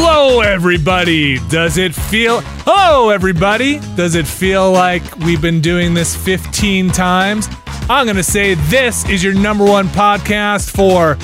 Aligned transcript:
Hello, 0.00 0.42
everybody. 0.42 1.40
Does 1.48 1.76
it 1.76 1.92
feel. 1.92 2.40
Hello, 2.64 3.10
everybody. 3.10 3.80
Does 3.96 4.14
it 4.14 4.28
feel 4.28 4.70
like 4.70 5.02
we've 5.18 5.42
been 5.42 5.60
doing 5.60 5.92
this 5.92 6.14
15 6.14 6.90
times? 6.90 7.48
I'm 7.90 8.06
going 8.06 8.14
to 8.14 8.22
say 8.22 8.54
this 8.54 9.06
is 9.08 9.24
your 9.24 9.34
number 9.34 9.64
one 9.64 9.88
podcast 9.88 10.70
for 10.70 11.18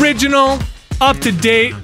original, 0.00 0.58
up 1.02 1.18
to 1.18 1.30
date, 1.30 1.74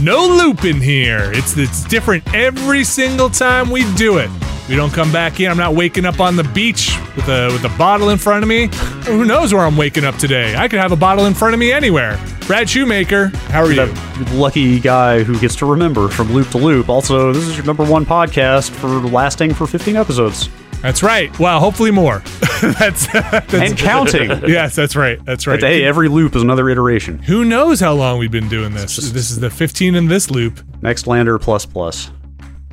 no 0.00 0.24
loop 0.24 0.64
in 0.64 0.80
here. 0.80 1.32
It's, 1.34 1.56
it's 1.56 1.82
different 1.82 2.32
every 2.32 2.84
single 2.84 3.28
time 3.28 3.70
we 3.70 3.92
do 3.94 4.18
it. 4.18 4.30
We 4.68 4.76
don't 4.76 4.92
come 4.92 5.10
back 5.10 5.40
in. 5.40 5.50
I'm 5.50 5.56
not 5.56 5.74
waking 5.74 6.04
up 6.04 6.20
on 6.20 6.36
the 6.36 6.44
beach 6.44 6.96
with 7.16 7.26
a 7.28 7.48
with 7.52 7.64
a 7.64 7.76
bottle 7.76 8.10
in 8.10 8.18
front 8.18 8.44
of 8.44 8.48
me. 8.48 8.68
Who 9.06 9.24
knows 9.24 9.52
where 9.52 9.64
I'm 9.64 9.76
waking 9.76 10.04
up 10.04 10.14
today? 10.14 10.54
I 10.54 10.68
could 10.68 10.78
have 10.78 10.92
a 10.92 10.96
bottle 10.96 11.26
in 11.26 11.34
front 11.34 11.54
of 11.54 11.58
me 11.58 11.72
anywhere. 11.72 12.24
Brad 12.50 12.68
Shoemaker, 12.68 13.26
how 13.50 13.62
are 13.62 13.70
you? 13.70 13.76
That 13.76 14.32
lucky 14.32 14.80
guy 14.80 15.22
who 15.22 15.38
gets 15.38 15.54
to 15.54 15.66
remember 15.66 16.08
from 16.08 16.32
loop 16.32 16.48
to 16.48 16.58
loop. 16.58 16.88
Also, 16.88 17.32
this 17.32 17.46
is 17.46 17.56
your 17.56 17.64
number 17.64 17.84
one 17.84 18.04
podcast 18.04 18.70
for 18.72 18.88
lasting 18.88 19.54
for 19.54 19.68
15 19.68 19.94
episodes 19.94 20.48
That's 20.82 21.00
right. 21.00 21.38
Wow, 21.38 21.60
hopefully 21.60 21.92
more. 21.92 22.18
that's, 22.60 23.06
that's 23.06 23.54
and 23.54 23.78
counting. 23.78 24.30
yes, 24.48 24.74
that's 24.74 24.96
right. 24.96 25.24
That's 25.24 25.46
right. 25.46 25.60
But 25.60 25.68
hey, 25.68 25.84
every 25.84 26.08
loop 26.08 26.34
is 26.34 26.42
another 26.42 26.68
iteration. 26.68 27.20
Who 27.20 27.44
knows 27.44 27.78
how 27.78 27.92
long 27.92 28.18
we've 28.18 28.32
been 28.32 28.48
doing 28.48 28.74
this? 28.74 28.96
This 28.96 29.30
is 29.30 29.38
the 29.38 29.48
15 29.48 29.94
in 29.94 30.08
this 30.08 30.28
loop. 30.28 30.60
Next 30.82 31.06
lander 31.06 31.38
plus 31.38 31.64
plus. 31.64 32.10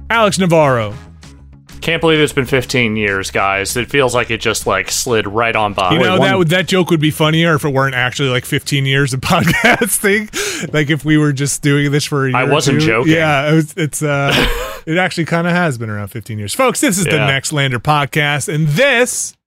Alex 0.10 0.40
Navarro. 0.40 0.96
Can't 1.88 2.02
believe 2.02 2.20
it's 2.20 2.34
been 2.34 2.46
15 2.46 2.98
years, 2.98 3.32
guys. 3.32 3.78
It 3.78 3.90
feels 3.90 4.14
like 4.14 4.30
it 4.30 4.42
just 4.42 4.68
like 4.68 4.92
slid 4.92 5.26
right 5.26 5.56
on 5.56 5.72
by. 5.72 5.94
You 5.94 6.00
know 6.00 6.20
one- 6.20 6.28
that 6.28 6.38
would 6.38 6.48
that 6.50 6.68
joke 6.68 6.90
would 6.90 7.00
be 7.00 7.12
funnier 7.12 7.56
if 7.56 7.64
it 7.64 7.70
weren't 7.70 7.96
actually 7.96 8.28
like 8.28 8.44
15 8.44 8.86
years 8.86 9.14
of 9.14 9.22
podcasting. 9.22 10.74
like 10.74 10.90
if 10.90 11.06
we 11.06 11.18
were 11.18 11.32
just 11.32 11.62
doing 11.62 11.90
this 11.94 12.04
for 12.04 12.26
a 12.26 12.32
year. 12.32 12.36
I 12.36 12.44
wasn't 12.44 12.82
two. 12.82 12.88
joking. 12.88 13.14
Yeah, 13.14 13.50
it 13.50 13.56
was, 13.56 13.74
it's 13.78 14.04
uh, 14.04 14.34
it 14.86 14.98
actually 14.98 15.24
kind 15.24 15.48
of 15.48 15.54
has 15.54 15.78
been 15.78 15.90
around 15.90 16.10
15 16.10 16.38
years, 16.38 16.54
folks. 16.54 16.82
This 16.82 16.98
is 16.98 17.06
the 17.06 17.12
Yeah. 17.12 17.26
Next 17.28 17.54
Lander 17.54 17.80
podcast, 17.80 18.54
and 18.54 18.68
this 18.68 19.38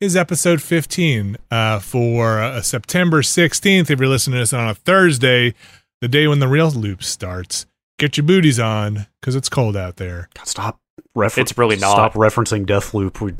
is 0.00 0.16
episode 0.16 0.62
15 0.62 1.36
uh, 1.50 1.80
for 1.80 2.40
uh, 2.40 2.62
September 2.62 3.20
16th. 3.20 3.90
If 3.90 4.00
you're 4.00 4.08
listening 4.08 4.36
to 4.36 4.40
this 4.40 4.54
on 4.54 4.70
a 4.70 4.74
Thursday, 4.74 5.52
the 6.00 6.08
day 6.08 6.28
when 6.28 6.38
the 6.38 6.48
real 6.48 6.70
loop 6.70 7.02
starts, 7.04 7.66
get 7.98 8.16
your 8.16 8.24
booties 8.24 8.58
on 8.58 9.06
because 9.20 9.36
it's 9.36 9.50
cold 9.50 9.76
out 9.76 9.96
there. 9.96 10.30
God, 10.34 10.46
stop 10.48 10.80
refer- 11.18 11.40
It's 11.42 11.56
really 11.58 11.76
not. 11.76 11.92
Stop 11.92 12.14
referencing 12.14 12.64
Deathloop. 12.66 13.20
We, 13.20 13.34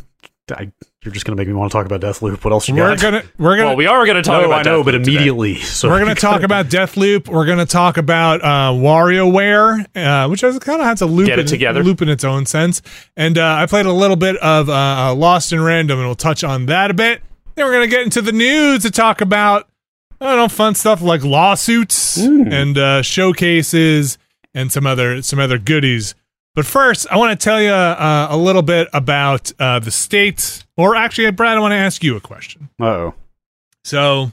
I, 0.50 0.72
you're 1.04 1.12
just 1.12 1.26
gonna 1.26 1.36
make 1.36 1.46
me 1.46 1.52
want 1.54 1.70
to 1.70 1.76
talk 1.76 1.84
about 1.86 2.00
Deathloop. 2.00 2.42
What 2.42 2.52
else 2.52 2.68
you 2.68 2.74
We're 2.74 2.96
got? 2.96 3.00
gonna 3.02 3.22
we're 3.38 3.56
gonna 3.56 3.68
Well, 3.68 3.76
we 3.76 3.86
are 3.86 4.04
going 4.06 4.16
to 4.16 4.22
talk 4.22 4.40
no, 4.42 4.46
about 4.46 4.66
I 4.66 4.70
know, 4.70 4.80
Deathloop 4.80 4.84
but 4.86 4.90
today. 4.92 5.12
immediately. 5.12 5.54
So 5.60 5.88
We're 5.90 6.00
going 6.02 6.14
to 6.14 6.20
talk 6.20 6.42
about 6.42 6.66
Deathloop. 6.66 7.28
We're 7.28 7.44
going 7.46 7.58
to 7.58 7.66
talk 7.66 7.96
about 7.98 8.42
uh, 8.42 8.72
WarioWare, 8.72 9.86
uh, 9.94 10.28
which 10.28 10.40
has 10.40 10.58
kind 10.58 10.80
of 10.80 10.86
had 10.86 10.96
to 10.98 11.06
loop, 11.06 11.26
Get 11.26 11.38
it 11.38 11.42
in, 11.42 11.46
together. 11.48 11.84
loop 11.84 12.02
in 12.02 12.08
its 12.08 12.24
own 12.24 12.46
sense. 12.46 12.80
And 13.16 13.36
uh, 13.38 13.44
I 13.58 13.66
played 13.66 13.86
a 13.86 13.92
little 13.92 14.16
bit 14.16 14.36
of 14.38 14.68
uh, 14.68 14.72
uh, 14.72 15.14
Lost 15.14 15.52
in 15.52 15.62
Random, 15.62 15.98
and 15.98 16.08
we'll 16.08 16.14
touch 16.14 16.42
on 16.44 16.66
that 16.66 16.90
a 16.90 16.94
bit. 16.94 17.20
Then 17.54 17.66
we're 17.66 17.72
going 17.72 17.88
to 17.88 17.94
get 17.94 18.02
into 18.04 18.22
the 18.22 18.32
news 18.32 18.82
to 18.82 18.90
talk 18.90 19.20
about 19.20 19.68
I 20.20 20.26
don't 20.26 20.36
know 20.36 20.48
fun 20.48 20.74
stuff 20.74 21.00
like 21.02 21.22
lawsuits 21.22 22.16
and 22.16 22.76
uh, 22.76 23.02
showcases 23.02 24.18
and 24.54 24.72
some 24.72 24.86
other 24.86 25.22
some 25.22 25.38
other 25.38 25.58
goodies. 25.58 26.14
But 26.58 26.66
first, 26.66 27.06
I 27.08 27.16
want 27.18 27.38
to 27.38 27.44
tell 27.44 27.62
you 27.62 27.70
uh, 27.70 28.26
a 28.30 28.36
little 28.36 28.62
bit 28.62 28.88
about 28.92 29.52
uh, 29.60 29.78
the 29.78 29.92
state. 29.92 30.64
Or 30.76 30.96
actually, 30.96 31.30
Brad, 31.30 31.56
I 31.56 31.60
want 31.60 31.70
to 31.70 31.76
ask 31.76 32.02
you 32.02 32.16
a 32.16 32.20
question. 32.20 32.68
oh, 32.80 33.14
So 33.84 34.32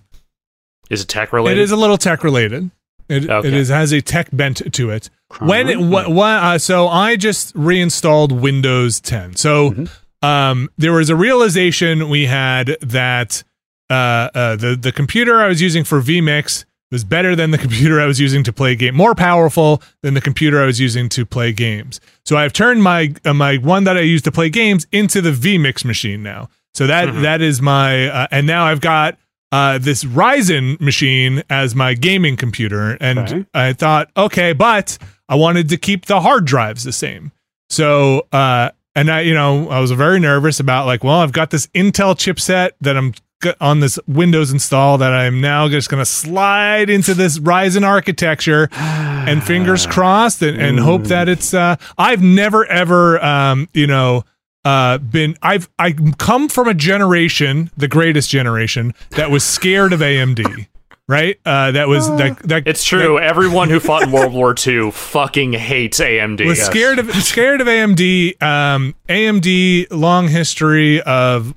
Is 0.89 1.03
it 1.03 1.07
tech 1.07 1.31
related? 1.31 1.59
it 1.59 1.61
is 1.61 1.69
a 1.69 1.75
little 1.75 1.99
tech 1.99 2.23
related. 2.23 2.71
It, 3.09 3.29
Okay. 3.29 3.47
it 3.49 3.53
is 3.53 3.69
has 3.69 3.91
a 3.91 4.01
tech 4.01 4.29
bent 4.33 4.73
to 4.73 4.89
it. 4.89 5.11
When 5.39 5.67
Crime? 5.67 5.91
what, 5.91 6.09
what 6.09 6.31
uh, 6.43 6.57
so 6.57 6.87
I 6.87 7.15
just 7.15 7.53
reinstalled 7.53 8.31
Windows 8.31 8.99
10. 9.01 9.35
So 9.35 9.69
Mm-hmm. 9.69 10.25
um, 10.27 10.69
there 10.79 10.93
was 10.93 11.11
a 11.11 11.15
realization 11.15 12.09
we 12.09 12.25
had 12.25 12.75
that 12.81 13.43
uh, 13.91 13.93
uh, 14.33 14.55
the 14.55 14.75
the 14.75 14.91
computer 14.91 15.41
I 15.43 15.47
was 15.47 15.61
using 15.61 15.83
for 15.83 16.01
vMix 16.01 16.65
was 16.95 17.03
better 17.03 17.35
than 17.35 17.51
the 17.51 17.57
computer 17.57 17.99
I 17.99 18.05
was 18.05 18.19
using 18.21 18.41
to 18.45 18.53
play 18.53 18.73
game, 18.75 18.95
more 18.95 19.13
powerful 19.15 19.81
than 20.01 20.13
the 20.13 20.21
computer 20.21 20.61
I 20.63 20.65
was 20.65 20.79
using 20.79 21.09
to 21.09 21.25
play 21.25 21.51
games. 21.51 21.99
So 22.25 22.37
I've 22.37 22.53
turned 22.53 22.81
my 22.81 23.13
uh, 23.25 23.33
my 23.33 23.57
one 23.57 23.83
that 23.83 23.97
I 23.97 24.01
use 24.01 24.21
to 24.23 24.31
play 24.31 24.49
games 24.49 24.87
into 24.91 25.19
the 25.21 25.31
vMix 25.31 25.83
machine 25.83 26.23
now. 26.23 26.47
So 26.73 26.87
that 26.87 27.21
that 27.21 27.41
is 27.41 27.61
my 27.61 28.07
uh, 28.07 28.27
and 28.31 28.47
now 28.47 28.65
I've 28.65 28.79
got 28.81 29.17
uh, 29.51 29.77
this 29.77 30.03
Ryzen 30.05 30.79
machine 30.79 31.43
as 31.49 31.75
my 31.75 31.93
gaming 31.93 32.37
computer, 32.37 32.97
and 33.01 33.19
Okay. 33.19 33.45
I 33.53 33.73
thought, 33.73 34.09
okay, 34.15 34.53
but 34.53 34.97
I 35.29 35.35
wanted 35.35 35.67
to 35.69 35.77
keep 35.77 36.05
the 36.05 36.21
hard 36.21 36.45
drives 36.45 36.83
the 36.83 36.91
same. 36.91 37.31
So, 37.69 38.27
uh, 38.31 38.71
and 38.95 39.09
I, 39.11 39.21
you 39.21 39.33
know, 39.33 39.69
I 39.69 39.79
was 39.79 39.91
very 39.91 40.19
nervous 40.19 40.59
about 40.59 40.85
like, 40.85 41.03
well, 41.03 41.19
I've 41.19 41.31
got 41.31 41.49
this 41.51 41.67
Intel 41.67 42.15
chipset 42.15 42.71
that 42.81 42.95
I'm 42.97 43.13
on 43.61 43.79
this 43.79 43.99
Windows 44.07 44.51
install 44.51 44.97
that 44.99 45.11
I'm 45.13 45.41
now 45.41 45.67
just 45.69 45.89
going 45.89 46.01
to 46.01 46.05
slide 46.05 46.89
into 46.89 47.13
this 47.13 47.39
Ryzen 47.39 47.83
architecture 47.85 48.69
and 48.71 49.43
fingers 49.43 49.85
crossed 49.87 50.41
and, 50.41 50.61
and 50.61 50.79
hope 50.79 51.03
that 51.05 51.29
it's, 51.29 51.53
uh, 51.53 51.75
I've 51.97 52.21
never 52.21 52.65
ever, 52.65 53.23
um, 53.23 53.67
you 53.73 53.87
know, 53.87 54.23
uh, 54.63 54.97
been 54.97 55.35
I've 55.43 55.69
I 55.77 55.93
come 56.17 56.49
from 56.49 56.67
a 56.67 56.73
generation, 56.73 57.69
the 57.77 57.87
greatest 57.87 58.29
generation, 58.31 58.93
that 59.11 59.29
was 59.29 59.43
scared 59.43 59.93
of 59.93 59.99
AMD. 59.99 60.67
Right? 61.07 61.39
Uh, 61.45 61.69
that 61.73 61.87
was 61.87 62.07
that 62.17 62.39
that 62.45 62.63
It's 62.65 62.83
true. 62.83 63.19
Everyone 63.19 63.69
who 63.69 63.79
fought 63.79 64.01
in 64.01 64.11
World 64.11 64.33
War 64.39 64.55
II 64.65 64.89
fucking 64.89 65.53
hates 65.53 65.99
AMD. 65.99 66.43
was 66.47 66.57
Yes. 66.57 66.65
scared 66.65 66.97
of 66.97 67.13
scared 67.17 67.61
of 67.61 67.67
AMD. 67.67 68.41
Um, 68.41 68.95
AMD 69.07 69.85
long 69.91 70.29
history 70.29 70.99
of 71.03 71.53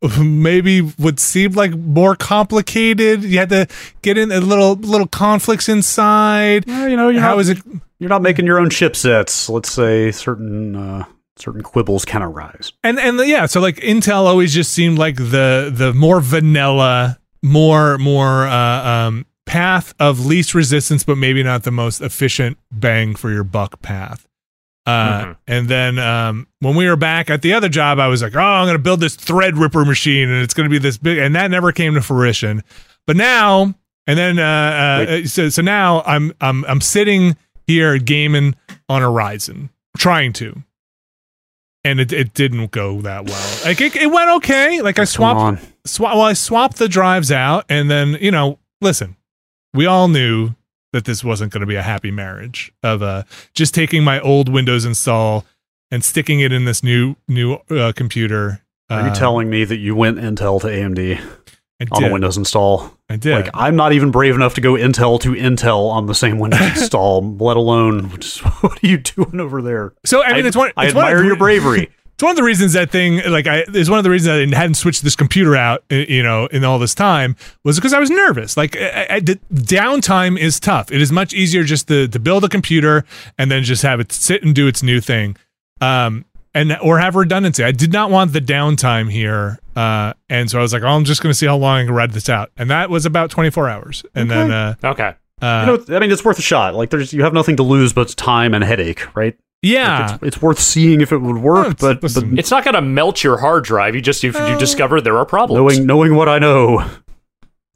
maybe 0.20 0.80
would 0.98 1.18
seem 1.18 1.52
like 1.52 1.72
more 1.72 2.14
complicated. 2.14 3.24
You 3.24 3.38
had 3.38 3.48
to 3.50 3.66
get 4.02 4.16
in 4.18 4.30
a 4.30 4.40
little 4.40 4.74
little 4.74 5.06
conflicts 5.08 5.68
inside. 5.68 6.66
You 6.66 6.96
know, 6.96 7.08
you're 7.08 7.20
How 7.20 7.34
not, 7.34 7.40
is 7.40 7.48
it? 7.50 7.58
you're 7.98 8.10
not 8.10 8.22
making 8.22 8.46
your 8.46 8.58
own 8.58 8.68
chipsets. 8.68 9.48
Let's 9.48 9.70
say 9.70 10.10
certain 10.12 10.76
uh, 10.76 11.04
certain 11.36 11.62
quibbles 11.62 12.04
can 12.04 12.22
arise. 12.22 12.72
And 12.84 12.98
and 12.98 13.18
yeah, 13.26 13.46
so 13.46 13.60
like 13.60 13.76
Intel 13.76 14.26
always 14.26 14.54
just 14.54 14.72
seemed 14.72 14.98
like 14.98 15.16
the 15.16 15.72
the 15.74 15.92
more 15.94 16.20
vanilla, 16.20 17.18
more 17.42 17.98
more 17.98 18.46
uh, 18.46 18.88
um, 18.88 19.26
path 19.46 19.94
of 19.98 20.24
least 20.24 20.54
resistance, 20.54 21.02
but 21.02 21.18
maybe 21.18 21.42
not 21.42 21.64
the 21.64 21.72
most 21.72 22.00
efficient 22.00 22.58
bang 22.70 23.16
for 23.16 23.30
your 23.30 23.44
buck 23.44 23.82
path. 23.82 24.27
Uh, 24.88 25.24
Mhm. 25.24 25.36
And 25.46 25.68
then 25.68 25.98
um, 25.98 26.46
when 26.60 26.74
we 26.74 26.88
were 26.88 26.96
back 26.96 27.28
at 27.30 27.42
the 27.42 27.52
other 27.52 27.68
job, 27.68 27.98
I 27.98 28.06
was 28.08 28.22
like, 28.22 28.34
"Oh, 28.34 28.40
I'm 28.40 28.64
going 28.64 28.74
to 28.76 28.82
build 28.82 29.00
this 29.00 29.16
Threadripper 29.16 29.86
machine, 29.86 30.28
and 30.30 30.42
it's 30.42 30.54
going 30.54 30.68
to 30.68 30.70
be 30.70 30.78
this 30.78 30.96
big." 30.96 31.18
And 31.18 31.34
that 31.36 31.50
never 31.50 31.72
came 31.72 31.94
to 31.94 32.00
fruition. 32.02 32.62
But 33.06 33.16
now, 33.16 33.74
and 34.06 34.18
then, 34.18 34.38
uh, 34.38 35.06
uh, 35.22 35.26
so 35.26 35.48
so 35.50 35.60
now 35.62 36.02
I'm 36.06 36.32
I'm 36.40 36.64
I'm 36.64 36.80
sitting 36.80 37.36
here 37.66 37.98
gaming 37.98 38.54
on 38.88 39.02
Ryzen, 39.02 39.68
trying 39.96 40.32
to, 40.34 40.62
and 41.84 42.00
it, 42.00 42.12
it 42.12 42.34
didn't 42.34 42.70
go 42.70 43.00
that 43.02 43.26
well. 43.26 43.58
Like 43.64 43.80
it, 43.80 43.94
it 43.96 44.10
went 44.10 44.30
okay. 44.36 44.80
Like 44.82 44.98
I 44.98 45.04
swapped 45.04 45.40
swa- 45.86 46.14
well, 46.14 46.22
I 46.22 46.32
swapped 46.32 46.78
the 46.78 46.88
drives 46.88 47.30
out, 47.32 47.64
and 47.68 47.90
then 47.90 48.16
you 48.20 48.30
know, 48.30 48.58
listen, 48.80 49.16
we 49.74 49.86
all 49.86 50.08
knew 50.08 50.50
that 50.92 51.04
this 51.04 51.22
wasn't 51.22 51.52
going 51.52 51.60
to 51.60 51.66
be 51.66 51.74
a 51.76 51.82
happy 51.82 52.10
marriage 52.10 52.72
of 52.82 53.02
uh 53.02 53.22
just 53.54 53.74
taking 53.74 54.02
my 54.04 54.20
old 54.20 54.48
Windows 54.48 54.84
install 54.84 55.44
and 55.90 56.04
sticking 56.04 56.40
it 56.40 56.52
in 56.52 56.64
this 56.64 56.82
new 56.82 57.16
new 57.28 57.54
uh, 57.70 57.92
computer. 57.94 58.62
Are 58.90 59.02
you 59.02 59.08
Uh, 59.10 59.14
telling 59.14 59.50
me 59.50 59.64
that 59.64 59.76
you 59.78 59.94
went 59.94 60.18
Intel 60.18 60.60
to 60.62 60.66
AMD 60.66 61.20
I 61.80 61.86
on 61.92 62.04
a 62.04 62.12
Windows 62.12 62.36
install? 62.38 62.96
I 63.10 63.16
did. 63.16 63.34
Like 63.34 63.50
I'm 63.54 63.76
not 63.76 63.92
even 63.92 64.10
brave 64.10 64.34
enough 64.34 64.54
to 64.54 64.60
go 64.60 64.72
Intel 64.74 65.20
to 65.20 65.32
Intel 65.32 65.90
on 65.90 66.06
the 66.06 66.14
same 66.14 66.38
Windows 66.38 66.60
install, 66.78 67.36
let 67.36 67.56
alone 67.56 68.10
just, 68.18 68.38
what 68.62 68.82
are 68.82 68.86
you 68.86 68.98
doing 68.98 69.40
over 69.40 69.60
there? 69.62 69.92
so 70.04 70.22
I 70.22 70.32
mean, 70.34 70.46
it's 70.46 70.56
one. 70.56 70.72
I 70.76 70.86
it's 70.86 70.94
one 70.94 71.04
of 71.04 71.10
admire 71.10 71.24
your 71.26 71.36
bravery. 71.36 71.90
It's 72.18 72.22
one 72.24 72.30
of 72.30 72.36
the 72.36 72.42
reasons 72.42 72.72
that 72.72 72.90
thing, 72.90 73.20
like, 73.30 73.46
I 73.46 73.62
is 73.72 73.88
one 73.88 74.00
of 74.00 74.02
the 74.02 74.10
reasons 74.10 74.52
I 74.52 74.58
hadn't 74.58 74.74
switched 74.74 75.04
this 75.04 75.14
computer 75.14 75.54
out, 75.54 75.84
you 75.88 76.20
know, 76.20 76.46
in 76.46 76.64
all 76.64 76.80
this 76.80 76.92
time 76.92 77.36
was 77.62 77.76
because 77.76 77.92
I 77.92 78.00
was 78.00 78.10
nervous. 78.10 78.56
Like, 78.56 78.76
I, 78.76 79.06
I, 79.08 79.20
the 79.20 79.38
downtime 79.54 80.36
is 80.36 80.58
tough. 80.58 80.90
It 80.90 81.00
is 81.00 81.12
much 81.12 81.32
easier 81.32 81.62
just 81.62 81.86
to 81.86 82.08
to 82.08 82.18
build 82.18 82.42
a 82.42 82.48
computer 82.48 83.04
and 83.38 83.52
then 83.52 83.62
just 83.62 83.84
have 83.84 84.00
it 84.00 84.10
sit 84.10 84.42
and 84.42 84.52
do 84.52 84.66
its 84.66 84.82
new 84.82 85.00
thing, 85.00 85.36
um, 85.80 86.24
and 86.54 86.76
or 86.82 86.98
have 86.98 87.14
redundancy. 87.14 87.62
I 87.62 87.70
did 87.70 87.92
not 87.92 88.10
want 88.10 88.32
the 88.32 88.40
downtime 88.40 89.08
here, 89.12 89.60
uh, 89.76 90.14
and 90.28 90.50
so 90.50 90.58
I 90.58 90.62
was 90.62 90.72
like, 90.72 90.82
oh, 90.82 90.88
I'm 90.88 91.04
just 91.04 91.22
going 91.22 91.30
to 91.30 91.38
see 91.38 91.46
how 91.46 91.56
long 91.56 91.82
I 91.82 91.84
can 91.84 91.94
ride 91.94 92.10
this 92.10 92.28
out, 92.28 92.50
and 92.56 92.68
that 92.68 92.90
was 92.90 93.06
about 93.06 93.30
24 93.30 93.68
hours, 93.68 94.04
and 94.16 94.28
then, 94.28 94.50
uh, 94.50 94.74
Okay. 94.82 95.14
uh, 95.40 95.76
you 95.78 95.86
know, 95.88 95.96
I 95.96 96.00
mean, 96.00 96.10
it's 96.10 96.24
worth 96.24 96.40
a 96.40 96.42
shot. 96.42 96.74
Like, 96.74 96.90
there's 96.90 97.12
you 97.12 97.22
have 97.22 97.32
nothing 97.32 97.54
to 97.58 97.62
lose 97.62 97.92
but 97.92 98.08
time 98.16 98.54
and 98.54 98.64
headache, 98.64 99.06
right? 99.14 99.38
Like, 99.62 99.72
yeah, 99.72 100.14
it's, 100.14 100.22
it's 100.22 100.42
worth 100.42 100.60
seeing 100.60 101.00
if 101.00 101.10
it 101.10 101.18
would 101.18 101.38
work, 101.38 101.80
Well, 101.80 101.90
it's- 101.92 102.14
but, 102.14 102.30
but 102.30 102.38
It's 102.38 102.50
not 102.52 102.62
going 102.62 102.74
to 102.74 102.80
melt 102.80 103.24
your 103.24 103.38
hard 103.38 103.64
drive. 103.64 103.94
You 103.96 104.00
just 104.00 104.22
you, 104.22 104.30
you 104.30 104.38
Oh. 104.38 104.58
discover 104.58 105.00
there 105.00 105.18
are 105.18 105.26
problems. 105.26 105.58
knowing 105.78 105.86
knowing 105.86 106.14
what 106.14 106.28
I 106.28 106.38
know, 106.38 106.84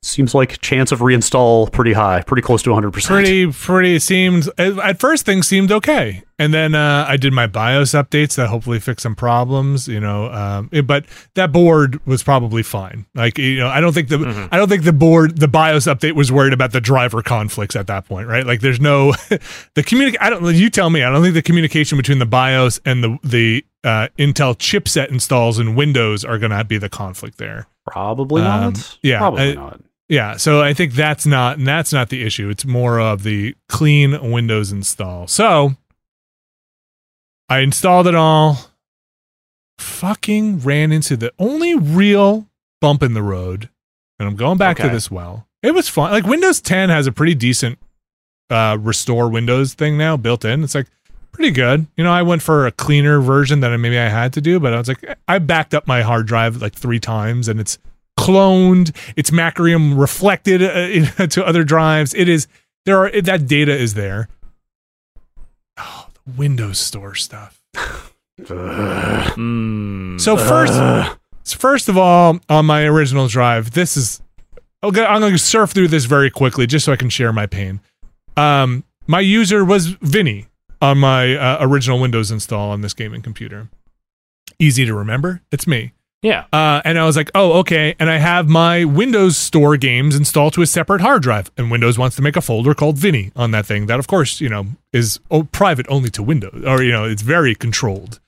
seems 0.04 0.34
like 0.34 0.60
chance 0.60 0.90
of 0.90 0.98
reinstall 0.98 1.70
pretty 1.72 1.92
high, 1.92 2.22
pretty 2.22 2.42
close 2.42 2.62
to 2.64 2.70
100. 2.70 2.90
percent 2.92 3.14
pretty 3.24 3.46
pretty 3.52 3.98
seemed 3.98 4.48
at 4.58 4.98
first 4.98 5.24
things 5.24 5.46
seemed 5.46 5.70
okay 5.70 6.22
and 6.40 6.52
then 6.52 6.74
uh, 6.74 7.04
i 7.08 7.16
did 7.16 7.32
my 7.32 7.46
bios 7.46 7.90
updates 7.92 8.34
that 8.34 8.48
hopefully 8.48 8.80
fix 8.80 9.02
some 9.04 9.14
problems 9.14 9.86
you 9.86 10.00
know 10.00 10.30
um, 10.32 10.68
it- 10.72 10.86
but 10.86 11.04
that 11.34 11.52
board 11.52 12.04
was 12.04 12.22
probably 12.22 12.62
fine 12.64 13.06
like 13.14 13.38
you 13.38 13.58
know 13.58 13.68
i 13.68 13.80
don't 13.80 13.92
think 13.92 14.08
the 14.08 14.48
i 14.50 14.56
don't 14.56 14.68
think 14.68 14.82
the 14.82 14.92
board 14.92 15.38
the 15.38 15.46
bios 15.48 15.84
update 15.86 16.12
was 16.16 16.32
worried 16.32 16.52
about 16.52 16.72
the 16.72 16.80
driver 16.80 17.22
conflicts 17.22 17.76
at 17.76 17.86
that 17.86 18.04
point 18.06 18.26
right 18.26 18.44
like 18.46 18.60
there's 18.60 18.80
no 18.80 19.12
the 19.28 19.82
communic 19.84 20.16
i 20.20 20.28
don't 20.28 20.44
you 20.56 20.68
tell 20.68 20.90
me 20.90 21.02
i 21.04 21.10
don't 21.10 21.22
think 21.22 21.34
the 21.34 21.42
communication 21.42 21.96
between 21.96 22.18
the 22.18 22.26
bios 22.26 22.80
and 22.84 23.04
the 23.04 23.18
the 23.22 23.64
uh, 23.84 24.06
intel 24.18 24.56
chipset 24.56 25.08
installs 25.10 25.58
in 25.58 25.74
windows 25.74 26.24
are 26.24 26.38
going 26.38 26.52
to 26.52 26.64
be 26.64 26.76
the 26.78 26.88
conflict 26.88 27.38
there 27.38 27.66
Probably 27.84 28.42
Um, 28.42 28.72
not. 28.74 28.98
yeah, 29.02 29.18
probably 29.18 29.42
I- 29.50 29.54
not. 29.54 29.80
Yeah, 30.08 30.36
so 30.36 30.62
I 30.62 30.74
think 30.74 30.92
that's 30.92 31.26
not 31.26 31.58
and 31.58 31.66
that's 31.66 31.92
not 31.92 32.08
the 32.08 32.22
issue. 32.22 32.48
It's 32.48 32.64
more 32.64 33.00
of 33.00 33.22
the 33.22 33.54
clean 33.68 34.30
Windows 34.30 34.72
install. 34.72 35.26
So 35.26 35.76
I 37.48 37.60
installed 37.60 38.06
it 38.06 38.14
all. 38.14 38.58
Fucking 39.78 40.60
ran 40.60 40.92
into 40.92 41.16
the 41.16 41.32
only 41.38 41.74
real 41.74 42.48
bump 42.80 43.02
in 43.02 43.14
the 43.14 43.22
road, 43.22 43.68
and 44.18 44.28
I'm 44.28 44.36
going 44.36 44.58
back 44.58 44.76
to 44.78 44.88
this 44.88 45.10
well. 45.10 45.48
It 45.62 45.74
was 45.74 45.88
fun. 45.88 46.12
Like 46.12 46.24
Windows 46.24 46.60
10 46.60 46.88
has 46.88 47.06
a 47.06 47.12
pretty 47.12 47.34
decent 47.34 47.78
uh, 48.50 48.76
restore 48.80 49.28
Windows 49.28 49.74
thing 49.74 49.96
now 49.96 50.16
built 50.16 50.44
in. 50.44 50.62
It's 50.62 50.74
like 50.74 50.88
pretty 51.32 51.50
good. 51.50 51.86
You 51.96 52.04
know, 52.04 52.12
I 52.12 52.22
went 52.22 52.42
for 52.42 52.66
a 52.66 52.72
cleaner 52.72 53.20
version 53.20 53.60
than 53.60 53.80
maybe 53.80 53.98
I 53.98 54.08
had 54.08 54.32
to 54.34 54.40
do, 54.40 54.60
but 54.60 54.74
I 54.74 54.78
was 54.78 54.88
like, 54.88 55.18
I 55.26 55.38
backed 55.38 55.74
up 55.74 55.86
my 55.86 56.02
hard 56.02 56.26
drive 56.26 56.60
like 56.60 56.74
three 56.74 57.00
times, 57.00 57.48
and 57.48 57.58
it's 57.58 57.78
cloned. 58.22 58.94
It's 59.16 59.30
Macrium 59.30 59.98
reflected 59.98 60.62
uh, 60.62 61.26
to 61.26 61.46
other 61.46 61.64
drives. 61.64 62.14
It 62.14 62.28
is 62.28 62.46
there 62.84 62.98
are 62.98 63.20
that 63.22 63.46
data 63.46 63.76
is 63.76 63.94
there. 63.94 64.28
Oh, 65.76 66.08
the 66.12 66.32
Windows 66.32 66.78
Store 66.78 67.14
stuff. 67.14 67.62
Mm. 68.38 70.20
So 70.20 70.36
first, 70.36 71.18
first 71.58 71.88
of 71.88 71.96
all, 71.96 72.40
on 72.48 72.66
my 72.66 72.84
original 72.84 73.28
drive, 73.28 73.72
this 73.72 73.96
is. 73.96 74.20
Okay, 74.84 75.04
I'm 75.04 75.20
going 75.20 75.32
to 75.32 75.38
surf 75.38 75.70
through 75.70 75.86
this 75.88 76.06
very 76.06 76.28
quickly 76.28 76.66
just 76.66 76.84
so 76.84 76.92
I 76.92 76.96
can 76.96 77.08
share 77.08 77.32
my 77.32 77.46
pain. 77.46 77.78
Um, 78.36 78.82
my 79.06 79.20
user 79.20 79.64
was 79.64 79.86
Vinny 79.86 80.46
on 80.80 80.98
my 80.98 81.36
uh, 81.36 81.58
original 81.60 82.00
Windows 82.00 82.32
install 82.32 82.70
on 82.70 82.80
this 82.80 82.92
gaming 82.92 83.22
computer. 83.22 83.68
Easy 84.58 84.84
to 84.84 84.92
remember. 84.92 85.40
It's 85.52 85.68
me. 85.68 85.92
Yeah. 86.22 86.44
Uh, 86.52 86.80
and 86.84 86.98
I 86.98 87.04
was 87.04 87.16
like, 87.16 87.30
oh, 87.34 87.58
okay. 87.60 87.96
And 87.98 88.08
I 88.08 88.18
have 88.18 88.48
my 88.48 88.84
Windows 88.84 89.36
Store 89.36 89.76
games 89.76 90.14
installed 90.14 90.54
to 90.54 90.62
a 90.62 90.66
separate 90.66 91.00
hard 91.00 91.22
drive. 91.22 91.50
And 91.56 91.70
Windows 91.70 91.98
wants 91.98 92.14
to 92.16 92.22
make 92.22 92.36
a 92.36 92.40
folder 92.40 92.74
called 92.74 92.96
Vinny 92.96 93.32
on 93.34 93.50
that 93.50 93.66
thing. 93.66 93.86
That, 93.86 93.98
of 93.98 94.06
course, 94.06 94.40
you 94.40 94.48
know, 94.48 94.66
is 94.92 95.20
private 95.50 95.86
only 95.88 96.10
to 96.10 96.22
Windows, 96.22 96.64
or 96.64 96.82
you 96.82 96.92
know, 96.92 97.04
it's 97.04 97.22
very 97.22 97.54
controlled. 97.56 98.20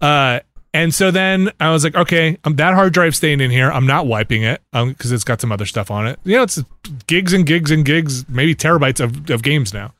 Uh, 0.00 0.40
and 0.74 0.94
so 0.94 1.10
then 1.10 1.50
I 1.60 1.70
was 1.70 1.84
like, 1.84 1.94
okay, 1.94 2.38
um, 2.44 2.56
that 2.56 2.72
hard 2.72 2.94
drive 2.94 3.14
staying 3.14 3.40
in 3.42 3.50
here. 3.50 3.70
I'm 3.70 3.86
not 3.86 4.06
wiping 4.06 4.42
it 4.42 4.62
because 4.72 5.12
it's 5.12 5.24
got 5.24 5.40
some 5.40 5.52
other 5.52 5.66
stuff 5.66 5.90
on 5.90 6.06
it. 6.06 6.18
You 6.24 6.36
know, 6.36 6.44
it's 6.44 6.62
gigs 7.06 7.34
and 7.34 7.44
gigs 7.44 7.70
and 7.70 7.84
gigs, 7.84 8.26
maybe 8.28 8.54
terabytes 8.54 8.98
of, 8.98 9.30
of 9.30 9.42
games 9.42 9.74
now. 9.74 9.92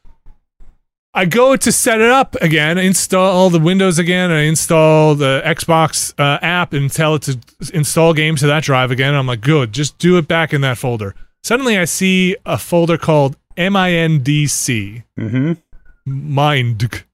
I 1.14 1.26
go 1.26 1.57
to 1.57 1.71
set 1.73 2.00
it 2.00 2.09
up 2.11 2.37
again, 2.40 2.78
install 2.78 3.50
the 3.50 3.61
Windows 3.61 3.99
again, 3.99 4.31
and 4.31 4.38
I 4.38 4.42
install 4.45 5.14
the 5.14 5.42
Xbox 5.45 6.14
uh, 6.19 6.38
app 6.40 6.73
and 6.73 6.90
tell 6.90 7.14
it 7.16 7.23
to 7.23 7.38
install 7.75 8.14
games 8.14 8.40
to 8.40 8.47
that 8.47 8.62
drive 8.64 8.90
again. 8.90 9.14
I'm 9.14 9.26
like, 9.26 9.42
good, 9.42 9.73
just 9.75 9.99
do 9.99 10.16
it 10.16 10.26
back 10.26 10.54
in 10.54 10.62
that 10.62 10.78
folder. 10.78 11.14
Suddenly, 11.42 11.76
I 11.76 11.85
see 11.85 12.37
a 12.47 12.57
folder 12.57 12.97
called 12.97 13.37
MINDC, 13.59 15.02
Mhm. 15.19 15.59
Mind. 16.07 17.04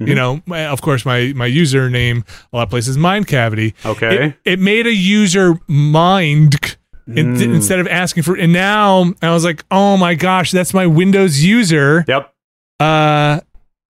You 0.00 0.06
Mhm. 0.06 0.14
know, 0.16 0.42
my- 0.46 0.66
of 0.66 0.82
course, 0.82 1.06
my 1.06 1.32
my 1.36 1.48
username 1.48 2.24
a 2.52 2.56
lot 2.56 2.64
of 2.64 2.70
places 2.70 2.98
Mind 2.98 3.28
Cavity. 3.28 3.74
Okay. 3.86 4.26
It, 4.44 4.52
it 4.54 4.58
made 4.58 4.88
a 4.88 4.94
user 4.94 5.54
mind 5.68 6.76
in- 7.06 7.36
Mm. 7.36 7.54
instead 7.54 7.78
of 7.78 7.86
asking 7.86 8.24
for. 8.24 8.34
And 8.34 8.52
now 8.52 9.14
I 9.22 9.30
was 9.30 9.44
like, 9.44 9.62
oh 9.70 9.96
my 9.96 10.14
gosh, 10.14 10.50
that's 10.50 10.74
my 10.74 10.86
Windows 10.86 11.44
user. 11.44 12.04
Yep. 12.08 12.33
Uh, 12.80 13.40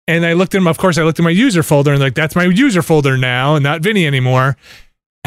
and 0.07 0.27
I 0.27 0.33
looked 0.35 0.55
at 0.55 0.59
him. 0.59 0.67
Of 0.67 0.79
course, 0.79 0.99
I 0.99 1.03
looked 1.03 1.19
at 1.19 1.23
my 1.23 1.31
user 1.31 1.63
folder 1.63 1.93
and 1.93 2.01
like 2.01 2.15
that's 2.15 2.37
my 2.37 2.45
user 2.45 2.83
folder 2.83 3.17
now, 3.17 3.55
and 3.55 3.63
not 3.63 3.81
Vinny 3.83 4.07
anymore. 4.07 4.57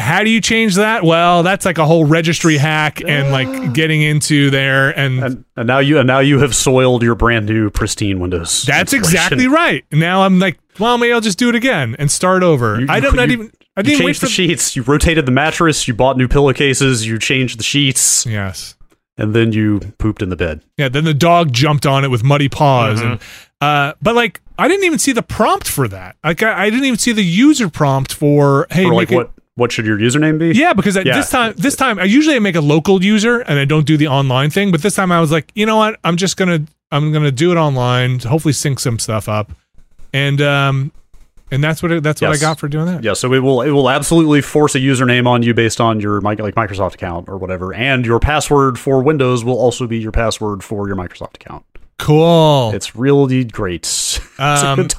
How 0.00 0.22
do 0.22 0.30
you 0.30 0.40
change 0.40 0.76
that? 0.76 1.02
Well, 1.02 1.42
that's 1.42 1.64
like 1.64 1.78
a 1.78 1.84
whole 1.84 2.04
registry 2.04 2.56
hack 2.56 3.02
and 3.04 3.32
like 3.32 3.72
getting 3.72 4.00
into 4.00 4.48
there, 4.48 4.96
and, 4.96 5.18
And, 5.24 5.44
and 5.56 5.66
now 5.66 5.80
you 5.80 5.98
and 5.98 6.06
now 6.06 6.20
you 6.20 6.38
have 6.38 6.54
soiled 6.54 7.02
your 7.02 7.16
brand 7.16 7.46
new 7.46 7.68
pristine 7.70 8.20
Windows. 8.20 8.62
that's 8.62 8.92
exactly 8.92 9.48
right. 9.48 9.84
Now 9.90 10.22
I'm 10.22 10.38
like, 10.38 10.60
well, 10.78 10.98
maybe 10.98 11.12
I'll 11.12 11.20
just 11.20 11.38
do 11.38 11.48
it 11.48 11.56
again 11.56 11.96
and 11.98 12.08
start 12.12 12.44
over. 12.44 12.78
You- 12.80 12.86
I 12.88 12.96
you- 12.96 13.02
don't 13.02 13.16
not 13.16 13.30
even. 13.30 13.50
I 13.76 13.82
didn't 13.82 13.98
wait 14.00 14.06
changed 14.06 14.20
for 14.20 14.26
the 14.26 14.32
sheets. 14.32 14.76
You 14.76 14.82
rotated 14.82 15.24
the 15.26 15.30
mattress. 15.32 15.86
You 15.88 15.94
bought 15.94 16.16
new 16.16 16.26
pillowcases. 16.28 17.06
You 17.06 17.16
changed 17.18 17.58
the 17.58 17.64
sheets, 17.64 18.26
Yes. 18.26 18.76
And 19.18 19.34
then 19.34 19.52
you 19.52 19.80
pooped 19.98 20.22
in 20.22 20.30
the 20.30 20.36
bed. 20.36 20.62
Yeah, 20.78 20.88
then 20.88 21.04
the 21.04 21.12
dog 21.14 21.52
jumped 21.52 21.84
on 21.84 22.04
it 22.04 22.08
with 22.10 22.22
muddy 22.24 22.48
paws, 22.48 23.00
and 23.00 23.18
Mm-hmm. 23.20 23.24
uh, 23.60 23.92
but 24.00 24.14
like 24.14 24.40
I 24.58 24.66
didn't 24.68 24.84
even 24.84 24.98
see 24.98 25.12
the 25.12 25.22
prompt 25.22 25.68
for 25.68 25.86
that. 25.88 26.16
Like 26.24 26.42
I, 26.42 26.64
I 26.66 26.70
didn't 26.70 26.84
even 26.86 26.98
see 26.98 27.12
the 27.12 27.22
user 27.24 27.68
prompt 27.68 28.12
for 28.14 28.66
hey, 28.70 28.84
Or 28.84 28.90
make 28.90 28.96
like 28.96 29.12
it- 29.12 29.16
what? 29.16 29.30
What 29.56 29.72
should 29.72 29.86
your 29.86 29.98
username 29.98 30.38
be? 30.38 30.52
Yeah, 30.56 30.72
because 30.72 30.96
at 30.96 31.04
Yeah. 31.04 31.16
this 31.16 31.30
time, 31.30 31.52
this 31.56 31.74
time 31.74 31.98
I 31.98 32.04
usually 32.04 32.38
make 32.38 32.54
a 32.54 32.60
local 32.60 33.02
user 33.02 33.40
and 33.40 33.58
I 33.58 33.64
don't 33.64 33.84
do 33.84 33.96
the 33.96 34.06
online 34.06 34.50
thing. 34.50 34.70
But 34.70 34.82
this 34.82 34.94
time 34.94 35.10
I 35.10 35.20
was 35.20 35.32
like, 35.32 35.50
you 35.56 35.66
know 35.66 35.76
what? 35.76 35.98
I'm 36.04 36.16
just 36.16 36.36
gonna 36.36 36.60
I'm 36.92 37.12
gonna 37.12 37.32
do 37.32 37.50
it 37.50 37.56
online. 37.56 38.20
to 38.20 38.28
Hopefully, 38.28 38.52
sync 38.52 38.78
some 38.78 39.00
stuff 39.00 39.28
up, 39.28 39.50
and 40.12 40.40
um, 40.40 40.92
and 41.50 41.62
that's 41.64 41.82
what 41.82 41.92
it, 41.92 42.02
that's 42.02 42.20
what 42.20 42.32
I 42.32 42.36
got 42.36 42.58
for 42.58 42.68
doing 42.68 42.86
that. 42.86 43.02
Yeah, 43.04 43.12
so 43.14 43.32
it 43.34 43.38
will 43.40 43.62
it 43.62 43.70
will 43.70 43.90
absolutely 43.90 44.40
force 44.40 44.74
a 44.74 44.78
username 44.80 45.26
on 45.26 45.42
you 45.42 45.54
based 45.54 45.80
on 45.80 46.00
your 46.00 46.20
like 46.20 46.38
Microsoft 46.38 46.94
account 46.94 47.28
or 47.28 47.36
whatever, 47.38 47.72
and 47.74 48.04
your 48.06 48.20
password 48.20 48.78
for 48.78 49.02
Windows 49.02 49.44
will 49.44 49.58
also 49.58 49.86
be 49.86 49.98
your 49.98 50.12
password 50.12 50.62
for 50.62 50.86
your 50.86 50.96
Microsoft 50.96 51.36
account. 51.36 51.64
Cool. 51.98 52.70
It's 52.74 52.94
really 52.96 53.44
great. 53.44 53.86
Um, 54.40 54.76
good. 54.86 54.94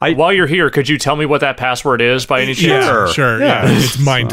I 0.00 0.14
While 0.14 0.32
you're 0.32 0.46
here, 0.46 0.70
could 0.70 0.88
you 0.88 0.96
tell 0.96 1.14
me 1.14 1.26
what 1.26 1.42
that 1.42 1.58
password 1.58 2.00
is 2.00 2.24
by 2.24 2.40
any 2.40 2.54
chance? 2.54 2.84
yeah, 2.86 2.86
Sure. 2.86 3.08
sure. 3.08 3.38
Yeah. 3.40 3.68
Yeah, 3.68 3.76
it's 3.78 3.98
mine. 3.98 4.30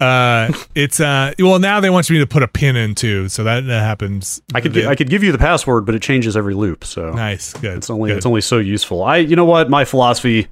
Uh, 0.00 0.50
it's 0.74 1.00
uh, 1.00 1.32
well 1.38 1.58
now 1.58 1.80
they 1.80 1.88
want 1.90 2.10
me 2.10 2.18
to 2.18 2.26
put 2.26 2.42
a 2.42 2.48
pin 2.48 2.74
in 2.76 2.94
too, 2.94 3.28
so 3.28 3.44
that, 3.44 3.66
that 3.66 3.80
happens. 3.82 4.42
I 4.54 4.60
could 4.60 4.72
They- 4.72 4.86
I 4.86 4.94
could 4.94 5.08
give 5.08 5.22
you 5.22 5.32
the 5.32 5.38
password, 5.38 5.84
but 5.86 5.94
it 5.94 6.02
changes 6.02 6.36
every 6.36 6.54
loop. 6.54 6.84
So 6.84 7.12
nice, 7.12 7.52
good. 7.54 7.76
it's 7.76 7.90
only 7.90 8.10
good. 8.10 8.16
it's 8.16 8.26
only 8.26 8.40
so 8.40 8.58
useful. 8.58 9.02
I 9.04 9.18
you 9.18 9.36
know 9.36 9.44
what 9.44 9.70
my 9.70 9.84
philosophy. 9.84 10.48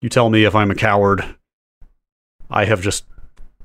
You 0.00 0.08
tell 0.08 0.30
me 0.30 0.44
if 0.44 0.54
I'm 0.54 0.70
a 0.70 0.74
coward. 0.74 1.24
I 2.50 2.64
have 2.64 2.80
just 2.80 3.04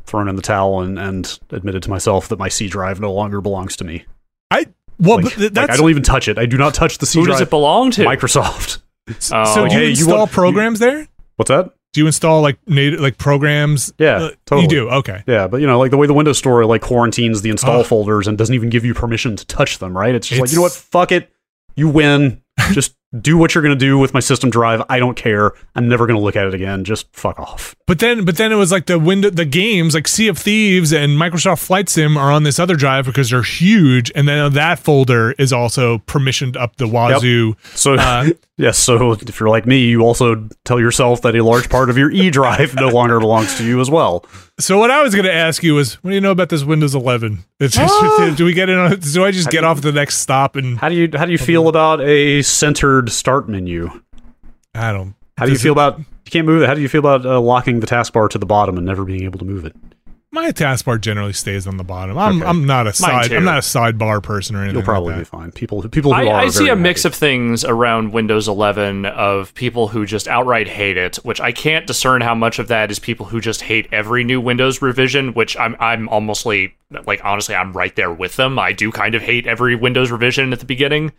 thrown 0.06 0.28
in 0.28 0.36
the 0.36 0.42
towel 0.42 0.82
and, 0.82 1.00
and 1.00 1.40
admitted 1.52 1.84
to 1.84 1.90
myself 1.90 2.28
that 2.30 2.40
my 2.40 2.50
C 2.50 2.68
drive 2.68 3.00
no 3.00 3.14
longer 3.14 3.40
belongs 3.42 3.76
to 3.78 3.84
me. 3.84 4.06
I 4.52 4.68
well, 5.00 5.18
Like, 5.18 5.24
but 5.26 5.34
th- 5.36 5.52
like, 5.54 5.70
I 5.70 5.78
don't 5.78 5.90
even 5.90 6.04
touch 6.04 6.28
it. 6.28 6.38
I 6.38 6.46
do 6.46 6.58
not 6.58 6.74
touch 6.74 6.98
the 6.98 7.06
C 7.06 7.20
Who 7.20 7.26
drive. 7.26 7.36
does 7.36 7.42
it 7.42 7.50
belong 7.50 7.92
to? 7.92 8.04
Microsoft. 8.06 8.80
Oh. 9.10 9.14
so. 9.20 9.68
Do 9.68 9.74
you 9.74 9.80
Hey, 9.80 9.84
you 9.88 9.90
install 9.90 10.20
want- 10.20 10.32
programs 10.32 10.80
there? 10.80 11.08
What's 11.36 11.50
that? 11.50 11.74
Do 11.92 12.00
you 12.00 12.08
install 12.08 12.42
like 12.42 12.58
native 12.68 13.02
like 13.02 13.18
programs? 13.18 13.92
Yeah, 13.98 14.16
Uh, 14.16 14.32
totally. 14.46 14.62
You 14.64 14.68
do. 14.70 14.90
Okay. 14.90 15.24
Yeah, 15.28 15.48
but 15.48 15.60
you 15.60 15.68
know, 15.68 15.78
like 15.78 15.92
the 15.92 15.98
way 15.98 16.08
the 16.08 16.14
Windows 16.14 16.38
Store 16.38 16.66
like 16.66 16.82
quarantines 16.82 17.42
the 17.42 17.50
install 17.50 17.82
Ugh. 17.82 17.86
folders 17.86 18.28
and 18.30 18.38
doesn't 18.38 18.56
even 18.56 18.70
give 18.70 18.86
you 18.86 18.94
permission 18.94 19.36
to 19.36 19.46
touch 19.46 19.80
them, 19.80 19.96
right? 19.96 20.16
It's 20.16 20.28
just 20.30 20.40
like, 20.40 20.50
you 20.52 20.56
know 20.56 20.62
what? 20.62 20.72
Fuck 20.72 21.12
it. 21.12 21.30
You 21.76 21.90
win. 21.90 22.42
just 22.72 22.96
do 23.22 23.38
what 23.38 23.54
you're 23.54 23.62
going 23.62 23.78
to 23.78 23.86
do 23.86 23.98
with 24.00 24.14
my 24.14 24.20
system 24.20 24.50
drive. 24.50 24.82
I 24.90 24.98
don't 25.00 25.16
care. 25.16 25.52
I'm 25.76 25.88
never 25.88 26.08
going 26.08 26.18
to 26.18 26.24
look 26.24 26.36
at 26.36 26.48
it 26.48 26.54
again. 26.54 26.84
Just 26.84 27.14
fuck 27.16 27.40
off. 27.40 27.76
But 27.86 28.00
then, 28.00 28.26
but 28.26 28.38
then 28.38 28.52
it 28.52 28.56
was 28.56 28.72
like 28.72 28.86
the 28.88 28.98
window, 28.98 29.30
the 29.30 29.46
games 29.46 29.94
like 29.94 30.08
Sea 30.08 30.28
of 30.30 30.38
Thieves 30.38 30.92
and 30.92 31.12
Microsoft 31.12 31.64
Flight 31.66 31.90
Sim 31.90 32.18
are 32.18 32.32
on 32.32 32.44
this 32.44 32.60
other 32.60 32.76
drive 32.76 33.06
because 33.06 33.30
they're 33.30 33.44
huge, 33.44 34.12
and 34.16 34.28
then 34.28 34.54
that 34.54 34.80
folder 34.80 35.34
is 35.34 35.54
also 35.54 36.00
permissioned 36.00 36.56
up 36.58 36.78
the 36.78 36.88
wazoo. 36.88 37.56
So, 37.76 37.96
Uh, 37.96 38.30
yes, 38.58 38.78
so 38.80 39.12
if 39.12 39.40
you're 39.40 39.50
like 39.50 39.66
me, 39.66 39.86
you 39.86 40.02
also 40.02 40.48
tell 40.64 40.80
yourself 40.80 41.22
that 41.22 41.36
a 41.36 41.44
large 41.44 41.70
part 41.70 41.90
of 41.90 41.98
your 41.98 42.10
E 42.24 42.30
drive 42.32 42.74
no 42.76 42.88
longer 42.90 43.20
belongs 43.20 43.56
to 43.58 43.66
you 43.66 43.80
as 43.82 43.90
well. 43.90 44.26
So 44.60 44.78
what 44.78 44.92
I 44.92 45.02
was 45.02 45.16
going 45.16 45.26
to 45.26 45.34
ask 45.34 45.64
you 45.64 45.74
was, 45.74 45.96
what 46.04 46.12
do 46.12 46.16
you 46.16 46.22
know 46.22 46.32
about 46.32 46.50
this 46.50 46.64
Windows 46.64 46.94
11? 46.94 47.44
It's 47.60 47.76
just, 47.76 47.94
Ah! 47.94 48.34
do 48.38 48.46
we 48.46 48.54
get 48.54 48.70
in? 48.70 48.78
On, 48.78 49.00
do 49.00 49.26
I 49.26 49.32
just 49.32 49.50
get 49.50 49.64
off 49.64 49.82
the 49.82 49.92
next 49.92 50.18
stop 50.18 50.56
and 50.56 50.78
How 50.78 50.90
do 50.90 50.96
you 50.96 51.10
how 51.14 51.26
do 51.26 51.32
you 51.32 51.38
feel 51.38 51.68
about 51.68 52.02
a 52.02 52.42
centered 52.44 53.12
start 53.12 53.50
menu? 53.50 53.90
I 54.76 54.92
don't. 54.92 55.16
How 55.38 55.46
do 55.46 55.52
you 55.52 55.56
Does 55.56 55.64
feel 55.64 55.74
about 55.74 55.98
you 55.98 56.06
can't 56.32 56.46
move 56.46 56.62
it? 56.62 56.68
How 56.68 56.76
do 56.76 56.82
you 56.82 56.90
feel 56.90 57.00
about 57.00 57.26
uh, 57.26 57.42
locking 57.42 57.80
the 57.80 57.88
taskbar 57.88 58.30
to 58.30 58.38
the 58.38 58.46
bottom 58.46 58.78
and 58.78 58.86
never 58.86 59.04
being 59.04 59.24
able 59.24 59.40
to 59.40 59.46
move 59.46 59.66
it? 59.66 59.76
My 60.34 60.52
taskbar 60.52 61.00
generally 61.00 61.32
stays 61.32 61.68
on 61.68 61.78
the 61.78 61.84
bottom. 61.84 62.18
I'm 62.18 62.42
Okay. 62.42 62.50
I'm 62.50 62.66
not 62.66 62.88
a 62.88 62.94
side. 62.94 63.32
I'm 63.32 63.46
not 63.46 63.60
a 63.60 63.62
sidebar 63.62 64.22
person 64.24 64.56
or 64.56 64.64
anything. 64.64 64.78
You'll 64.78 64.84
probably 64.84 65.14
like 65.14 65.22
be 65.22 65.26
fine. 65.26 65.52
People 65.52 65.84
who 65.84 65.90
people 65.90 66.12
who 66.12 66.22
I, 66.22 66.26
are 66.26 66.40
I 66.42 66.48
see 66.50 66.66
very 66.66 66.70
a 66.72 66.76
mix 66.76 67.04
happy. 67.04 67.14
of 67.14 67.16
things 67.20 67.64
around 67.64 68.14
Windows 68.14 68.48
11 68.48 69.06
of 69.06 69.54
people 69.54 69.90
who 69.90 70.08
just 70.08 70.28
outright 70.28 70.68
hate 70.68 70.98
it, 70.98 71.18
which 71.18 71.40
I 71.40 71.52
can't 71.52 71.86
discern 71.86 72.22
how 72.22 72.34
much 72.34 72.58
of 72.58 72.68
that 72.70 72.90
is 72.90 72.98
people 72.98 73.28
who 73.28 73.40
just 73.40 73.62
hate 73.62 73.88
every 73.92 74.24
new 74.24 74.42
Windows 74.42 74.82
revision, 74.82 75.36
which 75.36 75.56
I'm 75.56 75.76
I'm 75.80 76.10
almostly 76.10 76.74
like 77.06 77.24
honestly 77.24 77.54
I'm 77.54 77.72
right 77.72 77.96
there 77.96 78.12
with 78.12 78.36
them. 78.36 78.58
I 78.58 78.72
do 78.72 78.92
kind 78.92 79.14
of 79.14 79.22
hate 79.22 79.46
every 79.46 79.76
Windows 79.76 80.10
revision 80.10 80.52
at 80.52 80.60
the 80.60 80.66
beginning. 80.66 81.12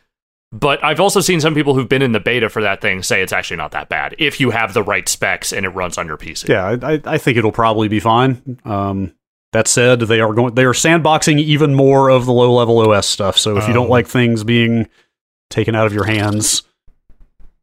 But 0.54 0.82
I've 0.84 1.00
also 1.00 1.20
seen 1.20 1.40
some 1.40 1.52
people 1.52 1.74
who've 1.74 1.88
been 1.88 2.00
in 2.00 2.12
the 2.12 2.20
beta 2.20 2.48
for 2.48 2.62
that 2.62 2.80
thing 2.80 3.02
say 3.02 3.22
it's 3.22 3.32
actually 3.32 3.56
not 3.56 3.72
that 3.72 3.88
bad 3.88 4.14
if 4.18 4.38
you 4.38 4.50
have 4.50 4.72
the 4.72 4.84
right 4.84 5.08
specs 5.08 5.52
and 5.52 5.66
it 5.66 5.70
runs 5.70 5.98
on 5.98 6.06
your 6.06 6.16
PC. 6.16 6.48
Yeah, 6.48 6.64
I, 6.80 6.92
I- 6.94 7.14
I 7.14 7.18
think 7.18 7.36
it'll 7.36 7.50
probably 7.50 7.88
be 7.88 7.98
fine. 7.98 8.60
Um, 8.64 9.12
that 9.52 9.66
said, 9.66 10.00
they 10.00 10.20
are 10.20 10.32
going 10.32 10.54
they 10.54 10.64
are 10.64 10.72
sandboxing 10.72 11.40
even 11.40 11.74
more 11.74 12.08
of 12.08 12.24
the 12.24 12.32
low 12.32 12.52
level 12.54 12.78
OS 12.88 13.06
stuff. 13.06 13.36
So 13.36 13.56
if 13.56 13.66
you 13.66 13.74
don't 13.74 13.88
Oh. 13.88 13.90
like 13.90 14.06
things 14.06 14.44
being 14.44 14.88
taken 15.50 15.74
out 15.74 15.86
of 15.86 15.92
your 15.92 16.04
hands, 16.04 16.62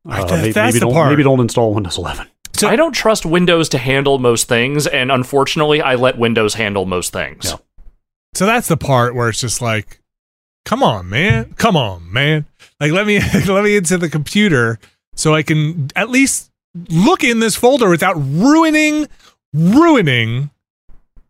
uh, 0.09 0.25
that- 0.25 0.41
maybe, 0.41 0.53
maybe 0.53 0.79
don't 0.79 1.09
maybe 1.09 1.23
don't 1.23 1.39
install 1.39 1.73
Windows 1.73 1.97
11. 1.97 2.27
So- 2.53 2.67
I 2.67 2.75
don't 2.75 2.93
trust 2.93 3.25
Windows 3.25 3.69
to 3.69 3.77
handle 3.77 4.19
most 4.19 4.47
things, 4.49 4.85
and 4.85 5.11
unfortunately, 5.11 5.81
I 5.81 5.95
let 5.95 6.17
Windows 6.17 6.55
handle 6.55 6.85
most 6.85 7.13
things. 7.13 7.45
Yeah. 7.45 7.55
So 8.33 8.45
that's 8.45 8.67
the 8.67 8.77
part 8.77 9.15
where 9.15 9.29
it's 9.29 9.41
just 9.41 9.61
like, 9.61 9.99
come 10.65 10.83
on, 10.83 11.09
man, 11.09 11.53
come 11.57 11.75
on, 11.75 12.11
man. 12.11 12.45
Like 12.81 12.91
let 12.91 13.05
me 13.05 13.19
let 13.47 13.63
me 13.63 13.77
into 13.77 13.97
the 13.97 14.09
computer 14.09 14.79
so 15.15 15.33
I 15.35 15.43
can 15.43 15.89
at 15.95 16.09
least 16.09 16.51
look 16.89 17.23
in 17.23 17.39
this 17.39 17.55
folder 17.55 17.89
without 17.89 18.15
ruining 18.17 19.07
ruining 19.53 20.49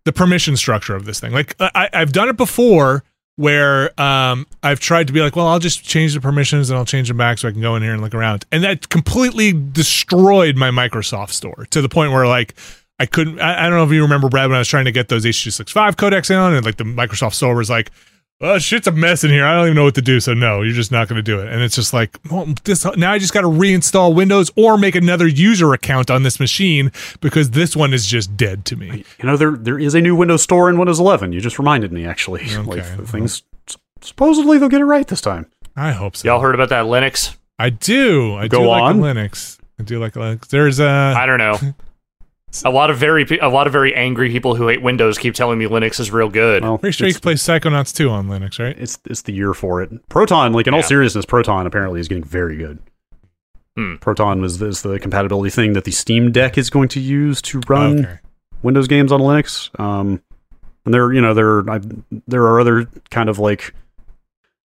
the 0.06 0.14
permission 0.14 0.56
structure 0.56 0.96
of 0.96 1.06
this 1.06 1.20
thing. 1.20 1.34
Like 1.34 1.56
I, 1.60 1.90
I've 1.94 2.14
done 2.14 2.30
it 2.30 2.38
before 2.38 3.04
where 3.36 4.00
um, 4.00 4.46
I've 4.64 4.80
tried 4.80 5.08
to 5.08 5.14
be 5.14 5.22
like, 5.22 5.36
well, 5.36 5.48
I'll 5.48 5.60
just 5.60 5.84
change 5.84 6.14
the 6.14 6.22
permissions 6.22 6.70
and 6.70 6.78
I'll 6.78 6.86
change 6.86 7.08
them 7.08 7.18
back 7.18 7.38
so 7.38 7.48
I 7.48 7.52
can 7.52 7.62
go 7.62 7.76
in 7.76 7.82
here 7.84 7.94
and 7.94 8.02
look 8.02 8.14
around, 8.14 8.46
and 8.52 8.64
that 8.64 8.90
completely 8.90 9.52
destroyed 9.52 10.56
my 10.56 10.70
Microsoft 10.70 11.32
store 11.32 11.68
to 11.72 11.82
the 11.82 11.90
point 11.90 12.14
where 12.14 12.28
like. 12.28 12.56
I 13.00 13.08
couldn't. 13.08 13.42
I, 13.42 13.66
I 13.66 13.68
don't 13.68 13.80
know 13.80 13.84
if 13.84 13.92
you 13.92 14.04
remember 14.04 14.30
Brad 14.30 14.48
when 14.48 14.58
I 14.58 14.60
was 14.60 14.68
trying 14.68 14.86
to 14.86 14.92
get 14.92 15.08
those 15.08 15.26
H265 15.26 15.96
codecs 15.96 16.30
on, 16.40 16.54
and 16.54 16.64
like 16.64 16.78
the 16.78 16.84
Microsoft 16.84 17.34
store 17.34 17.56
was 17.56 17.68
like, 17.68 17.90
"Oh 18.42 18.58
shit's 18.60 18.88
a 18.88 18.92
mess 18.92 19.24
in 19.24 19.30
here. 19.30 19.46
I 19.46 19.54
don't 19.54 19.66
even 19.68 19.76
know 19.76 19.84
what 19.84 19.96
to 19.96 20.02
do." 20.02 20.20
So 20.20 20.34
no, 20.34 20.62
you're 20.62 20.74
just 20.74 20.92
not 20.92 21.08
going 21.08 21.18
to 21.18 21.24
do 21.24 21.40
it. 21.40 21.48
And 21.48 21.62
it's 21.62 21.76
just 21.76 21.94
like, 21.94 22.18
well, 22.30 22.48
this 22.64 22.86
now 22.98 23.12
I 23.12 23.20
just 23.20 23.34
got 23.34 23.42
to 23.42 23.48
reinstall 23.48 24.14
Windows 24.14 24.52
or 24.56 24.78
make 24.78 24.96
another 24.96 25.28
user 25.28 25.74
account 25.74 26.10
on 26.12 26.24
this 26.24 26.40
machine 26.40 26.92
because 27.22 27.52
this 27.52 27.76
one 27.76 27.94
is 27.94 28.06
just 28.06 28.36
dead 28.36 28.66
to 28.66 28.76
me. 28.76 29.06
You 29.20 29.26
know 29.26 29.38
there 29.38 29.52
there 29.56 29.80
is 29.80 29.96
a 29.96 30.02
new 30.02 30.16
Windows 30.16 30.42
Store 30.42 30.70
in 30.70 30.78
Windows 30.78 31.00
11. 31.00 31.32
You 31.34 31.40
just 31.42 31.60
reminded 31.60 31.92
me 31.92 32.06
actually. 32.06 32.42
Okay. 32.52 32.96
Like 32.98 33.08
things 33.08 33.44
supposedly 34.02 34.58
they'll 34.58 34.70
get 34.70 34.82
it 34.82 34.86
right 34.86 35.08
this 35.08 35.22
time. 35.22 35.46
I 35.76 35.92
hope 35.92 36.16
so. 36.16 36.28
Y'all 36.28 36.40
heard 36.42 36.54
about 36.56 36.70
that 36.70 36.86
Linux? 36.86 37.36
I 37.58 37.70
do. 37.70 38.36
I 38.36 38.48
Go 38.48 38.62
do 38.62 38.68
like 38.68 38.84
on. 38.84 39.00
a 39.00 39.02
Linux. 39.04 39.60
I 39.80 39.84
do 39.84 40.00
like 40.00 40.14
Linux. 40.14 40.48
There's 40.48 40.80
a. 40.80 41.14
I 41.18 41.26
don't 41.26 41.38
know. 41.38 41.58
A 42.66 42.70
lot 42.70 42.90
of 42.90 42.98
very 42.98 43.26
a 43.40 43.48
lot 43.50 43.66
of 43.68 43.74
very 43.74 43.96
angry 43.96 44.30
people 44.30 44.56
who 44.56 44.68
hate 44.68 44.82
Windows 44.82 45.18
keep 45.18 45.34
telling 45.34 45.58
me 45.58 45.66
Linux 45.66 46.00
is 46.00 46.12
real 46.12 46.30
good. 46.30 46.64
Well, 46.64 46.78
Pretty 46.78 46.94
sure 46.94 47.08
you 47.08 47.14
can 47.14 47.22
play 47.22 47.34
Psychonauts 47.36 47.96
2 47.96 48.10
on 48.10 48.28
Linux, 48.28 48.60
right? 48.60 48.78
it's 48.78 49.00
it's 49.06 49.22
the 49.24 49.32
year 49.34 49.54
for 49.54 49.82
it. 49.82 50.08
Proton, 50.10 50.52
like 50.54 50.68
in 50.68 50.74
all 50.74 50.84
seriousness, 50.84 51.26
Proton 51.26 51.66
apparently 51.66 52.00
is 52.00 52.08
getting 52.08 52.24
very 52.24 52.58
good. 52.58 52.80
Hmm. 53.78 53.96
Proton 53.96 54.42
was 54.42 54.62
is 54.62 54.82
the 54.82 55.00
compatibility 55.00 55.50
thing 55.50 55.74
that 55.74 55.86
the 55.86 55.92
Steam 55.92 56.32
Deck 56.32 56.58
is 56.58 56.70
going 56.70 56.90
to 56.90 57.00
use 57.00 57.42
to 57.44 57.62
run 57.68 58.00
Okay. 58.06 58.20
Windows 58.64 58.88
games 58.88 59.12
on 59.12 59.22
Linux. 59.22 59.70
Um, 59.80 60.22
and 60.84 60.94
there, 60.94 61.14
you 61.14 61.22
know, 61.22 61.34
there 61.34 61.70
I, 61.70 61.80
there 62.28 62.44
are 62.44 62.60
other 62.60 62.86
kind 63.12 63.30
of 63.30 63.40
like 63.40 63.74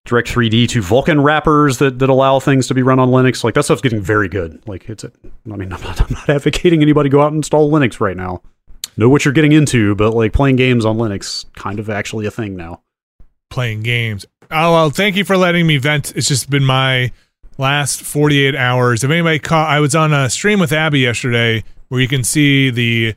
Direct 0.06 0.28
3D 0.28 0.68
to 0.70 0.80
Vulkan 0.80 1.22
wrappers 1.22 1.78
that, 1.78 1.98
that 1.98 2.08
allow 2.08 2.40
things 2.40 2.66
to 2.68 2.74
be 2.74 2.82
run 2.82 2.98
on 2.98 3.08
Linux. 3.10 3.44
Like 3.44 3.54
that 3.54 3.64
stuff's 3.64 3.82
getting 3.82 4.00
very 4.00 4.28
good. 4.28 4.62
Like 4.66 4.88
it's, 4.88 5.04
I 5.04 5.08
mean, 5.44 5.72
I'm 5.72 5.80
not, 5.82 6.00
I'm 6.00 6.12
not 6.12 6.28
advocating 6.28 6.82
anybody 6.82 7.08
go 7.08 7.20
out 7.20 7.28
and 7.28 7.36
install 7.36 7.70
Linux 7.70 8.00
right 8.00 8.16
now. 8.16 8.42
Know 8.96 9.08
what 9.08 9.24
you're 9.24 9.34
getting 9.34 9.52
into, 9.52 9.94
but 9.94 10.12
like 10.12 10.32
playing 10.32 10.56
games 10.56 10.84
on 10.86 10.96
Linux, 10.96 11.44
kind 11.54 11.78
of 11.78 11.90
actually 11.90 12.24
a 12.26 12.30
thing 12.30 12.56
now. 12.56 12.80
playing 13.50 13.82
games. 13.82 14.24
Oh 14.50 14.72
well, 14.72 14.90
thank 14.90 15.16
you 15.16 15.24
for 15.24 15.36
letting 15.36 15.66
me 15.66 15.76
vent. 15.76 16.16
It's 16.16 16.28
just 16.28 16.48
been 16.48 16.64
my 16.64 17.10
last 17.58 18.02
48 18.02 18.54
hours. 18.54 19.02
If 19.04 19.10
anybody 19.10 19.38
caught, 19.38 19.68
I 19.68 19.80
was 19.80 19.94
on 19.94 20.12
a 20.14 20.30
stream 20.30 20.60
with 20.60 20.72
Abby 20.72 21.00
yesterday 21.00 21.64
where 21.88 22.00
you 22.00 22.08
can 22.08 22.22
see 22.24 22.70
the 22.70 23.14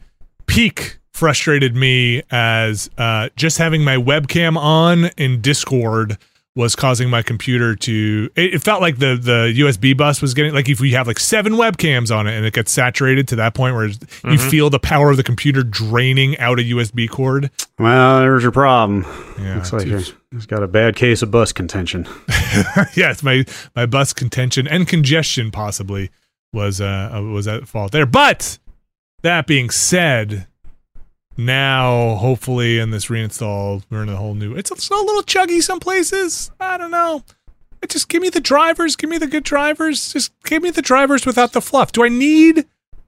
peak 0.48 0.98
frustrated 1.13 1.75
me 1.75 2.24
as 2.31 2.89
uh, 2.98 3.29
just 3.36 3.58
having 3.58 3.84
my 3.84 3.96
webcam 3.96 4.58
on 4.58 5.05
in 5.17 5.39
Discord 5.41 6.17
was 6.59 6.75
causing 6.75 7.09
my 7.09 7.21
computer 7.21 7.73
to 7.73 8.29
it, 8.35 8.55
it 8.55 8.59
felt 8.63 8.81
like 8.81 8.99
the 8.99 9.15
the 9.15 9.53
USB 9.61 9.95
bus 9.95 10.21
was 10.21 10.33
getting 10.33 10.53
like 10.53 10.67
if 10.67 10.79
we 10.81 10.91
have 10.91 11.07
like 11.07 11.17
seven 11.19 11.53
webcams 11.53 12.13
on 12.15 12.27
it 12.27 12.35
and 12.35 12.45
it 12.45 12.53
gets 12.53 12.71
saturated 12.71 13.27
to 13.29 13.35
that 13.37 13.53
point 13.53 13.73
where 13.75 13.85
you 13.85 13.95
Mhm. 14.23 14.49
feel 14.51 14.69
the 14.69 14.77
power 14.79 15.09
of 15.09 15.15
the 15.17 15.23
computer 15.23 15.63
draining 15.63 16.37
out 16.37 16.59
a 16.59 16.63
USB 16.63 17.07
cord. 17.09 17.49
Well, 17.79 18.19
there's 18.19 18.43
your 18.43 18.51
problem. 18.51 19.05
Yeah, 19.41 19.55
Looks 19.55 19.71
like 19.71 19.87
he's 19.87 20.45
got 20.47 20.61
a 20.61 20.67
bad 20.67 20.95
case 20.97 21.21
of 21.21 21.31
bus 21.31 21.53
contention. 21.53 22.05
yes, 22.95 23.23
my 23.23 23.45
my 23.75 23.85
bus 23.85 24.11
contention 24.13 24.67
and 24.67 24.87
congestion 24.87 25.51
possibly 25.51 26.09
was 26.51 26.81
uh, 26.81 27.21
was 27.33 27.47
at 27.47 27.67
fault 27.67 27.91
there. 27.93 28.05
But 28.05 28.59
that 29.21 29.47
being 29.47 29.69
said, 29.69 30.47
now 31.46 32.15
hopefully 32.15 32.79
in 32.79 32.91
this 32.91 33.05
reinstall 33.08 33.84
we're 33.89 34.03
in 34.03 34.10
a 34.10 34.15
whole 34.15 34.36
new. 34.36 34.55
It's 34.55 34.72
a, 34.72 34.75
it's 34.75 34.89
a 34.89 34.96
little 34.96 35.24
chuggy 35.24 35.62
some 35.62 35.79
places. 35.79 36.51
I 36.60 36.77
don't 36.77 36.91
know. 36.91 37.24
Just 37.88 38.10
give 38.10 38.22
me 38.22 38.29
the 38.29 38.41
drivers. 38.41 38.96
Give 38.96 39.10
me 39.10 39.17
the 39.17 39.27
good 39.27 39.43
drivers. 39.43 40.13
Just 40.13 40.34
give 40.43 40.62
me 40.62 40.69
the 40.69 40.81
drivers 40.81 41.25
without 41.25 41.53
the 41.53 41.62
fluff. 41.62 41.91
Do 41.91 42.03
I 42.03 42.10
need 42.10 42.65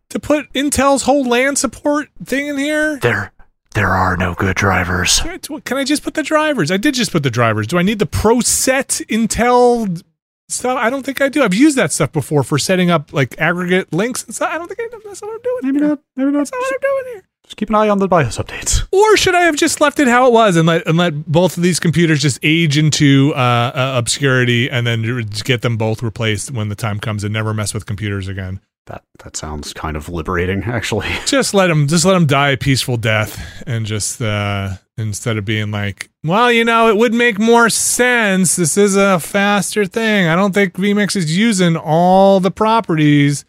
to 0.09 0.19
put 0.19 0.51
Intel's 0.53 1.03
whole 1.03 1.23
LAN 1.25 1.55
support 1.55 2.09
thing 2.23 2.47
in 2.47 2.57
here? 2.57 2.97
There, 2.99 3.33
there 3.73 3.89
are 3.89 4.15
no 4.15 4.33
good 4.33 4.55
drivers. 4.55 5.19
Can 5.65 5.77
I- 5.77 5.83
just 5.83 6.03
put 6.03 6.13
the 6.13 6.23
drivers? 6.23 6.71
I 6.71 6.77
did 6.77 6.93
just 6.93 7.11
put 7.11 7.23
the 7.23 7.29
drivers. 7.29 7.67
Do 7.67 7.77
I 7.77 7.81
need 7.81 7.99
the 7.99 8.05
Pro 8.05 8.39
Set 8.39 9.01
Intel 9.09 10.01
stuff? 10.47 10.77
I 10.77 10.89
don't 10.89 11.05
think 11.05 11.21
I 11.21 11.27
do. 11.29 11.43
I've 11.43 11.53
used 11.53 11.77
that 11.77 11.91
stuff 11.91 12.11
before 12.11 12.43
for 12.43 12.57
setting 12.57 12.89
up 12.89 13.11
like 13.11 13.35
aggregate 13.39 13.91
links 13.93 14.23
and 14.23 14.33
stuff. 14.33 14.49
I 14.51 14.57
don't 14.57 14.67
think 14.67 14.79
I, 14.79 14.83
know 14.95 15.01
that's 15.03 15.21
what 15.21 15.31
I'm 15.33 15.41
doing. 15.41 15.59
Maybe 15.63 15.79
here. 15.79 15.87
not. 15.89 15.99
Maybe 16.15 16.31
not. 16.31 16.37
That's 16.39 16.51
not 16.51 16.59
what 16.59 16.73
I'm 16.73 16.81
doing 16.81 17.13
here. 17.13 17.23
Just 17.51 17.57
keep 17.57 17.67
an 17.67 17.75
eye 17.75 17.89
on 17.89 17.97
the 17.97 18.07
BIOS 18.07 18.37
updates. 18.37 18.87
Or 18.93 19.17
should 19.17 19.35
I 19.35 19.41
have 19.41 19.57
just 19.57 19.81
left 19.81 19.99
it 19.99 20.07
how 20.07 20.25
it 20.25 20.31
was 20.31 20.55
and 20.55 20.65
let 20.65 20.87
and 20.87 20.97
let 20.97 21.25
both 21.29 21.57
of 21.57 21.63
these 21.63 21.81
computers 21.81 22.21
just 22.21 22.39
age 22.43 22.77
into 22.77 23.33
uh, 23.35 23.71
uh, 23.75 23.93
obscurity 23.97 24.69
and 24.69 24.87
then 24.87 25.03
just 25.03 25.43
get 25.43 25.61
them 25.61 25.75
both 25.75 26.01
replaced 26.01 26.51
when 26.51 26.69
the 26.69 26.75
time 26.75 26.97
comes 26.97 27.25
and 27.25 27.33
never 27.33 27.53
mess 27.53 27.73
with 27.73 27.85
computers 27.85 28.29
again? 28.29 28.61
That 28.85 29.03
that 29.21 29.35
sounds 29.35 29.73
kind 29.73 29.97
of 29.97 30.07
liberating, 30.07 30.63
actually. 30.63 31.09
just 31.25 31.53
let 31.53 31.67
them 31.67 31.87
just 31.87 32.05
let 32.05 32.13
them 32.13 32.25
die 32.25 32.51
a 32.51 32.57
peaceful 32.57 32.95
death 32.95 33.37
and 33.67 33.85
just 33.85 34.21
uh 34.21 34.69
instead 34.97 35.35
of 35.35 35.43
being 35.43 35.71
like 35.71 36.09
well 36.23 36.49
you 36.49 36.63
know 36.63 36.87
it 36.87 36.95
would 36.95 37.13
make 37.13 37.37
more 37.37 37.69
sense 37.69 38.55
this 38.55 38.77
is 38.77 38.95
a 38.95 39.19
faster 39.19 39.85
thing 39.85 40.27
i 40.27 40.35
don't 40.35 40.53
think 40.53 40.73
vmix 40.73 41.15
is 41.15 41.35
using 41.35 41.75
all 41.75 42.39
the 42.39 42.51
properties 42.51 43.43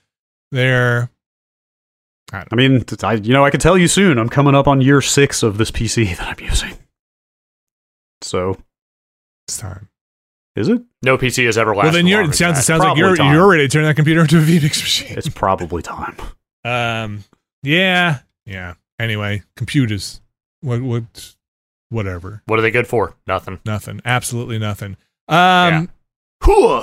there 0.50 1.12
I 2.33 2.55
mean, 2.55 2.83
t- 2.83 2.97
I, 3.03 3.15
you 3.15 3.33
know, 3.33 3.45
I 3.45 3.51
can 3.51 3.61
tell 3.61 3.77
you 3.77 3.89
soon. 3.89 4.19
I'm 4.19 4.29
coming 4.29 4.55
up 4.55 4.67
on 4.67 4.81
year 4.81 5.01
six 5.01 5.43
of 5.43 5.59
this 5.59 5.71
PC 5.71 6.17
that 6.17 6.27
I'm 6.39 6.45
using. 6.45 6.77
So, 8.23 8.57
it's 9.49 9.59
time 9.59 9.89
is 10.55 10.69
it? 10.69 10.83
No 11.03 11.17
PC 11.17 11.47
has 11.47 11.57
ever 11.57 11.75
lasted. 11.75 11.87
well 11.87 11.93
then 11.95 12.07
you're 12.07 12.23
it 12.23 12.35
sounds 12.35 12.59
it 12.59 12.62
sounds 12.62 12.83
like 12.85 12.97
you're 12.99 13.17
time. 13.17 13.35
you're 13.35 13.49
ready 13.51 13.62
to 13.67 13.69
turn 13.69 13.85
that 13.85 13.97
computer 13.97 14.21
into 14.21 14.37
a 14.39 14.41
vmix 14.43 14.62
machine 14.83 15.17
It's 15.17 15.29
probably 15.29 15.83
time. 15.83 16.15
um 16.65 17.25
yeah 17.62 18.19
yeah 18.45 18.75
anyway 18.99 19.43
computers 19.57 20.21
what 20.61 20.83
what 20.83 21.35
whatever. 21.89 22.43
What 22.47 22.59
are 22.59 22.62
they 22.62 22.71
good 22.71 22.87
for? 22.87 23.15
Nothing. 23.27 23.61
nothing 23.65 24.01
absolutely 24.05 24.59
nothing 24.59 24.97
um 25.29 25.37
Hooah! 25.39 25.89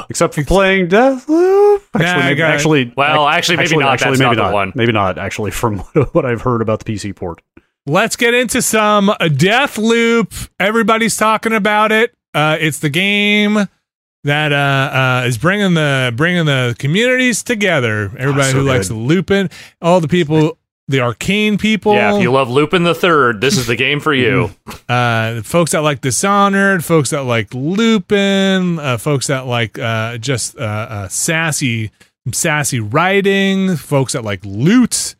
Except 0.09 0.33
for 0.33 0.43
playing 0.43 0.87
Deathloop. 0.87 1.81
Actually, 1.93 2.05
Nah, 2.05 2.19
maybe, 2.25 2.41
actually, 2.41 2.93
Well, 2.95 3.27
actually, 3.27 3.57
maybe 3.57 3.77
not. 3.77 3.93
Actually, 3.93 4.11
That's 4.11 4.19
maybe 4.19 4.35
not 4.35 4.35
the 4.35 4.43
not. 4.43 4.53
one. 4.53 4.71
Maybe 4.75 4.91
not. 4.91 5.17
Actually, 5.17 5.51
from 5.51 5.79
what 6.13 6.25
I've 6.25 6.41
heard 6.41 6.61
about 6.61 6.83
the 6.83 6.93
PC 6.93 7.15
port. 7.15 7.41
Let's 7.85 8.15
get 8.15 8.33
into 8.33 8.61
some 8.61 9.07
Deathloop. 9.19 10.49
Everybody's 10.59 11.17
talking 11.17 11.53
about 11.53 11.91
it. 11.91 12.13
Uh, 12.33 12.57
it's 12.59 12.79
the 12.79 12.89
game 12.89 13.67
that 14.23 14.51
uh, 14.51 15.21
uh, 15.23 15.27
is 15.27 15.37
bringing 15.39 15.73
the 15.73 16.13
bringing 16.15 16.45
the 16.45 16.75
communities 16.77 17.41
together. 17.41 18.11
Everybody 18.17 18.51
so 18.51 18.59
who 18.59 18.61
likes 18.63 18.91
looping, 18.91 19.49
all 19.81 20.01
the 20.01 20.07
people, 20.07 20.58
the 20.89 20.97
Arkane 20.97 21.59
people, 21.59 21.93
Yeah, 21.93 22.15
if 22.15 22.21
you 22.21 22.31
love 22.31 22.49
Lupin 22.49 22.83
the 22.83 22.95
Third, 22.95 23.39
this 23.41 23.57
is 23.57 23.67
the 23.67 23.75
game 23.75 23.99
for 23.99 24.13
you. 24.13 24.49
uh, 24.89 25.41
folks 25.43 25.71
that 25.71 25.79
like 25.83 26.01
Dishonored, 26.01 26.83
folks 26.83 27.11
that 27.11 27.23
like 27.23 27.53
Lupin, 27.53 28.79
uh, 28.79 28.97
folks 28.97 29.27
that 29.27 29.45
like 29.45 29.77
uh, 29.79 30.17
just 30.17 30.57
uh, 30.57 30.61
uh, 30.63 31.07
sassy 31.07 31.91
sassy 32.33 32.79
writing, 32.79 33.75
folks 33.77 34.13
that 34.13 34.23
like 34.23 34.43
loot. 34.43 35.15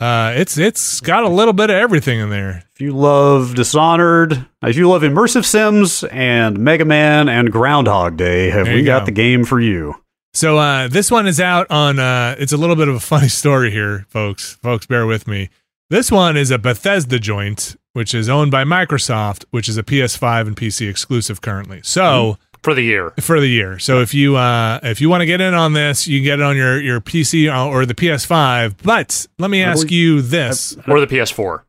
Uh, 0.00 0.32
it's 0.36 0.56
it's 0.56 1.00
got 1.00 1.24
a 1.24 1.28
little 1.28 1.52
bit 1.52 1.70
of 1.70 1.76
everything 1.76 2.20
in 2.20 2.30
there. 2.30 2.62
If 2.72 2.80
you 2.80 2.92
love 2.96 3.56
Dishonored, 3.56 4.46
if 4.62 4.76
you 4.76 4.88
love 4.88 5.02
immersive 5.02 5.44
sims 5.44 6.04
and 6.04 6.56
Mega 6.60 6.84
Man 6.84 7.28
and 7.28 7.50
Groundhog 7.50 8.16
Day, 8.16 8.50
have 8.50 8.66
There 8.66 8.74
we 8.74 8.80
you 8.80 8.86
got 8.86 9.00
go. 9.00 9.06
the 9.06 9.12
game 9.12 9.44
for 9.44 9.58
you? 9.58 9.96
So 10.38 10.56
uh, 10.56 10.86
this 10.86 11.10
one 11.10 11.26
is 11.26 11.40
out 11.40 11.66
on. 11.68 11.98
Uh, 11.98 12.36
it's 12.38 12.52
a 12.52 12.56
little 12.56 12.76
bit 12.76 12.86
of 12.86 12.94
a 12.94 13.00
funny 13.00 13.26
story 13.42 13.72
here, 13.72 14.06
folks. 14.08 14.54
Folks, 14.62 14.86
bear 14.86 15.04
with 15.04 15.26
me. 15.26 15.50
This 15.90 16.12
one 16.12 16.36
is 16.36 16.52
a 16.52 16.58
Bethesda 16.58 17.18
joint, 17.18 17.74
which 17.94 18.14
is 18.14 18.28
owned 18.28 18.52
by 18.52 18.62
Microsoft, 18.62 19.44
which 19.50 19.68
is 19.68 19.76
a 19.78 19.82
PS5 19.82 20.46
and 20.46 20.56
PC 20.56 20.88
exclusive 20.88 21.40
currently. 21.40 21.80
So 21.82 22.38
For 22.62 22.72
the 22.72 22.82
year. 22.82 23.14
for 23.20 23.40
the 23.40 23.48
year. 23.48 23.80
So 23.80 24.00
if 24.00 24.14
you 24.14 24.36
uh, 24.36 24.78
if 24.84 25.00
you 25.00 25.08
want 25.10 25.22
to 25.22 25.26
get 25.26 25.40
in 25.40 25.54
on 25.54 25.72
this, 25.72 26.06
you 26.06 26.20
can 26.20 26.24
get 26.24 26.38
it 26.38 26.44
on 26.44 26.56
your 26.56 26.80
your 26.80 27.00
PC 27.00 27.52
or 27.72 27.84
the 27.84 27.94
PS5. 27.94 28.76
But 28.84 29.26
let 29.40 29.50
me 29.50 29.60
ask 29.62 29.88
believe- 29.88 29.90
you 29.90 30.22
this: 30.22 30.76
Or 30.86 31.00
the 31.00 31.08
PS4. 31.08 31.62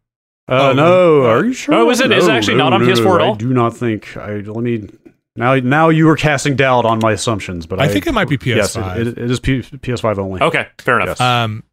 Uh, 0.48 0.70
Oh, 0.70 0.74
no, 0.74 1.26
are 1.26 1.44
you 1.46 1.54
sure? 1.54 1.74
Oh, 1.74 1.90
is 1.90 2.02
it- 2.02 2.12
is 2.12 2.26
it 2.26 2.28
No, 2.28 2.34
actually 2.36 2.58
no, 2.58 2.70
not 2.70 2.74
on 2.74 2.86
no, 2.86 2.94
PS4 2.94 3.16
at 3.16 3.22
all? 3.22 3.34
I 3.34 3.38
do 3.38 3.52
not 3.52 3.76
think. 3.76 4.16
I 4.16 4.36
let 4.42 4.64
me. 4.64 4.90
Now, 5.40 5.56
now 5.56 5.90
you 5.90 6.08
are 6.10 6.16
casting 6.16 6.56
doubt 6.56 6.86
on 6.86 7.00
my 7.00 7.14
assumptions, 7.14 7.66
but 7.66 7.80
I, 7.80 7.86
I 7.86 7.88
think 7.88 8.06
it 8.08 8.14
might 8.14 8.30
be 8.30 8.38
PS5. 8.38 8.98
it, 8.98 9.08
it, 9.08 9.18
it 9.18 9.32
is 9.32 9.40
P, 9.40 9.60
PS5 9.62 10.18
only. 10.20 10.42
Okay, 10.42 10.68
fair 10.78 10.98
enough. 11.00 11.20
Yes. 11.20 11.22
um, 11.22 11.64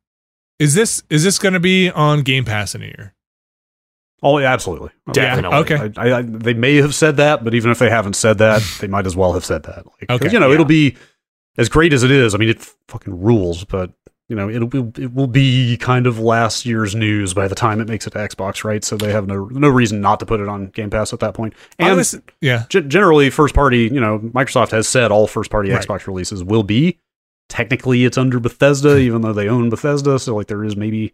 is 0.59 0.75
this 0.75 1.03
is 1.11 1.23
this 1.25 1.39
going 1.39 1.55
to 1.55 1.61
be 1.61 1.91
on 1.91 2.23
Game 2.23 2.45
Pass 2.45 2.75
in 2.75 2.83
a 2.83 2.87
year? 2.87 3.15
Oh, 4.23 4.39
yeah, 4.39 4.53
absolutely. 4.53 4.91
Definitely. 5.13 5.59
Okay. 5.59 5.93
I, 5.99 6.19
I, 6.19 6.23
they 6.23 6.55
may 6.55 6.77
have 6.77 6.95
said 6.95 7.19
that, 7.19 7.45
but 7.45 7.55
even 7.55 7.71
if 7.71 7.79
they 7.79 7.91
haven't 7.91 8.15
said 8.17 8.39
that, 8.39 8.63
they 8.81 8.87
might 8.87 9.07
as 9.07 9.15
well 9.15 9.35
have 9.35 9.45
said 9.45 9.65
that. 9.65 9.85
Like, 9.87 10.09
'cause, 10.09 10.21
Okay, 10.23 10.33
you 10.33 10.41
know, 10.41 10.49
yeah. 10.49 10.55
it'll 10.55 10.65
be 10.65 10.97
as 11.59 11.69
great 11.69 11.93
as 11.93 12.03
it 12.03 12.11
is. 12.11 12.35
I 12.35 12.39
mean, 12.39 12.49
it 12.49 12.61
fucking 12.89 13.21
rules, 13.23 13.65
but 13.65 13.93
you 14.29 14.35
know, 14.35 14.49
it'll 14.51 14.67
be, 14.67 15.03
it 15.03 15.15
will 15.15 15.27
be 15.29 15.77
kind 15.77 16.07
of 16.07 16.19
last 16.19 16.67
year's 16.67 16.95
news 16.97 17.33
by 17.33 17.47
the 17.47 17.55
time 17.55 17.81
it 17.81 17.89
makes 17.89 18.07
it 18.07 18.11
to 18.11 18.19
Xbox, 18.19 18.65
right? 18.65 18.83
So 18.85 18.97
they 18.97 19.13
have 19.13 19.27
no 19.29 19.45
no 19.47 19.69
reason 19.69 20.01
not 20.01 20.19
to 20.21 20.27
put 20.27 20.41
it 20.41 20.49
on 20.49 20.67
Game 20.69 20.91
Pass 20.91 21.13
at 21.13 21.21
that 21.21 21.35
point. 21.35 21.55
And 21.79 21.97
was- 21.97 22.21
yeah, 22.41 22.65
ge- 22.69 22.87
generally, 22.89 23.31
first 23.31 23.55
party, 23.55 23.83
you 23.93 24.01
know, 24.01 24.19
Microsoft 24.19 24.71
has 24.73 24.89
said 24.89 25.11
all 25.13 25.27
first 25.27 25.51
party 25.51 25.71
Right. 25.71 25.87
Xbox 25.87 26.07
releases 26.07 26.43
will 26.43 26.65
be. 26.65 26.99
Technically, 27.49 28.05
it's 28.05 28.19
under 28.19 28.41
Bethesda, 28.41 28.99
even 28.99 29.23
though 29.23 29.33
they 29.33 29.49
own 29.49 29.71
Bethesda. 29.71 30.19
So, 30.19 30.35
like, 30.35 30.49
there 30.49 30.65
is 30.65 30.77
maybe 30.77 31.13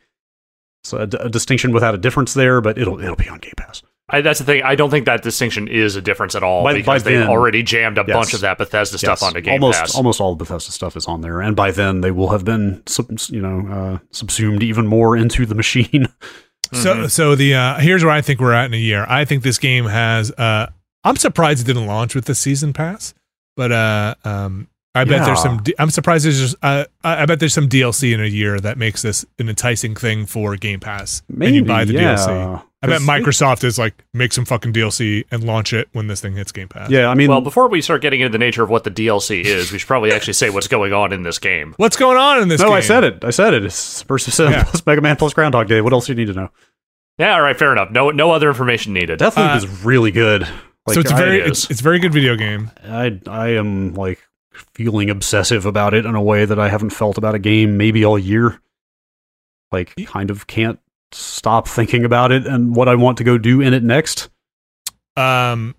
a, 0.92 1.06
d- 1.06 1.18
a 1.20 1.28
distinction 1.28 1.72
without 1.72 1.94
a 1.94 1.98
difference 1.98 2.32
there, 2.34 2.60
but 2.62 2.78
it'll 2.78 2.98
it'll 3.00 3.16
be 3.16 3.28
on 3.28 3.38
Game 3.40 3.52
Pass. 3.58 3.82
I, 4.08 4.20
that's 4.20 4.40
the 4.40 4.44
thing. 4.44 4.62
I 4.62 4.74
don't 4.74 4.90
think 4.90 5.06
that 5.06 5.22
distinction 5.22 5.68
is 5.68 5.96
a 5.96 6.02
difference 6.02 6.34
at 6.34 6.42
all 6.42 6.64
By- 6.64 6.72
by 6.72 6.78
because 6.78 7.02
they've 7.04 7.18
then- 7.20 7.28
already 7.28 7.62
jammed 7.62 7.96
a 7.98 8.04
Yes. 8.06 8.14
bunch 8.14 8.34
of 8.34 8.40
that 8.40 8.58
Bethesda 8.58 8.98
stuff 8.98 9.20
Yes, 9.20 9.22
onto 9.22 9.40
Game 9.40 9.62
almost, 9.62 9.80
Pass. 9.80 9.94
Almost 9.94 10.20
all 10.20 10.32
of 10.32 10.38
Bethesda 10.38 10.72
stuff 10.72 10.96
is 10.96 11.06
on 11.06 11.20
there, 11.22 11.40
and 11.40 11.54
by 11.56 11.70
then 11.70 12.00
they 12.02 12.10
will 12.10 12.28
have 12.30 12.44
been, 12.44 12.82
sub, 12.86 13.06
you 13.30 13.40
know, 13.40 13.66
uh, 13.72 13.98
subsumed 14.10 14.62
even 14.62 14.86
more 14.86 15.16
into 15.16 15.46
the 15.46 15.54
machine. 15.54 16.08
So 16.74 16.94
Mhm. 16.96 17.10
so 17.10 17.34
the 17.34 17.54
uh 17.54 17.78
here's 17.80 18.02
where 18.02 18.14
I 18.14 18.22
think 18.22 18.40
we're 18.40 18.54
at 18.54 18.64
in 18.64 18.72
a 18.72 18.78
year. 18.78 19.04
I 19.06 19.26
think 19.26 19.42
this 19.42 19.58
game 19.58 19.84
has 19.84 20.30
uh 20.32 20.68
I'm 21.04 21.16
surprised 21.16 21.60
it 21.60 21.66
didn't 21.66 21.86
launch 21.86 22.14
with 22.14 22.24
the 22.24 22.34
season 22.34 22.72
pass, 22.72 23.12
but 23.58 23.70
uh 23.72 24.14
um 24.24 24.68
I 24.94 25.04
bet 25.04 25.24
there's 25.24 25.38
Yeah. 25.38 25.42
some 25.42 25.64
I'm 25.78 25.90
surprised 25.90 26.24
there's 26.26 26.38
just 26.38 26.56
uh 26.62 26.84
I 27.02 27.22
I 27.22 27.26
bet 27.26 27.40
there's 27.40 27.54
some 27.54 27.68
DLC 27.68 28.12
in 28.12 28.20
a 28.20 28.26
year 28.26 28.60
that 28.60 28.76
makes 28.76 29.02
this 29.02 29.24
an 29.38 29.48
enticing 29.48 29.94
thing 29.94 30.26
for 30.26 30.54
Game 30.56 30.80
Pass. 30.80 31.22
and 31.28 31.54
you 31.54 31.64
buy 31.64 31.84
the 31.84 31.94
yeah. 31.94 32.14
DLC. 32.16 32.62
I 32.84 32.88
bet 32.88 33.00
Microsoft 33.02 33.62
is 33.62 33.78
like 33.78 34.04
make 34.12 34.32
some 34.32 34.44
fucking 34.44 34.72
DLC 34.72 35.24
and 35.30 35.44
launch 35.44 35.72
it 35.72 35.88
when 35.92 36.08
this 36.08 36.20
thing 36.20 36.34
hits 36.34 36.50
Game 36.50 36.66
Pass. 36.68 36.90
Yeah, 36.90 37.06
I 37.08 37.14
mean, 37.14 37.30
well, 37.30 37.40
before 37.40 37.68
we 37.68 37.80
start 37.80 38.02
getting 38.02 38.20
into 38.20 38.32
the 38.32 38.38
nature 38.38 38.64
of 38.64 38.70
what 38.70 38.82
the 38.82 38.90
DLC 38.90 39.42
is, 39.44 39.70
we 39.70 39.78
should 39.78 39.86
probably 39.86 40.10
actually 40.12 40.32
say 40.32 40.50
what's 40.50 40.66
going 40.66 40.92
on 40.92 41.12
in 41.12 41.22
this 41.22 41.38
game. 41.38 41.74
What's 41.76 41.96
going 41.96 42.16
on 42.18 42.42
in 42.42 42.48
this 42.48 42.60
game? 42.60 42.66
no, 42.66 42.72
game? 42.72 42.78
I 42.78 42.80
said 42.80 43.04
it. 43.04 43.24
I 43.24 43.30
said 43.30 43.54
it. 43.54 43.64
It's 43.64 44.02
Immersive 44.02 44.32
Sim 44.32 44.50
Yeah. 44.50 44.64
plus 44.64 44.84
Mega 44.86 45.00
Man 45.00 45.14
plus 45.14 45.32
Groundhog 45.32 45.68
Day. 45.68 45.80
What 45.80 45.92
else 45.92 46.06
do 46.06 46.12
you 46.12 46.16
need 46.16 46.26
to 46.26 46.32
know? 46.34 46.50
Yeah, 47.18 47.34
all 47.34 47.40
right, 47.42 47.56
fair 47.56 47.70
enough. 47.70 47.92
No, 47.92 48.10
no 48.10 48.32
other 48.32 48.48
information 48.48 48.92
needed. 48.94 49.20
Deathloop 49.20 49.52
Uh, 49.54 49.56
is 49.58 49.84
really 49.84 50.10
good. 50.10 50.42
Like, 50.86 50.94
so 50.94 51.00
it's 51.00 51.12
a 51.12 51.14
I- 51.14 51.18
very 51.18 51.38
it 51.40 51.46
it's, 51.46 51.70
it's 51.70 51.78
a 51.80 51.84
very 51.84 52.00
good 52.00 52.12
video 52.12 52.34
game. 52.34 52.72
I 52.84 53.20
I 53.28 53.50
am 53.50 53.94
like 53.94 54.18
feeling 54.52 55.10
obsessive 55.10 55.66
about 55.66 55.94
it 55.94 56.06
in 56.06 56.14
a 56.14 56.22
way 56.22 56.44
that 56.44 56.58
I 56.58 56.68
haven't 56.68 56.90
felt 56.90 57.18
about 57.18 57.34
a 57.34 57.38
game 57.38 57.76
maybe 57.76 58.04
all 58.04 58.18
year. 58.18 58.60
Like 59.70 59.94
kind 60.06 60.30
of 60.30 60.46
can't 60.46 60.78
stop 61.12 61.66
thinking 61.68 62.04
about 62.04 62.32
it 62.32 62.46
and 62.46 62.76
what 62.76 62.88
I 62.88 62.94
want 62.94 63.18
to 63.18 63.24
go 63.24 63.38
do 63.38 63.60
in 63.60 63.74
it 63.74 63.82
next. 63.82 64.28
Um, 65.16 65.74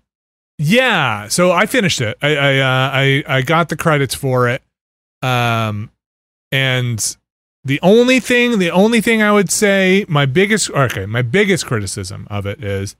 yeah. 0.58 1.28
So 1.28 1.52
I 1.52 1.66
finished 1.66 2.00
it. 2.00 2.16
I 2.22 2.36
I 2.36 2.58
uh, 2.58 2.90
I 2.92 3.24
I 3.26 3.42
got 3.42 3.68
the 3.68 3.76
credits 3.76 4.14
for 4.14 4.48
it. 4.48 4.62
Um, 5.22 5.90
and 6.52 7.16
The 7.64 7.80
only 7.82 8.20
thing, 8.20 8.58
the 8.58 8.70
only 8.70 9.00
thing 9.00 9.22
I 9.22 9.32
would 9.32 9.50
say, 9.50 10.04
my 10.06 10.26
biggest, 10.26 10.68
okay, 10.70 11.06
my 11.06 11.22
biggest 11.22 11.64
criticism 11.64 12.26
of 12.30 12.44
it 12.44 12.62
is, 12.62 12.94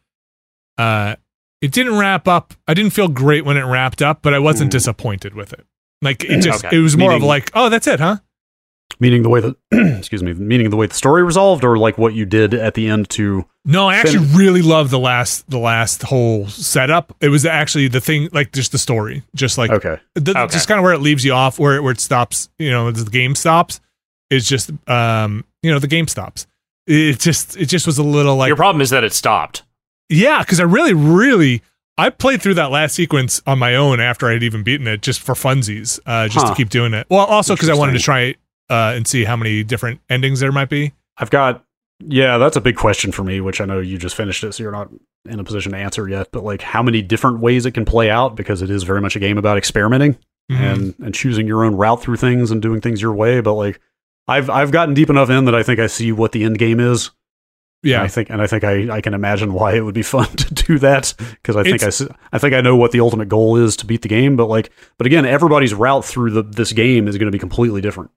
uh, 0.79 1.17
it 1.65 1.73
didn't 1.73 1.97
wrap 1.99 2.29
up. 2.29 2.55
I 2.69 2.75
didn't 2.75 2.93
feel 2.93 3.09
great 3.09 3.45
when 3.45 3.57
it 3.57 3.63
wrapped 3.65 4.03
up, 4.03 4.21
but 4.23 4.35
I 4.35 4.39
wasn't 4.39 4.69
Ooh. 4.69 4.77
disappointed 4.79 5.35
with 5.35 5.53
it. 5.53 5.67
Like 6.03 6.23
it 6.25 6.41
just, 6.41 6.65
Okay. 6.65 6.77
it 6.77 6.81
was 6.81 6.97
more 6.97 7.13
of 7.13 7.23
like, 7.23 7.51
oh, 7.55 7.69
that's 7.71 7.87
it, 7.87 8.01
huh? 8.01 8.19
Meaning 9.01 9.23
the 9.23 9.29
way 9.31 9.41
that, 9.41 9.57
excuse 9.99 10.23
me, 10.23 10.35
meaning 10.35 10.69
the 10.71 10.77
way 10.77 10.87
the 10.87 10.95
story 10.95 11.23
resolved, 11.25 11.65
or 11.65 11.79
like 11.79 11.97
what 11.99 12.15
you 12.15 12.27
did 12.27 12.53
at 12.55 12.75
the 12.75 12.87
end 12.89 13.09
to. 13.11 13.45
No, 13.65 13.89
I 13.89 13.97
actually 13.97 14.27
really 14.37 14.61
loved 14.63 14.91
the 14.91 14.99
last, 14.99 15.49
the 15.51 15.59
last 15.59 16.03
whole 16.03 16.47
setup. 16.49 17.17
It 17.21 17.31
was 17.31 17.47
actually 17.47 17.89
the 17.89 18.01
thing, 18.01 18.29
like 18.33 18.53
just 18.53 18.71
the 18.73 18.79
story, 18.79 19.23
just 19.35 19.57
like 19.59 19.71
Okay. 19.71 19.97
the, 20.15 20.31
Okay. 20.39 20.53
just 20.53 20.69
kind 20.69 20.79
of 20.79 20.85
where 20.85 20.93
it 20.93 21.01
leaves 21.01 21.25
you 21.25 21.33
off, 21.33 21.59
where 21.59 21.77
it, 21.77 21.83
where 21.83 21.93
it 21.93 22.01
stops. 22.01 22.51
You 22.59 22.71
know, 22.71 22.91
the 22.91 23.11
game 23.11 23.35
stops. 23.35 23.81
Is 24.31 24.49
just, 24.49 24.71
um, 24.89 25.45
you 25.63 25.71
know, 25.71 25.79
the 25.79 25.87
game 25.87 26.09
stops. 26.09 26.47
It 26.87 27.19
just, 27.21 27.57
it 27.57 27.67
just 27.67 27.87
was 27.87 27.99
a 27.99 28.03
little 28.03 28.37
like 28.37 28.49
Your 28.49 28.57
problem 28.57 28.81
is 28.83 28.91
that 28.91 29.05
it 29.05 29.13
stopped. 29.13 29.63
Yeah, 30.09 30.41
because 30.41 30.61
I 30.61 30.65
really, 30.65 30.95
really, 30.95 31.63
I 31.97 32.11
played 32.11 32.43
through 32.43 32.55
that 32.55 32.71
last 32.71 32.95
sequence 32.95 33.41
on 33.47 33.59
my 33.59 33.75
own 33.75 34.01
after 34.01 34.29
I 34.29 34.33
had 34.35 34.43
even 34.43 34.63
beaten 34.63 34.87
it, 34.87 35.03
just 35.03 35.21
for 35.21 35.35
funsies, 35.35 35.99
uh, 36.07 36.29
just 36.29 36.47
Huh. 36.47 36.53
to 36.53 36.57
keep 36.57 36.69
doing 36.71 36.93
it. 36.95 37.07
Well, 37.09 37.25
also 37.25 37.55
because 37.55 37.69
I 37.69 37.75
wanted 37.75 37.93
to 37.93 37.99
try 38.01 38.35
uh, 38.71 38.95
and 38.97 39.07
see 39.07 39.25
how 39.25 39.37
many 39.37 39.63
different 39.63 40.01
endings 40.09 40.41
there 40.41 40.51
might 40.53 40.71
be. 40.71 40.93
I've 41.19 41.31
got, 41.31 41.65
yeah, 42.07 42.39
that's 42.39 42.57
a 42.57 42.61
big 42.61 42.77
question 42.77 43.13
for 43.13 43.23
me, 43.23 43.41
which 43.41 43.61
I 43.61 43.67
know 43.67 43.79
you 43.81 43.99
just 43.99 44.17
finished 44.17 44.43
it, 44.43 44.53
so 44.55 44.63
you're 44.63 44.73
not 44.73 44.89
in 45.29 45.39
a 45.39 45.45
position 45.45 45.73
to 45.73 45.79
answer 45.79 46.09
yet. 46.09 46.29
But 46.33 46.45
like, 46.45 46.63
how 46.63 46.83
many 46.83 47.03
different 47.03 47.41
ways 47.41 47.67
it 47.67 47.73
can 47.73 47.85
play 47.85 48.11
out? 48.11 48.37
Because 48.37 48.63
it 48.63 48.71
is 48.71 48.83
very 48.83 49.01
much 49.03 49.17
a 49.17 49.21
game 49.21 49.37
about 49.39 49.57
experimenting 49.59 50.17
Mhm. 50.51 50.57
and 50.75 50.95
and 51.03 51.15
choosing 51.15 51.47
your 51.47 51.65
own 51.65 51.75
route 51.75 52.03
through 52.03 52.17
things 52.17 52.51
and 52.51 52.61
doing 52.61 52.81
things 52.81 53.01
your 53.01 53.15
way. 53.15 53.41
But 53.41 53.53
like, 53.55 53.81
I've 54.29 54.49
I've 54.51 54.71
gotten 54.71 54.95
deep 54.95 55.09
enough 55.11 55.31
in 55.31 55.45
that 55.47 55.55
I 55.55 55.63
think 55.63 55.79
I 55.81 55.87
see 55.87 56.11
what 56.13 56.33
the 56.33 56.43
end 56.45 56.59
game 56.59 56.81
is. 56.81 57.11
And 57.85 57.91
yeah, 57.91 58.03
I 58.03 58.09
think, 58.09 58.31
and 58.31 58.41
I 58.43 58.47
think 58.47 58.65
I, 58.65 58.97
I 58.97 59.01
can 59.01 59.15
imagine 59.15 59.53
why 59.53 59.75
it 59.75 59.81
would 59.81 59.95
be 59.95 60.03
fun 60.17 60.27
to 60.29 60.55
do 60.55 60.79
that 60.79 61.15
because 61.19 61.55
I 61.57 61.63
think 61.63 61.83
I, 61.83 61.87
It's- 61.89 62.03
I 62.33 62.39
think 62.39 62.55
I 62.55 62.61
know 62.61 62.77
what 62.77 62.93
the 62.93 63.01
ultimate 63.01 63.29
goal 63.29 63.57
is 63.57 63.77
to 63.79 63.87
beat 63.87 64.03
the 64.03 64.09
game. 64.09 64.37
But 64.37 64.47
like, 64.47 64.71
but 64.99 65.07
again, 65.07 65.27
everybody's 65.27 65.75
route 65.75 66.05
through 66.05 66.31
the 66.31 66.43
this 66.43 66.73
game 66.73 67.07
is 67.09 67.17
going 67.19 67.27
to 67.27 67.33
be 67.33 67.39
completely 67.39 67.81
different 67.81 68.11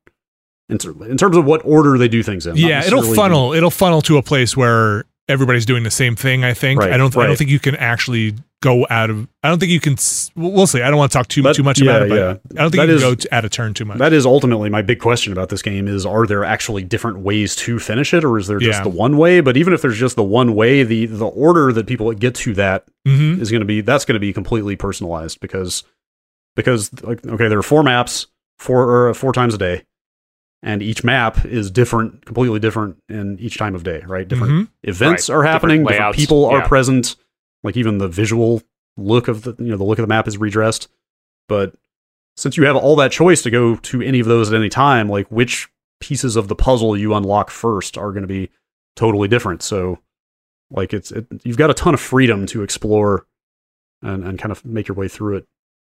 in, 0.70 0.78
in 1.10 1.18
terms 1.18 1.38
of 1.38 1.46
what 1.46 1.62
order 1.66 1.98
they 1.98 2.08
do 2.08 2.24
things 2.24 2.46
in. 2.48 2.56
yeah. 2.58 2.84
It'll 2.86 3.02
funnel. 3.16 3.54
It'll 3.54 3.70
funnel 3.72 4.02
to 4.04 4.18
a 4.18 4.24
place 4.24 4.56
where 4.58 5.06
everybody's 5.30 5.66
doing 5.66 5.84
the 5.84 5.92
same 5.92 6.16
thing. 6.16 6.44
I 6.44 6.54
think. 6.54 6.80
Right, 6.80 6.92
I 6.94 6.98
don't. 6.98 7.16
I 7.18 7.28
don't 7.28 7.38
think 7.38 7.50
you 7.50 7.60
can 7.60 7.76
actually 7.76 8.36
go 8.62 8.88
out 8.90 9.10
of. 9.10 9.28
I 9.44 9.50
don't 9.50 9.60
think 9.60 9.72
you 9.72 9.80
can. 9.80 9.96
We'll 10.36 10.68
see. 10.68 10.82
I 10.82 10.90
don't 10.90 10.98
want 10.98 11.12
to 11.12 11.18
talk 11.18 11.28
too 11.28 11.42
That- 11.44 11.56
too 11.56 11.64
much 11.64 11.80
yeah, 11.80 11.92
about 11.92 12.02
it, 12.04 12.10
but 12.10 12.16
yeah. 12.16 12.30
I 12.60 12.62
don't 12.64 12.72
think 12.72 12.82
That 12.82 12.90
you 12.90 12.96
is- 12.96 13.02
go 13.02 13.16
t- 13.16 13.28
out 13.32 13.46
of 13.46 13.52
turn 13.52 13.74
too 13.74 13.86
much. 13.86 13.98
That 14.00 14.14
is 14.14 14.26
ultimately 14.26 14.70
my 14.70 14.82
big 14.82 15.00
question 15.00 15.32
about 15.32 15.50
this 15.50 15.62
game: 15.62 15.88
is 15.88 16.06
are 16.06 16.26
there 16.26 16.44
actually 16.44 16.84
different 16.84 17.20
ways 17.20 17.56
to 17.58 17.80
finish 17.80 18.14
it, 18.14 18.24
or 18.24 18.38
is 18.38 18.48
there 18.48 18.60
just 18.60 18.80
Yeah. 18.80 18.84
the 18.84 18.90
one 18.90 19.18
way? 19.18 19.42
But 19.42 19.58
even 19.58 19.74
if 19.74 19.82
there's 19.82 19.98
just 19.98 20.16
the 20.16 20.24
one 20.24 20.56
way, 20.56 20.84
the 20.84 21.06
the 21.06 21.26
order 21.28 21.72
that 21.74 21.86
people 21.88 22.12
get 22.14 22.36
to 22.36 22.54
that 22.56 22.86
hmm 23.06 23.40
is 23.42 23.52
going 23.52 23.62
to 23.62 23.66
be 23.66 23.82
that's 23.82 24.06
going 24.06 24.16
to 24.16 24.20
be 24.20 24.34
completely 24.34 24.76
personalized 24.76 25.40
because 25.40 25.84
because 26.56 26.92
like 27.04 27.26
okay 27.26 27.48
there 27.48 27.60
are 27.60 27.64
four 27.64 27.84
maps 27.84 28.28
four 28.58 28.90
or 29.08 29.14
four 29.14 29.32
times 29.34 29.54
a 29.54 29.58
day 29.58 29.84
and 30.64 30.82
each 30.82 31.04
map 31.04 31.46
is 31.46 31.70
different 31.70 32.26
completely 32.26 32.60
different 32.60 32.98
in 33.08 33.38
each 33.40 33.58
time 33.60 33.76
of 33.76 33.84
day 33.84 34.02
right 34.08 34.28
different 34.28 34.52
Mhm. 34.52 34.68
events 34.84 35.30
Right. 35.30 35.36
are 35.36 35.44
happening 35.44 35.82
Different 35.84 35.98
different, 36.00 36.16
people 36.18 36.46
are 36.46 36.58
yeah. 36.60 36.68
present 36.68 37.16
like 37.68 37.76
even 37.76 37.98
the 37.98 38.08
visual 38.08 38.62
look 38.96 39.28
of 39.28 39.42
the 39.42 39.54
you 39.60 39.70
know 39.70 39.78
the 39.78 39.84
look 39.84 40.00
of 40.00 40.04
the 40.04 40.08
map 40.08 40.26
is 40.26 40.38
redressed. 40.38 40.88
But 41.50 41.76
since 42.38 42.56
you 42.56 42.66
have 42.66 42.78
all 42.78 42.96
that 42.96 43.12
choice 43.12 43.42
to 43.42 43.52
go 43.52 43.76
to 43.76 44.02
any 44.02 44.22
of 44.22 44.26
those 44.26 44.50
at 44.50 44.58
any 44.58 44.70
time 44.70 45.10
like 45.10 45.28
which 45.28 45.68
pieces 46.00 46.38
of 46.38 46.48
the 46.48 46.56
puzzle 46.56 46.96
you 46.96 47.14
unlock 47.14 47.50
first 47.50 47.98
are 47.98 48.12
going 48.12 48.22
to 48.22 48.28
be 48.28 48.50
totally 48.96 49.28
different. 49.28 49.62
So 49.62 50.00
like 50.72 50.94
it's 50.94 51.12
it, 51.12 51.28
you've 51.44 51.58
got 51.58 51.70
a 51.70 51.74
ton 51.74 51.94
of 51.94 52.00
freedom 52.00 52.46
to 52.48 52.64
explore 52.64 53.26
and, 54.02 54.24
and 54.24 54.40
kind 54.40 54.54
of 54.54 54.64
make 54.64 54.88
your 54.88 54.96
way 54.96 55.10
through 55.10 55.36
it. 55.38 55.46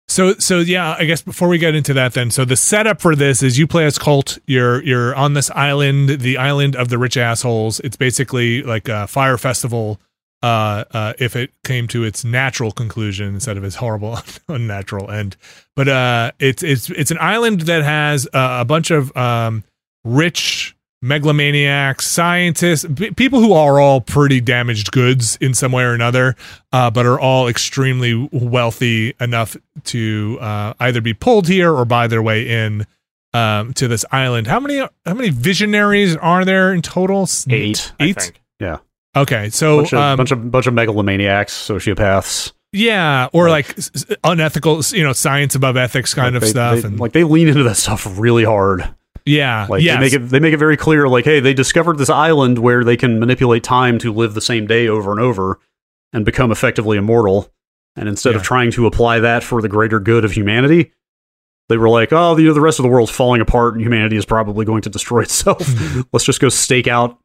So 0.08 0.34
so 0.40 0.60
yeah, 0.60 0.96
I 0.98 1.06
guess 1.06 1.22
before 1.22 1.48
we 1.48 1.60
get 1.60 1.76
into 1.76 1.94
that 1.94 2.14
then, 2.14 2.32
so 2.32 2.44
the 2.44 2.56
setup 2.56 3.02
for 3.02 3.16
this 3.16 3.44
is 3.44 3.60
you 3.60 3.68
play 3.68 3.86
as 3.86 4.00
Colt, 4.00 4.40
you're 4.48 4.82
you're 4.84 5.14
on 5.16 5.36
this 5.36 5.52
island, 5.52 6.10
the 6.22 6.38
island 6.38 6.76
of 6.76 6.90
the 6.90 6.98
rich 6.98 7.18
assholes. 7.18 7.80
It's 7.82 7.98
basically 7.98 8.64
like 8.64 8.90
a 8.90 9.06
Fyre 9.06 9.38
Festival 9.38 10.00
uh 10.44 10.84
uh 10.92 11.14
if 11.20 11.36
it 11.36 11.52
came 11.64 11.88
to 11.88 12.04
its 12.04 12.24
natural 12.24 12.72
conclusion 12.72 13.34
instead 13.34 13.58
of 13.58 13.64
its 13.64 13.76
horrible 13.76 14.18
unnatural 14.48 15.10
end. 15.10 15.36
But 15.76 15.88
uh 15.88 16.32
it's 16.40 16.62
it's 16.64 16.90
it's 16.92 17.12
an 17.12 17.18
island 17.20 17.62
that 17.62 17.84
has 17.84 18.28
uh, 18.34 18.58
a 18.62 18.66
bunch 18.66 18.92
of 18.92 19.16
um 19.18 19.64
rich 20.04 20.76
megalomaniacs, 21.04 22.02
scientists, 22.08 22.86
p- 22.96 23.12
people 23.12 23.40
who 23.40 23.54
are 23.54 23.80
all 23.80 24.02
pretty 24.02 24.42
damaged 24.42 24.92
goods 24.92 25.38
in 25.40 25.54
some 25.54 25.72
way 25.72 25.84
or 25.84 25.94
another, 25.94 26.36
uh, 26.72 26.90
but 26.90 27.06
are 27.06 27.20
all 27.20 27.48
extremely 27.48 28.28
wealthy 28.32 29.14
enough 29.20 29.56
to 29.84 30.38
uh, 30.42 30.74
either 30.80 31.00
be 31.02 31.14
pulled 31.14 31.48
here 31.48 31.72
or 31.72 31.86
buy 31.86 32.08
their 32.08 32.22
way 32.24 32.48
in 32.50 32.86
um, 33.34 33.74
to 33.74 33.88
this 33.88 34.06
island. 34.12 34.48
How 34.48 34.60
many 34.60 34.80
how 34.80 35.14
many 35.14 35.30
visionaries 35.30 36.16
are 36.16 36.44
there 36.46 36.74
in 36.74 36.82
total? 36.82 37.24
S- 37.24 37.46
Eight, 37.50 37.92
I 38.00 38.06
Eight. 38.06 38.22
think. 38.22 38.42
Okay, 39.22 39.50
so 39.50 39.78
bunch 39.78 39.94
of, 39.94 40.00
um, 40.00 40.18
bunch 40.18 40.32
of 40.32 40.52
bunch 40.52 40.68
of 40.68 40.74
megalomaniacs 40.74 41.52
sociopaths 41.52 42.52
yeah, 42.74 43.30
or 43.34 43.50
like- 43.50 43.76
like, 43.78 44.20
unethical, 44.24 44.82
you 44.92 45.04
know, 45.04 45.14
science 45.14 45.56
above 45.56 45.78
ethics 45.78 46.14
kind 46.14 46.34
Like, 46.34 46.36
of 46.36 46.42
they- 46.42 46.48
stuff, 46.50 46.82
they- 46.82 46.88
and 46.88 47.00
like 47.00 47.14
they 47.14 47.24
lean 47.24 47.48
into 47.48 47.64
that 47.64 47.78
stuff 47.78 48.08
really 48.20 48.44
hard 48.44 48.88
yeah, 49.26 49.68
Like 49.70 49.82
yes. 49.82 49.96
they 49.96 50.00
make 50.00 50.14
it 50.14 50.30
they 50.30 50.40
make 50.40 50.54
it 50.54 50.58
very 50.58 50.78
clear 50.78 51.08
like 51.10 51.26
hey, 51.26 51.40
they 51.42 51.54
discovered 51.54 51.98
this 51.98 52.10
island 52.10 52.60
where 52.60 52.84
they 52.86 52.96
can 52.96 53.20
manipulate 53.20 53.62
time 53.64 53.98
to 54.00 54.14
live 54.14 54.34
the 54.34 54.42
same 54.42 54.68
day 54.68 54.88
over 54.88 55.12
and 55.12 55.20
over 55.20 55.60
and 56.14 56.24
become 56.24 56.50
effectively 56.52 56.98
immortal. 56.98 57.52
And 57.98 58.08
instead 58.08 58.36
of 58.36 58.44
trying 58.44 58.72
to 58.72 58.86
apply 58.86 59.20
that 59.20 59.44
for 59.44 59.62
the 59.62 59.68
greater 59.68 60.00
good 60.00 60.24
of 60.24 60.32
humanity, 60.32 60.94
they 61.68 61.76
were 61.78 61.90
like, 61.90 62.14
"Oh, 62.14 62.38
you 62.38 62.46
know, 62.48 62.54
the 62.54 62.62
rest 62.62 62.80
of 62.80 62.84
the 62.84 62.90
world's 62.90 63.12
falling 63.12 63.42
apart 63.42 63.74
and 63.74 63.84
humanity 63.84 64.16
is 64.16 64.26
probably 64.26 64.64
going 64.66 64.84
to 64.84 64.90
destroy 64.90 65.24
itself. 65.24 65.60
Let's 66.14 66.24
just 66.24 66.40
go 66.40 66.48
stake 66.48 66.88
out 66.88 67.18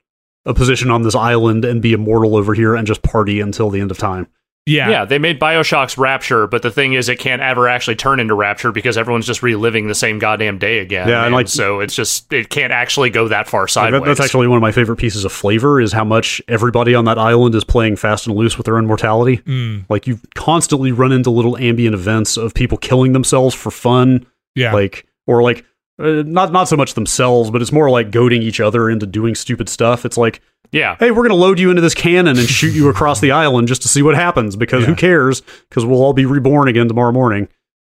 a 0.46 0.54
position 0.54 0.90
on 0.90 1.02
this 1.02 1.14
island 1.14 1.64
and 1.64 1.80
be 1.82 1.92
immortal 1.92 2.36
over 2.36 2.54
here 2.54 2.74
and 2.74 2.86
just 2.86 3.02
party 3.02 3.40
until 3.40 3.70
the 3.70 3.80
end 3.80 3.90
of 3.90 3.98
time." 3.98 4.26
yeah, 4.64 4.88
Yeah. 4.88 5.04
they 5.04 5.18
made 5.18 5.40
Bioshock's 5.40 5.98
Rapture, 5.98 6.46
but 6.46 6.62
the 6.62 6.70
thing 6.70 6.92
is, 6.92 7.08
it 7.08 7.18
can't 7.18 7.42
ever 7.42 7.66
actually 7.68 7.96
turn 7.96 8.20
into 8.20 8.32
Rapture 8.34 8.70
because 8.70 8.96
everyone's 8.96 9.26
just 9.26 9.42
reliving 9.42 9.88
the 9.88 9.94
same 9.94 10.20
goddamn 10.20 10.58
day 10.58 10.78
again. 10.78 11.08
Yeah, 11.08 11.24
and, 11.24 11.34
like- 11.34 11.48
so 11.48 11.80
it's 11.80 11.96
just 11.96 12.32
it 12.32 12.48
can't 12.48 12.72
actually 12.72 13.10
go 13.10 13.26
that 13.26 13.48
far 13.48 13.62
Like, 13.62 13.70
sideways. 13.70 14.02
that- 14.02 14.06
that's 14.06 14.20
actually 14.20 14.46
one 14.46 14.56
of 14.58 14.62
my 14.62 14.70
favorite 14.70 14.98
pieces 14.98 15.24
of 15.24 15.32
flavor 15.32 15.80
is 15.80 15.92
how 15.92 16.04
much 16.04 16.40
everybody 16.46 16.94
on 16.94 17.06
that 17.06 17.18
island 17.18 17.56
is 17.56 17.64
playing 17.64 17.96
fast 17.96 18.28
and 18.28 18.36
loose 18.36 18.56
with 18.56 18.66
their 18.66 18.78
own 18.78 18.86
mortality. 18.86 19.38
Mm, 19.38 19.84
Like 19.88 20.06
you 20.06 20.20
constantly 20.36 20.92
run 20.92 21.10
into 21.10 21.30
little 21.30 21.56
ambient 21.56 21.94
events 21.94 22.36
of 22.36 22.54
people 22.54 22.78
killing 22.78 23.14
themselves 23.14 23.56
for 23.56 23.72
fun, 23.72 24.26
yeah, 24.54 24.72
like 24.72 25.06
or 25.26 25.42
like 25.42 25.64
uh, 25.98 26.22
not 26.26 26.52
not 26.52 26.68
so 26.68 26.76
much 26.76 26.94
themselves, 26.94 27.50
but 27.50 27.60
it's 27.62 27.72
more 27.72 27.90
like 27.90 28.10
goading 28.10 28.42
each 28.42 28.60
other 28.60 28.88
into 28.90 29.06
doing 29.06 29.34
stupid 29.34 29.68
stuff. 29.68 30.04
It's 30.04 30.16
like, 30.16 30.40
yeah. 30.72 30.96
hey, 30.98 31.10
we're 31.10 31.22
gonna 31.22 31.34
load 31.34 31.58
you 31.58 31.70
into 31.70 31.82
this 31.82 31.94
cannon 31.94 32.38
and 32.38 32.48
shoot 32.48 32.72
you 32.74 32.88
across 32.88 33.20
the 33.20 33.30
island 33.32 33.68
just 33.68 33.82
to 33.82 33.88
see 33.88 34.02
what 34.02 34.14
happens 34.14 34.56
because 34.56 34.84
who 34.84 34.94
cares? 34.94 35.42
Because 35.68 35.84
we'll 35.84 36.02
all 36.02 36.12
be 36.14 36.24
reborn 36.26 36.68
again 36.68 36.88
tomorrow 36.88 37.12
morning. 37.12 37.42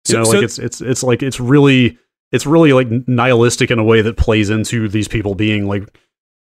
You 0.08 0.12
So- 0.12 0.18
know, 0.18 0.24
so- 0.24 0.30
like 0.32 0.42
it's 0.44 0.58
it's 0.58 0.80
it's 0.80 1.02
like 1.02 1.22
it's 1.22 1.40
really 1.40 1.98
it's 2.32 2.46
really 2.46 2.72
like 2.72 2.88
nihilistic 3.08 3.70
in 3.70 3.78
a 3.78 3.84
way 3.84 4.02
that 4.02 4.16
plays 4.16 4.50
into 4.50 4.88
these 4.88 5.08
people 5.08 5.34
being 5.34 5.66
like 5.66 5.84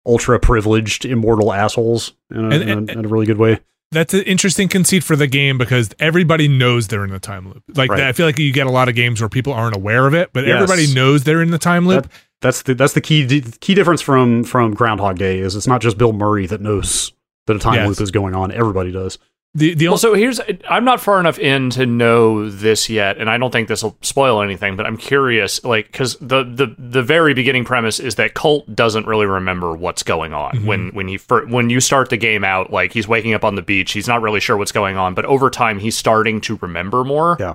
ultra 0.07 0.39
privileged 0.41 1.05
immortal 1.05 1.53
assholes 1.53 2.15
in 2.31 2.39
a, 2.39 2.49
And- 2.57 2.71
in 2.71 2.89
a, 2.91 2.93
in 3.01 3.05
a 3.05 3.09
really 3.09 3.27
good 3.27 3.39
way. 3.39 3.61
That's 3.93 4.15
an 4.15 4.23
interesting 4.23 4.69
conceit 4.69 5.03
for 5.03 5.17
the 5.17 5.27
game 5.27 5.59
because 5.59 5.91
everybody 5.99 6.47
knows 6.49 6.89
they're 6.89 7.05
in 7.05 7.11
the 7.11 7.19
time 7.19 7.49
loop. 7.49 7.63
Like 7.75 7.91
Right. 7.91 8.01
I 8.03 8.13
feel 8.13 8.27
like 8.27 8.39
you 8.39 8.53
get 8.53 8.67
a 8.67 8.71
lot 8.71 8.89
of 8.89 8.95
games 8.95 9.21
where 9.21 9.29
people 9.29 9.53
aren't 9.53 9.75
aware 9.77 10.07
of 10.07 10.15
it, 10.15 10.31
but 10.33 10.47
Yes. 10.47 10.55
everybody 10.63 10.93
knows 10.95 11.25
they're 11.25 11.43
in 11.43 11.51
the 11.51 11.59
time 11.59 11.87
loop. 11.87 12.09
That's 12.41 12.63
the 12.63 12.75
that's 12.75 12.93
the 12.95 13.01
key 13.01 13.43
key 13.61 13.75
difference 13.75 14.01
from 14.01 14.45
from 14.45 14.75
Groundhog 14.75 15.19
Day 15.19 15.41
is 15.41 15.57
it's 15.57 15.67
not 15.67 15.81
just 15.81 15.99
Bill 15.99 16.13
Murray 16.13 16.47
that 16.47 16.61
knows 16.61 17.13
that 17.47 17.57
a 17.57 17.59
time 17.59 17.75
Yes. 17.75 17.89
loop 17.89 18.01
is 18.01 18.11
going 18.11 18.35
on. 18.35 18.53
Everybody 18.53 18.93
does. 18.93 19.19
The 19.55 19.75
the 19.75 19.87
Well, 19.87 19.95
only, 19.95 19.99
so 20.01 20.15
here's 20.15 20.41
I'm 20.69 20.85
not 20.85 21.01
far 21.01 21.19
enough 21.19 21.39
in 21.39 21.71
to 21.71 21.85
know 21.87 22.49
this 22.49 22.89
yet, 22.89 23.19
and 23.19 23.29
I 23.29 23.37
don't 23.37 23.51
think 23.51 23.67
this 23.69 23.83
will 23.83 23.97
spoil 24.01 24.43
anything. 24.43 24.77
But 24.77 24.87
I'm 24.87 24.97
curious, 24.97 25.65
like, 25.65 25.87
because 25.91 26.17
the 26.21 26.45
the 26.45 26.75
the 26.79 27.03
very 27.03 27.35
beginning 27.35 27.65
premise 27.65 27.99
is 27.99 28.15
that 28.15 28.35
Colt 28.35 28.73
doesn't 28.75 29.07
really 29.07 29.27
remember 29.27 29.75
what's 29.75 30.03
going 30.05 30.33
on 30.33 30.53
Mhm. 30.59 30.65
when 30.67 30.89
when 30.91 31.09
he 31.09 31.17
fir- 31.19 31.47
when 31.47 31.69
you 31.69 31.81
start 31.81 32.11
the 32.11 32.17
game 32.17 32.45
out. 32.45 32.73
Like, 32.73 32.93
he's 32.93 33.09
waking 33.09 33.35
up 33.35 33.45
on 33.45 33.57
the 33.57 33.63
beach, 33.63 33.91
he's 33.93 34.07
not 34.09 34.23
really 34.23 34.41
sure 34.41 34.57
what's 34.57 34.73
going 34.73 34.97
on, 34.97 35.15
but 35.15 35.25
over 35.25 35.51
time 35.51 35.79
he's 35.81 35.97
starting 35.99 36.41
to 36.43 36.57
remember 36.63 37.03
more. 37.05 37.37
Yeah. 37.41 37.55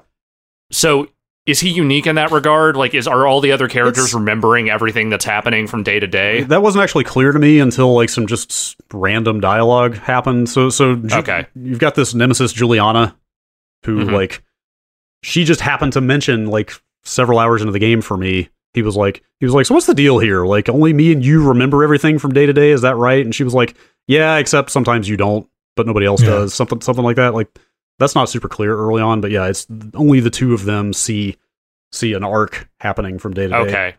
So. 0.72 1.08
Is 1.46 1.60
he 1.60 1.70
unique 1.70 2.08
in 2.08 2.16
that 2.16 2.32
regard? 2.32 2.76
Like, 2.76 2.94
is 2.96 3.08
are 3.08 3.28
all 3.28 3.40
the 3.40 3.52
other 3.52 3.68
characters 3.68 4.06
It's- 4.06 4.14
remembering 4.16 4.70
everything 4.70 5.10
that's 5.10 5.26
happening 5.26 5.68
from 5.68 5.84
day 5.84 6.00
to 6.00 6.08
day? 6.08 6.42
That 6.44 6.64
wasn't 6.64 6.84
actually 6.84 7.04
clear 7.04 7.32
to 7.32 7.38
me 7.40 7.60
until 7.60 7.94
like 7.94 8.10
some 8.10 8.26
just 8.26 8.76
random 8.92 9.40
dialogue 9.42 9.96
happened. 9.98 10.50
So 10.50 10.70
so 10.70 10.96
Ju- 10.96 11.18
Okay. 11.18 11.46
you've 11.56 11.80
got 11.80 11.94
this 11.96 12.14
nemesis 12.16 12.52
Julianna, 12.52 13.16
who 13.86 14.06
Mhm. 14.06 14.12
like 14.12 14.44
she 15.22 15.44
just 15.44 15.62
happened 15.62 15.94
to 15.94 16.02
mention 16.02 16.48
like 16.48 16.72
several 17.04 17.38
hours 17.40 17.62
into 17.62 17.72
the 17.72 17.80
game 17.80 18.02
for 18.02 18.18
me 18.18 18.50
he 18.74 18.82
was 18.82 18.96
like 18.96 19.22
he 19.40 19.46
was 19.46 19.54
like, 19.54 19.66
so 19.68 19.74
what's 19.76 19.86
the 19.86 19.94
deal 19.94 20.18
here? 20.20 20.46
Like 20.46 20.68
only 20.68 20.92
me 20.94 21.12
and 21.12 21.24
you 21.24 21.48
remember 21.48 21.84
everything 21.84 22.18
from 22.20 22.34
day 22.34 22.46
to 22.48 22.54
day. 22.54 22.72
Is 22.72 22.82
that 22.82 22.96
right? 22.98 23.24
And 23.24 23.34
she 23.36 23.44
was 23.44 23.54
like, 23.54 23.76
yeah, 24.08 24.36
except 24.38 24.70
sometimes 24.72 25.08
you 25.08 25.16
don't, 25.16 25.48
but 25.76 25.86
nobody 25.88 26.06
else 26.08 26.22
Yeah. 26.24 26.30
does. 26.30 26.54
Something 26.56 26.82
something 26.82 27.04
like 27.06 27.16
that. 27.18 27.34
Like 27.36 27.48
that's 28.00 28.16
not 28.16 28.30
super 28.30 28.48
clear 28.50 28.76
early 28.78 29.02
on, 29.02 29.22
but 29.22 29.32
yeah, 29.32 29.48
it's 29.48 29.68
only 29.94 30.20
the 30.20 30.30
two 30.30 30.54
of 30.54 30.66
them 30.66 30.94
see 30.94 31.38
see 31.92 32.14
an 32.14 32.24
arc 32.24 32.68
happening 32.80 33.18
from 33.20 33.34
day 33.34 33.44
to 33.44 33.50
day. 33.50 33.56
Okay. 33.58 33.96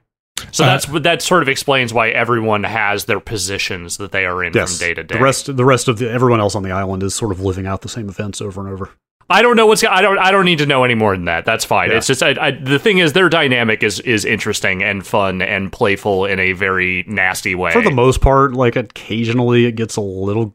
So 0.53 0.65
Uh, 0.65 0.67
that's 0.69 0.87
that 1.01 1.23
sort 1.23 1.43
of 1.43 1.49
explains 1.49 1.95
why 1.95 2.11
everyone 2.11 2.65
has 2.65 3.07
their 3.07 3.21
positions 3.21 3.97
that 3.97 4.13
they 4.13 4.27
are 4.27 4.45
in 4.45 4.53
Yes. 4.55 4.79
from 4.79 4.87
day 4.89 4.95
to 4.95 5.03
day. 5.03 5.17
The 5.17 5.23
rest 5.23 5.57
the 5.57 5.65
rest 5.65 5.89
of 5.89 5.99
the, 5.99 6.11
everyone 6.11 6.41
else 6.41 6.55
on 6.55 6.63
the 6.63 6.73
island 6.73 7.03
is 7.03 7.15
sort 7.15 7.33
of 7.33 7.41
living 7.41 7.67
out 7.67 7.81
the 7.81 7.89
same 7.89 8.09
events 8.09 8.41
over 8.43 8.61
and 8.61 8.71
over. 8.71 8.91
I 9.29 9.43
don't 9.43 9.57
know 9.57 9.67
what's. 9.67 9.83
I 9.83 10.03
don't. 10.03 10.19
I 10.19 10.31
don't 10.31 10.45
need 10.45 10.59
to 10.59 10.67
know 10.67 10.85
any 10.85 10.95
more 10.95 11.17
than 11.17 11.25
that. 11.25 11.45
That's 11.45 11.65
fine. 11.65 11.91
Yeah. 11.91 11.97
It's 11.97 12.07
just. 12.07 12.23
I, 12.23 12.37
I, 12.41 12.51
the 12.53 12.79
thing 12.79 12.99
is, 12.99 13.13
their 13.13 13.29
dynamic 13.29 13.83
is 13.83 13.99
is 14.01 14.25
interesting 14.25 14.85
and 14.85 15.05
fun 15.05 15.43
and 15.43 15.73
playful 15.73 16.27
in 16.27 16.39
a 16.39 16.53
very 16.53 17.05
nasty 17.09 17.57
way. 17.57 17.73
For 17.73 17.83
the 17.83 17.91
most 17.91 18.21
part, 18.21 18.53
like 18.53 18.77
occasionally 18.77 19.65
it 19.65 19.73
gets 19.73 19.97
a 19.97 20.01
little 20.01 20.55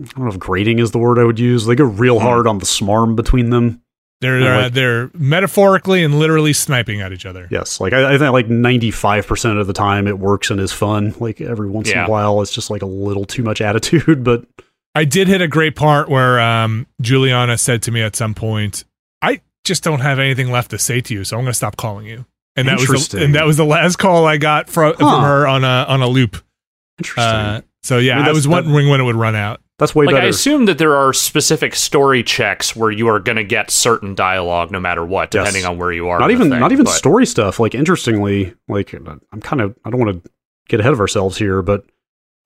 I 0.00 0.04
don't 0.04 0.18
know 0.24 0.30
if 0.30 0.38
grating 0.38 0.78
is 0.78 0.90
the 0.90 0.98
word 0.98 1.18
I 1.18 1.24
would 1.24 1.38
use. 1.38 1.66
They 1.66 1.74
go 1.74 1.84
real 1.84 2.18
Hmm. 2.18 2.24
hard 2.26 2.46
on 2.46 2.58
the 2.58 2.66
smarm 2.66 3.16
between 3.16 3.50
them. 3.50 3.80
They're 4.22 4.40
they're, 4.40 4.62
like- 4.62 4.72
they're 4.72 5.10
metaphorically 5.14 6.02
and 6.02 6.18
literally 6.18 6.52
sniping 6.54 7.00
at 7.02 7.12
each 7.12 7.26
other. 7.26 7.48
Yes, 7.50 7.80
like 7.80 7.92
I, 7.92 8.14
I 8.14 8.18
think 8.18 8.32
like 8.32 8.48
ninety 8.48 8.90
five 8.90 9.26
percent 9.26 9.58
of 9.58 9.66
the 9.66 9.72
time 9.74 10.06
it 10.06 10.18
works 10.18 10.50
and 10.50 10.58
is 10.60 10.72
fun. 10.72 11.14
Like 11.20 11.40
every 11.40 11.68
once 11.68 11.90
in 11.90 11.98
a 11.98 12.08
while 12.08 12.40
it's 12.40 12.52
just 12.52 12.70
like 12.70 12.82
a 12.82 12.86
little 12.86 13.24
too 13.26 13.42
much 13.42 13.60
attitude, 13.60 14.24
but 14.24 14.46
I 14.94 15.04
did 15.04 15.28
hit 15.28 15.42
a 15.42 15.48
great 15.48 15.76
part 15.76 16.08
where 16.08 16.40
um, 16.40 16.86
Julianna 17.02 17.58
said 17.58 17.82
to 17.82 17.90
me 17.90 18.00
at 18.00 18.16
some 18.16 18.32
point, 18.32 18.84
"I 19.20 19.42
just 19.64 19.84
don't 19.84 20.00
have 20.00 20.18
anything 20.18 20.50
left 20.50 20.70
to 20.70 20.78
say 20.78 21.02
to 21.02 21.12
you, 21.12 21.22
so 21.24 21.36
I'm 21.36 21.42
going 21.44 21.50
to 21.52 21.56
stop 21.56 21.76
calling 21.76 22.06
you." 22.06 22.24
And 22.56 22.68
that 22.68 22.78
was 22.88 23.08
the, 23.08 23.22
and 23.22 23.34
that 23.34 23.44
was 23.44 23.58
the 23.58 23.66
last 23.66 23.96
call 23.96 24.24
I 24.24 24.38
got 24.38 24.70
from, 24.70 24.94
Huh. 24.94 25.10
from 25.10 25.22
her 25.24 25.46
on 25.46 25.62
a 25.64 25.84
on 25.88 26.00
a 26.00 26.08
loop. 26.08 26.38
interesting. 26.98 27.22
Uh, 27.22 27.60
so 27.82 27.98
yeah, 27.98 28.14
I 28.14 28.20
mean, 28.20 28.28
I, 28.28 28.32
was 28.32 28.44
that- 28.44 28.50
wondering 28.50 28.88
when 28.88 28.98
it 29.00 29.04
would 29.04 29.14
run 29.16 29.34
out. 29.36 29.60
That's 29.78 29.94
way 29.94 30.06
like 30.06 30.14
I 30.16 30.24
assume 30.24 30.64
that 30.66 30.78
there 30.78 30.96
are 30.96 31.12
specific 31.12 31.74
story 31.74 32.22
checks 32.22 32.74
where 32.74 32.90
you 32.90 33.08
are 33.08 33.20
going 33.20 33.36
to 33.36 33.44
get 33.44 33.70
certain 33.70 34.14
dialogue 34.14 34.70
no 34.70 34.80
matter 34.80 35.04
what, 35.04 35.34
Yes. 35.34 35.44
depending 35.44 35.66
on 35.70 35.76
where 35.76 35.92
you 35.92 36.08
are. 36.08 36.18
not 36.18 36.30
even 36.30 36.48
thing, 36.50 36.60
not 36.60 36.72
even 36.72 36.86
but- 36.86 36.92
story 36.94 37.26
stuff. 37.26 37.60
Like 37.60 37.74
interestingly, 37.74 38.54
like 38.68 38.94
I'm 38.94 39.40
kind 39.42 39.60
of 39.60 39.76
I 39.84 39.90
don't 39.90 40.00
want 40.00 40.24
to 40.24 40.30
get 40.68 40.80
ahead 40.80 40.92
of 40.94 41.00
ourselves 41.00 41.36
here, 41.36 41.60
but 41.62 41.84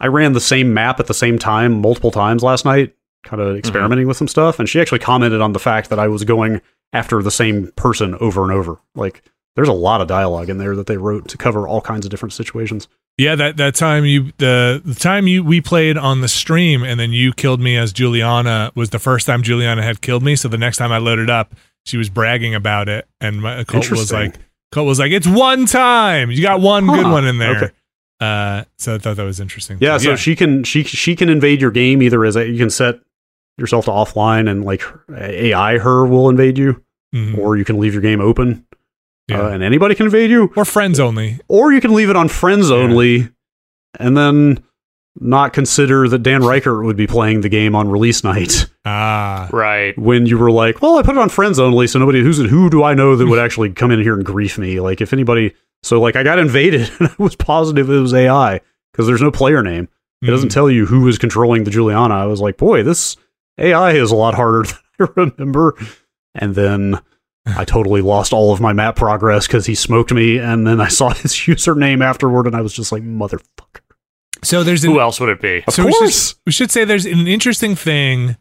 I 0.00 0.08
ran 0.08 0.32
the 0.32 0.40
same 0.40 0.74
map 0.74 0.98
at 0.98 1.06
the 1.06 1.14
same 1.14 1.38
time 1.38 1.80
multiple 1.80 2.10
times 2.10 2.42
last 2.42 2.64
night, 2.64 2.94
kind 3.22 3.40
Mm-hmm. 3.40 3.50
of 3.52 3.56
experimenting 3.58 4.08
with 4.08 4.16
some 4.16 4.28
stuff, 4.28 4.58
and 4.58 4.68
she 4.68 4.80
actually 4.80 4.98
commented 4.98 5.40
on 5.40 5.52
the 5.52 5.58
fact 5.60 5.88
that 5.90 5.98
I 6.00 6.08
was 6.08 6.24
going 6.24 6.60
after 6.92 7.22
the 7.22 7.30
same 7.30 7.70
person 7.76 8.16
over 8.16 8.42
and 8.42 8.50
over. 8.50 8.80
Like 8.96 9.22
there's 9.54 9.68
a 9.68 9.72
lot 9.72 10.00
of 10.00 10.08
dialogue 10.08 10.48
in 10.50 10.58
there 10.58 10.74
that 10.74 10.86
they 10.88 10.96
wrote 10.96 11.28
to 11.28 11.36
cover 11.36 11.68
all 11.68 11.80
kinds 11.80 12.04
of 12.06 12.10
different 12.10 12.32
situations. 12.32 12.88
Yeah, 13.20 13.34
that 13.34 13.56
that 13.58 13.74
time 13.74 14.06
you 14.06 14.32
the 14.38 14.80
the 14.82 14.94
time 14.94 15.26
you 15.26 15.44
we 15.44 15.60
played 15.60 15.98
on 15.98 16.22
the 16.22 16.28
stream 16.28 16.82
and 16.82 16.98
then 16.98 17.12
you 17.12 17.32
killed 17.34 17.60
me 17.60 17.76
as 17.76 17.92
Julianna 17.92 18.72
was 18.74 18.90
the 18.90 18.98
first 18.98 19.26
time 19.26 19.42
Julianna 19.42 19.82
had 19.82 20.00
killed 20.00 20.22
me. 20.22 20.36
So 20.36 20.48
the 20.48 20.56
next 20.56 20.78
time 20.78 20.90
I 20.90 20.96
loaded 20.98 21.28
up, 21.28 21.54
she 21.84 21.96
was 21.98 22.08
bragging 22.08 22.54
about 22.54 22.88
it, 22.88 23.06
and 23.20 23.42
my 23.42 23.64
Colt 23.64 23.90
was 23.90 24.10
like, 24.10 24.36
Colt 24.72 24.86
was 24.86 24.98
like, 24.98 25.12
"It's 25.12 25.26
one 25.26 25.66
time. 25.66 26.30
You 26.30 26.40
got 26.42 26.60
one 26.62 26.86
good 26.86 27.06
one 27.06 27.26
in 27.26 27.36
there." 27.38 27.56
okay. 27.56 27.70
Uh, 28.20 28.64
so 28.78 28.94
I 28.94 28.98
thought 28.98 29.16
that 29.16 29.24
was 29.24 29.40
interesting. 29.40 29.78
Yeah, 29.80 29.98
so 29.98 30.16
she 30.16 30.34
can 30.34 30.64
she 30.64 30.82
she 30.84 31.14
can 31.14 31.28
invade 31.28 31.60
your 31.60 31.70
game 31.70 32.00
either 32.02 32.24
as 32.24 32.36
a, 32.36 32.48
you 32.48 32.58
can 32.58 32.70
set 32.70 33.00
yourself 33.58 33.84
to 33.86 33.90
offline 33.90 34.48
and 34.50 34.64
like 34.64 34.82
AI 35.14 35.76
her 35.78 36.06
will 36.06 36.28
invade 36.30 36.56
you, 36.56 36.82
Mhm. 37.14 37.36
or 37.38 37.56
you 37.58 37.64
can 37.66 37.78
leave 37.78 37.92
your 37.92 38.02
game 38.02 38.20
open 38.20 38.64
Yeah. 39.30 39.42
uh, 39.42 39.48
and 39.50 39.62
anybody 39.62 39.94
can 39.94 40.06
invade 40.06 40.30
you, 40.30 40.52
or 40.56 40.64
friends 40.64 41.00
only. 41.00 41.38
or 41.48 41.72
you 41.72 41.80
can 41.80 41.94
leave 41.94 42.10
it 42.10 42.16
on 42.16 42.28
friends 42.28 42.70
only, 42.70 43.28
and 43.98 44.16
then 44.16 44.62
not 45.18 45.52
consider 45.52 46.08
that 46.08 46.22
Dan 46.22 46.40
Ryckert 46.42 46.84
would 46.84 46.96
be 46.96 47.06
playing 47.06 47.40
the 47.40 47.48
game 47.48 47.74
on 47.74 47.88
release 47.90 48.22
night 48.22 48.66
Ah, 48.84 49.48
right. 49.52 49.96
when 49.98 50.24
you 50.26 50.38
were 50.38 50.50
like, 50.52 50.80
well, 50.80 50.96
I 50.98 51.02
put 51.02 51.16
it 51.16 51.18
on 51.20 51.28
friends 51.28 51.58
only, 51.58 51.86
so 51.86 51.98
nobody 51.98 52.22
who's 52.22 52.38
who 52.38 52.70
do 52.70 52.82
I 52.84 52.94
know 52.94 53.16
that 53.16 53.26
would 53.26 53.38
actually 53.44 53.70
come 53.72 53.90
in 53.90 54.00
here 54.00 54.14
and 54.14 54.24
grief 54.24 54.56
me? 54.58 54.78
Like 54.80 55.00
if 55.00 55.12
anybody, 55.12 55.52
so 55.82 56.00
like 56.00 56.14
I 56.16 56.22
got 56.22 56.38
invaded 56.38 56.90
and 57.00 57.08
I 57.08 57.14
was 57.18 57.34
positive 57.36 57.90
it 57.90 57.98
was 58.00 58.14
AI 58.14 58.60
because 58.92 59.06
there's 59.06 59.22
no 59.22 59.30
player 59.32 59.62
name. 59.62 59.88
It 60.22 60.26
doesn't 60.26 60.50
Mhm. 60.50 60.54
tell 60.54 60.70
you 60.70 60.86
who 60.86 61.08
is 61.08 61.18
controlling 61.18 61.64
the 61.64 61.70
Julianna. 61.70 62.14
I 62.14 62.26
was 62.26 62.40
like, 62.40 62.56
boy, 62.58 62.82
this 62.82 63.16
AI 63.58 63.92
is 63.92 64.10
a 64.12 64.16
lot 64.16 64.34
harder 64.34 64.62
than 64.64 64.78
I 65.00 65.06
remember. 65.16 65.76
And 66.34 66.54
then 66.54 67.00
I 67.46 67.64
totally 67.64 68.02
lost 68.02 68.32
all 68.32 68.52
of 68.52 68.60
my 68.60 68.72
map 68.72 68.96
progress 68.96 69.46
because 69.46 69.66
he 69.66 69.74
smoked 69.74 70.12
me. 70.12 70.38
And 70.38 70.66
then 70.66 70.80
I 70.80 70.88
saw 70.88 71.08
his 71.14 71.32
username 71.32 72.02
afterward, 72.04 72.46
and 72.46 72.54
I 72.54 72.60
was 72.60 72.72
just 72.72 72.92
like, 72.92 73.02
motherfucker. 73.02 73.80
So 74.42 74.62
there's 74.62 74.84
an, 74.84 74.90
Who 74.92 75.00
else 75.00 75.20
would 75.20 75.28
it 75.28 75.40
be? 75.40 75.64
Of 75.66 75.74
So 75.74 75.84
we 75.84 75.92
course. 75.92 76.28
should, 76.30 76.38
we 76.46 76.52
should 76.52 76.70
say 76.70 76.84
there's 76.84 77.06
an 77.06 77.26
interesting 77.26 77.74
thing 77.74 78.36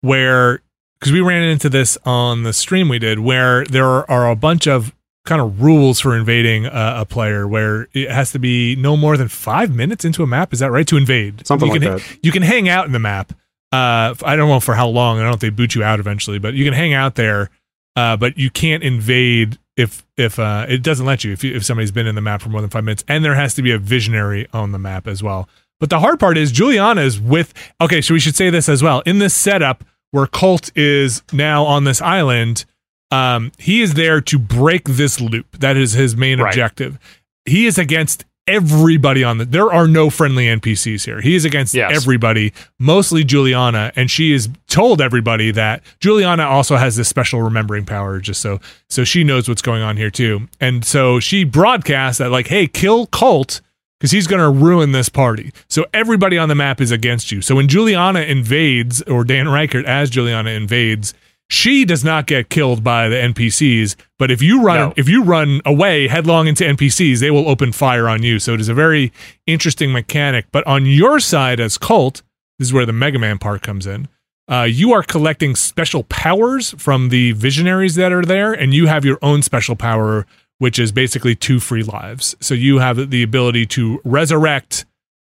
where 0.00 0.62
because 0.98 1.12
we 1.12 1.20
ran 1.20 1.42
into 1.42 1.68
this 1.68 1.98
on 2.04 2.42
the 2.44 2.52
stream 2.52 2.88
we 2.88 2.98
did 2.98 3.18
where 3.18 3.64
there 3.64 3.84
are, 3.86 4.08
are 4.10 4.30
a 4.30 4.36
bunch 4.36 4.66
of 4.68 4.94
kind 5.24 5.40
of 5.40 5.62
rules 5.62 6.00
for 6.00 6.16
invading 6.16 6.66
a, 6.66 6.94
a 6.98 7.06
player 7.06 7.46
where 7.48 7.88
it 7.92 8.10
has 8.10 8.32
to 8.32 8.38
be 8.38 8.76
no 8.76 8.96
more 8.96 9.16
than 9.16 9.28
five 9.28 9.74
minutes 9.74 10.04
into 10.04 10.22
a 10.22 10.26
map 10.26 10.52
is 10.52 10.58
that 10.58 10.70
right 10.70 10.86
to 10.88 10.96
invade 10.96 11.46
Something 11.46 11.68
you 11.68 11.72
like 11.74 11.82
can, 11.82 11.92
that. 11.98 12.18
you 12.22 12.30
can 12.32 12.42
hang 12.42 12.68
out 12.68 12.86
in 12.86 12.92
the 12.92 12.98
map 12.98 13.32
uh 13.72 14.14
i 14.24 14.36
don't 14.36 14.48
know 14.48 14.60
for 14.60 14.74
how 14.74 14.88
long 14.88 15.18
i 15.18 15.22
don't 15.22 15.30
know 15.30 15.34
if 15.34 15.40
they 15.40 15.50
boot 15.50 15.74
you 15.74 15.82
out 15.84 15.98
eventually 16.00 16.38
but 16.38 16.54
you 16.54 16.64
can 16.64 16.74
hang 16.74 16.92
out 16.92 17.14
there 17.14 17.50
uh 17.96 18.16
but 18.16 18.36
you 18.38 18.50
can't 18.50 18.82
invade 18.82 19.58
if 19.76 20.04
if 20.16 20.38
uh 20.38 20.66
it 20.68 20.82
doesn't 20.82 21.06
let 21.06 21.24
you 21.24 21.32
if 21.32 21.42
you, 21.44 21.54
if 21.54 21.64
somebody's 21.64 21.90
been 21.92 22.06
in 22.06 22.14
the 22.14 22.20
map 22.20 22.42
for 22.42 22.48
more 22.48 22.60
than 22.60 22.70
five 22.70 22.84
minutes. 22.84 23.04
And 23.08 23.24
there 23.24 23.34
has 23.34 23.54
to 23.54 23.62
be 23.62 23.70
a 23.72 23.78
visionary 23.78 24.46
on 24.52 24.72
the 24.72 24.78
map 24.78 25.06
as 25.06 25.22
well. 25.22 25.48
But 25.80 25.90
the 25.90 26.00
hard 26.00 26.20
part 26.20 26.36
is 26.38 26.52
julianna 26.52 27.00
is 27.02 27.20
with 27.20 27.52
okay 27.80 28.00
so 28.00 28.14
we 28.14 28.20
should 28.20 28.36
say 28.36 28.50
this 28.50 28.68
as 28.68 28.82
well. 28.82 29.02
In 29.06 29.18
this 29.18 29.34
setup 29.34 29.84
where 30.10 30.26
colt 30.26 30.70
is 30.76 31.22
now 31.32 31.64
on 31.64 31.84
this 31.84 32.00
island 32.02 32.64
um 33.10 33.52
he 33.58 33.82
is 33.82 33.94
there 33.94 34.20
to 34.20 34.38
break 34.38 34.84
this 34.84 35.20
loop. 35.20 35.58
That 35.58 35.76
is 35.76 35.92
his 35.92 36.16
main 36.16 36.38
Right. 36.40 36.48
objective. 36.50 36.98
He 37.44 37.66
is 37.66 37.76
against 37.78 38.24
everybody 38.46 39.22
on 39.22 39.38
the 39.38 39.44
there 39.44 39.72
are 39.72 39.86
no 39.86 40.10
friendly 40.10 40.46
npcs 40.46 41.04
here. 41.04 41.20
He 41.20 41.34
is 41.34 41.44
against 41.44 41.74
Yes. 41.74 41.92
everybody 41.94 42.52
mostly 42.78 43.22
julianna 43.24 43.92
and 43.94 44.10
she 44.10 44.32
has 44.32 44.48
told 44.66 45.00
everybody 45.00 45.50
that 45.52 45.82
julianna 46.00 46.42
also 46.44 46.76
has 46.76 46.96
this 46.96 47.08
special 47.08 47.40
remembering 47.42 47.84
power 47.86 48.18
just 48.18 48.40
so 48.40 48.60
so 48.88 49.04
she 49.04 49.22
knows 49.22 49.48
what's 49.48 49.62
going 49.62 49.82
on 49.82 49.96
here 49.96 50.10
too. 50.10 50.48
And 50.60 50.84
so 50.84 51.20
she 51.20 51.44
broadcasts 51.44 52.18
that 52.18 52.30
like 52.30 52.48
hey 52.48 52.66
kill 52.66 53.06
colt 53.06 53.60
because 54.00 54.10
he's 54.10 54.26
going 54.26 54.40
to 54.40 54.50
ruin 54.50 54.90
this 54.90 55.08
party. 55.08 55.52
So 55.68 55.86
everybody 55.94 56.36
on 56.36 56.48
the 56.48 56.56
map 56.56 56.80
is 56.80 56.90
against 56.90 57.30
you. 57.30 57.40
So 57.40 57.54
when 57.54 57.68
julianna 57.68 58.22
invades 58.22 59.00
or 59.02 59.22
dan 59.22 59.46
ryckert 59.46 59.84
as 59.84 60.10
julianna 60.10 60.50
invades 60.50 61.14
she 61.52 61.84
does 61.84 62.02
not 62.02 62.26
get 62.26 62.48
killed 62.48 62.82
by 62.82 63.08
the 63.10 63.16
npcs 63.16 63.94
but 64.18 64.30
if 64.30 64.40
you 64.40 64.62
run 64.62 64.76
No. 64.76 64.94
if 64.96 65.06
you 65.08 65.22
run 65.22 65.60
away 65.66 66.08
headlong 66.08 66.46
into 66.46 66.64
npcs 66.64 67.20
they 67.20 67.30
will 67.30 67.46
open 67.48 67.72
fire 67.72 68.08
on 68.08 68.22
you. 68.22 68.38
So 68.38 68.54
it 68.54 68.60
is 68.60 68.70
a 68.70 68.74
very 68.74 69.12
interesting 69.46 69.92
mechanic. 69.92 70.46
But 70.50 70.66
on 70.66 70.86
your 70.86 71.20
side 71.20 71.60
as 71.60 71.76
colt 71.78 72.22
this 72.58 72.68
is 72.68 72.72
where 72.72 72.86
the 72.86 72.92
mega 72.92 73.18
man 73.18 73.38
part 73.38 73.60
comes 73.62 73.86
in 73.86 74.08
uh, 74.48 74.62
you 74.62 74.92
are 74.92 75.02
collecting 75.02 75.54
special 75.54 76.04
powers 76.04 76.74
from 76.78 77.10
the 77.10 77.32
visionaries 77.32 77.94
that 77.96 78.12
are 78.12 78.24
there 78.24 78.52
and 78.52 78.72
you 78.74 78.86
have 78.86 79.04
your 79.04 79.18
own 79.22 79.42
special 79.42 79.76
power 79.76 80.26
which 80.58 80.78
is 80.78 80.92
basically 80.92 81.34
two 81.34 81.58
free 81.58 81.82
lives. 81.82 82.36
So 82.40 82.54
you 82.54 82.78
have 82.78 83.10
the 83.10 83.22
ability 83.22 83.66
to 83.66 84.00
resurrect 84.04 84.86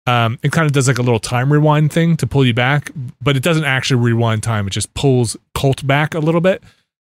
um, 0.08 0.38
it 0.42 0.52
kind 0.52 0.66
of 0.66 0.72
does 0.72 0.88
like 0.88 0.98
a 0.98 1.02
little 1.02 1.20
time 1.20 1.52
rewind 1.52 1.92
thing 1.92 2.16
to 2.18 2.26
pull 2.26 2.44
you 2.46 2.54
back, 2.54 2.90
but 3.20 3.36
it 3.36 3.42
doesn't 3.42 3.64
actually 3.64 4.00
rewind 4.02 4.42
time. 4.42 4.66
It 4.66 4.70
just 4.70 4.92
pulls 4.94 5.36
Colt 5.54 5.86
back 5.86 6.14
a 6.14 6.20
little 6.20 6.40
bit, 6.40 6.62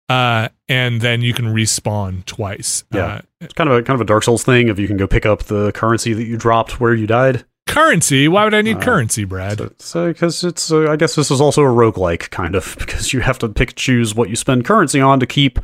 uh, 0.08 0.48
and 0.68 1.00
then 1.00 1.22
you 1.22 1.32
can 1.34 1.46
respawn 1.46 2.24
twice. 2.26 2.84
Yeah. 2.92 3.06
Uh, 3.06 3.20
It's 3.40 3.54
kind 3.54 3.68
of 3.70 3.76
a 3.76 3.82
kind 3.82 3.94
of 3.96 4.00
a 4.02 4.04
Dark 4.04 4.22
Souls 4.22 4.44
thing. 4.44 4.68
If 4.68 4.78
you 4.78 4.86
can 4.86 4.96
go 4.96 5.06
pick 5.06 5.26
up 5.26 5.44
the 5.44 5.72
currency 5.72 6.12
that 6.12 6.24
you 6.24 6.36
dropped 6.36 6.80
where 6.80 6.94
you 6.94 7.06
died. 7.06 7.44
currency? 7.66 8.28
Why 8.28 8.44
would 8.44 8.52
I 8.54 8.60
need 8.62 8.76
Uh, 8.76 8.80
currency, 8.80 9.24
Brad? 9.24 9.58
So, 9.58 9.72
so 9.78 10.08
because 10.12 10.44
it's, 10.44 10.70
uh, 10.70 10.90
I 10.90 10.96
guess 10.96 11.14
this 11.14 11.30
is 11.30 11.40
also 11.40 11.62
a 11.62 11.68
roguelike 11.74 12.28
kind 12.30 12.54
of 12.54 12.76
because 12.82 13.12
you 13.14 13.20
have 13.20 13.38
to 13.38 13.48
pick 13.48 13.74
choose 13.76 14.14
what 14.14 14.28
you 14.28 14.36
spend 14.36 14.64
currency 14.66 15.00
on 15.00 15.18
to 15.20 15.26
keep 15.26 15.58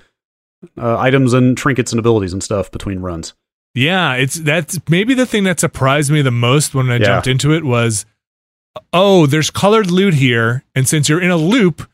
uh, 0.76 0.98
items 0.98 1.34
and 1.34 1.56
trinkets 1.56 1.92
and 1.92 1.98
abilities 2.00 2.32
and 2.32 2.42
stuff 2.42 2.70
between 2.70 3.00
runs. 3.00 3.34
Yeah, 3.78 4.14
it's 4.14 4.34
that's 4.34 4.78
maybe 4.88 5.14
the 5.14 5.26
thing 5.26 5.44
that 5.44 5.60
surprised 5.60 6.10
me 6.10 6.20
the 6.22 6.30
most 6.30 6.74
when 6.74 6.90
I 6.90 6.94
Yeah. 6.96 7.04
jumped 7.06 7.26
into 7.28 7.52
it 7.52 7.64
was, 7.64 8.06
oh, 8.92 9.26
there's 9.26 9.50
colored 9.50 9.90
loot 9.90 10.14
here, 10.14 10.64
and 10.74 10.88
since 10.88 11.08
you're 11.08 11.20
in 11.20 11.30
a 11.30 11.36
loop, 11.36 11.88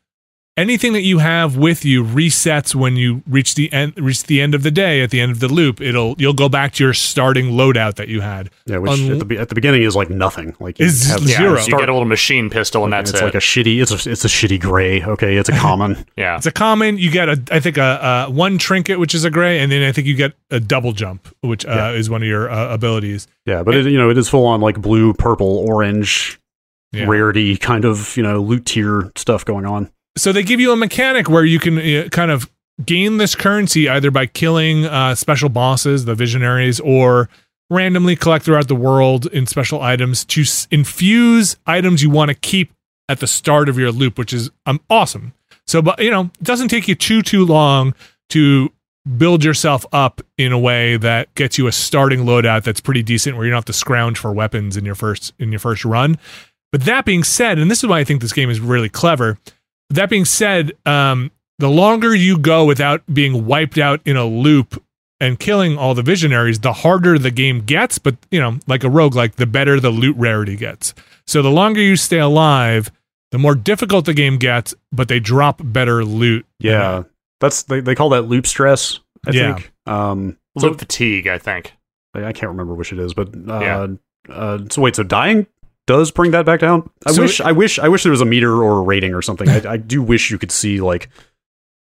anything 0.57 0.93
that 0.93 1.03
you 1.03 1.19
have 1.19 1.57
with 1.57 1.85
you 1.85 2.05
resets 2.05 2.75
when 2.75 2.95
you 2.97 3.23
reach 3.27 3.55
the 3.57 3.73
end 3.73 3.93
reach 3.97 4.23
the 4.25 4.41
end 4.41 4.55
of 4.55 4.63
the 4.63 4.71
day 4.71 5.03
at 5.03 5.11
the 5.11 5.21
end 5.21 5.33
of 5.33 5.41
the 5.41 5.49
loop 5.49 5.81
it'll 5.81 6.15
you'll 6.19 6.33
go 6.33 6.49
back 6.49 6.73
to 6.73 6.85
your 6.85 6.95
starting 6.95 7.47
loadout 7.51 7.97
that 7.97 8.07
you 8.09 8.21
had 8.21 8.51
Yeah, 8.67 8.79
which 8.79 8.93
Un- 8.93 9.21
at, 9.21 9.29
the, 9.29 9.39
at 9.39 9.49
the 9.49 9.55
beginning 9.57 9.83
is 9.83 9.97
like 9.97 10.11
nothing. 10.11 10.55
Like 10.61 10.79
you 10.79 10.87
Is 10.87 11.09
have- 11.11 11.23
Yeah, 11.23 11.29
Yeah, 11.31 11.39
Zero. 11.39 11.61
you 11.61 11.79
get 11.81 11.89
a 11.89 11.93
little 11.93 12.05
machine 12.05 12.51
pistol, 12.51 12.85
and 12.85 12.93
that's 12.93 13.11
it's 13.11 13.21
it. 13.21 13.25
like 13.25 13.35
a 13.35 13.39
shitty. 13.39 13.83
It's 13.83 13.91
a 13.91 14.11
it's 14.11 14.25
a 14.25 14.29
shitty 14.29 14.61
gray. 14.61 15.03
Okay, 15.03 15.37
it's 15.37 15.49
a 15.49 15.53
common. 15.59 16.05
yeah. 16.17 16.37
it's 16.37 16.47
a 16.47 16.53
common 16.53 16.99
you 16.99 17.11
get 17.11 17.29
a 17.29 17.43
i 17.51 17.59
think 17.61 17.77
a, 17.77 18.27
a 18.29 18.31
one 18.31 18.59
trinket 18.59 18.99
which 19.01 19.15
is 19.15 19.25
a 19.25 19.31
gray 19.31 19.59
and 19.61 19.73
then 19.73 19.83
i 19.83 19.91
think 19.93 20.07
you 20.07 20.15
get 20.15 20.33
a 20.51 20.61
double 20.61 20.93
jump 20.93 21.27
which 21.41 21.67
uh, 21.67 21.71
Yeah. 21.71 21.91
is 21.91 22.09
one 22.09 22.23
of 22.23 22.29
your 22.29 22.49
uh, 22.51 22.73
abilities 22.73 23.27
yeah, 23.47 23.63
but 23.63 23.75
it, 23.75 23.87
you 23.87 23.99
know 23.99 24.09
it 24.11 24.17
is 24.19 24.29
full 24.29 24.47
on 24.47 24.61
like 24.61 24.81
blue, 24.81 25.13
purple, 25.15 25.67
orange, 25.69 26.39
Yeah. 26.93 27.07
rarity 27.07 27.57
kind 27.57 27.85
of 27.85 28.17
you 28.17 28.23
know 28.23 28.41
loot 28.41 28.65
tier 28.67 29.11
stuff 29.17 29.45
going 29.45 29.67
on. 29.67 29.91
So 30.17 30.33
they 30.33 30.43
give 30.43 30.61
you 30.61 30.73
a 30.73 30.77
mechanic 30.77 31.29
where 31.29 31.45
you 31.45 31.59
can 31.59 31.79
uh, 31.79 32.09
kind 32.11 32.31
of 32.31 32.51
gain 32.85 33.19
this 33.19 33.35
currency 33.35 33.89
either 33.89 34.11
by 34.11 34.27
killing 34.27 34.85
uh, 34.85 35.15
special 35.15 35.49
bosses, 35.49 36.05
the 36.05 36.15
visionaries, 36.15 36.81
or 36.81 37.29
randomly 37.71 38.17
collect 38.17 38.45
throughout 38.45 38.69
the 38.69 38.75
world 38.75 39.27
in 39.27 39.47
special 39.47 39.81
items 39.81 40.25
to 40.25 40.43
s- 40.43 40.69
infuse 40.71 41.57
items 41.67 42.03
you 42.03 42.11
want 42.11 42.29
to 42.29 42.35
keep 42.35 42.73
at 43.09 43.21
the 43.21 43.27
start 43.27 43.69
of 43.69 43.79
your 43.79 43.93
loop, 43.93 44.19
which 44.19 44.33
is 44.33 44.51
um, 44.67 44.81
awesome. 44.91 45.33
So, 45.67 45.81
but 45.83 45.99
you 45.99 46.11
know, 46.11 46.31
it 46.41 46.43
doesn't 46.43 46.69
take 46.69 46.89
you 46.89 46.95
too 46.95 47.23
too 47.23 47.45
long 47.45 47.95
to 48.31 48.71
build 49.17 49.45
yourself 49.45 49.85
up 49.93 50.23
in 50.39 50.53
a 50.53 50.59
way 50.59 50.97
that 50.97 51.33
gets 51.35 51.59
you 51.59 51.67
a 51.67 51.73
starting 51.73 52.21
loadout 52.21 52.65
that's 52.65 52.81
pretty 52.81 53.03
decent, 53.03 53.37
where 53.37 53.45
you 53.45 53.51
don't 53.51 53.59
have 53.59 53.65
to 53.67 53.73
scrounge 53.73 54.19
for 54.19 54.33
weapons 54.33 54.77
in 54.77 54.85
your 54.85 54.95
first 54.95 55.33
in 55.39 55.53
your 55.53 55.59
first 55.59 55.85
run. 55.85 56.19
But 56.73 56.85
that 56.87 57.05
being 57.05 57.23
said, 57.23 57.59
and 57.59 57.71
this 57.71 57.85
is 57.85 57.89
why 57.89 58.01
I 58.01 58.05
think 58.05 58.21
this 58.21 58.33
game 58.33 58.51
is 58.51 58.61
really 58.61 58.89
clever. 58.89 59.39
That 59.95 60.11
being 60.11 60.25
said, 60.25 60.73
um, 60.87 61.31
the 61.59 61.69
longer 61.71 62.15
you 62.15 62.39
go 62.39 62.65
without 62.65 63.03
being 63.13 63.47
wiped 63.47 63.79
out 63.79 64.01
in 64.05 64.17
a 64.17 64.25
loop 64.25 64.83
and 65.21 65.39
killing 65.39 65.79
all 65.79 65.95
the 65.95 66.03
visionaries, 66.03 66.59
the 66.61 66.73
harder 66.73 67.19
the 67.19 67.31
game 67.31 67.61
gets. 67.61 67.99
But 67.99 68.17
you 68.31 68.41
know, 68.41 68.59
like 68.67 68.85
a 68.85 68.91
rogue, 68.91 69.15
like 69.15 69.37
the 69.37 69.47
better 69.47 69.79
the 69.81 69.91
loot 69.91 70.17
rarity 70.17 70.57
gets. 70.57 70.95
So 71.27 71.43
the 71.43 71.51
longer 71.51 71.81
you 71.81 71.97
stay 71.97 72.19
alive, 72.19 72.91
the 73.31 73.39
more 73.39 73.55
difficult 73.55 74.05
the 74.05 74.15
game 74.15 74.37
gets, 74.39 74.75
but 74.93 75.09
they 75.09 75.21
drop 75.21 75.61
better 75.63 76.05
loot. 76.05 76.45
Yeah, 76.59 77.05
that's 77.41 77.63
they, 77.63 77.81
they 77.81 77.95
call 77.95 78.09
that 78.11 78.23
loop 78.23 78.47
stress. 78.47 78.99
I 79.27 79.31
Yeah. 79.31 79.55
think. 79.55 79.73
Um, 79.87 80.37
Loop 80.57 80.79
fatigue, 80.79 81.27
I 81.27 81.39
think. 81.39 81.73
I 82.15 82.25
I 82.27 82.33
can't 82.33 82.51
remember 82.51 82.75
which 82.75 82.93
it 82.93 82.99
is, 82.99 83.13
but 83.15 83.29
uh, 83.49 83.61
Yeah. 83.61 83.87
uh, 84.29 84.59
so 84.71 84.83
wait, 84.83 84.95
so 84.97 85.03
dying 85.03 85.47
does 85.87 86.11
bring 86.11 86.31
that 86.33 86.47
back 86.47 86.61
down. 86.61 86.89
I 87.07 87.13
So 87.13 87.23
wish, 87.23 87.41
it- 87.41 87.47
I 87.47 87.53
wish, 87.53 87.79
I 87.79 87.89
wish 87.89 88.03
there 88.03 88.13
was 88.13 88.21
a 88.21 88.25
meter 88.27 88.63
or 88.63 88.79
a 88.79 88.83
rating 88.83 89.15
or 89.15 89.23
something. 89.23 89.49
I, 89.49 89.73
I 89.73 89.77
do 89.77 90.03
wish 90.03 90.31
you 90.31 90.39
could 90.39 90.51
see 90.53 90.81
like 90.81 91.09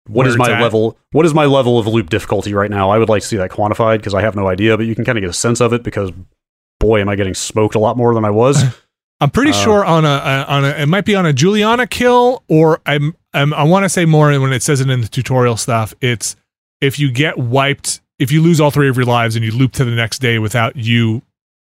what 0.08 0.26
is 0.28 0.38
my 0.38 0.62
level, 0.62 0.98
what 1.12 1.26
is 1.26 1.34
my 1.34 1.46
level 1.46 1.78
of 1.80 1.88
loop 1.88 2.10
difficulty 2.10 2.54
right 2.54 2.70
now. 2.72 2.90
I 2.90 2.98
would 2.98 3.10
like 3.10 3.22
to 3.24 3.28
see 3.28 3.38
that 3.38 3.52
quantified 3.52 3.98
because 3.98 4.14
I 4.14 4.22
have 4.22 4.36
no 4.36 4.48
idea, 4.48 4.78
but 4.78 4.86
you 4.86 4.96
can 4.96 5.04
kind 5.04 5.18
of 5.18 5.22
get 5.22 5.30
a 5.30 5.34
sense 5.34 5.60
of 5.62 5.74
it 5.74 5.84
because 5.84 6.12
boy, 6.80 7.02
am 7.02 7.10
I 7.10 7.16
getting 7.16 7.34
smoked 7.34 7.76
a 7.76 7.80
lot 7.80 7.98
more 7.98 8.14
than 8.14 8.24
I 8.24 8.30
was. 8.30 8.64
I'm 9.20 9.32
pretty 9.32 9.50
Uh, 9.50 9.54
sure 9.56 9.84
on 9.84 10.06
a, 10.06 10.08
a 10.10 10.46
on 10.48 10.64
a 10.66 10.70
it 10.70 10.86
might 10.86 11.04
be 11.06 11.16
on 11.16 11.26
a 11.26 11.34
Julianna 11.34 11.88
kill 11.88 12.44
or 12.48 12.80
I'm, 12.86 13.16
I'm 13.34 13.52
I 13.54 13.64
want 13.64 13.84
to 13.84 13.90
say 13.90 14.06
more 14.06 14.28
when 14.40 14.54
it 14.54 14.62
says 14.62 14.80
it 14.80 14.90
in 14.90 15.02
the 15.02 15.08
tutorial 15.08 15.58
stuff. 15.58 15.94
It's 16.02 16.36
if 16.82 17.00
you 17.00 17.12
get 17.12 17.38
wiped, 17.40 18.00
if 18.20 18.32
you 18.32 18.44
lose 18.44 18.62
all 18.62 18.70
three 18.70 18.88
of 18.90 18.96
your 18.96 19.06
lives 19.08 19.36
and 19.36 19.44
you 19.44 19.52
loop 19.52 19.72
to 19.74 19.86
the 19.86 19.92
next 19.92 20.20
day 20.20 20.38
without 20.38 20.76
you 20.76 21.24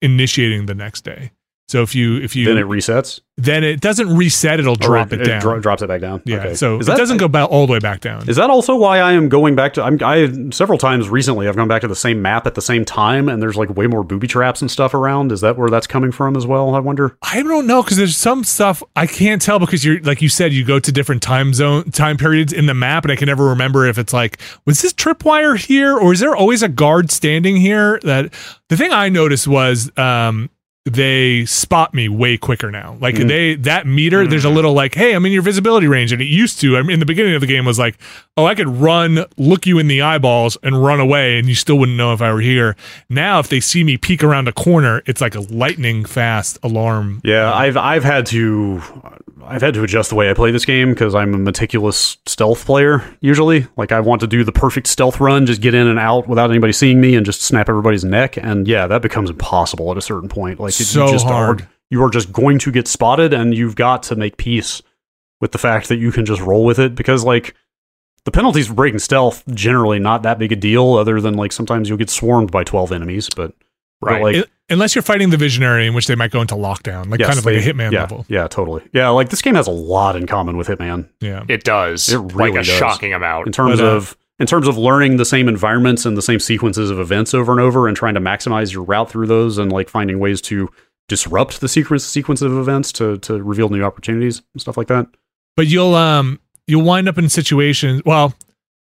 initiating 0.03 0.67
the 0.67 0.75
next 0.75 1.05
day. 1.05 1.31
So 1.69 1.83
if 1.83 1.97
you 1.97 2.19
if 2.19 2.37
you 2.37 2.45
then 2.45 2.59
it 2.59 2.67
resets. 2.67 3.21
then 3.37 3.65
it 3.65 3.81
doesn't 3.81 4.17
reset, 4.17 4.61
it'll 4.61 4.77
drop 4.77 5.11
Or 5.11 5.17
it, 5.21 5.25
down. 5.25 5.41
dro- 5.41 5.59
drops 5.59 5.83
it 5.83 5.89
back 5.89 6.01
down. 6.01 6.23
yeah, 6.25 6.37
Okay. 6.37 6.55
so 6.55 6.79
Is 6.79 6.89
it 6.89 6.97
doesn't 6.97 7.17
go 7.17 7.27
back 7.27 7.51
all 7.51 7.67
the 7.67 7.73
way 7.73 7.81
back 7.81 8.01
down. 8.01 8.29
Is 8.29 8.37
that 8.37 8.51
also 8.51 8.77
why 8.77 9.01
I 9.01 9.13
am 9.15 9.29
going 9.29 9.57
back 9.57 9.73
to? 9.75 9.83
I'm, 9.83 9.99
I 10.01 10.33
several 10.53 10.79
times 10.79 11.09
recently 11.09 11.49
I've 11.49 11.57
gone 11.57 11.67
back 11.67 11.81
to 11.83 11.89
the 11.89 11.97
same 11.97 12.23
map 12.23 12.47
at 12.47 12.55
the 12.55 12.63
same 12.63 12.85
time, 12.85 13.29
and 13.29 13.43
there's 13.43 13.57
like 13.57 13.77
way 13.77 13.89
more 13.89 14.05
booby 14.05 14.29
traps 14.29 14.61
and 14.63 14.71
stuff 14.71 14.95
around. 14.95 15.33
Is 15.33 15.41
that 15.41 15.57
where 15.59 15.69
that's 15.69 15.89
coming 15.89 16.13
from 16.13 16.37
as 16.37 16.47
well? 16.47 16.73
I 16.77 16.79
wonder. 16.79 17.19
I 17.21 17.43
don't 17.43 17.67
know 17.67 17.83
because 17.83 17.97
there's 17.97 18.17
some 18.17 18.45
stuff 18.45 18.81
I 18.95 19.09
can't 19.09 19.43
tell 19.43 19.59
because 19.59 19.85
you're 19.85 20.01
like 20.03 20.23
you 20.23 20.29
said 20.29 20.53
you 20.53 20.65
go 20.65 20.79
to 20.79 20.93
different 20.93 21.21
time 21.21 21.53
zone 21.53 21.91
time 21.91 22.17
periods 22.17 22.53
in 22.53 22.67
the 22.67 22.75
map 22.75 23.05
and 23.05 23.11
I 23.11 23.17
can 23.17 23.27
never 23.27 23.45
remember 23.47 23.87
if 23.87 23.99
it's 23.99 24.13
like 24.13 24.39
was 24.67 24.83
this 24.83 24.93
tripwire 24.93 25.59
here 25.59 25.97
or 25.99 26.13
is 26.13 26.21
there 26.21 26.37
always 26.37 26.63
a 26.63 26.69
guard 26.69 27.11
standing 27.11 27.57
here 27.57 27.99
that 28.05 28.33
the 28.69 28.77
thing 28.77 28.93
I 28.93 29.09
noticed 29.09 29.49
was 29.49 29.91
um 29.99 30.49
they 30.87 31.45
spot 31.47 31.93
me 31.93 32.09
way 32.09 32.37
quicker 32.39 32.71
now 32.71 32.97
like 33.01 33.17
Mhm. 33.17 33.29
they 33.29 33.55
that 33.57 33.87
meter 33.89 34.25
there's 34.27 34.45
a 34.45 34.49
little 34.51 34.73
like 34.73 34.95
hey 34.95 35.15
I'm 35.15 35.27
in 35.27 35.33
your 35.33 35.43
visibility 35.43 35.89
range 35.89 36.13
and 36.13 36.23
it 36.23 36.27
used 36.27 36.61
to 36.61 36.77
I 36.77 36.83
mean 36.83 36.93
in 36.93 37.01
the 37.01 37.07
beginning 37.07 37.35
of 37.35 37.41
the 37.41 37.47
game 37.49 37.65
was 37.65 37.77
like 37.79 37.99
oh 38.37 38.47
I 38.47 38.55
could 38.55 38.69
run 38.69 39.25
look 39.37 39.67
you 39.67 39.79
in 39.81 39.89
the 39.89 40.01
eyeballs 40.01 40.57
and 40.63 40.81
run 40.83 41.01
away 41.01 41.39
and 41.39 41.49
you 41.49 41.57
still 41.57 41.77
wouldn't 41.79 41.99
know 41.99 42.13
if 42.13 42.23
I 42.23 42.33
were 42.33 42.41
here 42.41 42.77
now 43.11 43.41
if 43.41 43.49
they 43.49 43.59
see 43.59 43.83
me 43.83 43.97
peek 43.97 44.23
around 44.23 44.47
a 44.47 44.53
corner 44.53 45.03
it's 45.07 45.21
like 45.21 45.35
a 45.35 45.41
lightning 45.41 46.05
fast 46.05 46.59
alarm 46.63 47.21
Yeah, 47.25 47.53
I've 47.53 47.77
I've 47.77 48.05
had 48.05 48.25
to 48.27 48.81
I've 49.49 49.63
had 49.63 49.75
to 49.75 49.85
adjust 49.85 50.09
the 50.11 50.17
way 50.17 50.29
I 50.29 50.35
play 50.35 50.51
this 50.51 50.65
game 50.65 50.91
because 50.91 51.15
I'm 51.15 51.33
a 51.33 51.39
meticulous 51.39 52.17
stealth 52.27 52.65
player 52.65 53.05
usually. 53.21 53.67
Like 53.77 53.93
I 53.93 54.01
want 54.01 54.21
to 54.23 54.27
do 54.27 54.43
the 54.43 54.51
perfect 54.51 54.89
stealth 54.89 55.21
run, 55.21 55.47
just 55.47 55.61
get 55.61 55.73
in 55.73 55.87
and 55.87 56.01
out 56.01 56.27
without 56.27 56.51
anybody 56.51 56.73
seeing 56.73 57.01
me, 57.01 57.15
and 57.15 57.25
just 57.25 57.43
snap 57.43 57.69
everybody's 57.69 58.05
neck. 58.05 58.37
And 58.37 58.67
yeah, 58.67 58.89
that 58.89 59.03
becomes 59.03 59.31
impossible 59.31 59.93
at 59.93 59.97
a 59.97 60.01
certain 60.03 60.29
point. 60.29 60.59
Like 60.59 60.73
it- 60.81 60.85
So 60.87 61.07
you 61.07 61.13
just 61.13 61.27
hard. 61.27 61.63
Are, 61.63 61.69
you 61.91 62.03
are 62.03 62.11
just 62.11 62.33
going 62.33 62.59
to 62.61 62.71
get 62.73 62.89
spotted, 62.89 63.33
and 63.33 63.55
you've 63.55 63.77
got 63.77 64.03
to 64.05 64.17
make 64.17 64.37
peace 64.37 64.83
with 65.41 65.53
the 65.53 65.59
fact 65.59 65.89
that 65.89 65.97
you 65.97 66.11
can 66.13 66.25
just 66.25 66.41
roll 66.41 66.65
with 66.65 66.79
it 66.79 66.95
because 66.95 67.25
like. 67.25 67.55
The 68.25 68.33
penalties 68.33 68.67
for 68.67 68.75
breaking 68.75 68.99
stealth 68.99 69.45
generally 69.55 70.01
not 70.01 70.25
that 70.25 70.37
big 70.41 70.51
a 70.51 70.57
deal, 70.57 70.95
other 70.95 71.21
than 71.21 71.35
like 71.35 71.53
sometimes 71.53 71.89
you'll 71.89 71.97
get 71.97 72.11
swarmed 72.11 72.51
by 72.51 72.65
twelve 72.65 72.91
enemies. 72.91 73.29
But 73.37 73.55
but, 74.01 74.11
Right. 74.11 74.21
like 74.23 74.37
I- 74.39 74.45
unless 74.69 74.97
you're 74.97 75.03
fighting 75.03 75.31
the 75.31 75.37
visionary 75.37 75.87
in 75.87 75.95
which 75.95 76.09
they 76.09 76.17
might 76.17 76.33
go 76.33 76.41
into 76.41 76.57
lockdown 76.57 77.09
like 77.09 77.21
Yes, 77.21 77.29
kind 77.29 77.39
of 77.39 77.47
like 77.47 77.55
a 77.55 77.61
hitman 77.61 77.93
yeah, 77.93 78.01
level 78.01 78.27
Yeah, 78.29 78.49
totally. 78.49 78.83
Yeah, 78.93 79.11
like 79.11 79.29
this 79.29 79.43
game 79.43 79.55
has 79.55 79.69
a 79.69 79.71
lot 79.71 80.17
in 80.17 80.27
common 80.27 80.57
with 80.57 80.67
Hitman 80.67 81.09
yeah 81.21 81.45
It 81.47 81.63
does. 81.63 82.09
It 82.13 82.19
like 82.19 82.35
really 82.35 82.51
a 82.51 82.55
does. 82.65 82.67
shocking 82.67 83.15
amount. 83.15 83.47
in 83.47 83.53
terms 83.53 83.79
But, 83.79 83.87
uh, 83.87 83.97
of 83.97 84.17
in 84.39 84.47
terms 84.47 84.69
of 84.69 84.77
learning 84.77 85.17
the 85.17 85.25
same 85.25 85.49
environments 85.49 86.05
and 86.05 86.17
the 86.17 86.23
same 86.23 86.41
sequences 86.41 86.91
of 86.91 86.99
events 86.99 87.33
over 87.35 87.53
and 87.53 87.61
over 87.61 87.89
and 87.89 87.97
trying 87.97 88.15
to 88.15 88.21
maximize 88.21 88.73
your 88.73 88.83
route 88.83 89.11
through 89.11 89.27
those 89.27 89.59
and 89.59 89.73
like 89.73 89.89
finding 89.89 90.19
ways 90.19 90.41
to 90.43 90.69
disrupt 91.09 91.61
the 91.61 91.69
sequence 91.69 92.05
sequence 92.05 92.43
of 92.43 92.53
events 92.57 92.93
to 92.93 93.19
to 93.19 93.43
reveal 93.43 93.69
new 93.69 93.83
opportunities 93.83 94.43
and 94.55 94.61
stuff 94.61 94.77
like 94.77 94.89
that. 94.89 95.07
but 95.57 95.67
you'll 95.67 95.95
um 95.95 96.41
you'll 96.67 96.83
wind 96.83 97.09
up 97.09 97.17
in 97.17 97.29
situations 97.29 98.03
well 98.05 98.35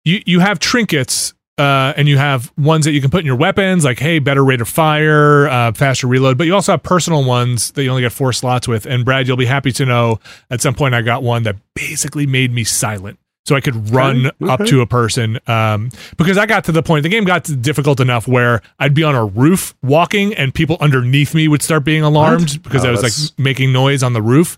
you 0.04 0.21
you 0.25 0.39
have 0.39 0.60
trinkets 0.60 1.34
uh, 1.58 1.93
and 1.95 2.08
you 2.08 2.17
have 2.17 2.51
ones 2.58 2.86
that 2.86 2.91
you 2.91 3.01
can 3.01 3.12
put 3.12 3.19
in 3.19 3.25
your 3.25 3.36
weapons, 3.36 3.86
like 3.86 3.99
hey, 3.99 4.17
better 4.17 4.43
rate 4.43 4.62
of 4.62 4.67
fire, 4.67 5.47
uh, 5.47 5.71
faster 5.73 6.08
reload. 6.08 6.36
But 6.36 6.47
you 6.47 6.56
also 6.56 6.71
have 6.71 6.82
personal 6.82 7.23
ones 7.23 7.71
that 7.73 7.84
you 7.84 7.89
only 7.89 8.01
get 8.01 8.12
four 8.12 8.34
slots 8.34 8.67
with. 8.67 8.88
And 8.88 9.06
Brad, 9.06 9.27
you'll 9.27 9.38
be 9.38 9.45
happy 9.45 9.71
to 9.73 9.86
know 9.86 10.19
at 10.49 10.62
some 10.62 10.73
point 10.73 10.95
I 10.95 11.04
got 11.04 11.21
one 11.21 11.43
that 11.43 11.58
basically 11.75 12.25
made 12.25 12.51
me 12.51 12.63
silent, 12.63 13.19
so 13.45 13.56
I 13.56 13.62
could 13.62 13.89
run 13.91 14.27
Okay, 14.41 14.51
up 14.51 14.65
to 14.65 14.82
a 14.82 14.86
person. 14.88 15.39
Um, 15.47 15.89
because 16.17 16.38
I 16.38 16.45
got 16.45 16.63
to 16.65 16.71
the 16.71 16.84
point, 16.84 17.04
the 17.04 17.10
game 17.10 17.23
got 17.25 17.43
difficult 17.62 17.99
enough 17.99 18.27
where 18.27 18.62
I'd 18.80 18.93
be 18.93 19.04
on 19.04 19.15
a 19.15 19.25
roof 19.25 19.73
walking, 19.82 20.34
and 20.36 20.54
people 20.54 20.77
underneath 20.80 21.34
me 21.34 21.47
would 21.47 21.62
start 21.62 21.84
being 21.84 22.04
alarmed 22.04 22.41
What? 22.51 22.63
because 22.63 22.86
Oh, 22.86 22.89
I 22.89 22.91
was 22.91 23.01
that's- 23.01 23.32
like 23.32 23.39
making 23.39 23.73
noise 23.73 24.04
on 24.04 24.13
the 24.13 24.21
roof 24.21 24.58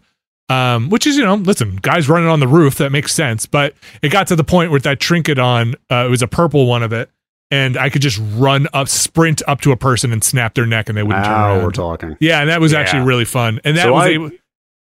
um, 0.49 0.89
which 0.89 1.07
is 1.07 1.15
you 1.15 1.23
know, 1.23 1.35
listen, 1.35 1.77
guys 1.77 2.09
running 2.09 2.27
on 2.27 2.41
the 2.41 2.47
roof 2.49 2.75
that 2.75 2.91
makes 2.91 3.13
sense. 3.15 3.45
But 3.45 3.73
it 4.01 4.09
got 4.09 4.27
to 4.27 4.35
the 4.35 4.43
point 4.43 4.71
with 4.71 4.83
that 4.83 4.99
trinket 4.99 5.39
on, 5.39 5.73
uh, 5.89 6.03
it 6.05 6.09
was 6.09 6.21
a 6.21 6.27
purple 6.27 6.65
one 6.67 6.83
of 6.83 6.91
it, 6.91 7.09
and 7.49 7.77
I 7.77 7.89
could 7.89 8.01
just 8.01 8.19
run 8.35 8.67
up, 8.73 8.89
sprint 8.89 9.41
up 9.47 9.61
to 9.61 9.71
a 9.71 9.77
person 9.77 10.11
and 10.11 10.21
snap 10.21 10.53
their 10.53 10.65
neck, 10.65 10.89
and 10.89 10.97
they 10.97 11.01
wouldn't 11.01 11.23
turn 11.23 11.33
Now 11.33 11.53
around. 11.53 11.63
we're 11.63 11.71
talking. 11.71 12.17
yeah, 12.19 12.41
and 12.41 12.49
that 12.49 12.59
was 12.59 12.73
Yeah. 12.73 12.79
actually 12.79 13.03
really 13.03 13.23
fun, 13.25 13.61
and 13.63 13.77
that 13.77 13.83
So 13.83 13.93
was 13.93 14.03
I- 14.05 14.09
able, 14.09 14.31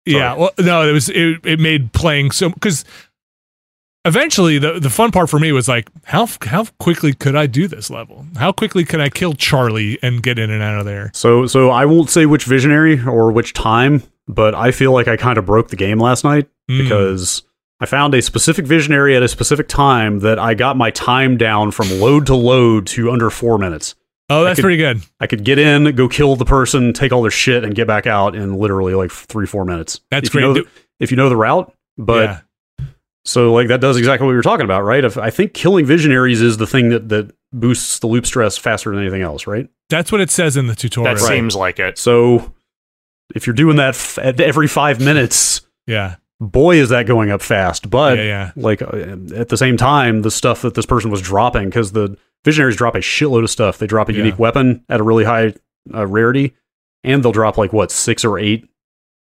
yeah. 0.06 0.36
Well, 0.36 0.52
no, 0.60 0.88
it 0.88 0.92
was 0.92 1.10
it, 1.10 1.40
it 1.46 1.60
made 1.62 1.94
playing 1.94 2.32
so 2.32 2.50
because 2.50 2.84
eventually 4.06 4.58
the 4.60 4.80
the 4.80 4.90
fun 4.90 5.12
part 5.12 5.30
for 5.30 5.40
me 5.40 5.52
was 5.52 5.68
like 5.68 5.90
how 6.04 6.28
how 6.42 6.66
quickly 6.80 7.14
could 7.14 7.36
I 7.36 7.48
do 7.48 7.68
this 7.68 7.90
level? 7.90 8.26
How 8.38 8.52
quickly 8.52 8.84
could 8.86 9.02
I 9.02 9.10
kill 9.10 9.34
Charlie 9.34 10.00
and 10.02 10.22
get 10.24 10.40
in 10.40 10.50
and 10.50 10.62
out 10.64 10.80
of 10.80 10.86
there? 10.86 11.12
So 11.14 11.46
so 11.48 11.70
I 11.72 11.86
won't 11.86 12.10
say 12.10 12.26
which 12.26 12.46
visionary 12.46 13.02
or 13.06 13.32
which 13.32 13.54
time, 13.54 14.04
but 14.28 14.56
I 14.56 14.72
feel 14.72 14.92
like 14.94 15.08
I 15.08 15.18
kind 15.18 15.38
of 15.38 15.46
broke 15.46 15.70
the 15.70 15.76
game 15.76 16.00
last 16.00 16.24
night 16.24 16.48
Mm. 16.70 16.82
because 16.84 17.44
I 17.80 17.86
found 17.86 18.16
a 18.16 18.22
specific 18.24 18.66
visionary 18.66 19.16
at 19.16 19.22
a 19.22 19.28
specific 19.28 19.68
time 19.68 20.20
that 20.22 20.40
I 20.40 20.56
got 20.56 20.78
my 20.78 20.90
time 20.90 21.38
down 21.38 21.70
from 21.72 22.00
load 22.00 22.26
to 22.28 22.36
load 22.36 22.88
to 22.88 23.12
under 23.12 23.30
four 23.30 23.60
minutes. 23.60 23.94
oh, 24.32 24.44
that's 24.44 24.56
could- 24.58 24.64
pretty 24.64 24.78
good. 24.78 25.02
I 25.20 25.28
could 25.28 25.44
get 25.44 25.60
in, 25.60 25.94
go 25.96 26.08
kill 26.08 26.36
the 26.38 26.46
person, 26.46 26.92
take 26.94 27.12
all 27.12 27.22
their 27.22 27.30
shit, 27.30 27.64
and 27.64 27.76
get 27.76 27.86
back 27.86 28.08
out 28.08 28.36
in 28.36 28.56
literally 28.56 28.96
like 28.96 29.12
three, 29.12 29.46
four 29.46 29.64
minutes. 29.66 30.02
That's 30.10 30.28
if 30.30 30.34
You 30.34 30.40
great. 30.40 30.48
know 30.48 30.54
the, 30.56 30.66
if 31.00 31.12
you 31.12 31.18
know 31.18 31.30
the 31.30 31.36
route, 31.38 31.72
but 32.00 32.24
yeah. 32.30 32.40
So 33.26 33.52
like 33.54 33.68
that 33.68 33.82
does 33.82 33.98
exactly 33.98 34.26
what 34.26 34.32
we 34.32 34.36
were 34.38 34.42
talking 34.44 34.66
about, 34.66 34.84
right? 34.84 35.04
If 35.04 35.18
I 35.18 35.30
think 35.30 35.54
killing 35.54 35.86
visionaries 35.86 36.42
is 36.42 36.58
the 36.58 36.68
thing 36.68 36.90
that 36.90 37.10
that 37.10 37.32
boosts 37.52 38.00
the 38.00 38.08
loop 38.08 38.26
stress 38.26 38.58
faster 38.58 38.92
than 38.92 39.02
anything 39.02 39.22
else, 39.22 39.48
right? 39.48 39.68
that's 39.90 40.12
what 40.12 40.20
it 40.20 40.32
says 40.32 40.58
in 40.58 40.66
the 40.68 40.74
tutorial. 40.76 41.14
That 41.14 41.22
seems 41.22 41.56
like 41.56 41.78
it. 41.80 41.98
So 42.00 42.54
if 43.36 43.46
you're 43.46 43.54
doing 43.54 43.76
that 43.78 43.90
f- 43.90 44.18
at 44.18 44.40
every 44.42 44.68
five 44.68 45.00
minutes, 45.00 45.62
yeah. 45.86 46.16
boy, 46.40 46.78
is 46.78 46.90
that 46.90 47.06
going 47.06 47.30
up 47.30 47.42
fast. 47.44 47.88
But 47.92 48.18
Yeah, 48.18 48.24
yeah. 48.24 48.52
like 48.56 48.82
uh, 48.82 49.16
at 49.36 49.50
the 49.50 49.58
same 49.58 49.78
time, 49.78 50.24
the 50.24 50.32
stuff 50.32 50.64
that 50.64 50.74
this 50.74 50.88
person 50.88 51.12
was 51.12 51.22
dropping 51.22 51.66
because 51.66 51.92
the 51.92 52.18
visionaries 52.44 52.76
drop 52.76 52.96
a 52.96 53.00
shitload 53.00 53.44
of 53.44 53.50
stuff. 53.52 53.78
They 53.78 53.86
drop 53.88 54.10
a 54.10 54.14
Yeah. 54.14 54.20
unique 54.20 54.40
weapon 54.40 54.84
at 54.90 55.00
a 55.00 55.04
really 55.04 55.24
high 55.24 55.54
uh, 55.94 56.08
rarity, 56.08 56.56
and 57.04 57.24
they'll 57.24 57.32
drop 57.32 57.58
like 57.60 57.72
what 57.72 57.92
six 57.92 58.26
or 58.26 58.40
eight 58.40 58.68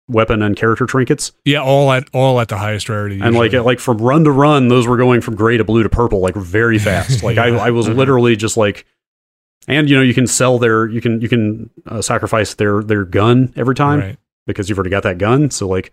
weapon 0.07 0.41
and 0.41 0.55
character 0.55 0.85
trinkets. 0.85 1.31
Yeah, 1.45 1.61
all 1.61 1.91
at 1.91 2.07
all 2.13 2.39
at 2.39 2.47
the 2.49 2.57
highest 2.57 2.89
rarity. 2.89 3.19
And 3.21 3.35
like 3.35 3.51
usually. 3.53 3.65
like 3.65 3.79
from 3.79 3.97
run 3.97 4.23
to 4.25 4.31
run, 4.31 4.67
those 4.67 4.87
were 4.87 4.97
going 4.97 5.21
from 5.21 5.35
gray 5.35 5.57
to 5.57 5.63
blue 5.63 5.83
to 5.83 5.89
purple 5.89 6.19
like 6.19 6.35
very 6.35 6.77
fast. 6.79 7.23
Like 7.23 7.37
I, 7.37 7.47
Yeah. 7.47 7.57
I 7.57 7.71
was 7.71 7.87
Mhm. 7.89 7.95
literally 7.95 8.35
just 8.35 8.55
like, 8.57 8.85
and 9.67 9.89
you 9.89 9.95
know 9.95 10.01
you 10.03 10.13
can 10.13 10.27
sell 10.27 10.59
their 10.59 10.87
you 10.87 11.01
can 11.01 11.21
you 11.21 11.29
can 11.29 11.69
uh, 11.87 12.01
sacrifice 12.01 12.53
their 12.53 12.83
their 12.83 13.03
gun 13.05 13.51
every 13.55 13.73
time 13.75 13.99
Right. 13.99 14.17
because 14.45 14.69
you've 14.69 14.77
already 14.77 14.91
got 14.91 15.03
that 15.03 15.17
gun. 15.17 15.49
So 15.49 15.67
like, 15.67 15.91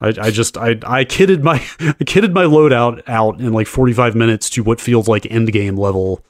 I, 0.00 0.08
I 0.18 0.30
just 0.30 0.56
I 0.56 0.78
I 0.86 1.04
kidded 1.04 1.44
my 1.44 1.62
I 1.80 2.04
kidded 2.04 2.32
my 2.32 2.44
loadout 2.44 3.02
out 3.06 3.38
in 3.38 3.52
like 3.52 3.66
45 3.66 4.14
minutes 4.14 4.48
to 4.50 4.62
what 4.62 4.80
feels 4.80 5.08
like 5.08 5.26
end 5.30 5.52
game 5.52 5.76
level 5.76 6.24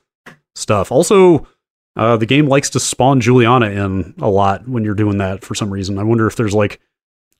stuff. 0.56 0.90
Also, 0.90 1.46
uh, 1.94 2.16
the 2.16 2.26
game 2.26 2.48
likes 2.48 2.68
to 2.70 2.80
spawn 2.80 3.20
Julianna 3.20 3.66
in 3.70 4.14
a 4.18 4.28
lot 4.28 4.66
when 4.68 4.82
you're 4.82 4.94
doing 4.94 5.18
that 5.18 5.44
for 5.44 5.54
some 5.54 5.70
reason. 5.70 5.98
I 6.00 6.02
wonder 6.02 6.26
if 6.26 6.34
there's 6.34 6.54
like. 6.54 6.80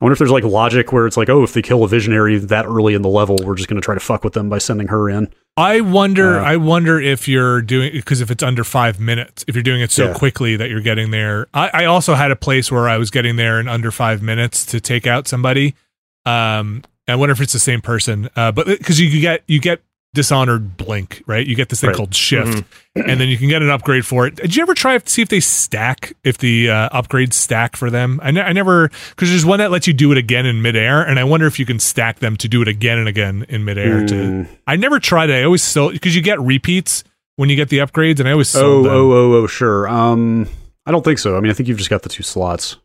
I 0.03 0.05
wonder 0.05 0.15
if 0.15 0.19
there's 0.19 0.33
like 0.33 0.43
logic 0.43 0.93
where 0.93 1.07
it's 1.07 1.17
like, 1.17 1.29
oh, 1.29 1.45
if 1.45 1.53
they 1.53 1.63
kill 1.63 1.85
a 1.85 1.89
visionary 1.89 2.37
that 2.37 2.67
early 2.67 2.95
in 2.95 3.03
the 3.03 3.09
level, 3.09 3.37
we're 3.45 3.55
just 3.55 3.69
going 3.69 3.81
to 3.81 3.85
try 3.85 3.95
to 3.95 4.01
fuck 4.01 4.25
with 4.25 4.33
them 4.33 4.49
by 4.49 4.59
sending 4.59 4.89
her 4.89 5.09
in. 5.09 5.33
I 5.57 5.81
wonder. 5.81 6.41
Uh, 6.41 6.43
I 6.45 6.57
wonder 6.57 7.01
if 7.01 7.29
you're 7.29 7.63
doing 7.63 7.93
because 7.93 8.21
if 8.21 8.29
it's 8.29 8.43
under 8.43 8.65
five 8.65 8.99
minutes, 8.99 9.45
if 9.47 9.55
you're 9.55 9.63
doing 9.63 9.81
it 9.81 9.93
so 9.93 10.07
Yeah. 10.09 10.15
quickly 10.15 10.57
that 10.57 10.71
you're 10.71 10.81
getting 10.81 11.13
there. 11.13 11.47
I, 11.55 11.71
I 11.73 11.85
also 11.85 12.15
had 12.15 12.33
a 12.33 12.37
place 12.37 12.73
where 12.73 12.89
I 12.89 12.99
was 12.99 13.13
getting 13.13 13.37
there 13.37 13.61
in 13.61 13.69
under 13.69 13.93
five 13.93 14.23
minutes 14.23 14.67
to 14.67 14.81
take 14.81 15.07
out 15.07 15.29
somebody. 15.29 15.77
Um, 16.27 16.83
I 17.07 17.15
wonder 17.15 17.33
if 17.33 17.41
it's 17.41 17.53
the 17.53 17.59
same 17.61 17.81
person. 17.81 18.29
Uh, 18.35 18.51
but 18.51 18.67
because 18.67 18.99
you 19.01 19.21
get 19.21 19.45
you 19.47 19.61
get 19.61 19.83
dishonored 20.15 20.77
blink, 20.77 21.23
right? 21.27 21.47
You 21.47 21.55
get 21.55 21.71
this 21.71 21.81
thing 21.81 21.89
Right. 21.89 21.97
called 21.97 22.15
shift, 22.15 22.65
and 22.95 23.19
then 23.21 23.29
you 23.29 23.39
can 23.39 23.49
get 23.49 23.63
an 23.63 23.71
upgrade 23.71 24.05
for 24.05 24.27
it. 24.27 24.37
Did 24.37 24.55
you 24.55 24.63
ever 24.63 24.75
try 24.75 24.99
to 24.99 25.09
see 25.09 25.23
if 25.23 25.29
they 25.31 25.41
stack? 25.41 26.15
If 26.23 26.39
the 26.39 26.71
uh, 26.71 26.89
upgrades 26.91 27.33
stack 27.33 27.77
for 27.77 27.89
them? 27.91 28.21
I, 28.23 28.31
ne- 28.31 28.43
I 28.43 28.53
never 28.53 28.89
because 29.11 29.31
there's 29.31 29.47
one 29.47 29.59
that 29.61 29.71
lets 29.71 29.87
you 29.87 29.93
do 29.95 30.13
it 30.13 30.19
again 30.19 30.45
in 30.45 30.61
midair, 30.63 31.03
and 31.03 31.19
I 31.19 31.25
wonder 31.25 31.47
if 31.47 31.59
you 31.59 31.65
can 31.67 31.79
stack 31.79 32.19
them 32.19 32.37
to 32.37 32.49
do 32.49 32.61
it 32.61 32.69
again 32.69 32.99
and 32.99 33.09
again 33.09 33.47
in 33.49 33.65
midair. 33.65 34.05
To 34.07 34.15
Mm. 34.15 34.49
I 34.67 34.77
never 34.77 35.01
tried 35.01 35.31
it. 35.31 35.35
I 35.41 35.45
always 35.45 35.63
sold 35.63 35.93
because 35.95 36.15
you 36.15 36.23
get 36.23 36.39
repeats 36.41 37.05
when 37.37 37.49
you 37.49 37.57
get 37.57 37.71
the 37.71 37.79
upgrades, 37.79 38.21
and 38.21 38.29
I 38.29 38.33
always 38.33 38.55
Oh, 38.55 38.83
them. 38.83 38.93
oh, 38.93 39.13
oh, 39.13 39.33
oh, 39.43 39.47
sure. 39.47 39.89
Um, 39.89 40.47
I 40.85 40.91
don't 40.91 41.05
think 41.05 41.19
so. 41.21 41.37
I 41.37 41.41
mean, 41.41 41.51
I 41.51 41.55
think 41.55 41.69
you've 41.69 41.79
just 41.79 41.91
got 41.91 42.03
the 42.03 42.09
two 42.11 42.23
slots. 42.23 42.77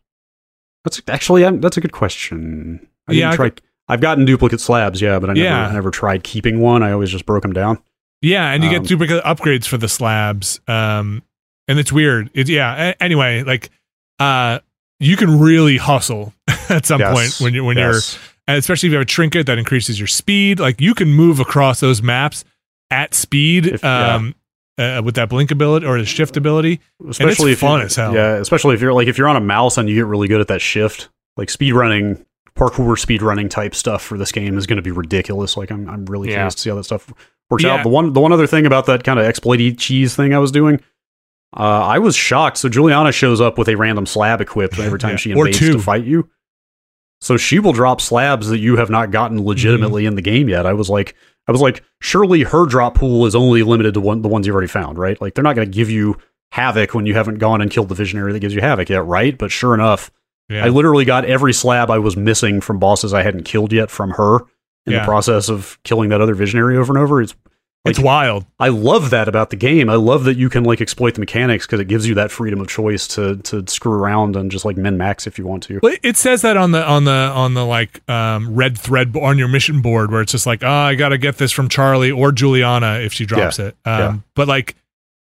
That's 0.85 1.01
actually 1.09 1.43
um, 1.43 1.59
that's 1.59 1.75
a 1.75 1.81
good 1.81 1.91
question. 1.91 2.87
I 3.09 3.13
Yeah, 3.13 3.31
I 3.31 3.35
try. 3.35 3.51
I've 3.89 4.01
gotten 4.01 4.25
duplicate 4.25 4.59
slabs, 4.59 5.01
yeah, 5.01 5.17
but 5.19 5.29
I 5.29 5.33
never, 5.33 5.45
Yeah. 5.45 5.71
Never 5.71 5.91
tried 5.91 6.23
keeping 6.23 6.59
one. 6.59 6.83
I 6.83 6.91
always 6.91 7.09
just 7.09 7.25
broke 7.25 7.43
them 7.43 7.53
down. 7.53 7.79
Yeah, 8.21 8.51
and 8.51 8.63
you 8.63 8.69
Um, 8.69 8.75
get 8.77 8.83
duplicate 8.87 9.23
upgrades 9.23 9.65
for 9.65 9.77
the 9.77 9.87
slabs. 9.87 10.59
Um, 10.67 11.21
and 11.67 11.79
it's 11.79 11.91
weird. 11.91 12.29
It, 12.33 12.49
yeah. 12.49 12.89
A- 12.89 13.03
anyway, 13.03 13.43
like, 13.43 13.69
uh, 14.19 14.59
you 14.99 15.15
can 15.15 15.39
really 15.39 15.77
hustle 15.77 16.33
at 16.69 16.85
some 16.85 16.99
Yes. 16.99 17.13
point 17.13 17.45
when 17.45 17.53
you 17.53 17.63
when 17.63 17.77
Yes. 17.77 18.15
you're, 18.15 18.21
and 18.47 18.57
especially 18.57 18.87
if 18.87 18.91
you 18.91 18.97
have 18.97 19.03
a 19.03 19.09
trinket 19.09 19.45
that 19.45 19.57
increases 19.57 19.99
your 19.99 20.07
speed. 20.07 20.59
Like, 20.59 20.81
you 20.81 20.93
can 20.95 21.09
move 21.09 21.39
across 21.39 21.79
those 21.79 22.01
maps 22.01 22.43
at 22.91 23.13
speed. 23.13 23.67
If- 23.67 23.83
yeah. 23.83 24.15
um, 24.15 24.35
uh, 24.79 25.01
with 25.03 25.15
that 25.15 25.27
blink 25.27 25.49
ability 25.49 25.85
or 25.87 25.97
the 25.97 26.05
shift 26.05 26.37
ability. 26.37 26.79
especially 27.09 27.51
if 27.53 27.59
fun 27.59 27.79
you- 27.79 27.85
as 27.85 27.95
hell. 27.95 28.13
Yeah, 28.13 28.35
especially 28.35 28.75
if 28.75 28.81
you're 28.81 28.93
like 28.93 29.07
if 29.07 29.17
you're 29.17 29.27
on 29.27 29.35
a 29.35 29.39
mouse 29.41 29.77
and 29.77 29.89
you 29.89 29.95
get 29.95 30.05
really 30.05 30.27
good 30.27 30.39
at 30.41 30.47
that 30.49 30.61
shift, 30.61 31.09
like 31.35 31.49
speed 31.49 31.71
running, 31.73 32.23
parkour 32.57 32.97
speed 32.99 33.21
running 33.21 33.47
type 33.49 33.73
stuff 33.75 34.01
for 34.01 34.17
this 34.17 34.31
game 34.31 34.57
is 34.57 34.67
going 34.67 34.77
to 34.77 34.81
be 34.83 34.91
ridiculous. 34.91 35.55
Like 35.57 35.71
I'm 35.71 35.89
I'm 35.89 36.05
really 36.05 36.29
Yeah. 36.29 36.35
curious 36.35 36.55
to 36.55 36.61
see 36.61 36.69
how 36.69 36.75
that 36.77 36.83
stuff 36.83 37.11
works 37.49 37.63
Yeah. 37.63 37.75
out. 37.75 37.83
The 37.83 37.89
one 37.89 38.13
the 38.13 38.19
one 38.19 38.31
other 38.33 38.47
thing 38.47 38.65
about 38.65 38.85
that 38.87 39.03
kind 39.03 39.19
of 39.19 39.25
exploity 39.25 39.73
cheese 39.73 40.15
thing 40.15 40.33
I 40.33 40.39
was 40.39 40.51
doing. 40.51 40.79
Uh, 41.55 41.61
I 41.85 41.99
was 41.99 42.15
shocked. 42.15 42.57
So 42.57 42.67
Julianna 42.69 43.11
shows 43.13 43.39
up 43.39 43.57
with 43.57 43.69
a 43.69 43.75
random 43.75 44.05
slab 44.05 44.41
equipped 44.41 44.79
every 44.79 44.99
time 44.99 45.11
Yeah. 45.13 45.15
she 45.17 45.31
invades 45.31 45.59
to 45.59 45.79
fight 45.79 46.03
you. 46.03 46.29
So 47.21 47.37
she 47.37 47.57
will 47.59 47.73
drop 47.73 47.99
slabs 48.01 48.49
that 48.49 48.59
you 48.59 48.75
have 48.77 48.89
not 48.89 49.11
gotten 49.11 49.43
legitimately 49.43 50.03
Mm-hmm. 50.03 50.07
in 50.09 50.15
the 50.15 50.21
game 50.21 50.49
yet. 50.49 50.65
I 50.65 50.73
was 50.73 50.89
like, 50.89 51.15
I 51.47 51.51
was 51.51 51.61
like, 51.61 51.81
surely 52.01 52.43
her 52.43 52.65
drop 52.65 52.95
pool 52.95 53.25
is 53.25 53.33
only 53.33 53.63
limited 53.63 53.93
to 53.95 54.01
one, 54.01 54.21
the 54.21 54.27
ones 54.27 54.45
you've 54.45 54.53
already 54.53 54.67
found, 54.67 54.97
right? 54.99 55.19
Like 55.21 55.33
they're 55.33 55.43
not 55.43 55.55
going 55.55 55.71
to 55.71 55.73
give 55.75 55.89
you 55.89 56.17
havoc 56.51 56.93
when 56.93 57.05
you 57.05 57.13
haven't 57.13 57.39
gone 57.39 57.61
and 57.61 57.71
killed 57.71 57.89
the 57.89 57.95
visionary 57.95 58.33
that 58.33 58.39
gives 58.39 58.53
you 58.53 58.61
havoc 58.61 58.89
yet, 58.89 59.05
right? 59.05 59.35
But 59.37 59.51
sure 59.51 59.73
enough, 59.73 60.11
Yeah. 60.49 60.65
I 60.65 60.69
literally 60.69 61.05
got 61.05 61.25
every 61.25 61.53
slab 61.53 61.89
I 61.89 61.99
was 61.99 62.15
missing 62.15 62.61
from 62.61 62.79
bosses 62.79 63.13
I 63.13 63.23
hadn't 63.23 63.43
killed 63.43 63.73
yet 63.73 63.89
from 63.89 64.11
her 64.11 64.37
in 64.85 64.93
Yeah. 64.93 64.99
the 64.99 65.05
process 65.05 65.49
of 65.49 65.77
killing 65.83 66.09
that 66.09 66.21
other 66.21 66.35
visionary 66.35 66.77
over 66.77 66.93
and 66.93 67.01
over. 67.01 67.21
It's 67.21 67.35
it's 67.85 67.99
wild. 67.99 68.45
I 68.59 68.67
love 68.67 69.11
that 69.11 69.29
about 69.29 69.49
the 69.49 69.55
game. 69.55 69.89
I 69.89 69.95
love 69.95 70.25
that 70.25 70.35
you 70.35 70.49
can 70.49 70.65
like 70.65 70.81
exploit 70.81 71.13
the 71.13 71.21
mechanics 71.21 71.65
because 71.65 71.79
it 71.79 71.87
gives 71.87 72.05
you 72.05 72.15
that 72.15 72.31
freedom 72.31 72.59
of 72.59 72.67
choice 72.67 73.07
to 73.09 73.37
to 73.43 73.63
screw 73.67 73.93
around 73.93 74.35
and 74.35 74.51
just 74.51 74.65
like 74.65 74.75
min 74.75 74.97
max 74.97 75.25
if 75.25 75.37
you 75.39 75.47
want 75.47 75.63
to. 75.63 75.79
It 76.03 76.17
says 76.17 76.41
that 76.41 76.57
on 76.57 76.71
the 76.71 76.85
on 76.85 77.05
the 77.05 77.11
on 77.11 77.53
the 77.53 77.65
like 77.65 78.01
um, 78.09 78.53
red 78.55 78.77
thread 78.77 79.15
on 79.15 79.37
your 79.37 79.47
mission 79.47 79.81
board 79.81 80.11
where 80.11 80.19
it's 80.21 80.33
just 80.33 80.45
like, 80.45 80.63
oh, 80.63 80.69
I 80.69 80.95
got 80.95 81.09
to 81.09 81.17
get 81.17 81.37
this 81.37 81.53
from 81.53 81.69
Charlie 81.69 82.11
or 82.11 82.33
Julianna 82.33 82.99
if 82.99 83.13
she 83.13 83.25
drops 83.25 83.57
it. 83.57 83.77
Um, 83.85 83.99
yeah. 83.99 84.15
But 84.35 84.49
like, 84.49 84.75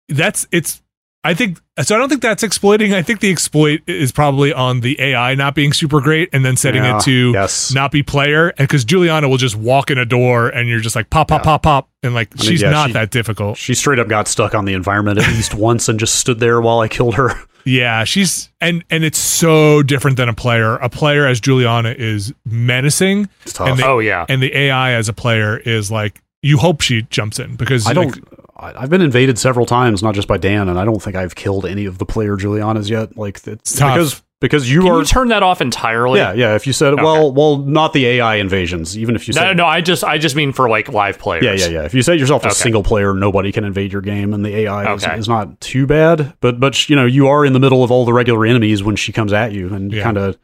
that's 0.09 0.45
it's. 0.51 0.79
I 1.25 1.33
think 1.33 1.61
so. 1.81 1.95
I 1.95 1.97
don't 1.97 2.09
think 2.09 2.21
that's 2.21 2.43
exploiting. 2.43 2.93
I 2.93 3.01
think 3.01 3.21
the 3.21 3.31
exploit 3.31 3.81
is 3.87 4.11
probably 4.11 4.51
on 4.51 4.81
the 4.81 4.99
AI 4.99 5.35
not 5.35 5.55
being 5.55 5.71
super 5.71 6.01
great 6.01 6.29
and 6.33 6.43
then 6.43 6.57
setting 6.57 6.83
Yeah, 6.83 6.97
it 6.97 7.03
to 7.03 7.31
yes. 7.31 7.73
not 7.73 7.91
be 7.91 8.03
player. 8.03 8.49
And 8.49 8.67
because 8.67 8.83
Julianna 8.83 9.29
will 9.29 9.37
just 9.37 9.55
walk 9.55 9.89
in 9.89 9.97
a 9.97 10.05
door 10.05 10.49
and 10.49 10.67
you're 10.67 10.81
just 10.81 10.95
like 10.97 11.09
pop 11.09 11.29
pop 11.29 11.39
Yeah. 11.41 11.43
pop 11.45 11.63
pop 11.63 11.89
and 12.03 12.13
like 12.13 12.27
I 12.37 12.41
mean, 12.43 12.49
she's 12.51 12.61
yeah, 12.61 12.71
not 12.71 12.87
she- 12.87 12.93
that 12.93 13.09
difficult. 13.11 13.57
She 13.57 13.73
straight 13.73 13.99
up 13.99 14.09
got 14.09 14.27
stuck 14.27 14.53
on 14.53 14.65
the 14.65 14.73
environment 14.73 15.17
at 15.17 15.27
least 15.29 15.53
once 15.55 15.87
and 15.87 15.97
just 15.97 16.15
stood 16.15 16.39
there 16.41 16.59
while 16.59 16.79
I 16.81 16.87
killed 16.89 17.15
her. 17.15 17.31
Yeah, 17.65 18.03
she's 18.03 18.51
and 18.59 18.83
and 18.89 19.05
it's 19.05 19.17
so 19.17 19.81
different 19.83 20.17
than 20.17 20.27
a 20.27 20.33
player. 20.33 20.75
A 20.75 20.89
player 20.89 21.25
as 21.25 21.39
Julianna 21.39 21.95
is 21.97 22.33
menacing. 22.45 23.29
It's 23.43 23.53
tough. 23.53 23.69
And 23.69 23.79
they- 23.79 23.83
Oh 23.85 23.99
yeah. 23.99 24.25
and 24.27 24.43
the 24.43 24.53
AI 24.53 24.91
as 24.91 25.07
a 25.07 25.13
player 25.13 25.55
is 25.59 25.89
like 25.89 26.21
you 26.41 26.57
hope 26.57 26.81
she 26.81 27.03
jumps 27.03 27.39
in 27.39 27.55
because 27.55 27.87
I 27.87 27.93
don't. 27.93 28.19
I've 28.63 28.89
been 28.89 29.01
invaded 29.01 29.37
several 29.37 29.65
times, 29.65 30.01
not 30.03 30.15
just 30.15 30.27
by 30.27 30.37
Dan, 30.37 30.69
and 30.69 30.79
I 30.79 30.85
don't 30.85 31.01
think 31.01 31.15
I've 31.15 31.35
killed 31.35 31.65
any 31.65 31.85
of 31.85 31.97
the 31.97 32.05
player 32.05 32.37
Juliannas 32.37 32.89
yet. 32.89 33.17
Like 33.17 33.37
it's 33.37 33.47
It's 33.47 33.75
tough. 33.77 33.93
because 33.95 34.21
because 34.41 34.69
you 34.69 34.81
Can 34.81 34.91
are. 34.91 34.99
you 34.99 35.05
turn 35.05 35.29
that 35.29 35.41
off 35.41 35.61
entirely? 35.61 36.19
yeah, 36.19 36.33
yeah. 36.33 36.55
If 36.55 36.67
you 36.67 36.73
said, 36.73 36.95
well, 36.95 37.31
well, 37.33 37.57
not 37.59 37.93
the 37.93 38.05
AI 38.05 38.35
invasions. 38.35 38.97
Even 38.97 39.15
if 39.15 39.25
you 39.27 39.33
No, 39.33 39.39
said, 39.41 39.57
no, 39.57 39.65
I 39.65 39.79
just 39.79 40.03
I 40.03 40.17
just 40.17 40.35
mean 40.35 40.51
for 40.51 40.67
like 40.69 40.89
live 40.89 41.17
players. 41.17 41.43
Yeah, 41.45 41.53
yeah, 41.53 41.79
yeah. 41.79 41.85
If 41.85 41.93
you 41.93 42.01
set 42.01 42.19
yourself 42.19 42.43
a 42.43 42.47
Okay. 42.47 42.55
single 42.55 42.83
player, 42.83 43.13
nobody 43.13 43.51
can 43.53 43.63
invade 43.63 43.93
your 43.93 44.01
game, 44.01 44.33
and 44.33 44.43
the 44.45 44.53
AI 44.57 44.93
is, 44.95 45.05
Okay. 45.05 45.17
is 45.17 45.29
not 45.29 45.59
too 45.61 45.87
bad. 45.87 46.33
But 46.41 46.59
but 46.59 46.89
you 46.89 46.95
know, 46.97 47.05
you 47.05 47.27
are 47.29 47.45
in 47.45 47.53
the 47.53 47.59
middle 47.59 47.83
of 47.83 47.91
all 47.91 48.03
the 48.05 48.13
regular 48.13 48.45
enemies 48.45 48.83
when 48.83 48.95
she 48.97 49.11
comes 49.13 49.31
at 49.31 49.53
you, 49.53 49.73
and 49.73 49.91
you 49.91 49.99
Yeah. 49.99 50.03
kind 50.03 50.17
of 50.17 50.37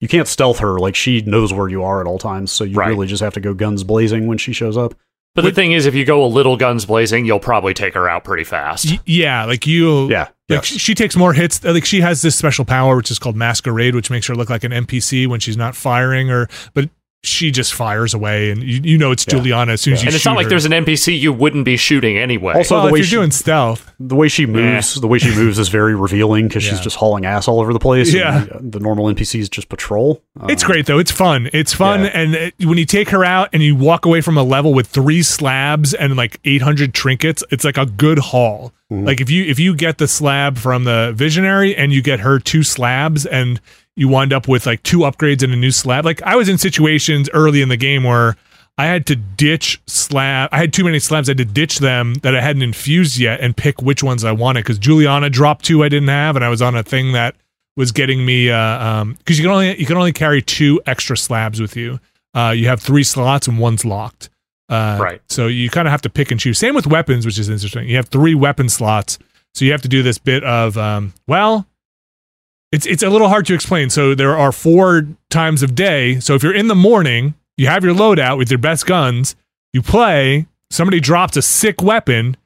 you 0.00 0.08
can't 0.08 0.28
stealth 0.28 0.58
her. 0.58 0.78
Like 0.78 0.94
she 0.94 1.22
knows 1.22 1.54
where 1.54 1.68
you 1.70 1.82
are 1.82 2.02
at 2.02 2.06
all 2.06 2.18
times, 2.18 2.52
so 2.52 2.62
you 2.64 2.76
Right. 2.76 2.88
really 2.88 3.06
just 3.06 3.22
have 3.22 3.32
to 3.34 3.40
go 3.40 3.54
guns 3.54 3.82
blazing 3.84 4.26
when 4.26 4.36
she 4.36 4.52
shows 4.52 4.76
up. 4.76 4.94
But 5.36 5.44
the 5.44 5.52
thing 5.52 5.70
is, 5.72 5.86
if 5.86 5.94
you 5.94 6.04
go 6.04 6.24
a 6.24 6.26
little 6.26 6.56
guns 6.56 6.84
blazing, 6.84 7.24
you'll 7.26 7.38
probably 7.38 7.74
take 7.74 7.94
her 7.94 8.08
out 8.08 8.24
pretty 8.24 8.42
fast. 8.44 8.86
y- 8.90 8.98
yeah, 9.06 9.44
like 9.44 9.66
you 9.66 10.08
Yeah, 10.10 10.22
Like 10.22 10.30
yes. 10.48 10.64
she, 10.66 10.78
she 10.78 10.94
takes 10.96 11.14
more 11.14 11.32
hits. 11.32 11.62
Like 11.62 11.84
she 11.84 12.00
has 12.00 12.22
this 12.22 12.34
special 12.34 12.64
power, 12.64 12.96
which 12.96 13.10
is 13.12 13.18
called 13.20 13.36
Masquerade, 13.36 13.94
which 13.94 14.10
makes 14.10 14.26
her 14.26 14.34
look 14.34 14.50
like 14.50 14.64
an 14.64 14.72
NPC 14.72 15.28
when 15.28 15.38
she's 15.38 15.56
not 15.56 15.76
firing, 15.76 16.30
or 16.30 16.48
but 16.74 16.90
she 17.22 17.50
just 17.50 17.74
fires 17.74 18.14
away, 18.14 18.50
and 18.50 18.62
you, 18.62 18.80
you 18.84 18.98
know 18.98 19.10
it's 19.10 19.26
Yeah. 19.26 19.34
Julianna 19.34 19.72
as 19.72 19.80
soon 19.80 19.94
as 19.94 20.02
you. 20.02 20.06
and 20.06 20.14
it's 20.14 20.22
shoot 20.22 20.30
not 20.30 20.36
like 20.36 20.44
her. 20.44 20.50
there's 20.50 20.64
an 20.64 20.72
NPC 20.72 21.18
you 21.18 21.32
wouldn't 21.32 21.64
be 21.64 21.76
shooting 21.76 22.16
anyway. 22.16 22.54
Also- 22.54 22.74
well, 22.76 22.82
the 22.84 22.88
if 22.88 22.92
way 22.92 22.98
you're 23.00 23.06
she- 23.06 23.16
doing 23.16 23.30
stealth. 23.32 23.92
the 23.98 24.14
way 24.14 24.28
she 24.28 24.46
moves, 24.46 24.94
the 24.94 25.08
way 25.08 25.18
she 25.18 25.34
moves 25.34 25.58
is 25.58 25.68
very 25.68 25.96
revealing 25.96 26.46
because 26.46 26.64
Yeah. 26.64 26.70
she's 26.72 26.80
just 26.80 26.96
hauling 26.96 27.24
ass 27.26 27.48
all 27.48 27.60
over 27.60 27.72
the 27.72 27.80
place. 27.80 28.08
and 28.14 28.16
Yeah. 28.18 28.44
the, 28.60 28.78
the 28.78 28.80
normal 28.80 29.06
NPCs 29.08 29.48
just 29.50 29.68
patrol. 29.68 30.22
It's 30.48 30.62
Um, 30.62 30.70
great 30.70 30.86
though. 30.86 30.98
It's 30.98 31.10
fun. 31.10 31.50
It's 31.52 31.72
fun, 31.72 32.04
Yeah. 32.04 32.10
and 32.14 32.34
it, 32.36 32.54
when 32.62 32.78
you 32.78 32.84
take 32.84 33.08
her 33.10 33.24
out 33.24 33.48
and 33.52 33.60
you 33.62 33.74
walk 33.74 34.04
away 34.06 34.20
from 34.20 34.36
a 34.36 34.44
level 34.44 34.72
with 34.72 34.86
three 34.86 35.22
slabs 35.24 35.94
and 35.94 36.16
like 36.16 36.38
800 36.44 36.94
trinkets, 36.94 37.42
it's 37.50 37.64
like 37.64 37.76
a 37.78 37.86
good 37.86 38.18
haul. 38.20 38.72
Mhm. 38.92 39.04
Like 39.04 39.20
if 39.20 39.30
you 39.30 39.44
if 39.46 39.58
you 39.58 39.74
get 39.74 39.98
the 39.98 40.06
slab 40.06 40.58
from 40.58 40.84
the 40.84 41.12
visionary 41.16 41.74
and 41.74 41.92
you 41.92 42.02
get 42.02 42.20
her 42.20 42.38
two 42.38 42.62
slabs 42.62 43.26
and 43.26 43.60
you 43.96 44.08
wind 44.08 44.32
up 44.32 44.46
with 44.46 44.66
like 44.66 44.82
two 44.82 44.98
upgrades 45.00 45.42
and 45.42 45.52
a 45.52 45.56
new 45.56 45.70
slab. 45.70 46.04
Like 46.04 46.22
I 46.22 46.36
was 46.36 46.48
in 46.48 46.58
situations 46.58 47.28
early 47.32 47.62
in 47.62 47.68
the 47.68 47.76
game 47.76 48.04
where 48.04 48.36
I 48.78 48.84
had 48.86 49.06
to 49.06 49.16
ditch 49.16 49.80
slab. 49.86 50.50
I 50.52 50.58
had 50.58 50.72
too 50.72 50.84
many 50.84 50.98
slabs. 50.98 51.28
I 51.28 51.32
had 51.32 51.38
to 51.38 51.44
ditch 51.46 51.78
them 51.78 52.14
that 52.16 52.36
I 52.36 52.42
hadn't 52.42 52.62
infused 52.62 53.18
yet 53.18 53.40
and 53.40 53.56
pick 53.56 53.80
which 53.80 54.02
ones 54.02 54.22
I 54.22 54.32
wanted 54.32 54.64
because 54.64 54.78
Julianna 54.78 55.30
dropped 55.30 55.64
two 55.64 55.82
I 55.82 55.88
didn't 55.88 56.08
have, 56.08 56.36
and 56.36 56.44
I 56.44 56.50
was 56.50 56.60
on 56.60 56.76
a 56.76 56.82
thing 56.82 57.12
that 57.12 57.36
was 57.76 57.92
getting 57.92 58.24
me 58.24 58.50
uh, 58.50 58.58
um 58.58 59.14
because 59.14 59.38
you 59.38 59.44
can 59.44 59.52
only 59.52 59.78
you 59.78 59.86
can 59.86 59.96
only 59.96 60.12
carry 60.12 60.42
two 60.42 60.80
extra 60.86 61.16
slabs 61.16 61.60
with 61.60 61.74
you. 61.76 61.98
Uh, 62.34 62.52
you 62.54 62.68
have 62.68 62.82
three 62.82 63.04
slots 63.04 63.48
and 63.48 63.58
one's 63.58 63.84
locked. 63.84 64.28
Uh, 64.68 64.98
Right. 65.00 65.22
So 65.28 65.46
you 65.46 65.70
kind 65.70 65.88
of 65.88 65.92
have 65.92 66.02
to 66.02 66.10
pick 66.10 66.30
and 66.30 66.38
choose. 66.38 66.58
Same 66.58 66.74
with 66.74 66.86
weapons, 66.86 67.24
which 67.24 67.38
is 67.38 67.48
interesting. 67.48 67.88
You 67.88 67.96
have 67.96 68.08
three 68.08 68.34
weapon 68.34 68.68
slots, 68.68 69.18
so 69.54 69.64
you 69.64 69.72
have 69.72 69.82
to 69.82 69.88
do 69.88 70.02
this 70.02 70.18
bit 70.18 70.44
of 70.44 70.76
um, 70.76 71.14
well, 71.26 71.66
it's 72.72 72.86
it's 72.86 73.02
a 73.02 73.10
little 73.10 73.28
hard 73.28 73.46
to 73.46 73.54
explain. 73.54 73.90
So 73.90 74.14
there 74.14 74.36
are 74.36 74.52
four 74.52 75.06
times 75.30 75.62
of 75.62 75.74
day. 75.74 76.20
So 76.20 76.34
if 76.34 76.42
you're 76.42 76.54
in 76.54 76.68
the 76.68 76.74
morning, 76.74 77.34
you 77.56 77.66
have 77.68 77.84
your 77.84 77.94
loadout 77.94 78.38
with 78.38 78.50
your 78.50 78.58
best 78.58 78.86
guns, 78.86 79.36
you 79.72 79.82
play, 79.82 80.46
somebody 80.70 81.00
drops 81.00 81.36
a 81.36 81.42
sick 81.42 81.80
weapon, 81.82 82.36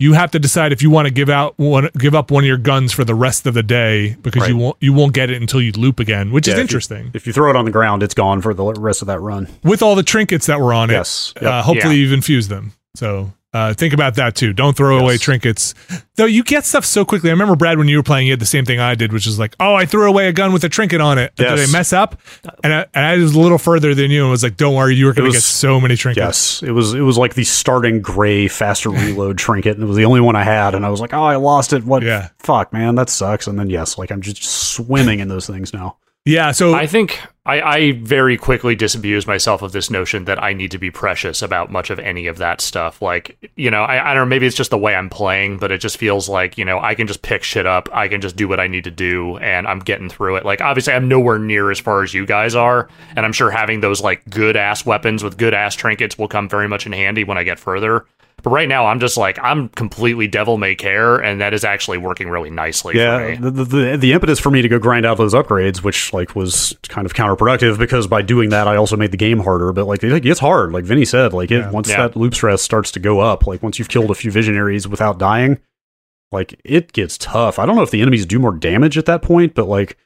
you 0.00 0.12
have 0.12 0.30
to 0.32 0.38
decide 0.38 0.72
if 0.72 0.80
you 0.82 0.90
want 0.90 1.06
to 1.08 1.12
give 1.14 1.28
out 1.28 1.54
one 1.58 1.88
give 1.98 2.14
up 2.14 2.30
one 2.30 2.44
of 2.44 2.48
your 2.48 2.56
guns 2.58 2.92
for 2.92 3.04
the 3.04 3.14
rest 3.14 3.46
of 3.46 3.54
the 3.54 3.62
day 3.62 4.14
because 4.22 4.48
you 4.48 4.56
won't 4.56 4.76
you 4.80 4.92
won't 4.92 5.12
get 5.14 5.30
it 5.30 5.40
until 5.40 5.60
you 5.62 5.72
loop 5.72 5.98
again, 6.00 6.30
which 6.32 6.46
Yeah, 6.46 6.54
is 6.54 6.58
if 6.58 6.58
you- 6.58 6.62
interesting. 6.64 7.10
If 7.14 7.26
you 7.26 7.32
throw 7.32 7.50
it 7.50 7.56
on 7.56 7.64
the 7.64 7.70
ground, 7.70 8.02
it's 8.02 8.14
gone 8.14 8.40
for 8.40 8.52
the 8.54 8.64
rest 8.74 9.00
of 9.02 9.06
that 9.06 9.20
run. 9.20 9.48
With 9.64 9.82
all 9.82 9.94
the 9.94 10.02
trinkets 10.02 10.46
that 10.46 10.60
were 10.60 10.72
on 10.72 10.90
Yes. 10.90 11.32
it, 11.36 11.42
Yep. 11.42 11.50
uh, 11.52 11.62
hopefully 11.62 11.94
Yeah. 11.96 12.02
you've 12.02 12.12
infused 12.12 12.48
them. 12.50 12.72
So 12.96 13.32
uh, 13.54 13.72
think 13.72 13.94
about 13.94 14.16
that 14.16 14.34
too. 14.34 14.52
Don't 14.52 14.76
throw 14.76 14.98
away 14.98 15.16
trinkets. 15.16 15.74
Though 16.16 16.26
you 16.26 16.42
get 16.44 16.66
stuff 16.66 16.84
so 16.84 17.04
quickly. 17.04 17.30
I 17.30 17.32
remember 17.32 17.56
Brad 17.56 17.78
when 17.78 17.88
you 17.88 17.96
were 17.96 18.02
playing, 18.02 18.26
you 18.26 18.32
had 18.32 18.40
the 18.40 18.46
same 18.46 18.66
thing 18.66 18.78
I 18.78 18.94
did, 18.94 19.10
which 19.10 19.26
is 19.26 19.38
like, 19.38 19.56
oh, 19.58 19.74
I 19.74 19.86
threw 19.86 20.06
away 20.06 20.28
a 20.28 20.32
gun 20.32 20.52
with 20.52 20.64
a 20.64 20.68
trinket 20.68 21.00
on 21.00 21.16
it. 21.16 21.34
Did 21.36 21.46
I 21.46 21.66
mess 21.72 21.94
up? 21.94 22.20
And 22.62 22.74
I, 22.74 22.86
and 22.92 23.06
I 23.06 23.16
was 23.16 23.34
a 23.34 23.40
little 23.40 23.56
further 23.56 23.94
than 23.94 24.10
you 24.10 24.22
and 24.22 24.30
was 24.30 24.42
like, 24.42 24.58
don't 24.58 24.74
worry, 24.74 24.96
you 24.96 25.06
were 25.06 25.14
going 25.14 25.30
to 25.30 25.34
get 25.34 25.42
so 25.42 25.80
many 25.80 25.96
trinkets. 25.96 26.60
Yes, 26.60 26.68
it 26.68 26.72
was 26.72 26.92
it 26.92 27.00
was 27.00 27.16
like 27.16 27.34
the 27.34 27.44
starting 27.44 28.02
gray 28.02 28.48
faster 28.48 28.90
reload 28.90 29.38
trinket, 29.38 29.76
and 29.76 29.82
it 29.82 29.86
was 29.86 29.96
the 29.96 30.04
only 30.04 30.20
one 30.20 30.36
I 30.36 30.44
had, 30.44 30.74
and 30.74 30.84
I 30.84 30.90
was 30.90 31.00
like, 31.00 31.14
oh, 31.14 31.24
I 31.24 31.36
lost 31.36 31.72
it. 31.72 31.84
What? 31.84 32.02
Yeah. 32.02 32.28
Fuck, 32.40 32.72
man, 32.74 32.96
that 32.96 33.08
sucks. 33.08 33.46
And 33.46 33.58
then 33.58 33.70
yes, 33.70 33.96
like 33.96 34.10
I'm 34.10 34.20
just 34.20 34.42
swimming 34.42 35.20
in 35.20 35.28
those 35.28 35.46
things 35.46 35.72
now. 35.72 35.96
Yeah. 36.28 36.52
So 36.52 36.74
I 36.74 36.86
think 36.86 37.18
I, 37.46 37.62
I 37.62 37.92
very 37.92 38.36
quickly 38.36 38.76
disabuse 38.76 39.26
myself 39.26 39.62
of 39.62 39.72
this 39.72 39.90
notion 39.90 40.26
that 40.26 40.42
I 40.42 40.52
need 40.52 40.70
to 40.72 40.78
be 40.78 40.90
precious 40.90 41.40
about 41.40 41.72
much 41.72 41.88
of 41.88 41.98
any 41.98 42.26
of 42.26 42.36
that 42.36 42.60
stuff. 42.60 43.00
Like, 43.00 43.50
you 43.56 43.70
know, 43.70 43.82
I, 43.82 44.10
I 44.10 44.14
don't 44.14 44.26
know, 44.26 44.28
maybe 44.28 44.46
it's 44.46 44.54
just 44.54 44.68
the 44.68 44.76
way 44.76 44.94
I'm 44.94 45.08
playing, 45.08 45.56
but 45.56 45.72
it 45.72 45.78
just 45.78 45.96
feels 45.96 46.28
like, 46.28 46.58
you 46.58 46.66
know, 46.66 46.78
I 46.78 46.94
can 46.94 47.06
just 47.06 47.22
pick 47.22 47.42
shit 47.42 47.64
up. 47.64 47.88
I 47.94 48.08
can 48.08 48.20
just 48.20 48.36
do 48.36 48.46
what 48.46 48.60
I 48.60 48.66
need 48.66 48.84
to 48.84 48.90
do, 48.90 49.38
and 49.38 49.66
I'm 49.66 49.78
getting 49.78 50.10
through 50.10 50.36
it. 50.36 50.44
Like, 50.44 50.60
obviously, 50.60 50.92
I'm 50.92 51.08
nowhere 51.08 51.38
near 51.38 51.70
as 51.70 51.80
far 51.80 52.02
as 52.02 52.12
you 52.12 52.26
guys 52.26 52.54
are, 52.54 52.90
and 53.16 53.24
I'm 53.24 53.32
sure 53.32 53.50
having 53.50 53.80
those, 53.80 54.02
like, 54.02 54.28
good 54.28 54.54
ass 54.54 54.84
weapons 54.84 55.24
with 55.24 55.38
good 55.38 55.54
ass 55.54 55.74
trinkets 55.74 56.18
will 56.18 56.28
come 56.28 56.50
very 56.50 56.68
much 56.68 56.84
in 56.84 56.92
handy 56.92 57.24
when 57.24 57.38
I 57.38 57.44
get 57.44 57.58
further. 57.58 58.04
But 58.42 58.50
right 58.50 58.68
now, 58.68 58.86
I'm 58.86 59.00
just 59.00 59.16
like, 59.16 59.36
I'm 59.42 59.68
completely 59.70 60.28
devil 60.28 60.58
may 60.58 60.76
care, 60.76 61.16
and 61.16 61.40
that 61.40 61.52
is 61.54 61.64
actually 61.64 61.98
working 61.98 62.28
really 62.28 62.50
nicely 62.50 62.94
for 62.94 63.00
Yeah, 63.00 63.30
me. 63.30 63.36
the, 63.36 63.50
the 63.50 63.64
the 63.64 63.96
the 63.96 64.12
impetus 64.12 64.38
for 64.38 64.50
me 64.50 64.62
to 64.62 64.68
go 64.68 64.78
grind 64.78 65.04
out 65.04 65.18
those 65.18 65.34
upgrades, 65.34 65.82
which 65.82 66.12
like 66.12 66.36
was 66.36 66.76
kind 66.88 67.04
of 67.04 67.14
counterproductive 67.14 67.78
because 67.78 68.06
by 68.06 68.22
doing 68.22 68.50
that 68.50 68.68
I 68.68 68.76
also 68.76 68.96
made 68.96 69.10
the 69.10 69.16
game 69.16 69.40
harder. 69.40 69.72
But 69.72 69.86
like 69.86 70.04
it 70.04 70.20
gets 70.22 70.38
hard, 70.38 70.72
like 70.72 70.84
Vinny 70.84 71.04
said, 71.04 71.32
like 71.32 71.50
it, 71.50 71.58
Yeah. 71.58 71.70
once 71.70 71.88
Yeah. 71.88 72.06
that 72.06 72.16
loop 72.16 72.34
stress 72.34 72.62
starts 72.62 72.92
to 72.92 73.00
go 73.00 73.18
up, 73.20 73.46
like 73.46 73.60
once 73.62 73.78
you've 73.80 73.88
killed 73.88 74.10
a 74.10 74.14
few 74.14 74.30
visionaries 74.30 74.86
without 74.86 75.18
dying, 75.18 75.58
like 76.30 76.60
it 76.64 76.92
gets 76.92 77.18
tough. 77.18 77.58
I 77.58 77.66
don't 77.66 77.74
know 77.74 77.82
if 77.82 77.90
the 77.90 78.02
enemies 78.02 78.24
do 78.24 78.38
more 78.38 78.52
damage 78.52 78.96
at 78.96 79.06
that 79.06 79.20
point, 79.22 79.54
but 79.54 79.66
like 79.66 79.96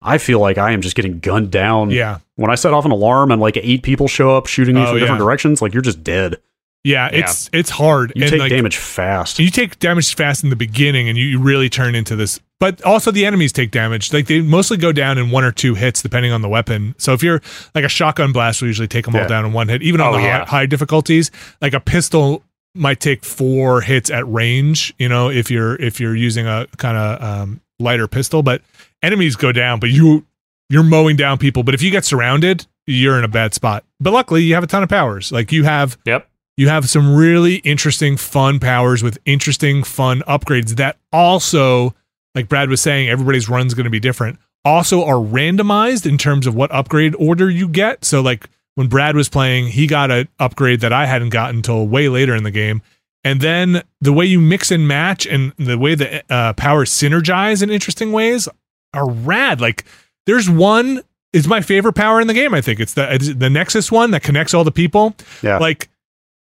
I 0.00 0.18
feel 0.18 0.38
like 0.38 0.58
I 0.58 0.70
am 0.70 0.80
just 0.80 0.94
getting 0.96 1.18
gunned 1.18 1.50
down. 1.50 1.90
yeah. 1.90 2.18
When 2.36 2.50
I 2.50 2.54
set 2.54 2.72
off 2.72 2.84
an 2.84 2.90
alarm 2.92 3.32
and 3.32 3.40
like 3.40 3.56
eight 3.56 3.82
people 3.82 4.06
show 4.06 4.36
up 4.36 4.46
shooting 4.46 4.74
me 4.76 4.82
Oh, 4.82 4.86
from 4.90 4.98
different 5.00 5.18
yeah. 5.18 5.24
directions, 5.24 5.60
like 5.60 5.72
you're 5.72 5.82
just 5.82 6.04
dead. 6.04 6.36
Yeah. 6.84 7.08
Yeah. 7.12 7.20
It's 7.20 7.50
it's 7.52 7.70
hard. 7.70 8.12
You 8.14 8.22
and 8.22 8.30
take 8.30 8.40
like, 8.40 8.50
damage 8.50 8.76
fast. 8.76 9.38
You 9.38 9.50
take 9.50 9.78
damage 9.78 10.14
fast 10.14 10.44
in 10.44 10.50
the 10.50 10.56
beginning, 10.56 11.08
and 11.08 11.18
you, 11.18 11.24
you 11.24 11.40
really 11.40 11.68
turn 11.68 11.94
into 11.94 12.14
this. 12.14 12.38
But 12.60 12.82
also, 12.82 13.10
the 13.10 13.26
enemies 13.26 13.52
take 13.52 13.70
damage. 13.70 14.12
Like 14.12 14.26
they 14.26 14.40
mostly 14.40 14.76
go 14.76 14.92
down 14.92 15.18
in 15.18 15.30
one 15.30 15.44
or 15.44 15.50
two 15.52 15.74
hits, 15.74 16.02
depending 16.02 16.30
on 16.32 16.40
the 16.42 16.48
weapon. 16.48 16.94
So 16.98 17.12
if 17.12 17.22
you're 17.22 17.40
like 17.74 17.84
a 17.84 17.88
shotgun 17.88 18.32
blast, 18.32 18.60
will 18.60 18.68
usually 18.68 18.88
take 18.88 19.06
them 19.06 19.16
all 19.16 19.26
down 19.26 19.44
in 19.44 19.52
one 19.52 19.68
hit. 19.68 19.82
Even 19.82 20.00
on 20.00 20.14
Oh, 20.14 20.16
the 20.16 20.22
high, 20.22 20.44
high 20.44 20.66
difficulties, 20.66 21.30
like 21.60 21.74
a 21.74 21.80
pistol 21.80 22.42
might 22.74 23.00
take 23.00 23.24
four 23.24 23.80
hits 23.80 24.10
at 24.10 24.26
range. 24.28 24.94
You 24.98 25.08
know, 25.08 25.30
if 25.30 25.50
you're 25.50 25.76
if 25.76 26.00
you're 26.00 26.14
using 26.14 26.46
a 26.46 26.66
kind 26.76 26.96
of 26.96 27.22
um, 27.22 27.60
lighter 27.78 28.06
pistol, 28.08 28.42
but 28.42 28.62
enemies 29.02 29.36
go 29.36 29.52
down, 29.52 29.80
but 29.80 29.90
you 29.90 30.24
you're 30.70 30.82
mowing 30.84 31.16
down 31.16 31.38
people. 31.38 31.62
But 31.62 31.74
if 31.74 31.82
you 31.82 31.90
get 31.90 32.04
surrounded, 32.04 32.66
you're 32.86 33.18
in 33.18 33.24
a 33.24 33.28
bad 33.28 33.52
spot. 33.54 33.84
But 34.00 34.12
luckily, 34.12 34.42
you 34.42 34.54
have 34.54 34.64
a 34.64 34.66
ton 34.66 34.82
of 34.82 34.88
powers. 34.88 35.32
Like 35.32 35.52
you 35.52 35.64
have 35.64 35.98
Yep. 36.06 36.28
You 36.56 36.68
have 36.68 36.88
some 36.88 37.14
really 37.14 37.56
interesting, 37.56 38.16
fun 38.16 38.60
powers 38.60 39.02
with 39.02 39.18
interesting, 39.24 39.82
fun 39.82 40.22
upgrades 40.28 40.76
that 40.76 40.96
also, 41.12 41.94
like 42.34 42.48
Brad 42.48 42.68
was 42.68 42.80
saying, 42.80 43.08
everybody's 43.08 43.48
run's 43.48 43.74
going 43.74 43.84
to 43.84 43.90
be 43.90 44.00
different. 44.00 44.38
Also, 44.64 45.04
are 45.04 45.16
randomized 45.16 46.06
in 46.06 46.16
terms 46.16 46.46
of 46.46 46.54
what 46.54 46.72
upgrade 46.72 47.14
order 47.16 47.50
you 47.50 47.68
get. 47.68 48.04
So, 48.04 48.20
like 48.20 48.48
when 48.76 48.88
Brad 48.88 49.16
was 49.16 49.28
playing, 49.28 49.68
he 49.68 49.86
got 49.86 50.10
an 50.10 50.28
upgrade 50.38 50.80
that 50.80 50.92
I 50.92 51.06
hadn't 51.06 51.30
gotten 51.30 51.56
until 51.56 51.86
way 51.86 52.08
later 52.08 52.34
in 52.34 52.44
the 52.44 52.50
game. 52.50 52.82
And 53.24 53.40
then 53.40 53.82
the 54.00 54.12
way 54.12 54.26
you 54.26 54.40
mix 54.40 54.70
and 54.70 54.86
match 54.86 55.26
and 55.26 55.52
the 55.58 55.78
way 55.78 55.94
the 55.94 56.22
uh, 56.32 56.52
powers 56.52 56.90
synergize 56.90 57.62
in 57.62 57.70
interesting 57.70 58.12
ways 58.12 58.48
are 58.92 59.10
rad. 59.10 59.60
Like, 59.60 59.84
there's 60.26 60.48
one. 60.48 61.02
It's 61.32 61.46
my 61.46 61.62
favorite 61.62 61.94
power 61.94 62.20
in 62.20 62.28
the 62.28 62.34
game. 62.34 62.54
I 62.54 62.60
think 62.60 62.78
it's 62.78 62.94
the 62.94 63.12
it's 63.12 63.34
the 63.34 63.50
Nexus 63.50 63.90
one 63.90 64.12
that 64.12 64.22
connects 64.22 64.54
all 64.54 64.62
the 64.62 64.70
people 64.70 65.16
yeah. 65.42 65.58
like 65.58 65.88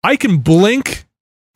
I 0.04 0.16
can 0.16 0.38
blink 0.38 1.06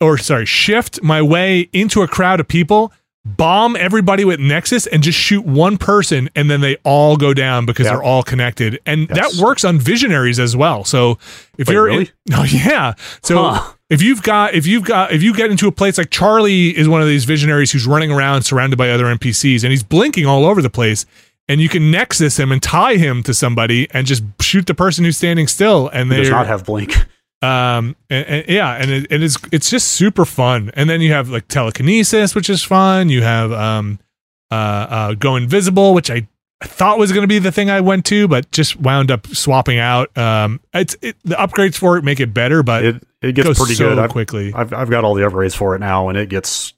or 0.01 0.17
sorry, 0.17 0.45
shift 0.45 1.01
my 1.03 1.21
way 1.21 1.69
into 1.73 2.01
a 2.01 2.07
crowd 2.07 2.39
of 2.39 2.47
people, 2.47 2.91
bomb 3.25 3.75
everybody 3.75 4.23
with 4.25 4.39
Nexus 4.39 4.87
and 4.87 5.03
just 5.03 5.19
shoot 5.19 5.45
one 5.45 5.77
person 5.77 6.29
and 6.35 6.49
then 6.49 6.61
they 6.61 6.77
all 6.83 7.17
go 7.17 7.33
down 7.33 7.65
because 7.65 7.85
they're 7.85 8.01
all 8.01 8.23
connected. 8.23 8.79
And 8.85 9.07
Yes. 9.13 9.35
that 9.37 9.43
works 9.43 9.63
on 9.65 9.77
visionaries 9.77 10.39
as 10.39 10.55
well. 10.55 10.83
So 10.85 11.17
if 11.57 11.67
Wait, 11.67 11.73
you're 11.73 11.83
really? 11.83 12.11
in, 12.27 12.33
oh 12.33 12.43
yeah. 12.45 12.93
So 13.21 13.43
Huh. 13.49 13.73
if 13.89 14.01
you've 14.01 14.23
got 14.23 14.53
if 14.55 14.65
you've 14.65 14.85
got 14.85 15.11
if 15.11 15.21
you 15.21 15.33
get 15.33 15.51
into 15.51 15.67
a 15.67 15.71
place 15.71 15.97
like 15.97 16.09
Charlie 16.09 16.75
is 16.77 16.87
one 16.87 17.01
of 17.01 17.07
these 17.07 17.25
visionaries 17.25 17.71
who's 17.73 17.85
running 17.85 18.11
around 18.11 18.43
surrounded 18.43 18.77
by 18.77 18.89
other 18.89 19.05
NPCs 19.05 19.63
and 19.63 19.71
he's 19.71 19.83
blinking 19.83 20.25
all 20.25 20.45
over 20.45 20.61
the 20.61 20.69
place 20.69 21.05
and 21.49 21.59
you 21.59 21.67
can 21.67 21.91
nexus 21.91 22.39
him 22.39 22.51
and 22.53 22.63
tie 22.63 22.95
him 22.95 23.21
to 23.23 23.33
somebody 23.33 23.87
and 23.91 24.07
just 24.07 24.23
shoot 24.41 24.65
the 24.65 24.73
person 24.73 25.03
who's 25.03 25.17
standing 25.17 25.47
still 25.47 25.89
and 25.89 26.09
they 26.09 26.17
does 26.17 26.29
not 26.29 26.47
have 26.47 26.63
blink. 26.65 26.95
Um 27.41 27.95
and, 28.09 28.25
and- 28.27 28.45
yeah 28.49 28.75
and 28.75 28.91
it, 28.91 29.07
it 29.11 29.23
is 29.23 29.37
it's 29.51 29.69
just 29.69 29.89
super 29.89 30.25
fun 30.25 30.71
and 30.73 30.89
then 30.89 30.99
you 31.01 31.11
have 31.13 31.29
like 31.29 31.47
telekinesis 31.47 32.35
which 32.35 32.49
is 32.49 32.63
fun 32.63 33.09
you 33.09 33.21
have 33.21 33.51
um 33.53 33.97
uh 34.51 34.53
uh 34.55 35.13
go 35.13 35.35
invisible 35.35 35.93
which 35.93 36.11
i 36.11 36.27
thought 36.61 36.99
was 36.99 37.13
going 37.13 37.21
to 37.23 37.27
be 37.27 37.39
the 37.39 37.53
thing 37.53 37.69
I 37.69 37.79
went 37.79 38.03
to, 38.07 38.27
but 38.27 38.51
just 38.51 38.75
wound 38.81 39.11
up 39.11 39.27
swapping 39.27 39.79
out. 39.79 40.15
Um, 40.17 40.59
it's 40.73 40.93
it, 41.01 41.15
the 41.23 41.35
upgrades 41.35 41.75
for 41.75 41.95
it 41.97 42.03
make 42.03 42.19
it 42.19 42.33
better, 42.33 42.63
but 42.63 42.83
It 42.83 43.03
it 43.21 43.31
gets 43.31 43.57
pretty 43.57 43.75
so 43.75 43.87
good. 43.87 43.97
I've, 43.99 44.09
quickly. 44.09 44.51
I've 44.53 44.73
I've 44.73 44.89
got 44.89 45.05
all 45.05 45.13
the 45.13 45.21
upgrades 45.21 45.55
for 45.55 45.73
it 45.73 45.79
now, 45.79 46.09
and 46.09 46.17
it 46.17 46.27
gets 46.27 46.73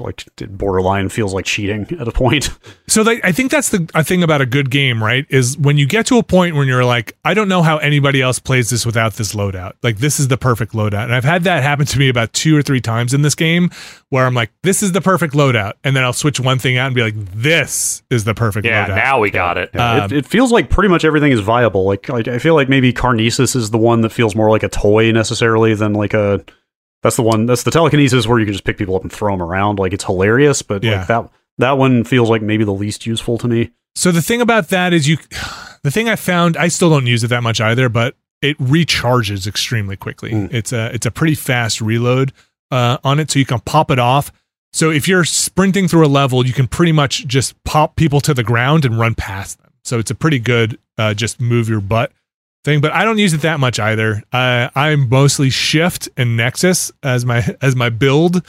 like 0.00 0.24
it 0.40 0.56
borderline 0.56 1.08
feels 1.10 1.34
like 1.34 1.44
cheating 1.44 1.86
at 2.00 2.08
a 2.08 2.12
point. 2.12 2.50
So 2.88 3.02
like, 3.02 3.20
I 3.24 3.32
think 3.32 3.50
that's 3.50 3.68
the 3.70 3.88
a 3.94 4.02
thing 4.02 4.22
about 4.22 4.40
a 4.40 4.46
good 4.46 4.70
game, 4.70 5.02
right? 5.02 5.26
Is 5.28 5.56
when 5.58 5.76
you 5.78 5.86
get 5.86 6.06
to 6.06 6.18
a 6.18 6.22
point 6.22 6.56
when 6.56 6.66
you're 6.68 6.84
like, 6.84 7.16
I 7.24 7.34
don't 7.34 7.48
know 7.48 7.62
how 7.62 7.78
anybody 7.78 8.20
else 8.22 8.38
plays 8.38 8.70
this 8.70 8.84
without 8.86 9.14
this 9.14 9.34
loadout. 9.34 9.72
Like 9.82 9.98
this 9.98 10.18
is 10.18 10.28
the 10.28 10.36
perfect 10.38 10.72
loadout, 10.72 11.04
and 11.04 11.14
I've 11.14 11.24
had 11.24 11.44
that 11.44 11.62
happen 11.62 11.86
to 11.86 11.98
me 11.98 12.08
about 12.08 12.32
two 12.32 12.56
or 12.56 12.62
three 12.62 12.80
times 12.80 13.14
in 13.14 13.22
this 13.22 13.34
game, 13.34 13.70
where 14.08 14.26
I'm 14.26 14.34
like, 14.34 14.50
this 14.62 14.82
is 14.82 14.92
the 14.92 15.00
perfect 15.00 15.34
loadout, 15.34 15.72
and 15.84 15.94
then 15.96 16.04
I'll 16.04 16.12
switch 16.12 16.40
one 16.40 16.58
thing 16.58 16.76
out 16.78 16.86
and 16.86 16.94
be 16.94 17.02
like, 17.02 17.14
this 17.34 18.02
is 18.10 18.24
the 18.24 18.34
perfect 18.34 18.66
Yeah, 18.66 18.86
loadout. 18.86 18.96
now 18.96 19.20
we 19.20 19.30
got 19.30 19.56
it. 19.58 19.74
Um, 19.78 20.04
it, 20.04 20.12
it 20.12 20.26
feels 20.26 20.52
like 20.52 20.68
pretty 20.70 20.88
much 20.88 21.04
everything 21.04 21.32
is 21.32 21.40
viable. 21.40 21.84
Like, 21.84 22.08
like 22.08 22.28
I 22.28 22.38
feel 22.38 22.54
like 22.54 22.68
maybe 22.68 22.92
Karnesis 22.92 23.54
is 23.56 23.70
the 23.70 23.78
one 23.78 24.00
that 24.02 24.10
feels 24.10 24.34
more 24.34 24.50
like 24.50 24.62
a 24.62 24.68
toy 24.68 25.12
necessarily 25.12 25.74
than 25.74 25.92
like 25.92 26.14
a. 26.14 26.44
That's 27.02 27.16
the 27.16 27.22
one. 27.22 27.46
That's 27.46 27.62
the 27.64 27.70
telekinesis 27.70 28.26
where 28.26 28.38
you 28.38 28.44
can 28.46 28.52
just 28.54 28.64
pick 28.64 28.78
people 28.78 28.94
up 28.96 29.02
and 29.02 29.12
throw 29.12 29.32
them 29.32 29.42
around. 29.42 29.78
Like 29.78 29.92
it's 29.92 30.04
hilarious, 30.04 30.62
but 30.62 30.82
Yeah. 30.82 30.98
like 30.98 31.06
that 31.08 31.30
that 31.58 31.78
one 31.78 32.04
feels 32.04 32.30
like 32.30 32.42
maybe 32.42 32.64
the 32.64 32.72
least 32.72 33.06
useful 33.06 33.38
to 33.38 33.48
me. 33.48 33.70
So 33.94 34.10
the 34.10 34.22
thing 34.22 34.40
about 34.40 34.68
that 34.68 34.92
is 34.92 35.08
you 35.08 35.18
the 35.82 35.90
thing 35.90 36.08
I 36.08 36.16
found 36.16 36.56
I 36.56 36.68
still 36.68 36.90
don't 36.90 37.06
use 37.06 37.24
it 37.24 37.28
that 37.28 37.42
much 37.42 37.60
either, 37.60 37.88
but 37.88 38.16
it 38.40 38.58
recharges 38.58 39.46
extremely 39.46 39.96
quickly. 39.96 40.30
Mm. 40.32 40.52
It's 40.52 40.72
a 40.72 40.92
it's 40.94 41.06
a 41.06 41.10
pretty 41.10 41.34
fast 41.34 41.80
reload 41.80 42.32
uh, 42.70 42.98
on 43.04 43.20
it, 43.20 43.30
so 43.30 43.38
you 43.38 43.46
can 43.46 43.60
pop 43.60 43.90
it 43.90 43.98
off. 43.98 44.32
So 44.72 44.90
if 44.90 45.06
you're 45.06 45.24
sprinting 45.24 45.86
through 45.86 46.06
a 46.06 46.08
level, 46.08 46.46
you 46.46 46.52
can 46.54 46.66
pretty 46.66 46.92
much 46.92 47.26
just 47.26 47.62
pop 47.64 47.94
people 47.94 48.20
to 48.22 48.32
the 48.32 48.42
ground 48.42 48.84
and 48.86 48.98
run 48.98 49.14
past 49.14 49.60
them. 49.60 49.70
So 49.84 49.98
it's 49.98 50.10
a 50.10 50.14
pretty 50.14 50.38
good 50.38 50.78
uh, 50.96 51.12
just 51.14 51.40
move 51.40 51.68
your 51.68 51.80
butt 51.82 52.12
thing. 52.64 52.80
But 52.80 52.92
I 52.92 53.04
don't 53.04 53.18
use 53.18 53.32
it 53.32 53.42
that 53.42 53.60
much 53.60 53.78
either. 53.78 54.22
Uh, 54.32 54.68
I'm 54.74 55.08
mostly 55.08 55.50
Shift 55.50 56.08
and 56.16 56.36
Nexus 56.36 56.92
as 57.02 57.24
my 57.24 57.56
as 57.60 57.74
my 57.76 57.88
build. 57.90 58.44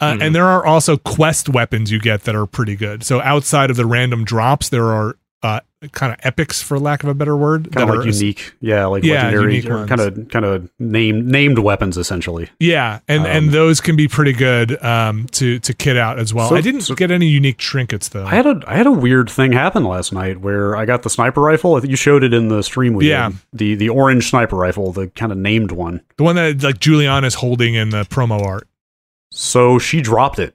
Uh, 0.00 0.12
Mhm. 0.14 0.22
And 0.22 0.34
there 0.34 0.46
are 0.46 0.64
also 0.64 0.96
quest 0.96 1.48
weapons 1.48 1.90
you 1.90 1.98
get 1.98 2.22
that 2.24 2.34
are 2.36 2.46
pretty 2.46 2.76
good. 2.76 3.02
So 3.02 3.20
outside 3.20 3.68
of 3.70 3.76
the 3.76 3.84
random 3.86 4.24
drops, 4.24 4.68
there 4.68 4.86
are 4.92 5.16
uh, 5.42 5.60
kind 5.92 6.12
of 6.12 6.18
epics, 6.24 6.60
for 6.60 6.80
lack 6.80 7.04
of 7.04 7.08
a 7.08 7.14
better 7.14 7.36
word, 7.36 7.72
Kind 7.72 7.88
of 7.88 7.96
like 7.96 8.06
unique, 8.06 8.54
yeah, 8.60 8.86
like 8.86 9.04
Yeah, 9.04 9.30
legendary, 9.30 9.62
kind 9.62 10.00
of 10.00 10.28
kind 10.30 10.44
of 10.44 10.68
named 10.80 11.26
named 11.28 11.60
weapons 11.60 11.96
essentially. 11.96 12.48
Yeah, 12.58 12.98
and 13.06 13.20
Um, 13.20 13.26
and 13.26 13.50
those 13.52 13.80
can 13.80 13.94
be 13.94 14.08
pretty 14.08 14.32
good 14.32 14.82
um, 14.84 15.26
to 15.32 15.60
to 15.60 15.72
kit 15.74 15.96
out 15.96 16.18
as 16.18 16.34
well. 16.34 16.48
So- 16.48 16.56
I 16.56 16.60
didn't 16.60 16.80
so- 16.80 16.96
get 16.96 17.12
any 17.12 17.26
unique 17.28 17.58
trinkets 17.58 18.08
though. 18.08 18.24
I 18.26 18.30
had 18.34 18.46
a 18.46 18.60
I 18.66 18.74
had 18.76 18.88
a 18.88 18.92
weird 18.92 19.30
thing 19.30 19.52
happen 19.52 19.84
last 19.84 20.12
night 20.12 20.40
where 20.40 20.74
I 20.74 20.84
got 20.84 21.04
the 21.04 21.10
sniper 21.10 21.40
rifle. 21.40 21.84
You 21.86 21.94
showed 21.94 22.24
it 22.24 22.34
in 22.34 22.48
the 22.48 22.62
stream 22.62 22.94
we 22.94 23.08
Yeah. 23.08 23.28
did. 23.28 23.38
The 23.52 23.74
the 23.76 23.88
orange 23.90 24.30
sniper 24.30 24.56
rifle, 24.56 24.90
the 24.92 25.06
kind 25.08 25.30
of 25.30 25.38
named 25.38 25.70
one. 25.70 26.00
the 26.16 26.24
one 26.24 26.34
that 26.34 26.62
like 26.64 26.80
Julianna's 26.80 27.34
holding 27.34 27.74
in 27.74 27.90
the 27.90 28.02
promo 28.06 28.42
art. 28.44 28.66
So 29.30 29.78
she 29.78 30.00
dropped 30.00 30.38
it. 30.40 30.54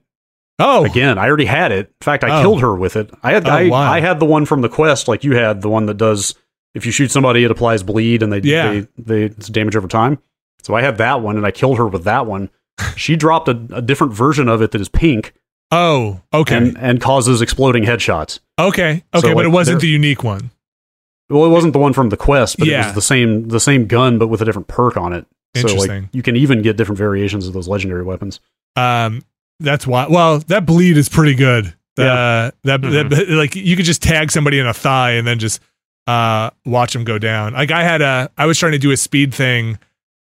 Oh, 0.63 0.85
Again, 0.85 1.17
I 1.17 1.27
already 1.27 1.45
had 1.45 1.71
it. 1.71 1.87
In 1.87 1.93
fact, 2.05 2.23
I 2.23 2.39
Oh. 2.39 2.41
killed 2.41 2.61
her 2.61 2.73
with 2.75 2.95
it. 2.95 3.09
I 3.21 3.33
had 3.33 3.47
Oh, 3.47 3.51
I, 3.51 3.67
wow. 3.69 3.91
I 3.91 3.99
had 3.99 4.19
the 4.19 4.25
one 4.25 4.45
from 4.45 4.61
the 4.61 4.69
quest, 4.69 5.07
like 5.07 5.23
you 5.23 5.35
had 5.35 5.61
the 5.61 5.69
one 5.69 5.85
that 5.87 5.97
does 5.97 6.35
if 6.73 6.85
you 6.87 6.91
shoot 6.91 7.11
somebody, 7.11 7.43
it 7.43 7.51
applies 7.51 7.83
bleed 7.83 8.23
and 8.23 8.33
they 8.33 8.39
Yeah. 8.39 8.71
they, 8.73 8.87
they 8.97 9.23
it's 9.25 9.47
damage 9.47 9.75
over 9.75 9.87
time. 9.87 10.17
So 10.63 10.73
I 10.73 10.81
had 10.81 10.97
that 10.97 11.21
one 11.21 11.37
and 11.37 11.45
I 11.45 11.51
killed 11.51 11.77
her 11.77 11.85
with 11.87 12.03
that 12.05 12.25
one. 12.25 12.49
she 12.95 13.15
dropped 13.15 13.47
a, 13.47 13.51
a 13.71 13.81
different 13.81 14.13
version 14.13 14.47
of 14.49 14.61
it 14.61 14.71
that 14.71 14.81
is 14.81 14.89
pink 14.89 15.33
Oh, 15.71 16.21
okay, 16.33 16.55
and 16.57 16.77
and 16.77 17.01
causes 17.01 17.41
exploding 17.41 17.83
headshots. 17.83 18.39
okay, 18.59 19.03
okay, 19.13 19.27
So, 19.27 19.29
but 19.29 19.35
like, 19.37 19.45
it 19.45 19.49
wasn't 19.49 19.81
the 19.81 19.87
unique 19.87 20.23
one. 20.23 20.51
Well, 21.29 21.45
it 21.45 21.49
wasn't 21.49 21.73
the 21.73 21.79
one 21.79 21.93
from 21.93 22.09
the 22.09 22.17
quest, 22.17 22.57
but 22.59 22.67
it 22.67 22.77
was 22.77 22.93
the 22.93 23.01
same 23.01 23.47
the 23.49 23.59
same 23.59 23.87
gun 23.87 24.17
but 24.19 24.27
with 24.27 24.41
a 24.41 24.45
different 24.45 24.67
perk 24.67 24.97
on 24.97 25.13
it. 25.13 25.25
So 25.55 25.61
like 25.67 25.71
Interesting. 25.71 26.09
you 26.13 26.21
can 26.23 26.35
even 26.35 26.61
get 26.63 26.77
different 26.77 26.97
variations 26.97 27.47
of 27.47 27.53
those 27.53 27.67
legendary 27.67 28.03
weapons. 28.03 28.39
Um, 28.75 29.21
that's 29.59 29.85
why. 29.87 30.07
Well, 30.09 30.39
that 30.39 30.65
bleed 30.65 30.97
is 30.97 31.09
pretty 31.09 31.35
good. 31.35 31.73
Uh, 32.11 32.51
that, 32.63 32.81
that 32.81 33.29
like 33.29 33.55
you 33.55 33.75
could 33.75 33.85
just 33.85 34.01
tag 34.01 34.31
somebody 34.31 34.59
in 34.59 34.65
a 34.65 34.73
thigh 34.73 35.11
and 35.11 35.27
then 35.27 35.37
just 35.39 35.61
uh 36.07 36.49
watch 36.65 36.93
them 36.93 37.03
go 37.03 37.17
down. 37.19 37.53
Like 37.53 37.71
I 37.71 37.83
had 37.83 38.01
a, 38.01 38.29
I 38.37 38.45
was 38.45 38.57
trying 38.57 38.71
to 38.73 38.79
do 38.79 38.91
a 38.91 38.97
speed 38.97 39.33
thing 39.33 39.77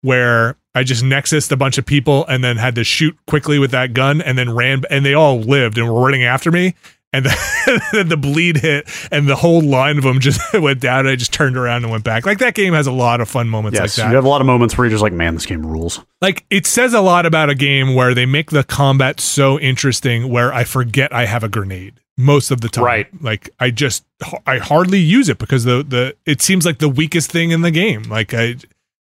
where 0.02 0.56
I 0.74 0.84
just 0.84 1.04
nexused 1.04 1.52
a 1.52 1.58
bunch 1.58 1.78
of 1.78 1.86
people 1.86 2.26
and 2.28 2.44
then 2.44 2.58
had 2.58 2.76
to 2.76 2.84
shoot 2.84 3.18
quickly 3.28 3.60
with 3.60 3.72
that 3.72 3.94
gun 3.94 4.22
and 4.22 4.38
then 4.38 4.54
ran 4.54 4.84
and 4.90 5.06
they 5.06 5.14
all 5.14 5.40
lived 5.40 5.78
and 5.78 5.92
were 5.92 6.00
running 6.02 6.24
after 6.24 6.52
me. 6.52 6.76
And 7.14 7.26
then 7.94 8.10
the 8.10 8.18
bleed 8.18 8.58
hit, 8.58 8.88
and 9.12 9.28
the 9.28 9.36
whole 9.36 9.62
line 9.62 9.98
of 9.98 10.04
them 10.04 10.20
just 10.20 10.42
went 10.54 10.82
down. 10.82 11.00
And 11.02 11.10
I 11.10 11.16
just 11.16 11.32
turned 11.34 11.56
around 11.58 11.84
and 11.84 11.92
went 11.92 12.04
back. 12.04 12.26
Like 12.26 12.40
that 12.40 12.54
game 12.54 12.74
has 12.74 12.86
a 12.86 12.92
lot 12.92 13.22
of 13.22 13.30
fun 13.30 13.48
moments 13.48 13.80
Yes, 13.80 13.98
like 13.98 14.04
that 14.06 14.10
you 14.12 14.16
have 14.16 14.26
a 14.26 14.28
lot 14.30 14.42
of 14.42 14.48
moments 14.48 14.78
where 14.78 14.86
you're 14.86 14.92
just 14.92 15.02
like, 15.02 15.14
man, 15.14 15.34
this 15.34 15.46
game 15.46 15.66
rules. 15.66 16.02
like 16.22 16.46
it 16.50 16.66
says 16.68 16.94
a 16.94 17.00
lot 17.02 17.26
about 17.26 17.50
a 17.50 17.56
game 17.56 17.96
where 17.96 18.14
they 18.14 18.26
make 18.26 18.52
the 18.52 18.64
combat 18.64 19.20
so 19.22 19.58
interesting 19.60 20.30
where 20.30 20.54
I 20.54 20.64
forget 20.66 21.14
I 21.14 21.26
have 21.26 21.44
a 21.44 21.50
grenade 21.50 21.94
most 22.18 22.52
of 22.52 22.60
the 22.62 22.68
time. 22.70 22.84
Right. 22.84 23.22
Like 23.24 23.50
I 23.60 23.72
just 23.72 24.04
I 24.46 24.58
hardly 24.58 25.00
use 25.00 25.30
it 25.30 25.38
because 25.38 25.64
the 25.64 25.84
the 25.88 26.16
it 26.26 26.42
seems 26.42 26.66
like 26.66 26.80
the 26.80 26.90
weakest 26.90 27.32
thing 27.32 27.52
in 27.52 27.62
the 27.62 27.72
game. 27.72 28.04
Like 28.04 28.34
I 28.34 28.56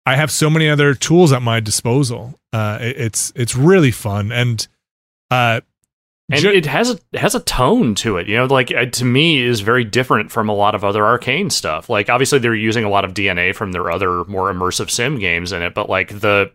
I 0.06 0.16
have 0.16 0.30
so 0.32 0.50
many 0.50 0.70
other 0.70 0.94
tools 0.94 1.32
at 1.32 1.42
my 1.42 1.60
disposal. 1.60 2.36
Uh 2.54 2.78
it- 2.82 2.98
it's 2.98 3.34
it's 3.36 3.56
really 3.56 3.92
fun 3.92 4.32
and 4.32 4.68
uh 5.32 5.62
and 6.30 6.42
ju- 6.42 6.52
it 6.52 6.66
has 6.66 6.92
a 6.92 7.00
it 7.12 7.20
has 7.20 7.36
a 7.36 7.40
tone 7.42 7.96
to 7.96 8.18
it 8.18 8.28
you 8.28 8.36
know 8.36 8.46
like 8.46 8.72
uh, 8.72 8.86
to 8.86 9.06
me 9.06 9.42
is 9.42 9.62
very 9.62 9.84
different 9.84 10.32
from 10.32 10.50
a 10.50 10.54
lot 10.54 10.76
of 10.76 10.84
other 10.84 11.02
Arkane 11.02 11.52
stuff. 11.52 11.90
Like 11.90 12.10
obviously 12.10 12.40
they're 12.40 12.56
using 12.56 12.84
a 12.84 12.90
lot 12.90 13.06
of 13.06 13.14
dna 13.14 13.56
from 13.56 13.72
their 13.72 13.92
other 13.92 14.24
more 14.26 14.52
immersive 14.52 14.90
sim 14.90 15.20
games 15.20 15.52
in 15.52 15.62
it 15.62 15.74
but 15.74 15.90
like 15.90 16.20
the 16.20 16.52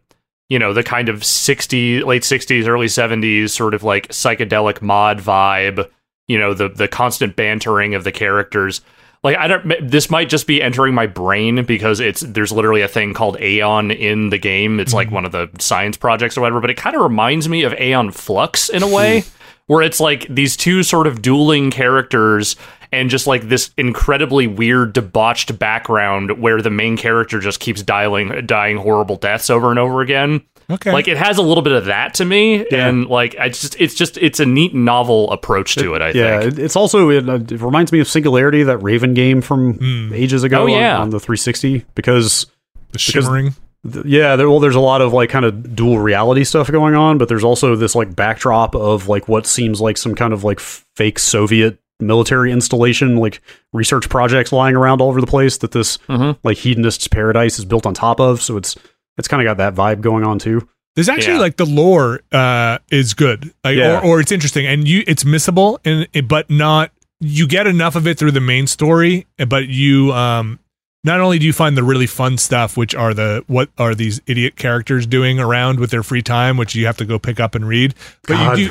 you 0.48 0.58
know 0.58 0.72
the 0.72 0.82
kind 0.82 1.08
of 1.08 1.24
60 1.24 2.02
late 2.02 2.22
60s 2.22 2.66
early 2.66 2.86
70s 2.86 3.50
sort 3.50 3.74
of 3.74 3.82
like 3.82 4.08
psychedelic 4.08 4.82
mod 4.82 5.18
vibe 5.18 5.88
you 6.28 6.38
know 6.38 6.54
the 6.54 6.68
the 6.68 6.88
constant 6.88 7.36
bantering 7.36 7.94
of 7.94 8.04
the 8.04 8.12
characters. 8.12 8.80
Like 9.22 9.38
i 9.38 9.46
don't 9.46 9.88
this 9.88 10.10
might 10.10 10.28
just 10.28 10.46
be 10.46 10.60
entering 10.60 10.94
my 10.94 11.06
brain 11.06 11.64
because 11.64 11.98
it's 11.98 12.20
there's 12.20 12.52
literally 12.52 12.82
a 12.82 12.88
thing 12.88 13.14
called 13.14 13.40
aeon 13.40 13.90
in 13.90 14.28
the 14.28 14.38
game. 14.38 14.80
It's 14.80 14.92
like 14.92 15.10
one 15.10 15.24
of 15.24 15.32
the 15.32 15.48
science 15.58 15.96
projects 15.96 16.36
or 16.36 16.42
whatever 16.42 16.60
but 16.60 16.70
it 16.70 16.76
kind 16.76 16.94
of 16.94 17.02
reminds 17.02 17.48
me 17.48 17.62
of 17.64 17.72
aeon 17.74 18.10
flux 18.10 18.68
in 18.68 18.82
a 18.82 18.88
way 18.88 19.24
where 19.66 19.82
it's 19.82 20.00
like 20.00 20.26
these 20.28 20.56
two 20.56 20.82
sort 20.82 21.06
of 21.06 21.22
dueling 21.22 21.70
characters 21.70 22.56
and 22.92 23.10
just 23.10 23.26
like 23.26 23.48
this 23.48 23.70
incredibly 23.76 24.46
weird 24.46 24.92
debauched 24.92 25.58
background 25.58 26.40
where 26.40 26.60
the 26.62 26.70
main 26.70 26.96
character 26.96 27.40
just 27.40 27.60
keeps 27.60 27.82
dying 27.82 28.46
dying 28.46 28.76
horrible 28.76 29.16
deaths 29.16 29.50
over 29.50 29.70
and 29.70 29.78
over 29.78 30.00
again 30.00 30.40
okay. 30.70 30.92
like 30.92 31.08
it 31.08 31.16
has 31.16 31.38
a 31.38 31.42
little 31.42 31.62
bit 31.62 31.72
of 31.72 31.86
that 31.86 32.14
to 32.14 32.24
me 32.24 32.64
and 32.68 33.06
like 33.06 33.34
i 33.40 33.48
just 33.48 33.74
it's 33.80 33.94
just 33.94 34.16
it's 34.18 34.38
a 34.38 34.46
neat 34.46 34.74
novel 34.74 35.30
approach 35.32 35.74
to 35.74 35.94
it, 35.94 36.02
i 36.02 36.10
yeah, 36.10 36.40
think 36.40 36.52
it, 36.52 36.58
it's 36.60 36.76
also 36.76 37.10
it, 37.10 37.28
uh, 37.28 37.34
it 37.34 37.60
reminds 37.60 37.90
me 37.90 37.98
of 38.00 38.06
Singularity, 38.08 38.62
that 38.62 38.78
Raven 38.78 39.14
game 39.14 39.40
from 39.40 39.74
Mm. 39.78 40.12
ages 40.12 40.44
ago 40.44 40.62
Oh, 40.62 40.66
yeah. 40.66 40.98
on, 40.98 41.10
the 41.10 41.18
360 41.18 41.84
because 41.94 42.46
the 42.92 42.98
shimmering. 42.98 43.46
th- 43.46 43.56
yeah, 44.04 44.36
there, 44.36 44.48
well, 44.48 44.60
there's 44.60 44.74
a 44.74 44.80
lot 44.80 45.02
of 45.02 45.12
like 45.12 45.30
kind 45.30 45.44
of 45.44 45.76
dual 45.76 45.98
reality 45.98 46.44
stuff 46.44 46.70
going 46.70 46.94
on, 46.94 47.18
but 47.18 47.28
there's 47.28 47.44
also 47.44 47.76
this 47.76 47.94
like 47.94 48.14
backdrop 48.16 48.74
of 48.74 49.08
like 49.08 49.28
what 49.28 49.46
seems 49.46 49.80
like 49.80 49.96
some 49.98 50.14
kind 50.14 50.32
of 50.32 50.42
like 50.44 50.58
fake 50.60 51.18
Soviet 51.18 51.78
military 52.00 52.50
installation, 52.50 53.16
like 53.16 53.40
research 53.72 54.08
projects 54.08 54.52
lying 54.52 54.74
around 54.74 55.00
all 55.00 55.08
over 55.08 55.20
the 55.20 55.26
place 55.26 55.58
that 55.58 55.72
this 55.72 55.98
Mhm. 56.08 56.36
like 56.42 56.56
hedonist's 56.58 57.08
paradise 57.08 57.58
is 57.58 57.64
built 57.64 57.86
on 57.86 57.94
top 57.94 58.20
of. 58.20 58.40
So 58.42 58.56
it's 58.56 58.74
it's 59.18 59.28
kind 59.28 59.40
of 59.40 59.46
got 59.46 59.58
that 59.58 59.74
vibe 59.74 60.00
going 60.00 60.24
on 60.24 60.38
too. 60.38 60.66
There's 60.96 61.08
actually 61.08 61.34
Yeah. 61.34 61.40
like 61.40 61.56
the 61.56 61.66
lore 61.66 62.20
uh, 62.32 62.78
is 62.90 63.14
good, 63.14 63.52
like 63.64 63.76
Yeah. 63.76 64.00
or, 64.00 64.04
or 64.04 64.20
it's 64.20 64.32
interesting, 64.32 64.66
and 64.66 64.88
you 64.88 65.04
it's 65.06 65.24
missable, 65.24 65.78
and 65.84 66.08
but 66.28 66.48
not 66.50 66.90
you 67.20 67.46
get 67.46 67.66
enough 67.66 67.96
of 67.96 68.06
it 68.06 68.18
through 68.18 68.32
the 68.32 68.40
main 68.40 68.66
story, 68.66 69.26
but 69.48 69.68
you 69.68 70.12
um 70.12 70.58
not 71.04 71.20
only 71.20 71.38
do 71.38 71.44
you 71.46 71.52
find 71.52 71.76
the 71.76 71.82
really 71.84 72.06
fun 72.06 72.38
stuff, 72.38 72.76
which 72.76 72.94
are 72.94 73.12
the 73.14 73.44
what 73.46 73.68
are 73.78 73.94
these 73.94 74.20
idiot 74.26 74.56
characters 74.56 75.06
doing 75.06 75.38
around 75.38 75.78
with 75.78 75.90
their 75.90 76.02
free 76.02 76.22
time, 76.22 76.56
which 76.56 76.74
you 76.74 76.86
have 76.86 76.96
to 76.96 77.04
go 77.04 77.18
pick 77.18 77.38
up 77.38 77.54
and 77.54 77.68
read, 77.68 77.94
but 78.22 78.34
God. 78.34 78.58
you 78.58 78.70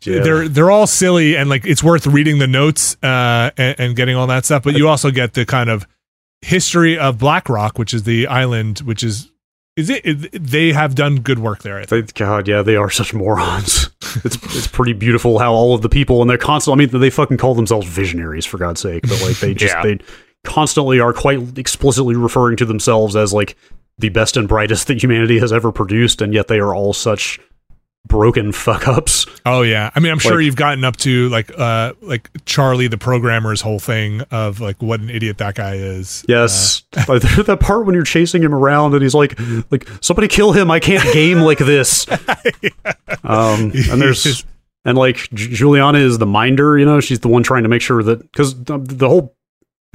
do. 0.00 0.20
They're 0.22 0.48
they're 0.48 0.70
all 0.70 0.86
silly 0.86 1.36
and 1.36 1.48
like 1.48 1.66
it's 1.66 1.82
worth 1.82 2.06
reading 2.06 2.38
the 2.38 2.46
notes 2.46 2.96
uh, 3.02 3.50
and, 3.56 3.74
and 3.80 3.96
getting 3.96 4.14
all 4.16 4.26
that 4.28 4.44
stuff, 4.44 4.62
but 4.62 4.76
you 4.76 4.86
also 4.92 5.10
get 5.10 5.32
the 5.34 5.44
kind 5.46 5.70
of 5.70 5.86
history 6.42 6.98
of 6.98 7.16
Blackreef, 7.16 7.78
which 7.78 7.94
is 7.94 8.02
the 8.04 8.26
island, 8.26 8.80
which 8.80 9.02
is 9.02 9.30
is 9.76 9.90
it, 9.90 10.30
they 10.32 10.72
have 10.72 10.94
done 10.94 11.20
good 11.20 11.38
work 11.38 11.62
there. 11.62 11.84
They, 11.84 12.00
God, 12.00 12.48
yeah, 12.48 12.62
they 12.62 12.76
are 12.76 12.90
such 12.90 13.12
morons. 13.12 13.90
It's 14.24 14.36
it's 14.56 14.66
pretty 14.66 14.94
beautiful 14.94 15.38
how 15.40 15.52
all 15.52 15.74
of 15.74 15.82
the 15.82 15.90
people 15.90 16.22
and 16.22 16.30
they're 16.30 16.38
constant. 16.38 16.74
I 16.74 16.78
mean, 16.78 16.88
they 17.00 17.10
fucking 17.10 17.36
call 17.36 17.54
themselves 17.54 17.86
visionaries 17.86 18.46
for 18.46 18.56
God's 18.56 18.80
sake, 18.80 19.02
but 19.02 19.20
like 19.20 19.38
they 19.40 19.52
just 19.52 19.74
Yeah. 19.74 19.82
they 19.82 19.98
constantly 20.46 21.00
are 21.00 21.12
quite 21.12 21.58
explicitly 21.58 22.16
referring 22.16 22.56
to 22.56 22.64
themselves 22.64 23.14
as 23.16 23.32
like 23.32 23.56
the 23.98 24.08
best 24.10 24.36
and 24.36 24.48
brightest 24.48 24.86
that 24.88 25.02
humanity 25.02 25.38
has 25.38 25.52
ever 25.52 25.72
produced, 25.72 26.22
and 26.22 26.32
yet 26.32 26.48
they 26.48 26.58
are 26.58 26.74
all 26.74 26.92
such 26.92 27.38
broken 28.06 28.52
fuck 28.64 28.86
ups. 28.86 29.26
Oh 29.44 29.62
yeah, 29.62 29.90
I 29.94 30.00
mean, 30.00 30.12
I'm 30.12 30.18
sure 30.20 30.36
Like- 30.36 30.44
you've 30.44 30.54
gotten 30.56 30.84
up 30.84 30.96
to 30.98 31.28
like 31.30 31.50
uh 31.58 31.92
like 32.02 32.30
Charlie 32.44 32.86
the 32.88 32.98
programmer's 32.98 33.60
whole 33.60 33.78
thing 33.80 34.20
of 34.30 34.60
like 34.60 34.80
what 34.80 35.00
an 35.00 35.10
idiot 35.10 35.38
that 35.38 35.54
guy 35.56 35.74
is. 35.74 36.24
Yes, 36.28 36.82
Like, 37.08 37.22
that 37.46 37.58
part 37.60 37.84
when 37.86 37.94
you're 37.94 38.04
chasing 38.04 38.42
him 38.42 38.54
around 38.54 38.92
and 38.94 39.02
he's 39.02 39.14
like, 39.14 39.38
like 39.70 39.88
somebody 40.02 40.28
kill 40.28 40.52
him. 40.52 40.70
I 40.70 40.78
can't 40.78 41.04
game 41.12 41.40
like 41.40 41.58
this. 41.58 42.06
Um, 43.24 43.72
and 43.90 44.00
there's 44.00 44.44
and 44.84 44.96
like 44.96 45.16
Julianna 45.32 45.98
is 45.98 46.18
the 46.18 46.26
minder. 46.26 46.78
You 46.78 46.84
know, 46.84 47.00
she's 47.00 47.20
the 47.20 47.28
one 47.28 47.42
trying 47.42 47.64
to 47.64 47.68
make 47.68 47.82
sure 47.82 48.02
that 48.02 48.20
because 48.22 48.54
the 48.64 49.08
whole 49.08 49.34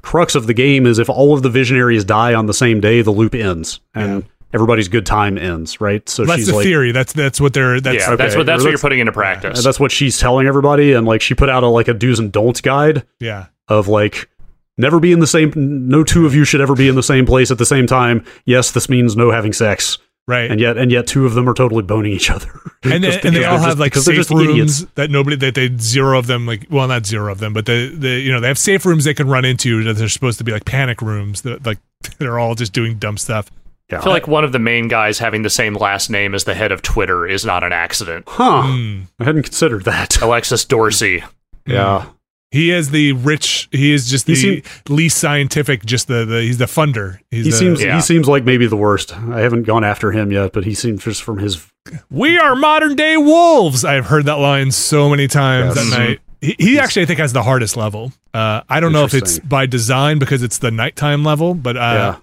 crux 0.01 0.35
of 0.35 0.47
the 0.47 0.53
game 0.53 0.85
is 0.85 0.99
if 0.99 1.09
all 1.09 1.33
of 1.33 1.43
the 1.43 1.49
visionaries 1.49 2.03
die 2.03 2.33
on 2.33 2.45
the 2.45 2.53
same 2.53 2.79
day, 2.81 3.01
the 3.01 3.11
loop 3.11 3.35
ends 3.35 3.79
and 3.93 4.25
everybody's 4.53 4.87
good 4.87 5.05
time 5.05 5.37
ends. 5.37 5.79
Right. 5.81 6.07
So 6.07 6.25
that's 6.25 6.39
she's 6.39 6.47
the 6.47 6.55
like. 6.55 6.63
theory. 6.63 6.91
That's 6.91 7.13
that's 7.13 7.39
what 7.39 7.53
they're. 7.53 7.79
That's 7.79 8.07
yeah 8.07 8.15
that's 8.15 8.35
what 8.35 8.45
that's 8.45 8.63
what 8.63 8.69
you're 8.69 8.79
putting 8.79 8.99
into 8.99 9.11
practice 9.11 9.59
and 9.59 9.65
that's 9.65 9.79
what 9.79 9.91
she's 9.91 10.19
telling 10.19 10.47
everybody, 10.47 10.93
and 10.93 11.05
like 11.05 11.21
she 11.21 11.33
put 11.33 11.49
out 11.49 11.63
a 11.63 11.67
like 11.67 11.87
a 11.87 11.93
do's 11.93 12.19
and 12.19 12.31
don'ts 12.31 12.61
guide 12.61 13.05
yeah. 13.19 13.47
of 13.67 13.87
like 13.87 14.29
never 14.77 14.99
be 14.99 15.11
in 15.11 15.19
the 15.19 15.27
same. 15.27 15.51
No 15.55 16.03
two 16.03 16.25
of 16.25 16.35
you 16.35 16.45
should 16.45 16.61
ever 16.61 16.75
be 16.75 16.87
in 16.87 16.95
the 16.95 17.03
same 17.03 17.25
place 17.25 17.51
at 17.51 17.57
the 17.57 17.65
same 17.65 17.87
time. 17.87 18.25
Yes, 18.45 18.71
this 18.71 18.89
means 18.89 19.15
no 19.15 19.31
having 19.31 19.53
sex, 19.53 19.97
Right. 20.31 20.49
and 20.49 20.59
yet 20.61 20.77
and 20.77 20.91
yet 20.91 21.07
two 21.07 21.25
of 21.25 21.33
them 21.33 21.47
are 21.49 21.53
totally 21.53 21.83
boning 21.83 22.13
each 22.13 22.29
other. 22.31 22.49
and, 22.83 23.03
Just 23.03 23.21
they, 23.21 23.27
and 23.27 23.35
they 23.37 23.43
all 23.45 23.57
have 23.57 23.67
just- 23.69 23.79
like 23.79 23.93
safe 23.95 24.15
just 24.15 24.31
idiots. 24.31 24.47
rooms 24.81 24.85
that 24.95 25.11
nobody 25.11 25.35
that 25.37 25.55
they 25.55 25.69
zero 25.77 26.17
of 26.17 26.27
them 26.27 26.45
like 26.47 26.65
well 26.69 26.87
not 26.87 27.05
zero 27.05 27.31
of 27.31 27.39
them 27.39 27.53
but 27.53 27.65
they, 27.65 27.87
they 27.89 28.19
you 28.19 28.31
know 28.31 28.39
they 28.39 28.47
have 28.47 28.57
safe 28.57 28.85
rooms 28.85 29.03
they 29.03 29.13
can 29.13 29.27
run 29.27 29.43
into 29.45 29.83
that 29.83 29.93
they're 29.95 30.07
supposed 30.09 30.37
to 30.37 30.43
be 30.43 30.51
like 30.51 30.65
panic 30.65 31.01
rooms 31.01 31.41
that 31.41 31.65
like 31.65 31.79
they're 32.17 32.39
all 32.39 32.55
just 32.55 32.71
doing 32.73 32.97
dumb 32.97 33.17
stuff 33.17 33.51
Yeah. 33.89 33.99
I 33.99 34.03
feel 34.03 34.13
like 34.13 34.27
one 34.27 34.43
of 34.43 34.51
the 34.53 34.59
main 34.59 34.87
guys 34.87 35.19
having 35.19 35.41
the 35.41 35.49
same 35.49 35.73
last 35.75 36.09
name 36.09 36.33
as 36.33 36.45
the 36.45 36.53
head 36.55 36.71
of 36.71 36.81
Twitter 36.81 37.27
is 37.27 37.43
not 37.45 37.63
an 37.63 37.73
accident. 37.73 38.23
huh? 38.27 38.63
Hmm. 38.63 39.01
I 39.19 39.25
hadn't 39.25 39.43
considered 39.43 39.83
that. 39.85 40.11
Aleksis 40.21 40.65
Dorsey. 40.67 41.23
Yeah. 41.67 42.05
He 42.51 42.69
is 42.71 42.89
the 42.91 43.13
rich 43.13 43.67
he 43.71 43.91
is 43.93 44.09
just 44.09 44.25
the 44.27 44.35
He 44.35 44.63
least 44.89 45.17
scientific 45.17 45.85
just 45.85 46.07
the, 46.07 46.25
the 46.25 46.41
he's 46.41 46.57
the 46.57 46.65
funder 46.65 47.19
he's 47.31 47.45
He 47.45 47.51
the- 47.51 47.57
seems 47.57 47.81
yeah. 47.83 47.95
he 47.95 48.01
seems 48.01 48.27
like 48.27 48.43
maybe 48.43 48.67
the 48.67 48.75
worst. 48.77 49.15
I 49.17 49.39
haven't 49.39 49.63
gone 49.63 49.83
after 49.83 50.11
him 50.11 50.31
yet, 50.31 50.51
but 50.53 50.65
he 50.65 50.73
seems 50.73 51.03
just 51.03 51.23
from 51.23 51.37
his 51.39 51.65
we 52.11 52.37
are 52.37 52.55
modern 52.55 52.95
day 52.95 53.17
wolves 53.17 53.83
i've 53.83 54.05
heard 54.05 54.25
that 54.25 54.35
line 54.35 54.69
so 54.71 55.09
many 55.09 55.27
times 55.27 55.75
Yes. 55.75 55.89
that 55.89 55.97
night 55.99 56.19
he, 56.39 56.55
he 56.59 56.79
actually 56.79 57.01
i 57.01 57.05
think 57.05 57.17
has 57.19 57.33
the 57.33 57.41
hardest 57.41 57.75
level 57.75 58.13
uh, 58.35 58.61
i 58.69 58.79
don't 58.79 58.93
know 58.93 59.03
if 59.03 59.15
it's 59.15 59.39
by 59.39 59.65
design 59.65 60.19
because 60.19 60.43
it's 60.43 60.59
the 60.59 60.69
nighttime 60.69 61.23
level 61.23 61.55
but 61.55 61.75
uh, 61.77 61.79
yeah. 61.79 62.15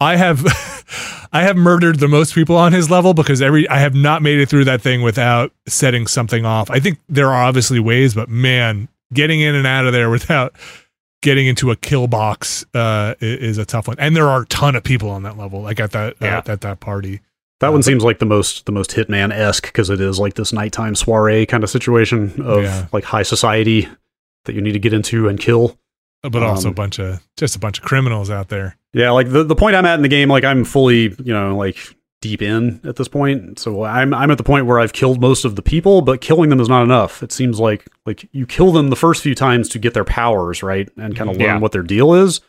I 0.00 0.16
have 0.16 0.44
I 1.32 1.42
have 1.42 1.56
murdered 1.56 2.00
the 2.00 2.08
most 2.08 2.34
people 2.34 2.56
on 2.56 2.72
his 2.72 2.90
level 2.90 3.14
because 3.14 3.40
every 3.42 3.68
I 3.68 3.78
have 3.78 3.94
not 3.94 4.20
made 4.22 4.40
it 4.40 4.48
through 4.48 4.64
that 4.64 4.80
thing 4.82 5.00
without 5.02 5.52
setting 5.68 6.06
something 6.08 6.44
off. 6.44 6.70
I 6.70 6.80
think 6.80 6.98
there 7.08 7.28
are 7.30 7.44
obviously 7.44 7.78
ways, 7.78 8.12
but 8.14 8.28
man, 8.28 8.88
getting 9.12 9.40
in 9.40 9.54
and 9.54 9.66
out 9.66 9.86
of 9.86 9.92
there 9.92 10.10
without 10.16 10.54
getting 11.22 11.46
into 11.46 11.70
a 11.70 11.76
kill 11.76 12.06
box 12.08 12.64
uh, 12.74 13.14
is 13.20 13.58
a 13.58 13.64
tough 13.64 13.86
one. 13.88 13.96
And 13.98 14.16
there 14.16 14.28
are 14.28 14.42
a 14.42 14.46
ton 14.46 14.74
of 14.76 14.82
people 14.82 15.08
on 15.10 15.22
that 15.22 15.36
level, 15.38 15.60
like 15.62 15.78
at 15.80 15.92
that 15.92 16.16
Yeah. 16.20 16.38
uh, 16.38 16.52
at 16.52 16.60
that 16.62 16.80
party. 16.80 17.20
That 17.60 17.68
one 17.72 17.82
seems 17.84 18.02
like 18.02 18.18
the 18.18 18.26
most 18.26 18.66
the 18.66 18.72
most 18.72 18.90
Hitman 18.90 19.32
esque 19.32 19.64
because 19.64 19.88
it 19.88 20.00
is 20.00 20.18
like 20.18 20.34
this 20.34 20.52
nighttime 20.52 20.96
soiree 20.96 21.46
kind 21.46 21.62
of 21.62 21.70
situation 21.70 22.42
of 22.42 22.64
Yeah. 22.64 22.86
like 22.92 23.04
high 23.04 23.22
society 23.22 23.88
that 24.46 24.54
you 24.54 24.60
need 24.60 24.72
to 24.72 24.80
get 24.80 24.92
into 24.92 25.28
and 25.28 25.38
kill. 25.38 25.78
but 26.24 26.42
also 26.42 26.68
a 26.68 26.70
Um, 26.70 26.74
bunch 26.74 26.98
of 27.00 27.20
just 27.36 27.54
a 27.56 27.58
bunch 27.58 27.78
of 27.78 27.84
criminals 27.84 28.30
out 28.30 28.48
there. 28.48 28.76
Yeah, 28.92 29.10
like 29.10 29.30
the, 29.30 29.42
the 29.44 29.54
point 29.56 29.74
I'm 29.76 29.84
at 29.86 29.94
in 29.96 30.02
the 30.02 30.08
game, 30.08 30.28
like 30.28 30.44
I'm 30.44 30.64
fully, 30.64 31.14
you 31.22 31.32
know, 31.32 31.56
like 31.56 31.76
deep 32.22 32.40
in 32.40 32.80
at 32.84 32.96
this 32.96 33.08
point. 33.08 33.58
So 33.58 33.82
I'm 33.84 34.14
I'm 34.14 34.30
at 34.30 34.38
the 34.38 34.44
point 34.44 34.64
where 34.64 34.80
I've 34.80 34.94
killed 34.94 35.20
most 35.20 35.44
of 35.44 35.56
the 35.56 35.60
people, 35.62 36.00
but 36.00 36.22
killing 36.22 36.48
them 36.48 36.60
is 36.60 36.68
not 36.70 36.82
enough. 36.82 37.22
It 37.22 37.32
seems 37.32 37.60
like 37.60 37.86
like 38.06 38.26
you 38.32 38.46
kill 38.46 38.72
them 38.72 38.88
the 38.88 38.96
first 38.96 39.22
few 39.22 39.34
times 39.34 39.68
to 39.70 39.78
get 39.78 39.92
their 39.92 40.04
powers, 40.04 40.62
right? 40.62 40.88
And 40.96 41.14
kind 41.14 41.28
of 41.28 41.36
learn 41.36 41.44
Yeah. 41.46 41.58
what 41.58 41.72
their 41.72 41.82
deal 41.82 42.14
is. 42.14 42.40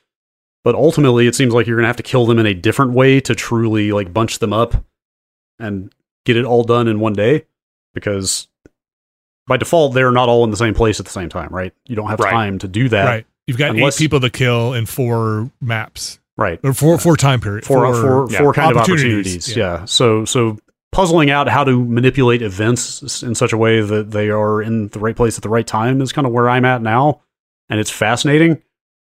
But 0.64 0.76
ultimately 0.76 1.28
it 1.28 1.36
seems 1.36 1.54
like 1.54 1.68
you're 1.68 1.76
gonna 1.76 1.88
have 1.88 1.98
to 1.98 2.04
kill 2.04 2.26
them 2.26 2.40
in 2.40 2.46
a 2.46 2.54
different 2.54 2.94
way 2.94 3.20
to 3.20 3.36
truly 3.36 3.92
like 3.92 4.14
bunch 4.14 4.40
them 4.40 4.54
up 4.54 4.86
and 5.60 5.92
get 6.26 6.38
it 6.38 6.46
all 6.46 6.64
done 6.64 6.88
in 6.88 7.02
one 7.02 7.14
day. 7.14 7.44
Because 7.94 8.48
by 9.48 9.58
default 9.58 9.94
they're 9.94 10.12
not 10.12 10.30
all 10.30 10.44
in 10.46 10.52
the 10.52 10.58
same 10.58 10.74
place 10.74 11.00
at 11.02 11.06
the 11.06 11.12
same 11.12 11.28
time, 11.30 11.50
right? 11.52 11.74
You 11.86 11.96
don't 11.98 12.10
have 12.10 12.20
Right. 12.22 12.32
time 12.32 12.60
to 12.60 12.68
do 12.68 12.88
that. 12.90 13.06
right. 13.06 13.26
You've 13.46 13.58
got 13.58 13.72
Unless- 13.72 14.00
eight 14.00 14.06
people 14.06 14.22
to 14.22 14.30
kill 14.30 14.74
in 14.74 14.86
four 14.86 15.52
maps 15.60 16.20
Right. 16.38 16.60
or 16.64 16.74
four 16.74 16.98
four 16.98 17.16
time 17.18 17.42
periods. 17.42 17.68
for 17.68 17.94
for, 17.94 18.32
yeah, 18.32 18.40
for 18.40 18.54
kind 18.54 18.72
of 18.72 18.78
opportunities, 18.78 19.08
opportunities. 19.36 19.56
yeah. 19.58 19.80
Yeah. 19.80 19.86
So 19.86 20.26
so 20.26 20.58
puzzling 20.92 21.30
out 21.30 21.48
how 21.50 21.64
to 21.64 21.84
manipulate 21.84 22.42
events 22.42 23.22
in 23.24 23.36
such 23.36 23.52
a 23.52 23.58
way 23.58 23.82
that 23.82 24.12
they 24.12 24.30
are 24.30 24.62
in 24.62 24.88
the 24.90 25.00
right 25.00 25.16
place 25.16 25.38
at 25.38 25.44
the 25.44 25.50
right 25.50 25.66
time 25.66 26.02
is 26.02 26.12
kind 26.12 26.26
of 26.26 26.34
where 26.34 26.50
I'm 26.50 26.66
at 26.66 26.82
now, 26.82 27.22
and 27.70 27.80
it's 27.80 27.92
fascinating. 27.92 28.62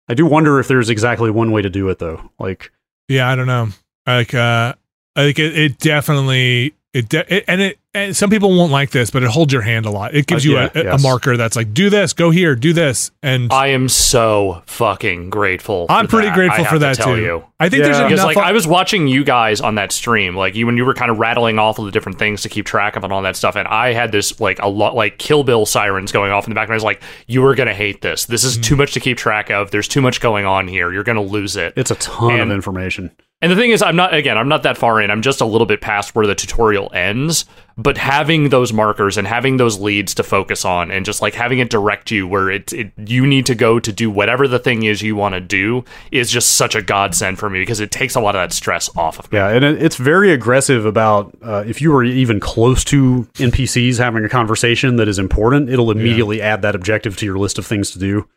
I 0.08 0.14
do 0.14 0.26
wonder 0.26 0.60
if 0.60 0.68
there's 0.68 0.90
exactly 0.90 1.30
one 1.30 1.52
way 1.52 1.62
to 1.62 1.70
do 1.70 1.88
it 1.88 1.98
though. 1.98 2.30
Like 2.38 2.70
Yeah, 3.08 3.28
I 3.28 3.34
don't 3.36 3.46
know. 3.46 3.68
Like, 4.06 4.34
uh, 4.34 4.74
I 5.16 5.20
think 5.20 5.38
it, 5.38 5.58
it 5.58 5.78
definitely 5.78 6.74
it, 6.94 7.08
de- 7.08 7.34
it 7.34 7.44
and 7.48 7.60
it 7.60 7.78
and 7.94 8.16
some 8.16 8.30
people 8.30 8.56
won't 8.56 8.70
like 8.72 8.90
this, 8.90 9.10
but 9.10 9.22
it 9.22 9.28
holds 9.30 9.52
your 9.52 9.62
hand 9.62 9.84
a 9.86 9.90
lot. 9.90 10.14
It 10.14 10.26
gives 10.26 10.46
Uh, 10.46 10.48
you 10.48 10.54
yeah, 10.56 10.68
a, 10.74 10.80
a 10.80 10.84
yes. 10.84 11.02
marker 11.02 11.36
that's 11.36 11.56
like, 11.56 11.74
do 11.74 11.90
this, 11.90 12.12
go 12.12 12.30
here, 12.30 12.54
do 12.54 12.72
this, 12.72 13.10
and 13.22 13.52
I 13.52 13.68
am 13.68 13.88
so 13.88 14.62
fucking 14.66 15.30
grateful. 15.30 15.86
I'm 15.88 16.06
pretty 16.06 16.28
that, 16.28 16.34
grateful 16.36 16.64
I 16.64 16.68
for 16.68 16.70
have 16.74 16.80
that 16.80 16.96
tell 16.96 17.16
too. 17.16 17.20
You. 17.22 17.44
I 17.58 17.68
think 17.68 17.80
Yeah. 17.80 17.86
there's 17.88 17.98
Because 17.98 18.12
enough. 18.20 18.36
like 18.36 18.38
I 18.38 18.52
was 18.52 18.66
watching 18.66 19.06
you 19.08 19.22
guys 19.24 19.60
on 19.60 19.74
that 19.74 19.92
stream, 19.92 20.34
like 20.36 20.54
you 20.54 20.66
when 20.66 20.76
you 20.76 20.84
were 20.84 20.94
kind 20.94 21.10
of 21.10 21.18
rattling 21.18 21.58
off 21.58 21.78
all 21.78 21.84
the 21.84 21.90
different 21.90 22.18
things 22.18 22.42
to 22.42 22.48
keep 22.48 22.64
track 22.64 22.96
of 22.96 23.04
and 23.04 23.12
all 23.12 23.22
that 23.22 23.36
stuff, 23.36 23.56
and 23.56 23.66
I 23.68 23.92
had 23.92 24.12
this 24.12 24.40
like 24.40 24.58
a 24.60 24.68
lot 24.68 24.94
like 24.94 25.18
Kill 25.18 25.42
Bill 25.44 25.66
sirens 25.66 26.12
going 26.12 26.32
off 26.32 26.44
in 26.46 26.50
the 26.50 26.54
background. 26.54 26.76
I 26.76 26.78
was 26.78 26.84
like, 26.84 27.02
"You 27.26 27.44
are 27.44 27.54
gonna 27.54 27.74
hate 27.74 28.00
this. 28.02 28.24
This 28.26 28.44
is 28.44 28.56
too 28.56 28.76
much 28.76 28.92
to 28.94 29.00
keep 29.00 29.18
track 29.18 29.50
of. 29.50 29.70
There's 29.72 29.88
too 29.88 30.00
much 30.00 30.20
going 30.20 30.46
on 30.46 30.68
here. 30.68 30.92
You're 30.92 31.02
gonna 31.04 31.22
lose 31.22 31.56
it." 31.56 31.74
it's 31.76 31.90
a 31.90 31.96
ton 31.96 32.32
And- 32.32 32.42
of 32.42 32.50
information. 32.52 33.10
And 33.42 33.50
the 33.50 33.56
thing 33.56 33.70
is, 33.70 33.80
I'm 33.80 33.96
not 33.96 34.12
again, 34.12 34.36
I'm 34.36 34.48
not 34.48 34.64
that 34.64 34.76
far 34.76 35.00
in. 35.00 35.10
I'm 35.10 35.22
just 35.22 35.40
a 35.40 35.46
little 35.46 35.66
bit 35.66 35.80
past 35.80 36.14
where 36.14 36.26
the 36.26 36.34
tutorial 36.34 36.90
ends. 36.92 37.46
But 37.78 37.96
having 37.96 38.50
those 38.50 38.74
markers 38.74 39.16
and 39.16 39.26
having 39.26 39.56
those 39.56 39.80
leads 39.80 40.12
to 40.16 40.22
focus 40.22 40.66
on, 40.66 40.90
and 40.90 41.06
just 41.06 41.22
like 41.22 41.32
having 41.32 41.60
it 41.60 41.70
direct 41.70 42.10
you 42.10 42.28
where 42.28 42.50
it, 42.50 42.70
it 42.74 42.92
you 42.98 43.26
need 43.26 43.46
to 43.46 43.54
go 43.54 43.80
to 43.80 43.90
do 43.90 44.10
whatever 44.10 44.46
the 44.46 44.58
thing 44.58 44.82
is 44.82 45.00
you 45.00 45.16
want 45.16 45.34
to 45.34 45.40
do, 45.40 45.82
is 46.12 46.30
just 46.30 46.56
such 46.56 46.74
a 46.74 46.82
godsend 46.82 47.38
for 47.38 47.48
me 47.48 47.60
because 47.60 47.80
it 47.80 47.90
takes 47.90 48.14
a 48.14 48.20
lot 48.20 48.36
of 48.36 48.42
that 48.42 48.52
stress 48.52 48.94
off 48.94 49.18
of 49.18 49.32
me. 49.32 49.38
Yeah, 49.38 49.48
and 49.48 49.64
it's 49.64 49.96
very 49.96 50.30
aggressive 50.32 50.84
about 50.84 51.34
uh, 51.40 51.64
if 51.66 51.80
you 51.80 51.94
are 51.94 52.04
even 52.04 52.40
close 52.40 52.84
to 52.84 53.26
NPCs 53.36 53.96
having 53.96 54.22
a 54.22 54.28
conversation 54.28 54.96
that 54.96 55.08
is 55.08 55.18
important, 55.18 55.70
it'll 55.70 55.90
immediately 55.90 56.42
add 56.42 56.60
that 56.60 56.74
objective 56.74 57.16
to 57.16 57.24
your 57.24 57.38
list 57.38 57.58
of 57.58 57.64
things 57.64 57.90
to 57.92 57.98
do. 57.98 58.28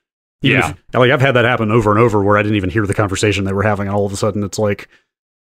Even 0.43 0.59
Yeah. 0.59 0.69
if- 0.69 0.99
like 0.99 1.11
I've 1.11 1.21
had 1.21 1.31
that 1.33 1.45
happen 1.45 1.71
over 1.71 1.89
and 1.91 1.99
over 1.99 2.21
where 2.23 2.37
I 2.37 2.43
didn't 2.43 2.57
even 2.57 2.69
hear 2.69 2.85
the 2.85 2.93
conversation 2.93 3.45
they 3.45 3.53
were 3.53 3.63
having, 3.63 3.87
and 3.87 3.95
all 3.95 4.05
of 4.05 4.11
a 4.13 4.17
sudden 4.17 4.43
it's 4.43 4.59
like, 4.59 4.87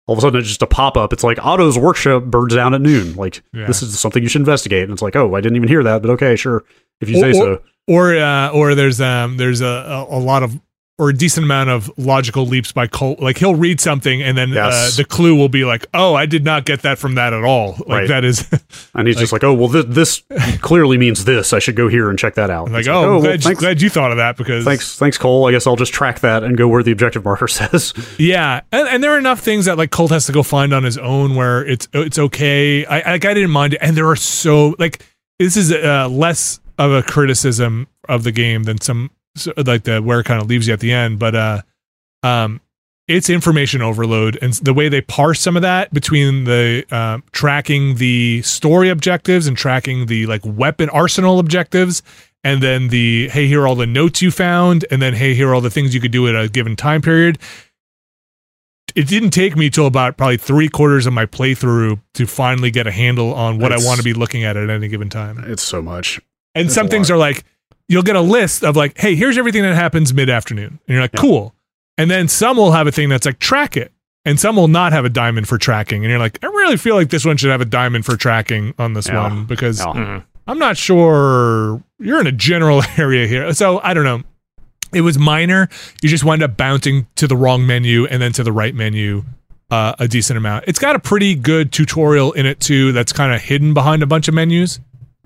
all 0.06 0.12
of 0.14 0.18
a 0.18 0.20
sudden 0.22 0.38
it's 0.40 0.48
just 0.48 0.62
a 0.62 0.66
pop 0.66 0.96
up. 0.96 1.12
It's 1.12 1.22
like 1.24 1.38
Otto's 1.44 1.78
workshop 1.78 2.24
burns 2.24 2.54
down 2.54 2.74
at 2.74 2.80
noon. 2.80 3.14
Like 3.16 3.42
Yeah. 3.52 3.66
this 3.66 3.82
is 3.82 3.98
something 3.98 4.22
you 4.22 4.28
should 4.28 4.42
investigate, 4.42 4.84
and 4.84 4.92
it's 4.92 5.02
like, 5.02 5.16
oh, 5.16 5.34
I 5.34 5.40
didn't 5.40 5.56
even 5.56 5.68
hear 5.68 5.82
that, 5.82 6.02
but 6.02 6.10
okay, 6.12 6.36
sure, 6.36 6.64
if 7.00 7.08
you 7.08 7.18
say 7.20 7.30
or, 7.30 7.34
so. 7.34 7.62
or 7.88 8.16
uh, 8.16 8.50
or 8.50 8.74
there's 8.74 9.00
um 9.00 9.36
there's 9.36 9.60
a, 9.60 10.06
a 10.10 10.18
lot 10.18 10.42
of 10.42 10.58
or 11.00 11.08
a 11.08 11.14
decent 11.14 11.44
amount 11.44 11.70
of 11.70 11.90
logical 11.96 12.44
leaps 12.46 12.70
by 12.72 12.86
Colt. 12.86 13.20
Like 13.20 13.38
he'll 13.38 13.54
read 13.54 13.80
something 13.80 14.22
and 14.22 14.36
then 14.36 14.50
Yes. 14.50 14.94
uh, 14.94 14.96
the 14.98 15.04
clue 15.04 15.34
will 15.34 15.48
be 15.48 15.64
like, 15.64 15.86
oh, 15.94 16.14
I 16.14 16.26
did 16.26 16.44
not 16.44 16.64
get 16.66 16.82
that 16.82 16.98
from 16.98 17.14
that 17.14 17.32
at 17.32 17.42
all. 17.42 17.70
Like 17.86 17.88
Right. 17.88 18.08
that 18.08 18.24
is 18.24 18.46
And 18.94 19.08
he's 19.08 19.16
just 19.16 19.32
like, 19.32 19.42
oh, 19.42 19.54
well, 19.54 19.70
th- 19.70 19.86
this 19.88 20.22
clearly 20.60 20.98
means 20.98 21.24
this. 21.24 21.52
I 21.52 21.58
should 21.58 21.74
go 21.76 21.88
here 21.88 22.10
and 22.10 22.18
check 22.18 22.34
that 22.34 22.50
out. 22.50 22.70
like, 22.70 22.80
It's 22.80 22.88
oh, 22.88 23.12
well, 23.12 23.20
glad, 23.20 23.42
thanks, 23.42 23.60
glad 23.60 23.80
you 23.82 23.88
thought 23.90 24.10
of 24.10 24.18
that 24.18 24.36
because 24.36 24.64
thanks, 24.64 24.96
thanks, 24.98 25.16
Cole. 25.18 25.46
I 25.48 25.52
guess 25.52 25.66
I'll 25.66 25.76
just 25.76 25.92
track 25.94 26.20
that 26.20 26.44
and 26.44 26.56
go 26.56 26.68
where 26.68 26.82
the 26.82 26.92
objective 26.92 27.24
marker 27.24 27.48
says. 27.60 27.94
Yeah, 28.18 28.60
and, 28.70 28.86
and 28.88 29.02
there 29.02 29.12
are 29.12 29.18
enough 29.18 29.40
things 29.40 29.64
that 29.64 29.78
like 29.78 29.90
Colt 29.90 30.10
has 30.10 30.26
to 30.26 30.32
go 30.32 30.42
find 30.42 30.72
on 30.74 30.84
his 30.84 30.98
own 30.98 31.34
where 31.34 31.64
it's 31.64 31.88
it's 31.94 32.18
okay. 32.18 32.84
I 32.84 33.12
like 33.12 33.24
I 33.24 33.32
didn't 33.34 33.50
mind 33.52 33.74
it, 33.74 33.78
and 33.80 33.96
there 33.96 34.08
are 34.08 34.16
so 34.16 34.74
like 34.78 35.04
this 35.38 35.56
is 35.56 35.72
uh, 35.72 36.08
less 36.10 36.60
of 36.78 36.92
a 36.92 37.02
criticism 37.02 37.86
of 38.08 38.24
the 38.24 38.32
game 38.32 38.64
than 38.64 38.80
some 38.80 39.10
so, 39.36 39.52
like 39.56 39.84
the 39.84 40.00
where 40.00 40.20
it 40.20 40.24
kind 40.24 40.40
of 40.40 40.48
leaves 40.48 40.66
you 40.66 40.72
at 40.72 40.80
the 40.80 40.92
end, 40.92 41.18
but 41.18 41.34
uh, 41.34 41.62
um, 42.22 42.60
it's 43.08 43.30
information 43.30 43.82
overload, 43.82 44.38
and 44.42 44.52
the 44.54 44.74
way 44.74 44.88
they 44.88 45.00
parse 45.00 45.40
some 45.40 45.56
of 45.56 45.62
that 45.62 45.92
between 45.92 46.44
the 46.44 46.84
um 46.90 47.22
tracking 47.32 47.96
the 47.96 48.42
story 48.42 48.88
objectives 48.88 49.46
and 49.46 49.56
tracking 49.56 50.06
the 50.06 50.26
like 50.26 50.42
weapon 50.44 50.88
arsenal 50.90 51.38
objectives. 51.38 52.02
And 52.42 52.62
then 52.62 52.88
the 52.88 53.28
hey, 53.28 53.46
here 53.46 53.62
are 53.62 53.66
all 53.66 53.74
the 53.74 53.86
notes 53.86 54.22
you 54.22 54.30
found, 54.30 54.86
and 54.90 55.02
then 55.02 55.12
hey, 55.14 55.34
here 55.34 55.50
are 55.50 55.54
all 55.54 55.60
the 55.60 55.70
things 55.70 55.94
you 55.94 56.00
could 56.00 56.10
do 56.10 56.26
at 56.26 56.34
a 56.34 56.48
given 56.48 56.74
time 56.76 57.02
period 57.02 57.38
it 58.96 59.06
didn't 59.08 59.30
take 59.30 59.56
me 59.56 59.70
till 59.70 59.86
about 59.86 60.16
probably 60.16 60.36
three 60.36 60.68
quarters 60.68 61.06
of 61.06 61.12
my 61.12 61.26
playthrough 61.26 62.00
to 62.14 62.26
finally 62.26 62.70
get 62.70 62.86
a 62.86 62.90
handle 62.90 63.32
on 63.34 63.58
what 63.58 63.72
It's- 63.72 63.84
I 63.84 63.86
want 63.86 63.98
to 63.98 64.04
be 64.04 64.14
looking 64.14 64.44
at 64.44 64.56
at 64.56 64.68
any 64.70 64.88
given 64.88 65.08
time. 65.08 65.44
it's 65.46 65.62
so 65.62 65.80
much. 65.82 66.20
And 66.54 66.70
some 66.72 66.88
things 66.88 67.10
are 67.10 67.16
like, 67.16 67.44
you'll 67.90 68.02
get 68.04 68.16
a 68.16 68.20
list 68.20 68.62
of 68.64 68.76
like, 68.76 68.96
hey, 68.96 69.14
here's 69.16 69.36
everything 69.36 69.62
that 69.62 69.74
happens 69.74 70.14
mid 70.14 70.30
afternoon. 70.30 70.78
And 70.86 70.94
you're 70.94 71.00
like, 71.02 71.12
Yeah. 71.14 71.20
cool. 71.20 71.54
And 71.98 72.10
then 72.10 72.28
some 72.28 72.56
will 72.56 72.72
have 72.72 72.86
a 72.86 72.92
thing 72.92 73.08
that's 73.10 73.26
like, 73.26 73.38
track 73.40 73.76
it. 73.76 73.92
And 74.24 74.38
some 74.38 74.54
will 74.56 74.68
not 74.68 74.92
have 74.92 75.04
a 75.04 75.08
diamond 75.10 75.48
for 75.48 75.58
tracking. 75.58 76.04
And 76.04 76.10
you're 76.10 76.18
like, 76.20 76.38
I 76.42 76.46
really 76.46 76.76
feel 76.76 76.94
like 76.94 77.10
this 77.10 77.24
one 77.24 77.36
should 77.36 77.50
have 77.50 77.60
a 77.60 77.64
diamond 77.66 78.06
for 78.06 78.16
tracking 78.16 78.72
on 78.78 78.92
this 78.94 79.08
Yeah. 79.08 79.22
one 79.22 79.44
because 79.44 79.80
Yeah. 79.80 79.86
Mhm. 79.86 80.24
I'm 80.46 80.58
not 80.58 80.76
sure 80.76 81.82
you're 81.98 82.20
in 82.20 82.26
a 82.26 82.32
general 82.32 82.82
area 82.96 83.26
here. 83.26 83.52
So 83.52 83.80
I 83.82 83.92
don't 83.94 84.04
know. 84.04 84.22
It 84.92 85.00
was 85.02 85.18
minor. 85.18 85.68
You 86.02 86.08
just 86.08 86.24
wind 86.24 86.42
up 86.42 86.56
bouncing 86.56 87.06
to 87.16 87.26
the 87.26 87.36
wrong 87.36 87.66
menu 87.66 88.06
and 88.06 88.20
then 88.22 88.32
to 88.32 88.42
the 88.42 88.52
right 88.52 88.74
menu 88.74 89.24
uh, 89.70 89.94
a 90.00 90.08
decent 90.08 90.36
amount. 90.36 90.64
It's 90.66 90.78
got 90.80 90.96
a 90.96 90.98
pretty 90.98 91.34
good 91.36 91.70
tutorial 91.70 92.32
in 92.32 92.44
it 92.46 92.58
too 92.60 92.90
that's 92.92 93.12
kind 93.12 93.32
of 93.32 93.40
hidden 93.40 93.72
behind 93.74 94.02
a 94.02 94.06
bunch 94.06 94.26
of 94.28 94.34
menus. 94.34 94.80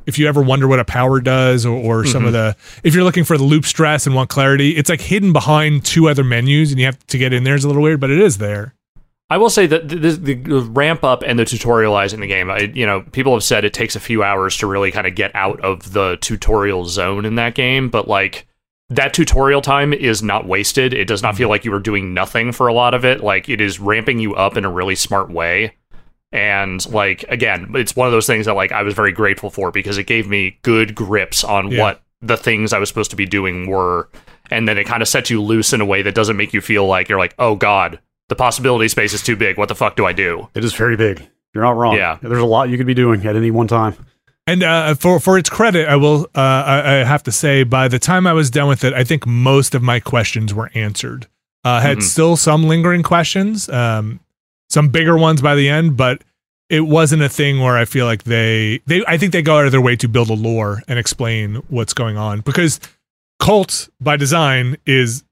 If 0.06 0.18
you 0.18 0.28
ever 0.28 0.42
wonder 0.42 0.68
what 0.68 0.80
a 0.80 0.84
power 0.84 1.20
does 1.20 1.64
or, 1.64 1.76
or 1.76 2.04
some 2.04 2.24
of 2.24 2.34
mm-hmm. 2.34 2.58
the 2.58 2.86
if 2.88 2.94
you're 2.94 3.04
looking 3.04 3.24
for 3.24 3.38
the 3.38 3.44
loop 3.44 3.64
stress 3.64 4.06
and 4.06 4.14
want 4.14 4.30
clarity, 4.30 4.70
it's 4.76 4.90
like 4.90 5.00
hidden 5.00 5.32
behind 5.32 5.84
two 5.84 6.08
other 6.08 6.24
menus 6.24 6.70
and 6.70 6.78
you 6.78 6.86
have 6.86 6.98
to 7.06 7.18
get 7.18 7.32
in 7.32 7.44
there 7.44 7.54
is 7.54 7.64
a 7.64 7.68
little 7.68 7.82
weird, 7.82 8.00
but 8.00 8.10
it 8.10 8.18
is 8.18 8.38
there. 8.38 8.74
I 9.30 9.38
will 9.38 9.50
say 9.50 9.66
that 9.66 9.88
the, 9.88 9.96
the, 9.96 10.34
the 10.34 10.60
ramp 10.60 11.02
up 11.02 11.22
and 11.22 11.38
the 11.38 11.44
tutorializing 11.44 12.20
the 12.20 12.26
game, 12.26 12.50
I, 12.50 12.70
you 12.74 12.84
know, 12.84 13.00
people 13.00 13.32
have 13.32 13.42
said 13.42 13.64
it 13.64 13.72
takes 13.72 13.96
a 13.96 14.00
few 14.00 14.22
hours 14.22 14.56
to 14.58 14.66
really 14.66 14.92
kind 14.92 15.06
of 15.06 15.14
get 15.14 15.34
out 15.34 15.60
of 15.60 15.92
the 15.92 16.18
tutorial 16.20 16.84
zone 16.84 17.24
in 17.24 17.36
that 17.36 17.54
game, 17.54 17.88
but 17.88 18.06
like 18.06 18.46
that 18.90 19.14
tutorial 19.14 19.62
time 19.62 19.92
is 19.94 20.22
not 20.22 20.46
wasted. 20.46 20.92
It 20.92 21.06
does 21.06 21.22
not 21.22 21.30
mm-hmm. 21.30 21.38
feel 21.38 21.48
like 21.48 21.64
you 21.64 21.72
are 21.72 21.80
doing 21.80 22.12
nothing 22.12 22.52
for 22.52 22.68
a 22.68 22.74
lot 22.74 22.92
of 22.92 23.04
it. 23.04 23.22
Like 23.22 23.48
it 23.48 23.60
is 23.60 23.80
ramping 23.80 24.18
you 24.18 24.34
up 24.34 24.58
in 24.58 24.64
a 24.66 24.70
really 24.70 24.94
smart 24.94 25.30
way. 25.30 25.74
And 26.34 26.84
like 26.92 27.24
again, 27.28 27.70
it's 27.74 27.94
one 27.96 28.06
of 28.08 28.12
those 28.12 28.26
things 28.26 28.44
that 28.46 28.54
like 28.54 28.72
I 28.72 28.82
was 28.82 28.92
very 28.92 29.12
grateful 29.12 29.48
for 29.50 29.70
because 29.70 29.96
it 29.98 30.06
gave 30.06 30.28
me 30.28 30.58
good 30.62 30.94
grips 30.94 31.44
on 31.44 31.70
Yeah. 31.70 31.80
what 31.80 32.02
the 32.20 32.36
things 32.36 32.72
I 32.72 32.78
was 32.78 32.88
supposed 32.88 33.10
to 33.12 33.16
be 33.16 33.24
doing 33.26 33.66
were. 33.68 34.08
And 34.50 34.68
then 34.68 34.76
it 34.76 34.84
kind 34.84 35.00
of 35.00 35.08
sets 35.08 35.30
you 35.30 35.40
loose 35.40 35.72
in 35.72 35.80
a 35.80 35.86
way 35.86 36.02
that 36.02 36.14
doesn't 36.14 36.36
make 36.36 36.52
you 36.52 36.60
feel 36.60 36.86
like 36.86 37.08
you're 37.08 37.18
like, 37.18 37.34
oh 37.38 37.54
God, 37.54 38.00
the 38.28 38.34
possibility 38.34 38.88
space 38.88 39.12
is 39.14 39.22
too 39.22 39.36
big. 39.36 39.56
What 39.56 39.68
the 39.68 39.74
fuck 39.74 39.96
do 39.96 40.04
I 40.04 40.12
do? 40.12 40.48
It 40.54 40.64
is 40.64 40.74
very 40.74 40.96
big. 40.96 41.26
You're 41.54 41.64
not 41.64 41.76
wrong. 41.76 41.94
Yeah. 41.96 42.18
There's 42.20 42.42
a 42.42 42.44
lot 42.44 42.68
you 42.68 42.76
could 42.76 42.86
be 42.86 42.94
doing 42.94 43.24
at 43.26 43.36
any 43.36 43.50
one 43.52 43.68
time. 43.68 43.94
And 44.46 44.62
uh, 44.62 44.94
for 44.96 45.20
for 45.20 45.38
its 45.38 45.48
credit, 45.48 45.88
I 45.88 45.96
will 45.96 46.24
uh, 46.34 46.40
I, 46.40 46.78
I 47.00 47.04
have 47.04 47.22
to 47.22 47.32
say, 47.32 47.62
by 47.62 47.88
the 47.88 47.98
time 47.98 48.26
I 48.26 48.32
was 48.34 48.50
done 48.50 48.68
with 48.68 48.84
it, 48.84 48.92
I 48.92 49.02
think 49.04 49.24
most 49.26 49.74
of 49.74 49.82
my 49.82 50.00
questions 50.00 50.52
were 50.52 50.70
answered. 50.74 51.26
Uh, 51.64 51.68
I 51.70 51.80
had 51.80 51.98
Mhm. 51.98 52.02
still 52.02 52.36
some 52.36 52.64
lingering 52.64 53.02
questions, 53.02 53.70
um, 53.70 54.20
some 54.74 54.88
bigger 54.88 55.16
ones 55.16 55.40
by 55.40 55.54
the 55.54 55.68
end, 55.70 55.96
but 55.96 56.22
it 56.68 56.80
wasn't 56.80 57.22
a 57.22 57.28
thing 57.28 57.60
where 57.60 57.76
I 57.78 57.84
feel 57.86 58.04
like 58.06 58.24
they 58.24 58.80
they 58.86 59.02
I 59.06 59.16
think 59.18 59.32
they 59.32 59.42
go 59.42 59.58
out 59.58 59.64
of 59.66 59.72
their 59.72 59.80
way 59.80 59.96
to 59.96 60.08
build 60.08 60.28
a 60.30 60.34
lore 60.34 60.82
and 60.88 60.98
explain 60.98 61.56
what's 61.68 61.94
going 61.94 62.16
on 62.18 62.40
because 62.40 62.80
Colt 63.40 63.88
by 64.00 64.16
design 64.16 64.76
is 64.86 65.24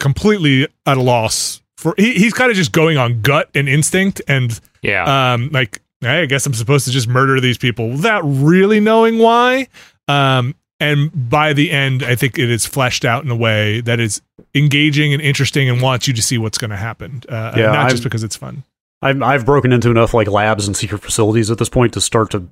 completely 0.00 0.66
at 0.84 0.96
a 0.96 1.00
loss 1.02 1.62
for 1.78 1.94
he, 1.96 2.12
he's 2.14 2.32
kind 2.34 2.50
of 2.50 2.56
just 2.56 2.72
going 2.72 2.96
on 2.98 3.20
gut 3.22 3.48
and 3.54 3.68
instinct 3.68 4.20
and 4.28 4.58
Yeah. 4.82 5.32
um 5.32 5.48
like 5.52 5.80
hey, 6.02 6.20
i 6.22 6.26
guess 6.26 6.44
i'm 6.46 6.52
supposed 6.54 6.84
to 6.84 6.90
just 6.90 7.08
murder 7.08 7.40
these 7.40 7.56
people 7.58 7.88
without 7.90 8.20
really 8.22 8.78
knowing 8.78 9.18
why 9.18 9.68
um 10.06 10.54
and 10.80 11.10
by 11.30 11.54
the 11.54 11.70
end 11.70 12.02
i 12.02 12.14
think 12.14 12.38
it 12.38 12.50
is 12.50 12.66
fleshed 12.66 13.04
out 13.06 13.24
in 13.24 13.30
a 13.30 13.36
way 13.36 13.80
that 13.80 14.00
is 14.00 14.20
engaging 14.54 15.14
and 15.14 15.22
interesting 15.22 15.68
and 15.70 15.80
wants 15.80 16.06
you 16.06 16.12
to 16.14 16.22
see 16.22 16.36
what's 16.36 16.58
going 16.58 16.70
to 16.70 16.76
happen 16.76 17.22
uh 17.30 17.54
Yeah, 17.56 17.72
not 17.72 17.90
just 17.90 18.02
I'm- 18.02 18.04
because 18.04 18.22
it's 18.22 18.36
fun 18.36 18.64
I've 19.02 19.22
I've 19.22 19.46
broken 19.46 19.72
into 19.72 19.90
enough 19.90 20.14
like 20.14 20.28
labs 20.28 20.66
and 20.66 20.76
secret 20.76 21.02
facilities 21.02 21.50
at 21.50 21.58
this 21.58 21.68
point 21.68 21.92
to 21.94 22.00
start 22.00 22.30
to 22.32 22.48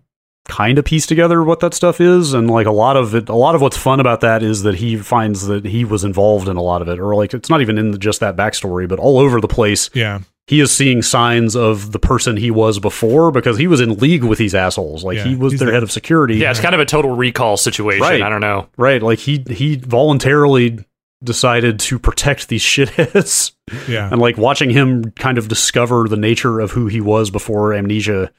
kind 0.47 0.79
of 0.79 0.85
piece 0.85 1.07
together 1.07 1.43
what 1.43 1.61
that 1.61 1.73
stuff 1.73 2.03
is 2.03 2.35
and 2.35 2.51
like 2.51 2.67
a 2.67 2.71
lot 2.71 2.99
of 2.99 3.15
it 3.15 3.31
a 3.31 3.35
lot 3.35 3.55
of 3.55 3.63
what's 3.63 3.79
fun 3.79 3.99
about 3.99 4.21
that 4.21 4.43
is 4.43 4.63
that 4.63 4.75
he 4.75 4.95
finds 4.95 5.47
that 5.47 5.65
he 5.65 5.87
was 5.87 6.05
involved 6.05 6.49
in 6.49 6.57
a 6.59 6.63
lot 6.63 6.83
of 6.83 6.89
it 6.89 7.01
or 7.01 7.15
like 7.15 7.33
it's 7.33 7.49
not 7.49 7.63
even 7.63 7.79
in 7.79 7.93
the, 7.93 7.99
just 7.99 8.21
that 8.21 8.37
backstory 8.37 8.87
but 8.87 8.99
all 8.99 9.19
over 9.19 9.41
the 9.41 9.49
place 9.49 9.89
Yeah. 9.95 10.19
he 10.47 10.61
is 10.61 10.71
seeing 10.71 11.01
signs 11.01 11.57
of 11.57 11.93
the 11.93 11.99
person 11.99 12.37
he 12.37 12.51
was 12.51 12.79
before 12.79 13.31
because 13.31 13.57
he 13.57 13.67
was 13.67 13.81
in 13.81 13.95
league 13.95 14.23
with 14.23 14.39
these 14.39 14.55
assholes 14.55 15.03
like 15.03 15.17
Yeah, 15.17 15.25
he 15.29 15.35
was 15.35 15.55
he's 15.55 15.61
their 15.61 15.69
the- 15.69 15.73
head 15.73 15.83
of 15.83 15.91
security 15.91 16.37
Yeah, 16.37 16.51
it's 16.51 16.61
kind 16.61 16.75
of 16.75 16.81
a 16.83 16.85
total 16.85 17.17
recall 17.17 17.57
situation. 17.57 18.03
Right. 18.03 18.21
I 18.21 18.29
don't 18.29 18.43
know. 18.43 18.69
right 18.77 19.03
like 19.03 19.21
he 19.21 19.43
he 19.49 19.77
voluntarily 19.77 20.79
decided 21.23 21.79
to 21.81 21.99
protect 21.99 22.49
these 22.49 22.63
shitheads 22.65 23.53
Yeah. 23.89 24.09
and 24.11 24.21
like 24.21 24.37
watching 24.37 24.71
him 24.71 25.11
kind 25.13 25.39
of 25.39 25.49
discover 25.49 26.09
the 26.09 26.17
nature 26.17 26.61
of 26.61 26.73
who 26.73 26.87
he 26.87 27.01
was 27.01 27.31
before 27.31 27.73
amnesia 27.73 28.31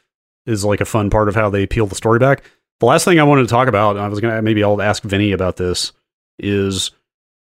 is 0.46 0.64
like 0.66 0.82
a 0.82 0.86
fun 0.86 1.10
part 1.10 1.28
of 1.30 1.36
how 1.36 1.50
they 1.50 1.66
peel 1.66 1.88
the 1.88 1.96
story 1.96 2.20
back 2.20 2.44
the 2.80 2.86
last 2.86 3.06
thing 3.06 3.20
i 3.20 3.24
wanted 3.24 3.44
to 3.44 3.48
talk 3.48 3.68
about 3.68 3.96
and 3.96 4.06
i 4.06 4.08
was 4.08 4.20
gonna 4.20 4.42
maybe 4.42 4.64
i'll 4.64 4.82
ask 4.82 5.02
vinny 5.04 5.32
about 5.32 5.56
this 5.58 5.94
is 6.38 6.92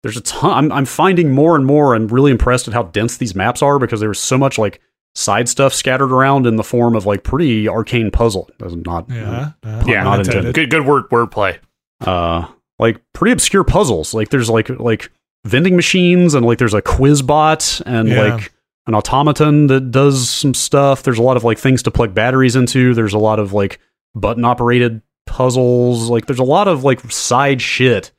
there's 0.03 0.17
a 0.17 0.21
ton 0.23 0.53
I'm, 0.53 0.73
I'm 0.73 0.85
finding 0.87 1.33
more 1.33 1.57
and 1.57 1.67
more 1.67 1.95
i'm 1.95 2.09
really 2.09 2.31
impressed 2.31 2.69
at 2.69 2.73
how 2.75 2.85
dense 2.85 3.17
these 3.19 3.35
maps 3.35 3.61
are 3.61 3.79
because 3.79 4.01
there's 4.01 4.21
so 4.21 4.39
much 4.39 4.57
like 4.57 4.81
side 5.15 5.49
stuff 5.49 5.75
scattered 5.75 6.13
around 6.13 6.47
in 6.47 6.57
the 6.57 6.63
form 6.65 6.95
of 6.95 7.05
like 7.05 7.25
pretty 7.25 7.69
arcane 7.69 8.11
puzzle 8.11 8.49
That's 8.59 8.75
not 8.75 9.11
Yeah. 9.11 9.51
Uh, 9.65 9.83
Yeah, 9.87 10.05
not 10.05 10.21
intended. 10.21 10.47
intended. 10.47 10.55
Good, 10.55 10.71
good 10.71 10.87
word, 10.87 11.11
wordplay. 11.11 11.59
uh 12.01 12.47
like 12.79 13.01
pretty 13.13 13.33
obscure 13.33 13.65
puzzles. 13.65 14.15
Like 14.15 14.29
there's 14.31 14.49
like 14.51 14.69
like 14.69 15.11
vending 15.45 15.77
machines 15.77 16.35
and 16.35 16.45
like 16.47 16.59
there's 16.59 16.75
a 16.75 16.83
quiz 16.83 17.23
bot 17.23 17.81
and 17.87 18.09
Yeah. 18.09 18.35
like 18.35 18.53
an 18.87 18.95
automaton 18.95 19.67
that 19.69 19.91
does 19.91 20.29
some 20.31 20.55
stuff. 20.55 21.03
There's 21.03 21.19
a 21.19 21.23
lot 21.23 21.37
of 21.37 21.45
like 21.45 21.59
things 21.59 21.83
to 21.85 21.91
plug 21.91 22.15
batteries 22.15 22.57
into. 22.57 22.95
There's 22.95 23.15
a 23.15 23.19
lot 23.19 23.39
of 23.39 23.53
like 23.53 23.79
button 24.15 24.45
operated 24.45 25.03
puzzles. 25.27 26.09
Like 26.11 26.27
there's 26.27 26.39
a 26.39 26.45
lot 26.45 26.69
of 26.69 26.85
like 26.85 27.01
side 27.11 27.61
shit 27.63 28.13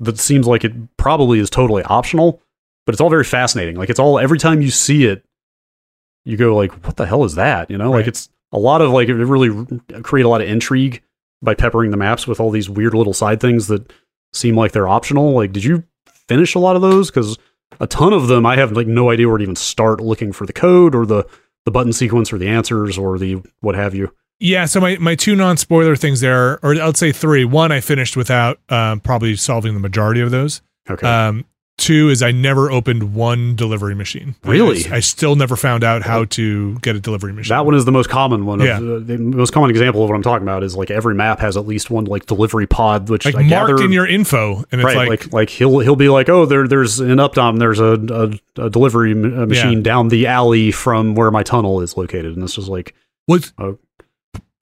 that 0.00 0.18
seems 0.18 0.46
like 0.46 0.64
it 0.64 0.72
probably 0.96 1.38
is 1.38 1.48
totally 1.50 1.82
optional 1.84 2.40
but 2.84 2.94
it's 2.96 3.00
all 3.00 3.10
very 3.10 3.22
fascinating. 3.24 3.76
Like 3.76 3.90
it's 3.90 4.00
all 4.00 4.18
every 4.18 4.38
time 4.40 4.60
you 4.60 4.70
see 4.70 5.04
it 5.04 5.24
you 6.24 6.36
go 6.36 6.54
like 6.56 6.72
what 6.84 6.96
the 6.96 7.06
hell 7.06 7.24
is 7.24 7.36
that? 7.36 7.70
You 7.70 7.78
know? 7.78 7.90
Like 7.92 8.06
it's 8.08 8.28
a 8.52 8.58
lot 8.58 8.82
of 8.82 8.90
like 8.90 9.08
it 9.08 9.14
really 9.14 9.80
create 10.02 10.24
a 10.24 10.28
lot 10.28 10.40
of 10.42 10.48
intrigue 10.48 11.02
by 11.42 11.54
peppering 11.54 11.90
the 11.90 11.96
maps 11.96 12.26
with 12.26 12.40
all 12.40 12.50
these 12.50 12.70
weird 12.70 12.94
little 12.94 13.14
side 13.14 13.40
things 13.40 13.66
that 13.66 13.92
seem 14.32 14.56
like 14.56 14.72
they're 14.72 14.88
optional 14.88 15.32
like 15.32 15.52
did 15.52 15.64
you 15.64 15.84
finish 16.28 16.54
a 16.54 16.58
lot 16.58 16.76
of 16.76 16.82
those 16.82 17.10
because 17.10 17.36
a 17.80 17.86
ton 17.86 18.12
of 18.12 18.28
them 18.28 18.46
i 18.46 18.56
have 18.56 18.72
like 18.72 18.86
no 18.86 19.10
idea 19.10 19.28
where 19.28 19.38
to 19.38 19.42
even 19.42 19.56
start 19.56 20.00
looking 20.00 20.32
for 20.32 20.46
the 20.46 20.52
code 20.52 20.94
or 20.94 21.04
the 21.04 21.24
the 21.64 21.70
button 21.70 21.92
sequence 21.92 22.32
or 22.32 22.38
the 22.38 22.48
answers 22.48 22.96
or 22.96 23.18
the 23.18 23.42
what 23.60 23.74
have 23.74 23.94
you 23.94 24.12
Yeah, 24.40 24.64
so 24.64 24.80
my, 24.80 24.96
my 24.98 25.14
two 25.14 25.36
non 25.36 25.56
spoiler 25.56 25.94
things 25.94 26.20
there, 26.20 26.58
or 26.64 26.74
I'd 26.74 26.96
say 26.96 27.12
three. 27.12 27.44
One, 27.44 27.70
I 27.70 27.80
finished 27.80 28.16
without 28.16 28.58
um, 28.68 28.98
probably 28.98 29.36
solving 29.36 29.74
the 29.74 29.78
majority 29.78 30.20
of 30.20 30.32
those. 30.32 30.62
okay 30.90 31.06
Um, 31.06 31.44
two 31.78 32.10
is 32.10 32.22
I 32.22 32.30
never 32.30 32.70
opened 32.70 33.14
one 33.14 33.56
delivery 33.56 33.94
machine. 33.94 34.34
Really? 34.44 34.84
I, 34.90 34.96
I 34.96 35.00
still 35.00 35.34
never 35.34 35.56
found 35.56 35.82
out 35.82 36.02
how 36.02 36.26
to 36.26 36.78
get 36.80 36.94
a 36.94 37.00
delivery 37.00 37.32
machine. 37.32 37.48
that 37.54 37.64
one 37.66 37.74
is 37.74 37.84
the 37.84 37.90
most 37.92 38.08
common 38.08 38.46
one. 38.46 38.60
of- 38.60 38.66
Yeah. 38.66 38.76
uh, 38.76 38.98
the 39.00 39.18
most 39.18 39.52
common 39.52 39.70
example 39.70 40.02
of 40.04 40.08
what 40.10 40.14
I'm 40.14 40.22
talking 40.22 40.44
about 40.46 40.62
is 40.62 40.76
like 40.76 40.90
every 40.90 41.14
map 41.14 41.40
has 41.40 41.56
at 41.56 41.66
least 41.66 41.90
one 41.90 42.04
like 42.04 42.26
delivery 42.26 42.66
pod, 42.66 43.08
which 43.08 43.24
like 43.24 43.34
I 43.34 43.42
marked 43.42 43.70
gather, 43.70 43.82
in 43.84 43.90
your 43.92 44.06
info, 44.06 44.58
and 44.70 44.80
it's 44.80 44.84
right, 44.84 44.96
like, 44.96 45.08
like, 45.24 45.32
like 45.32 45.50
he'll 45.50 45.80
he'll 45.80 45.96
be 45.96 46.08
like, 46.08 46.28
oh, 46.28 46.46
there 46.46 46.68
there's 46.68 47.00
in 47.00 47.16
Updaam, 47.18 47.58
there's 47.58 47.80
a 47.80 47.94
a, 48.58 48.66
a 48.66 48.70
delivery 48.70 49.14
machine 49.14 49.82
down 49.82 50.08
the 50.08 50.26
alley 50.28 50.70
from 50.70 51.14
where 51.14 51.30
my 51.30 51.42
tunnel 51.42 51.80
is 51.80 51.96
located, 51.96 52.34
and 52.34 52.44
it's 52.44 52.54
just 52.54 52.68
like, 52.68 52.94
what. 53.26 53.50
Oh. 53.58 53.78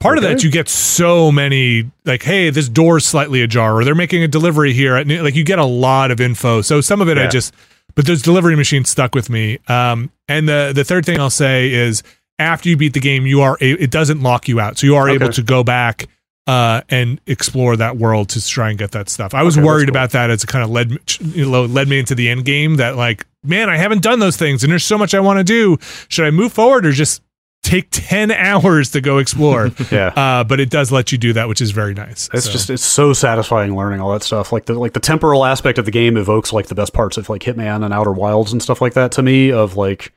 Part 0.00 0.16
of 0.18 0.24
that 0.24 0.42
you 0.42 0.50
get 0.50 0.68
so 0.68 1.30
many 1.30 1.90
like 2.04 2.22
hey 2.22 2.50
this 2.50 2.68
door's 2.68 3.06
slightly 3.06 3.42
ajar 3.42 3.74
or 3.76 3.84
they're 3.84 3.94
making 3.94 4.22
a 4.22 4.28
delivery 4.28 4.72
here 4.72 4.96
at, 4.96 5.06
like 5.06 5.34
you 5.34 5.44
get 5.44 5.58
a 5.58 5.64
lot 5.64 6.10
of 6.10 6.20
info 6.20 6.60
so 6.62 6.80
some 6.80 7.00
of 7.00 7.08
it 7.08 7.18
i 7.18 7.26
just 7.28 7.54
but 7.94 8.06
those 8.06 8.22
delivery 8.22 8.56
machines 8.56 8.88
stuck 8.88 9.14
with 9.14 9.28
me 9.30 9.58
um 9.68 10.10
and 10.28 10.48
the 10.48 10.72
the 10.74 10.84
third 10.84 11.04
thing 11.04 11.18
i'll 11.20 11.28
say 11.30 11.70
is 11.72 12.02
after 12.38 12.68
you 12.68 12.76
beat 12.76 12.94
the 12.94 13.00
game 13.00 13.26
you 13.26 13.42
are 13.42 13.58
a, 13.60 13.72
it 13.72 13.90
doesn't 13.90 14.22
lock 14.22 14.48
you 14.48 14.58
out 14.58 14.78
so 14.78 14.86
you 14.86 14.96
are 14.96 15.08
Okay. 15.10 15.14
able 15.22 15.32
to 15.32 15.42
go 15.42 15.62
back 15.62 16.08
uh, 16.46 16.80
and 16.88 17.20
explore 17.26 17.76
that 17.76 17.96
world 17.98 18.30
to 18.30 18.44
try 18.44 18.70
and 18.70 18.78
get 18.78 18.90
that 18.92 19.08
stuff. 19.08 19.34
I 19.34 19.44
was 19.44 19.56
Okay, 19.56 19.64
worried 19.64 19.84
cool. 19.84 19.90
about 19.92 20.10
that 20.12 20.30
as 20.30 20.42
it 20.42 20.46
kind 20.48 20.64
of 20.64 20.70
led 20.70 20.90
you 21.20 21.48
know, 21.48 21.64
led 21.66 21.86
me 21.86 22.00
into 22.00 22.16
the 22.16 22.28
end 22.28 22.44
game. 22.44 22.76
That 22.76 22.96
like, 22.96 23.24
man, 23.44 23.68
I 23.70 23.76
haven't 23.76 24.02
done 24.02 24.18
those 24.18 24.36
things, 24.36 24.64
and 24.64 24.70
there's 24.72 24.82
so 24.82 24.98
much 24.98 25.14
I 25.14 25.20
want 25.20 25.38
to 25.38 25.44
do. 25.44 25.76
Should 26.08 26.24
I 26.24 26.30
move 26.32 26.52
forward 26.52 26.86
or 26.86 26.92
just 26.92 27.22
take 27.62 27.88
ten 27.90 28.30
hours 28.30 28.90
to 28.92 29.00
go 29.00 29.18
explore? 29.18 29.70
yeah. 29.90 30.08
uh, 30.16 30.44
but 30.44 30.60
it 30.60 30.70
does 30.70 30.90
let 30.90 31.12
you 31.12 31.18
do 31.18 31.32
that, 31.34 31.48
which 31.48 31.60
is 31.60 31.70
very 31.70 31.94
nice. 31.94 32.28
It's 32.32 32.46
So, 32.46 32.52
just 32.52 32.70
it's 32.70 32.84
so 32.84 33.12
satisfying 33.12 33.76
learning 33.76 34.00
all 34.00 34.12
that 34.12 34.22
stuff. 34.22 34.52
Like 34.52 34.66
the 34.66 34.74
like 34.74 34.92
the 34.94 35.00
temporal 35.00 35.44
aspect 35.44 35.78
of 35.78 35.84
the 35.84 35.90
game 35.90 36.16
evokes 36.16 36.52
like 36.52 36.66
the 36.68 36.74
best 36.74 36.92
parts 36.92 37.16
of 37.16 37.28
like 37.28 37.42
Hitman 37.42 37.84
and 37.84 37.92
Outer 37.94 38.12
Wilds 38.12 38.52
and 38.52 38.62
stuff 38.62 38.80
like 38.80 38.94
that 38.94 39.12
to 39.12 39.22
me 39.22 39.52
of 39.52 39.76
like 39.76 40.12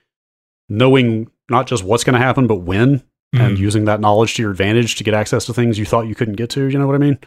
knowing 0.69 1.29
not 1.49 1.67
just 1.67 1.83
what's 1.83 2.03
going 2.03 2.13
to 2.13 2.19
happen 2.19 2.47
but 2.47 2.55
when 2.61 3.03
and 3.33 3.57
Mhm. 3.57 3.59
using 3.59 3.85
that 3.85 3.99
knowledge 3.99 4.35
to 4.35 4.41
your 4.43 4.51
advantage 4.51 4.95
to 4.95 5.03
get 5.03 5.13
access 5.15 5.45
to 5.45 5.53
things 5.53 5.79
you 5.79 5.85
thought 5.85 6.07
you 6.07 6.13
couldn't 6.15 6.35
get 6.35 6.51
to, 6.51 6.65
you 6.65 6.77
know 6.77 6.85
what 6.85 6.95
I 6.95 6.99
mean? 6.99 7.17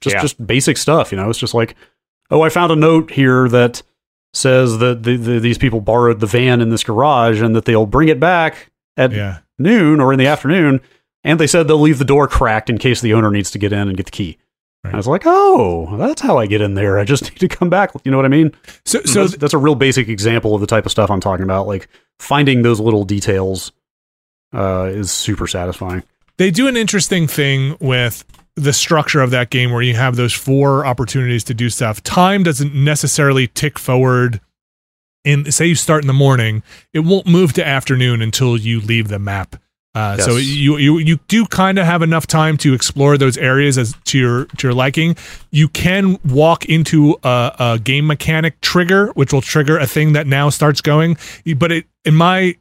Just 0.00 0.14
Yeah. 0.14 0.22
just 0.22 0.46
basic 0.46 0.76
stuff, 0.76 1.10
you 1.10 1.16
know. 1.18 1.28
It's 1.28 1.38
just 1.40 1.54
like, 1.54 1.74
"Oh, 2.30 2.42
I 2.42 2.48
found 2.50 2.70
a 2.70 2.76
note 2.76 3.10
here 3.10 3.48
that 3.48 3.82
says 4.32 4.78
that 4.78 5.02
the, 5.02 5.16
the, 5.16 5.40
these 5.40 5.58
people 5.58 5.80
borrowed 5.80 6.20
the 6.20 6.26
van 6.26 6.60
in 6.60 6.70
this 6.70 6.84
garage 6.84 7.40
and 7.42 7.54
that 7.56 7.64
they'll 7.64 7.84
bring 7.86 8.08
it 8.08 8.20
back 8.20 8.70
at 8.96 9.10
yeah, 9.12 9.38
noon 9.58 10.00
or 10.00 10.12
in 10.12 10.18
the 10.18 10.26
afternoon, 10.26 10.80
and 11.24 11.40
they 11.40 11.46
said 11.46 11.66
they'll 11.68 11.78
leave 11.78 11.98
the 11.98 12.04
door 12.04 12.28
cracked 12.28 12.70
in 12.70 12.78
case 12.78 13.00
the 13.00 13.14
owner 13.14 13.30
needs 13.30 13.50
to 13.52 13.58
get 13.58 13.72
in 13.72 13.88
and 13.88 13.96
get 13.96 14.06
the 14.06 14.12
key. 14.12 14.38
Right. 14.84 14.94
I 14.94 14.96
was 14.96 15.08
like, 15.08 15.22
oh, 15.24 15.96
that's 15.96 16.20
how 16.20 16.38
I 16.38 16.46
get 16.46 16.60
in 16.60 16.74
there. 16.74 16.98
I 16.98 17.04
just 17.04 17.22
need 17.30 17.38
to 17.38 17.48
come 17.48 17.68
back. 17.68 17.92
You 18.04 18.10
know 18.10 18.16
what 18.16 18.26
I 18.26 18.28
mean? 18.30 18.52
so 18.84 19.00
So 19.00 19.02
so 19.04 19.20
that's, 19.22 19.36
that's 19.36 19.54
a 19.54 19.58
real 19.58 19.74
basic 19.74 20.08
example 20.08 20.54
of 20.54 20.60
the 20.60 20.66
type 20.66 20.86
of 20.86 20.92
stuff 20.92 21.10
I'm 21.10 21.20
talking 21.20 21.44
about. 21.44 21.66
Like 21.66 21.88
finding 22.18 22.62
those 22.62 22.80
little 22.80 23.04
details 23.04 23.72
uh, 24.54 24.90
is 24.92 25.10
super 25.10 25.46
satisfying. 25.46 26.02
they 26.36 26.50
do 26.50 26.68
an 26.68 26.76
interesting 26.76 27.26
thing 27.26 27.76
with 27.80 28.24
the 28.54 28.72
structure 28.72 29.20
of 29.20 29.30
that 29.30 29.50
game 29.50 29.70
where 29.70 29.82
you 29.82 29.94
have 29.94 30.16
those 30.16 30.32
four 30.32 30.86
opportunities 30.86 31.44
to 31.44 31.54
do 31.54 31.68
stuff. 31.68 32.02
Time 32.02 32.42
doesn't 32.42 32.74
necessarily 32.74 33.48
tick 33.48 33.78
forward. 33.78 34.40
In 35.26 35.50
say 35.50 35.66
you 35.66 35.74
start 35.74 36.04
in 36.04 36.06
the 36.06 36.12
morning, 36.14 36.62
it 36.94 37.00
won't 37.00 37.26
move 37.26 37.52
to 37.54 37.66
afternoon 37.66 38.22
until 38.22 38.56
you 38.56 38.80
leave 38.80 39.08
the 39.08 39.18
map. 39.18 39.56
Uh, 39.96 40.18
So 40.18 40.36
you 40.36 40.76
you 40.76 40.98
you 40.98 41.18
do 41.26 41.46
kind 41.46 41.78
of 41.78 41.86
have 41.86 42.02
enough 42.02 42.26
time 42.26 42.56
to 42.58 42.74
explore 42.74 43.18
those 43.18 43.36
areas 43.36 43.76
as 43.76 43.94
to 44.04 44.18
your 44.18 44.44
to 44.44 44.68
your 44.68 44.74
liking. 44.74 45.16
You 45.50 45.68
can 45.68 46.18
walk 46.24 46.66
into 46.66 47.18
a, 47.24 47.56
a 47.58 47.78
game 47.82 48.06
mechanic 48.06 48.60
trigger, 48.60 49.08
which 49.14 49.32
will 49.32 49.40
trigger 49.40 49.78
a 49.78 49.86
thing 49.86 50.12
that 50.12 50.26
now 50.26 50.48
starts 50.50 50.80
going. 50.80 51.16
But 51.56 51.72
it 51.72 51.86
in 52.04 52.14
my 52.14 52.56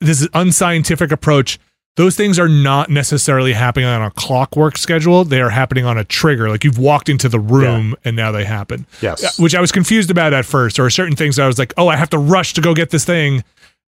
this 0.00 0.20
is 0.22 0.28
unscientific 0.32 1.10
approach 1.10 1.58
those 1.96 2.16
things 2.16 2.38
are 2.38 2.48
not 2.48 2.88
necessarily 2.88 3.52
happening 3.52 3.86
on 3.86 4.00
a 4.02 4.10
clockwork 4.12 4.78
schedule. 4.78 5.24
They 5.24 5.40
are 5.40 5.50
happening 5.50 5.84
on 5.84 5.98
a 5.98 6.04
trigger. 6.04 6.48
Like 6.48 6.64
you've 6.64 6.78
walked 6.78 7.08
into 7.08 7.28
the 7.28 7.40
room 7.40 7.94
and 8.04 8.16
now 8.16 8.32
they 8.32 8.44
happen. 8.44 8.86
Yes. 9.02 9.38
which 9.38 9.54
i 9.54 9.60
was 9.60 9.72
confused 9.72 10.10
about 10.10 10.32
at 10.32 10.46
first. 10.46 10.78
Or 10.78 10.88
certain 10.90 11.16
things 11.16 11.38
i 11.38 11.46
was 11.46 11.58
like 11.58 11.74
oh 11.76 11.88
i 11.88 11.96
have 11.96 12.10
to 12.10 12.18
rush 12.18 12.54
to 12.54 12.60
go 12.60 12.74
get 12.74 12.90
this 12.90 13.04
thing 13.04 13.42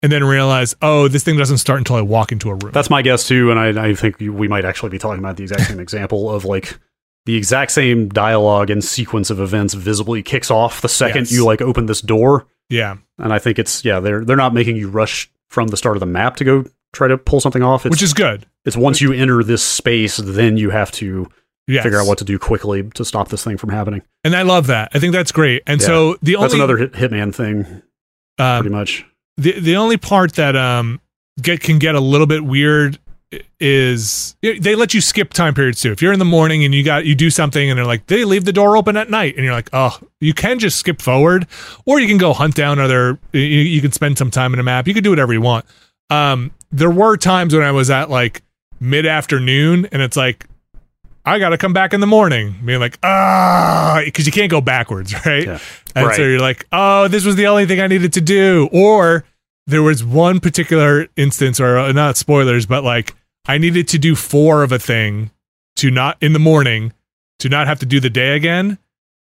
and 0.03 0.11
then 0.11 0.23
realize 0.23 0.75
oh 0.81 1.07
this 1.07 1.23
thing 1.23 1.37
doesn't 1.37 1.57
start 1.57 1.79
until 1.79 1.95
i 1.95 2.01
walk 2.01 2.31
into 2.31 2.49
a 2.49 2.55
room. 2.55 2.71
That's 2.71 2.89
my 2.89 3.01
guess 3.01 3.27
too, 3.27 3.49
and 3.51 3.59
I, 3.59 3.89
I 3.89 3.93
think 3.95 4.19
we 4.19 4.47
might 4.47 4.63
actually 4.63 4.89
be 4.89 4.99
talking 4.99 5.19
about 5.19 5.35
the 5.37 5.43
exact 5.43 5.63
same 5.63 5.79
example 5.79 6.29
of 6.29 6.45
like 6.45 6.77
the 7.25 7.35
exact 7.35 7.71
same 7.71 8.07
dialogue 8.07 8.69
and 8.69 8.81
sequence 8.83 9.29
of 9.29 9.39
events 9.41 9.73
visibly 9.73 10.23
kicks 10.23 10.49
off 10.49 10.79
the 10.81 10.87
second 10.87 11.23
Yes. 11.23 11.31
you 11.33 11.43
like 11.45 11.61
open 11.61 11.87
this 11.87 11.99
door. 12.01 12.45
yeah. 12.69 12.95
And 13.17 13.33
I 13.33 13.39
think 13.39 13.57
it's 13.59 13.83
yeah, 13.83 13.99
they're 13.99 14.23
they're 14.23 14.37
not 14.37 14.53
making 14.53 14.75
you 14.77 14.87
rush 14.87 15.29
from 15.49 15.69
the 15.69 15.77
start 15.77 15.95
of 15.97 15.99
the 15.99 16.05
map 16.05 16.35
to 16.37 16.43
go 16.45 16.65
try 16.97 17.07
to 17.07 17.17
pull 17.17 17.39
something 17.39 17.63
off. 17.63 17.85
It's, 17.85 17.91
which 17.91 18.01
is 18.03 18.13
good 18.13 18.45
it's 18.65 18.75
once 18.75 18.99
you 18.99 19.13
enter 19.13 19.43
this 19.43 19.63
space, 19.63 20.17
then 20.17 20.57
you 20.57 20.71
have 20.71 20.91
to 20.93 21.29
yes. 21.67 21.83
figure 21.83 21.99
out 22.01 22.07
what 22.07 22.17
to 22.17 22.25
do 22.25 22.37
quickly 22.37 22.83
to 22.95 23.05
stop 23.05 23.29
this 23.29 23.43
thing 23.43 23.57
from 23.57 23.69
happening. 23.69 24.01
and 24.25 24.35
i 24.35 24.41
love 24.41 24.67
that 24.67 24.89
i 24.93 24.99
think 24.99 25.13
that's 25.13 25.31
great 25.31 25.63
and 25.67 25.79
Yeah. 25.79 25.87
so 25.87 26.17
the 26.21 26.35
That's 26.35 26.53
only 26.53 26.57
another 26.57 26.77
hit, 26.77 26.91
Hitman 26.93 27.33
thing, 27.33 27.65
um, 28.39 28.61
pretty 28.61 28.75
much. 28.75 29.05
the 29.37 29.59
the 29.59 29.75
only 29.77 29.97
part 29.97 30.33
that 30.33 30.55
um 30.55 30.99
get 31.41 31.61
can 31.61 31.77
get 31.79 31.95
a 31.95 31.99
little 32.01 32.27
bit 32.27 32.43
weird 32.43 32.99
is 33.59 34.35
they 34.41 34.75
let 34.75 34.93
you 34.93 35.01
skip 35.01 35.33
time 35.33 35.53
periods 35.53 35.81
too. 35.81 35.91
If 35.91 36.01
you're 36.01 36.13
in 36.13 36.19
the 36.19 36.25
morning 36.25 36.63
and 36.63 36.73
you 36.73 36.83
got 36.83 37.05
you 37.05 37.13
do 37.15 37.29
something 37.29 37.69
and 37.69 37.77
they're 37.77 37.85
like 37.85 38.07
they 38.07 38.23
leave 38.23 38.45
the 38.45 38.53
door 38.53 38.77
open 38.77 38.95
at 38.97 39.09
night 39.09 39.35
and 39.35 39.43
you're 39.43 39.53
like 39.53 39.69
oh 39.73 39.99
you 40.21 40.33
can 40.33 40.59
just 40.59 40.77
skip 40.79 41.01
forward 41.01 41.45
or 41.85 41.99
you 41.99 42.07
can 42.07 42.17
go 42.17 42.33
hunt 42.33 42.55
down 42.55 42.79
other 42.79 43.19
you, 43.33 43.41
you 43.41 43.81
can 43.81 43.91
spend 43.91 44.17
some 44.17 44.31
time 44.31 44.53
in 44.53 44.59
a 44.59 44.63
map. 44.63 44.87
You 44.87 44.93
can 44.93 45.03
do 45.03 45.09
whatever 45.09 45.33
you 45.33 45.41
want. 45.41 45.65
Um, 46.09 46.51
there 46.71 46.91
were 46.91 47.17
times 47.17 47.53
when 47.53 47.63
I 47.63 47.71
was 47.71 47.89
at 47.89 48.09
like 48.09 48.43
mid 48.79 49.05
afternoon 49.05 49.87
and 49.91 50.01
it's 50.01 50.17
like. 50.17 50.45
I 51.25 51.39
got 51.39 51.49
to 51.49 51.57
come 51.57 51.73
back 51.73 51.93
in 51.93 51.99
the 51.99 52.07
morning, 52.07 52.55
being 52.63 52.79
like, 52.79 52.97
ah, 53.03 54.01
because 54.05 54.25
you 54.25 54.31
can't 54.31 54.49
go 54.49 54.61
backwards, 54.61 55.13
right? 55.25 55.45
Yeah. 55.45 55.59
And 55.93 56.15
so 56.15 56.21
you're 56.21 56.39
like, 56.39 56.65
oh, 56.71 57.09
this 57.09 57.25
was 57.25 57.35
the 57.35 57.47
only 57.47 57.65
thing 57.65 57.81
I 57.81 57.87
needed 57.87 58.13
to 58.13 58.21
do. 58.21 58.69
Or 58.71 59.25
there 59.65 59.83
was 59.83 60.05
one 60.05 60.39
particular 60.39 61.09
instance, 61.17 61.59
or 61.59 61.77
uh, 61.77 61.91
not 61.91 62.15
spoilers, 62.15 62.65
but 62.65 62.85
like 62.85 63.13
I 63.45 63.57
needed 63.57 63.89
to 63.89 63.99
do 63.99 64.15
four 64.15 64.63
of 64.63 64.71
a 64.71 64.79
thing 64.79 65.31
to 65.75 65.91
not 65.91 66.17
in 66.21 66.31
the 66.31 66.39
morning 66.39 66.93
to 67.39 67.49
not 67.49 67.67
have 67.67 67.79
to 67.79 67.85
do 67.85 67.99
the 67.99 68.09
day 68.09 68.35
again. 68.35 68.77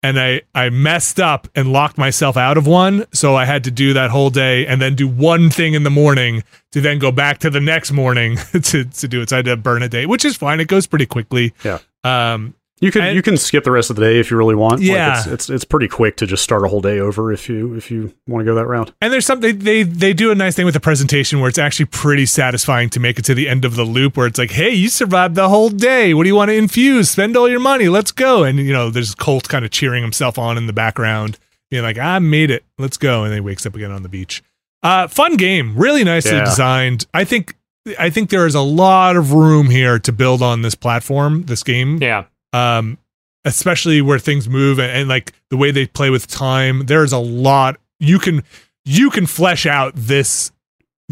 And 0.06 0.20
I, 0.20 0.42
I 0.54 0.70
messed 0.70 1.20
up 1.20 1.48
and 1.56 1.74
locked 1.74 1.98
myself 1.98 2.38
out 2.38 2.60
of 2.60 2.68
one. 2.68 3.06
So 3.12 3.34
I 3.36 3.46
had 3.46 3.64
to 3.64 3.72
do 3.72 3.94
that 3.94 4.12
whole 4.12 4.30
day 4.30 4.68
and 4.68 4.80
then 4.80 4.94
do 4.94 5.08
one 5.08 5.50
thing 5.50 5.74
in 5.74 5.82
the 5.82 5.90
morning 5.90 6.44
to 6.74 6.80
then 6.80 7.00
go 7.00 7.12
back 7.12 7.40
to 7.40 7.50
the 7.50 7.60
next 7.60 7.92
morning 7.92 8.38
to, 8.52 8.86
to 8.86 9.08
do 9.08 9.22
it. 9.22 9.30
So 9.30 9.38
I 9.38 9.40
had 9.40 9.46
to 9.46 9.58
burn 9.58 9.82
a 9.82 9.90
day, 9.90 10.06
which 10.06 10.24
is 10.24 10.38
fine. 10.38 10.60
It 10.60 10.68
goes 10.68 10.86
pretty 10.86 11.08
quickly. 11.08 11.56
Yeah. 11.64 11.80
Um, 12.04 12.54
You 12.82 12.92
can 12.92 13.16
you 13.16 13.22
can 13.22 13.38
skip 13.38 13.64
the 13.64 13.72
rest 13.72 13.90
of 13.90 13.96
the 13.96 14.02
day 14.02 14.20
if 14.20 14.30
you 14.30 14.36
really 14.36 14.54
want. 14.54 14.82
Like, 14.82 14.90
Yeah. 14.90 15.18
it's, 15.18 15.28
it's 15.28 15.50
it's 15.50 15.64
pretty 15.64 15.88
quick 15.88 16.18
to 16.18 16.28
just 16.28 16.44
start 16.44 16.66
a 16.66 16.68
whole 16.68 16.82
day 16.82 17.00
over 17.00 17.32
if 17.32 17.48
you 17.48 17.74
if 17.76 17.90
you 17.90 18.14
want 18.28 18.42
to 18.42 18.46
go 18.46 18.54
that 18.56 18.66
route. 18.68 18.92
And 19.02 19.14
there's 19.14 19.26
something 19.26 19.60
they 19.60 19.84
they 19.84 20.12
do 20.12 20.30
a 20.30 20.36
nice 20.36 20.56
thing 20.58 20.66
with 20.66 20.74
the 20.74 20.82
presentation 20.82 21.40
where 21.40 21.48
it's 21.48 21.58
actually 21.58 21.86
pretty 21.86 22.26
satisfying 22.26 22.90
to 22.90 23.00
make 23.00 23.18
it 23.18 23.24
to 23.26 23.34
the 23.34 23.48
end 23.48 23.64
of 23.64 23.76
the 23.78 23.86
loop 23.86 24.18
where 24.18 24.28
it's 24.28 24.38
like, 24.38 24.52
hey, 24.52 24.72
you 24.72 24.90
survived 24.90 25.36
the 25.36 25.48
whole 25.48 25.70
day. 25.70 26.14
What 26.14 26.24
do 26.24 26.30
you 26.30 26.36
want 26.36 26.50
to 26.50 26.56
infuse? 26.56 27.10
Spend 27.10 27.38
all 27.38 27.48
your 27.48 27.62
money. 27.62 27.88
Let's 27.88 28.12
go. 28.12 28.44
And 28.44 28.60
you 28.60 28.74
know, 28.74 28.90
there's 28.90 29.16
Colt 29.16 29.48
kind 29.48 29.64
of 29.64 29.72
cheering 29.72 30.04
himself 30.04 30.38
on 30.38 30.58
in 30.58 30.68
the 30.68 30.74
background, 30.74 31.40
being 31.72 31.84
like, 31.84 31.98
I 31.98 32.20
made 32.20 32.52
it. 32.52 32.66
Let's 32.78 32.98
go. 32.98 33.24
And 33.24 33.32
then 33.32 33.38
he 33.38 33.42
wakes 33.46 33.66
up 33.66 33.76
again 33.76 33.92
on 33.92 34.04
the 34.04 34.10
beach. 34.10 34.44
Uh, 34.84 35.08
fun 35.08 35.38
game, 35.38 35.76
really 35.78 36.04
nicely 36.04 36.34
Yeah. 36.34 36.44
designed. 36.44 37.08
I 37.14 37.24
think 37.24 37.56
I 37.98 38.10
think 38.10 38.32
there 38.32 38.46
is 38.46 38.54
a 38.56 38.62
lot 38.62 39.16
of 39.16 39.32
room 39.32 39.70
here 39.70 39.98
to 40.00 40.12
build 40.12 40.42
on 40.42 40.62
this 40.62 40.76
platform, 40.76 41.44
this 41.44 41.64
game 41.64 42.00
Yeah. 42.02 42.26
Um, 42.56 42.98
especially 43.44 44.02
where 44.02 44.20
things 44.20 44.48
move 44.48 44.80
and, 44.80 44.92
and 44.92 45.10
like 45.10 45.34
the 45.50 45.58
way 45.58 45.72
they 45.72 45.86
play 45.86 46.10
with 46.10 46.28
time. 46.28 46.86
There's 46.86 47.12
a 47.12 47.18
lot 47.18 47.78
you 48.00 48.20
can 48.20 48.44
you 48.86 49.10
can 49.10 49.26
flesh 49.26 49.66
out 49.66 49.94
this 49.96 50.52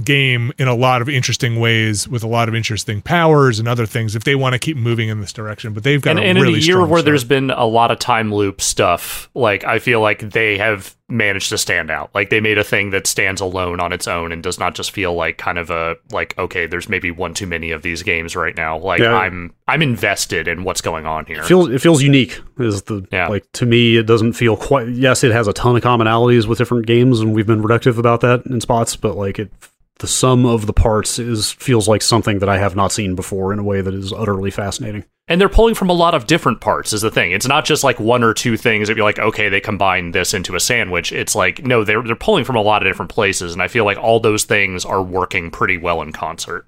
game 0.04 0.52
in 0.58 0.68
a 0.68 0.74
lot 0.74 1.04
of 1.04 1.10
interesting 1.10 1.60
ways 1.60 2.08
with 2.08 2.24
a 2.24 2.28
lot 2.28 2.50
of 2.50 2.56
interesting 2.56 3.02
powers 3.02 3.60
and 3.60 3.68
other 3.68 3.86
things 3.86 4.16
if 4.16 4.24
they 4.24 4.34
want 4.34 4.54
to 4.54 4.60
keep 4.60 4.76
moving 4.76 5.10
in 5.10 5.22
this 5.22 5.34
direction. 5.34 5.74
But 5.74 5.84
they've 5.84 6.02
got 6.02 6.12
and, 6.12 6.20
a 6.20 6.24
and 6.24 6.40
really 6.40 6.56
in 6.56 6.64
a 6.64 6.66
year 6.66 6.80
where 6.80 6.88
start. 6.88 7.06
there's 7.06 7.24
been 7.24 7.52
a 7.52 7.66
lot 7.66 7.92
of 7.92 8.00
time 8.00 8.34
loop 8.34 8.62
stuff, 8.62 9.30
like 9.36 9.64
I 9.64 9.80
feel 9.80 10.02
like 10.02 10.32
they 10.32 10.58
have 10.58 10.96
managed 11.14 11.50
to 11.50 11.58
stand 11.58 11.90
out. 11.92 12.10
Like 12.14 12.30
they 12.30 12.42
made 12.42 12.58
a 12.58 12.64
thing 12.64 12.90
that 12.90 13.08
stands 13.08 13.40
alone 13.40 13.80
on 13.80 13.94
its 13.94 14.08
own 14.08 14.32
and 14.32 14.42
does 14.44 14.60
not 14.60 14.76
just 14.76 14.92
feel 14.92 15.14
like 15.14 15.38
kind 15.38 15.58
of 15.58 15.70
a 15.70 15.96
like 16.12 16.38
okay, 16.38 16.66
there's 16.66 16.90
maybe 16.90 17.12
one 17.12 17.34
too 17.34 17.48
many 17.48 17.72
of 17.72 17.84
these 17.84 18.04
games 18.04 18.36
right 18.36 18.56
now. 18.56 18.78
Like 18.78 19.00
Yeah. 19.00 19.16
I'm 19.16 19.54
I'm 19.68 19.82
invested 19.82 20.48
in 20.48 20.64
what's 20.64 20.82
going 20.82 21.06
on 21.06 21.26
here. 21.26 21.40
It 21.42 21.46
feels 21.46 21.70
it 21.70 21.80
feels 21.80 22.02
unique. 22.02 22.42
Is 22.60 22.82
the 22.84 23.06
Yeah. 23.12 23.28
like 23.30 23.50
to 23.54 23.66
me 23.66 23.98
it 23.98 24.08
doesn't 24.08 24.34
feel 24.34 24.58
quite. 24.58 24.90
Yes, 24.90 25.24
it 25.24 25.32
has 25.32 25.48
a 25.48 25.54
ton 25.54 25.76
of 25.76 25.84
commonalities 25.84 26.48
with 26.48 26.58
different 26.58 26.86
games, 26.88 27.20
and 27.22 27.34
we've 27.34 27.48
been 27.48 27.62
reductive 27.64 27.98
about 27.98 28.22
that 28.22 28.46
in 28.48 28.60
spots. 28.60 28.96
But 28.96 29.16
like 29.16 29.40
it, 29.40 29.52
the 30.00 30.08
sum 30.08 30.46
of 30.46 30.66
the 30.66 30.74
parts 30.74 31.20
is 31.20 31.52
feels 31.52 31.88
like 31.88 32.02
something 32.02 32.40
that 32.40 32.50
I 32.50 32.58
have 32.58 32.76
not 32.76 32.92
seen 32.92 33.16
before 33.16 33.54
in 33.54 33.60
a 33.60 33.64
way 33.64 33.82
that 33.82 33.94
is 33.94 34.12
utterly 34.12 34.52
fascinating. 34.52 35.06
And 35.30 35.40
they're 35.40 35.48
pulling 35.50 35.74
from 35.74 35.90
a 35.90 35.94
lot 35.94 36.14
of 36.14 36.28
different 36.28 36.60
parts 36.60 36.92
is 36.92 37.02
the 37.02 37.10
thing. 37.10 37.32
It's 37.32 37.48
not 37.48 37.64
just 37.64 37.82
like 37.84 37.98
one 38.00 38.24
or 38.24 38.34
two 38.34 38.58
things 38.58 38.88
that 38.90 38.98
you're 38.98 39.06
like, 39.06 39.20
okay, 39.20 39.48
they 39.48 39.62
combine 39.62 40.12
this 40.12 40.34
into 40.34 40.54
a 40.56 40.60
sandwich. 40.60 41.14
It's 41.14 41.34
like, 41.34 41.66
no, 41.66 41.86
they're 41.86 42.02
they're 42.04 42.16
pulling 42.16 42.44
from 42.44 42.58
a 42.58 42.62
lot 42.62 42.86
of 42.86 42.90
different 42.92 43.10
places, 43.12 43.54
and 43.54 43.62
I 43.62 43.70
feel 43.70 43.86
like 43.86 43.98
all 43.98 44.20
those 44.20 44.44
things 44.44 44.84
are 44.84 45.02
working 45.02 45.50
pretty 45.50 45.78
well 45.78 46.02
in 46.02 46.12
concert. 46.12 46.68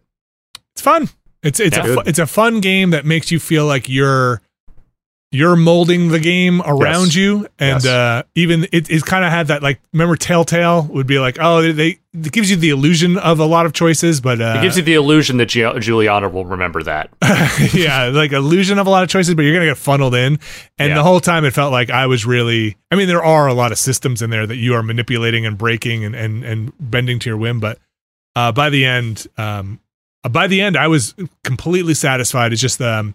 it's 0.73 0.81
fun. 0.81 1.09
It's 1.43 1.59
it's 1.59 1.75
Yeah. 1.77 1.95
a 1.95 1.99
it's 2.05 2.17
a 2.19 2.25
fun 2.25 2.61
game 2.61 2.91
that 2.91 3.05
makes 3.05 3.29
you 3.29 3.39
feel 3.39 3.65
like 3.65 3.89
you're 3.89 4.41
you're 5.31 5.55
molding 5.57 6.09
the 6.09 6.19
game 6.19 6.61
around 6.61 7.07
Yes. 7.07 7.15
you, 7.15 7.47
and 7.59 7.83
Yes. 7.83 7.85
uh, 7.85 8.23
even 8.35 8.67
it, 8.71 8.89
it 8.89 9.03
kind 9.05 9.25
of 9.25 9.31
had 9.31 9.47
that 9.47 9.61
like 9.61 9.81
remember 9.91 10.15
Telltale 10.15 10.83
would 10.83 11.07
be 11.07 11.19
like 11.19 11.37
oh 11.41 11.61
they, 11.61 11.71
they 11.73 11.99
it 12.13 12.31
gives 12.31 12.49
you 12.49 12.55
the 12.55 12.69
illusion 12.69 13.17
of 13.17 13.39
a 13.39 13.45
lot 13.45 13.65
of 13.65 13.73
choices, 13.73 14.21
but 14.21 14.39
uh, 14.39 14.55
It 14.57 14.61
gives 14.61 14.77
you 14.77 14.83
the 14.83 14.93
illusion 14.93 15.35
that 15.37 15.47
Gi- 15.47 15.79
Julianna 15.79 16.29
will 16.29 16.45
remember 16.45 16.81
that. 16.83 17.09
yeah, 17.73 18.05
like 18.05 18.31
illusion 18.31 18.79
of 18.79 18.87
a 18.87 18.89
lot 18.89 19.03
of 19.03 19.09
choices, 19.09 19.35
but 19.35 19.41
you're 19.41 19.53
gonna 19.53 19.65
get 19.65 19.77
funneled 19.77 20.15
in. 20.15 20.39
And 20.77 20.89
Yeah. 20.89 20.95
the 20.95 21.03
whole 21.03 21.19
time, 21.19 21.43
it 21.43 21.51
felt 21.51 21.73
like 21.73 21.89
I 21.89 22.05
was 22.05 22.25
really. 22.25 22.77
I 22.89 22.95
mean, 22.95 23.07
there 23.09 23.23
are 23.23 23.47
a 23.47 23.53
lot 23.53 23.73
of 23.73 23.77
systems 23.77 24.21
in 24.21 24.29
there 24.29 24.47
that 24.47 24.55
you 24.55 24.73
are 24.75 24.83
manipulating 24.83 25.45
and 25.45 25.57
breaking 25.57 26.05
and 26.05 26.15
and 26.15 26.45
and 26.45 26.71
bending 26.79 27.19
to 27.19 27.29
your 27.29 27.37
whim, 27.37 27.59
but 27.59 27.79
uh, 28.37 28.53
by 28.53 28.69
the 28.69 28.85
end, 28.85 29.27
um, 29.37 29.81
uh, 30.23 30.29
by 30.29 30.47
the 30.47 30.61
end, 30.61 30.77
I 30.77 30.87
was 30.87 31.13
completely 31.43 31.93
satisfied. 31.95 32.53
It's 32.53 32.61
just 32.61 32.79
um, 32.81 33.13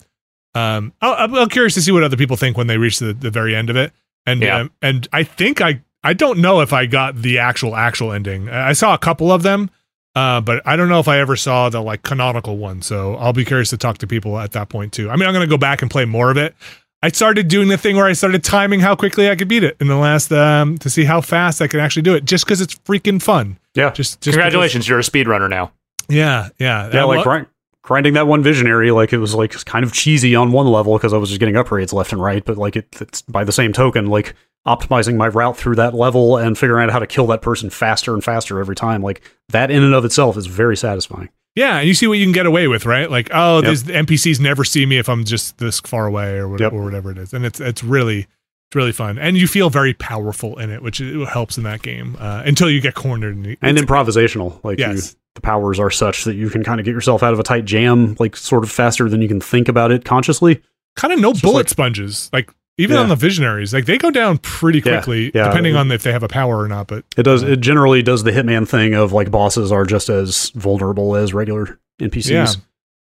um, 0.55 0.93
I- 1.01 1.25
I'm, 1.25 1.49
curious 1.49 1.75
to 1.75 1.83
see 1.83 1.93
what 1.93 2.03
other 2.03 2.17
people 2.17 2.37
think 2.37 2.57
when 2.57 2.67
they 2.67 2.79
reach 2.79 2.99
the, 2.99 3.13
the 3.13 3.31
very 3.31 3.55
end 3.55 3.71
of 3.71 3.77
it, 3.77 3.93
and 4.27 4.43
Yeah. 4.43 4.59
um, 4.61 4.71
and 4.83 5.07
I 5.13 5.23
think 5.25 5.61
I 5.61 5.81
I 6.03 6.13
don't 6.15 6.39
know 6.39 6.61
if 6.61 6.73
I 6.73 6.87
got 6.87 7.17
the 7.17 7.39
actual 7.39 7.77
actual 7.77 8.13
ending. 8.13 8.49
I 8.49 8.73
saw 8.73 8.95
a 8.95 8.99
couple 8.99 9.31
of 9.33 9.43
them. 9.43 9.71
Uh, 10.17 10.41
but 10.41 10.61
I 10.67 10.75
don't 10.75 10.89
know 10.89 10.99
if 10.99 11.07
I 11.07 11.21
ever 11.21 11.37
saw 11.37 11.69
the 11.69 11.81
like 11.81 12.03
canonical 12.03 12.57
one, 12.59 12.83
so 12.83 13.15
I'll 13.15 13.33
be 13.33 13.45
curious 13.45 13.71
to 13.71 13.77
talk 13.77 13.99
to 13.99 14.09
people 14.09 14.41
at 14.41 14.51
that 14.53 14.69
point 14.69 14.93
too. 14.93 15.09
I 15.09 15.15
mean, 15.15 15.29
I'm 15.29 15.33
gonna 15.33 15.47
go 15.47 15.57
back 15.57 15.83
and 15.83 15.91
play 15.91 16.05
more 16.05 16.33
of 16.33 16.37
it. 16.37 16.57
I 17.01 17.11
started 17.11 17.47
doing 17.47 17.69
the 17.69 17.79
thing 17.79 17.95
where 17.95 18.07
I 18.07 18.13
started 18.15 18.43
timing 18.43 18.81
how 18.81 18.97
quickly 18.97 19.31
I 19.31 19.37
could 19.37 19.47
beat 19.47 19.63
it 19.63 19.77
in 19.79 19.87
the 19.87 19.95
last 19.97 20.33
um 20.33 20.79
to 20.79 20.91
see 20.91 21.05
how 21.05 21.21
fast 21.21 21.63
I 21.63 21.69
could 21.69 21.79
actually 21.79 22.03
do 22.03 22.17
it, 22.17 22.25
just 22.25 22.45
because 22.45 22.61
it's 22.61 22.75
freaking 22.75 23.23
fun. 23.23 23.57
Yeah, 23.77 23.91
Just, 23.91 24.21
just 24.21 24.35
Congratulations, 24.35 24.89
you're 24.89 24.99
a 24.99 25.03
speedrunner 25.03 25.49
now. 25.49 25.71
yeah, 26.09 26.49
yeah, 26.59 26.91
yeah. 26.93 27.03
I 27.03 27.05
Like 27.05 27.25
lo- 27.25 27.47
grinding 27.83 28.15
that 28.15 28.27
one 28.27 28.43
visionary, 28.43 28.91
like 28.91 29.13
it 29.13 29.19
was 29.19 29.35
like 29.35 29.53
kind 29.65 29.85
of 29.85 29.93
cheesy 29.93 30.35
on 30.35 30.53
one 30.53 30.67
level 30.67 30.97
because 30.97 31.13
I 31.13 31.17
was 31.17 31.29
just 31.31 31.41
getting 31.41 31.55
upgrades 31.55 31.93
left 31.93 32.13
and 32.13 32.23
right. 32.23 32.45
But 32.45 32.57
like 32.57 32.77
it, 32.77 32.89
it's 33.01 33.23
by 33.23 33.45
the 33.45 33.53
same 33.53 33.73
token, 33.73 34.07
like 34.07 34.35
optimizing 34.67 35.17
my 35.17 35.27
route 35.29 35.57
through 35.57 35.77
that 35.77 35.95
level 35.95 36.37
and 36.37 36.57
figuring 36.59 36.85
out 36.85 36.93
how 36.93 36.99
to 36.99 37.07
kill 37.07 37.27
that 37.29 37.41
person 37.43 37.71
faster 37.71 38.13
and 38.15 38.23
faster 38.23 38.61
every 38.61 38.77
time. 38.77 39.03
Like 39.03 39.23
that 39.49 39.71
in 39.71 39.83
and 39.83 39.95
of 39.95 40.05
itself 40.05 40.37
is 40.37 40.47
very 40.47 40.77
satisfying. 40.77 41.31
yeah, 41.57 41.79
and 41.79 41.89
you 41.89 41.95
see 41.95 42.07
what 42.07 42.19
you 42.19 42.25
can 42.25 42.33
get 42.33 42.47
away 42.47 42.69
with, 42.69 42.85
right? 42.87 43.11
Like, 43.11 43.29
oh, 43.33 43.57
Yep. 43.63 43.65
these 43.71 43.83
NPCs 43.85 44.39
never 44.41 44.63
see 44.65 44.87
me 44.87 44.99
if 44.99 45.09
I'm 45.09 45.25
just 45.25 45.59
this 45.59 45.81
far 45.81 46.07
away 46.07 46.37
or 46.37 46.49
whatever, 46.49 46.77
Yep. 46.77 46.81
or 46.81 46.85
whatever 46.85 47.11
it 47.11 47.19
is, 47.19 47.33
and 47.33 47.45
it's 47.47 47.59
it's 47.61 47.83
really 47.83 48.27
it's 48.71 48.77
really 48.77 48.93
fun, 48.93 49.19
and 49.19 49.37
you 49.37 49.49
feel 49.49 49.69
very 49.69 49.95
powerful 49.95 50.59
in 50.61 50.71
it, 50.71 50.81
which 50.81 50.99
helps 51.29 51.59
in 51.59 51.65
that 51.65 51.83
game 51.83 52.17
uh, 52.21 52.43
until 52.47 52.71
you 52.71 52.81
get 52.81 52.95
cornered 52.95 53.35
and, 53.37 53.57
and 53.63 53.77
improvisational. 53.77 54.63
Like 54.63 54.79
you, 54.79 54.95
the 55.35 55.41
powers 55.41 55.81
are 55.81 55.91
such 55.91 56.23
that 56.25 56.35
you 56.37 56.49
can 56.51 56.63
kind 56.63 56.79
of 56.79 56.85
get 56.87 56.93
yourself 56.93 57.23
out 57.25 57.33
of 57.33 57.41
a 57.41 57.43
tight 57.43 57.65
jam, 57.65 58.15
like 58.21 58.37
sort 58.37 58.63
of 58.63 58.71
faster 58.71 59.09
than 59.09 59.23
you 59.23 59.29
can 59.29 59.41
think 59.41 59.69
about 59.69 59.91
it 59.91 60.05
consciously. 60.05 60.63
kind 60.97 61.13
of 61.13 61.19
no 61.19 61.33
just 61.33 61.43
bullet 61.43 61.55
like- 61.55 61.69
sponges. 61.69 62.31
Like 62.33 62.55
even 62.79 62.95
Yeah. 62.95 63.03
on 63.03 63.09
the 63.09 63.17
visionaries, 63.17 63.75
like 63.75 63.87
they 63.87 63.99
go 63.99 64.11
down 64.13 64.39
pretty 64.39 64.81
quickly, 64.81 65.33
yeah. 65.35 65.49
depending 65.49 65.75
on 65.75 65.91
if 65.91 66.05
they 66.05 66.13
have 66.13 66.23
a 66.23 66.29
power 66.29 66.59
or 66.61 66.69
not. 66.69 66.87
But 66.87 67.05
It 67.17 67.25
does. 67.25 67.43
It 67.43 67.61
generally 67.61 68.03
does 68.05 68.23
the 68.23 68.31
hitman 68.31 68.69
thing 68.69 68.95
of 68.95 69.13
like 69.13 69.33
bosses 69.33 69.73
are 69.73 69.85
just 69.85 70.09
as 70.09 70.51
vulnerable 70.51 71.17
as 71.17 71.35
regular 71.35 71.79
NPCs. 72.01 72.31
yeah, 72.31 72.47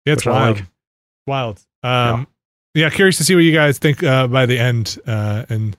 yeah 0.06 0.12
it's 0.14 0.24
wild, 0.24 0.56
like. 0.56 0.66
wild. 1.26 1.60
Um, 1.82 2.26
yeah. 2.78 2.90
curious 2.90 3.16
to 3.18 3.24
see 3.24 3.34
what 3.34 3.44
you 3.44 3.52
guys 3.52 3.78
think 3.78 4.02
uh, 4.02 4.26
by 4.26 4.46
the 4.46 4.58
end. 4.58 4.98
Uh, 5.06 5.44
and 5.48 5.76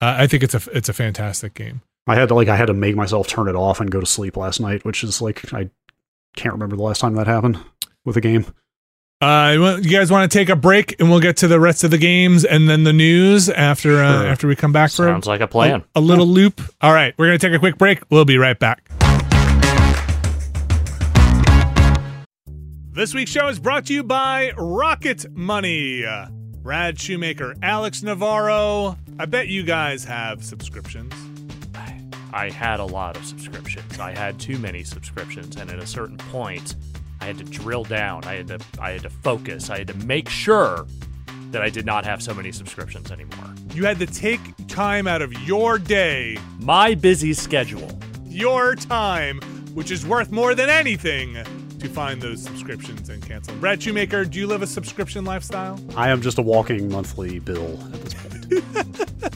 uh, 0.00 0.14
I 0.18 0.26
think 0.26 0.42
it's 0.42 0.54
a 0.54 0.60
it's 0.72 0.88
a 0.88 0.92
fantastic 0.92 1.54
game. 1.54 1.80
I 2.06 2.14
had 2.14 2.28
to 2.28 2.34
like 2.34 2.48
I 2.48 2.56
had 2.56 2.66
to 2.66 2.74
make 2.74 2.96
myself 2.96 3.26
turn 3.28 3.48
it 3.48 3.54
off 3.54 3.80
and 3.80 3.90
go 3.90 4.00
to 4.00 4.06
sleep 4.06 4.36
last 4.36 4.60
night, 4.60 4.84
which 4.84 5.02
is 5.04 5.22
like 5.22 5.52
I 5.54 5.70
can't 6.36 6.52
remember 6.52 6.76
the 6.76 6.82
last 6.82 7.00
time 7.00 7.14
that 7.14 7.26
happened 7.26 7.58
with 8.04 8.16
a 8.16 8.20
game. 8.20 8.46
Uh, 9.20 9.78
you 9.80 9.90
guys 9.90 10.10
want 10.10 10.30
to 10.30 10.38
take 10.38 10.50
a 10.50 10.56
break, 10.56 11.00
and 11.00 11.08
we'll 11.08 11.20
get 11.20 11.38
to 11.38 11.48
the 11.48 11.58
rest 11.58 11.82
of 11.84 11.90
the 11.90 11.96
games 11.96 12.44
and 12.44 12.68
then 12.68 12.84
the 12.84 12.92
news 12.92 13.48
after 13.48 14.02
uh, 14.02 14.12
Sure. 14.20 14.26
after 14.26 14.46
we 14.48 14.56
come 14.56 14.72
back 14.72 14.90
for 14.90 15.06
Sounds 15.06 15.26
like 15.26 15.40
a 15.40 15.46
plan. 15.46 15.82
a, 15.94 16.00
a 16.00 16.02
little 16.02 16.26
loop. 16.26 16.60
All 16.82 16.92
right, 16.92 17.14
we're 17.16 17.26
gonna 17.28 17.38
take 17.38 17.54
a 17.54 17.58
quick 17.58 17.78
break. 17.78 18.02
We'll 18.10 18.26
be 18.26 18.36
right 18.36 18.58
back. 18.58 18.82
This 22.94 23.12
week's 23.12 23.32
show 23.32 23.48
is 23.48 23.58
brought 23.58 23.86
to 23.86 23.92
you 23.92 24.04
by 24.04 24.52
Rocket 24.56 25.26
Money. 25.34 26.04
Brad 26.62 26.96
Shoemaker, 26.96 27.56
Alex 27.60 28.04
Navarro. 28.04 28.96
I 29.18 29.26
bet 29.26 29.48
you 29.48 29.64
guys 29.64 30.04
have 30.04 30.44
subscriptions. 30.44 31.12
I 32.32 32.50
had 32.50 32.78
a 32.78 32.84
lot 32.84 33.16
of 33.16 33.24
subscriptions. 33.24 33.98
I 33.98 34.16
had 34.16 34.38
too 34.38 34.60
many 34.60 34.84
subscriptions, 34.84 35.56
and 35.56 35.70
at 35.70 35.80
a 35.80 35.86
certain 35.88 36.18
point, 36.18 36.76
I 37.20 37.24
had 37.24 37.36
to 37.38 37.44
drill 37.44 37.82
down. 37.82 38.22
I 38.26 38.34
had 38.34 38.46
to 38.46 38.60
I 38.80 38.92
had 38.92 39.02
to 39.02 39.10
focus. 39.10 39.70
I 39.70 39.78
had 39.78 39.88
to 39.88 39.96
make 40.06 40.28
sure 40.28 40.86
that 41.50 41.62
I 41.62 41.70
did 41.70 41.86
not 41.86 42.04
have 42.04 42.22
so 42.22 42.32
many 42.32 42.52
subscriptions 42.52 43.10
anymore. 43.10 43.54
You 43.72 43.86
had 43.86 43.98
to 43.98 44.06
take 44.06 44.40
time 44.68 45.08
out 45.08 45.20
of 45.20 45.32
your 45.42 45.80
day, 45.80 46.38
My 46.60 46.94
busy 46.94 47.32
schedule. 47.32 47.98
your 48.24 48.76
time, 48.76 49.40
which 49.74 49.90
is 49.90 50.06
worth 50.06 50.30
more 50.30 50.54
than 50.54 50.70
anything, 50.70 51.36
to 51.84 51.90
find 51.90 52.20
those 52.20 52.42
subscriptions 52.42 53.08
and 53.08 53.22
cancel. 53.24 53.52
them. 53.52 53.60
Brad 53.60 53.82
Shoemaker, 53.82 54.24
do 54.24 54.38
you 54.38 54.46
live 54.46 54.62
a 54.62 54.66
subscription 54.66 55.24
lifestyle? 55.24 55.78
I 55.96 56.10
am 56.10 56.20
just 56.20 56.38
a 56.38 56.42
walking 56.42 56.90
monthly 56.90 57.38
bill 57.38 57.78
at 57.92 58.02
this 58.02 58.14
point. 58.14 58.30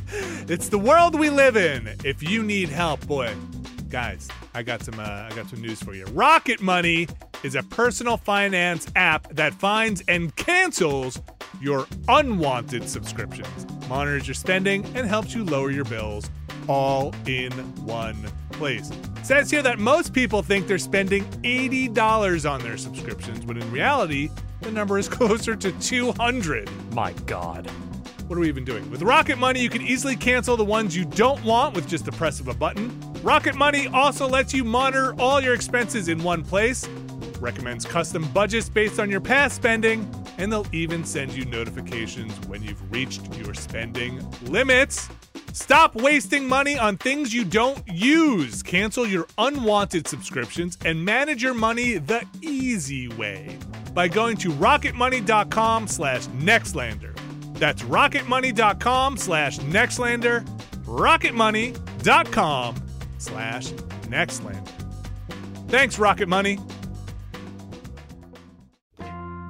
It's 0.50 0.70
the 0.70 0.78
world 0.78 1.14
we 1.14 1.28
live 1.28 1.58
in. 1.58 1.94
If 2.04 2.22
you 2.22 2.42
need 2.42 2.70
help, 2.70 3.06
boy, 3.06 3.34
guys, 3.90 4.28
I 4.54 4.62
got 4.62 4.82
some. 4.82 4.98
Uh, 4.98 5.28
I 5.30 5.30
got 5.36 5.50
some 5.50 5.60
news 5.60 5.82
for 5.82 5.94
you. 5.94 6.06
Rocket 6.06 6.62
Money 6.62 7.06
is 7.42 7.54
a 7.54 7.62
personal 7.62 8.16
finance 8.16 8.86
app 8.96 9.28
that 9.34 9.52
finds 9.52 10.02
and 10.08 10.34
cancels 10.36 11.20
your 11.60 11.86
unwanted 12.08 12.88
subscriptions, 12.88 13.66
monitors 13.90 14.26
your 14.26 14.34
spending, 14.34 14.86
and 14.94 15.06
helps 15.06 15.34
you 15.34 15.44
lower 15.44 15.70
your 15.70 15.84
bills 15.84 16.30
all 16.66 17.14
in 17.26 17.52
one 17.84 18.16
place. 18.58 18.90
It 18.90 19.24
says 19.24 19.50
here 19.50 19.62
that 19.62 19.78
most 19.78 20.12
people 20.12 20.42
think 20.42 20.66
they're 20.66 20.78
spending 20.78 21.24
$80 21.42 22.50
on 22.50 22.60
their 22.60 22.76
subscriptions, 22.76 23.46
when 23.46 23.56
in 23.56 23.70
reality, 23.72 24.28
the 24.60 24.70
number 24.70 24.98
is 24.98 25.08
closer 25.18 25.56
to 25.56 25.72
200. 25.72 26.68
My 26.92 27.12
God. 27.24 27.70
What 28.26 28.36
are 28.36 28.40
we 28.40 28.48
even 28.48 28.64
doing? 28.64 28.90
With 28.90 29.00
Rocket 29.00 29.38
Money, 29.38 29.60
you 29.62 29.70
can 29.70 29.80
easily 29.80 30.14
cancel 30.14 30.56
the 30.56 30.64
ones 30.64 30.94
you 30.94 31.06
don't 31.06 31.42
want 31.44 31.74
with 31.74 31.88
just 31.88 32.04
the 32.04 32.12
press 32.12 32.40
of 32.40 32.48
a 32.48 32.54
button. 32.54 32.92
Rocket 33.22 33.54
Money 33.54 33.88
also 33.88 34.28
lets 34.28 34.52
you 34.52 34.64
monitor 34.64 35.14
all 35.18 35.40
your 35.40 35.54
expenses 35.54 36.08
in 36.08 36.22
one 36.22 36.44
place, 36.44 36.86
recommends 37.40 37.86
custom 37.86 38.28
budgets 38.32 38.68
based 38.68 39.00
on 39.00 39.10
your 39.10 39.20
past 39.20 39.56
spending, 39.56 40.12
and 40.36 40.52
they'll 40.52 40.66
even 40.72 41.04
send 41.04 41.32
you 41.32 41.44
notifications 41.46 42.32
when 42.46 42.62
you've 42.62 42.92
reached 42.92 43.34
your 43.36 43.54
spending 43.54 44.24
limits. 44.42 45.08
Stop 45.52 45.94
wasting 45.94 46.48
money 46.48 46.78
on 46.78 46.96
things 46.96 47.34
you 47.34 47.44
don't 47.44 47.82
use. 47.88 48.62
Cancel 48.62 49.06
your 49.06 49.26
unwanted 49.38 50.06
subscriptions 50.06 50.78
and 50.84 51.04
manage 51.04 51.42
your 51.42 51.54
money 51.54 51.98
the 51.98 52.26
easy 52.42 53.08
way 53.08 53.58
by 53.94 54.08
going 54.08 54.36
to 54.36 54.50
rocketmoney.com 54.50 55.88
slash 55.88 56.26
nextlander. 56.28 57.18
That's 57.54 57.82
rocketmoney.com 57.82 59.16
slash 59.16 59.58
nextlander, 59.58 60.46
rocketmoney.com 60.84 62.76
slash 63.18 63.70
nextlander. 63.72 64.68
Thanks, 65.68 65.98
Rocket 65.98 66.28
Money. 66.28 66.58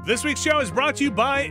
This 0.05 0.25
week's 0.25 0.41
show 0.41 0.59
is 0.61 0.71
brought 0.71 0.97
to 0.97 1.05
you 1.05 1.11
by 1.11 1.43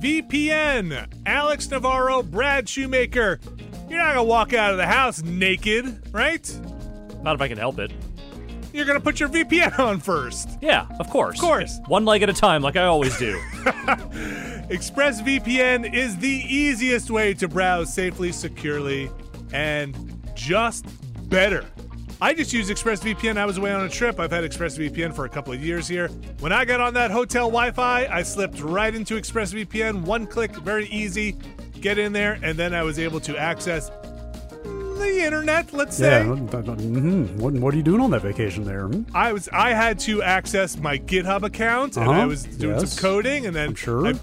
ExpressVPN. 0.00 1.06
Alex 1.26 1.70
Navarro, 1.70 2.22
Brad 2.22 2.68
Shoemaker. 2.68 3.40
You're 3.88 3.98
not 3.98 4.14
gonna 4.14 4.24
walk 4.24 4.52
out 4.52 4.72
of 4.72 4.76
the 4.76 4.86
house 4.86 5.22
naked, 5.22 6.02
right? 6.12 6.60
Not 7.22 7.34
if 7.34 7.40
I 7.40 7.48
can 7.48 7.58
help 7.58 7.78
it. 7.78 7.92
You're 8.72 8.84
gonna 8.84 9.00
put 9.00 9.20
your 9.20 9.28
VPN 9.28 9.78
on 9.84 10.00
first. 10.00 10.50
Yeah, 10.60 10.86
of 10.98 11.08
course. 11.08 11.38
Of 11.38 11.44
course. 11.44 11.78
One 11.86 12.04
leg 12.04 12.22
at 12.22 12.28
a 12.28 12.34
time, 12.34 12.62
like 12.62 12.76
I 12.76 12.84
always 12.84 13.16
do. 13.18 13.38
ExpressVPN 14.68 15.94
is 15.94 16.16
the 16.18 16.28
easiest 16.28 17.10
way 17.10 17.32
to 17.34 17.48
browse 17.48 17.92
safely, 17.92 18.32
securely, 18.32 19.10
and 19.52 20.20
just 20.34 20.84
better. 21.28 21.64
I 22.18 22.32
just 22.32 22.50
used 22.50 22.70
ExpressVPN. 22.70 23.36
I 23.36 23.44
was 23.44 23.58
away 23.58 23.72
on 23.72 23.84
a 23.84 23.90
trip. 23.90 24.18
I've 24.18 24.30
had 24.30 24.42
ExpressVPN 24.42 25.14
for 25.14 25.26
a 25.26 25.28
couple 25.28 25.52
of 25.52 25.62
years 25.62 25.86
here. 25.86 26.08
When 26.40 26.50
I 26.50 26.64
got 26.64 26.80
on 26.80 26.94
that 26.94 27.10
hotel 27.10 27.48
Wi 27.48 27.72
Fi, 27.72 28.06
I 28.06 28.22
slipped 28.22 28.60
right 28.60 28.94
into 28.94 29.16
ExpressVPN. 29.16 30.02
One 30.02 30.26
click, 30.26 30.56
very 30.56 30.86
easy. 30.86 31.36
Get 31.80 31.98
in 31.98 32.14
there, 32.14 32.38
and 32.42 32.58
then 32.58 32.74
I 32.74 32.82
was 32.84 32.98
able 32.98 33.20
to 33.20 33.36
access 33.36 33.90
the 34.98 35.24
internet, 35.24 35.72
let's 35.72 35.98
Yeah. 36.00 36.22
say. 36.22 36.28
mhm. 36.28 37.34
What, 37.36 37.54
what 37.54 37.74
are 37.74 37.76
you 37.76 37.82
doing 37.82 38.00
on 38.00 38.10
that 38.10 38.22
vacation 38.22 38.64
there? 38.64 38.86
hmm? 38.88 39.02
I 39.14 39.32
was 39.32 39.48
I 39.52 39.70
had 39.72 39.98
to 40.00 40.22
access 40.22 40.76
my 40.78 40.98
GitHub 40.98 41.42
account 41.42 41.96
and 41.96 42.08
Uh-huh. 42.08 42.20
I 42.22 42.26
was 42.26 42.44
doing 42.44 42.78
Yes. 42.78 42.92
some 42.92 43.02
coding 43.02 43.46
and 43.46 43.54
then 43.54 43.68
I'm 43.70 43.74
sure. 43.74 44.06
I, 44.08 44.14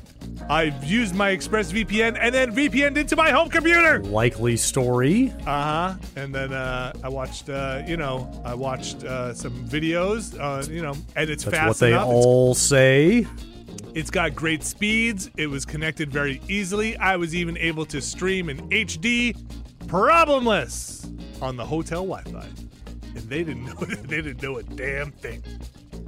I 0.50 0.64
used 0.84 1.16
my 1.16 1.36
ExpressVPN 1.36 2.18
and 2.20 2.34
then 2.34 2.54
VPN'd 2.56 2.98
into 2.98 3.16
my 3.16 3.32
home 3.32 3.50
computer. 3.50 4.00
Likely 4.04 4.58
story. 4.58 5.32
Uh 5.46 5.64
huh. 5.64 5.94
And 6.16 6.34
then 6.34 6.54
uh, 6.54 6.94
I 7.04 7.10
watched, 7.10 7.50
uh, 7.50 7.82
you 7.88 7.98
know, 7.98 8.30
I 8.46 8.54
watched 8.54 9.04
uh, 9.04 9.34
some 9.34 9.54
videos, 9.68 10.38
uh, 10.40 10.64
you 10.72 10.82
know, 10.82 10.96
and 11.16 11.30
it's 11.30 11.44
That's 11.44 11.56
fast 11.58 11.68
what 11.68 11.78
they 11.80 11.92
enough. 11.92 12.08
It's- 12.08 12.26
all 12.26 12.54
say. 12.56 13.26
it's 13.96 14.10
got 14.10 14.34
great 14.36 14.64
speeds. 14.64 15.30
It 15.38 15.48
was 15.48 15.66
connected 15.66 16.12
very 16.12 16.42
easily. 16.48 16.98
I 16.98 17.16
was 17.16 17.36
even 17.36 17.58
able 17.58 17.86
to 17.88 18.02
stream 18.02 18.50
in 18.50 18.58
HD, 18.70 19.36
problemless, 19.94 21.06
on 21.40 21.56
the 21.56 21.64
hotel 21.64 22.04
Wi-Fi, 22.04 22.48
and 23.16 23.30
they 23.30 23.44
didn't 23.44 23.66
know. 23.66 23.74
They 24.08 24.24
didn't 24.24 24.42
know 24.42 24.58
a 24.58 24.64
damn 24.64 25.12
thing. 25.12 25.44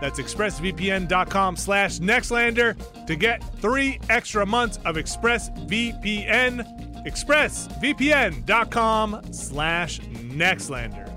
That's 0.00 0.18
expressvpn.com 0.18 1.56
slash 1.56 1.98
nextlander 1.98 3.06
to 3.06 3.14
get 3.14 3.44
three 3.60 4.00
extra 4.08 4.46
months 4.46 4.78
of 4.86 4.96
ExpressVPN. 4.96 6.91
expressvpn.com 7.04 9.20
slash 9.32 10.00
nextlander. 10.00 11.08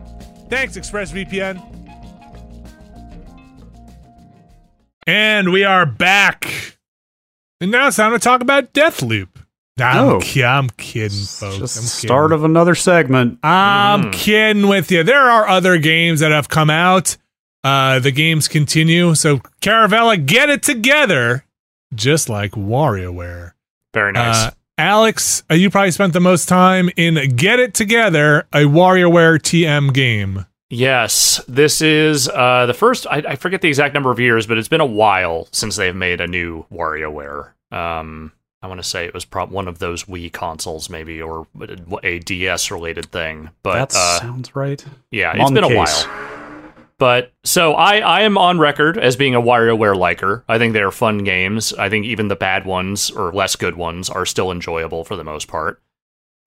Thanks, 0.49 0.77
ExpressVPN. 0.77 1.71
And 5.07 5.51
we 5.51 5.63
are 5.63 5.86
back. 5.86 6.77
And 7.61 7.71
now 7.71 7.88
it's 7.88 7.97
time 7.97 8.11
to 8.11 8.19
talk 8.19 8.41
about 8.41 8.73
Deathloop. 8.73 9.29
I'm, 9.79 9.97
Oh. 9.97 10.19
ki- 10.21 10.43
I'm 10.43 10.69
kidding, 10.71 11.25
folks. 11.25 11.57
Just 11.57 11.77
I'm 11.77 11.83
kidding. 11.83 12.07
start 12.07 12.31
of 12.31 12.43
another 12.43 12.75
segment. 12.75 13.39
I'm 13.43 14.11
kidding 14.11 14.67
with 14.67 14.91
you. 14.91 15.03
There 15.03 15.21
are 15.29 15.47
other 15.47 15.77
games 15.77 16.21
that 16.21 16.31
have 16.31 16.49
come 16.49 16.69
out. 16.69 17.17
Uh, 17.63 17.99
the 17.99 18.11
games 18.11 18.47
continue. 18.47 19.15
So, 19.15 19.39
Caravella, 19.61 20.23
get 20.23 20.49
it 20.49 20.63
together, 20.63 21.45
just 21.93 22.29
like 22.29 22.51
WarioWare. 22.51 23.51
Very 23.93 24.11
nice. 24.13 24.45
Uh, 24.45 24.51
Alex, 24.78 25.43
uh, 25.49 25.53
you 25.53 25.69
probably 25.69 25.91
spent 25.91 26.11
the 26.11 26.19
most 26.19 26.49
time 26.49 26.89
in 26.97 27.36
Get 27.36 27.59
It 27.59 27.73
Together, 27.73 28.45
a 28.51 28.63
WarioWare 28.63 29.39
TM 29.39 29.93
game. 29.93 30.45
Yes, 30.69 31.41
this 31.47 31.82
is 31.82 32.28
uh, 32.28 32.65
the 32.65 32.73
first. 32.73 33.07
I, 33.07 33.23
I 33.26 33.36
forget 33.38 33.61
the 33.61 33.69
exact 33.69 33.93
number 33.93 34.11
of 34.11 34.19
years, 34.19 34.47
but 34.47 34.57
it's 34.57 34.67
been 34.67 34.82
a 34.82 34.86
while 34.86 35.47
since 35.53 35.78
they've 35.78 35.95
made 35.95 36.19
a 36.19 36.28
new 36.28 36.65
WarioWare. 36.73 37.51
Um, 37.71 38.34
I 38.61 38.67
want 38.67 38.82
to 38.82 38.88
say 38.88 39.05
it 39.05 39.13
was 39.13 39.23
prob- 39.23 39.51
one 39.51 39.69
of 39.69 39.80
those 39.80 40.05
Wii 40.05 40.34
consoles, 40.34 40.89
maybe, 40.89 41.21
or 41.21 41.47
a 42.03 42.19
DS 42.19 42.69
related 42.69 43.05
thing. 43.11 43.51
But 43.63 43.91
that 43.91 43.95
uh, 43.95 44.19
sounds 44.19 44.55
right. 44.57 44.84
yeah, 45.09 45.30
I'm 45.30 45.39
it's 45.39 45.47
on 45.47 45.53
been 45.53 45.63
the 45.63 45.73
a 45.73 45.78
while. 45.78 46.34
But 46.98 47.34
so 47.43 47.74
I, 47.74 47.98
I 47.98 48.22
am 48.22 48.38
on 48.38 48.58
record 48.58 48.98
as 48.98 49.18
being 49.18 49.36
a 49.36 49.41
WarioWare 49.41 49.98
liker. 49.98 50.46
I 50.48 50.58
think 50.58 50.74
they're 50.74 50.91
fun 50.91 51.20
games. 51.20 51.74
I 51.74 51.89
think 51.89 52.06
even 52.06 52.30
the 52.30 52.36
bad 52.36 52.66
ones 52.66 53.12
or 53.12 53.34
less 53.34 53.56
good 53.56 53.76
ones 53.76 54.10
are 54.10 54.26
still 54.26 54.52
enjoyable 54.52 55.04
for 55.04 55.18
the 55.18 55.24
most 55.24 55.48
part. 55.48 55.82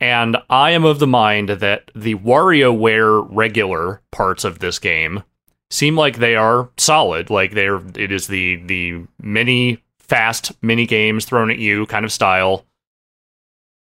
And 0.01 0.39
I 0.49 0.71
am 0.71 0.85
of 0.85 1.01
the 1.01 1.07
mind 1.07 1.49
that 1.51 1.91
the 1.95 2.15
WarioWare 2.15 3.27
regular 3.31 4.01
parts 4.11 4.45
of 4.45 4.61
this 4.61 4.79
game 4.79 5.23
seem 5.71 5.97
like 5.97 6.17
they 6.17 6.37
are 6.37 6.71
solid. 6.79 7.31
Like 7.31 7.53
they're 7.53 7.83
it 7.97 8.11
is 8.13 8.29
the 8.29 8.57
the 8.57 9.05
mini 9.21 9.83
fast 9.99 10.53
mini 10.63 10.87
games 10.87 11.25
thrown 11.25 11.51
at 11.51 11.59
you 11.59 11.85
kind 11.87 12.05
of 12.05 12.13
style. 12.13 12.65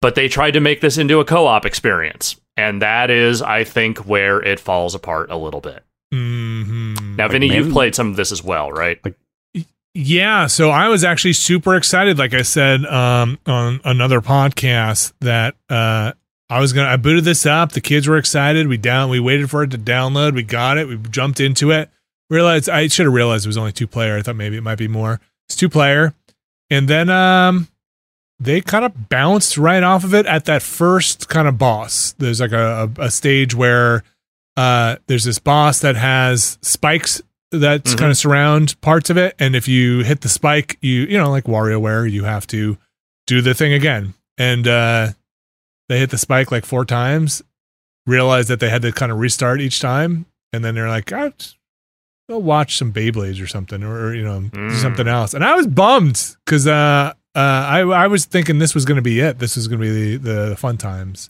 But 0.02 0.16
they 0.16 0.28
tried 0.28 0.52
to 0.52 0.62
make 0.62 0.82
this 0.82 0.98
into 0.98 1.20
a 1.20 1.26
co-op 1.26 1.66
experience. 1.66 2.40
And 2.56 2.82
that 2.82 3.10
is, 3.10 3.42
I 3.42 3.64
think, 3.64 4.00
where 4.00 4.42
it 4.42 4.60
falls 4.60 4.96
apart 4.96 5.30
a 5.30 5.38
little 5.38 5.62
bit. 5.62 5.84
Mm-hmm. 6.14 7.16
Now, 7.16 7.26
Like, 7.26 7.32
Vinny, 7.34 7.54
you've 7.54 7.72
played 7.72 7.96
some 7.96 8.10
of 8.10 8.16
this 8.16 8.32
as 8.32 8.44
well, 8.44 8.72
right? 8.72 9.00
Yeah, 9.94 10.48
so 10.48 10.70
I 10.70 10.88
was 10.88 11.04
actually 11.04 11.34
super 11.34 11.76
excited, 11.76 12.18
like 12.20 12.34
I 12.34 12.44
said 12.44 12.86
um, 12.86 13.40
on 13.46 13.82
another 13.84 14.22
podcast, 14.22 15.14
that 15.20 15.56
uh, 15.70 16.14
I 16.50 16.60
was 16.60 16.74
gonna. 16.74 16.90
I 16.90 16.98
booted 16.98 17.26
this 17.26 17.46
up. 17.46 17.72
The 17.72 17.82
kids 17.82 18.08
were 18.08 18.18
excited. 18.18 18.68
We 18.68 18.78
down. 18.78 19.10
We 19.10 19.20
waited 19.20 19.50
for 19.50 19.64
it 19.64 19.72
to 19.72 19.78
download. 19.78 20.36
We 20.36 20.44
got 20.44 20.78
it. 20.78 20.88
We 20.88 20.98
jumped 20.98 21.40
into 21.40 21.72
it. 21.72 21.90
Realized 22.30 22.70
I 22.70 22.88
should 22.88 23.08
have 23.08 23.14
realized 23.14 23.46
it 23.46 23.50
was 23.50 23.58
only 23.58 23.72
two 23.72 23.88
player. 23.88 24.16
I 24.16 24.22
thought 24.22 24.36
maybe 24.36 24.58
it 24.58 24.64
might 24.64 24.78
be 24.78 24.88
more. 24.88 25.20
It's 25.48 25.56
two 25.56 25.70
player, 25.70 26.14
and 26.70 26.88
then 26.88 27.10
um, 27.10 27.68
they 28.40 28.62
kind 28.62 28.86
of 28.86 29.10
bounced 29.10 29.58
right 29.58 29.82
off 29.82 30.04
of 30.04 30.14
it 30.14 30.28
at 30.28 30.46
that 30.46 30.62
first 30.62 31.30
kind 31.30 31.48
of 31.48 31.58
boss. 31.58 32.14
There's 32.20 32.40
like 32.40 32.52
a, 32.52 32.92
a, 32.98 33.06
a 33.06 33.12
stage 33.12 33.56
where 33.56 34.04
uh, 34.60 34.96
there's 35.08 35.24
this 35.24 35.40
boss 35.40 35.80
that 35.80 35.96
has 35.96 36.58
spikes 36.62 37.22
that 37.52 37.84
Mhm. 37.86 37.98
kind 37.98 38.12
of 38.12 38.18
surround 38.18 38.80
parts 38.82 39.10
of 39.10 39.18
it, 39.18 39.36
and 39.40 39.56
if 39.56 39.68
you 39.68 40.00
hit 40.04 40.22
the 40.22 40.30
spike, 40.30 40.78
you 40.82 41.02
you 41.12 41.18
know 41.18 41.30
like 41.32 41.46
WarioWare, 41.46 42.10
you 42.12 42.24
have 42.26 42.46
to 42.48 42.78
do 43.28 43.42
the 43.42 43.54
thing 43.54 43.74
again. 43.74 44.14
And 44.38 44.68
uh, 44.68 45.10
they 45.88 46.00
hit 46.00 46.10
the 46.12 46.18
spike 46.18 46.52
like 46.52 46.66
four 46.66 46.86
times, 46.86 47.42
realized 48.06 48.50
that 48.50 48.60
they 48.60 48.70
had 48.70 48.82
to 48.84 48.92
kind 48.92 49.12
of 49.12 49.18
restart 49.20 49.62
each 49.62 49.80
time, 49.80 50.26
and 50.54 50.64
then 50.64 50.76
they're 50.76 50.90
like, 50.90 51.12
"Ah, 51.14 51.30
just 51.38 51.58
go 52.30 52.38
watch 52.38 52.78
some 52.78 52.94
Beyblades 52.94 53.42
or 53.42 53.48
something, 53.48 53.84
or, 53.84 54.14
you 54.14 54.24
know, 54.24 54.42
do 54.42 54.50
Mm. 54.70 54.82
something 54.82 55.08
else. 55.08 55.34
And 55.34 55.44
I 55.44 55.56
was 55.56 55.66
bummed 55.68 56.36
because 56.46 56.68
uh, 56.68 57.14
uh, 57.36 57.40
I 57.40 57.80
I 57.82 58.08
was 58.08 58.26
thinking 58.26 58.60
this 58.60 58.76
was 58.76 58.86
going 58.86 58.98
to 58.98 59.02
be 59.02 59.20
it. 59.20 59.40
This 59.40 59.56
was 59.56 59.68
going 59.68 59.82
to 59.82 59.88
be 59.88 60.18
the 60.18 60.50
the 60.50 60.56
fun 60.58 60.78
times. 60.78 61.30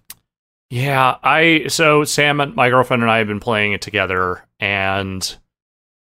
Yeah, 0.70 1.18
I 1.24 1.66
so 1.68 2.04
Sam, 2.04 2.40
and 2.40 2.56
my 2.56 2.70
girlfriend, 2.70 3.02
and 3.02 3.12
I 3.12 3.18
have 3.18 3.28
been 3.28 3.40
playing 3.40 3.74
it 3.74 3.82
together, 3.82 4.44
and 4.60 5.36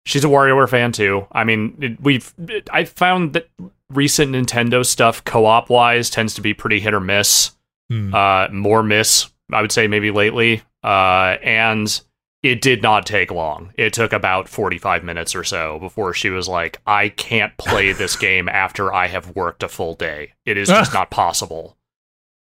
she's 0.05 0.25
a 0.25 0.27
WarioWare 0.27 0.69
fan 0.69 0.91
too. 0.91 1.25
I 1.31 1.43
mean, 1.43 1.77
it, 1.79 2.01
we've 2.01 2.33
it, 2.47 2.69
I 2.71 2.83
found 2.83 3.33
that 3.33 3.49
recent 3.89 4.33
Nintendo 4.33 4.85
stuff, 4.85 5.23
co-op 5.23 5.69
wise, 5.69 6.09
tends 6.09 6.33
to 6.33 6.41
be 6.41 6.53
pretty 6.53 6.79
hit 6.79 6.93
or 6.93 6.99
miss. 6.99 7.51
Hmm. 7.89 8.13
Uh, 8.13 8.49
more 8.49 8.83
miss, 8.83 9.29
I 9.51 9.61
would 9.61 9.71
say, 9.71 9.87
maybe 9.87 10.11
lately. 10.11 10.61
Uh, 10.83 11.37
and 11.41 12.01
it 12.43 12.61
did 12.61 12.81
not 12.81 13.05
take 13.05 13.31
long. 13.31 13.71
It 13.77 13.93
took 13.93 14.13
about 14.13 14.49
45 14.49 15.03
minutes 15.03 15.35
or 15.35 15.43
so 15.43 15.79
before 15.79 16.13
she 16.13 16.29
was 16.29 16.47
like, 16.47 16.79
I 16.85 17.09
can't 17.09 17.55
play 17.57 17.93
this 17.93 18.15
game 18.17 18.47
after 18.49 18.93
I 18.93 19.07
have 19.07 19.35
worked 19.35 19.63
a 19.63 19.67
full 19.67 19.95
day. 19.95 20.33
It 20.45 20.57
is 20.57 20.67
just 20.67 20.93
not 20.93 21.09
possible. 21.09 21.77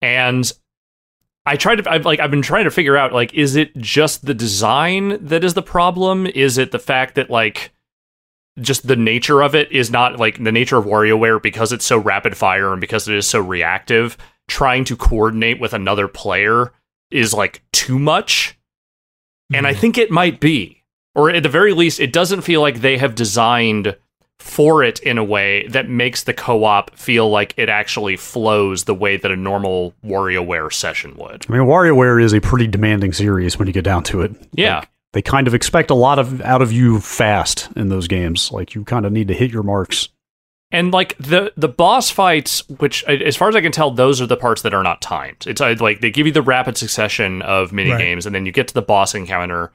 And 0.02 0.50
I 1.46 1.56
tried 1.56 1.76
to 1.76 1.90
I've 1.90 2.04
like 2.04 2.18
I've 2.20 2.30
been 2.30 2.42
trying 2.42 2.64
to 2.64 2.70
figure 2.70 2.96
out 2.96 3.12
like 3.12 3.32
is 3.34 3.56
it 3.56 3.76
just 3.76 4.26
the 4.26 4.34
design 4.34 5.24
that 5.24 5.44
is 5.44 5.54
the 5.54 5.62
problem? 5.62 6.26
Is 6.26 6.58
it 6.58 6.72
the 6.72 6.78
fact 6.78 7.14
that 7.14 7.30
like 7.30 7.72
just 8.58 8.86
the 8.86 8.96
nature 8.96 9.42
of 9.42 9.54
it 9.54 9.70
is 9.70 9.90
not 9.90 10.18
like 10.18 10.42
the 10.42 10.50
nature 10.52 10.76
of 10.78 10.86
WarioWare 10.86 11.40
because 11.42 11.72
it's 11.72 11.84
so 11.86 11.98
rapid 11.98 12.36
fire 12.36 12.72
and 12.72 12.80
because 12.80 13.06
it 13.06 13.14
is 13.14 13.26
so 13.28 13.38
reactive, 13.38 14.16
trying 14.48 14.84
to 14.86 14.96
coordinate 14.96 15.60
with 15.60 15.72
another 15.72 16.08
player 16.08 16.72
is 17.10 17.32
like 17.34 17.62
too 17.72 17.98
much. 17.98 18.58
And 19.52 19.66
I 19.66 19.74
Hmm. 19.74 19.80
think 19.80 19.98
it 19.98 20.10
might 20.10 20.40
be. 20.40 20.82
Or 21.14 21.30
at 21.30 21.42
the 21.42 21.48
very 21.48 21.72
least, 21.72 22.00
it 22.00 22.12
doesn't 22.12 22.42
feel 22.42 22.60
like 22.60 22.80
they 22.80 22.98
have 22.98 23.14
designed 23.14 23.96
for 24.38 24.82
it 24.84 24.98
in 25.00 25.18
a 25.18 25.24
way 25.24 25.66
that 25.68 25.88
makes 25.88 26.24
the 26.24 26.34
co-op 26.34 26.94
feel 26.96 27.28
like 27.30 27.54
it 27.56 27.68
actually 27.68 28.16
flows 28.16 28.84
the 28.84 28.94
way 28.94 29.16
that 29.16 29.30
a 29.30 29.36
normal 29.36 29.94
WarioWare 30.04 30.72
session 30.72 31.14
would. 31.16 31.46
I 31.48 31.52
mean, 31.52 31.62
WarioWare 31.62 32.22
is 32.22 32.32
a 32.32 32.40
pretty 32.40 32.66
demanding 32.66 33.12
series 33.12 33.58
when 33.58 33.66
you 33.66 33.72
get 33.74 33.84
down 33.84 34.02
to 34.04 34.20
it. 34.22 34.32
Yeah. 34.52 34.80
Like, 34.80 34.88
they 35.12 35.22
kind 35.22 35.46
of 35.46 35.54
expect 35.54 35.90
a 35.90 35.94
lot 35.94 36.18
of 36.18 36.42
out 36.42 36.60
of 36.60 36.72
you 36.72 37.00
fast 37.00 37.68
in 37.74 37.88
those 37.88 38.06
games. 38.06 38.52
Like 38.52 38.74
you 38.74 38.84
kind 38.84 39.06
of 39.06 39.12
need 39.12 39.28
to 39.28 39.34
hit 39.34 39.50
your 39.50 39.62
marks. 39.62 40.10
And 40.72 40.92
like 40.92 41.16
the 41.16 41.52
the 41.56 41.68
boss 41.68 42.10
fights, 42.10 42.68
which 42.68 43.02
as 43.04 43.36
far 43.36 43.48
as 43.48 43.56
I 43.56 43.60
can 43.62 43.72
tell, 43.72 43.90
those 43.92 44.20
are 44.20 44.26
the 44.26 44.36
parts 44.36 44.60
that 44.62 44.74
are 44.74 44.82
not 44.82 45.00
timed. 45.00 45.46
It's 45.46 45.60
like 45.60 46.00
they 46.00 46.10
give 46.10 46.26
you 46.26 46.32
the 46.32 46.42
rapid 46.42 46.76
succession 46.76 47.40
of 47.42 47.72
mini 47.72 47.92
Right. 47.92 47.98
games, 47.98 48.26
and 48.26 48.34
then 48.34 48.44
you 48.44 48.52
get 48.52 48.68
to 48.68 48.74
the 48.74 48.82
boss 48.82 49.14
encounter. 49.14 49.72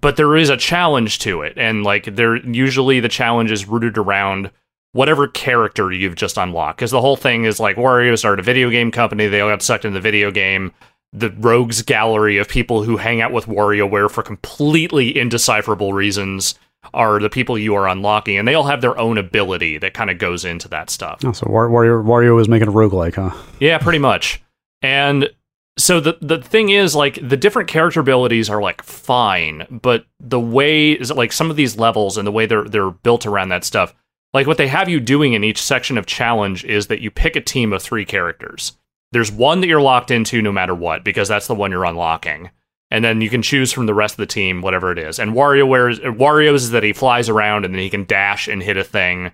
But 0.00 0.16
there 0.16 0.36
is 0.36 0.48
a 0.48 0.56
challenge 0.56 1.18
to 1.20 1.42
it, 1.42 1.54
and 1.56 1.84
like 1.84 2.04
there 2.16 2.36
usually 2.36 3.00
the 3.00 3.08
challenge 3.08 3.50
is 3.50 3.68
rooted 3.68 3.98
around 3.98 4.50
whatever 4.92 5.28
character 5.28 5.92
you've 5.92 6.16
just 6.16 6.36
unlocked. 6.36 6.78
Because 6.78 6.90
the 6.90 7.00
whole 7.00 7.16
thing 7.16 7.44
is 7.44 7.60
like 7.60 7.76
Wario 7.76 8.18
started 8.18 8.40
a 8.40 8.44
video 8.44 8.70
game 8.70 8.90
company, 8.90 9.26
they 9.26 9.40
all 9.40 9.50
got 9.50 9.62
sucked 9.62 9.84
into 9.84 9.94
the 9.94 10.00
video 10.00 10.30
game. 10.30 10.72
The 11.14 11.30
rogues 11.30 11.82
gallery 11.82 12.38
of 12.38 12.48
people 12.48 12.84
who 12.84 12.96
hang 12.96 13.20
out 13.20 13.32
with 13.32 13.44
WarioWare 13.46 14.10
for 14.10 14.22
completely 14.22 15.16
indecipherable 15.18 15.92
reasons 15.92 16.54
are 16.94 17.20
the 17.20 17.30
people 17.30 17.58
you 17.58 17.74
are 17.74 17.86
unlocking, 17.86 18.38
and 18.38 18.48
they 18.48 18.54
all 18.54 18.64
have 18.64 18.80
their 18.80 18.98
own 18.98 19.18
ability 19.18 19.78
that 19.78 19.92
kind 19.94 20.10
of 20.10 20.18
goes 20.18 20.44
into 20.44 20.68
that 20.68 20.88
stuff. 20.90 21.20
Oh, 21.24 21.32
so 21.32 21.46
War- 21.48 21.68
Wario, 21.68 22.02
Wario 22.02 22.40
is 22.40 22.48
making 22.48 22.68
a 22.68 22.72
roguelike, 22.72 23.14
huh? 23.14 23.30
Yeah, 23.60 23.78
pretty 23.78 23.98
much. 23.98 24.42
And 24.80 25.30
so 25.78 26.00
the 26.00 26.18
the 26.20 26.38
thing 26.38 26.68
is 26.68 26.94
like 26.94 27.18
the 27.26 27.36
different 27.36 27.68
character 27.68 28.00
abilities 28.00 28.50
are 28.50 28.60
like 28.60 28.82
fine, 28.82 29.66
but 29.70 30.04
the 30.20 30.40
way 30.40 30.92
is 30.92 31.10
like 31.10 31.32
some 31.32 31.50
of 31.50 31.56
these 31.56 31.78
levels 31.78 32.18
and 32.18 32.26
the 32.26 32.32
way 32.32 32.46
they're 32.46 32.64
they're 32.64 32.90
built 32.90 33.26
around 33.26 33.48
that 33.48 33.64
stuff. 33.64 33.94
Like 34.34 34.46
what 34.46 34.58
they 34.58 34.68
have 34.68 34.88
you 34.88 35.00
doing 35.00 35.32
in 35.32 35.44
each 35.44 35.62
section 35.62 35.98
of 35.98 36.06
challenge 36.06 36.64
is 36.64 36.86
that 36.86 37.00
you 37.00 37.10
pick 37.10 37.36
a 37.36 37.40
team 37.40 37.72
of 37.72 37.82
3 37.82 38.04
characters. 38.04 38.72
There's 39.12 39.30
one 39.30 39.60
that 39.60 39.66
you're 39.66 39.82
locked 39.82 40.10
into 40.10 40.40
no 40.40 40.52
matter 40.52 40.74
what 40.74 41.04
because 41.04 41.28
that's 41.28 41.46
the 41.46 41.54
one 41.54 41.70
you're 41.70 41.84
unlocking. 41.84 42.50
And 42.90 43.04
then 43.04 43.20
you 43.20 43.30
can 43.30 43.42
choose 43.42 43.72
from 43.72 43.86
the 43.86 43.94
rest 43.94 44.14
of 44.14 44.18
the 44.18 44.26
team 44.26 44.60
whatever 44.60 44.92
it 44.92 44.98
is. 44.98 45.18
And 45.18 45.32
WarioWare's 45.32 46.00
Wario's 46.00 46.64
is 46.64 46.70
that 46.70 46.82
he 46.82 46.92
flies 46.92 47.28
around 47.28 47.64
and 47.64 47.74
then 47.74 47.80
he 47.80 47.90
can 47.90 48.04
dash 48.04 48.48
and 48.48 48.62
hit 48.62 48.76
a 48.76 48.84
thing. 48.84 49.32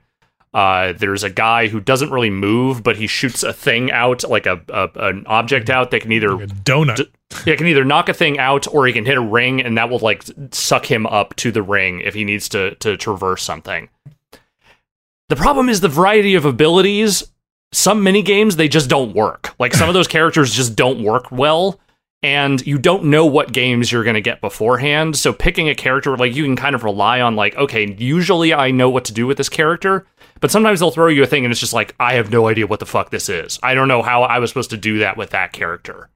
Uh, 0.55 0.93
there's 0.93 1.23
a 1.23 1.31
guy 1.31 1.69
who 1.69 1.79
doesn't 1.79 2.11
really 2.11 2.31
move, 2.31 2.83
but 2.83 2.97
he 2.97 3.07
shoots 3.07 3.43
a 3.43 3.53
thing 3.53 3.93
out, 3.93 4.29
like 4.29 4.47
a, 4.47 4.61
a 4.69 4.89
an 4.97 5.25
object 5.27 5.69
out 5.69 5.91
that 5.91 6.01
can 6.03 6.13
either 6.13 6.37
Like 6.37 6.49
donut. 6.65 6.97
D- 6.97 7.11
yeah, 7.45 7.57
can 7.57 7.67
either 7.67 7.85
knock 7.85 8.09
a 8.09 8.15
thing 8.15 8.39
out 8.39 8.67
or 8.73 8.87
he 8.87 8.93
can 8.93 9.05
hit 9.05 9.19
a 9.19 9.23
ring, 9.23 9.61
and 9.61 9.77
that 9.77 9.91
will 9.91 9.99
like 9.99 10.25
suck 10.51 10.91
him 10.91 11.07
up 11.07 11.37
to 11.37 11.53
the 11.53 11.63
ring 11.63 12.01
if 12.01 12.15
he 12.15 12.25
needs 12.25 12.49
to 12.51 12.75
to 12.77 12.97
traverse 12.97 13.43
something. 13.43 13.91
The 15.29 15.37
problem 15.37 15.69
is 15.69 15.81
the 15.81 15.89
variety 15.89 16.35
of 16.35 16.47
abilities. 16.47 17.31
Some 17.71 18.03
mini 18.03 18.23
games 18.23 18.57
they 18.57 18.69
just 18.69 18.89
don't 18.89 19.15
work. 19.15 19.55
Like 19.59 19.75
some 19.75 19.89
of 19.89 19.95
those 19.95 20.09
characters 20.17 20.55
just 20.55 20.75
don't 20.75 21.03
work 21.05 21.31
well, 21.31 21.79
and 22.23 22.67
you 22.67 22.79
don't 22.79 23.05
know 23.05 23.27
what 23.27 23.53
games 23.53 23.93
you're 23.93 24.05
going 24.05 24.15
to 24.15 24.23
get 24.23 24.41
beforehand. 24.41 25.17
So 25.17 25.35
picking 25.35 25.69
a 25.69 25.75
character 25.75 26.17
like 26.17 26.35
you 26.35 26.45
can 26.45 26.57
kind 26.57 26.75
of 26.75 26.83
rely 26.83 27.21
on 27.21 27.37
like, 27.37 27.55
okay, 27.57 27.95
usually 27.99 28.55
I 28.55 28.71
know 28.71 28.89
what 28.89 29.05
to 29.05 29.13
do 29.13 29.27
with 29.27 29.37
this 29.37 29.51
character, 29.51 30.07
but 30.41 30.51
sometimes 30.51 30.81
they'll 30.81 30.91
throw 30.91 31.09
you 31.09 31.23
a 31.23 31.27
thing 31.27 31.45
and 31.45 31.53
it's 31.53 31.61
just 31.61 31.73
like 31.73 31.95
I 31.99 32.15
have 32.15 32.31
no 32.31 32.49
idea 32.49 32.67
what 32.67 32.81
the 32.81 32.87
fuck 32.87 33.11
this 33.11 33.29
is. 33.29 33.59
I 33.63 33.75
don't 33.75 33.89
know 33.89 34.03
how 34.03 34.23
I 34.23 34.39
was 34.39 34.51
supposed 34.51 34.71
to 34.71 34.77
do 34.77 34.99
that 34.99 35.17
with 35.17 35.31
that 35.31 35.53
character. 35.53 36.11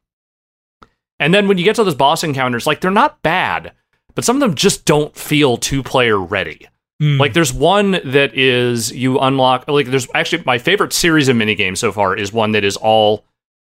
And 1.19 1.33
then 1.33 1.49
when 1.49 1.59
you 1.59 1.65
get 1.65 1.77
to 1.77 1.85
those 1.85 1.95
boss 1.95 2.25
encounters, 2.25 2.67
like 2.67 2.81
they're 2.81 2.91
not 2.91 3.23
bad, 3.23 3.73
but 4.15 4.25
some 4.25 4.37
of 4.37 4.41
them 4.41 4.55
just 4.55 4.85
don't 4.85 5.15
feel 5.17 5.57
two 5.57 5.83
player 5.83 6.19
ready. 6.19 6.69
Mm. 7.01 7.19
Like 7.19 7.33
there's 7.33 7.53
one 7.53 7.93
that 8.05 8.37
is 8.37 8.93
you 8.93 9.19
unlock 9.19 9.67
like 9.69 9.87
there's 9.87 10.09
actually 10.15 10.43
my 10.47 10.59
favorite 10.59 10.93
series 10.93 11.29
of 11.29 11.37
mini 11.37 11.55
games 11.55 11.81
so 11.81 11.93
far 11.93 12.17
is 12.17 12.33
one 12.33 12.53
that 12.53 12.65
is 12.65 12.77
all 12.77 13.25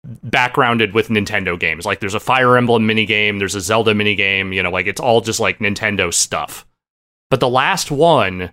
backgrounded 0.04 0.94
with 0.94 1.10
Nintendo 1.10 1.60
games. 1.60 1.86
Like 1.86 2.00
there's 2.00 2.14
a 2.14 2.20
Fire 2.20 2.58
Emblem 2.58 2.86
mini 2.86 3.06
game, 3.06 3.40
there's 3.40 3.56
a 3.56 3.62
Zelda 3.62 3.94
mini 3.94 4.16
game, 4.16 4.52
you 4.52 4.64
know, 4.64 4.72
like 4.72 4.88
it's 4.88 5.02
all 5.02 5.22
just 5.22 5.40
like 5.40 5.60
Nintendo 5.60 6.14
stuff. 6.14 6.66
But 7.30 7.40
the 7.40 7.50
last 7.50 7.92
one 7.92 8.52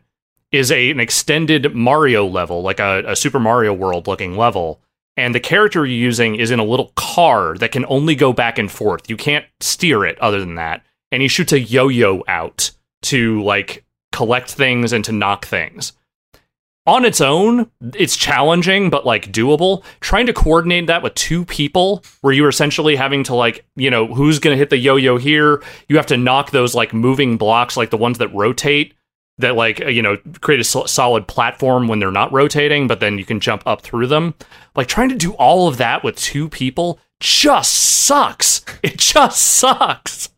is 0.53 0.71
a 0.71 0.91
an 0.91 1.01
extended 1.01 1.75
Mario 1.75 2.27
level, 2.27 2.63
like 2.63 2.81
a, 2.81 3.03
a 3.07 3.17
Super 3.17 3.39
Mario 3.39 3.73
World 3.73 4.07
looking 4.07 4.37
level. 4.37 4.81
And 5.17 5.35
the 5.35 5.41
character 5.41 5.85
you're 5.85 5.99
using 5.99 6.37
is 6.37 6.53
in 6.53 6.61
a 6.61 6.65
little 6.65 6.93
car 6.95 7.57
that 7.59 7.73
can 7.73 7.85
only 7.89 8.15
go 8.15 8.33
back 8.33 8.57
and 8.57 8.71
forth. 8.71 9.11
You 9.11 9.17
can't 9.17 9.45
steer 9.61 10.05
it 10.05 10.19
other 10.21 10.39
than 10.39 10.55
that. 10.55 10.85
And 11.11 11.23
he 11.23 11.29
shoots 11.29 11.53
a 11.53 11.59
yo-yo 11.59 12.23
out 12.29 12.71
to 13.03 13.43
like 13.43 13.85
collect 14.13 14.51
things 14.51 14.93
and 14.93 15.05
to 15.05 15.13
knock 15.13 15.45
things. 15.45 15.93
On 16.87 17.05
its 17.05 17.21
own, 17.21 17.71
it's 17.97 18.17
challenging, 18.17 18.89
but 18.89 19.05
like 19.05 19.31
doable. 19.31 19.85
Trying 20.01 20.27
to 20.27 20.33
coordinate 20.33 20.87
that 20.87 21.03
with 21.03 21.15
two 21.15 21.45
people, 21.45 22.03
where 22.23 22.33
you're 22.33 22.49
essentially 22.49 22.97
having 22.97 23.25
to 23.25 23.35
like, 23.35 23.67
you 23.77 23.91
know, 23.91 24.07
who's 24.07 24.39
going 24.39 24.55
to 24.55 24.59
hit 24.59 24.71
the 24.71 24.79
yo-yo 24.79 25.19
here? 25.19 25.63
You 25.89 25.97
have 25.97 26.07
to 26.07 26.17
knock 26.17 26.51
those 26.51 26.75
like 26.75 26.95
moving 26.95 27.37
blocks, 27.37 27.77
like 27.77 27.91
the 27.91 27.99
ones 27.99 28.19
that 28.19 28.33
rotate, 28.35 28.95
that 29.39 29.55
like 29.57 29.79
you 29.81 30.03
know 30.03 30.17
create 30.41 30.61
a 30.61 30.65
sol- 30.65 30.87
solid 30.87 31.27
platform 31.27 31.89
when 31.89 31.99
they're 31.99 32.11
not 32.11 32.33
rotating, 32.33 32.87
but 32.89 33.01
then 33.01 33.19
you 33.19 33.25
can 33.25 33.41
jump 33.41 33.63
up 33.67 33.83
through 33.83 34.07
them. 34.09 34.35
Like 34.77 34.89
trying 34.89 35.09
to 35.11 35.15
do 35.17 35.33
all 35.35 35.69
of 35.69 35.77
that 35.79 36.05
with 36.05 36.17
two 36.17 36.49
people 36.49 36.99
just 37.21 37.73
sucks. 37.75 38.65
It 38.83 38.99
just 38.99 39.41
sucks. 39.41 40.31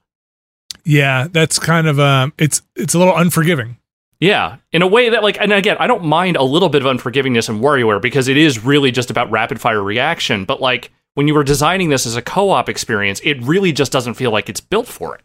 yeah, 0.85 1.29
that's 1.31 1.59
kind 1.59 1.87
of 1.87 2.01
um, 2.01 2.33
it's 2.39 2.63
it's 2.77 2.95
a 2.95 2.99
little 2.99 3.17
unforgiving. 3.17 3.77
Yeah, 4.19 4.57
in 4.73 4.83
a 4.83 4.87
way 4.87 5.09
that 5.09 5.23
like, 5.23 5.41
and 5.41 5.53
again, 5.53 5.77
I 5.81 5.87
don't 5.87 6.05
mind 6.05 6.37
a 6.37 6.43
little 6.43 6.69
bit 6.69 6.85
of 6.85 6.95
unforgivingness 6.95 7.49
in 7.49 7.61
WarioWare 7.61 8.03
because 8.03 8.29
it 8.29 8.37
is 8.37 8.63
really 8.65 8.91
just 8.91 9.11
about 9.11 9.31
rapid 9.31 9.61
fire 9.61 9.83
reaction. 9.83 10.45
But 10.45 10.61
like 10.61 10.93
when 11.15 11.27
you 11.27 11.35
were 11.35 11.45
designing 11.45 11.89
this 11.89 12.07
as 12.07 12.17
a 12.17 12.23
co-op 12.23 12.69
experience, 12.69 13.21
it 13.25 13.43
really 13.43 13.73
just 13.73 13.93
doesn't 13.93 14.15
feel 14.15 14.31
like 14.31 14.49
it's 14.49 14.61
built 14.61 14.87
for 14.87 15.15
it. 15.15 15.23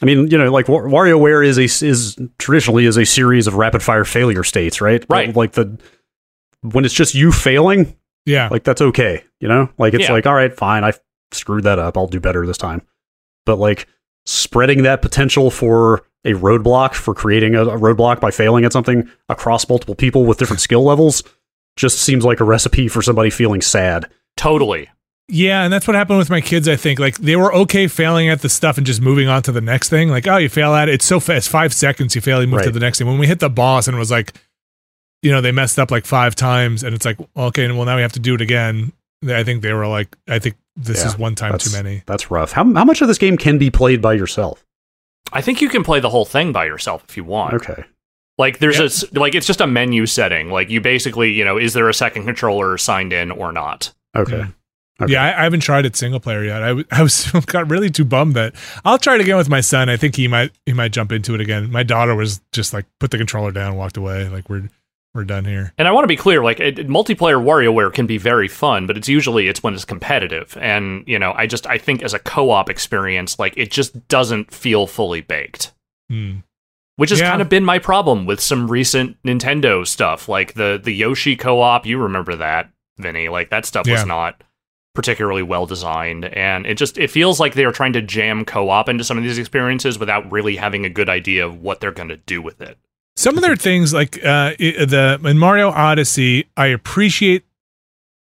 I 0.00 0.06
mean, 0.06 0.28
you 0.30 0.38
know, 0.38 0.50
like 0.50 0.68
Wa- 0.68 0.80
WarioWare 0.80 1.44
is 1.46 1.58
a 1.58 1.86
is 1.86 2.16
traditionally 2.38 2.86
is 2.86 2.96
a 2.96 3.04
series 3.04 3.46
of 3.46 3.54
rapid 3.54 3.82
fire 3.82 4.04
failure 4.04 4.42
states, 4.44 4.80
right? 4.80 5.04
Right. 5.08 5.34
Like 5.34 5.52
the 5.52 5.78
when 6.62 6.84
it's 6.84 6.94
just 6.94 7.14
you 7.14 7.30
failing, 7.32 7.94
Yeah, 8.24 8.48
like 8.50 8.64
that's 8.64 8.80
okay, 8.80 9.22
you 9.40 9.48
know? 9.48 9.68
Like 9.76 9.92
it's 9.94 10.04
Yeah. 10.04 10.12
like, 10.12 10.26
all 10.26 10.34
right, 10.34 10.54
fine, 10.54 10.84
I 10.84 10.92
screwed 11.32 11.64
that 11.64 11.78
up. 11.78 11.98
I'll 11.98 12.06
do 12.06 12.20
better 12.20 12.46
this 12.46 12.56
time. 12.56 12.80
But 13.44 13.56
like 13.58 13.86
spreading 14.24 14.84
that 14.84 15.02
potential 15.02 15.50
for 15.50 16.06
a 16.24 16.32
roadblock 16.32 16.94
for 16.94 17.12
creating 17.14 17.54
a, 17.54 17.64
a 17.66 17.78
roadblock 17.78 18.18
by 18.20 18.30
failing 18.30 18.64
at 18.64 18.72
something 18.72 19.10
across 19.28 19.68
multiple 19.68 19.94
people 19.94 20.24
with 20.24 20.38
different 20.38 20.60
skill 20.62 20.82
levels 20.82 21.22
just 21.76 21.98
seems 21.98 22.24
like 22.24 22.40
a 22.40 22.44
recipe 22.44 22.88
for 22.88 23.02
somebody 23.02 23.28
feeling 23.28 23.60
sad. 23.60 24.06
Totally. 24.38 24.88
Yeah, 25.28 25.62
and 25.64 25.72
that's 25.72 25.86
what 25.86 25.94
happened 25.96 26.18
with 26.18 26.30
my 26.30 26.40
kids. 26.40 26.68
I 26.68 26.76
think 26.76 26.98
like 26.98 27.16
they 27.18 27.36
were 27.36 27.52
okay 27.54 27.86
failing 27.88 28.28
at 28.28 28.42
the 28.42 28.48
stuff 28.48 28.76
and 28.76 28.86
just 28.86 29.00
moving 29.00 29.28
on 29.28 29.42
to 29.44 29.52
the 29.52 29.60
next 29.60 29.88
thing. 29.88 30.08
Like, 30.10 30.26
oh, 30.28 30.36
you 30.36 30.48
fail 30.48 30.74
at 30.74 30.88
it. 30.88 30.94
It's 30.96 31.04
so 31.04 31.20
fast. 31.20 31.48
Five 31.48 31.72
seconds, 31.72 32.14
you 32.14 32.20
fail. 32.20 32.40
You 32.40 32.46
move 32.48 32.62
to 32.62 32.70
the 32.70 32.80
next 32.80 32.98
thing. 32.98 33.06
When 33.06 33.18
we 33.18 33.26
hit 33.26 33.40
the 33.40 33.48
boss 33.50 33.86
and 33.88 33.96
it 33.96 33.98
was 33.98 34.10
like, 34.10 34.34
you 35.22 35.30
know, 35.32 35.40
they 35.40 35.52
messed 35.52 35.78
up 35.78 35.90
like 35.90 36.04
five 36.04 36.34
times, 36.34 36.82
and 36.82 36.94
it's 36.94 37.06
like, 37.06 37.18
okay, 37.36 37.64
and 37.64 37.76
well 37.76 37.86
now 37.86 37.96
we 37.96 38.02
have 38.02 38.12
to 38.12 38.20
do 38.20 38.34
it 38.34 38.40
again. 38.40 38.92
I 39.26 39.42
think 39.42 39.62
they 39.62 39.72
were 39.72 39.86
like, 39.86 40.14
I 40.28 40.38
think 40.38 40.56
this 40.76 41.00
Yeah, 41.00 41.08
is 41.08 41.18
one 41.18 41.34
time 41.34 41.56
too 41.56 41.70
many. 41.72 42.02
That's 42.04 42.30
rough. 42.30 42.52
How 42.52 42.64
how 42.74 42.84
much 42.84 43.00
of 43.00 43.08
this 43.08 43.16
game 43.18 43.38
can 43.38 43.56
be 43.56 43.70
played 43.70 44.02
by 44.02 44.12
yourself? 44.12 44.64
I 45.32 45.40
think 45.40 45.62
you 45.62 45.70
can 45.70 45.82
play 45.82 46.00
the 46.00 46.10
whole 46.10 46.26
thing 46.26 46.52
by 46.52 46.66
yourself 46.66 47.04
if 47.08 47.16
you 47.16 47.24
want. 47.24 47.54
Okay. 47.54 47.84
Like 48.36 48.58
there's 48.58 48.74
Yep. 48.76 48.82
a 48.82 48.86
s- 48.86 49.04
like 49.14 49.34
it's 49.34 49.46
just 49.46 49.62
a 49.62 49.66
menu 49.66 50.04
setting. 50.04 50.50
Like 50.50 50.68
you 50.68 50.80
basically, 50.82 51.32
you 51.32 51.44
know, 51.44 51.56
is 51.56 51.72
there 51.72 51.88
a 51.88 51.94
second 51.94 52.24
controller 52.26 52.76
signed 52.76 53.12
in 53.14 53.30
or 53.30 53.50
not? 53.52 53.94
Okay. 54.14 54.32
Mm. 54.42 54.54
Okay. 55.02 55.12
Yeah, 55.12 55.24
I, 55.24 55.40
I 55.40 55.42
haven't 55.44 55.60
tried 55.60 55.86
it 55.86 55.96
single 55.96 56.20
player 56.20 56.44
yet. 56.44 56.62
I, 56.62 56.68
w- 56.68 56.86
I 56.92 57.02
was 57.02 57.26
got 57.46 57.68
really 57.70 57.90
too 57.90 58.04
bummed 58.04 58.34
that 58.34 58.54
I'll 58.84 58.98
try 58.98 59.16
it 59.16 59.20
again 59.20 59.36
with 59.36 59.48
my 59.48 59.60
son. 59.60 59.88
I 59.88 59.96
think 59.96 60.14
he 60.16 60.28
might 60.28 60.52
he 60.66 60.72
might 60.72 60.92
jump 60.92 61.10
into 61.12 61.34
it 61.34 61.40
again. 61.40 61.70
My 61.70 61.82
daughter 61.82 62.14
was 62.14 62.40
just 62.52 62.72
like 62.72 62.86
put 63.00 63.10
the 63.10 63.18
controller 63.18 63.50
down, 63.50 63.70
and 63.70 63.76
walked 63.78 63.96
away. 63.96 64.28
Like 64.28 64.48
we're 64.48 64.68
we're 65.14 65.24
done 65.24 65.44
here. 65.44 65.72
And 65.78 65.86
I 65.86 65.92
want 65.92 66.02
to 66.04 66.08
be 66.08 66.16
clear, 66.16 66.42
like 66.42 66.58
it, 66.60 66.76
multiplayer 66.88 67.40
WarioWare 67.42 67.92
can 67.92 68.06
be 68.06 68.18
very 68.18 68.48
fun, 68.48 68.86
but 68.88 68.96
it's 68.96 69.08
usually 69.08 69.46
it's 69.48 69.62
when 69.62 69.74
it's 69.74 69.84
competitive. 69.84 70.56
And 70.60 71.04
you 71.06 71.18
know, 71.18 71.32
I 71.36 71.46
just 71.46 71.66
I 71.66 71.78
think 71.78 72.02
as 72.02 72.14
a 72.14 72.18
co-op 72.18 72.68
experience, 72.70 73.38
like 73.38 73.54
it 73.56 73.70
just 73.70 74.06
doesn't 74.08 74.52
feel 74.52 74.86
fully 74.86 75.20
baked. 75.20 75.72
Hmm. 76.10 76.38
Which 76.96 77.10
has 77.10 77.18
Yeah. 77.18 77.30
kind 77.30 77.42
of 77.42 77.48
been 77.48 77.64
my 77.64 77.80
problem 77.80 78.26
with 78.26 78.38
some 78.40 78.70
recent 78.70 79.16
Nintendo 79.24 79.84
stuff, 79.84 80.28
like 80.28 80.54
the 80.54 80.80
the 80.82 80.92
Yoshi 80.92 81.34
co-op. 81.34 81.84
You 81.86 81.98
remember 81.98 82.36
that, 82.36 82.70
Vinny? 82.98 83.28
Like 83.28 83.50
that 83.50 83.66
stuff 83.66 83.86
Yeah. 83.88 83.94
was 83.94 84.06
not 84.06 84.40
particularly 84.94 85.42
well 85.42 85.66
designed, 85.66 86.24
and 86.24 86.66
it 86.66 86.78
just 86.78 86.96
it 86.98 87.10
feels 87.10 87.40
like 87.40 87.54
they 87.54 87.64
are 87.64 87.72
trying 87.72 87.92
to 87.92 88.02
jam 88.02 88.44
co-op 88.44 88.88
into 88.88 89.04
some 89.04 89.18
of 89.18 89.24
these 89.24 89.38
experiences 89.38 89.98
without 89.98 90.30
really 90.30 90.56
having 90.56 90.84
a 90.84 90.88
good 90.88 91.08
idea 91.08 91.44
of 91.44 91.60
what 91.60 91.80
they're 91.80 91.92
going 91.92 92.08
to 92.08 92.16
do 92.16 92.40
with 92.40 92.60
it. 92.60 92.78
Some 93.16 93.36
of 93.36 93.42
their 93.42 93.56
things, 93.56 93.92
like 93.92 94.16
uh, 94.24 94.54
the 94.58 95.20
in 95.24 95.38
Mario 95.38 95.70
Odyssey, 95.70 96.48
I 96.56 96.66
appreciate 96.66 97.44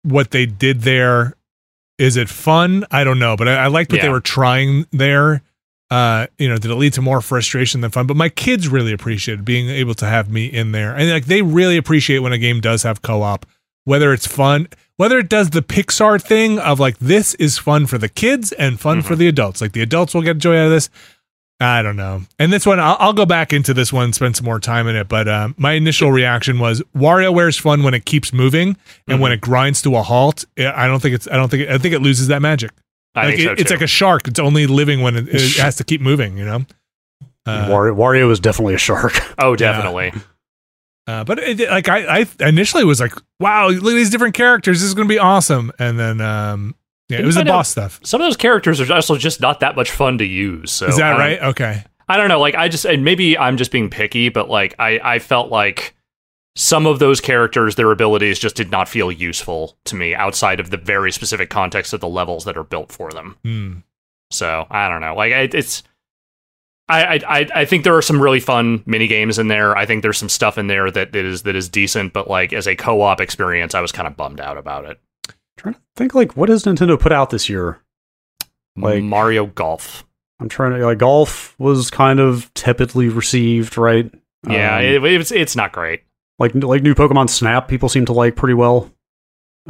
what 0.04 0.32
they 0.32 0.45
did 0.45 0.82
there. 0.82 1.34
Is 2.00 2.18
it 2.18 2.28
fun? 2.28 2.86
I 2.91 3.04
don't 3.04 3.20
know, 3.20 3.38
but 3.38 3.48
I, 3.48 3.56
I 3.56 3.68
liked 3.68 3.91
what 3.91 4.02
they 4.02 4.10
were 4.10 4.20
trying 4.20 4.88
there. 4.91 5.44
Uh, 5.91 6.26
you 6.40 6.50
know, 6.50 6.58
did 6.58 6.72
it 6.72 6.76
lead 6.76 6.94
to 6.94 7.04
more 7.04 7.22
frustration 7.22 7.82
than 7.82 7.91
fun? 7.91 8.08
But 8.08 8.18
my 8.18 8.30
kids 8.30 8.68
really 8.68 8.94
appreciated 8.94 9.45
being 9.45 9.70
able 9.70 9.94
to 9.95 10.08
have 10.08 10.28
me 10.30 10.48
in 10.48 10.72
there, 10.72 10.95
and 10.95 11.10
like 11.12 11.26
they 11.26 11.44
really 11.44 11.78
appreciate 11.78 12.20
when 12.20 12.34
a 12.34 12.40
game 12.40 12.62
does 12.62 12.82
have 12.82 13.04
co-op, 13.04 13.45
whether 13.84 14.12
it's 14.12 14.26
fun, 14.26 14.68
whether 14.98 15.18
it 15.20 15.30
does 15.30 15.49
the 15.52 15.61
Pixar 15.61 16.22
thing 16.22 16.60
of 16.60 16.80
like 16.80 16.98
this 16.99 17.34
is 17.36 17.57
fun 17.57 17.86
for 17.88 17.98
the 17.98 18.10
kids 18.10 18.52
and 18.53 18.80
fun 18.80 19.02
for 19.02 19.15
the 19.15 19.28
adults. 19.28 19.61
Like 19.61 19.72
the 19.74 19.82
adults 19.82 20.14
will 20.14 20.22
get 20.22 20.38
joy 20.38 20.57
out 20.57 20.65
of 20.65 20.72
this. 20.72 20.90
I 21.60 21.82
don't 21.82 21.95
know. 21.95 22.24
And 22.40 22.52
this 22.52 22.65
one, 22.65 22.80
I'll, 22.80 22.98
I'll 22.99 23.14
go 23.14 23.26
back 23.26 23.53
into 23.53 23.74
this 23.74 23.94
one, 23.94 24.11
spend 24.11 24.36
some 24.36 24.44
more 24.45 24.60
time 24.60 24.88
in 24.88 24.95
it. 24.98 25.07
But 25.07 25.30
um, 25.30 25.56
my 25.57 25.74
initial 25.74 26.11
reaction 26.11 26.60
was 26.60 26.82
WarioWare's 26.95 27.57
fun 27.57 27.84
when 27.84 27.94
it 27.94 28.06
keeps 28.06 28.34
moving, 28.34 28.76
and 29.07 29.22
when 29.22 29.32
it 29.32 29.40
grinds 29.40 29.82
to 29.84 29.95
a 29.95 30.02
halt, 30.02 30.44
I 30.57 30.84
I 30.86 30.88
don't 30.88 30.99
think 31.02 31.15
it's. 31.15 31.28
I 31.28 31.36
don't 31.38 31.49
think. 31.49 31.64
It, 31.64 31.70
I 31.70 31.78
think 31.78 31.94
it 31.94 32.02
loses 32.02 32.28
that 32.28 32.41
magic. 32.41 32.72
I 33.15 33.26
like 33.28 33.36
think 33.36 33.45
so 33.48 33.52
it- 33.53 33.60
it's 33.61 33.72
like 33.72 33.82
a 33.82 33.88
shark. 33.88 34.28
It's 34.28 34.40
only 34.40 34.68
living 34.68 35.02
when 35.02 35.15
it, 35.15 35.30
it 35.30 35.56
has 35.57 35.78
to 35.78 35.84
keep 35.86 36.02
moving. 36.02 36.38
You 36.38 36.45
know. 36.45 36.65
Uh, 37.45 37.68
Wario, 37.70 37.95
Wario 37.95 38.32
is 38.32 38.40
definitely 38.40 38.74
a 38.74 38.78
shark. 38.80 39.14
oh, 39.38 39.56
definitely. 39.56 40.11
Uh, 41.06 41.24
but 41.24 41.40
it, 41.40 41.70
like 41.70 41.90
I, 41.90 42.22
I 42.22 42.48
initially 42.48 42.86
was 42.86 43.00
like, 43.00 43.14
"Wow, 43.40 43.68
look 43.68 43.94
at 43.94 43.96
these 43.96 44.10
different 44.10 44.36
characters. 44.36 44.80
This 44.80 44.88
is 44.88 44.94
going 44.94 45.08
to 45.08 45.14
be 45.14 45.20
awesome." 45.20 45.72
And 45.80 46.00
then, 46.00 46.22
um, 46.22 46.76
yeah, 47.10 47.20
it 47.20 47.26
was 47.26 47.36
the 47.36 47.44
boss 47.44 47.70
stuff. 47.70 48.00
Some 48.04 48.22
of 48.22 48.28
those 48.28 48.38
characters 48.38 48.80
are 48.80 48.94
also 48.94 49.18
just 49.18 49.42
not 49.42 49.60
that 49.60 49.76
much 49.76 49.92
fun 49.92 50.18
to 50.20 50.26
use. 50.26 50.72
So 50.72 50.88
is 50.88 50.98
that 50.98 51.18
right? 51.18 51.42
Okay. 51.42 51.84
I 52.08 52.18
don't 52.18 52.30
know. 52.30 52.40
Like 52.40 52.56
I 52.56 52.70
just 52.70 52.86
and 52.86 53.04
maybe 53.04 53.38
I'm 53.38 53.58
just 53.58 53.72
being 53.72 53.90
picky, 53.90 54.30
but 54.30 54.50
like 54.50 54.76
I 54.80 55.00
I 55.04 55.20
felt 55.20 55.52
like 55.52 55.96
some 56.56 56.86
of 56.86 57.00
those 57.00 57.20
characters, 57.20 57.76
their 57.76 57.92
abilities 57.92 58.40
just 58.40 58.56
did 58.56 58.70
not 58.72 58.88
feel 58.88 59.12
useful 59.12 59.78
to 59.86 59.96
me 59.96 60.14
outside 60.14 60.60
of 60.60 60.70
the 60.70 60.78
very 60.78 61.12
specific 61.12 61.50
context 61.50 61.94
of 61.94 62.00
the 62.00 62.08
levels 62.08 62.46
that 62.46 62.58
are 62.58 62.64
built 62.64 62.92
for 62.92 63.12
them. 63.12 63.38
Hmm. 63.44 63.74
So 64.32 64.68
I 64.70 64.88
don't 64.88 65.02
know. 65.02 65.16
Like 65.16 65.34
I, 65.34 65.50
it's. 65.52 65.84
I, 66.89 67.22
I 67.26 67.47
I- 67.61 67.65
think 67.65 67.84
there 67.85 67.95
are 67.95 68.01
some 68.01 68.22
really 68.22 68.39
fun 68.41 68.84
mini 68.85 69.07
games 69.07 69.39
in 69.39 69.47
there. 69.47 69.76
I 69.77 69.85
think 69.85 70.01
there's 70.03 70.18
some 70.18 70.30
stuff 70.30 70.57
in 70.57 70.68
there 70.68 70.91
that, 70.91 71.14
that 71.14 71.26
is 71.26 71.43
that 71.43 71.55
is 71.55 71.69
decent, 71.69 72.11
but 72.14 72.30
like 72.30 72.51
as 72.53 72.68
a 72.68 72.76
co-op 72.76 73.22
experience, 73.22 73.73
I 73.73 73.81
was 73.81 73.91
kind 73.91 74.07
of 74.07 74.18
bummed 74.18 74.41
out 74.41 74.57
about 74.57 74.85
it. 74.85 74.99
trying 75.57 75.76
to 75.76 75.80
think 75.95 76.14
like 76.14 76.35
what 76.35 76.49
has 76.49 76.64
Nintendo 76.65 76.99
put 76.99 77.11
out 77.14 77.30
this 77.30 77.47
year? 77.49 77.80
Like- 78.76 79.03
Mario 79.03 79.45
Golf. 79.45 80.05
I'm 80.39 80.49
trying 80.49 80.73
to 80.77 80.85
like 80.85 80.97
golf 80.97 81.55
was 81.57 81.89
kind 81.89 82.19
of 82.19 82.53
tepidly 82.53 83.07
received, 83.07 83.77
right? 83.77 84.11
Yeah, 84.49 84.77
Um, 84.77 84.84
it, 84.84 85.03
it's 85.05 85.31
it's 85.31 85.55
not 85.55 85.72
great. 85.72 86.01
like 86.38 86.53
like 86.55 86.81
new 86.84 86.95
Pokemon 86.95 87.30
Snap, 87.30 87.69
people 87.69 87.88
seem 87.88 88.05
to 88.07 88.14
like 88.14 88.35
pretty 88.35 88.55
well. 88.55 88.91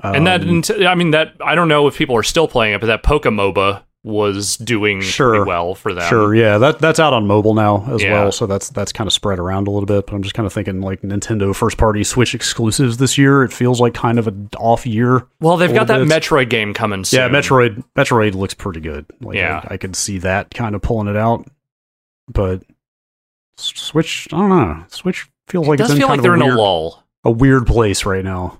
and 0.02 0.26
that, 0.26 0.42
Um, 0.42 0.64
I 0.88 0.96
mean, 0.96 1.12
that 1.12 1.34
I 1.46 1.54
don't 1.54 1.68
know 1.68 1.86
if 1.88 1.96
people 1.98 2.16
are 2.16 2.24
still 2.24 2.48
playing 2.48 2.74
it, 2.74 2.82
but 2.82 2.88
that 2.88 3.04
Pokemoba 3.04 3.84
was 4.06 4.58
doing 4.58 5.00
Sure. 5.00 5.30
pretty 5.30 5.48
well 5.48 5.76
for 5.76 5.94
them. 5.94 6.10
Sure, 6.10 6.36
yeah, 6.36 6.58
that 6.58 6.80
that's 6.80 7.00
out 7.00 7.14
on 7.14 7.26
mobile 7.26 7.54
now 7.54 7.86
as 7.90 8.04
Yeah. 8.04 8.12
well, 8.12 8.32
so 8.34 8.46
that's 8.46 8.70
that's 8.70 8.92
kind 8.92 9.08
of 9.08 9.14
spread 9.14 9.40
around 9.40 9.68
a 9.68 9.72
little 9.72 9.86
bit. 9.88 10.06
But 10.08 10.14
I'm 10.16 10.24
just 10.24 10.36
kind 10.36 10.46
of 10.46 10.52
thinking 10.52 10.82
like 10.82 11.02
Nintendo 11.04 11.56
first 11.56 11.78
party 11.78 12.04
Switch 12.04 12.36
exclusives 12.36 12.98
this 12.98 13.18
year. 13.18 13.44
It 13.44 13.54
feels 13.54 13.80
like 13.80 13.94
kind 13.94 14.20
of 14.20 14.28
an 14.28 14.50
off 14.58 14.86
year. 14.86 15.26
Well, 15.40 15.56
they've 15.56 15.74
got 15.74 15.88
that 15.88 16.00
bit. 16.00 16.08
Metroid 16.10 16.50
game 16.50 16.74
coming 16.74 17.06
soon. 17.06 17.20
Yeah, 17.22 17.30
Metroid 17.30 17.82
Metroid 17.96 18.34
looks 18.36 18.54
pretty 18.54 18.82
good. 18.82 19.06
Like 19.22 19.38
Yeah. 19.38 19.62
I, 19.70 19.76
I 19.76 19.78
could 19.78 19.96
see 19.96 20.18
that 20.18 20.54
kind 20.54 20.76
of 20.76 20.82
pulling 20.82 21.08
it 21.08 21.16
out, 21.16 21.48
but 22.28 22.62
Switch, 23.56 24.28
I 24.34 24.38
don't 24.38 24.50
know. 24.50 24.84
Switch 24.90 25.28
feels 25.48 25.68
like 25.68 25.80
It 25.80 25.84
does 25.84 25.92
it's 25.92 25.96
in 25.96 26.00
feel 26.00 26.08
kind 26.08 26.20
like 26.20 26.24
they're 26.24 26.36
in 26.36 26.42
a 26.42 26.56
lull, 26.56 27.04
a 27.24 27.32
weird 27.32 27.68
place 27.68 28.04
right 28.06 28.24
now. 28.24 28.60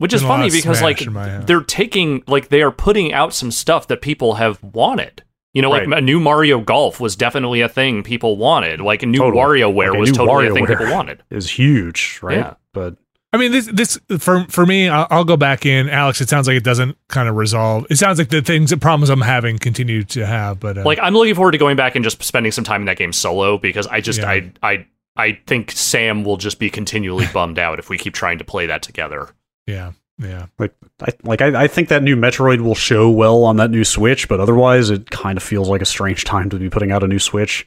Which 0.00 0.14
is 0.14 0.22
Been 0.22 0.26
a 0.26 0.32
lot 0.32 0.36
funny 0.38 0.50
because 0.50 0.80
like 0.80 1.02
in 1.02 1.12
my 1.12 1.28
house. 1.28 1.44
they're 1.46 1.60
taking 1.60 2.22
like 2.26 2.48
they 2.48 2.62
are 2.62 2.70
putting 2.72 3.12
out 3.12 3.34
some 3.34 3.50
stuff 3.50 3.86
that 3.88 4.00
people 4.00 4.34
have 4.34 4.62
wanted. 4.62 5.22
You 5.52 5.60
know, 5.62 5.68
like 5.70 5.86
a 5.86 6.00
new 6.00 6.20
Mario 6.20 6.60
Golf 6.60 7.00
was 7.00 7.16
definitely 7.16 7.60
a 7.60 7.68
thing 7.68 8.02
people 8.02 8.36
wanted. 8.38 8.80
Like 8.80 9.02
a 9.02 9.06
new 9.06 9.18
Totally. 9.18 9.60
WarioWare 9.60 9.90
Like 9.90 9.98
was 9.98 10.10
new 10.10 10.16
totally 10.16 10.46
a 10.46 10.54
thing 10.54 10.64
WarioWare. 10.64 10.78
people 10.78 10.92
wanted. 10.94 11.22
Is 11.30 11.50
huge, 11.50 12.18
right? 12.22 12.38
Yeah. 12.38 12.54
But 12.72 12.96
I 13.32 13.36
mean, 13.36 13.52
this 13.52 13.66
this 13.66 13.98
for 14.20 14.44
for 14.48 14.64
me, 14.64 14.88
I'll, 14.88 15.06
I'll 15.10 15.24
go 15.24 15.36
back 15.36 15.66
in, 15.66 15.88
Alex. 15.90 16.20
It 16.20 16.28
sounds 16.28 16.46
like 16.46 16.56
it 16.56 16.64
doesn't 16.64 16.96
kind 17.08 17.28
of 17.28 17.36
resolve. 17.36 17.84
It 17.90 17.96
sounds 17.96 18.18
like 18.18 18.28
the 18.30 18.40
things, 18.42 18.70
the 18.70 18.76
problems 18.78 19.10
I'm 19.10 19.20
having, 19.20 19.58
continue 19.58 20.02
to 20.04 20.24
have. 20.24 20.60
But 20.60 20.78
uh, 20.78 20.84
Like 20.84 20.98
I'm 21.02 21.12
looking 21.14 21.34
forward 21.34 21.52
to 21.52 21.58
going 21.58 21.76
back 21.76 21.94
and 21.96 22.02
just 22.04 22.22
spending 22.22 22.52
some 22.52 22.64
time 22.64 22.82
in 22.82 22.86
that 22.86 22.96
game 22.96 23.12
solo 23.12 23.58
because 23.58 23.86
I 23.88 24.00
just 24.00 24.20
Yeah. 24.20 24.30
I 24.30 24.52
I 24.62 24.86
I 25.16 25.40
think 25.48 25.72
Sam 25.72 26.22
will 26.22 26.36
just 26.36 26.58
be 26.60 26.70
continually 26.70 27.26
bummed 27.34 27.58
out 27.58 27.78
if 27.80 27.90
we 27.90 27.98
keep 27.98 28.14
trying 28.14 28.38
to 28.38 28.44
play 28.44 28.66
that 28.66 28.82
together. 28.82 29.28
Yeah, 29.70 29.92
yeah, 30.18 30.46
like 30.58 30.74
I 31.00 31.08
like 31.22 31.40
I, 31.40 31.64
I 31.64 31.66
think 31.68 31.88
that 31.88 32.02
new 32.02 32.16
Metroid 32.16 32.60
will 32.60 32.74
show 32.74 33.10
well 33.10 33.44
on 33.44 33.56
that 33.56 33.70
new 33.70 33.84
Switch, 33.84 34.28
but 34.28 34.40
otherwise 34.40 34.90
it 34.90 35.10
kind 35.10 35.36
of 35.38 35.42
feels 35.42 35.68
like 35.68 35.80
a 35.82 35.86
strange 35.86 36.24
time 36.24 36.50
to 36.50 36.58
be 36.58 36.68
putting 36.70 36.92
out 36.92 37.02
a 37.02 37.06
new 37.08 37.18
Switch. 37.18 37.66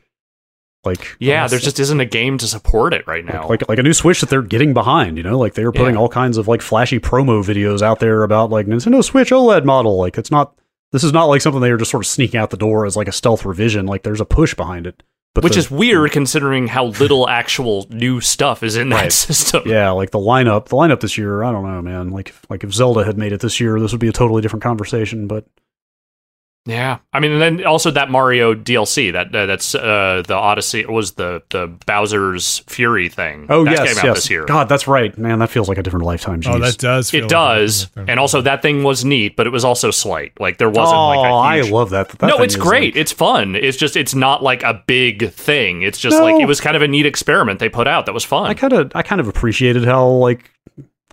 Like 0.85 1.15
Yeah, 1.19 1.37
almost 1.37 1.51
there 1.51 1.59
just 1.61 1.79
isn't 1.79 1.99
a 2.01 2.05
game 2.05 2.37
to 2.39 2.47
support 2.47 2.93
it 2.93 3.07
right 3.07 3.23
now. 3.23 3.47
like, 3.47 3.61
like 3.61 3.69
like 3.69 3.79
a 3.79 3.83
new 3.83 3.93
Switch 3.93 4.19
that 4.19 4.29
they're 4.29 4.41
getting 4.41 4.73
behind, 4.73 5.15
you 5.17 5.23
know, 5.23 5.39
like 5.39 5.53
they 5.53 5.63
were 5.63 5.71
putting 5.71 5.93
Yeah. 5.95 6.01
all 6.01 6.09
kinds 6.09 6.37
of 6.37 6.47
like 6.49 6.61
flashy 6.61 6.99
promo 6.99 7.41
videos 7.43 7.81
out 7.81 7.99
there 8.01 8.23
about 8.23 8.49
like 8.49 8.67
Nintendo 8.67 9.01
Switch 9.03 9.31
OLED 9.31 9.63
model. 9.63 9.97
Like 9.97 10.17
it's 10.17 10.29
not 10.31 10.53
this 10.91 11.03
is 11.05 11.13
not 11.13 11.25
like 11.25 11.41
something 11.41 11.61
they 11.61 11.71
are 11.71 11.77
just 11.77 11.89
sort 11.91 12.03
of 12.03 12.07
sneaking 12.07 12.39
out 12.39 12.49
the 12.49 12.57
door 12.57 12.85
as 12.85 12.97
like 12.97 13.07
a 13.07 13.13
stealth 13.13 13.45
revision. 13.45 13.85
Like 13.85 14.03
there's 14.03 14.19
a 14.21 14.25
push 14.25 14.53
behind 14.53 14.85
it. 14.85 15.01
But 15.35 15.43
Which 15.43 15.53
the- 15.53 15.59
is 15.59 15.71
weird 15.71 16.11
considering 16.11 16.67
how 16.67 16.85
little 16.85 17.27
actual 17.27 17.87
new 17.89 18.21
stuff 18.21 18.61
is 18.61 18.75
in 18.75 18.89
that 18.89 19.01
Right. 19.01 19.11
system. 19.11 19.63
yeah, 19.65 19.89
like 19.89 20.11
the 20.11 20.19
lineup, 20.19 20.65
the 20.67 20.75
lineup 20.75 20.99
this 20.99 21.17
year. 21.17 21.43
I 21.43 21.51
don't 21.51 21.63
know, 21.63 21.81
man. 21.81 22.11
Like 22.11 22.33
like 22.49 22.63
if 22.63 22.71
Zelda 22.73 23.03
had 23.03 23.17
made 23.17 23.31
it 23.31 23.39
this 23.41 23.59
year, 23.59 23.79
this 23.79 23.91
would 23.91 23.99
be 24.01 24.07
a 24.09 24.13
totally 24.13 24.41
different 24.43 24.61
conversation. 24.63 25.25
But 25.27 25.45
Yeah, 26.65 26.99
I 27.11 27.19
mean, 27.19 27.33
and 27.33 27.41
then 27.41 27.65
also 27.65 27.91
that 27.91 28.09
Mario 28.09 28.53
DLC 28.55 29.11
that 29.11 29.35
uh, 29.35 29.45
that's 29.47 29.75
uh, 29.75 30.23
the 30.25 30.35
Odyssey 30.35 30.85
was 30.85 31.11
the 31.11 31.43
the 31.49 31.67
Bowser's 31.85 32.59
Fury 32.67 33.09
thing. 33.09 33.47
oh 33.49 33.65
that 33.65 33.71
yes, 33.71 33.87
came 33.89 33.97
out 33.97 34.03
yes. 34.05 34.15
this 34.15 34.29
year. 34.29 34.45
God, 34.45 34.69
that's 34.69 34.87
right, 34.87 35.17
man. 35.17 35.39
That 35.39 35.49
feels 35.49 35.67
like 35.67 35.77
a 35.77 35.83
different 35.83 36.05
lifetime. 36.05 36.41
Oh, 36.45 36.59
that 36.59 36.77
does. 36.77 37.09
feel 37.09 37.19
It 37.19 37.23
like 37.23 37.29
does, 37.31 37.89
a- 37.97 38.05
and 38.07 38.17
also 38.17 38.39
that 38.43 38.61
thing 38.61 38.81
was 38.83 39.03
neat, 39.03 39.35
but 39.35 39.45
it 39.45 39.49
was 39.49 39.65
also 39.65 39.91
slight. 39.91 40.39
Like 40.39 40.57
there 40.57 40.69
wasn't 40.69 40.95
oh, 40.97 41.07
like 41.09 41.17
a 41.19 41.57
huge. 41.57 41.67
I 41.67 41.75
love 41.75 41.89
that. 41.89 42.07
that 42.09 42.27
no, 42.27 42.37
it's 42.37 42.55
great. 42.55 42.93
like- 42.95 43.01
it's 43.01 43.11
fun. 43.11 43.57
It's 43.57 43.75
just 43.75 43.97
it's 43.97 44.15
not 44.15 44.41
like 44.41 44.63
a 44.63 44.81
big 44.87 45.31
thing. 45.31 45.81
It's 45.81 45.97
just 45.97 46.17
No. 46.17 46.23
like 46.23 46.41
it 46.41 46.45
was 46.47 46.61
kind 46.61 46.77
of 46.77 46.81
a 46.81 46.87
neat 46.87 47.05
experiment 47.05 47.59
they 47.59 47.67
put 47.67 47.89
out 47.89 48.05
that 48.05 48.13
was 48.13 48.23
fun. 48.23 48.47
I 48.49 48.53
kind 48.53 48.71
of, 48.71 48.91
I 48.95 49.01
kind 49.01 49.19
of 49.19 49.27
appreciated 49.27 49.83
how 49.83 50.07
like. 50.07 50.49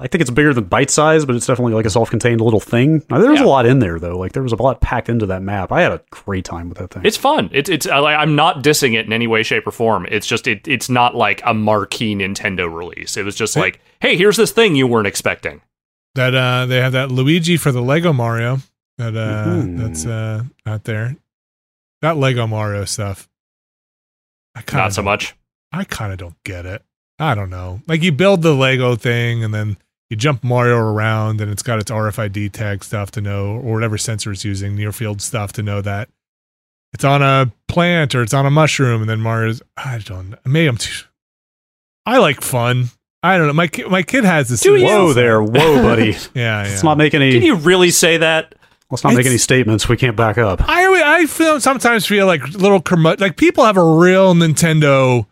I 0.01 0.06
think 0.06 0.22
it's 0.22 0.31
bigger 0.31 0.55
than 0.55 0.64
bite 0.64 0.90
size, 0.90 1.24
but 1.27 1.36
it's 1.36 1.47
definitely 1.47 1.74
like 1.74 1.85
a 1.85 1.90
self-contained 1.90 2.40
little 2.40 2.59
thing. 2.59 3.05
Now, 3.10 3.18
there 3.18 3.31
was 3.31 3.40
Yeah. 3.40 3.47
a 3.47 3.48
lot 3.48 3.66
in 3.66 3.81
there, 3.81 3.98
though. 4.01 4.16
Like 4.18 4.32
there 4.32 4.43
was 4.43 4.52
a 4.52 4.56
lot 4.56 4.81
packed 4.81 5.09
into 5.10 5.27
that 5.27 5.43
map. 5.43 5.70
I 5.70 5.82
had 5.82 5.93
a 5.93 6.01
great 6.10 6.44
time 6.44 6.68
with 6.70 6.78
that 6.78 6.90
thing. 6.90 7.02
It's 7.05 7.16
fun. 7.18 7.51
It's 7.52 7.68
it's 7.68 7.86
I- 7.86 7.98
like 7.98 8.16
I'm 8.18 8.35
not 8.35 8.64
dissing 8.64 8.94
it 8.98 9.05
in 9.06 9.12
any 9.12 9.27
way, 9.27 9.43
shape, 9.43 9.66
or 9.66 9.70
form. 9.72 10.06
It's 10.10 10.27
just 10.27 10.47
it 10.48 10.66
it's 10.66 10.89
not 10.89 11.14
like 11.14 11.43
a 11.44 11.52
marquee 11.55 12.14
Nintendo 12.16 12.72
release. 12.74 13.16
It 13.16 13.24
was 13.24 13.36
just 13.36 13.55
Hey. 13.55 13.60
like, 13.60 13.81
hey, 14.01 14.16
here's 14.16 14.36
this 14.36 14.51
thing 14.52 14.74
you 14.74 14.86
weren't 14.86 15.06
expecting. 15.06 15.60
that 16.16 16.35
uh, 16.35 16.66
they 16.66 16.81
have 16.81 16.90
that 16.93 17.10
Luigi 17.12 17.56
for 17.56 17.70
the 17.70 17.81
Lego 17.82 18.12
Mario 18.12 18.59
that 18.98 19.16
uh, 19.16 19.44
Mhm. 19.47 19.78
that's 19.78 20.05
uh, 20.06 20.43
out 20.66 20.82
there. 20.85 21.14
That 22.02 22.16
Lego 22.16 22.47
Mario 22.48 22.85
stuff. 22.85 23.28
I 24.56 24.62
kinda 24.62 24.82
Not 24.85 24.93
so 24.94 25.02
much. 25.02 25.35
I 25.72 25.85
kind 25.85 26.10
of 26.12 26.18
don't 26.18 26.35
get 26.44 26.66
it. 26.66 26.82
I 27.18 27.35
don't 27.35 27.51
know. 27.51 27.81
Like 27.86 28.02
you 28.02 28.10
build 28.12 28.43
the 28.43 28.55
Lego 28.55 28.97
thing 28.97 29.44
and 29.44 29.52
then 29.55 29.77
you 30.11 30.16
jump 30.16 30.45
Mario 30.45 30.77
around 30.77 31.41
and 31.41 31.51
it's 31.51 31.62
got 31.62 31.78
its 31.78 31.91
RFID 31.91 32.53
tag 32.53 32.85
stuff 32.85 33.11
to 33.12 33.20
know 33.20 33.53
or 33.57 33.74
whatever 33.74 33.97
sensor 33.97 34.32
it's 34.32 34.45
using, 34.45 34.74
near 34.74 34.93
field 34.93 35.23
stuff 35.23 35.53
to 35.55 35.62
know 35.62 35.81
that 35.81 36.09
it's 36.93 37.05
on 37.05 37.23
a 37.23 37.53
plant 37.69 38.15
or 38.15 38.23
it's 38.23 38.35
on 38.35 38.45
a 38.45 38.51
mushroom 38.51 39.01
and 39.01 39.09
then 39.09 39.20
Mario's 39.20 39.62
I 39.77 39.99
don't 39.99 40.31
know. 40.31 40.39
Maybe 40.45 40.69
I'm 40.69 40.77
too 40.77 41.05
I 42.05 42.19
like 42.19 42.41
fun. 42.41 42.87
I 43.23 43.39
don't 43.39 43.47
know. 43.47 43.53
My 43.53 43.69
ki- 43.69 43.85
my 43.85 44.03
kid 44.03 44.24
has 44.24 44.49
this. 44.49 44.61
Do 44.61 44.82
whoa 44.82 45.12
there, 45.12 45.43
whoa, 45.43 45.51
buddy. 45.82 46.12
Yeah, 46.35 46.65
yeah. 46.65 46.70
Let's 46.70 46.82
not 46.82 46.97
make 46.97 47.15
any. 47.15 47.32
Can 47.32 47.43
you 47.43 47.55
really 47.55 47.91
say 47.91 48.16
that? 48.16 48.55
let's 48.91 49.05
not 49.05 49.15
make 49.15 49.27
any 49.27 49.39
statements 49.39 49.89
we 49.89 49.97
can't 49.97 50.16
back 50.16 50.37
up. 50.39 50.61
I 50.69 51.20
I 51.20 51.27
feel 51.27 51.61
sometimes 51.61 52.07
feel 52.07 52.27
like 52.27 52.43
little 52.55 52.81
commo- 52.81 53.20
like 53.20 53.37
people 53.37 53.65
have 53.65 53.77
a 53.77 53.85
real 53.85 54.35
Nintendo 54.35 55.27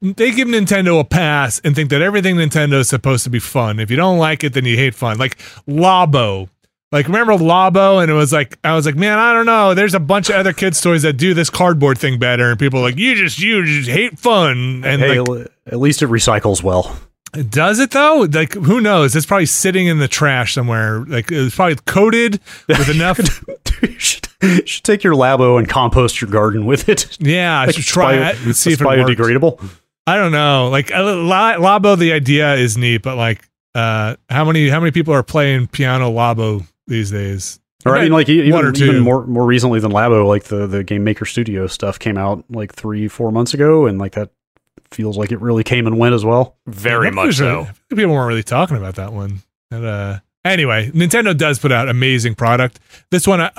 they 0.00 0.30
give 0.30 0.48
Nintendo 0.48 1.00
a 1.00 1.04
pass 1.04 1.60
and 1.64 1.74
think 1.74 1.90
that 1.90 2.02
everything 2.02 2.36
Nintendo 2.36 2.74
is 2.74 2.88
supposed 2.88 3.24
to 3.24 3.30
be 3.30 3.40
fun. 3.40 3.80
If 3.80 3.90
you 3.90 3.96
don't 3.96 4.18
like 4.18 4.44
it, 4.44 4.52
then 4.52 4.64
you 4.64 4.76
hate 4.76 4.94
fun. 4.94 5.18
Like 5.18 5.38
Labo. 5.68 6.48
Like 6.92 7.06
remember 7.06 7.32
Labo 7.32 8.02
and 8.02 8.10
it 8.10 8.14
was 8.14 8.32
like 8.32 8.58
I 8.62 8.74
was 8.74 8.84
like, 8.86 8.96
man, 8.96 9.18
I 9.18 9.32
don't 9.32 9.46
know. 9.46 9.74
There's 9.74 9.94
a 9.94 10.00
bunch 10.00 10.28
of 10.28 10.36
other 10.36 10.52
kids' 10.52 10.80
toys 10.80 11.02
that 11.02 11.14
do 11.14 11.34
this 11.34 11.48
cardboard 11.50 11.98
thing 11.98 12.18
better, 12.18 12.50
and 12.50 12.58
people 12.58 12.80
are 12.80 12.82
like, 12.82 12.98
you 12.98 13.14
just 13.14 13.40
you 13.40 13.64
just 13.64 13.88
hate 13.88 14.18
fun. 14.18 14.82
And 14.84 15.00
hey, 15.00 15.20
like, 15.20 15.50
at 15.66 15.80
least 15.80 16.02
it 16.02 16.08
recycles 16.08 16.62
well. 16.62 16.94
Does 17.32 17.78
it 17.80 17.90
though? 17.92 18.26
Like 18.30 18.52
who 18.54 18.80
knows? 18.80 19.16
It's 19.16 19.26
probably 19.26 19.46
sitting 19.46 19.86
in 19.86 19.98
the 19.98 20.08
trash 20.08 20.54
somewhere. 20.54 21.00
Like 21.06 21.30
it's 21.32 21.54
probably 21.56 21.76
coated 21.86 22.40
with 22.68 22.88
enough. 22.94 23.18
you, 23.82 23.98
should, 23.98 24.28
you 24.42 24.66
should 24.66 24.84
take 24.84 25.02
your 25.02 25.14
Labo 25.14 25.58
and 25.58 25.68
compost 25.68 26.20
your 26.20 26.30
garden 26.30 26.66
with 26.66 26.88
it. 26.88 27.16
yeah, 27.20 27.60
I 27.60 27.66
Like, 27.66 27.74
should 27.76 27.84
try 27.84 28.18
bio- 28.18 28.50
it 28.50 28.54
see 28.54 28.72
if 28.72 28.80
it's 28.80 28.84
works. 28.84 29.00
biodegradable. 29.10 29.62
I 30.06 30.16
don't 30.16 30.32
know. 30.32 30.68
Like 30.68 30.90
La- 30.90 31.54
Labo, 31.56 31.96
the 31.98 32.12
idea 32.12 32.54
is 32.56 32.76
neat, 32.76 33.02
but 33.02 33.16
like, 33.16 33.48
uh, 33.74 34.16
how 34.28 34.44
many 34.44 34.68
how 34.68 34.80
many 34.80 34.90
people 34.90 35.14
are 35.14 35.22
playing 35.22 35.68
piano 35.68 36.10
Labo 36.10 36.66
these 36.86 37.10
days? 37.10 37.58
Or 37.86 37.96
I 37.96 38.02
mean, 38.02 38.12
like 38.12 38.28
One 38.28 38.36
or 38.36 38.42
even, 38.68 38.74
two. 38.74 38.84
even 38.84 39.00
more 39.00 39.26
more 39.26 39.44
recently 39.46 39.80
than 39.80 39.90
Labo, 39.90 40.26
like 40.26 40.44
the 40.44 40.66
the 40.66 40.84
Game 40.84 41.02
Maker 41.02 41.24
Studio 41.24 41.66
stuff 41.66 41.98
came 41.98 42.18
out 42.18 42.44
like 42.50 42.72
three 42.74 43.08
four 43.08 43.32
months 43.32 43.54
ago, 43.54 43.86
and 43.86 43.98
like 43.98 44.12
that 44.12 44.30
feels 44.90 45.16
like 45.16 45.32
it 45.32 45.40
really 45.40 45.64
came 45.64 45.86
and 45.86 45.98
went 45.98 46.14
as 46.14 46.24
well. 46.24 46.56
Very 46.66 47.06
Yeah, 47.08 47.10
much 47.12 47.24
there's 47.24 47.40
a- 47.40 47.44
so. 47.44 47.60
I 47.90 47.94
people 47.94 48.12
weren't 48.14 48.28
really 48.28 48.42
talking 48.42 48.76
about 48.76 48.96
that 48.96 49.12
one. 49.12 49.40
And, 49.70 49.84
uh, 49.84 50.18
anyway, 50.44 50.90
Nintendo 50.90 51.36
does 51.36 51.58
put 51.58 51.72
out 51.72 51.88
amazing 51.88 52.34
product. 52.34 52.78
This 53.10 53.26
one, 53.26 53.40
I, 53.40 53.50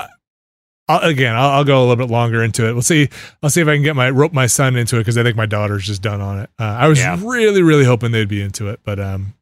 I'll, 0.88 0.99
again, 1.02 1.35
I'll, 1.35 1.49
I'll 1.49 1.64
go 1.64 1.80
a 1.80 1.85
little 1.88 1.95
bit 1.95 2.11
longer 2.11 2.44
into 2.44 2.68
it. 2.68 2.73
We'll 2.73 2.81
see. 2.81 3.10
I'll 3.41 3.49
see 3.49 3.61
if 3.61 3.68
I 3.68 3.76
can 3.76 3.84
get 3.84 3.95
my 3.95 4.10
rope 4.10 4.34
my 4.34 4.48
son 4.48 4.76
into 4.76 4.98
it 4.98 4.99
because 4.99 5.18
I 5.18 5.23
think 5.23 5.38
my 5.38 5.45
daughter's 5.45 5.85
just 5.88 6.02
done 6.02 6.22
on 6.22 6.40
it. 6.40 6.49
Uh, 6.60 6.64
I 6.65 6.88
was 6.88 6.99
Yeah. 6.99 7.18
really, 7.23 7.64
really 7.64 7.85
hoping 7.85 8.11
they'd 8.11 8.27
be 8.27 8.41
into 8.41 8.68
it, 8.69 8.81
but 8.84 8.99
um. 8.99 9.34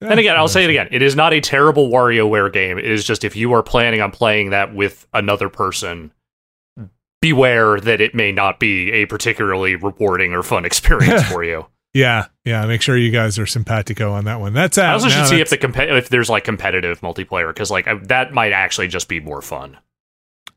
And 0.00 0.20
again, 0.20 0.36
I'll 0.36 0.48
say 0.48 0.64
it 0.64 0.70
again. 0.70 0.88
It 0.90 1.00
is 1.00 1.16
not 1.16 1.32
a 1.32 1.40
terrible 1.40 1.88
WarioWare 1.88 2.52
game. 2.52 2.76
It 2.76 2.84
is 2.84 3.04
just 3.04 3.24
if 3.24 3.34
you 3.36 3.54
are 3.54 3.62
planning 3.62 4.02
on 4.02 4.10
playing 4.10 4.50
that 4.50 4.74
with 4.74 5.06
another 5.14 5.48
person, 5.48 6.12
beware 7.24 7.80
that 7.80 8.00
it 8.00 8.14
may 8.14 8.32
not 8.32 8.60
be 8.60 8.92
a 8.92 9.06
particularly 9.06 9.76
rewarding 9.76 10.34
or 10.34 10.42
fun 10.42 10.64
experience 10.64 11.22
for 11.30 11.42
you. 11.42 11.66
Yeah, 11.94 12.26
yeah. 12.44 12.66
Make 12.66 12.82
sure 12.82 12.96
you 12.96 13.10
guys 13.10 13.38
are 13.38 13.46
simpatico 13.46 14.12
on 14.12 14.24
that 14.24 14.40
one. 14.40 14.52
That's 14.52 14.76
out. 14.78 14.90
I 14.90 14.92
also 14.94 15.08
now. 15.08 15.14
should 15.20 15.28
see 15.28 15.40
if 15.40 15.48
the 15.48 15.56
comp- 15.58 15.78
if 15.78 16.08
there's 16.08 16.28
like 16.28 16.44
competitive 16.44 17.00
multiplayer 17.00 17.48
because 17.48 17.70
like 17.70 17.86
I, 17.86 17.94
that 17.94 18.32
might 18.32 18.52
actually 18.52 18.88
just 18.88 19.08
be 19.08 19.20
more 19.20 19.40
fun. 19.40 19.78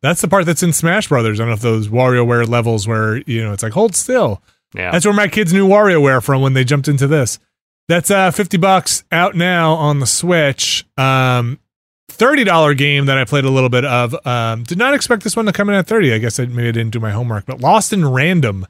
that's 0.02 0.20
the 0.22 0.28
part 0.28 0.46
that's 0.46 0.64
in 0.64 0.74
Smash 0.74 1.08
Brothers. 1.10 1.40
I 1.40 1.44
don't 1.44 1.50
know 1.50 1.54
if 1.54 1.62
those 1.62 1.88
WarioWare 1.90 2.48
levels 2.50 2.88
where 2.88 3.18
you 3.18 3.44
know 3.44 3.54
it's 3.54 3.64
like 3.64 3.74
hold 3.74 3.96
still. 3.96 4.42
Yeah. 4.74 4.92
That's 4.92 5.06
where 5.06 5.14
my 5.14 5.28
kids 5.28 5.54
knew 5.54 5.68
WarioWare 5.68 6.22
from 6.24 6.42
when 6.42 6.54
they 6.54 6.64
jumped 6.64 6.88
into 6.88 7.08
this. 7.08 7.40
That's 7.88 8.12
uh 8.12 8.32
fifty 8.32 8.58
bucks 8.58 9.04
out 9.12 9.36
now 9.36 9.74
on 9.74 10.00
the 10.00 10.08
Switch. 10.08 10.86
Um, 10.98 11.60
thirty 12.18 12.44
dollar 12.44 12.74
game 12.74 13.06
that 13.08 13.18
I 13.18 13.24
played 13.26 13.46
a 13.46 13.50
little 13.50 13.70
bit 13.70 13.86
of. 13.86 14.16
Um, 14.26 14.64
did 14.64 14.78
not 14.78 14.94
expect 14.94 15.24
this 15.24 15.36
one 15.36 15.46
to 15.46 15.54
come 15.54 15.70
in 15.70 15.76
at 15.76 15.88
thirty. 15.88 16.14
I 16.14 16.18
guess 16.18 16.40
I 16.40 16.46
maybe 16.46 16.68
I 16.70 16.72
didn't 16.72 16.92
do 16.92 17.00
my 17.00 17.12
homework, 17.12 17.46
but 17.46 17.62
Lost 17.62 17.94
in 17.94 18.08
Random 18.08 18.66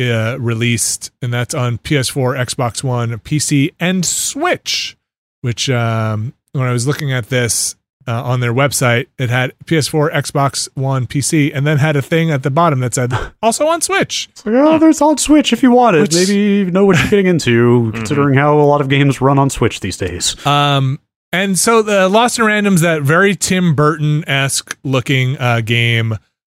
uh, 0.00 0.36
released, 0.40 1.10
and 1.20 1.32
that's 1.32 1.54
on 1.54 1.78
PS4, 1.78 2.38
Xbox 2.38 2.82
One, 2.82 3.10
PC, 3.18 3.74
and 3.80 4.04
Switch. 4.04 4.96
Which 5.42 5.68
um, 5.70 6.34
when 6.52 6.64
I 6.66 6.72
was 6.72 6.86
looking 6.86 7.12
at 7.12 7.28
this 7.30 7.76
uh, 8.06 8.22
on 8.24 8.40
their 8.40 8.52
website, 8.52 9.06
it 9.18 9.30
had 9.30 9.52
PS4, 9.64 10.12
Xbox 10.12 10.68
One, 10.74 11.06
PC, 11.06 11.50
and 11.54 11.66
then 11.66 11.78
had 11.78 11.96
a 11.96 12.02
thing 12.02 12.30
at 12.30 12.42
the 12.42 12.50
bottom 12.50 12.80
that 12.80 12.94
said 12.94 13.12
also 13.42 13.66
on 13.66 13.80
Switch. 13.80 14.28
It's 14.32 14.44
like, 14.44 14.54
oh, 14.56 14.78
there's 14.78 15.00
on 15.00 15.16
Switch 15.18 15.52
if 15.52 15.62
you 15.62 15.70
want 15.70 15.96
it. 15.96 16.00
Which- 16.00 16.14
Maybe 16.14 16.34
you 16.34 16.70
know 16.70 16.84
what 16.86 16.98
you're 16.98 17.08
getting 17.10 17.26
into, 17.26 17.90
considering 17.94 18.34
how 18.34 18.58
a 18.58 18.64
lot 18.64 18.80
of 18.80 18.88
games 18.88 19.20
run 19.20 19.38
on 19.38 19.48
Switch 19.50 19.80
these 19.80 19.96
days. 19.96 20.44
Um, 20.46 20.98
and 21.32 21.58
so 21.58 21.82
the 21.82 22.08
Lost 22.08 22.38
in 22.38 22.44
Random's 22.44 22.80
that 22.80 23.02
very 23.02 23.36
Tim 23.36 23.74
Burton 23.74 24.28
esque 24.28 24.76
looking 24.82 25.38
uh, 25.38 25.60
game. 25.60 26.14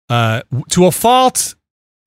Uh, 0.08 0.42
to 0.70 0.86
a 0.86 0.92
fault, 0.92 1.54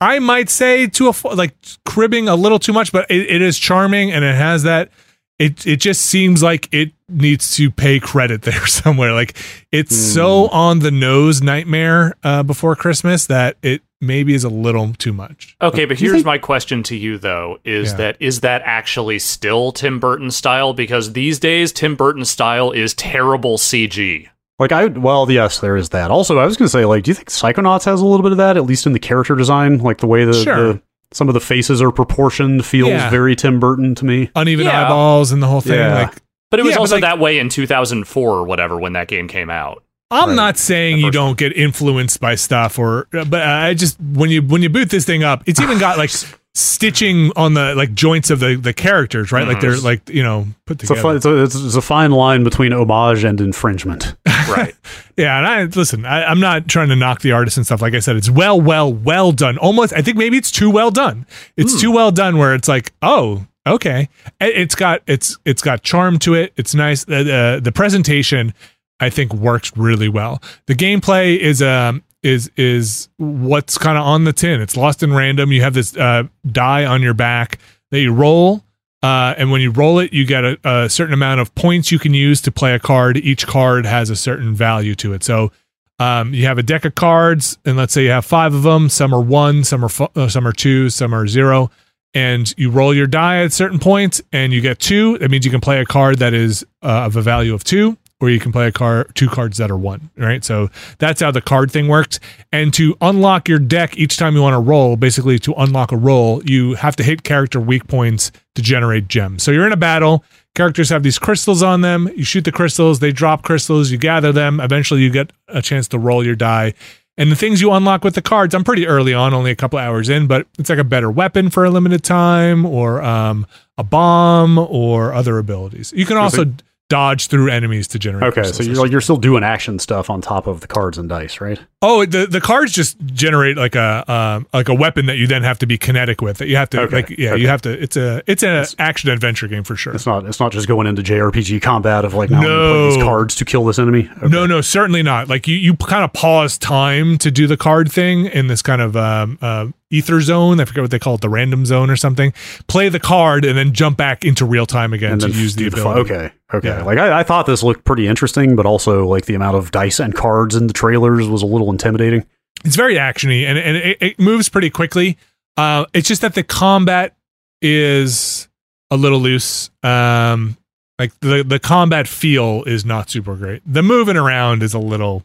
I 0.02 0.20
might 0.20 0.50
say 0.50 0.88
to 0.88 1.10
a 1.10 1.36
like 1.36 1.56
cribbing 1.86 2.28
a 2.28 2.36
little 2.36 2.60
too 2.60 2.74
much, 2.74 2.92
but 2.92 3.10
it, 3.10 3.30
it 3.30 3.42
is 3.42 3.58
charming 3.58 4.12
and 4.12 4.26
it 4.26 4.36
has 4.36 4.64
that. 4.64 4.92
It 5.38 5.68
it 5.68 5.78
just 5.82 6.02
seems 6.02 6.42
like 6.42 6.70
it 6.72 6.92
needs 7.10 7.56
to 7.58 7.70
pay 7.70 8.00
credit 8.00 8.42
there 8.44 8.66
somewhere. 8.68 9.14
Like 9.14 9.36
it's 9.72 9.96
so 9.96 10.48
on 10.48 10.80
the 10.80 10.92
nose 10.92 11.42
nightmare 11.42 12.16
uh, 12.24 12.44
before 12.44 12.76
Christmas 12.76 13.28
that 13.28 13.58
it 13.62 13.82
maybe 14.00 14.34
is 14.34 14.44
a 14.44 14.50
little 14.50 14.94
too 14.94 15.12
much. 15.14 15.58
Okay, 15.62 15.86
but 15.86 15.98
Do 15.98 16.04
here's 16.06 16.14
think- 16.18 16.26
my 16.26 16.38
question 16.38 16.84
to 16.84 16.96
you 16.96 17.18
though: 17.18 17.60
is 17.66 17.92
Yeah. 17.92 17.98
that 17.98 18.18
is 18.22 18.40
that 18.42 18.62
actually 18.64 19.20
still 19.20 19.72
Tim 19.74 20.00
Burton 20.00 20.32
style? 20.32 20.74
Because 20.74 21.12
these 21.14 21.38
days, 21.38 21.72
Tim 21.74 21.96
Burton 21.96 22.24
style 22.24 22.72
is 22.72 22.94
terrible 22.94 23.58
CG. 23.58 24.30
Like 24.58 24.72
I, 24.72 24.86
well, 24.86 25.30
yes, 25.30 25.60
there 25.60 25.76
is 25.76 25.90
that. 25.90 26.12
Also, 26.12 26.38
I 26.38 26.46
was 26.46 26.56
going 26.56 26.68
to 26.68 26.72
say, 26.72 26.86
like, 26.86 27.04
do 27.04 27.12
you 27.12 27.16
think 27.16 27.28
Psychonauts 27.30 27.84
has 27.84 28.00
a 28.00 28.06
little 28.06 28.24
bit 28.24 28.32
of 28.32 28.38
that, 28.38 28.56
at 28.56 28.64
least 28.64 28.86
in 28.86 28.94
the 28.94 29.00
character 29.00 29.36
design, 29.36 29.80
like 29.80 29.98
the 29.98 30.08
way 30.08 30.24
the, 30.24 30.32
Sure. 30.32 30.74
the 30.74 30.82
some 31.16 31.30
of 31.30 31.34
the 31.34 31.40
faces 31.40 31.82
are 31.82 31.92
proportioned 31.92 32.66
feels 32.66 32.90
Yeah. 32.90 33.10
very 33.10 33.38
Tim 33.38 33.58
Burton 33.60 33.96
to 33.96 34.06
me. 34.06 34.30
Uneven 34.36 34.66
Yeah. 34.66 34.84
eyeballs 34.86 35.32
and 35.32 35.42
the 35.42 35.48
whole 35.48 35.62
thing. 35.62 35.80
Yeah. 35.80 35.94
Like 36.04 36.14
But 36.52 36.60
it 36.60 36.64
was 36.64 36.74
Yeah, 36.74 36.80
also 36.80 36.96
like- 36.96 37.02
that 37.04 37.20
way 37.20 37.40
in 37.40 37.48
2004 37.50 38.32
or 38.38 38.44
whatever 38.44 38.78
when 38.78 38.94
that 38.94 39.08
game 39.08 39.28
came 39.30 39.50
out. 39.50 39.82
I'm 40.12 40.30
Right. 40.30 40.36
not 40.36 40.58
saying 40.58 40.98
you 41.00 41.12
don't 41.12 41.38
get 41.38 41.56
influenced 41.58 42.20
by 42.20 42.36
stuff 42.36 42.78
or 42.78 43.08
but 43.12 43.42
I 43.42 43.74
just 43.74 43.98
when 44.00 44.30
you 44.30 44.42
when 44.42 44.62
you 44.62 44.70
boot 44.70 44.90
this 44.90 45.06
thing 45.06 45.24
up, 45.24 45.42
it's 45.46 45.60
even 45.62 45.80
got 45.80 45.98
like 45.98 46.12
stitching 46.54 47.32
on 47.36 47.54
the 47.54 47.74
like 47.76 47.94
joints 47.94 48.30
of 48.30 48.40
the 48.40 48.56
the 48.56 48.74
characters, 48.74 49.32
right? 49.32 49.48
Like 49.48 49.62
they're 49.62 49.72
mhm. 49.72 49.84
like, 49.84 50.08
you 50.10 50.22
know, 50.24 50.48
put 50.66 50.82
It's 50.82 50.92
a, 50.92 50.96
together. 50.96 51.02
fun, 51.02 51.16
it's, 51.18 51.26
a, 51.26 51.44
it's, 51.44 51.56
it's 51.56 51.76
a 51.76 51.82
fine 51.82 52.12
line 52.12 52.44
between 52.44 52.72
homage 52.74 53.24
and 53.24 53.40
infringement. 53.42 54.16
Right. 54.50 54.76
yeah, 55.18 55.38
and 55.38 55.48
I 55.48 55.64
listen, 55.64 56.06
I, 56.06 56.26
I'm 56.26 56.40
not 56.40 56.68
trying 56.68 56.90
to 56.90 56.96
knock 56.96 57.22
the 57.22 57.32
artist 57.32 57.58
and 57.58 57.66
stuff. 57.66 57.82
Like 57.82 57.94
I 57.94 58.00
said, 58.00 58.16
it's 58.16 58.30
well, 58.30 58.60
well, 58.60 58.92
well 58.94 59.32
done. 59.32 59.58
Almost 59.58 59.94
I 59.94 60.02
think 60.02 60.18
maybe 60.18 60.38
it's 60.38 60.52
too 60.52 60.70
well 60.70 60.92
done. 60.92 61.26
It's 61.58 61.80
too 61.80 61.92
well 61.92 62.12
done 62.12 62.38
where 62.38 62.54
it's 62.54 62.68
like, 62.68 62.94
oh, 63.02 63.46
okay. 63.68 64.10
It- 64.42 64.56
It's 64.58 64.76
got 64.76 65.02
it's 65.08 65.38
it's 65.46 65.62
got 65.62 65.84
charm 65.84 66.20
to 66.20 66.34
it. 66.34 66.54
It's 66.58 66.76
nice. 66.76 67.06
The 67.06 67.24
the, 67.24 67.60
the 67.64 67.72
presentation 67.72 68.54
I 69.00 69.10
think 69.10 69.34
works 69.34 69.72
really 69.76 70.10
well. 70.10 70.42
The 70.68 70.76
gameplay 70.76 71.38
is 71.38 71.62
um 71.62 72.04
is 72.24 72.50
is 72.58 73.08
what's 73.18 73.78
kind 73.78 73.98
of 73.98 74.04
on 74.04 74.24
the 74.24 74.34
tin. 74.34 74.60
It's 74.62 74.76
lost 74.76 75.04
in 75.04 75.14
random. 75.14 75.52
You 75.52 75.62
have 75.62 75.74
this 75.76 75.96
uh, 75.96 76.24
die 76.52 76.84
on 76.86 77.02
your 77.04 77.14
back 77.14 77.60
that 77.92 78.00
you 78.00 78.12
roll. 78.12 78.64
Uh, 79.06 79.36
and 79.38 79.52
when 79.52 79.62
you 79.62 79.70
roll 79.70 80.00
it, 80.00 80.12
you 80.14 80.26
get 80.26 80.44
a, 80.44 80.58
a 80.64 80.90
certain 80.90 81.14
amount 81.14 81.40
of 81.40 81.54
points 81.54 81.92
you 81.92 82.00
can 82.00 82.16
use 82.16 82.42
to 82.42 82.52
play 82.52 82.74
a 82.74 82.80
card. 82.80 83.18
Each 83.18 83.46
card 83.46 83.86
has 83.86 84.10
a 84.10 84.16
certain 84.16 84.56
value 84.56 84.96
to 84.96 85.14
it. 85.14 85.24
So 85.24 85.52
um, 86.00 86.34
you 86.34 86.48
have 86.48 86.58
a 86.58 86.64
deck 86.64 86.86
of 86.86 86.96
cards, 86.96 87.56
and 87.66 87.78
let's 87.78 87.94
say 87.94 88.06
you 88.06 88.10
have 88.10 88.26
five 88.26 88.56
of 88.56 88.64
them. 88.64 88.90
Some 88.90 89.14
are 89.14 89.22
one, 89.22 89.64
some 89.64 89.86
are 89.86 89.92
uh, 90.16 90.28
some 90.28 90.48
are 90.48 90.52
two, 90.52 90.90
some 90.90 91.14
are 91.14 91.28
zero. 91.28 91.70
And 92.16 92.52
you 92.58 92.72
roll 92.72 92.96
your 92.96 93.06
die 93.06 93.44
at 93.44 93.54
certain 93.54 93.78
points, 93.78 94.24
and 94.32 94.52
you 94.52 94.60
get 94.60 94.80
two. 94.80 95.20
That 95.20 95.30
means 95.30 95.46
you 95.46 95.52
can 95.52 95.62
play 95.62 95.80
a 95.82 95.86
card 95.86 96.18
that 96.18 96.34
is 96.34 96.66
uh, 96.82 97.06
of 97.06 97.16
a 97.16 97.22
value 97.22 97.54
of 97.54 97.64
two, 97.64 98.00
or 98.22 98.30
you 98.30 98.40
can 98.40 98.52
play 98.52 98.68
a 98.68 98.72
card 98.72 99.12
two 99.16 99.28
cards 99.28 99.58
that 99.58 99.70
are 99.70 99.78
one. 99.78 100.10
Right. 100.16 100.44
So 100.44 100.70
that's 101.00 101.22
how 101.22 101.32
the 101.32 101.42
card 101.42 101.72
thing 101.72 101.88
works. 101.88 102.20
And 102.52 102.74
to 102.76 102.96
unlock 103.02 103.50
your 103.50 103.60
deck 103.60 103.98
each 103.98 104.18
time 104.18 104.36
you 104.36 104.42
want 104.42 104.54
to 104.54 104.60
roll, 104.60 104.96
basically 104.96 105.38
to 105.40 105.54
unlock 105.54 105.92
a 105.92 105.98
roll, 105.98 106.44
you 106.44 106.76
have 106.76 106.96
to 106.98 107.04
hit 107.04 107.24
character 107.24 107.60
weak 107.60 107.88
points 107.88 108.32
to 108.56 108.62
generate 108.62 109.08
gems. 109.08 109.44
So 109.44 109.52
you're 109.52 109.68
in 109.68 109.74
a 109.74 109.78
battle. 109.78 110.24
Characters 110.56 110.90
have 110.90 111.04
these 111.04 111.20
crystals 111.20 111.62
on 111.62 111.82
them. 111.82 112.10
You 112.16 112.24
shoot 112.24 112.46
the 112.46 112.52
crystals, 112.52 113.00
they 113.00 113.12
drop 113.12 113.44
crystals, 113.44 113.92
you 113.92 113.98
gather 113.98 114.32
them. 114.32 114.62
Eventually, 114.62 115.02
you 115.02 115.10
get 115.10 115.34
a 115.50 115.62
chance 115.62 115.90
to 115.90 116.00
roll 116.00 116.26
your 116.26 116.36
die. 116.36 116.74
And 117.18 117.30
the 117.32 117.36
things 117.36 117.62
you 117.62 117.72
unlock 117.72 118.04
with 118.04 118.16
the 118.16 118.22
cards, 118.22 118.56
I'm 118.56 118.64
pretty 118.64 118.88
early 118.88 119.14
on, 119.14 119.34
only 119.34 119.52
a 119.52 119.56
couple 119.56 119.80
hours 119.80 120.08
in, 120.08 120.28
but 120.28 120.48
it's 120.58 120.70
like 120.70 120.80
a 120.80 120.84
better 120.86 121.12
weapon 121.12 121.50
for 121.50 121.66
a 121.66 121.70
limited 121.70 122.04
time, 122.04 122.66
or 122.66 123.02
um, 123.02 123.46
a 123.78 123.84
bomb, 123.84 124.58
or 124.58 125.14
other 125.14 125.38
abilities. 125.38 125.94
You 125.96 126.06
can 126.06 126.18
also 126.18 126.54
dodge 126.90 127.28
through 127.28 127.50
enemies 127.50 127.88
to 127.90 128.00
generate. 128.00 128.38
Okay, 128.38 128.52
so 128.52 128.64
you're 128.64 128.76
like 128.76 128.92
you're 128.92 129.02
still 129.02 129.18
doing 129.18 129.44
action 129.44 129.80
stuff 129.80 130.10
on 130.10 130.22
top 130.22 130.48
of 130.48 130.62
the 130.62 130.68
cards 130.68 130.98
and 130.98 131.10
dice, 131.10 131.42
right? 131.42 131.60
Oh, 131.88 132.04
the 132.06 132.26
the 132.26 132.42
cards 132.42 132.72
just 132.74 132.98
generate 133.06 133.58
like 133.58 133.76
a 133.76 134.04
um, 134.12 134.48
like 134.54 134.70
a 134.70 134.74
weapon 134.74 135.06
that 135.06 135.18
you 135.18 135.28
then 135.28 135.44
have 135.44 135.60
to 135.60 135.68
be 135.68 135.78
kinetic 135.78 136.22
with. 136.22 136.38
That 136.40 136.48
you 136.48 136.56
have 136.56 136.70
to 136.72 136.82
Okay, 136.82 136.96
like 136.96 137.10
yeah, 137.12 137.34
okay. 137.34 137.42
you 137.42 137.48
have 137.48 137.62
to. 137.62 137.72
It's 137.82 137.96
a 137.96 138.24
it's 138.26 138.42
an 138.44 138.66
action 138.80 139.10
adventure 139.12 139.48
game 139.48 139.64
for 139.64 139.76
sure. 139.76 139.94
It's 139.94 140.06
not 140.08 140.26
it's 140.26 140.40
not 140.40 140.52
just 140.52 140.68
going 140.68 140.88
into 140.88 141.02
JRPG 141.04 141.62
combat 141.62 142.04
of 142.06 142.14
like 142.16 142.30
now 142.32 142.42
No. 142.42 142.90
these 142.92 143.04
cards 143.04 143.36
to 143.36 143.46
kill 143.46 143.66
this 143.66 143.78
enemy. 143.78 144.10
Okay. 144.18 144.28
No, 144.28 144.46
no, 144.48 144.62
certainly 144.62 145.04
not. 145.04 145.30
Like 145.30 145.48
you, 145.48 145.56
you 145.56 145.76
kind 145.76 146.04
of 146.04 146.12
pause 146.14 146.58
time 146.58 147.18
to 147.20 147.30
do 147.30 147.46
the 147.46 147.58
card 147.58 147.92
thing 147.92 148.26
in 148.26 148.48
this 148.48 148.62
kind 148.64 148.82
of 148.82 148.96
um, 148.98 149.38
uh, 149.42 149.68
ether 149.92 150.22
zone. 150.22 150.60
I 150.60 150.66
forget 150.66 150.82
what 150.84 150.92
they 150.92 151.00
call 151.00 151.16
it, 151.16 151.22
the 151.22 151.30
random 151.30 151.66
zone 151.66 151.90
or 151.90 151.96
something. 151.96 152.34
Play 152.68 152.90
the 152.90 153.00
card 153.00 153.46
and 153.46 153.58
then 153.58 153.74
jump 153.74 153.98
back 153.98 154.26
into 154.26 154.44
real 154.46 154.66
time 154.66 154.92
again 154.94 155.14
and 155.14 155.22
to 155.22 155.30
use 155.30 155.56
the 155.56 155.66
do 155.66 155.70
the 155.70 155.88
okay, 155.88 156.32
okay. 156.54 156.68
Yeah. 156.70 156.84
Like 156.84 156.98
I, 156.98 157.20
I 157.20 157.24
thought 157.24 157.46
this 157.46 157.62
looked 157.64 157.86
pretty 157.86 158.08
interesting, 158.08 158.56
but 158.56 158.66
also 158.66 159.08
like 159.08 159.26
the 159.26 159.36
amount 159.36 159.58
of 159.58 159.72
dice 159.72 160.00
and 160.00 160.14
cards 160.16 160.56
in 160.56 160.68
the 160.68 160.74
trailers 160.74 161.28
was 161.28 161.42
a 161.44 161.46
little 161.46 161.70
intimidating. 161.76 162.26
It's 162.64 162.76
very 162.76 162.96
actiony 162.96 163.46
and 163.46 163.58
and 163.58 163.78
it, 163.78 163.98
it 164.02 164.20
moves 164.20 164.50
pretty 164.50 164.70
quickly. 164.70 165.18
Uh, 165.58 165.86
it's 165.94 166.08
just 166.08 166.22
that 166.22 166.34
the 166.34 166.44
combat 166.44 167.16
is 167.62 168.48
a 168.90 168.98
little 168.98 169.20
loose. 169.20 169.70
Um, 169.84 170.58
like 170.98 171.18
the 171.20 171.44
the 171.44 171.60
combat 171.60 172.08
feel 172.08 172.64
is 172.64 172.86
not 172.86 173.10
super 173.10 173.36
great. 173.36 173.62
The 173.66 173.84
moving 173.84 174.18
around 174.18 174.64
is 174.64 174.74
a 174.74 174.80
little 174.80 175.24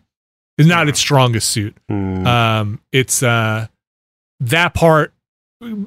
is 0.58 0.66
not 0.66 0.88
its 0.88 0.98
strongest 0.98 1.48
suit. 1.48 1.76
Hmm. 1.88 2.26
Um, 2.26 2.80
it's 2.92 3.22
uh 3.22 3.68
that 4.40 4.74
part 4.74 5.12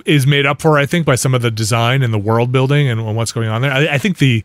is 0.05 0.27
made 0.27 0.45
up 0.45 0.61
for, 0.61 0.77
I 0.77 0.85
think, 0.85 1.05
by 1.05 1.15
some 1.15 1.33
of 1.33 1.41
the 1.41 1.51
design 1.51 2.03
and 2.03 2.13
the 2.13 2.19
world 2.19 2.51
building 2.51 2.87
and 2.87 3.15
what's 3.15 3.31
going 3.31 3.49
on 3.49 3.61
there. 3.61 3.71
I, 3.71 3.95
I 3.95 3.97
think 3.97 4.17
the 4.17 4.43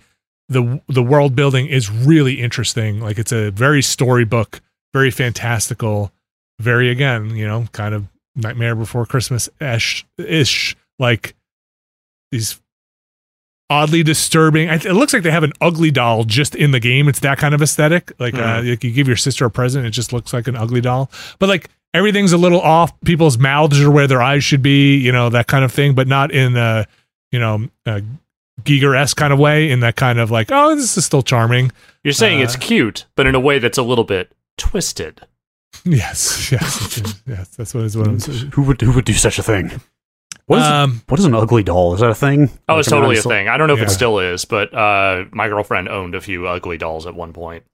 the 0.48 0.80
the 0.88 1.02
world 1.02 1.36
building 1.36 1.66
is 1.66 1.90
really 1.90 2.40
interesting. 2.40 3.00
Like 3.00 3.18
it's 3.18 3.32
a 3.32 3.50
very 3.50 3.82
storybook, 3.82 4.60
very 4.92 5.10
fantastical, 5.10 6.12
very 6.58 6.90
again, 6.90 7.30
you 7.36 7.46
know, 7.46 7.66
kind 7.72 7.94
of 7.94 8.06
Nightmare 8.36 8.74
Before 8.74 9.04
Christmas 9.06 9.48
ish 9.60 10.06
ish 10.16 10.76
like 10.98 11.34
these 12.30 12.60
oddly 13.70 14.02
disturbing. 14.02 14.68
It 14.68 14.84
looks 14.84 15.12
like 15.12 15.22
they 15.22 15.30
have 15.30 15.42
an 15.44 15.52
ugly 15.60 15.90
doll 15.90 16.24
just 16.24 16.54
in 16.54 16.70
the 16.70 16.80
game. 16.80 17.08
It's 17.08 17.20
that 17.20 17.38
kind 17.38 17.54
of 17.54 17.60
aesthetic. 17.60 18.12
Like, 18.18 18.34
uh, 18.34 18.62
like 18.64 18.82
you 18.82 18.90
give 18.90 19.06
your 19.06 19.16
sister 19.16 19.44
a 19.44 19.50
present, 19.50 19.86
it 19.86 19.90
just 19.90 20.12
looks 20.12 20.32
like 20.32 20.48
an 20.48 20.56
ugly 20.56 20.80
doll. 20.80 21.10
But 21.38 21.48
like 21.48 21.68
everything's 21.92 22.32
a 22.32 22.38
little 22.38 22.60
off. 22.60 22.98
People's 23.00 23.38
mouths 23.38 23.80
are 23.80 23.90
where 23.90 24.06
their 24.06 24.22
eyes 24.22 24.44
should 24.44 24.62
be. 24.62 24.96
You 24.96 25.12
know 25.12 25.28
that 25.30 25.46
kind 25.46 25.64
of 25.64 25.72
thing, 25.72 25.94
but 25.94 26.06
not 26.08 26.30
in 26.32 26.56
a 26.56 26.86
you 27.30 27.38
know 27.38 27.68
a 27.86 28.02
Giger 28.62 28.96
esque 28.98 29.16
kind 29.16 29.32
of 29.32 29.38
way. 29.38 29.70
In 29.70 29.80
that 29.80 29.96
kind 29.96 30.18
of 30.18 30.30
like, 30.30 30.50
oh, 30.50 30.74
this 30.74 30.96
is 30.96 31.04
still 31.04 31.22
charming. 31.22 31.72
You're 32.04 32.12
saying 32.12 32.40
it's 32.40 32.56
Uh, 32.56 32.60
cute, 32.60 33.06
but 33.16 33.26
in 33.26 33.34
a 33.34 33.40
way 33.40 33.58
that's 33.58 33.78
a 33.78 33.82
little 33.82 34.04
bit 34.04 34.32
twisted. 34.58 35.22
Yes, 35.84 36.52
yes, 36.52 37.20
yes. 37.26 37.48
That's 37.56 37.72
what 37.74 37.84
is 37.84 37.96
what 37.96 38.08
I'm 38.08 38.20
saying. 38.20 38.50
who 38.52 38.62
would 38.62 38.80
who 38.80 38.92
would 38.92 39.04
do 39.04 39.14
such 39.14 39.38
a 39.38 39.42
thing? 39.42 39.80
What 40.46 40.60
is 40.60 40.66
Um, 40.66 41.02
what 41.08 41.20
is 41.20 41.26
an 41.26 41.34
ugly 41.34 41.62
doll? 41.62 41.94
Is 41.94 42.00
that 42.00 42.10
a 42.10 42.14
thing? 42.14 42.50
Oh, 42.68 42.78
it's 42.78 42.90
Like, 42.90 42.98
I 42.98 43.06
mean, 43.06 43.16
totally 43.16 43.18
a 43.18 43.22
thing. 43.22 43.48
I 43.48 43.56
don't 43.56 43.68
know 43.68 43.74
if 43.76 43.82
it 43.82 43.90
still 43.90 44.18
is, 44.18 44.44
but 44.44 44.72
uh, 44.74 45.24
my 45.30 45.48
girlfriend 45.48 45.88
owned 45.88 46.14
a 46.14 46.20
few 46.20 46.46
ugly 46.46 46.78
dolls 46.78 47.06
at 47.06 47.14
one 47.14 47.32
point. 47.32 47.64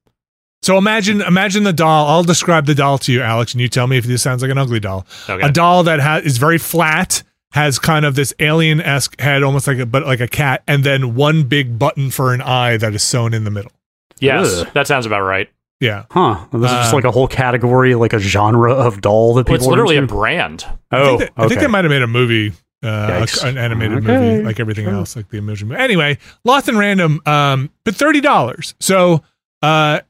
so 0.62 0.77
imagine 0.77 1.20
imagine 1.20 1.62
the 1.62 1.73
doll. 1.73 2.06
I'll 2.09 2.24
describe 2.24 2.66
the 2.66 2.74
doll 2.74 2.98
to 2.98 3.12
you, 3.12 3.23
Alex, 3.23 3.52
and 3.55 3.61
you 3.61 3.69
tell 3.69 3.86
me 3.86 3.97
if 3.97 4.05
this 4.05 4.23
sounds 4.23 4.43
like 4.43 4.51
an 4.51 4.59
ugly 4.59 4.81
doll. 4.81 5.06
Okay. 5.28 5.47
a 5.47 5.52
doll 5.52 5.85
that 5.85 6.01
has 6.01 6.24
is 6.24 6.39
very 6.39 6.59
flat 6.59 7.23
has 7.52 7.78
kind 7.78 8.05
of 8.05 8.16
this 8.16 8.35
alien 8.40 8.81
esque 8.81 9.20
head, 9.20 9.44
almost 9.44 9.69
like 9.69 9.78
a 9.78 9.86
but 9.86 10.05
like 10.05 10.20
a 10.20 10.27
cat, 10.28 10.65
and 10.66 10.82
then 10.82 11.15
one 11.15 11.44
big 11.44 11.78
button 11.78 12.11
for 12.11 12.35
an 12.35 12.43
eye 12.43 12.77
that 12.77 12.93
is 12.93 13.02
sewn 13.05 13.32
in 13.32 13.44
the 13.44 13.51
middle. 13.51 13.70
yes, 14.19 14.62
Ugh. 14.62 14.69
that 14.74 14.89
sounds 14.89 15.06
about 15.06 15.23
right. 15.23 15.48
Yeah, 15.80 16.05
Huh. 16.10 16.46
This 16.52 16.70
is 16.70 16.76
just 16.78 16.92
Um, 16.92 16.96
like 16.96 17.05
a 17.05 17.10
whole 17.10 17.28
category, 17.28 17.94
like 17.94 18.12
a 18.12 18.18
genre 18.18 18.72
of 18.72 19.01
doll 19.01 19.34
that 19.34 19.40
Well, 19.40 19.44
people 19.44 19.55
it's 19.56 19.66
literally 19.66 19.96
are 19.96 20.01
a 20.01 20.02
into? 20.02 20.14
brand. 20.14 20.66
I 20.90 20.96
Oh, 20.98 21.05
think, 21.06 21.20
that, 21.20 21.30
I 21.36 21.40
think 21.42 21.52
okay. 21.52 21.60
they 21.62 21.66
might 21.70 21.84
have 21.84 21.90
made 21.90 22.02
a 22.02 22.06
movie, 22.06 22.52
uh, 22.82 23.26
a- 23.42 23.46
an 23.46 23.59
animated 23.59 23.98
Okay, 23.98 24.06
movie, 24.06 24.42
like 24.44 24.60
everything 24.60 24.84
sure. 24.86 24.94
else, 24.94 25.16
like 25.16 25.28
the 25.30 25.38
emoji 25.40 25.64
movie. 25.64 25.80
Anyway, 25.80 26.18
Lost 26.44 26.68
in 26.68 26.78
Random, 26.78 27.20
um, 27.26 27.70
but 27.84 27.94
thirty 27.96 28.20
dollars. 28.20 28.74
So, 28.80 29.22
uh, 29.62 30.01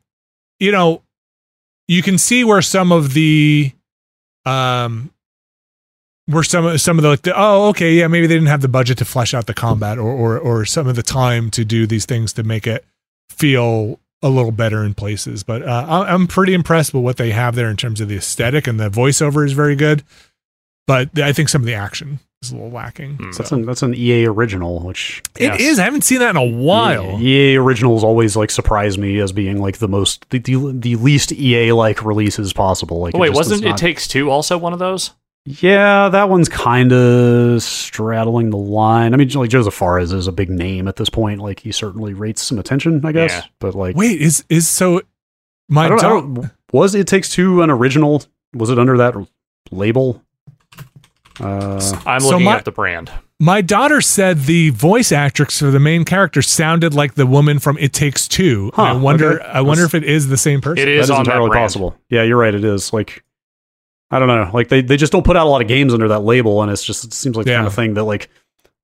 you 0.61 0.71
know, 0.71 1.03
you 1.89 2.03
can 2.03 2.19
see 2.19 2.45
where 2.45 2.63
some 2.63 2.93
of 2.93 3.15
the, 3.15 3.73
um, 4.47 5.11
where 6.27 6.43
some 6.43 6.67
of 6.67 6.81
some 6.81 6.99
of 6.99 7.03
the, 7.03 7.09
like 7.09 7.23
the 7.23 7.33
oh 7.37 7.69
okay 7.69 7.93
yeah 7.95 8.07
maybe 8.07 8.27
they 8.27 8.35
didn't 8.35 8.49
have 8.49 8.63
the 8.63 8.69
budget 8.69 8.97
to 8.99 9.05
flesh 9.05 9.35
out 9.35 9.47
the 9.47 9.53
combat 9.55 9.99
or 9.99 10.11
or 10.11 10.39
or 10.39 10.65
some 10.65 10.87
of 10.87 10.97
the 10.97 11.03
time 11.03 11.51
to 11.51 11.65
do 11.67 11.87
these 11.87 12.07
things 12.07 12.33
to 12.35 12.43
make 12.43 12.67
it 12.67 12.85
feel 13.29 14.01
a 14.25 14.29
little 14.29 14.51
better 14.53 14.83
in 14.85 14.95
places. 14.95 15.43
But 15.45 15.63
uh, 15.63 15.87
I- 15.89 16.13
I'm 16.13 16.27
pretty 16.27 16.55
impressed 16.55 16.93
with 16.95 17.05
what 17.05 17.17
they 17.19 17.31
have 17.31 17.55
there 17.55 17.69
in 17.71 17.77
terms 17.77 18.01
of 18.01 18.09
the 18.09 18.17
aesthetic 18.17 18.67
and 18.67 18.81
the 18.81 18.89
voiceover 18.89 19.45
is 19.45 19.53
very 19.53 19.77
good. 19.77 20.03
But 20.87 21.19
I 21.19 21.33
think 21.33 21.49
some 21.49 21.63
of 21.63 21.67
the 21.67 21.75
action 21.75 22.19
is 22.43 22.51
a 22.51 22.57
little 22.57 22.71
lacking. 22.71 23.17
Hmm. 23.17 23.33
So- 23.33 23.39
That's 23.43 23.53
an 23.53 23.67
that's 23.67 23.83
an 23.83 23.95
EA 23.95 24.27
original, 24.27 24.81
which 24.81 25.23
It 25.39 25.55
is. 25.55 25.61
Yes. 25.61 25.79
I 25.79 25.85
haven't 25.85 26.03
seen 26.03 26.19
that 26.19 26.31
in 26.31 26.37
a 26.37 26.45
while. 26.45 27.19
EA 27.21 27.57
originals 27.57 28.05
always 28.05 28.37
like 28.37 28.51
surprise 28.51 28.99
me 28.99 29.19
as 29.19 29.33
being 29.33 29.61
like 29.63 29.79
the 29.79 29.89
most 29.89 30.29
the 30.31 30.39
the, 30.39 30.73
the 30.73 30.97
least 30.97 31.33
EA 31.33 31.73
like 31.73 32.05
releases 32.05 32.53
possible. 32.53 33.01
Like 33.01 33.15
Oh, 33.15 33.19
it 33.19 33.21
wait, 33.21 33.29
just 33.29 33.37
wasn't 33.37 33.63
does 33.63 33.71
It 33.73 33.77
Takes 33.79 34.07
Two 34.09 34.31
also 34.31 34.59
one 34.59 34.73
of 34.75 34.79
those? 34.79 35.13
Yeah, 35.47 36.09
that 36.09 36.31
one's 36.31 36.49
kind 36.49 36.91
of 36.93 37.63
straddling 37.63 38.49
the 38.51 38.57
line. 38.57 39.13
I 39.13 39.19
mean, 39.19 39.29
like 39.31 39.51
Josef 39.51 39.75
Fares 39.75 40.11
is 40.13 40.27
a 40.27 40.33
big 40.33 40.49
name 40.49 40.89
at 40.89 40.97
this 40.97 41.11
point. 41.11 41.41
Like 41.41 41.61
he 41.61 41.71
certainly 41.71 42.15
rates 42.15 42.41
some 42.43 42.59
attention, 42.59 43.05
I 43.05 43.13
guess. 43.13 43.31
Yeah. 43.33 43.45
But 43.59 43.75
like, 43.75 43.95
Wait, 43.97 44.21
is 44.23 44.45
is 44.49 44.67
so? 44.67 45.03
My 45.69 45.87
I 45.87 45.89
don't, 45.89 45.99
I 46.05 46.09
don't- 46.09 46.51
was 46.73 46.95
it 46.95 47.07
takes 47.07 47.29
two 47.29 47.61
an 47.63 47.71
original? 47.71 48.23
Was 48.55 48.71
it 48.71 48.79
under 48.79 48.97
that 48.99 49.15
label? 49.71 50.23
Uh, 51.41 51.81
I'm 52.07 52.21
So 52.21 52.29
looking 52.31 52.45
my- 52.45 52.57
at 52.57 52.65
the 52.65 52.71
brand. 52.71 53.11
my 53.41 53.61
daughter 53.61 54.01
said 54.01 54.43
the 54.45 54.71
voice 54.71 55.11
actress 55.11 55.59
for 55.59 55.71
the 55.73 55.81
main 55.81 56.05
character 56.05 56.43
sounded 56.43 56.95
like 56.95 57.15
the 57.15 57.27
woman 57.27 57.59
from 57.59 57.77
It 57.79 57.93
Takes 57.93 58.29
Two. 58.29 58.71
And 58.77 58.87
I 58.87 58.93
wonder. 58.93 59.41
okay. 59.43 59.45
I 59.51 59.61
wonder 59.63 59.85
if 59.85 59.95
it 59.95 60.05
is 60.05 60.29
the 60.29 60.37
same 60.37 60.61
person. 60.61 60.83
It 60.83 60.87
that 60.87 60.93
is 60.93 61.05
is 61.05 61.11
on 61.11 61.21
entirely 61.21 61.47
that 61.47 61.51
brand. 61.53 61.65
possible. 61.65 61.97
Yeah, 62.09 62.23
you're 62.23 62.39
right. 62.39 62.55
It 62.55 62.65
is 62.65 62.93
like 62.93 63.24
I 64.11 64.19
don't 64.19 64.29
know. 64.29 64.51
Like 64.53 64.69
they, 64.69 64.81
they 64.83 64.97
just 64.97 65.13
don't 65.13 65.25
put 65.25 65.37
out 65.37 65.47
a 65.47 65.51
lot 65.51 65.63
of 65.63 65.69
games 65.69 65.93
under 65.95 66.09
that 66.09 66.21
label, 66.21 66.63
and 66.63 66.71
it's 66.71 66.85
just 66.85 67.05
it 67.05 67.13
seems 67.13 67.37
like 67.37 67.47
the 67.47 67.53
kind 67.53 67.67
of 67.67 67.75
thing 67.75 67.95
that 67.95 68.05
like 68.05 68.29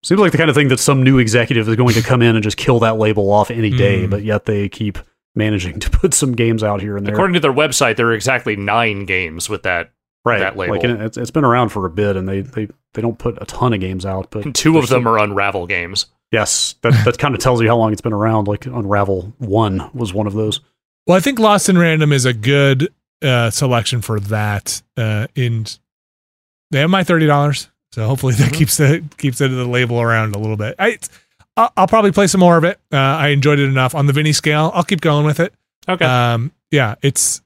seems 0.02 0.20
like 0.20 0.32
the 0.32 0.38
kind 0.38 0.50
of 0.50 0.56
thing 0.56 0.68
that 0.68 0.80
some 0.80 1.02
new 1.02 1.18
executive 1.18 1.68
is 1.68 1.76
going 1.76 1.94
to 1.94 2.02
come 2.02 2.22
in 2.22 2.34
and 2.36 2.42
just 2.42 2.56
kill 2.56 2.78
that 2.80 2.96
label 2.98 3.30
off 3.30 3.50
any 3.50 3.70
day. 3.70 4.06
Mm. 4.06 4.10
But 4.10 4.22
yet 4.24 4.46
they 4.46 4.68
keep 4.68 4.98
managing 5.34 5.78
to 5.80 5.90
put 6.00 6.14
some 6.14 6.32
games 6.32 6.62
out 6.62 6.80
here 6.80 6.96
and 6.96 7.06
there. 7.06 7.14
According 7.14 7.34
to 7.34 7.40
their 7.40 7.52
website, 7.52 7.96
there 7.96 8.08
are 8.08 8.14
exactly 8.14 8.56
nine 8.56 9.04
games 9.04 9.48
with 9.48 9.62
that. 9.64 9.92
right, 10.24 10.38
that 10.40 10.56
label. 10.56 10.74
Like 10.76 10.84
it's, 10.84 11.16
it's 11.16 11.30
been 11.30 11.44
around 11.44 11.68
for 11.68 11.86
a 11.86 11.90
bit, 11.90 12.16
and 12.16 12.28
they 12.28 12.40
they 12.40 12.68
they 12.94 13.02
don't 13.02 13.18
put 13.18 13.40
a 13.40 13.44
ton 13.44 13.72
of 13.72 13.80
games 13.80 14.04
out, 14.06 14.30
but 14.30 14.54
Two 14.54 14.78
of 14.78 14.88
them 14.88 15.04
some- 15.04 15.08
are 15.08 15.18
Unravel 15.18 15.66
games. 15.66 16.06
Yes, 16.32 16.76
that 16.82 16.92
that 17.04 17.18
kind 17.18 17.34
of 17.34 17.40
tells 17.40 17.60
you 17.60 17.68
how 17.68 17.76
long 17.76 17.92
it's 17.92 18.00
been 18.00 18.12
around. 18.12 18.46
Like 18.48 18.64
Unravel 18.66 19.34
One 19.38 19.90
was 19.92 20.14
one 20.14 20.26
of 20.26 20.32
those. 20.32 20.60
Well, 21.06 21.16
I 21.16 21.20
think 21.20 21.38
Lost 21.40 21.68
in 21.68 21.76
Random 21.76 22.12
is 22.12 22.24
a 22.24 22.32
good 22.32 22.92
uh, 23.22 23.50
selection 23.50 24.00
for 24.02 24.20
that. 24.20 24.82
Uh, 24.96 25.26
in 25.34 25.66
they 26.70 26.80
have 26.80 26.90
my 26.90 27.04
thirty 27.04 27.26
dollars, 27.26 27.68
so 27.92 28.06
hopefully 28.06 28.34
that 28.34 28.50
Mhm. 28.50 28.54
keeps 28.56 28.76
the 28.76 29.04
keeps 29.18 29.40
it 29.40 29.48
the 29.48 29.64
label 29.66 30.00
around 30.00 30.34
a 30.34 30.38
little 30.38 30.56
bit. 30.56 30.74
I, 30.78 30.98
I'll, 31.56 31.72
I'll 31.76 31.86
probably 31.88 32.12
play 32.12 32.26
some 32.28 32.40
more 32.40 32.56
of 32.56 32.64
it. 32.64 32.78
Uh, 32.92 32.96
I 32.96 33.28
enjoyed 33.28 33.58
it 33.58 33.64
enough 33.68 33.94
on 33.94 34.06
the 34.06 34.12
Vinny 34.12 34.32
scale. 34.32 34.70
I'll 34.74 34.84
keep 34.84 35.00
going 35.00 35.26
with 35.26 35.40
it. 35.40 35.52
Okay. 35.88 36.04
Um, 36.04 36.52
yeah, 36.70 36.94
it's 37.02 37.42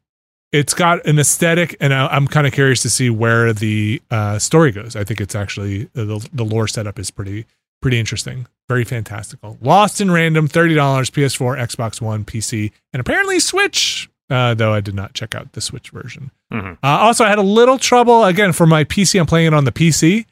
it's 0.53 0.75
got 0.75 1.05
an 1.07 1.19
aesthetic, 1.19 1.77
and 1.81 1.93
I, 1.93 2.07
I'm 2.09 2.29
kind 2.29 2.47
of 2.47 2.53
curious 2.53 2.83
to 2.83 2.91
see 2.91 3.11
where 3.11 3.53
the 3.53 4.01
uh, 4.11 4.39
story 4.39 4.71
goes. 4.73 4.95
I 4.95 5.03
think 5.05 5.21
it's 5.21 5.35
actually 5.35 5.85
the, 5.95 6.25
the 6.33 6.45
lore 6.45 6.69
setup 6.69 6.99
is 6.99 7.11
pretty 7.11 7.47
pretty 7.83 7.99
interesting, 7.99 8.47
very 8.69 8.85
fantastical. 8.85 9.59
Lost 9.61 10.01
in 10.01 10.11
Random, 10.11 10.47
thirty 10.49 10.75
dollars, 10.75 11.11
PS4, 11.11 11.59
Xbox 11.59 12.01
One, 12.01 12.25
PC, 12.25 12.71
and 12.93 13.01
apparently 13.01 13.41
Switch. 13.41 14.09
Uh, 14.31 14.55
though 14.55 14.73
I 14.73 14.81
did 14.81 14.95
not 14.95 15.13
check 15.13 15.35
out 15.35 15.53
the 15.53 15.61
Switch 15.61 15.91
version. 15.91 16.31
Mhm. 16.53 16.75
Uh, 16.83 16.87
also, 16.87 17.25
I 17.25 17.29
had 17.29 17.39
a 17.39 17.43
little 17.43 17.79
trouble 17.79 18.25
again 18.25 18.53
for 18.53 18.67
my 18.67 18.83
PC. 18.85 19.19
I'm 19.21 19.27
playing 19.27 19.49
it 19.49 19.55
on 19.55 19.65
the 19.65 19.73
PC. 19.73 20.25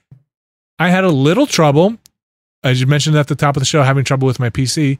I 0.78 0.88
had 0.88 1.04
a 1.04 1.10
little 1.10 1.46
trouble, 1.46 1.98
as 2.64 2.80
you 2.80 2.86
mentioned 2.86 3.16
at 3.16 3.26
the 3.28 3.34
top 3.34 3.54
of 3.56 3.60
the 3.60 3.66
show, 3.66 3.82
having 3.82 4.04
trouble 4.04 4.26
with 4.26 4.40
my 4.40 4.48
PC. 4.48 4.98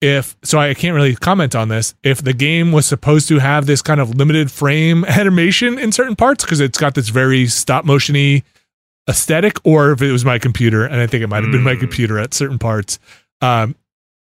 If 0.00 0.36
so, 0.42 0.58
I 0.58 0.74
can't 0.74 0.94
really 0.94 1.14
comment 1.16 1.54
on 1.56 1.68
this. 1.68 1.94
If 2.02 2.22
the 2.22 2.32
game 2.32 2.70
was 2.72 2.86
supposed 2.86 3.28
to 3.28 3.38
have 3.38 3.66
this 3.66 3.82
kind 3.82 4.00
of 4.00 4.14
limited 4.16 4.50
frame 4.50 5.04
animation 5.08 5.78
in 5.78 5.92
certain 5.92 6.16
parts, 6.16 6.44
because 6.44 6.60
it's 6.60 6.78
got 6.78 6.94
this 6.94 7.08
very 7.10 7.46
stop 7.46 7.84
motiony 7.84 8.42
aesthetic, 9.08 9.58
or 9.64 9.92
if 9.92 10.02
it 10.02 10.12
was 10.12 10.24
my 10.24 10.38
computer, 10.38 10.84
and 10.84 11.00
I 11.00 11.06
think 11.06 11.22
it 11.22 11.28
might 11.28 11.42
have 11.42 11.52
been 11.52 11.62
my 11.62 11.74
Hmm. 11.74 11.80
computer 11.80 12.18
at 12.18 12.34
certain 12.34 12.58
parts, 12.58 12.98
um, 13.40 13.74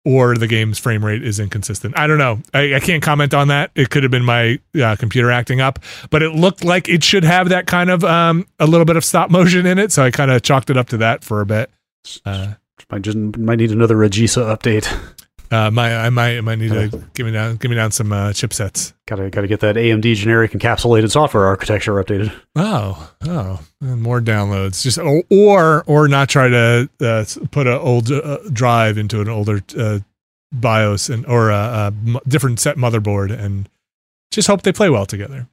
or 0.07 0.35
the 0.35 0.47
game's 0.47 0.79
frame 0.79 1.03
rate 1.03 1.21
is 1.21 1.37
inconsistent. 1.37 1.97
I 1.97 2.07
don't 2.07 2.17
know. 2.17 2.39
I, 2.53 2.75
I 2.75 2.79
can't 2.79 3.03
comment 3.03 3.33
on 3.33 3.49
that. 3.49 3.71
It 3.75 3.89
could 3.89 4.03
have 4.03 4.11
been 4.11 4.23
my 4.23 4.57
uh, 4.81 4.95
computer 4.95 5.29
acting 5.29 5.59
up, 5.59 5.79
but 6.09 6.23
it 6.23 6.29
looked 6.29 6.63
like 6.63 6.87
it 6.87 7.03
should 7.03 7.25
have 7.25 7.49
that 7.49 7.67
kind 7.67 7.89
of 7.89 8.05
um, 8.05 8.47
a 8.57 8.65
little 8.65 8.85
bit 8.85 8.95
of 8.95 9.03
stop 9.03 9.29
motion 9.29 9.65
in 9.65 9.77
it. 9.77 9.91
So 9.91 10.03
I 10.03 10.11
kind 10.11 10.31
of 10.31 10.41
chalked 10.43 10.69
it 10.69 10.77
up 10.77 10.87
to 10.89 10.97
that 10.97 11.25
for 11.25 11.41
a 11.41 11.45
bit. 11.45 11.69
Uh, 12.25 12.53
I 12.89 12.99
just 12.99 13.17
might 13.17 13.57
need 13.57 13.71
another 13.71 13.97
AGESA 13.97 14.55
update. 14.55 14.87
uh, 15.51 15.71
my 15.71 15.95
I 15.95 16.09
might 16.09 16.37
I 16.37 16.41
might 16.41 16.59
need 16.59 16.71
to 16.71 17.03
give 17.13 17.25
me 17.25 17.31
down 17.31 17.55
give 17.57 17.69
me 17.69 17.75
down 17.75 17.91
some 17.91 18.11
uh, 18.11 18.29
chipsets. 18.29 18.93
Gotta 19.05 19.29
gotta 19.29 19.47
get 19.47 19.61
that 19.61 19.75
AMD 19.75 20.15
generic 20.15 20.51
encapsulated 20.51 21.11
software 21.11 21.45
architecture 21.45 21.93
updated. 21.93 22.33
Oh, 22.55 23.13
oh, 23.25 23.59
and 23.81 24.01
more 24.01 24.19
downloads. 24.19 24.83
Just 24.83 24.97
or 24.97 25.83
or, 25.85 26.07
not 26.07 26.29
try 26.29 26.49
to 26.49 26.89
uh, 27.01 27.25
put 27.51 27.67
an 27.67 27.77
old 27.77 28.11
uh, 28.11 28.39
drive 28.51 28.97
into 28.97 29.21
an 29.21 29.29
older 29.29 29.61
uh, 29.77 29.99
BIOS 30.51 31.09
and 31.09 31.25
or 31.25 31.49
a 31.49 31.93
different 32.27 32.59
set 32.59 32.77
motherboard, 32.77 33.31
and 33.31 33.69
just 34.31 34.47
hope 34.47 34.63
they 34.63 34.73
play 34.73 34.89
well 34.89 35.05
together. 35.05 35.47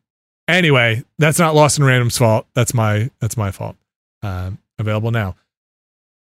Anyway, 0.49 1.05
that's 1.19 1.39
not 1.39 1.55
Lost 1.55 1.79
in 1.79 1.85
Random's 1.85 2.19
fault. 2.19 2.47
That's 2.55 2.75
my 2.75 3.11
that's 3.21 3.37
my 3.37 3.51
fault. 3.51 3.77
Um, 4.23 4.59
available 4.79 5.11
now. 5.11 5.37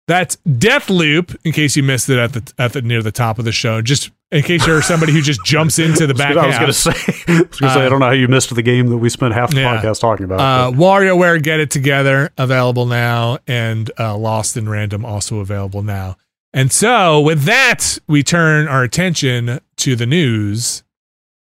That's 0.08 0.36
Deathloop. 0.48 1.36
In 1.46 1.52
case 1.54 1.78
you 1.78 1.84
missed 1.84 2.10
it 2.10 2.18
at 2.20 2.34
the 2.34 2.54
at 2.58 2.74
the 2.74 2.82
near 2.82 3.02
the 3.02 3.12
top 3.12 3.40
of 3.40 3.46
the 3.46 3.52
show, 3.52 3.82
just 3.82 4.12
in 4.32 4.44
case 4.44 4.66
you're 4.68 4.82
somebody 4.82 5.14
who 5.14 5.22
just 5.22 5.44
jumps 5.46 5.80
into 5.80 6.06
the 6.08 6.14
back 6.16 6.36
I 6.36 6.48
was 6.48 6.58
going 6.58 6.68
to 6.68 6.74
say, 6.74 6.92
I 7.34 7.42
was 7.50 7.60
gonna 7.60 7.74
say, 7.74 7.86
I 7.86 7.90
don't 7.90 8.00
know 8.00 8.08
how 8.08 8.12
you 8.12 8.28
missed 8.28 8.54
the 8.54 8.62
game 8.62 8.88
that 8.88 8.98
we 8.98 9.10
spent 9.10 9.34
half 9.34 9.52
the 9.52 9.62
Yeah. 9.62 9.78
podcast 9.82 10.02
talking 10.02 10.26
about. 10.26 10.40
Uh, 10.42 10.72
but- 10.72 10.80
WarioWare 10.80 11.42
Get 11.42 11.60
It 11.60 11.70
Together 11.72 12.32
available 12.38 12.86
now, 12.86 13.38
and 13.48 13.92
uh, 14.00 14.18
Lost 14.18 14.58
in 14.58 14.68
Random 14.68 15.06
also 15.06 15.40
available 15.40 15.84
now. 15.84 16.18
And 16.52 16.72
so, 16.72 17.22
with 17.22 17.44
that, 17.44 17.98
we 18.08 18.24
turn 18.24 18.68
our 18.68 18.84
attention 18.84 19.60
to 19.78 19.96
the 19.96 20.06
news. 20.06 20.84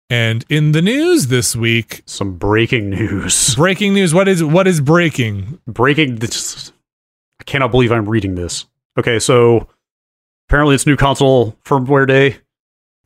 And 0.10 0.46
in 0.50 0.74
the 0.74 0.82
news 0.82 1.28
this 1.28 1.56
week, 1.56 2.04
some 2.06 2.38
breaking 2.38 2.90
news. 2.92 3.56
breaking 3.56 3.94
news. 3.96 4.14
What 4.14 4.28
is 4.28 4.44
what 4.44 4.68
is 4.68 4.80
breaking? 4.82 5.60
breaking 5.66 6.18
this 6.18 6.72
I 7.44 7.46
cannot 7.46 7.72
believe 7.72 7.92
I'm 7.92 8.08
reading 8.08 8.36
this. 8.36 8.66
Okay, 8.98 9.20
so 9.20 9.68
apparently 10.48 10.76
it's 10.76 10.86
new 10.88 10.96
console 10.96 11.58
firmware 11.66 12.08
day. 12.08 12.38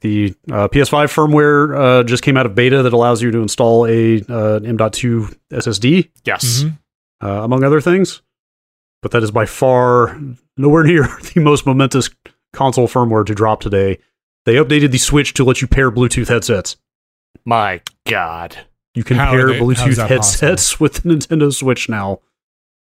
The 0.02 0.36
uh, 0.52 0.68
PS5 0.68 1.06
firmware 1.12 1.76
uh, 1.76 2.04
just 2.04 2.22
came 2.22 2.38
out 2.38 2.46
of 2.46 2.54
beta 2.54 2.84
that 2.84 2.94
allows 2.94 3.24
you 3.24 3.32
to 3.32 3.40
install 3.40 3.88
a 3.88 4.18
uh, 4.30 4.60
M.2 4.64 5.36
SSD, 5.52 6.10
Yes. 6.24 6.64
Mhm. 6.64 6.78
uh, 7.24 7.44
among 7.44 7.64
other 7.64 7.82
things. 7.82 8.22
But 9.02 9.10
that 9.12 9.24
is 9.24 9.32
by 9.32 9.48
far 9.48 10.20
nowhere 10.56 10.84
near 10.92 11.08
the 11.34 11.42
most 11.42 11.66
momentous 11.66 12.12
console 12.54 12.88
firmware 12.88 13.26
to 13.26 13.34
drop 13.34 13.60
today. 13.60 13.98
They 14.46 14.56
updated 14.56 14.92
the 14.92 15.00
Switch 15.00 15.34
to 15.34 15.44
let 15.44 15.62
you 15.62 15.68
pair 15.68 15.90
Bluetooth 15.92 16.28
headsets. 16.28 16.78
My 17.44 17.82
God. 18.08 18.56
You 18.94 19.04
can 19.04 19.18
How 19.18 19.32
pair 19.32 19.48
they- 19.48 19.60
Bluetooth 19.60 19.96
that 19.96 20.10
headsets 20.10 20.80
with 20.80 20.94
the 21.02 21.10
Nintendo 21.10 21.52
Switch 21.52 21.90
now. 21.90 22.20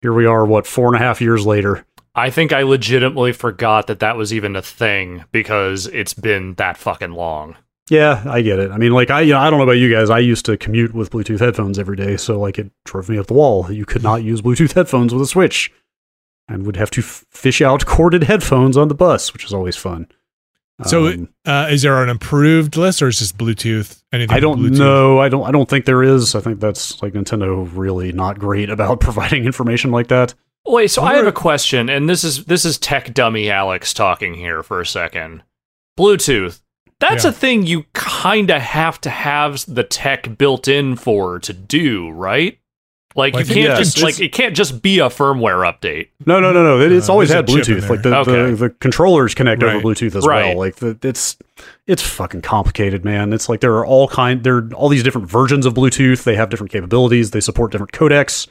Here 0.03 0.13
we 0.13 0.27
are, 0.27 0.47
what, 0.47 0.67
four 0.67 0.87
and 0.87 0.97
a 0.97 0.99
half 0.99 1.21
years 1.21 1.45
later. 1.47 1.85
I 2.15 2.31
think 2.31 2.53
I 2.53 2.63
legitimately 2.63 3.33
forgot 3.33 3.87
that 3.87 4.01
that 4.01 4.17
was 4.17 4.33
even 4.33 4.57
a 4.57 4.63
thing 4.63 5.25
because 5.31 5.87
it's 5.87 6.15
been 6.15 6.55
that 6.55 6.77
fucking 6.77 7.13
long. 7.13 7.57
Yeah, 7.89 8.23
I 8.27 8.43
get 8.43 8.59
it. 8.59 8.71
I 8.71 8.79
mean, 8.79 8.93
like 8.93 9.11
I, 9.11 9.21
you 9.23 9.33
know, 9.33 9.41
I 9.41 9.51
don't 9.51 9.59
know 9.59 9.65
about 9.65 9.73
you 9.73 9.93
guys. 9.93 10.11
I 10.11 10.21
used 10.21 10.47
to 10.47 10.57
commute 10.57 10.95
with 10.95 11.11
Bluetooth 11.11 11.41
headphones 11.41 11.79
every 11.79 11.97
day, 11.97 12.17
so 12.17 12.39
like 12.39 12.59
it 12.59 12.71
drove 12.85 13.09
me 13.09 13.19
up 13.19 13.27
the 13.27 13.35
wall. 13.35 13.71
You 13.71 13.85
could 13.85 14.03
not 14.03 14.23
use 14.23 14.43
Bluetooth 14.43 14.73
headphones 14.73 15.13
with 15.13 15.23
a 15.23 15.27
Switch, 15.27 15.73
and 16.49 16.65
would 16.67 16.77
have 16.77 16.91
to 16.93 17.01
f- 17.01 17.25
fish 17.31 17.61
out 17.61 17.87
corded 17.87 18.25
headphones 18.25 18.77
on 18.77 18.89
the 18.89 18.95
bus, 18.95 19.33
which 19.33 19.45
is 19.45 19.53
always 19.53 19.77
fun. 19.77 20.07
So, 20.87 21.07
Um, 21.09 21.29
Uh, 21.47 21.69
is 21.71 21.83
there 21.83 22.03
an 22.03 22.09
improved 22.09 22.77
list, 22.77 23.03
or 23.03 23.09
is 23.09 23.19
just 23.19 23.37
Bluetooth? 23.39 24.03
Anything? 24.13 24.37
I 24.37 24.41
don't 24.41 24.59
Bluetooth? 24.61 24.79
know. 24.79 25.19
I 25.21 25.29
don't. 25.29 25.47
I 25.47 25.51
don't 25.51 25.69
think 25.69 25.85
there 25.85 26.03
is. 26.03 26.35
I 26.35 26.41
think 26.41 26.61
that's 26.61 27.03
like 27.03 27.13
Nintendo 27.15 27.69
really 27.75 28.13
not 28.13 28.39
great 28.39 28.71
about 28.77 29.01
providing 29.01 29.45
information 29.45 29.91
like 29.91 30.09
that. 30.09 30.35
Wait, 30.67 30.89
so 30.91 31.03
I 31.03 31.15
have 31.15 31.27
a 31.27 31.33
question, 31.33 31.89
and 31.89 32.09
this 32.09 32.23
is 32.23 32.45
this 32.45 32.65
is 32.65 32.79
tech 32.79 33.15
dummy 33.15 33.51
Alex 33.51 33.93
talking 33.95 34.35
here 34.35 34.63
for 34.63 34.81
a 34.81 34.87
second. 34.87 35.43
Bluetooth. 35.99 36.61
That's 37.01 37.25
Yeah. 37.25 37.31
a 37.31 37.33
thing 37.33 37.67
you 37.67 37.87
kind 37.95 38.51
of 38.51 38.61
have 38.61 39.01
to 39.03 39.11
have 39.11 39.65
the 39.67 39.83
tech 39.85 40.37
built 40.37 40.69
in 40.69 40.97
for 40.97 41.39
to 41.39 41.53
do, 41.55 42.11
right? 42.11 42.59
Like 43.17 43.35
Well, 43.35 43.43
you 43.45 43.55
can't 43.55 43.69
yeah, 43.71 43.77
just 43.77 44.01
like 44.03 44.21
it 44.21 44.31
can't 44.33 44.55
just 44.55 44.83
be 44.83 45.01
a 45.01 45.09
firmware 45.09 45.65
update. 45.69 46.09
No, 46.27 46.39
no, 46.39 46.53
no, 46.53 46.63
no. 46.63 46.81
It, 46.81 46.93
it's 46.93 47.09
Uh, 47.09 47.13
always 47.13 47.29
had 47.31 47.49
a 47.49 47.53
chip 47.53 47.69
in 47.69 47.77
Bluetooth. 47.83 47.89
Like 47.91 48.03
the, 48.03 48.17
Okay. 48.19 48.51
the 48.51 48.57
the 48.57 48.71
controllers 48.71 49.35
connect 49.35 49.63
over 49.65 49.81
Bluetooth 49.81 50.15
as 50.15 50.25
Right. 50.27 50.55
well. 50.55 50.59
Like 50.59 50.77
the, 50.77 50.97
it's 51.03 51.37
it's 51.89 52.03
fucking 52.03 52.43
complicated, 52.43 53.05
man. 53.05 53.33
It's 53.33 53.49
like 53.49 53.61
there 53.61 53.75
are 53.75 53.85
all 53.85 54.07
kind 54.07 54.45
there 54.45 54.59
are 54.59 54.69
all 54.75 54.89
these 54.89 55.03
different 55.03 55.29
versions 55.29 55.67
of 55.67 55.75
Bluetooth. 55.75 56.23
They 56.23 56.37
have 56.37 56.51
different 56.51 56.71
capabilities. 56.71 57.33
They 57.33 57.41
support 57.41 57.73
different 57.73 57.91
codecs. 57.93 58.47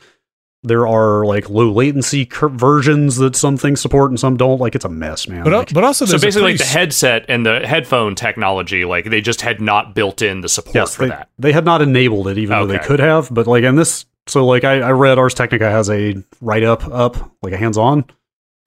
There 0.62 0.86
are 0.86 1.26
like 1.26 1.50
low 1.50 1.72
latency 1.72 2.26
cur- 2.26 2.50
versions 2.50 3.16
that 3.16 3.38
some 3.38 3.56
things 3.56 3.80
support 3.80 4.12
and 4.12 4.20
some 4.20 4.36
don't. 4.36 4.60
Like 4.60 4.76
it's 4.76 4.84
a 4.84 4.90
mess, 4.90 5.26
man. 5.26 5.46
But, 5.46 5.54
Like, 5.54 5.74
but 5.74 5.86
also, 5.86 6.04
So 6.06 6.20
basically, 6.20 6.52
like 6.52 6.58
the 6.58 6.66
headset 6.66 7.24
and 7.30 7.46
the 7.46 7.66
headphone 7.66 8.14
technology, 8.14 8.84
like 8.84 9.10
they 9.10 9.22
just 9.22 9.40
had 9.40 9.62
not 9.62 9.96
built 9.96 10.22
in 10.22 10.42
the 10.42 10.50
support 10.50 10.76
yes, 10.76 10.96
for 10.98 11.04
they, 11.04 11.10
that. 11.12 11.30
they 11.40 11.54
had 11.54 11.64
not 11.64 11.82
enabled 11.82 12.28
it, 12.28 12.38
even 12.38 12.60
though 12.60 12.68
they 12.68 12.78
could 12.80 13.00
have. 13.00 13.34
But 13.34 13.48
like, 13.48 13.64
and 13.64 13.78
this, 13.80 14.06
so 14.30 14.46
like, 14.46 14.64
I, 14.64 14.80
I 14.82 14.92
read 14.92 15.18
Ars 15.18 15.34
Technica 15.34 15.70
has 15.70 15.90
a 15.90 16.16
write 16.42 16.64
up 16.64 16.88
up 16.88 17.32
like 17.42 17.54
a 17.54 17.58
hands 17.58 17.78
on. 17.78 18.06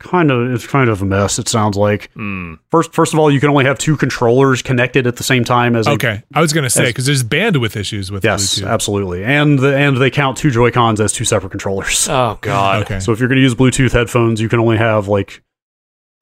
Kind 0.01 0.33
of, 0.33 0.53
it's 0.53 0.67
kind 0.67 0.91
of 0.91 1.01
a 1.01 1.05
mess. 1.05 1.39
It 1.39 1.49
sounds 1.49 1.77
like. 1.77 2.11
Hmm. 2.15 2.55
First, 2.73 2.93
first 2.93 3.13
of 3.15 3.21
all, 3.21 3.31
you 3.31 3.39
can 3.39 3.51
only 3.51 3.65
have 3.67 3.79
two 3.79 3.97
controllers 3.97 4.61
connected 4.61 5.07
at 5.07 5.15
the 5.15 5.23
same 5.23 5.45
time 5.45 5.77
as 5.77 5.87
Okay, 5.87 6.25
I 6.35 6.41
was 6.41 6.53
gonna 6.53 6.71
say 6.71 6.87
because 6.87 7.07
there's 7.07 7.23
bandwidth 7.23 7.77
issues 7.77 8.11
with 8.11 8.25
Yes, 8.25 8.59
Bluetooth. 8.59 8.69
absolutely, 8.69 9.23
and 9.23 9.61
the, 9.61 9.77
and 9.77 9.97
they 9.99 10.11
count 10.11 10.37
two 10.39 10.51
Joy 10.51 10.73
Cons 10.73 11.01
as 11.01 11.13
two 11.13 11.25
separate 11.25 11.51
controllers. 11.51 12.09
Oh 12.11 12.37
God. 12.41 12.83
Okay, 12.83 12.99
So 12.99 13.13
if 13.13 13.21
you're 13.21 13.29
going 13.29 13.37
to 13.37 13.43
use 13.43 13.55
Bluetooth 13.55 13.93
headphones, 13.93 14.41
you 14.41 14.49
can 14.49 14.59
only 14.59 14.77
have 14.77 15.07
like 15.07 15.45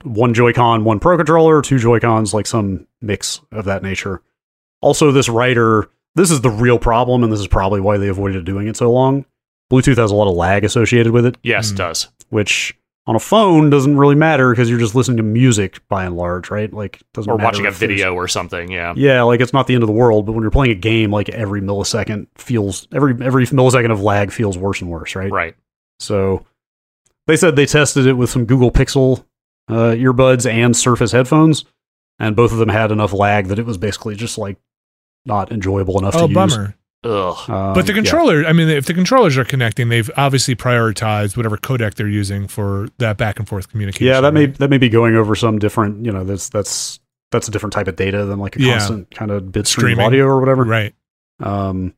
one 0.03 0.35
Joy-Con, 0.35 0.85
one 0.85 1.01
Pro 1.01 1.17
controller, 1.17 1.62
two 1.62 1.79
Joy-Cons, 1.79 2.35
like 2.35 2.47
some 2.47 2.87
mix 3.01 3.41
of 3.51 3.65
that 3.65 3.83
nature. 3.83 4.23
Also, 4.83 5.11
this 5.11 5.29
writer, 5.31 5.89
this 6.15 6.31
is 6.31 6.41
the 6.43 6.51
real 6.51 6.79
problem, 6.79 7.23
and 7.23 7.33
this 7.33 7.41
is 7.41 7.47
probably 7.49 7.81
why 7.81 7.97
they 7.99 8.09
avoided 8.09 8.45
doing 8.45 8.67
it 8.69 8.77
so 8.77 8.91
long. 8.93 9.25
Bluetooth 9.70 9.97
has 9.98 10.10
a 10.10 10.14
lot 10.14 10.28
of 10.28 10.36
lag 10.36 10.64
associated 10.64 11.12
with 11.12 11.24
it, 11.26 11.36
Yes, 11.42 11.70
Hmm. 11.70 11.74
it 11.74 11.78
does. 11.78 12.09
which 12.30 12.76
on 13.06 13.16
a 13.16 13.20
phone 13.20 13.70
doesn't 13.70 13.97
really 13.97 14.14
matter 14.14 14.51
because 14.51 14.68
you're 14.70 14.78
just 14.78 14.94
listening 14.94 15.16
to 15.16 15.22
music 15.22 15.80
by 15.88 16.05
and 16.05 16.16
large, 16.16 16.51
right? 16.51 16.72
Like 16.72 16.97
it 17.01 17.06
doesn't 17.14 17.30
Or 17.32 17.36
matter 17.36 17.47
watching 17.47 17.66
a 17.66 17.70
video 17.70 18.14
or 18.14 18.28
something. 18.28 18.70
Yeah. 18.70 18.92
Yeah, 18.97 19.22
like 19.22 19.40
it's 19.40 19.52
not 19.52 19.66
the 19.66 19.74
end 19.74 19.82
of 19.82 19.86
the 19.88 19.92
world, 19.92 20.26
but 20.26 20.32
when 20.32 20.42
you're 20.42 20.51
playing 20.51 20.72
a 20.72 20.76
game, 20.76 21.10
like 21.10 21.28
every 21.30 21.60
millisecond 21.60 22.26
feels 22.36 22.86
every 22.94 23.14
every 23.24 23.47
millisecond 23.47 23.90
of 23.90 24.01
lag 24.02 24.30
feels 24.30 24.56
worse 24.59 24.80
and 24.80 24.90
worse, 24.90 25.16
right? 25.16 25.30
Right. 25.32 25.56
So 25.98 26.44
they 27.26 27.36
said 27.36 27.56
they 27.56 27.66
tested 27.66 28.06
it 28.06 28.12
with 28.14 28.30
some 28.30 28.44
Google 28.44 28.70
Pixel 28.70 29.24
uh, 29.68 29.94
earbuds 29.97 30.48
and 30.51 30.76
Surface 30.76 31.12
headphones, 31.12 31.64
and 32.18 32.36
both 32.36 32.52
of 32.52 32.59
them 32.59 32.68
had 32.68 32.92
enough 32.92 33.12
lag 33.12 33.47
that 33.47 33.59
it 33.59 33.66
was 33.66 33.78
basically 33.78 34.14
just 34.14 34.36
like 34.38 34.56
not 35.26 35.51
enjoyable 35.52 35.98
enough 35.98 36.14
oh 36.16 36.26
to 36.28 36.34
bummer. 36.34 36.74
Ugh. 37.02 37.51
Um, 37.51 37.72
But 37.74 37.86
the 37.86 37.93
yeah. 37.93 37.97
controller, 37.97 38.44
I 38.44 38.52
mean, 38.52 38.68
if 38.68 38.86
the 38.86 38.94
controllers 38.94 39.39
are 39.39 39.44
connecting, 39.44 39.89
they've 39.89 40.10
obviously 40.16 40.55
prioritized 40.55 41.36
whatever 41.36 41.56
codec 41.56 41.94
they're 41.94 42.09
using 42.09 42.47
for 42.47 42.89
that 42.98 43.16
back 43.16 43.39
and 43.39 43.48
forth 43.48 43.70
communication. 43.70 44.06
yeah, 44.06 44.20
that 44.20 44.35
may 44.35 44.47
right? 44.47 44.59
that 44.59 44.68
may 44.70 44.78
be 44.78 44.89
going 44.89 45.16
over 45.16 45.35
some 45.35 45.59
different, 45.59 46.05
you 46.05 46.12
know, 46.12 46.24
that's 46.24 46.48
that's 46.51 47.01
that's 47.31 47.48
a 47.48 47.51
different 47.51 47.72
type 47.72 47.86
of 47.89 47.97
data 47.97 48.24
than 48.27 48.39
like 48.39 48.56
a 48.56 48.60
Yeah. 48.62 48.72
constant 48.78 49.10
kind 49.14 49.31
of 49.31 49.51
bit 49.52 49.66
stream 49.66 49.98
audio 50.01 50.24
or 50.27 50.40
whatever. 50.40 50.64
right. 50.64 50.94
Um, 51.40 51.94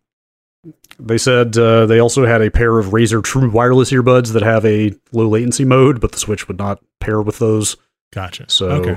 they 1.00 1.18
said 1.18 1.56
uh, 1.58 1.86
they 1.86 1.98
also 1.98 2.24
had 2.24 2.40
a 2.42 2.50
pair 2.50 2.78
of 2.78 2.86
Razer 2.86 3.24
True 3.24 3.50
wireless 3.50 3.90
earbuds 3.90 4.32
that 4.34 4.42
have 4.42 4.64
a 4.64 4.92
low 5.10 5.26
latency 5.28 5.64
mode, 5.64 6.00
but 6.00 6.12
the 6.12 6.18
Switch 6.18 6.46
would 6.46 6.58
not 6.58 6.80
pair 7.00 7.20
with 7.20 7.40
those. 7.40 7.76
Gotcha. 8.12 8.44
So 8.48 8.68
okay. 8.68 8.96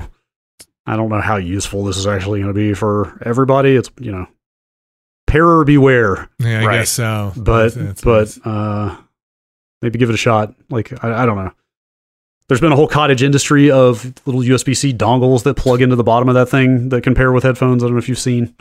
I 0.86 0.94
don't 0.94 1.08
know 1.08 1.20
how 1.20 1.34
useful 1.36 1.82
this 1.84 1.96
is 1.96 2.06
actually 2.06 2.38
going 2.40 2.52
to 2.52 2.54
be 2.54 2.74
for 2.74 3.20
everybody. 3.26 3.74
It's 3.74 3.90
you 3.98 4.12
know, 4.12 4.28
pair 5.26 5.64
beware, 5.64 6.28
Yeah, 6.38 6.60
I 6.60 6.64
Right. 6.64 6.78
guess 6.78 6.90
so. 6.90 7.32
but 7.36 7.74
That's- 7.74 8.00
but 8.02 8.38
uh, 8.44 8.96
maybe 9.82 9.98
give 9.98 10.08
it 10.10 10.14
a 10.14 10.18
shot. 10.18 10.54
Like 10.70 10.92
I, 11.04 11.22
I 11.22 11.26
don't 11.26 11.36
know. 11.36 11.52
There's 12.48 12.60
been 12.60 12.70
a 12.72 12.76
whole 12.76 12.86
cottage 12.86 13.22
industry 13.24 13.70
of 13.72 14.12
little 14.24 14.40
USB 14.40 14.76
C 14.76 14.92
dongles 14.92 15.42
that 15.42 15.56
plug 15.56 15.82
into 15.82 15.96
the 15.96 16.04
bottom 16.04 16.28
of 16.28 16.36
that 16.36 16.48
thing 16.48 16.90
that 16.90 17.02
can 17.02 17.14
pair 17.14 17.32
with 17.32 17.42
headphones. 17.42 17.82
I 17.82 17.86
don't 17.86 17.94
know 17.94 17.98
if 17.98 18.08
you've 18.08 18.18
seen. 18.20 18.54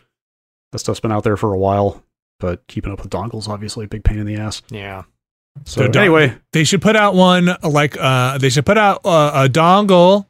That 0.71 0.79
stuff's 0.79 0.99
been 0.99 1.11
out 1.11 1.23
there 1.23 1.37
for 1.37 1.53
a 1.53 1.57
while, 1.57 2.03
but 2.39 2.65
keeping 2.67 2.91
up 2.91 3.01
with 3.03 3.11
dongles 3.11 3.47
obviously 3.47 3.85
a 3.85 3.87
big 3.87 4.03
pain 4.03 4.17
in 4.17 4.25
the 4.25 4.37
ass. 4.37 4.63
Yeah. 4.69 5.03
So 5.65 5.83
The 5.83 5.89
don- 5.89 6.01
anyway, 6.03 6.33
they 6.51 6.63
should 6.63 6.81
put 6.81 6.95
out 6.95 7.13
one 7.13 7.55
like 7.63 7.95
uh 7.97 8.37
they 8.39 8.49
should 8.49 8.65
put 8.65 8.77
out 8.77 9.01
uh, 9.05 9.31
a 9.45 9.47
dongle 9.49 10.25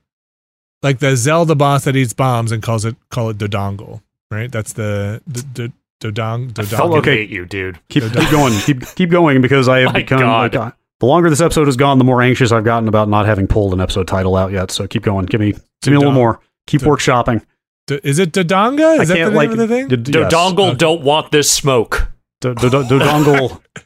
like 0.84 1.00
the 1.00 1.16
Zelda 1.16 1.56
boss 1.56 1.86
that 1.86 1.96
eats 1.96 2.14
bombs 2.14 2.52
and 2.52 2.62
calls 2.62 2.84
it 2.86 2.96
call 3.10 3.30
it 3.30 3.40
the 3.40 3.48
dongle, 3.48 4.02
right? 4.30 4.52
That's 4.52 4.74
the 4.74 5.22
the 5.26 5.46
the 5.54 5.74
the 6.02 6.12
dong 6.12 6.50
the 6.50 6.62
I 6.62 6.66
dongle. 6.66 6.78
fucking 6.78 6.98
okay. 7.00 7.16
hate 7.18 7.30
you, 7.30 7.46
dude. 7.46 7.80
keep 7.90 8.04
keep 8.12 8.30
going, 8.32 8.54
keep 8.62 8.86
keep 8.96 9.10
going 9.10 9.42
because 9.42 9.68
I 9.68 9.80
have 9.80 9.88
My 9.94 10.00
become 10.02 10.20
God. 10.20 10.54
like, 10.54 10.62
uh, 10.68 10.72
the 11.00 11.06
longer 11.06 11.30
this 11.30 11.42
episode 11.42 11.68
has 11.68 11.76
gone, 11.78 11.98
the 11.98 12.04
more 12.06 12.22
anxious 12.22 12.52
I've 12.52 12.64
gotten 12.64 12.88
about 12.88 13.10
not 13.10 13.26
having 13.26 13.48
pulled 13.48 13.74
an 13.74 13.82
episode 13.82 14.08
title 14.08 14.36
out 14.36 14.52
yet. 14.52 14.72
So 14.72 14.88
keep 14.88 15.04
going. 15.04 15.26
Give 15.26 15.40
me 15.42 15.52
give 15.82 15.92
me 15.92 15.96
a 15.96 16.00
little 16.00 16.14
more. 16.14 16.40
Keep 16.68 16.82
Dod- 16.82 16.90
workshopping. 16.90 17.46
D- 17.88 18.00
Is 18.04 18.18
it 18.20 18.32
Dodongo? 18.32 19.00
I 19.00 19.06
that 19.06 19.08
the 19.08 19.14
can't 19.16 19.30
name 19.30 19.36
like 19.36 19.50
of 19.52 19.58
the 19.58 19.68
thing? 19.68 19.88
d- 19.90 20.12
yes. 20.20 20.34
dongle 20.34 20.70
Okay. 20.70 20.78
don't 20.78 21.02
want 21.04 21.32
this 21.32 21.52
smoke. 21.52 22.08
Do- 22.42 22.56
do- 22.56 22.70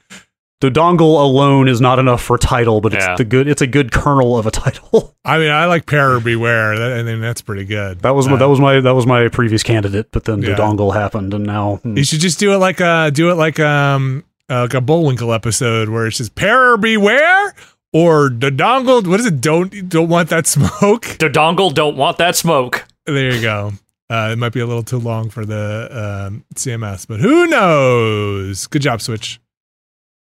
do- 0.60 0.70
Dodongle. 0.70 0.98
Dodongle 0.98 1.24
alone 1.24 1.68
is 1.68 1.80
not 1.82 2.00
enough 2.00 2.22
for 2.22 2.38
title, 2.38 2.82
but 2.82 2.94
Yeah. 2.94 3.12
it's 3.12 3.18
the 3.20 3.26
good. 3.26 3.48
It's 3.48 3.62
a 3.62 3.68
good 3.68 3.92
kernel 3.92 4.38
of 4.38 4.46
a 4.46 4.52
title. 4.52 5.16
I 5.26 5.38
mean, 5.38 5.52
I 5.52 5.66
like 5.66 5.86
Pairer 5.86 6.20
Beware. 6.20 6.78
That, 6.78 7.00
I 7.00 7.04
mean, 7.04 7.22
that's 7.22 7.42
pretty 7.42 7.66
good. 7.66 8.00
That 8.02 8.16
was 8.16 8.28
my, 8.28 8.34
Uh, 8.34 8.38
that 8.38 8.50
was 8.50 8.60
my 8.60 8.80
that 8.82 8.96
was 8.96 9.06
my 9.06 9.28
previous 9.30 9.64
candidate, 9.64 10.08
but 10.12 10.24
then 10.26 10.42
Yeah. 10.42 10.56
dongle 10.56 10.94
happened, 10.94 11.34
and 11.34 11.46
now 11.46 11.78
hmm. 11.84 11.98
You 11.98 12.04
should 12.04 12.20
just 12.20 12.40
do 12.40 12.54
it 12.54 12.58
like 12.58 12.80
a 12.80 13.12
do 13.14 13.30
it 13.32 13.36
like 13.36 13.60
um 13.60 14.24
uh, 14.50 14.62
like 14.62 14.74
a 14.74 14.82
Bullwinkle 14.82 15.32
episode 15.34 15.90
where 15.90 16.08
it's 16.08 16.18
just 16.18 16.34
Pairer 16.36 16.76
Beware 16.78 17.54
or 17.94 18.30
the 18.30 18.50
dongle. 18.52 19.06
What 19.06 19.20
is 19.20 19.26
it? 19.28 19.42
Don't 19.42 19.88
don't 19.90 20.10
want 20.10 20.30
that 20.30 20.48
smoke. 20.48 21.06
The 21.20 21.30
dongle 21.30 21.74
don't 21.74 21.96
want 21.98 22.18
that 22.18 22.36
smoke. 22.36 22.86
There 23.06 23.34
you 23.34 23.42
go. 23.42 23.74
Uh, 24.10 24.30
it 24.32 24.40
might 24.40 24.54
be 24.54 24.60
a 24.60 24.66
little 24.66 24.82
too 24.82 24.98
long 24.98 25.30
for 25.30 25.46
the 25.46 26.26
um, 26.28 26.44
CMS, 26.56 27.06
but 27.08 27.20
who 27.20 27.46
knows? 27.46 28.66
Good 28.66 28.82
job, 28.82 29.02
Switch. 29.02 29.40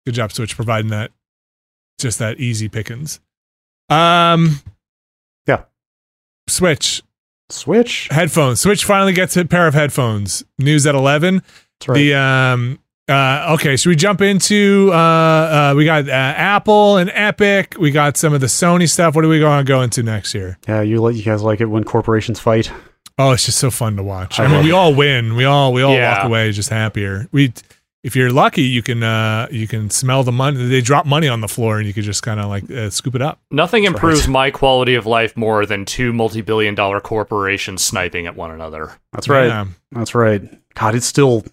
Good 0.07 0.15
job, 0.15 0.33
Switch, 0.33 0.55
providing 0.57 0.91
that 0.91 1.11
just 1.99 2.19
that 2.21 2.39
easy 2.39 2.69
pickings. 2.69 3.21
Um, 3.91 4.61
yeah. 5.47 5.65
Switch 6.49 7.03
Switch. 7.51 8.09
headphones. 8.11 8.61
Switch 8.61 8.85
finally 8.85 9.13
gets 9.13 9.37
a 9.37 9.45
pair 9.45 9.67
of 9.67 9.75
headphones. 9.75 10.45
News 10.59 10.87
at 10.87 10.95
eleven. 10.95 11.37
That's 11.81 11.89
right. 11.89 11.95
The 11.97 12.15
um 12.15 12.79
uh 13.09 13.55
okay, 13.55 13.77
should 13.77 13.89
we 13.91 13.97
jump 13.97 14.21
into 14.21 14.91
uh 14.93 14.97
uh 14.97 15.75
we 15.77 15.85
got 15.85 16.09
uh, 16.09 16.13
Apple 16.13 16.97
and 16.97 17.11
Epic. 17.15 17.77
We 17.79 17.91
got 17.93 18.17
some 18.17 18.33
of 18.35 18.41
the 18.41 18.49
Sony 18.49 18.89
stuff. 18.89 19.15
What 19.15 19.25
are 19.25 19.29
we 19.29 19.39
going 19.39 19.65
to 19.65 19.69
go 19.69 19.83
into 19.83 20.03
next 20.03 20.35
year? 20.35 20.59
yeah, 20.69 20.83
you 20.83 21.01
like 21.01 21.15
you 21.17 21.23
guys 21.23 21.43
like 21.43 21.61
it 21.61 21.67
when 21.67 21.85
corporations 21.85 22.41
fight. 22.41 22.71
Oh, 23.19 23.31
it's 23.31 23.47
just 23.47 23.59
so 23.59 23.71
fun 23.71 23.97
to 23.97 24.03
watch. 24.03 24.39
I 24.39 24.45
I, 24.45 24.47
mean, 24.49 24.57
love 24.57 24.65
we 24.65 24.73
all 24.73 24.95
win. 24.95 25.37
We 25.37 25.45
all 25.45 25.73
we 25.73 25.83
all 25.83 25.95
Yeah. 25.95 26.17
walk 26.19 26.25
away 26.27 26.51
just 26.53 26.69
happier. 26.69 27.29
We 27.33 27.53
if 28.07 28.15
you're 28.15 28.31
lucky, 28.31 28.63
you 28.63 28.83
can 28.83 29.03
uh 29.03 29.49
you 29.51 29.67
can 29.67 29.91
smell 29.91 30.23
the 30.23 30.31
money. 30.31 30.65
They 30.69 30.81
drop 30.81 31.07
money 31.07 31.27
on 31.27 31.41
the 31.41 31.49
floor 31.49 31.79
and 31.79 31.89
you 31.89 31.93
can 31.93 32.05
just 32.05 32.23
kind 32.23 32.39
of 32.39 32.47
like 32.47 32.71
uh, 32.71 32.89
scoop 32.89 33.17
it 33.17 33.21
up. 33.21 33.41
Nothing 33.51 33.83
That's 33.83 33.95
improves 33.95 34.21
right. 34.21 34.33
my 34.33 34.51
quality 34.53 34.95
of 34.95 35.07
life 35.07 35.37
more 35.37 35.67
than 35.67 35.85
two 35.85 36.13
multi-billion 36.13 36.77
dollar 36.77 37.01
corporations 37.01 37.85
sniping 37.85 38.29
at 38.29 38.37
one 38.37 38.53
another. 38.53 38.93
That's 39.13 39.29
right. 39.29 39.49
Yeah. 39.49 39.67
That's 39.91 40.15
right. 40.15 40.41
God, 40.75 40.95
it's 40.95 41.05
still 41.07 41.45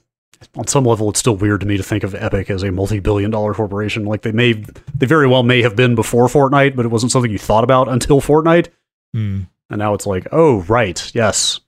on 0.55 0.67
some 0.67 0.83
level 0.83 1.09
it's 1.09 1.19
still 1.19 1.35
weird 1.35 1.61
to 1.61 1.65
me 1.65 1.75
to 1.77 1.83
think 1.83 2.03
of 2.03 2.13
Epic 2.13 2.51
as 2.51 2.61
a 2.61 2.71
multi-billion 2.71 3.31
dollar 3.31 3.55
corporation. 3.55 4.05
Like 4.05 4.21
they 4.21 4.31
may 4.31 4.53
they 4.53 5.07
very 5.07 5.27
well 5.27 5.41
may 5.41 5.63
have 5.63 5.75
been 5.75 5.95
before 5.95 6.27
Fortnite, 6.27 6.75
but 6.75 6.85
it 6.85 6.89
wasn't 6.89 7.11
something 7.11 7.31
you 7.31 7.39
thought 7.39 7.63
about 7.63 7.89
until 7.89 8.21
Fortnite. 8.21 8.67
Hmm. 9.11 9.41
And 9.71 9.79
now 9.79 9.95
it's 9.95 10.05
like, 10.05 10.27
oh 10.31 10.61
right, 10.63 11.11
yes. 11.15 11.61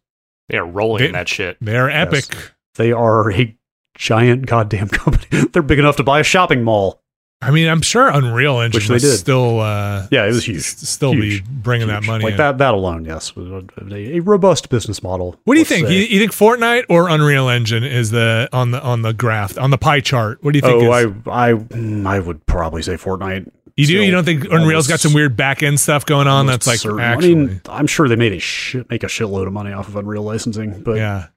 They're 0.49 0.63
rolling 0.63 0.99
They- 0.99 1.07
in 1.07 1.13
that 1.13 1.27
shit. 1.27 1.57
They're 1.59 1.89
epic. 1.89 2.51
They 2.75 2.91
are 2.91 3.31
a 3.31 3.55
giant 3.95 4.45
goddamn 4.45 4.87
company. 4.89 5.45
They're 5.51 5.61
big 5.63 5.79
enough 5.79 5.95
to 5.97 6.03
buy 6.03 6.19
a 6.19 6.23
shopping 6.23 6.63
mall. 6.63 7.01
I 7.41 7.51
mean, 7.51 7.67
I'm 7.67 7.81
sure 7.81 8.07
Unreal 8.09 8.59
Engine 8.61 8.79
Which 8.79 8.87
they 8.87 8.97
did. 9.09 9.17
still 9.17 9.59
uh 9.59 10.07
Yeah, 10.09 10.23
it 10.23 10.29
was 10.29 10.45
huge. 10.45 10.63
still 10.63 11.11
Huge. 11.11 11.43
be 11.43 11.49
bringing 11.51 11.87
that 11.89 12.03
money 12.03 12.23
Like 12.23 12.31
in. 12.31 12.37
that 12.37 12.57
that 12.59 12.73
alone, 12.73 13.05
yes. 13.05 13.33
A 13.35 14.19
robust 14.21 14.69
business 14.69 15.03
model. 15.03 15.35
What 15.43 15.53
do 15.55 15.59
you 15.59 15.65
think? 15.65 15.89
You, 15.89 15.99
you 15.99 16.17
think 16.19 16.31
Fortnite 16.31 16.85
or 16.89 17.09
Unreal 17.09 17.49
Engine 17.49 17.83
is 17.83 18.09
the 18.11 18.49
on 18.53 18.71
the 18.71 18.81
on 18.81 19.01
the 19.01 19.13
graph 19.13 19.57
on 19.59 19.69
the 19.69 19.77
pie 19.77 19.99
chart? 19.99 20.39
What 20.43 20.53
do 20.53 20.57
you 20.57 20.61
think? 20.61 20.81
Oh, 20.83 20.93
is, 20.93 21.13
I 21.27 21.49
I 21.49 21.53
mm, 21.53 22.07
I 22.07 22.19
would 22.19 22.45
probably 22.47 22.81
say 22.81 22.93
Fortnite. 22.95 23.51
you 23.75 23.85
do? 23.85 24.01
You 24.01 24.11
don't 24.11 24.23
think 24.23 24.45
Unreal's 24.49 24.87
got 24.87 25.01
some 25.01 25.13
weird 25.13 25.35
back 25.35 25.61
end 25.61 25.79
stuff 25.79 26.05
going 26.05 26.27
on? 26.27 26.47
That's 26.47 26.65
like 26.65 26.79
certain. 26.79 27.01
actually, 27.01 27.31
I 27.33 27.35
mean, 27.35 27.61
I'm 27.69 27.85
sure 27.87 28.07
they 28.07 28.15
made 28.15 28.31
a 28.33 28.39
shit, 28.39 28.89
make 28.89 29.03
a 29.03 29.07
shitload 29.07 29.45
of 29.45 29.53
money 29.53 29.73
off 29.73 29.87
of 29.89 29.97
Unreal 29.97 30.23
licensing, 30.23 30.81
but 30.81 30.95
yeah, 30.95 31.27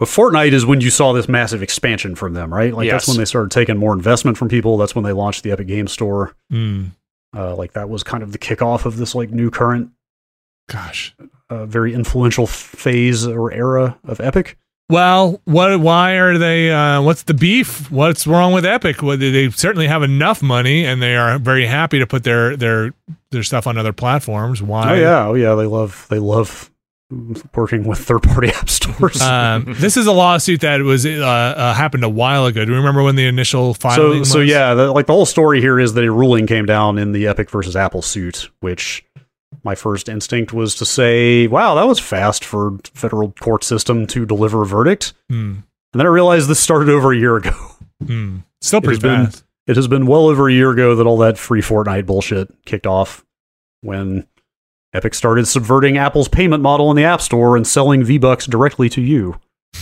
but 0.00 0.08
Fortnite 0.08 0.50
is 0.52 0.66
when 0.66 0.80
you 0.80 0.90
saw 0.90 1.12
this 1.12 1.28
massive 1.28 1.62
expansion 1.62 2.16
from 2.16 2.32
them, 2.34 2.52
right? 2.52 2.74
Like 2.74 2.90
that's 2.90 3.06
when 3.06 3.18
they 3.18 3.24
started 3.24 3.52
taking 3.52 3.76
more 3.76 3.92
investment 3.92 4.36
from 4.36 4.48
people. 4.48 4.76
That's 4.78 4.96
when 4.96 5.04
they 5.04 5.12
launched 5.12 5.44
the 5.44 5.52
Epic 5.52 5.68
Game 5.68 5.86
Store. 5.86 6.34
Mm. 6.52 6.90
Uh, 7.36 7.54
like 7.54 7.74
that 7.74 7.88
was 7.88 8.02
kind 8.02 8.24
of 8.24 8.32
the 8.32 8.38
kickoff 8.38 8.84
of 8.86 8.96
this 8.96 9.14
like 9.14 9.30
new 9.30 9.50
current, 9.50 9.90
gosh. 10.68 11.14
uh, 11.48 11.66
very 11.66 11.94
influential 11.94 12.46
phase 12.46 13.26
or 13.26 13.52
era 13.52 13.96
of 14.04 14.20
Epic. 14.20 14.56
Well, 14.88 15.40
what? 15.44 15.78
Why 15.78 16.14
are 16.14 16.36
they? 16.36 16.72
Uh, 16.72 17.00
what's 17.02 17.22
the 17.22 17.34
beef? 17.34 17.88
What's 17.92 18.26
wrong 18.26 18.52
with 18.52 18.64
Epic? 18.66 19.02
Well, 19.02 19.16
they- 19.16 19.30
they 19.30 19.48
certainly 19.50 19.86
have 19.86 20.02
enough 20.02 20.42
money, 20.42 20.84
and 20.84 21.00
they 21.00 21.14
are 21.14 21.38
very 21.38 21.66
happy 21.66 22.00
to 22.00 22.06
put 22.08 22.24
their 22.24 22.56
their 22.56 22.92
their 23.30 23.44
stuff 23.44 23.68
on 23.68 23.78
other 23.78 23.92
platforms. 23.92 24.60
Why? 24.60 24.90
Oh 24.90 24.94
yeah, 25.00 25.26
oh 25.28 25.34
yeah, 25.34 25.54
they 25.54 25.66
love 25.66 26.06
they 26.10 26.18
love 26.18 26.72
working 27.54 27.84
with 27.84 27.98
third 27.98 28.22
party 28.22 28.48
app 28.54 28.68
stores. 28.68 29.20
Um, 29.20 29.64
this 29.78 29.96
is 29.96 30.06
a 30.06 30.12
lawsuit 30.12 30.60
that 30.60 30.80
was 30.80 31.04
uh, 31.06 31.10
uh, 31.10 31.74
happened 31.74 32.04
a 32.04 32.08
while 32.08 32.46
ago. 32.46 32.64
Do 32.64 32.70
you 32.70 32.76
remember 32.78 33.02
when 33.02 33.16
the 33.16 33.26
initial 33.26 33.74
so 33.74 33.80
filing? 33.80 34.24
so 34.24 34.40
was? 34.40 34.48
yeah, 34.48 34.74
the, 34.74 34.92
like 34.92 35.06
the 35.06 35.12
whole 35.12 35.26
story 35.26 35.60
here 35.60 35.78
is 35.80 35.94
that 35.94 36.04
a 36.04 36.12
ruling 36.12 36.46
came 36.46 36.66
down 36.66 36.98
in 36.98 37.12
the 37.12 37.26
Epic 37.26 37.50
versus 37.50 37.76
Apple 37.76 38.02
suit, 38.02 38.50
which 38.60 39.04
my 39.64 39.74
first 39.74 40.08
instinct 40.08 40.52
was 40.52 40.74
to 40.76 40.84
say, 40.86 41.46
"Wow, 41.46 41.74
that 41.74 41.86
was 41.86 41.98
fast 41.98 42.44
for 42.44 42.78
federal 42.94 43.32
court 43.32 43.64
system 43.64 44.06
to 44.08 44.24
deliver 44.24 44.62
a 44.62 44.66
verdict." 44.66 45.12
Hmm. 45.28 45.54
And 45.92 45.98
then 45.98 46.06
I 46.06 46.10
realized 46.10 46.48
this 46.48 46.60
started 46.60 46.88
over 46.88 47.12
a 47.12 47.16
year 47.16 47.36
ago. 47.36 47.50
Hmm. 48.06 48.38
Still 48.60 48.78
It 48.78 48.84
pretty 48.84 49.08
has 49.08 49.34
been- 49.36 49.44
It 49.66 49.76
has 49.76 49.88
been 49.88 50.06
well 50.06 50.26
over 50.26 50.48
a 50.48 50.52
year 50.52 50.70
ago 50.70 50.94
that 50.94 51.06
all 51.06 51.18
that 51.18 51.36
free 51.36 51.60
Fortnite 51.62 52.06
bullshit 52.06 52.48
kicked 52.64 52.86
off 52.86 53.24
when 53.82 54.26
Epic 54.92 55.14
started 55.14 55.46
subverting 55.46 55.96
Apple's 55.96 56.28
payment 56.28 56.62
model 56.62 56.90
in 56.90 56.96
the 56.96 57.04
App 57.04 57.20
Store 57.20 57.56
and 57.56 57.66
selling 57.66 58.02
V-Bucks 58.02 58.46
directly 58.46 58.88
to 58.90 59.00
you. 59.00 59.36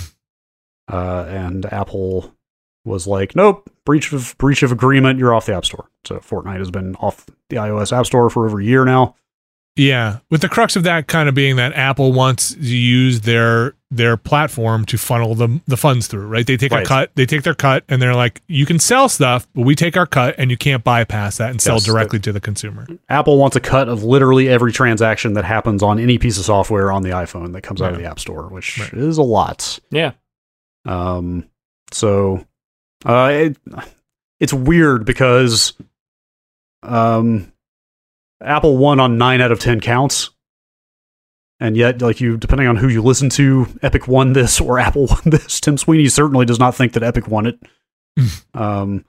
Uh, 0.91 1.27
and 1.29 1.71
Apple 1.71 2.35
was 2.87 3.07
like, 3.07 3.37
"Nope, 3.37 3.71
breach 3.85 4.11
of 4.15 4.35
breach 4.39 4.63
of 4.63 4.73
agreement. 4.73 5.19
You're 5.19 5.35
off 5.35 5.45
the 5.45 5.55
App 5.55 5.67
Store." 5.67 5.91
So 6.07 6.17
Fortnite 6.17 6.57
has 6.57 6.71
been 6.71 6.97
off 6.97 7.27
the 7.51 7.57
iOS 7.57 7.95
App 7.95 8.07
Store 8.07 8.31
for 8.31 8.47
over 8.47 8.59
a 8.59 8.65
year 8.65 8.87
now. 8.87 9.15
Yeah, 9.79 10.19
with 10.31 10.41
the 10.43 10.49
crux 10.49 10.75
of 10.77 10.83
that 10.83 11.07
kind 11.07 11.29
of 11.29 11.35
being 11.35 11.57
that 11.57 11.73
Apple 11.75 12.13
wants 12.13 12.53
to 12.55 12.61
use 12.77 13.21
their 13.23 13.75
their 13.91 14.17
platform 14.19 14.85
to 14.87 14.99
funnel 14.99 15.35
the 15.35 15.61
the 15.67 15.77
funds 15.77 16.09
through, 16.09 16.27
right? 16.27 16.47
They 16.47 16.57
take 16.57 16.73
a 16.73 16.83
cut, 16.85 17.11
they 17.15 17.25
take 17.25 17.45
their 17.45 17.55
cut, 17.55 17.85
and 17.89 18.03
they're 18.03 18.15
like, 18.15 18.43
you 18.49 18.67
can 18.67 18.79
sell 18.81 19.09
stuff, 19.09 19.47
but 19.55 19.63
we 19.65 19.75
take 19.77 19.97
our 19.97 20.05
cut, 20.05 20.35
and 20.37 20.51
you 20.51 20.57
can't 20.59 20.83
bypass 20.85 21.39
that 21.39 21.51
and 21.51 21.61
sell 21.61 21.77
Yes, 21.77 21.85
directly 21.85 22.19
to 22.19 22.33
the 22.33 22.41
consumer. 22.41 22.87
Apple 23.09 23.39
wants 23.39 23.55
a 23.57 23.61
cut 23.61 23.89
of 23.89 24.03
literally 24.03 24.49
every 24.49 24.73
transaction 24.73 25.35
that 25.35 25.45
happens 25.45 25.83
on 25.83 25.99
any 26.01 26.19
piece 26.19 26.39
of 26.39 26.45
software 26.45 26.91
on 26.93 27.03
the 27.03 27.11
iPhone 27.11 27.53
that 27.53 27.63
comes 27.63 27.81
out 27.81 27.93
of 27.93 27.99
the 27.99 28.05
App 28.05 28.19
Store, 28.19 28.49
which 28.49 28.79
Right. 28.81 28.93
is 28.93 29.17
a 29.17 29.23
lot. 29.23 29.79
Yeah. 29.91 30.11
Um, 30.85 31.49
so, 31.93 32.45
uh, 33.07 33.31
it, 33.33 33.57
it's 34.41 34.53
weird 34.53 35.05
because, 35.07 35.73
um, 36.83 37.53
Apple 38.41 38.77
won 38.77 39.01
on 39.01 39.19
nine 39.19 39.41
out 39.41 39.53
of 39.53 39.59
10 39.61 39.81
counts. 39.81 40.31
And 41.61 41.77
yet, 41.77 42.01
like 42.01 42.21
you, 42.21 42.37
depending 42.37 42.69
on 42.69 42.77
who 42.77 42.87
you 42.89 43.03
listen 43.03 43.31
to, 43.31 43.67
Epic 43.83 44.07
won 44.07 44.33
this 44.33 44.61
or 44.61 44.79
Apple 44.87 45.07
won 45.07 45.21
this. 45.25 45.61
Tim 45.61 45.77
Sweeney 45.77 46.09
certainly 46.09 46.47
does 46.47 46.59
not 46.61 46.75
think 46.75 46.93
that 46.93 47.03
Epic 47.03 47.27
won 47.29 47.47
it. 47.47 47.59
um, 48.55 49.05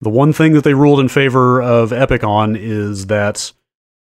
the 0.00 0.10
one 0.10 0.32
thing 0.32 0.52
that 0.52 0.64
they 0.64 0.74
ruled 0.74 1.00
in 1.00 1.08
favor 1.08 1.62
of 1.62 1.92
Epic 1.92 2.24
on 2.24 2.56
is 2.56 3.06
that 3.06 3.52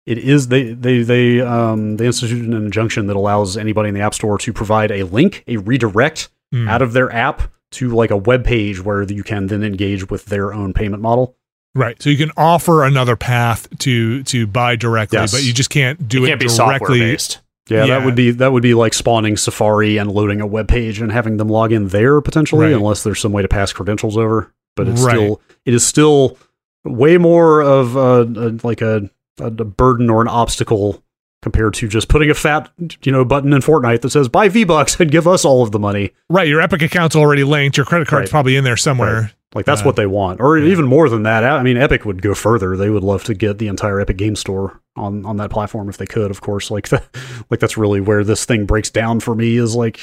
it 0.05 0.17
is 0.19 0.49
they 0.49 0.73
they 0.73 1.01
they 1.01 1.41
um 1.41 1.97
they 1.97 2.05
instituted 2.05 2.45
an 2.45 2.53
injunction 2.53 3.07
that 3.07 3.15
allows 3.15 3.57
anybody 3.57 3.89
in 3.89 3.95
the 3.95 4.01
App 4.01 4.13
Store 4.13 4.37
to 4.37 4.53
provide 4.53 4.91
a 4.91 5.03
link, 5.03 5.43
a 5.47 5.57
redirect 5.57 6.29
Hmm. 6.53 6.69
out 6.69 6.81
of 6.81 6.93
their 6.93 7.11
app 7.11 7.51
to 7.71 7.89
like 7.89 8.09
a 8.09 8.15
web 8.15 8.45
page 8.45 8.81
where 8.81 9.01
you 9.03 9.21
can 9.21 9.47
then 9.47 9.63
engage 9.63 10.09
with 10.09 10.25
their 10.27 10.53
own 10.53 10.73
payment 10.73 11.01
model. 11.03 11.35
Right. 11.77 12.01
So 12.01 12.09
you 12.09 12.17
can 12.17 12.31
offer 12.35 12.83
another 12.83 13.15
path 13.15 13.67
to 13.79 14.23
to 14.23 14.47
buy 14.47 14.75
directly, 14.75 15.19
Yes. 15.19 15.31
but 15.31 15.43
you 15.43 15.53
just 15.53 15.69
can't 15.69 16.07
do 16.07 16.23
it 16.23 16.27
it 16.27 16.29
can't 16.29 16.39
be 16.41 16.47
directly. 16.47 16.99
based. 16.99 17.39
Yeah, 17.69 17.83
Yeah. 17.85 17.99
that 17.99 18.05
would 18.05 18.15
be 18.15 18.31
that 18.31 18.51
would 18.51 18.63
be 18.63 18.73
like 18.73 18.93
spawning 18.93 19.37
Safari 19.37 19.97
and 19.97 20.09
loading 20.11 20.41
a 20.41 20.47
web 20.47 20.67
page 20.67 20.99
and 21.01 21.11
having 21.11 21.37
them 21.37 21.49
log 21.49 21.71
in 21.71 21.89
there 21.89 22.19
potentially, 22.21 22.67
Right. 22.67 22.73
unless 22.75 23.03
there's 23.03 23.19
some 23.19 23.31
way 23.31 23.41
to 23.43 23.47
pass 23.47 23.71
credentials 23.73 24.17
over. 24.17 24.51
But 24.75 24.87
it's 24.87 25.01
Right. 25.01 25.13
still 25.15 25.41
it 25.65 25.73
is 25.73 25.85
still 25.85 26.37
way 26.85 27.17
more 27.17 27.61
of 27.61 27.95
a, 27.95 28.21
a 28.23 28.47
like 28.63 28.81
a, 28.81 29.09
a 29.39 29.51
burden 29.51 30.09
or 30.09 30.21
an 30.21 30.27
obstacle 30.27 31.03
compared 31.43 31.73
to 31.75 31.87
just 31.87 32.07
putting 32.07 32.29
a 32.31 32.33
fat 32.33 32.69
you 33.03 33.11
know 33.11 33.23
button 33.23 33.53
in 33.53 33.61
Fortnite 33.61 34.01
that 34.01 34.09
says 34.09 34.27
buy 34.29 34.49
V 34.49 34.63
Bucks 34.63 34.99
and 34.99 35.11
give 35.11 35.27
us 35.27 35.45
all 35.45 35.61
of 35.61 35.71
the 35.71 35.79
money. 35.79 36.11
Right. 36.29 36.47
Your 36.47 36.61
Epic 36.61 36.81
account's 36.81 37.15
already 37.15 37.43
linked. 37.43 37.77
Your 37.77 37.85
credit 37.85 38.07
card's 38.07 38.23
Right. 38.27 38.31
probably 38.31 38.55
in 38.55 38.63
there 38.63 38.77
somewhere. 38.77 39.31
Like 39.55 39.65
that's 39.65 39.81
Uh, 39.81 39.85
what 39.85 39.95
they 39.95 40.05
want, 40.05 40.41
or 40.41 40.57
yeah. 40.57 40.69
even 40.71 40.85
more 40.85 41.07
than 41.09 41.23
that. 41.23 41.43
I 41.43 41.63
mean, 41.63 41.77
Epic 41.77 42.03
would 42.05 42.21
go 42.21 42.33
further. 42.35 42.75
They 42.75 42.89
would 42.89 43.03
love 43.03 43.23
to 43.25 43.33
get 43.33 43.57
the 43.59 43.67
entire 43.69 43.99
Epic 44.01 44.17
Game 44.17 44.35
Store 44.35 44.81
on 44.95 45.25
on 45.25 45.37
that 45.37 45.49
platform 45.51 45.87
if 45.89 45.97
they 45.97 46.05
could. 46.05 46.31
Of 46.31 46.41
course, 46.41 46.69
like 46.69 46.87
the, 46.89 47.01
like 47.49 47.59
that's 47.61 47.77
really 47.77 48.01
where 48.01 48.23
this 48.25 48.43
thing 48.45 48.65
breaks 48.65 48.89
down 48.89 49.19
for 49.21 49.33
me. 49.35 49.55
Is 49.57 49.73
like, 49.75 49.99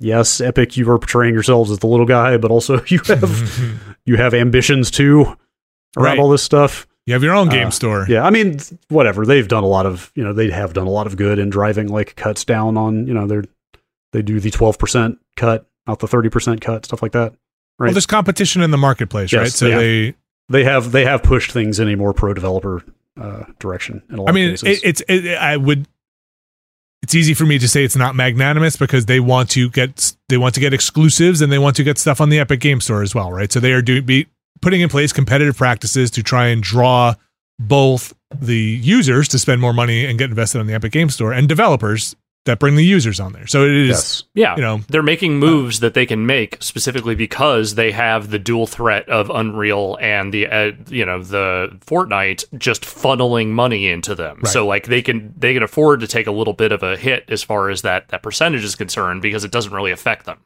yes, 0.00 0.40
Epic, 0.40 0.76
you 0.76 0.90
are 0.90 0.98
portraying 0.98 1.34
yourselves 1.34 1.70
as 1.70 1.78
the 1.78 1.86
little 1.86 2.06
guy, 2.06 2.36
but 2.36 2.50
also 2.50 2.82
you 2.88 3.00
have 3.06 3.96
you 4.06 4.16
have 4.16 4.34
ambitions 4.34 4.90
too 4.90 5.36
around 5.96 6.04
Right. 6.04 6.18
all 6.18 6.28
this 6.30 6.42
stuff. 6.42 6.86
you 7.06 7.12
have 7.14 7.22
your 7.22 7.34
own 7.34 7.48
game 7.48 7.68
Uh, 7.68 7.70
store. 7.70 8.06
Yeah, 8.08 8.24
I 8.24 8.30
mean, 8.30 8.58
whatever. 8.88 9.24
They've 9.26 9.46
done 9.48 9.62
a 9.62 9.68
lot 9.68 9.86
of 9.86 10.10
you 10.14 10.24
know 10.24 10.32
they 10.32 10.50
have 10.50 10.72
done 10.72 10.86
a 10.86 10.90
lot 10.90 11.06
of 11.06 11.16
good 11.16 11.38
in 11.38 11.48
driving 11.50 11.88
like 11.88 12.16
cuts 12.16 12.44
down 12.44 12.76
on 12.76 13.06
you 13.06 13.14
know 13.14 13.26
they're 13.26 13.44
they 14.12 14.22
do 14.22 14.40
the 14.40 14.50
twelve 14.50 14.78
percent 14.78 15.18
cut, 15.36 15.66
not 15.86 16.00
the 16.00 16.08
thirty 16.08 16.28
percent 16.28 16.60
cut, 16.60 16.84
stuff 16.86 17.02
like 17.02 17.12
that. 17.12 17.34
Well, 17.78 17.92
there's 17.92 18.06
competition 18.06 18.62
in 18.62 18.70
the 18.70 18.78
marketplace, 18.78 19.32
Yes, 19.32 19.40
right? 19.40 19.52
So 19.52 19.66
yeah. 19.66 19.78
they 19.78 20.14
they 20.48 20.64
have 20.64 20.92
they 20.92 21.04
have 21.04 21.22
pushed 21.22 21.50
things 21.50 21.80
in 21.80 21.88
a 21.88 21.96
more 21.96 22.12
pro 22.12 22.34
developer 22.34 22.84
uh, 23.20 23.44
direction. 23.58 24.02
In 24.08 24.16
a 24.16 24.22
lot 24.22 24.30
I 24.30 24.32
mean, 24.32 24.50
it, 24.50 24.62
it's 24.84 25.02
it, 25.08 25.36
I 25.36 25.56
would. 25.56 25.86
It's 27.02 27.16
easy 27.16 27.34
for 27.34 27.44
me 27.44 27.58
to 27.58 27.68
say 27.68 27.84
it's 27.84 27.96
not 27.96 28.14
magnanimous 28.14 28.76
because 28.76 29.06
they 29.06 29.18
want 29.18 29.50
to 29.50 29.68
get 29.70 30.14
they 30.28 30.38
want 30.38 30.54
to 30.54 30.60
get 30.60 30.72
exclusives 30.72 31.40
and 31.40 31.50
they 31.50 31.58
want 31.58 31.74
to 31.76 31.84
get 31.84 31.98
stuff 31.98 32.20
on 32.20 32.28
the 32.28 32.38
Epic 32.38 32.60
Game 32.60 32.80
Store 32.80 33.02
as 33.02 33.14
well, 33.14 33.32
right? 33.32 33.50
So 33.50 33.58
they 33.58 33.72
are 33.72 33.82
doing 33.82 34.04
be 34.04 34.28
putting 34.60 34.80
in 34.80 34.88
place 34.88 35.12
competitive 35.12 35.56
practices 35.56 36.10
to 36.12 36.22
try 36.22 36.46
and 36.46 36.62
draw 36.62 37.14
both 37.58 38.14
the 38.32 38.56
users 38.56 39.28
to 39.28 39.38
spend 39.38 39.60
more 39.60 39.72
money 39.72 40.06
and 40.06 40.18
get 40.18 40.30
invested 40.30 40.60
on 40.60 40.66
the 40.66 40.74
Epic 40.74 40.92
Game 40.92 41.10
Store 41.10 41.32
and 41.32 41.48
developers 41.48 42.14
that 42.44 42.58
bring 42.58 42.74
the 42.76 42.84
users 42.84 43.20
on 43.20 43.32
there. 43.32 43.46
So 43.46 43.64
it 43.64 43.72
is, 43.72 43.88
Yes. 43.88 44.24
Yeah. 44.34 44.56
you 44.56 44.62
know, 44.62 44.80
They're 44.88 45.02
making 45.02 45.38
moves 45.38 45.80
that 45.80 45.94
they 45.94 46.06
can 46.06 46.26
make 46.26 46.56
specifically 46.60 47.14
because 47.14 47.76
they 47.76 47.92
have 47.92 48.30
the 48.30 48.38
dual 48.38 48.66
threat 48.66 49.08
of 49.08 49.30
Unreal 49.30 49.96
and 50.00 50.34
the 50.34 50.46
uh, 50.48 50.72
you 50.88 51.04
know 51.06 51.22
the 51.22 51.78
Fortnite 51.86 52.44
just 52.58 52.82
funneling 52.82 53.48
money 53.50 53.86
into 53.88 54.14
them. 54.14 54.38
Right. 54.38 54.46
So 54.48 54.66
like 54.66 54.86
they 54.86 55.02
can 55.02 55.32
they 55.36 55.54
can 55.54 55.62
afford 55.62 56.00
to 56.00 56.06
take 56.08 56.26
a 56.26 56.32
little 56.32 56.52
bit 56.54 56.72
of 56.72 56.82
a 56.82 56.96
hit 56.96 57.24
as 57.28 57.42
far 57.42 57.70
as 57.70 57.82
that 57.82 58.08
that 58.08 58.22
percentage 58.22 58.64
is 58.64 58.74
concerned 58.74 59.22
because 59.22 59.44
it 59.44 59.50
doesn't 59.52 59.72
really 59.72 59.92
affect 59.92 60.26
them. 60.26 60.38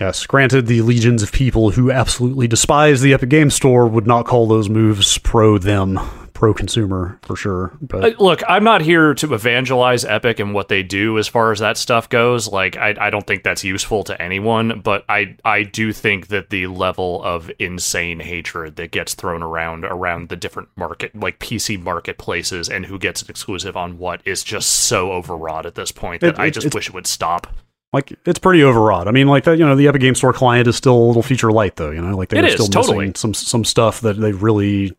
Yes. 0.00 0.26
Granted, 0.26 0.66
the 0.66 0.80
legions 0.82 1.22
of 1.22 1.30
people 1.30 1.70
who 1.70 1.92
absolutely 1.92 2.48
despise 2.48 3.00
the 3.00 3.12
Epic 3.14 3.28
Game 3.28 3.50
Store 3.50 3.86
would 3.86 4.06
not 4.08 4.26
call 4.26 4.48
those 4.48 4.68
moves 4.68 5.18
pro 5.18 5.56
them, 5.56 6.00
pro 6.44 6.52
consumer 6.52 7.18
for 7.22 7.36
sure. 7.36 7.72
But 7.80 8.04
Uh, 8.04 8.22
Look, 8.22 8.42
I'm 8.46 8.64
not 8.64 8.82
here 8.82 9.14
to 9.14 9.32
evangelize 9.32 10.04
Epic 10.04 10.38
and 10.40 10.52
what 10.52 10.68
they 10.68 10.82
do 10.82 11.16
as 11.18 11.26
far 11.26 11.52
as 11.52 11.58
that 11.60 11.78
stuff 11.78 12.08
goes. 12.10 12.48
Like, 12.48 12.76
I, 12.76 12.94
I 13.00 13.08
don't 13.08 13.26
think 13.26 13.42
that's 13.44 13.64
useful 13.64 14.04
to 14.04 14.20
anyone, 14.20 14.80
but 14.84 15.06
I, 15.08 15.36
I 15.42 15.62
do 15.62 15.92
think 15.94 16.26
that 16.28 16.50
the 16.50 16.66
level 16.66 17.22
of 17.24 17.50
insane 17.58 18.20
hatred 18.20 18.76
that 18.76 18.90
gets 18.90 19.14
thrown 19.14 19.42
around 19.42 19.86
around 19.86 20.28
the 20.28 20.36
different 20.36 20.68
market, 20.76 21.18
like 21.18 21.38
PC 21.38 21.82
marketplaces, 21.82 22.68
and 22.68 22.84
who 22.84 22.98
gets 22.98 23.22
an 23.22 23.30
exclusive 23.30 23.74
on 23.74 23.96
what 23.98 24.20
is 24.26 24.44
just 24.44 24.68
so 24.68 25.12
overwrought 25.12 25.64
at 25.64 25.76
this 25.76 25.92
point 25.92 26.20
that 26.20 26.34
It- 26.34 26.38
I 26.38 26.50
just 26.50 26.74
wish 26.74 26.88
it 26.88 26.94
would 26.94 27.06
stop. 27.06 27.46
like 27.94 28.12
it's 28.26 28.38
pretty 28.38 28.62
overwrought. 28.62 29.08
I 29.08 29.12
mean, 29.12 29.28
like 29.28 29.44
that, 29.44 29.56
you 29.58 29.64
know, 29.64 29.76
the 29.76 29.88
Epic 29.88 30.02
Game 30.02 30.14
Store 30.14 30.32
client 30.34 30.68
is 30.68 30.76
still 30.76 30.96
a 30.96 31.06
little 31.06 31.22
feature 31.22 31.50
light 31.52 31.76
though, 31.76 31.90
you 31.90 32.02
know, 32.02 32.14
like 32.16 32.28
they're 32.28 32.50
still 32.50 32.66
totally. 32.66 32.98
missing 33.06 33.14
some 33.14 33.32
some 33.34 33.64
stuff 33.64 34.02
that 34.02 34.20
they 34.20 34.32
really 34.32 34.94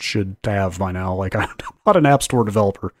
should 0.00 0.36
have 0.44 0.78
by 0.78 0.92
now. 0.92 1.14
Like 1.14 1.34
I'm 1.36 1.48
not 1.86 1.96
an 1.96 2.06
App 2.06 2.22
Store 2.22 2.44
developer, 2.44 2.92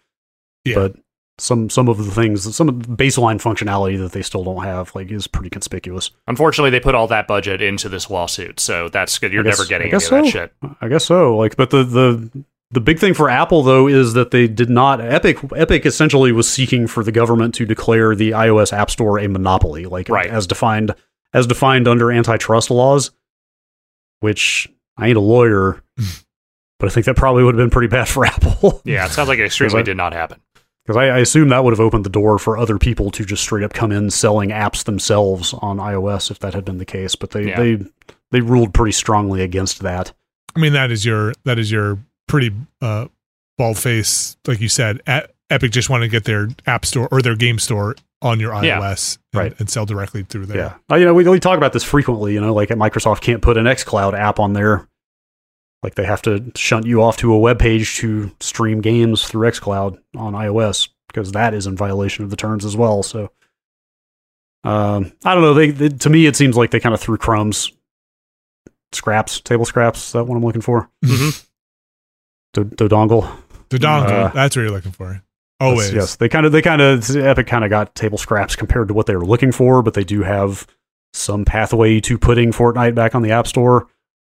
Yeah. 0.64 0.74
but 0.76 0.96
some 1.38 1.68
some 1.68 1.88
of 1.88 1.98
the 1.98 2.10
things, 2.10 2.54
some 2.56 2.68
of 2.68 2.86
the 2.86 2.96
baseline 2.96 3.40
functionality 3.40 3.98
that 3.98 4.12
they 4.12 4.22
still 4.22 4.42
don't 4.42 4.64
have, 4.64 4.94
like, 4.94 5.10
is 5.10 5.26
pretty 5.26 5.50
conspicuous. 5.50 6.10
Unfortunately, 6.26 6.70
they 6.70 6.80
put 6.80 6.94
all 6.94 7.06
that 7.08 7.26
budget 7.28 7.60
into 7.60 7.90
this 7.90 8.08
lawsuit, 8.08 8.58
so 8.58 8.88
that's 8.88 9.18
good. 9.18 9.32
You're 9.34 9.42
guess- 9.42 9.58
never 9.58 9.68
getting 9.68 9.88
any 9.88 9.94
of 9.96 10.00
guess 10.00 10.08
that 10.10 10.26
shit. 10.26 10.52
I 10.80 10.88
guess 10.88 11.04
so. 11.04 11.36
Like, 11.36 11.56
but 11.56 11.68
the 11.70 11.84
the 11.84 12.44
the 12.70 12.80
big 12.80 12.98
thing 12.98 13.12
for 13.14 13.28
Apple 13.28 13.62
though 13.62 13.86
is 13.86 14.14
that 14.14 14.30
they 14.30 14.48
did 14.48 14.70
not 14.70 15.00
Epic 15.02 15.38
Epic 15.54 15.84
essentially 15.84 16.32
was 16.32 16.48
seeking 16.48 16.86
for 16.86 17.04
the 17.04 17.12
government 17.12 17.54
to 17.56 17.66
declare 17.66 18.14
the 18.14 18.30
iOS 18.30 18.72
App 18.72 18.90
Store 18.90 19.18
a 19.20 19.28
monopoly, 19.28 19.84
like 19.84 20.08
Right. 20.08 20.30
as 20.30 20.46
defined 20.46 20.94
as 21.34 21.46
defined 21.46 21.86
under 21.86 22.10
antitrust 22.10 22.70
laws. 22.70 23.10
Which 24.20 24.68
I 24.96 25.08
ain't 25.08 25.16
a 25.18 25.20
lawyer, 25.20 25.82
but 26.78 26.86
I 26.88 26.90
think 26.90 27.06
that 27.06 27.16
probably 27.16 27.44
would 27.44 27.54
have 27.54 27.62
been 27.62 27.70
pretty 27.70 27.88
bad 27.88 28.08
for 28.08 28.24
Apple. 28.26 28.80
Yeah, 28.84 29.06
it 29.06 29.10
sounds 29.12 29.28
like 29.28 29.38
it 29.38 29.44
extremely 29.46 29.80
I- 29.80 29.82
did 29.82 29.96
not 29.96 30.12
happen. 30.12 30.40
Because 30.84 30.96
I, 30.98 31.06
I 31.06 31.18
assume 31.18 31.48
that 31.48 31.64
would 31.64 31.72
have 31.72 31.80
opened 31.80 32.04
the 32.04 32.10
door 32.10 32.38
for 32.38 32.56
other 32.56 32.78
people 32.78 33.10
to 33.10 33.24
just 33.24 33.42
straight 33.42 33.64
up 33.64 33.72
come 33.72 33.90
in 33.90 34.08
selling 34.08 34.50
apps 34.50 34.84
themselves 34.84 35.52
on 35.54 35.78
iOS 35.78 36.30
if 36.30 36.38
that 36.38 36.54
had 36.54 36.64
been 36.64 36.78
the 36.78 36.84
case. 36.84 37.16
But 37.16 37.32
they 37.32 37.48
Yeah. 37.48 37.56
they 37.58 37.78
they 38.30 38.40
ruled 38.40 38.72
pretty 38.72 38.92
strongly 38.92 39.42
against 39.42 39.80
that. 39.80 40.12
I 40.54 40.60
mean, 40.60 40.74
that 40.74 40.92
is 40.92 41.04
your 41.04 41.32
that 41.44 41.58
is 41.58 41.72
your 41.72 41.98
pretty 42.28 42.52
uh, 42.80 43.06
bald 43.58 43.78
face, 43.78 44.36
like 44.46 44.60
you 44.60 44.68
said. 44.68 45.00
A- 45.08 45.26
Epic 45.50 45.72
just 45.72 45.90
want 45.90 46.02
to 46.02 46.08
get 46.08 46.22
their 46.24 46.48
app 46.68 46.84
store 46.86 47.08
or 47.10 47.20
their 47.20 47.34
game 47.36 47.58
store 47.58 47.96
on 48.22 48.38
your 48.38 48.52
Yeah. 48.64 48.78
iOS 48.80 49.18
and, 49.32 49.40
Right. 49.42 49.54
and 49.58 49.68
sell 49.68 49.86
directly 49.86 50.22
through 50.22 50.46
there. 50.46 50.56
Yeah. 50.56 50.74
Uh, 50.88 50.96
you 50.98 51.04
know, 51.04 51.14
we, 51.14 51.28
we 51.28 51.40
talk 51.40 51.56
about 51.56 51.72
this 51.72 51.82
frequently, 51.84 52.34
you 52.34 52.40
know, 52.40 52.54
like 52.54 52.68
Microsoft 52.68 53.22
can't 53.22 53.42
put 53.42 53.56
an 53.56 53.64
xCloud 53.66 54.14
app 54.16 54.38
on 54.38 54.52
there. 54.52 54.86
Like 55.86 55.94
they 55.94 56.04
have 56.04 56.20
to 56.22 56.50
shunt 56.56 56.84
you 56.84 57.00
off 57.00 57.16
to 57.18 57.32
a 57.32 57.38
web 57.38 57.60
page 57.60 57.98
to 57.98 58.32
stream 58.40 58.80
games 58.80 59.24
through 59.24 59.48
xCloud 59.50 59.96
on 60.16 60.32
iOS 60.32 60.88
because 61.06 61.30
that 61.30 61.54
is 61.54 61.68
in 61.68 61.76
violation 61.76 62.24
of 62.24 62.30
the 62.30 62.36
terms 62.36 62.64
as 62.64 62.76
well. 62.76 63.04
So 63.04 63.30
um, 64.64 65.12
I 65.24 65.32
don't 65.34 65.44
know. 65.44 65.54
They, 65.54 65.70
they 65.70 65.88
to 65.90 66.10
me 66.10 66.26
it 66.26 66.34
seems 66.34 66.56
like 66.56 66.72
they 66.72 66.80
kind 66.80 66.92
of 66.92 67.00
threw 67.00 67.16
crumbs, 67.18 67.70
scraps, 68.90 69.40
table 69.40 69.64
scraps. 69.64 70.08
Is 70.08 70.12
that 70.14 70.24
what 70.24 70.34
I'm 70.34 70.44
looking 70.44 70.60
for? 70.60 70.90
Mhm. 71.04 71.46
Do, 72.54 72.64
dodongle. 72.64 73.30
The 73.68 73.78
dongle, 73.78 74.08
Uh, 74.10 74.28
that's 74.30 74.56
what 74.56 74.62
you're 74.62 74.72
looking 74.72 74.90
for. 74.90 75.22
Always. 75.60 75.92
Yes, 75.92 75.94
yes. 75.94 76.16
They 76.16 76.28
kind 76.28 76.46
of 76.46 76.50
they 76.50 76.62
kind 76.62 76.82
of 76.82 77.08
Epic 77.16 77.46
kind 77.46 77.62
of 77.62 77.70
got 77.70 77.94
table 77.94 78.18
scraps 78.18 78.56
compared 78.56 78.88
to 78.88 78.94
what 78.94 79.06
they 79.06 79.14
were 79.14 79.24
looking 79.24 79.52
for, 79.52 79.84
but 79.84 79.94
they 79.94 80.02
do 80.02 80.24
have 80.24 80.66
some 81.14 81.44
pathway 81.44 82.00
to 82.00 82.18
putting 82.18 82.50
Fortnite 82.50 82.96
back 82.96 83.14
on 83.14 83.22
the 83.22 83.30
App 83.30 83.46
Store 83.46 83.86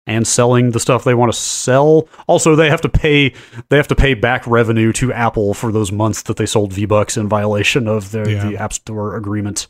and 0.08 0.26
selling 0.26 0.72
the 0.72 0.80
stuff 0.80 1.04
they 1.04 1.14
want 1.14 1.32
to 1.32 1.38
sell. 1.38 2.08
Also, 2.26 2.56
they 2.56 2.70
have 2.70 2.82
to 2.82 2.90
pay 2.90 3.34
they 3.70 3.78
have 3.78 3.88
to 3.90 3.96
pay 3.96 4.16
back 4.16 4.48
revenue 4.48 4.92
to 4.94 5.14
Apple 5.14 5.54
for 5.54 5.72
those 5.72 5.92
months 5.92 6.24
that 6.24 6.38
they 6.38 6.46
sold 6.48 6.74
V 6.74 6.86
Bucks 6.86 7.18
in 7.18 7.28
violation 7.28 7.88
of 7.88 8.12
the, 8.12 8.32
Yeah. 8.32 8.50
the 8.50 8.58
App 8.58 8.74
Store 8.74 9.16
agreement. 9.16 9.68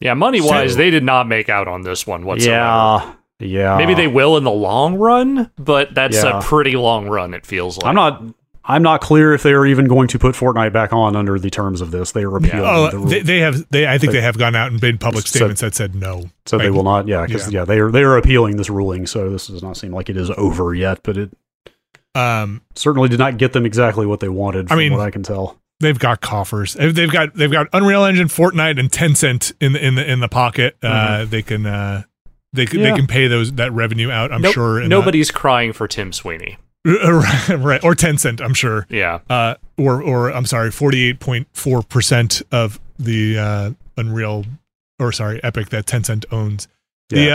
Yeah, 0.00 0.12
money 0.14 0.42
wise, 0.42 0.72
So- 0.72 0.78
they 0.78 0.90
did 0.90 1.04
not 1.04 1.26
make 1.26 1.48
out 1.48 1.68
on 1.68 1.80
this 1.82 2.06
one 2.06 2.26
whatsoever. 2.26 2.54
Yeah, 2.58 3.12
yeah. 3.38 3.76
Maybe 3.78 3.94
they 3.94 4.08
will 4.08 4.36
in 4.36 4.44
the 4.44 4.50
long 4.50 4.96
run, 4.96 5.50
but 5.56 5.94
that's 5.94 6.22
Yeah. 6.22 6.38
a 6.38 6.42
pretty 6.42 6.76
long 6.76 7.08
run. 7.08 7.32
It 7.32 7.46
feels 7.46 7.78
like. 7.78 7.86
I'm 7.86 7.94
not. 7.94 8.22
I'm 8.68 8.82
not 8.82 9.00
clear 9.00 9.32
if 9.32 9.42
they 9.44 9.52
are 9.52 9.64
even 9.64 9.86
going 9.86 10.08
to 10.08 10.18
put 10.18 10.34
Fortnite 10.34 10.72
back 10.72 10.92
on 10.92 11.14
under 11.14 11.38
the 11.38 11.50
terms 11.50 11.80
of 11.80 11.92
this. 11.92 12.10
They 12.12 12.24
are 12.24 12.36
appealing 12.36 12.60
Oh, 12.64 12.90
the 12.90 13.08
they, 13.08 13.20
they 13.20 13.38
have. 13.38 13.64
They, 13.70 13.86
I 13.86 13.96
think 13.98 14.12
They- 14.12 14.18
they 14.18 14.22
have 14.22 14.36
gone 14.38 14.56
out 14.56 14.72
and 14.72 14.82
made 14.82 14.98
public 15.00 15.26
So- 15.26 15.38
statements 15.38 15.60
that 15.60 15.74
said 15.74 15.94
no. 15.94 16.24
So 16.46 16.58
they 16.58 16.70
will 16.70 16.82
not, 16.82 17.06
yeah, 17.06 17.24
because 17.26 17.50
yeah. 17.52 17.64
they 17.64 17.78
are 17.78 17.90
they 17.90 18.02
are 18.02 18.16
appealing 18.16 18.56
this 18.56 18.68
ruling. 18.68 19.06
So 19.06 19.30
this 19.30 19.46
does 19.46 19.62
not 19.62 19.76
seem 19.76 19.92
like 19.92 20.08
it 20.10 20.16
is 20.16 20.30
over 20.36 20.74
yet, 20.74 21.00
but 21.04 21.16
it 21.16 21.30
Um, 22.14 22.62
certainly 22.74 23.08
did 23.08 23.18
not 23.18 23.36
get 23.38 23.52
them 23.52 23.66
exactly 23.66 24.06
what 24.06 24.20
they 24.20 24.28
wanted. 24.28 24.70
I 24.72 24.76
mean- 24.76 24.92
what 24.92 25.00
I 25.02 25.10
can 25.10 25.22
tell. 25.22 25.60
they've 25.80 25.98
got 25.98 26.20
coffers. 26.20 26.74
They've 26.74 27.10
got 27.12 27.34
they've 27.34 27.52
got 27.52 27.68
Unreal 27.72 28.04
Engine, 28.04 28.28
Fortnite, 28.28 28.80
and 28.80 28.90
Tencent 28.90 29.52
in 29.60 29.74
the 29.74 29.86
in 29.86 29.94
the 29.94 30.10
in 30.10 30.20
the 30.20 30.28
pocket. 30.28 30.76
Uh, 30.82 31.24
they 31.26 31.42
can 31.42 31.66
uh, 31.66 32.02
they 32.52 32.64
can 32.66 32.80
Yeah. 32.80 32.90
they 32.90 32.96
can 32.96 33.06
pay 33.06 33.28
those 33.28 33.52
that 33.52 33.72
revenue 33.72 34.10
out. 34.10 34.32
I'm 34.32 34.40
Nope, 34.40 34.54
sure. 34.54 34.80
in 34.80 34.88
nobody's 34.88 35.30
crying 35.30 35.72
for 35.74 35.86
Tim 35.86 36.12
Sweeney. 36.12 36.56
right 37.56 37.82
or 37.82 37.94
Tencent. 37.94 38.40
I'm 38.40 38.54
sure. 38.54 38.86
Yeah, 38.88 39.18
Uh, 39.28 39.54
or 39.76 40.00
or 40.02 40.30
I'm 40.30 40.46
sorry, 40.46 40.70
48.4 40.70 41.88
percent 41.88 42.42
of 42.52 42.78
the 42.98 43.38
uh, 43.38 43.70
Unreal 43.96 44.44
or 44.98 45.12
sorry 45.12 45.42
Epic 45.42 45.70
that 45.70 45.86
Tencent 45.86 46.24
owns. 46.30 46.68
The 47.08 47.30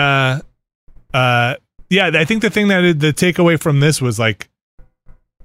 uh, 1.14 1.18
uh, 1.18 1.56
yeah, 1.90 2.12
I 2.14 2.24
think 2.26 2.42
the 2.42 2.50
thing 2.50 2.70
that 2.70 3.00
the 3.00 3.12
takeaway 3.14 3.60
from 3.60 3.82
this 3.82 4.02
was 4.02 4.18
like 4.18 4.50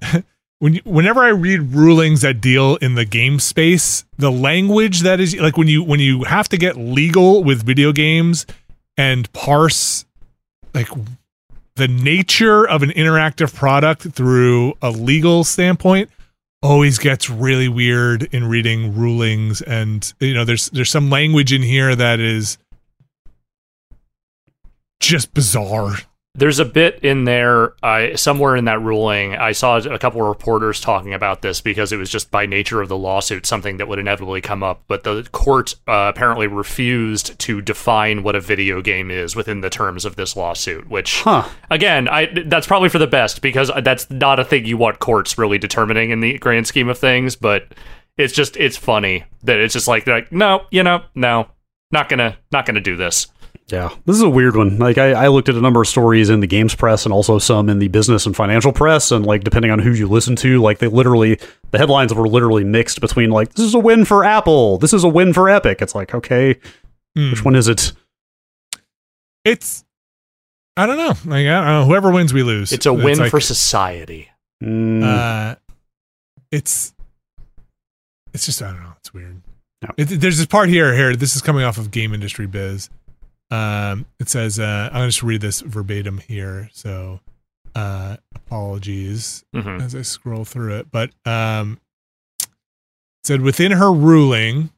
when 0.59 0.75
you, 0.75 0.81
whenever 0.85 1.23
I 1.23 1.29
read 1.29 1.73
rulings 1.73 2.21
that 2.21 2.39
deal 2.39 2.77
in 2.77 2.95
the 2.95 3.05
game 3.05 3.39
space, 3.39 4.05
the 4.17 4.31
language 4.31 5.01
that 5.01 5.19
is 5.19 5.35
like 5.35 5.57
when 5.57 5.67
you 5.67 5.83
when 5.83 5.99
you 5.99 6.23
have 6.23 6.47
to 6.49 6.57
get 6.57 6.77
legal 6.77 7.43
with 7.43 7.63
video 7.65 7.91
games 7.91 8.45
and 8.97 9.31
parse 9.33 10.05
like 10.73 10.87
the 11.77 11.87
nature 11.87 12.67
of 12.67 12.83
an 12.83 12.89
interactive 12.89 13.53
product 13.53 14.01
through 14.13 14.73
a 14.81 14.89
legal 14.89 15.43
standpoint 15.43 16.09
always 16.63 16.97
gets 16.97 17.29
really 17.29 17.69
weird 17.69 18.23
in 18.33 18.47
reading 18.47 18.95
rulings 18.95 19.61
and 19.61 20.13
you 20.19 20.33
know 20.33 20.43
there's 20.43 20.69
there's 20.71 20.89
some 20.89 21.09
language 21.09 21.53
in 21.53 21.61
here 21.61 21.95
that 21.95 22.19
is 22.19 22.57
just 24.99 25.33
bizarre 25.35 25.97
there's 26.37 26.59
a 26.59 26.65
bit 26.65 26.99
in 27.03 27.23
there, 27.23 27.73
uh, 27.83 28.15
somewhere 28.15 28.55
in 28.55 28.65
that 28.65 28.79
ruling. 28.79 29.35
I 29.35 29.51
saw 29.53 29.77
a 29.77 29.97
couple 29.97 30.21
of 30.21 30.27
reporters 30.27 30.79
talking 30.79 31.13
about 31.13 31.41
this 31.41 31.61
because 31.61 31.91
it 31.91 31.97
was 31.97 32.11
just 32.11 32.29
by 32.29 32.45
nature 32.45 32.79
of 32.79 32.89
the 32.89 32.97
lawsuit 32.97 33.47
something 33.47 33.77
that 33.77 33.87
would 33.87 33.97
inevitably 33.97 34.39
come 34.41 34.61
up. 34.61 34.83
But 34.87 35.03
the 35.03 35.27
court 35.31 35.73
uh, 35.87 36.11
apparently 36.15 36.45
refused 36.45 37.37
to 37.39 37.61
define 37.61 38.21
what 38.21 38.35
a 38.35 38.39
video 38.39 38.81
game 38.81 39.09
is 39.09 39.35
within 39.35 39.61
the 39.61 39.69
terms 39.71 40.05
of 40.05 40.15
this 40.15 40.35
lawsuit, 40.35 40.87
which 40.87 41.21
Huh. 41.21 41.49
again, 41.71 42.07
I 42.07 42.27
that's 42.45 42.67
probably 42.67 42.89
for 42.89 42.99
the 42.99 43.07
best 43.07 43.41
because 43.41 43.71
that's 43.83 44.09
not 44.11 44.39
a 44.39 44.45
thing 44.45 44.65
you 44.65 44.77
want 44.77 44.99
courts 44.99 45.37
really 45.37 45.57
determining 45.57 46.11
in 46.11 46.19
the 46.19 46.37
grand 46.37 46.67
scheme 46.67 46.87
of 46.87 46.99
things. 46.99 47.35
But 47.35 47.67
it's 48.15 48.33
just 48.33 48.55
it's 48.57 48.77
funny 48.77 49.23
that 49.43 49.57
it's 49.59 49.73
just 49.73 49.87
like 49.87 50.05
they're 50.05 50.15
like, 50.15 50.31
no, 50.31 50.65
you 50.69 50.83
know, 50.83 51.01
no, 51.15 51.47
not 51.91 52.09
gonna 52.09 52.37
not 52.51 52.67
gonna 52.67 52.79
do 52.81 52.95
this. 52.95 53.27
Yeah, 53.67 53.89
this 54.05 54.15
is 54.15 54.21
a 54.21 54.29
weird 54.29 54.55
one. 54.55 54.77
Like 54.77 54.97
I, 54.97 55.11
I 55.11 55.27
looked 55.27 55.49
at 55.49 55.55
a 55.55 55.61
number 55.61 55.81
of 55.81 55.87
stories 55.87 56.29
in 56.29 56.39
the 56.39 56.47
games 56.47 56.73
press 56.75 57.05
and 57.05 57.11
also 57.13 57.37
some 57.39 57.69
in 57.69 57.79
the 57.79 57.87
business 57.89 58.25
and 58.25 58.35
financial 58.35 58.71
press, 58.71 59.11
and 59.11 59.25
like 59.25 59.43
depending 59.43 59.71
on 59.71 59.79
who 59.79 59.91
you 59.91 60.07
listen 60.07 60.35
to, 60.37 60.61
like 60.61 60.79
they 60.79 60.87
literally 60.87 61.39
the 61.71 61.77
headlines 61.77 62.13
were 62.13 62.27
literally 62.27 62.63
mixed 62.63 63.01
between 63.01 63.29
like 63.29 63.53
this 63.53 63.65
is 63.65 63.73
a 63.73 63.79
win 63.79 64.05
for 64.05 64.23
Apple, 64.23 64.77
this 64.77 64.93
is 64.93 65.03
a 65.03 65.09
win 65.09 65.33
for 65.33 65.49
Epic. 65.49 65.81
It's 65.81 65.95
like 65.95 66.13
okay, 66.15 66.59
Hmm. 67.15 67.31
which 67.31 67.43
one 67.43 67.55
is 67.55 67.67
it? 67.67 67.93
it's 69.45 69.85
i 70.75 70.85
don't 70.85 70.97
know 70.97 71.13
like 71.31 71.47
i 71.47 71.55
don't 71.55 71.65
know 71.65 71.85
whoever 71.85 72.11
wins 72.11 72.33
we 72.33 72.43
lose 72.43 72.71
It's 72.73 72.85
a 72.85 72.93
win 72.93 73.17
like, 73.17 73.31
for 73.31 73.39
society. 73.39 74.29
Mm, 74.61 75.03
uh 75.03 75.55
it's 76.51 76.93
it's 78.33 78.45
just 78.45 78.61
i 78.61 78.67
don't 78.71 78.81
know 78.83 78.93
it's 78.99 79.13
weird 79.13 79.41
No. 79.81 79.89
it, 79.97 80.05
there's 80.19 80.37
this 80.37 80.47
part 80.47 80.67
here 80.69 80.93
here 80.95 81.15
this 81.15 81.35
is 81.35 81.41
coming 81.41 81.63
off 81.63 81.77
of 81.77 81.91
game 81.91 82.13
industry 82.13 82.45
biz 82.45 82.89
um 83.51 84.05
it 84.19 84.27
says 84.29 84.59
uh 84.59 84.89
i'm 84.91 84.99
gonna 84.99 85.07
just 85.07 85.23
read 85.23 85.39
this 85.41 85.61
verbatim 85.61 86.17
here 86.17 86.69
so 86.73 87.19
uh 87.75 88.17
apologies 88.35 89.43
Mhm. 89.55 89.81
as 89.81 89.93
I 89.95 90.01
scroll 90.01 90.45
through 90.45 90.75
it. 90.77 90.87
But 90.91 91.11
um, 91.25 91.79
said 93.23 93.41
within 93.41 93.73
her 93.73 93.91
ruling, 93.91 94.69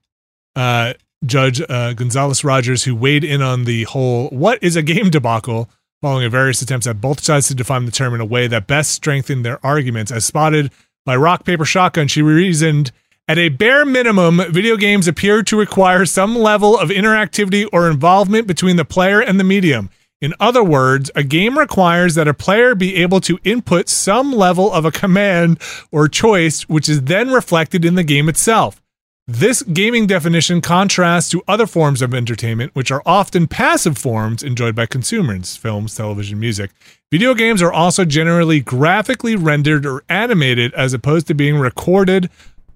uh, 0.55 0.93
Judge 1.25 1.61
uh, 1.69 1.93
Gonzalez 1.93 2.43
Rogers, 2.43 2.83
who 2.83 2.95
weighed 2.95 3.23
in 3.23 3.41
on 3.41 3.65
the 3.65 3.83
whole 3.83 4.29
"what 4.29 4.61
is 4.63 4.75
a 4.75 4.81
game" 4.81 5.09
debacle, 5.09 5.69
following 6.01 6.25
a 6.25 6.29
various 6.29 6.61
attempts 6.61 6.87
at 6.87 6.99
both 7.01 7.23
sides 7.23 7.47
to 7.49 7.55
define 7.55 7.85
the 7.85 7.91
term 7.91 8.13
in 8.13 8.21
a 8.21 8.25
way 8.25 8.47
that 8.47 8.67
best 8.67 8.91
strengthened 8.91 9.45
their 9.45 9.63
arguments. 9.65 10.11
As 10.11 10.25
spotted 10.25 10.71
by 11.05 11.15
Rock 11.15 11.45
Paper 11.45 11.65
Shotgun, 11.65 12.07
she 12.07 12.21
reasoned. 12.21 12.91
At 13.29 13.37
a 13.37 13.49
bare 13.49 13.85
minimum, 13.85 14.41
video 14.51 14.75
games 14.75 15.07
appear 15.07 15.43
to 15.43 15.55
require 15.55 16.03
some 16.03 16.35
level 16.35 16.75
of 16.75 16.89
interactivity 16.89 17.67
or 17.71 17.87
involvement 17.87 18.47
between 18.47 18.75
the 18.75 18.83
player 18.83 19.21
and 19.21 19.39
the 19.39 19.43
medium. 19.43 19.91
In 20.19 20.33
other 20.39 20.63
words, 20.63 21.11
a 21.13 21.21
game 21.21 21.55
requires 21.55 22.15
that 22.15 22.27
a 22.27 22.33
player 22.33 22.73
be 22.73 22.95
able 22.95 23.21
to 23.21 23.37
input 23.43 23.87
some 23.87 24.33
level 24.33 24.73
of 24.73 24.83
a 24.83 24.91
command 24.91 25.61
or 25.91 26.07
choice, 26.07 26.67
which 26.67 26.89
is 26.89 27.03
then 27.03 27.29
reflected 27.29 27.85
in 27.85 27.93
the 27.93 28.03
game 28.03 28.29
itself. 28.29 28.81
This 29.27 29.61
gaming 29.61 30.07
definition 30.07 30.59
contrasts 30.59 31.29
to 31.29 31.43
other 31.47 31.67
forms 31.67 32.01
of 32.01 32.15
entertainment, 32.15 32.73
which 32.73 32.89
are 32.89 33.03
often 33.05 33.45
passive 33.45 33.95
forms 33.95 34.41
enjoyed 34.41 34.73
by 34.73 34.87
consumers 34.87 35.55
films, 35.55 35.93
television, 35.93 36.39
music. 36.39 36.71
Video 37.11 37.35
games 37.35 37.61
are 37.61 37.71
also 37.71 38.05
generally 38.05 38.59
graphically 38.59 39.35
rendered 39.35 39.85
or 39.85 40.03
animated 40.09 40.73
as 40.73 40.95
opposed 40.95 41.27
to 41.27 41.35
being 41.35 41.59
recorded. 41.59 42.31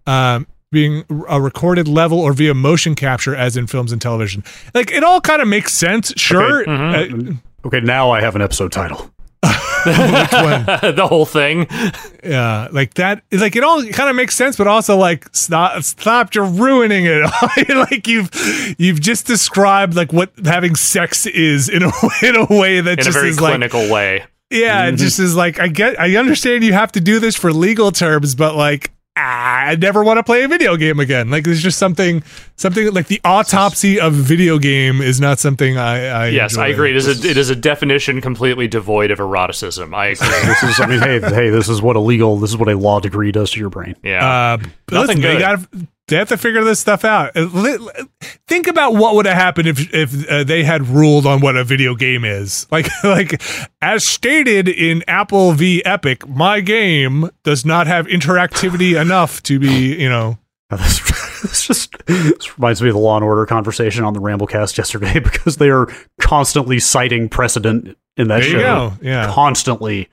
Um, 0.06 0.48
being 0.72 1.06
a 1.30 1.40
recorded 1.40 1.88
level 1.88 2.20
or 2.20 2.34
via 2.34 2.54
motion 2.56 2.96
capture 2.96 3.36
as 3.36 3.56
in 3.56 3.68
films 3.68 3.92
and 3.92 4.02
television 4.02 4.44
like 4.74 4.92
it 4.92 5.04
all 5.04 5.22
kind 5.22 5.40
of 5.40 5.48
makes 5.48 5.72
sense 5.72 6.12
sure 6.18 6.68
Okay. 6.68 7.38
Okay, 7.66 7.80
now 7.80 8.12
I 8.12 8.20
have 8.20 8.36
an 8.36 8.42
episode 8.42 8.72
title. 8.72 9.10
the 9.44 11.06
whole 11.08 11.26
thing. 11.26 11.68
Yeah, 12.24 12.70
like 12.72 12.94
that. 12.96 13.24
Like 13.32 13.56
it 13.56 13.64
all 13.64 13.84
kind 13.88 14.10
of 14.10 14.16
makes 14.16 14.36
sense, 14.36 14.56
but 14.56 14.68
also 14.68 14.98
like 14.98 15.28
stop, 15.34 15.82
stop! 15.84 16.34
You're 16.36 16.46
ruining 16.46 17.06
it. 17.06 17.30
like 17.70 18.08
you've 18.08 18.30
you've 18.78 19.02
just 19.02 19.28
described 19.28 19.96
like 19.96 20.14
what 20.14 20.32
having 20.46 20.76
sex 20.76 21.26
is 21.26 21.68
in 21.68 21.84
a 21.84 21.92
in 22.22 22.36
a 22.36 22.46
way 22.46 22.80
that 22.82 22.94
In 22.94 23.00
a 23.00 23.04
just 23.04 23.18
very 23.18 23.30
is 23.30 23.42
like 23.42 23.52
clinical 23.52 23.90
way. 23.90 24.26
yeah, 24.50 24.86
it 24.86 24.90
mm-hmm. 24.90 24.98
just 24.98 25.20
is 25.20 25.36
like 25.36 25.60
I 25.60 25.68
get 25.68 26.00
I 26.00 26.16
understand 26.16 26.64
you 26.64 26.74
have 26.74 26.94
to 26.94 27.02
do 27.02 27.20
this 27.20 27.36
for 27.36 27.52
legal 27.54 27.92
terms, 27.92 28.36
but 28.36 28.56
like. 28.56 28.93
Ah, 29.16 29.66
I 29.68 29.76
never 29.76 30.04
want 30.04 30.18
to 30.18 30.24
play 30.24 30.44
a 30.44 30.48
video 30.48 30.76
game 30.76 31.00
again. 31.00 31.30
Like 31.30 31.44
there's 31.44 31.62
just 31.62 31.78
something, 31.78 32.24
something 32.56 32.92
like 32.94 33.06
the 33.08 33.22
autopsy 33.24 34.00
of 34.00 34.14
video 34.14 34.58
game 34.58 35.02
is 35.02 35.22
not 35.22 35.38
something 35.38 35.78
I. 35.78 36.08
I 36.08 36.28
Yes, 36.30 36.58
I 36.58 36.68
agree. 36.68 36.90
It 36.90 36.96
is, 36.96 37.08
a, 37.08 37.30
it 37.30 37.38
is 37.38 37.52
a 37.52 37.56
definition 37.56 38.22
completely 38.22 38.68
devoid 38.68 39.12
of 39.12 39.20
eroticism. 39.20 39.94
I 39.94 40.08
agree. 40.08 40.28
This 40.28 40.64
is, 40.64 40.80
I 40.80 40.88
mean, 40.88 41.00
hey, 41.00 41.20
hey, 41.20 41.50
this 41.52 41.70
is 41.70 41.80
what 41.80 41.96
a 41.96 42.00
legal, 42.00 42.38
this 42.38 42.50
is 42.50 42.58
what 42.58 42.70
a 42.70 42.76
law 42.76 43.00
degree 43.00 43.32
does 43.32 43.52
to 43.52 43.60
your 43.60 43.70
brain. 43.70 43.96
Yeah. 44.04 44.26
Uh, 44.54 44.58
but 44.88 45.08
listen, 45.08 45.20
Nothing 45.20 45.22
they 45.22 45.34
good. 45.34 45.40
got 45.40 45.90
they 46.08 46.18
have 46.18 46.30
to 46.30 46.38
figure 46.38 46.64
this 46.64 46.80
stuff 46.80 47.06
out. 47.06 47.32
Uh, 47.36 47.48
Think 48.48 48.68
about 48.68 48.94
what 48.96 49.16
would 49.16 49.26
have 49.26 49.36
happened 49.36 49.68
if 49.68 49.94
if 49.94 50.30
uh, 50.30 50.44
they 50.44 50.64
had 50.64 50.88
ruled 50.88 51.26
on 51.26 51.40
what 51.40 51.56
a 51.56 51.64
video 51.64 51.96
game 51.96 52.26
is. 52.26 52.68
Like 52.74 52.88
like 53.04 53.42
as 53.82 54.04
stated 54.04 54.68
in 54.68 55.04
Apple 55.08 55.54
v 55.54 55.84
Epic, 55.86 56.28
my 56.28 56.60
game 56.60 57.30
does 57.44 57.66
not 57.66 57.88
have 57.88 58.08
interactivity 58.08 59.00
enough 59.02 59.42
to 59.44 59.60
be 59.60 59.96
you 60.02 60.10
know. 60.10 60.38
This, 60.70 61.00
this 61.44 61.68
just 61.68 61.94
this 62.08 62.58
reminds 62.58 62.82
me 62.82 62.90
of 62.90 62.96
the 62.96 63.00
Law 63.00 63.16
and 63.16 63.24
Order 63.24 63.46
conversation 63.46 64.04
on 64.04 64.14
the 64.14 64.20
Ramblecast 64.20 64.78
yesterday 64.78 65.20
because 65.20 65.58
they 65.58 65.70
are 65.70 65.88
constantly 66.20 66.80
citing 66.80 67.30
precedent 67.30 67.96
in 68.18 68.28
that 68.28 68.42
There 68.42 68.60
show. 68.60 68.94
Yeah. 69.02 69.32
Constantly. 69.32 70.10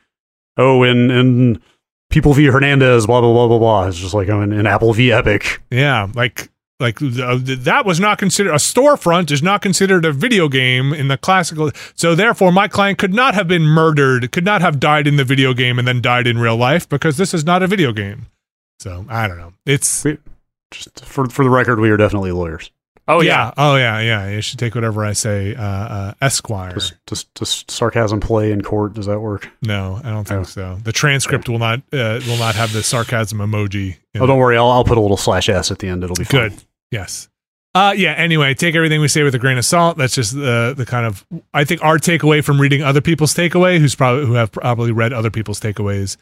Oh, 0.56 0.82
in 0.82 1.10
in 1.10 1.62
People 2.10 2.34
v 2.34 2.46
Hernandez, 2.46 3.06
blah 3.06 3.20
blah 3.20 3.32
blah 3.32 3.48
blah 3.48 3.58
blah. 3.58 3.86
It's 3.86 3.98
just 3.98 4.14
like 4.14 4.28
in, 4.28 4.52
in 4.52 4.66
Apple 4.66 4.92
v 4.92 5.10
Epic. 5.12 5.60
Yeah, 5.70 6.08
like 6.14 6.50
like 6.80 7.00
uh, 7.00 7.38
that 7.40 7.84
was 7.86 8.00
not 8.00 8.18
considered 8.18 8.50
a 8.52 8.56
storefront 8.56 9.30
is 9.30 9.42
not 9.42 9.62
considered 9.62 10.04
a 10.04 10.12
video 10.12 10.48
game 10.48 10.92
in 10.92 11.08
the 11.08 11.16
classical. 11.16 11.70
So 11.94 12.14
therefore, 12.14 12.52
my 12.52 12.68
client 12.68 12.98
could 12.98 13.14
not 13.14 13.34
have 13.34 13.46
been 13.48 13.62
murdered, 13.62 14.32
could 14.32 14.44
not 14.44 14.60
have 14.60 14.80
died 14.80 15.06
in 15.06 15.16
the 15.16 15.24
video 15.24 15.54
game 15.54 15.78
and 15.78 15.86
then 15.86 16.00
died 16.00 16.26
in 16.26 16.38
real 16.38 16.56
life 16.56 16.88
because 16.88 17.16
this 17.16 17.32
is 17.32 17.44
not 17.44 17.62
a 17.62 17.66
video 17.66 17.92
game. 17.92 18.26
So 18.80 19.04
I 19.08 19.28
don't 19.28 19.38
know. 19.38 19.52
It's 19.66 20.04
We- 20.04 20.18
Just 20.72 21.04
for 21.04 21.26
for 21.28 21.44
the 21.44 21.50
record, 21.50 21.80
we 21.80 21.90
are 21.90 21.96
definitely 21.96 22.32
lawyers. 22.32 22.70
Oh, 23.16 23.20
yeah. 23.20 23.52
oh 23.56 23.76
yeah, 23.76 24.00
yeah. 24.00 24.28
You 24.30 24.40
should 24.40 24.58
take 24.58 24.74
whatever 24.74 25.04
I 25.04 25.12
say, 25.12 25.54
uh, 25.54 25.62
uh, 25.62 26.14
Esquire. 26.20 26.72
Does, 26.74 26.92
does, 27.06 27.24
does 27.34 27.64
sarcasm 27.68 28.20
play 28.20 28.52
in 28.52 28.62
court? 28.62 28.94
Does 28.94 29.06
that 29.06 29.20
work? 29.20 29.48
No, 29.62 30.00
I 30.04 30.10
don't 30.10 30.26
think 30.26 30.40
Oh. 30.40 30.44
so. 30.44 30.78
The 30.82 30.92
transcript 30.92 31.48
will 31.48 31.58
not 31.58 31.80
uh, 31.92 32.20
will 32.26 32.38
not 32.38 32.54
have 32.54 32.72
the 32.72 32.82
sarcasm 32.82 33.38
emoji. 33.38 33.96
in 34.14 34.22
Oh, 34.22 34.26
don't 34.26 34.38
worry. 34.38 34.56
I'll, 34.56 34.70
I'll 34.70 34.84
put 34.84 34.98
a 34.98 35.00
little 35.00 35.16
slash 35.16 35.48
s 35.48 35.70
at 35.70 35.78
the 35.80 35.88
end. 35.88 36.04
It'll 36.04 36.16
be 36.16 36.24
fine. 36.24 36.50
Good. 36.50 36.64
Yes. 36.90 37.28
Uh, 37.74 37.94
yeah. 37.96 38.12
Anyway, 38.14 38.52
take 38.54 38.74
everything 38.74 39.00
we 39.00 39.06
say 39.08 39.22
with 39.22 39.34
a 39.34 39.38
grain 39.38 39.56
of 39.58 39.64
salt. 39.64 39.96
That's 39.96 40.14
just 40.14 40.34
the 40.34 40.74
the 40.76 40.84
kind 40.86 41.06
of 41.06 41.24
I 41.54 41.64
think 41.64 41.84
our 41.84 41.98
takeaway 41.98 42.42
from 42.42 42.60
reading 42.60 42.82
other 42.82 43.00
people's 43.00 43.32
takeaway, 43.34 43.78
who's 43.78 43.94
probably 43.94 44.26
who 44.26 44.32
have 44.34 44.50
probably 44.50 44.90
read 44.92 45.12
other 45.12 45.30
people's 45.30 45.60
takeaways. 45.60 46.16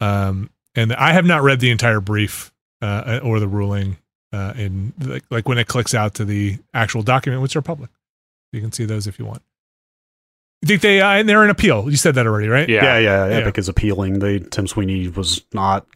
Um, 0.00 0.50
and 0.74 0.92
I 0.94 1.12
have 1.12 1.24
not 1.24 1.42
read 1.42 1.60
the 1.60 1.70
entire 1.70 2.00
brief 2.00 2.52
uh, 2.82 3.20
or 3.22 3.40
the 3.40 3.48
ruling 3.48 3.96
uh, 4.32 4.52
in 4.56 4.92
like, 5.00 5.24
like 5.30 5.48
when 5.48 5.58
it 5.58 5.66
clicks 5.68 5.94
out 5.94 6.14
to 6.14 6.24
the 6.24 6.58
actual 6.74 7.02
document, 7.02 7.42
which 7.42 7.56
are 7.56 7.62
public. 7.62 7.90
You 8.52 8.60
can 8.60 8.72
see 8.72 8.84
those 8.84 9.06
if 9.06 9.18
you 9.18 9.24
want. 9.26 9.42
You 10.62 10.66
think 10.68 10.80
they 10.82 11.00
uh, 11.00 11.08
and 11.10 11.28
they're 11.28 11.44
in 11.44 11.50
appeal? 11.50 11.88
You 11.90 11.96
said 11.96 12.14
that 12.16 12.26
already, 12.26 12.48
right? 12.48 12.68
Yeah. 12.68 12.82
Yeah, 12.84 12.98
yeah. 12.98 13.26
Yeah. 13.28 13.34
Epic 13.36 13.58
is 13.58 13.68
appealing. 13.68 14.18
They 14.18 14.38
Tim 14.40 14.66
Sweeney 14.66 15.08
was 15.08 15.42
not. 15.52 15.86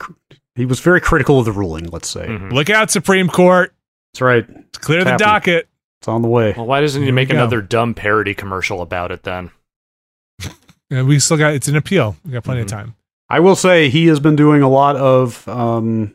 He 0.55 0.67
was 0.67 0.81
very 0.81 1.01
critical 1.01 1.39
of 1.39 1.47
the 1.47 1.53
ruling. 1.53 1.87
Let's 1.87 2.09
say 2.09 2.27
Mhm. 2.27 2.53
Look 2.53 2.69
out, 2.71 2.91
Supreme 2.91 3.29
Court! 3.29 3.75
that's 4.13 4.21
right. 4.21 4.47
Clear 4.75 5.03
the 5.05 5.11
Happy. 5.13 5.25
docket. 5.25 5.69
It's 6.01 6.09
on 6.09 6.23
the 6.23 6.29
way. 6.29 6.53
Well, 6.57 6.67
why 6.67 6.81
doesn't 6.81 7.01
he 7.01 7.07
Here 7.07 7.13
we 7.13 7.17
make 7.17 7.31
another 7.31 7.61
dumb 7.63 7.95
parody 7.95 8.35
commercial 8.35 8.83
about 8.83 9.11
it 9.13 9.23
then? 9.25 9.51
And 10.91 11.09
we 11.09 11.19
still 11.21 11.39
got 11.39 11.55
it's 11.55 11.69
an 11.69 11.77
appeal. 11.77 12.17
We 12.25 12.33
got 12.33 12.45
plenty 12.45 12.61
Mhm. 12.61 12.65
of 12.65 12.71
time. 12.71 12.95
I 13.31 13.41
will 13.41 13.57
say 13.57 13.89
he 13.89 14.09
has 14.09 14.21
been 14.21 14.37
doing 14.37 14.61
a 14.61 14.69
lot 14.69 14.95
of. 14.97 15.49
Um, 15.49 16.15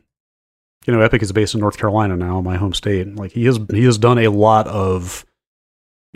you 0.88 0.94
know, 0.94 1.02
Epic 1.02 1.22
is 1.22 1.32
based 1.32 1.54
in 1.54 1.60
North 1.60 1.78
Carolina 1.78 2.16
now, 2.18 2.42
my 2.42 2.56
home 2.58 2.74
state. 2.74 3.16
Like 3.16 3.32
he 3.34 3.46
has, 3.46 3.60
he 3.72 3.84
has 3.84 3.98
done 3.98 4.18
a 4.18 4.30
lot 4.30 4.68
of 4.68 5.26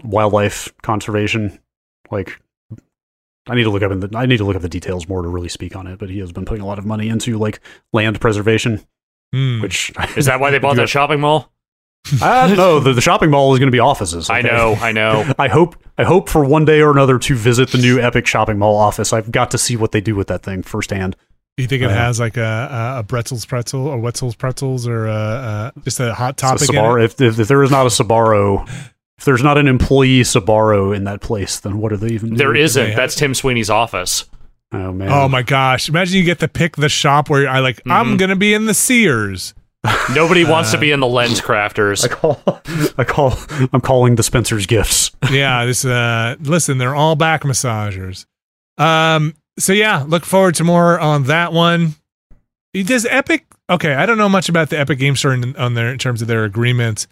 wildlife 0.04 0.74
conservation. 0.82 1.60
Like, 2.10 2.40
I 3.48 3.56
need 3.56 3.64
to 3.64 3.70
look 3.70 3.84
up 3.84 3.92
in 3.92 4.00
the, 4.00 4.10
I 4.18 4.26
need 4.26 4.38
to 4.38 4.44
look 4.46 4.56
up 4.56 4.62
the 4.62 4.70
details 4.70 5.08
more 5.08 5.22
to 5.22 5.28
really 5.28 5.50
speak 5.50 5.76
on 5.76 5.88
it. 5.88 6.00
But 6.00 6.10
he 6.10 6.20
has 6.20 6.32
been 6.32 6.46
putting 6.46 6.62
a 6.64 6.66
lot 6.68 6.80
of 6.80 6.86
money 6.86 7.10
into 7.10 7.38
like 7.38 7.60
land 7.94 8.20
preservation, 8.20 8.84
Hmm. 9.34 9.62
which 9.62 9.92
Is 10.18 10.26
that 10.26 10.40
why 10.40 10.52
they 10.52 10.60
bought 10.60 10.76
that 10.76 10.90
shopping 10.98 11.22
mall? 11.22 11.52
I 12.22 12.48
don't 12.48 12.58
know. 12.58 12.80
The, 12.80 12.94
the 12.94 13.02
shopping 13.02 13.30
mall 13.30 13.54
is 13.54 13.60
going 13.60 13.68
to 13.68 13.72
be 13.72 13.80
offices. 13.80 14.30
I 14.30 14.42
know, 14.42 14.74
I 14.82 14.92
know. 14.92 15.32
I 15.40 15.48
hope 15.48 15.76
I 15.98 16.04
hope 16.04 16.30
for 16.30 16.44
one 16.44 16.66
day 16.66 16.82
or 16.82 16.92
another 16.92 17.20
to 17.20 17.36
visit 17.36 17.70
the 17.70 17.78
new 17.78 18.00
Epic 18.00 18.26
shopping 18.26 18.58
mall 18.58 18.76
office. 18.76 19.14
I've 19.14 19.32
got 19.32 19.52
to 19.52 19.58
see 19.58 19.76
what 19.76 19.92
they 19.92 20.02
do 20.02 20.16
with 20.16 20.28
that 20.28 20.42
thing 20.44 20.64
firsthand. 20.64 21.16
Do 21.58 21.64
you 21.64 21.68
think 21.68 21.82
it 21.84 21.90
Uh, 21.90 21.94
has 21.94 22.20
like 22.20 22.38
a, 22.38 22.96
a, 22.96 23.00
a 23.00 23.04
Bretzel's 23.04 23.46
pretzel 23.46 23.86
or 23.88 23.98
Wetzel's 24.00 24.36
pretzels 24.36 24.88
or 24.88 25.08
uh, 25.08 25.14
uh, 25.14 25.72
just 25.84 26.00
a 26.00 26.14
hot 26.14 26.38
topic? 26.38 26.62
So 26.62 26.74
in 26.74 26.80
Sbarro, 26.80 27.02
it? 27.02 27.06
if, 27.06 27.22
if 27.22 27.40
if 27.40 27.48
there 27.48 27.62
is 27.64 27.72
not 27.72 27.86
a 27.86 27.90
Sbarro, 27.90 28.68
if 29.18 29.26
there's 29.26 29.44
not 29.44 29.58
an 29.58 29.68
employee 29.68 30.22
Sbarro 30.22 30.96
in 30.96 31.04
that 31.04 31.22
place, 31.22 31.60
then 31.60 31.78
what 31.80 31.92
are 31.92 31.98
they 31.98 32.08
even? 32.14 32.36
There 32.36 32.48
doing? 32.48 32.54
They 32.58 32.64
isn't. 32.64 32.96
That's 32.96 33.16
Tim 33.16 33.34
Sweeney's 33.36 33.70
office. 33.70 34.26
Oh 34.74 34.94
man. 34.94 35.10
Oh 35.12 35.28
my 35.28 35.42
gosh! 35.42 35.90
Imagine 35.90 36.18
you 36.20 36.24
get 36.24 36.40
to 36.40 36.48
pick 36.48 36.78
the 36.78 36.88
shop 36.90 37.30
where 37.30 37.48
I 37.50 37.60
like. 37.60 37.82
I'm 37.86 38.16
Mhm. 38.16 38.20
gonna 38.20 38.36
be 38.38 38.54
in 38.54 38.66
the 38.66 38.74
Sears. 38.74 39.54
Nobody 40.16 40.46
wants 40.46 40.72
to 40.72 40.78
Uh, 40.78 40.80
be 40.82 40.92
in 40.92 41.00
the 41.02 41.08
LensCrafters. 41.08 42.06
I 42.06 42.08
call. 42.08 42.42
I 42.98 43.04
call. 43.04 43.34
I'm 43.74 43.82
calling 43.82 44.16
the 44.16 44.24
Spencer's 44.24 44.66
gifts. 44.68 45.12
yeah, 45.30 45.66
this. 45.66 45.84
Uh, 45.84 46.36
listen, 46.40 46.78
they're 46.78 46.96
all 46.96 47.16
back 47.18 47.44
massagers. 47.44 48.26
Um. 48.78 49.34
So 49.62 49.74
yeah, 49.74 50.04
look 50.08 50.26
forward 50.26 50.56
to 50.56 50.64
more 50.64 51.00
on 51.00 51.24
that 51.26 51.54
one. 51.54 51.96
Does 52.74 53.06
Epic? 53.10 53.46
Okay, 53.70 53.94
I 53.94 54.06
don't 54.06 54.18
know 54.18 54.30
much 54.30 54.50
about 54.50 54.70
the 54.70 54.80
Epic 54.80 55.00
Game 55.00 55.16
Store 55.16 55.34
in, 55.34 55.56
on 55.56 55.74
their 55.74 55.92
in 55.92 55.98
terms 55.98 56.22
of 56.22 56.28
their 56.28 56.44
agreements. 56.44 57.08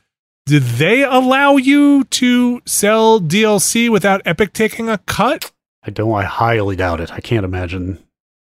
Did 0.46 0.64
they 0.64 1.04
allow 1.04 1.58
you 1.58 2.06
to 2.06 2.62
sell 2.66 3.20
DLC 3.20 3.90
without 3.90 4.22
Epic 4.26 4.54
taking 4.54 4.90
a 4.90 4.98
cut? 5.00 5.52
I 5.84 5.92
don't. 5.92 6.12
I 6.14 6.24
highly 6.24 6.76
doubt 6.76 7.00
it. 7.02 7.12
I 7.14 7.20
can't 7.20 7.46
imagine 7.46 8.00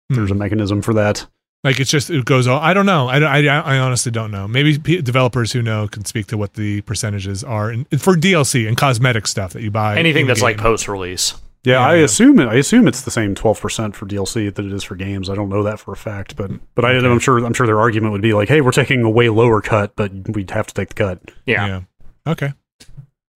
there's 0.09 0.31
a 0.31 0.33
Hmm. 0.33 0.39
mechanism 0.39 0.81
for 0.81 0.93
that. 0.95 1.27
Like 1.63 1.79
it's 1.79 1.91
just 1.91 2.09
it 2.09 2.23
goes 2.25 2.47
all. 2.47 2.59
I 2.59 2.73
don't 2.73 2.85
know. 2.85 3.09
I, 3.09 3.19
I, 3.19 3.39
I 3.45 3.79
honestly 3.79 4.11
don't 4.13 4.31
know. 4.31 4.47
Maybe 4.47 4.79
p- 4.79 5.01
developers 5.01 5.51
who 5.51 5.61
know 5.61 5.87
can 5.89 6.05
speak 6.05 6.27
to 6.27 6.37
what 6.37 6.53
the 6.53 6.81
percentages 6.81 7.43
are 7.43 7.69
in, 7.71 7.83
for 7.97 8.15
DLC 8.15 8.65
and 8.67 8.77
cosmetic 8.77 9.27
stuff 9.27 9.51
that 9.53 9.61
you 9.61 9.69
buy. 9.69 9.97
Anything 9.97 10.25
that's 10.25 10.41
like 10.41 10.57
post 10.57 10.87
release. 10.87 11.33
Yeah, 11.63 11.73
Yeah, 11.73 11.87
I 11.87 11.95
yeah. 11.95 12.03
assume 12.05 12.39
it. 12.39 12.47
I 12.47 12.55
assume 12.55 12.87
it's 12.87 13.01
the 13.01 13.11
same 13.11 13.35
twelve 13.35 13.59
percent 13.59 13.95
for 13.95 14.05
DLC 14.05 14.53
that 14.53 14.65
it 14.65 14.71
is 14.71 14.83
for 14.83 14.95
games. 14.95 15.29
I 15.29 15.35
don't 15.35 15.49
know 15.49 15.63
that 15.63 15.79
for 15.79 15.91
a 15.91 15.97
fact, 15.97 16.35
but 16.35 16.51
but 16.75 16.85
I, 16.85 16.91
I'm 16.91 17.19
sure 17.19 17.43
I'm 17.45 17.53
sure 17.53 17.67
their 17.67 17.79
argument 17.79 18.13
would 18.13 18.21
be 18.21 18.33
like, 18.33 18.47
hey, 18.47 18.61
we're 18.61 18.71
taking 18.71 19.03
a 19.03 19.09
way 19.09 19.29
lower 19.29 19.61
cut, 19.61 19.95
but 19.95 20.11
we'd 20.29 20.51
have 20.51 20.67
to 20.67 20.73
take 20.73 20.89
the 20.89 20.95
cut. 20.95 21.21
Yeah. 21.45 21.81
Okay. 22.27 22.53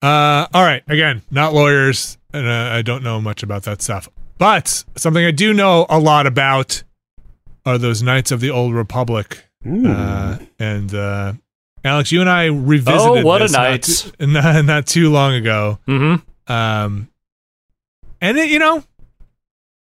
Uh. 0.02 0.46
All 0.52 0.62
right. 0.64 0.82
Again, 0.88 1.22
not 1.30 1.52
lawyers, 1.54 2.18
and 2.32 2.46
uh, 2.46 2.70
I 2.72 2.82
don't 2.82 3.02
know 3.02 3.20
much 3.20 3.42
about 3.42 3.62
that 3.64 3.80
stuff. 3.82 4.08
But 4.38 4.84
something 4.96 5.24
I 5.24 5.30
do 5.30 5.52
know 5.54 5.86
a 5.88 5.98
lot 5.98 6.26
about 6.26 6.82
are 7.64 7.78
those 7.78 8.02
Knights 8.02 8.30
of 8.32 8.40
the 8.40 8.50
Old 8.50 8.74
Republic. 8.74 9.44
Ooh. 9.66 9.86
Uh, 9.88 10.38
and 10.58 10.94
uh, 10.94 11.32
Alex, 11.84 12.12
you 12.12 12.20
and 12.20 12.28
I 12.28 12.46
revisited. 12.46 13.00
Oh, 13.00 13.24
what 13.24 13.40
a 13.40 13.44
this 13.44 13.52
not 13.52 13.70
night. 13.70 13.82
too- 13.84 14.10
Not, 14.26 14.64
not 14.64 14.86
too 14.86 15.10
long 15.10 15.34
ago. 15.34 15.78
Mm-hmm. 15.88 16.52
Um, 16.52 17.08
and 18.24 18.38
it, 18.38 18.50
you 18.50 18.58
know, 18.58 18.82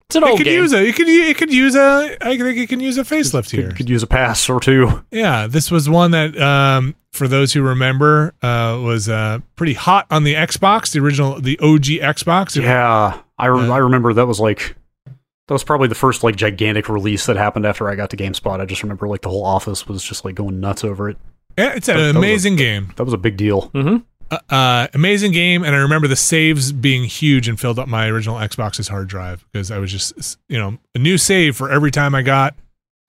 It's 0.08 0.16
an 0.16 0.24
it 0.24 0.30
old 0.30 0.38
could 0.38 0.46
game. 0.46 0.62
use 0.62 0.74
a, 0.74 0.84
it 0.88 0.96
could, 0.96 1.08
u- 1.08 1.24
it 1.24 1.38
could 1.38 1.54
use 1.54 1.76
a, 1.76 2.18
I 2.22 2.38
think 2.38 2.58
it 2.58 2.70
can 2.70 2.80
use 2.80 2.98
a 2.98 3.04
facelift 3.04 3.52
here. 3.52 3.68
Could, 3.68 3.78
could 3.78 3.90
use 3.90 4.02
a 4.04 4.08
pass 4.08 4.50
or 4.50 4.60
two. 4.60 5.04
Yeah, 5.12 5.48
this 5.48 5.70
was 5.70 5.88
one 5.90 6.12
that, 6.12 6.40
um, 6.40 6.96
for 7.12 7.28
those 7.28 7.54
who 7.54 7.62
remember, 7.62 8.34
uh, 8.42 8.80
was 8.84 9.10
uh 9.10 9.40
pretty 9.56 9.74
hot 9.74 10.06
on 10.12 10.24
the 10.24 10.36
Xbox, 10.36 10.92
the 10.92 11.00
original, 11.00 11.40
the 11.42 11.58
OG 11.60 11.84
Xbox. 12.16 12.56
Yeah, 12.62 13.20
I, 13.38 13.46
re- 13.48 13.66
Yeah. 13.68 13.72
I 13.74 13.78
remember 13.78 14.14
that 14.14 14.26
was 14.28 14.40
like 14.40 14.76
that 15.06 15.54
was 15.54 15.64
probably 15.64 15.88
the 15.88 15.96
first 15.96 16.24
like 16.24 16.36
gigantic 16.36 16.88
release 16.90 17.26
that 17.26 17.36
happened 17.36 17.66
after 17.66 17.90
I 17.90 17.96
got 17.96 18.12
to 18.12 18.18
GameSpot. 18.18 18.60
I 18.62 18.66
just 18.66 18.84
remember 18.84 19.08
like 19.08 19.22
the 19.22 19.30
whole 19.30 19.44
office 19.44 19.88
was 19.88 20.04
just 20.04 20.24
like 20.24 20.36
going 20.36 20.60
nuts 20.60 20.84
over 20.84 21.10
it. 21.10 21.18
Yeah, 21.58 21.74
it's 21.76 21.88
an 21.88 21.98
That- 21.98 22.04
that 22.14 22.16
a- 22.16 22.20
amazing 22.20 22.56
game. 22.56 22.94
That 22.98 23.04
was 23.06 23.14
a 23.14 23.18
big 23.18 23.36
deal. 23.38 23.70
Mm-hmm. 23.74 23.98
Uh, 24.32 24.38
uh, 24.50 24.88
amazing 24.94 25.32
game, 25.32 25.64
and 25.64 25.76
I 25.76 25.80
remember 25.80 26.08
the 26.08 26.16
saves 26.16 26.72
being 26.72 27.04
huge 27.06 27.48
and 27.48 27.60
filled 27.60 27.80
up 27.80 27.88
my 27.88 28.08
original 28.08 28.36
Xbox's 28.38 28.88
hard 28.88 29.08
drive 29.08 29.44
because 29.52 29.72
I 29.72 29.80
was 29.80 29.92
just, 29.92 30.38
you 30.48 30.58
know, 30.58 30.78
a 30.94 31.00
new 31.00 31.18
save 31.18 31.56
for 31.56 31.70
every 31.72 31.90
time 31.92 32.14
I 32.14 32.22
got 32.22 32.56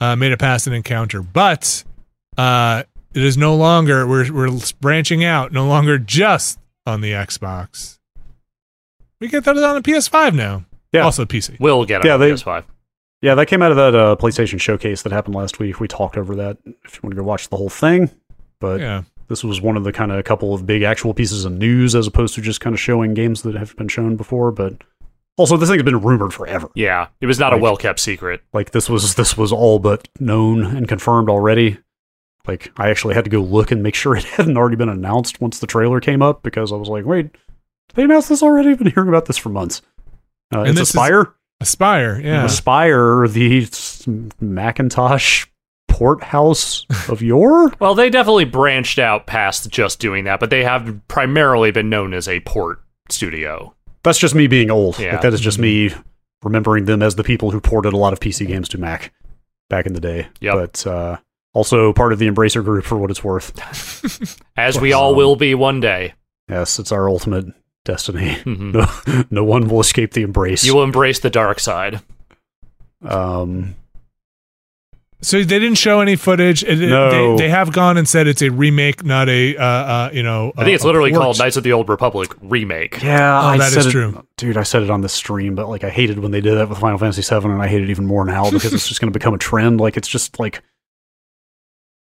uh, 0.01 0.17
made 0.17 0.33
it 0.33 0.39
past 0.39 0.67
an 0.67 0.73
encounter. 0.73 1.21
But 1.23 1.85
uh, 2.39 2.85
it 3.13 3.23
is 3.23 3.37
no 3.37 3.55
longer 3.55 4.07
we're 4.07 4.33
we're 4.33 4.59
branching 4.81 5.23
out, 5.25 5.53
no 5.53 5.67
longer 5.67 5.99
just 5.99 6.59
on 6.87 7.03
the 7.03 7.13
Xbox. 7.13 7.99
We 9.21 9.29
get 9.29 9.45
that 9.45 9.57
on 9.59 9.75
the 9.75 9.83
PS5 9.83 10.33
now. 10.35 10.65
Yeah. 10.93 11.03
also 11.03 11.25
PC. 11.27 11.61
We'll 11.61 11.85
get 11.85 12.01
it 12.01 12.07
Yeah, 12.07 12.15
on 12.15 12.21
they- 12.21 12.31
PS5. 12.33 12.65
Yeah, 13.23 13.35
that 13.35 13.47
came 13.47 13.61
out 13.61 13.71
of 13.71 13.77
that 13.77 13.95
uh, 13.95 14.17
PlayStation 14.17 14.59
showcase 14.59 15.03
that 15.03 15.13
happened 15.13 15.35
last 15.35 15.59
week. 15.59 15.79
We 15.79 15.87
talked 15.87 16.17
over 16.17 16.35
that. 16.37 16.57
If 16.65 16.95
you 16.95 17.01
want 17.03 17.11
to 17.15 17.17
go 17.17 17.23
watch 17.23 17.51
the 17.51 17.59
whole 17.59 17.69
thing, 17.69 18.09
but 18.61 18.81
Yeah, 18.81 19.03
this 19.31 19.43
was 19.43 19.63
one 19.63 19.79
of 19.79 19.85
the 19.85 19.93
kind 19.93 20.13
of 20.13 20.23
couple 20.25 20.53
of 20.53 20.67
big 20.67 20.83
actual 20.83 21.15
pieces 21.15 21.47
of 21.47 21.53
news 21.53 21.95
as 21.95 22.07
opposed 22.07 22.35
to 22.35 22.43
just 22.43 22.61
kind 22.61 22.75
of 22.75 22.81
showing 22.81 23.15
games 23.15 23.41
that 23.43 23.55
have 23.55 23.75
been 23.77 23.89
shown 23.89 24.17
before. 24.17 24.51
But 24.53 24.83
also, 25.39 25.57
this 25.57 25.71
thing 25.71 25.79
has 25.79 25.85
been 25.85 26.01
rumored 26.03 26.35
forever. 26.35 26.69
Yeah, 26.75 27.07
it 27.23 27.27
was 27.27 27.39
not 27.39 27.55
a 27.55 27.57
well 27.57 27.77
kept 27.77 28.01
secret. 28.01 28.43
Like 28.53 28.73
this 28.73 28.91
was 28.91 29.15
this 29.15 29.39
was 29.39 29.53
all 29.53 29.79
but 29.79 30.07
known 30.19 30.65
and 30.77 30.87
confirmed 30.87 31.31
already. 31.31 31.79
Like 32.47 32.73
I 32.77 32.91
actually 32.91 33.15
had 33.15 33.25
to 33.25 33.31
go 33.31 33.41
look 33.41 33.71
and 33.71 33.83
make 33.83 33.95
sure 33.95 34.17
it 34.17 34.25
hadn't 34.25 34.57
already 34.59 34.77
been 34.77 34.89
announced 34.91 35.41
once 35.41 35.61
the 35.61 35.67
trailer 35.67 36.01
came 36.01 36.21
up 36.21 36.43
because 36.43 36.73
I 36.73 36.77
was 36.77 36.89
like, 36.89 37.07
wait, 37.07 37.33
did 37.33 37.95
they 37.95 38.03
announce 38.03 38.29
this 38.29 38.43
already? 38.43 38.71
I've 38.71 38.79
been 38.79 38.91
hearing 38.93 39.09
about 39.09 39.27
this 39.27 39.39
for 39.39 39.49
months. 39.49 39.81
Uh, 40.53 40.61
And 40.61 40.71
it's 40.71 40.79
this 40.81 40.91
is- 40.91 40.97
Aspyr. 40.97 41.33
Aspyr. 41.63 42.25
Yeah, 42.25 42.45
Aspyr, 42.47 43.31
the 43.33 43.67
Macintosh 44.41 45.47
port 46.01 46.23
house 46.23 46.87
of 47.11 47.21
yore. 47.21 47.71
Well, 47.79 47.95
they 47.95 48.09
definitely 48.09 48.47
branched 48.47 48.99
out 48.99 49.27
past 49.27 49.69
just 49.71 49.99
doing 50.01 50.25
that, 50.25 50.41
but 50.41 50.49
they 50.49 50.65
have 50.65 50.99
primarily 51.09 51.71
been 51.73 51.91
known 51.91 52.15
as 52.15 52.27
a 52.27 52.41
port 52.41 52.83
studio. 53.11 53.75
That's 54.03 54.19
just 54.19 54.35
me 54.35 54.47
being 54.47 54.71
old. 54.71 54.99
Yeah. 54.99 55.13
Like, 55.13 55.21
that 55.21 55.35
is 55.35 55.41
just 55.43 55.59
me 55.59 55.93
remembering 56.43 56.87
them 56.87 57.03
as 57.03 57.17
the 57.17 57.23
people 57.25 57.51
who 57.51 57.61
ported 57.61 57.93
a 57.93 57.99
lot 57.99 58.15
of 58.15 58.21
PC 58.21 58.47
games 58.47 58.67
to 58.71 58.79
Mac 58.79 59.13
back 59.69 59.85
in 59.85 59.93
the 59.93 60.01
day. 60.01 60.27
Yep. 60.41 60.55
But 60.55 60.87
uh, 60.87 61.17
also 61.53 61.93
part 61.93 62.15
of 62.15 62.19
the 62.19 62.29
Embracer 62.31 62.65
group 62.65 62.85
for 62.87 62.97
what 62.97 63.11
it's 63.11 63.23
worth. 63.23 64.41
As 64.57 64.81
we 64.81 64.95
all 64.95 65.11
Um, 65.11 65.17
will 65.19 65.37
be 65.37 65.55
one 65.55 65.81
day. 65.81 66.15
Yes, 66.49 66.79
it's 66.79 66.93
our 66.93 67.11
ultimate 67.11 67.45
destiny. 67.85 68.37
Mhm. 68.45 68.73
No, 69.07 69.25
no 69.31 69.45
one 69.45 69.69
will 69.69 69.81
escape 69.81 70.13
the 70.15 70.23
embrace. 70.23 70.65
You 70.65 70.75
will 70.75 70.83
embrace 70.83 71.21
the 71.21 71.29
dark 71.31 71.61
side. 71.61 72.01
um, 73.03 73.75
So 75.23 75.37
they 75.37 75.59
didn't 75.59 75.75
show 75.75 76.01
any 76.01 76.17
footage. 76.17 76.63
It- 76.65 76.81
it- 76.83 76.89
No. 76.89 77.37
they, 77.37 77.45
they 77.45 77.51
have 77.51 77.73
gone 77.73 77.99
and 77.99 78.09
said 78.09 78.27
it's 78.27 78.41
a 78.41 78.51
remake, 78.51 79.05
not 79.05 79.29
a 79.29 79.55
uh, 79.57 79.63
uh, 79.65 80.11
you 80.15 80.23
know. 80.23 80.53
I 80.57 80.65
think 80.65 80.75
it's 80.75 80.85
literally 80.85 81.13
called 81.13 81.39
Knights 81.39 81.57
of 81.59 81.63
the 81.63 81.73
Old 81.75 81.89
Republic 81.91 82.33
remake. 82.41 83.03
yeah, 83.03 83.39
Oh, 83.43 83.47
I 83.49 83.59
that 83.59 83.69
is 83.69 83.75
said 83.75 83.87
it- 83.87 83.91
true. 83.91 84.25
dude. 84.39 84.57
I 84.57 84.63
said 84.63 84.83
it 84.83 84.89
on 84.91 85.03
the 85.03 85.09
stream, 85.11 85.55
but 85.55 85.69
like 85.69 85.85
I 85.85 85.91
hated 85.91 86.19
when 86.21 86.31
they 86.31 86.41
did 86.41 86.55
that 86.57 86.69
with 86.71 86.79
Final 86.79 86.97
Fantasy 86.99 87.23
VII, 87.23 87.45
and 87.51 87.61
I 87.63 87.67
hate 87.69 87.83
it 87.83 87.91
even 87.91 88.07
more 88.07 88.25
now 88.25 88.51
because 88.51 88.73
it's 88.73 88.89
just 88.89 89.01
going 89.01 89.13
to 89.13 89.19
become 89.19 89.35
a 89.35 89.39
trend. 89.39 89.79
Like 89.81 89.97
it's 89.99 90.09
just 90.09 90.39
like 90.41 90.63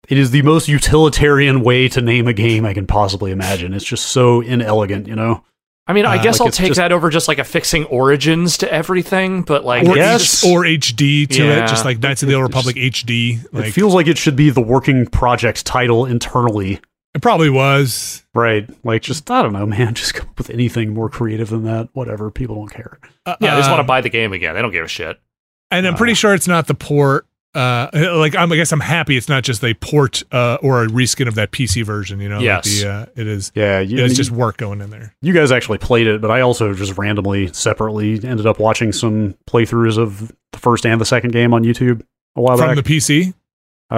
it 0.09 0.19
is 0.19 0.32
the 0.32 0.43
most 0.43 0.69
utilitarian 0.69 1.62
way 1.62 1.89
to 1.89 2.01
name 2.03 2.27
a 2.27 2.32
game 2.32 2.66
I 2.66 2.74
can 2.74 2.86
possibly 2.86 3.31
imagine. 3.31 3.73
It's 3.74 3.85
just 3.85 4.07
so 4.07 4.41
inelegant, 4.41 5.07
you 5.07 5.15
know. 5.15 5.45
I 5.86 5.93
mean, 5.93 6.06
I 6.06 6.16
Uh, 6.19 6.23
guess 6.23 6.40
like 6.40 6.47
I'll 6.47 6.52
take 6.52 6.69
just- 6.69 6.78
that 6.78 6.93
over 6.93 7.11
just 7.11 7.28
like 7.28 7.39
affixing 7.39 7.85
origins 7.85 8.56
to 8.59 8.73
everything, 8.73 9.43
but 9.43 9.65
like, 9.65 9.85
or, 9.86 9.98
it's 9.98 10.43
guess. 10.43 10.44
or 10.44 10.65
HD 10.65 11.27
to 11.27 11.44
Yeah. 11.44 11.65
it, 11.65 11.69
just 11.69 11.85
like 11.85 11.98
Knights 12.01 12.23
of 12.23 12.28
the 12.31 12.35
Old 12.35 12.44
It 12.44 12.47
Republic 12.48 12.77
HD. 12.77 13.40
Like 13.52 13.66
it 13.66 13.73
feels 13.73 13.94
like 13.94 14.06
it 14.06 14.16
should 14.16 14.36
be 14.36 14.48
the 14.51 14.62
working 14.62 15.06
project's 15.06 15.62
title 15.62 16.06
internally. 16.06 16.81
it 17.15 17.23
probably 17.23 17.51
was. 17.51 18.24
Right. 18.35 18.69
Like 18.82 19.02
just 19.02 19.31
I 19.31 19.43
don't 19.43 19.52
know, 19.52 19.66
man. 19.66 19.94
Just 19.94 20.15
come 20.15 20.28
up 20.31 20.39
with 20.39 20.51
anything 20.51 20.94
more 20.94 21.09
creative 21.09 21.51
than 21.51 21.65
that. 21.65 21.89
Whatever. 21.93 22.31
People 22.31 22.56
don't 22.56 22.73
care. 22.73 22.98
Uh, 23.27 23.36
yeah, 23.40 23.55
they 23.55 23.61
just 23.61 23.70
want 23.70 23.78
to 23.81 23.85
buy 23.86 24.01
the 24.01 24.09
game 24.09 24.32
again. 24.32 24.55
They 24.55 24.62
don't 24.62 24.73
give 24.73 24.85
a 24.85 24.89
shit. 24.89 25.20
And 25.70 25.86
I'm 25.86 25.94
pretty 25.97 26.12
uh, 26.15 26.16
sure 26.16 26.35
it's 26.35 26.48
not 26.48 26.66
the 26.66 26.74
port. 26.74 27.27
Uh, 27.55 27.89
like 28.16 28.35
I'm, 28.35 28.51
I 28.52 28.56
guess 28.56 28.72
I'm 28.72 28.81
happy 28.81 29.16
it's 29.16 29.28
not 29.28 29.44
just 29.44 29.62
a 29.62 29.74
port 29.74 30.22
uh, 30.32 30.59
or 30.62 30.82
a 30.82 30.86
reskin 30.89 31.28
of 31.28 31.36
that 31.36 31.52
PC 31.52 31.85
version. 31.85 32.18
You 32.20 32.28
know, 32.28 32.36
like 32.36 32.44
Yes. 32.44 32.82
the, 32.82 32.89
uh, 32.90 33.06
it 33.14 33.26
is. 33.26 33.52
Yeah, 33.55 33.78
you, 33.81 33.98
it's 34.05 34.12
you- 34.12 34.16
just 34.16 34.31
work 34.32 34.56
going 34.56 34.81
in 34.81 34.90
there. 34.90 35.14
you 35.22 35.32
guys 35.32 35.52
actually 35.52 35.78
played 35.78 36.06
it, 36.06 36.20
but 36.20 36.31
I 36.31 36.40
also 36.40 36.74
just 36.74 36.98
randomly, 36.98 37.52
separately 37.52 38.14
ended 38.24 38.47
up 38.47 38.59
watching 38.59 38.90
some 38.93 39.35
playthroughs 39.48 39.98
of 39.98 40.32
the 40.52 40.59
first 40.59 40.85
and 40.85 41.01
the 41.01 41.05
second 41.05 41.31
game 41.32 41.55
on 41.55 41.62
YouTube 41.62 42.02
a 42.36 42.40
while 42.43 42.56
From 42.59 42.74
back. 42.74 42.85
the 42.85 42.97
PC. 42.98 43.35
uh, 43.90 43.97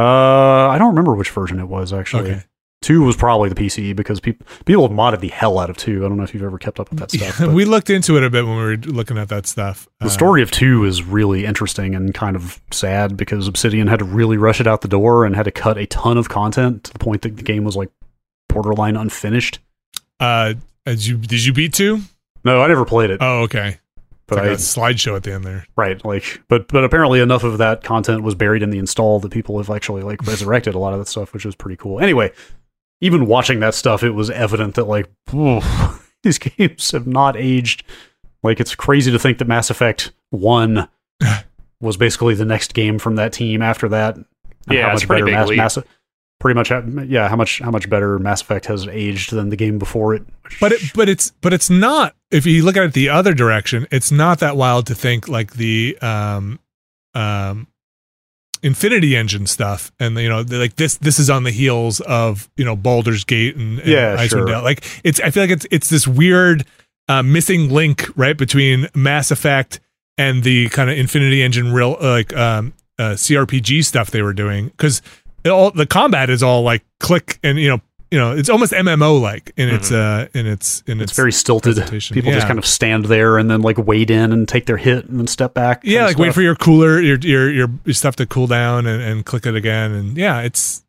I 0.69 0.77
don't 0.79 0.89
remember 0.89 1.15
which 1.15 1.31
version 1.31 1.59
it 1.59 1.67
was 1.67 1.93
actually. 1.93 2.31
Okay. 2.33 2.43
Two 2.87 3.03
was 3.03 3.17
probably 3.17 3.49
the 3.49 3.57
PCE 3.57 3.97
because 3.97 4.21
people 4.21 4.47
people 4.65 4.87
have 4.87 4.97
modded 4.97 5.19
the 5.19 5.27
hell 5.29 5.59
out 5.59 5.71
of 5.71 5.77
two. 5.77 6.05
I 6.05 6.09
don't 6.09 6.17
know 6.19 6.23
if 6.23 6.33
you've 6.33 6.45
ever 6.45 6.57
kept 6.57 6.79
up 6.79 6.89
with 6.91 7.01
that 7.01 7.11
stuff. 7.35 7.41
We 7.41 7.65
looked 7.65 7.91
into 7.91 8.17
it 8.17 8.23
a 8.23 8.31
bit 8.31 8.47
when 8.47 8.55
we 8.57 8.63
were 8.63 8.77
looking 8.77 9.19
at 9.19 9.29
that 9.31 9.47
stuff. 9.47 9.89
the 9.99 10.07
Uh, 10.07 10.09
story 10.09 10.41
of 10.41 10.53
two 10.53 10.85
is 10.85 11.03
really 11.03 11.45
interesting 11.47 11.97
and 11.97 12.15
kind 12.15 12.37
of 12.37 12.61
sad 12.71 13.17
because 13.17 13.49
Obsidian 13.49 13.89
had 13.89 13.99
to 13.99 14.05
really 14.05 14.37
rush 14.37 14.61
it 14.61 14.69
out 14.69 14.83
the 14.83 14.89
door 14.89 15.25
and 15.25 15.35
had 15.35 15.47
to 15.47 15.51
cut 15.51 15.77
a 15.79 15.87
ton 15.87 16.17
of 16.17 16.29
content 16.29 16.85
to 16.85 16.93
the 16.93 16.99
point 17.01 17.23
that 17.23 17.37
the 17.37 17.43
game 17.43 17.65
was 17.65 17.75
like 17.77 17.91
borderline 18.49 18.97
unfinished. 18.97 19.59
Uh, 20.21 20.55
as 20.87 21.09
you 21.09 21.17
did 21.17 21.45
you 21.45 21.53
beat 21.53 21.75
two? 21.75 22.01
No, 22.45 22.63
I 22.63 22.69
never 22.69 22.85
played 22.85 23.11
it, 23.11 23.19
Oh, 23.21 23.41
okay. 23.43 23.79
but 24.29 24.39
like 24.39 24.45
I 24.47 24.53
a 24.53 24.57
slideshow 24.57 25.17
at 25.17 25.25
the 25.25 25.33
end 25.33 25.43
there. 25.45 25.67
right 25.77 26.03
like 26.05 26.41
but 26.49 26.69
but 26.69 26.85
apparently 26.85 27.19
enough 27.21 27.43
of 27.43 27.59
that 27.59 27.83
content 27.83 28.23
was 28.23 28.37
buried 28.37 28.63
in 28.63 28.71
the 28.71 28.79
install 28.79 29.19
that 29.21 29.33
people 29.33 29.59
have 29.59 29.71
actually 29.71 30.03
like 30.03 30.25
resurrected 30.25 30.77
a 30.77 30.79
lot 30.79 30.93
of 30.93 31.01
that 31.01 31.09
stuff, 31.09 31.33
which 31.35 31.45
is 31.45 31.57
pretty 31.57 31.77
cool. 31.77 31.99
Anyway, 32.01 32.31
even 33.01 33.27
watching 33.27 33.61
that 33.61 33.75
stuff, 33.75 34.03
it 34.03 34.11
was 34.11 34.31
evident 34.31 34.75
that 34.75 34.85
like 34.85 35.09
oof, 35.35 36.15
these 36.23 36.39
games 36.39 36.91
have 36.93 37.07
not 37.07 37.37
aged. 37.37 37.85
Like 38.43 38.61
it's 38.61 38.75
crazy 38.75 39.11
to 39.11 39.19
think 39.19 39.39
that 39.39 39.49
Mass 39.49 39.71
Effect 39.71 40.13
One 40.31 40.89
was 41.81 41.97
basically 41.97 42.35
the 42.35 42.45
next 42.45 42.75
game 42.75 42.99
from 42.99 43.17
that 43.17 43.33
team 43.33 43.63
after 43.63 43.89
that. 43.89 44.17
Yeah, 44.69 44.93
it's 44.93 45.05
a 45.05 45.07
pretty 45.07 45.23
big 45.23 45.35
Mass. 45.35 45.77
Mass, 45.77 45.79
pretty 46.41 46.57
much, 46.57 46.71
yeah. 47.09 47.29
How 47.29 47.37
much 47.37 47.61
how 47.61 47.71
much 47.71 47.89
better 47.89 48.19
Mass 48.19 48.43
Effect 48.43 48.67
has 48.67 48.87
aged 48.89 49.33
than 49.33 49.51
the 49.51 49.57
game 49.57 49.79
before 49.79 50.15
it. 50.15 50.25
But 50.61 50.73
it, 50.73 50.81
but 50.95 51.09
it's 51.09 51.31
but 51.41 51.53
it's 51.53 51.71
not. 51.71 52.15
If 52.31 52.47
you 52.47 52.65
look 52.65 52.77
at 52.77 52.85
it 52.85 52.93
the 52.93 53.09
other 53.09 53.35
direction, 53.35 53.87
it's 53.91 54.11
not 54.11 54.41
that 54.41 54.57
wild 54.57 54.87
to 54.87 54.95
think 54.95 55.29
like 55.29 55.55
the 55.55 55.97
um 56.01 56.59
um 57.15 57.69
Infinity 58.63 59.17
Engine 59.17 59.47
stuff, 59.47 59.93
and 59.99 60.17
you 60.17 60.29
know, 60.29 60.45
like 60.49 60.77
this 60.77 60.97
this 60.99 61.19
is 61.19 61.31
on 61.31 61.45
the 61.45 61.51
heels 61.51 62.01
of 62.01 62.49
you 62.57 62.65
know 62.65 62.77
Baldur's 62.77 63.25
Gate 63.25 63.57
and, 63.57 63.79
and 63.81 63.89
Yeah, 63.89 64.17
Icewind 64.17 64.29
sure. 64.29 64.45
Dale. 64.47 64.63
Like 64.63 64.85
it's 65.05 65.21
I 65.21 65.31
feel 65.31 65.43
like 65.43 65.51
it's 65.51 65.67
it's 65.71 65.89
this 65.89 66.07
weird 66.07 66.65
uh, 67.09 67.23
missing 67.23 67.71
link 67.71 68.09
right 68.17 68.37
between 68.37 68.89
Mass 68.95 69.31
Effect 69.31 69.81
and 70.19 70.43
the 70.43 70.69
kind 70.71 70.91
of 70.91 70.99
Infinity 70.99 71.43
Engine 71.43 71.73
real 71.73 71.97
like 72.01 72.35
um 72.37 72.73
uh, 72.99 73.11
CRPG 73.13 73.85
stuff 73.85 74.11
they 74.11 74.23
were 74.23 74.33
doing 74.33 74.69
because 74.69 75.03
all 75.45 75.71
the 75.71 75.87
combat 75.87 76.31
is 76.31 76.43
all 76.43 76.63
like 76.63 76.83
click 76.99 77.39
and 77.43 77.59
you 77.59 77.69
know 77.69 77.81
you 78.11 78.19
know 78.19 78.33
it's 78.33 78.49
almost 78.49 78.73
MMO 78.73 79.21
like 79.21 79.53
in 79.57 79.69
its 79.69 79.91
uh 79.91 80.29
in 80.35 80.47
its 80.47 80.83
in 80.87 81.01
its, 81.01 81.11
it's 81.11 81.17
very 81.17 81.33
stilted. 81.33 81.77
People 82.13 82.33
just 82.33 82.47
kind 82.47 82.59
of 82.59 82.67
stand 82.67 83.07
there 83.07 83.39
and 83.39 83.51
then 83.51 83.63
like 83.63 83.79
wade 83.79 84.11
in 84.11 84.33
and 84.33 84.49
take 84.49 84.67
their 84.67 84.77
hit 84.77 85.07
and 85.07 85.19
then 85.19 85.27
step 85.27 85.55
back. 85.55 85.83
yeah 85.85 86.07
like 86.07 86.19
wait 86.19 86.35
for 86.35 86.43
your 86.43 86.55
cooler 86.55 87.01
your 87.01 87.19
your 87.19 87.51
your, 87.51 87.69
your 87.85 87.95
stuff 87.95 88.17
to 88.17 88.27
cool 88.27 88.47
down 88.47 88.87
and, 88.87 89.03
and 89.03 89.27
click 89.27 89.47
it 89.47 89.55
again. 89.55 89.93
And 89.93 90.17
yeah 90.17 90.41
it's 90.41 90.85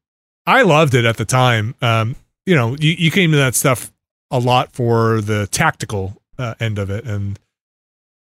I 0.45 0.61
loved 0.61 0.93
it 0.93 1.05
at 1.05 1.17
the 1.17 1.25
time. 1.25 1.75
Um 1.81 2.15
you 2.45 2.55
know 2.55 2.75
you, 2.79 2.91
you 2.91 3.11
came 3.11 3.31
to 3.31 3.37
that 3.37 3.55
stuff 3.55 3.91
a 4.31 4.39
lot 4.39 4.73
for 4.73 5.21
the 5.21 5.47
tactical 5.47 6.21
uh, 6.37 6.55
end 6.59 6.77
of 6.79 6.89
it. 6.89 7.05
And 7.05 7.39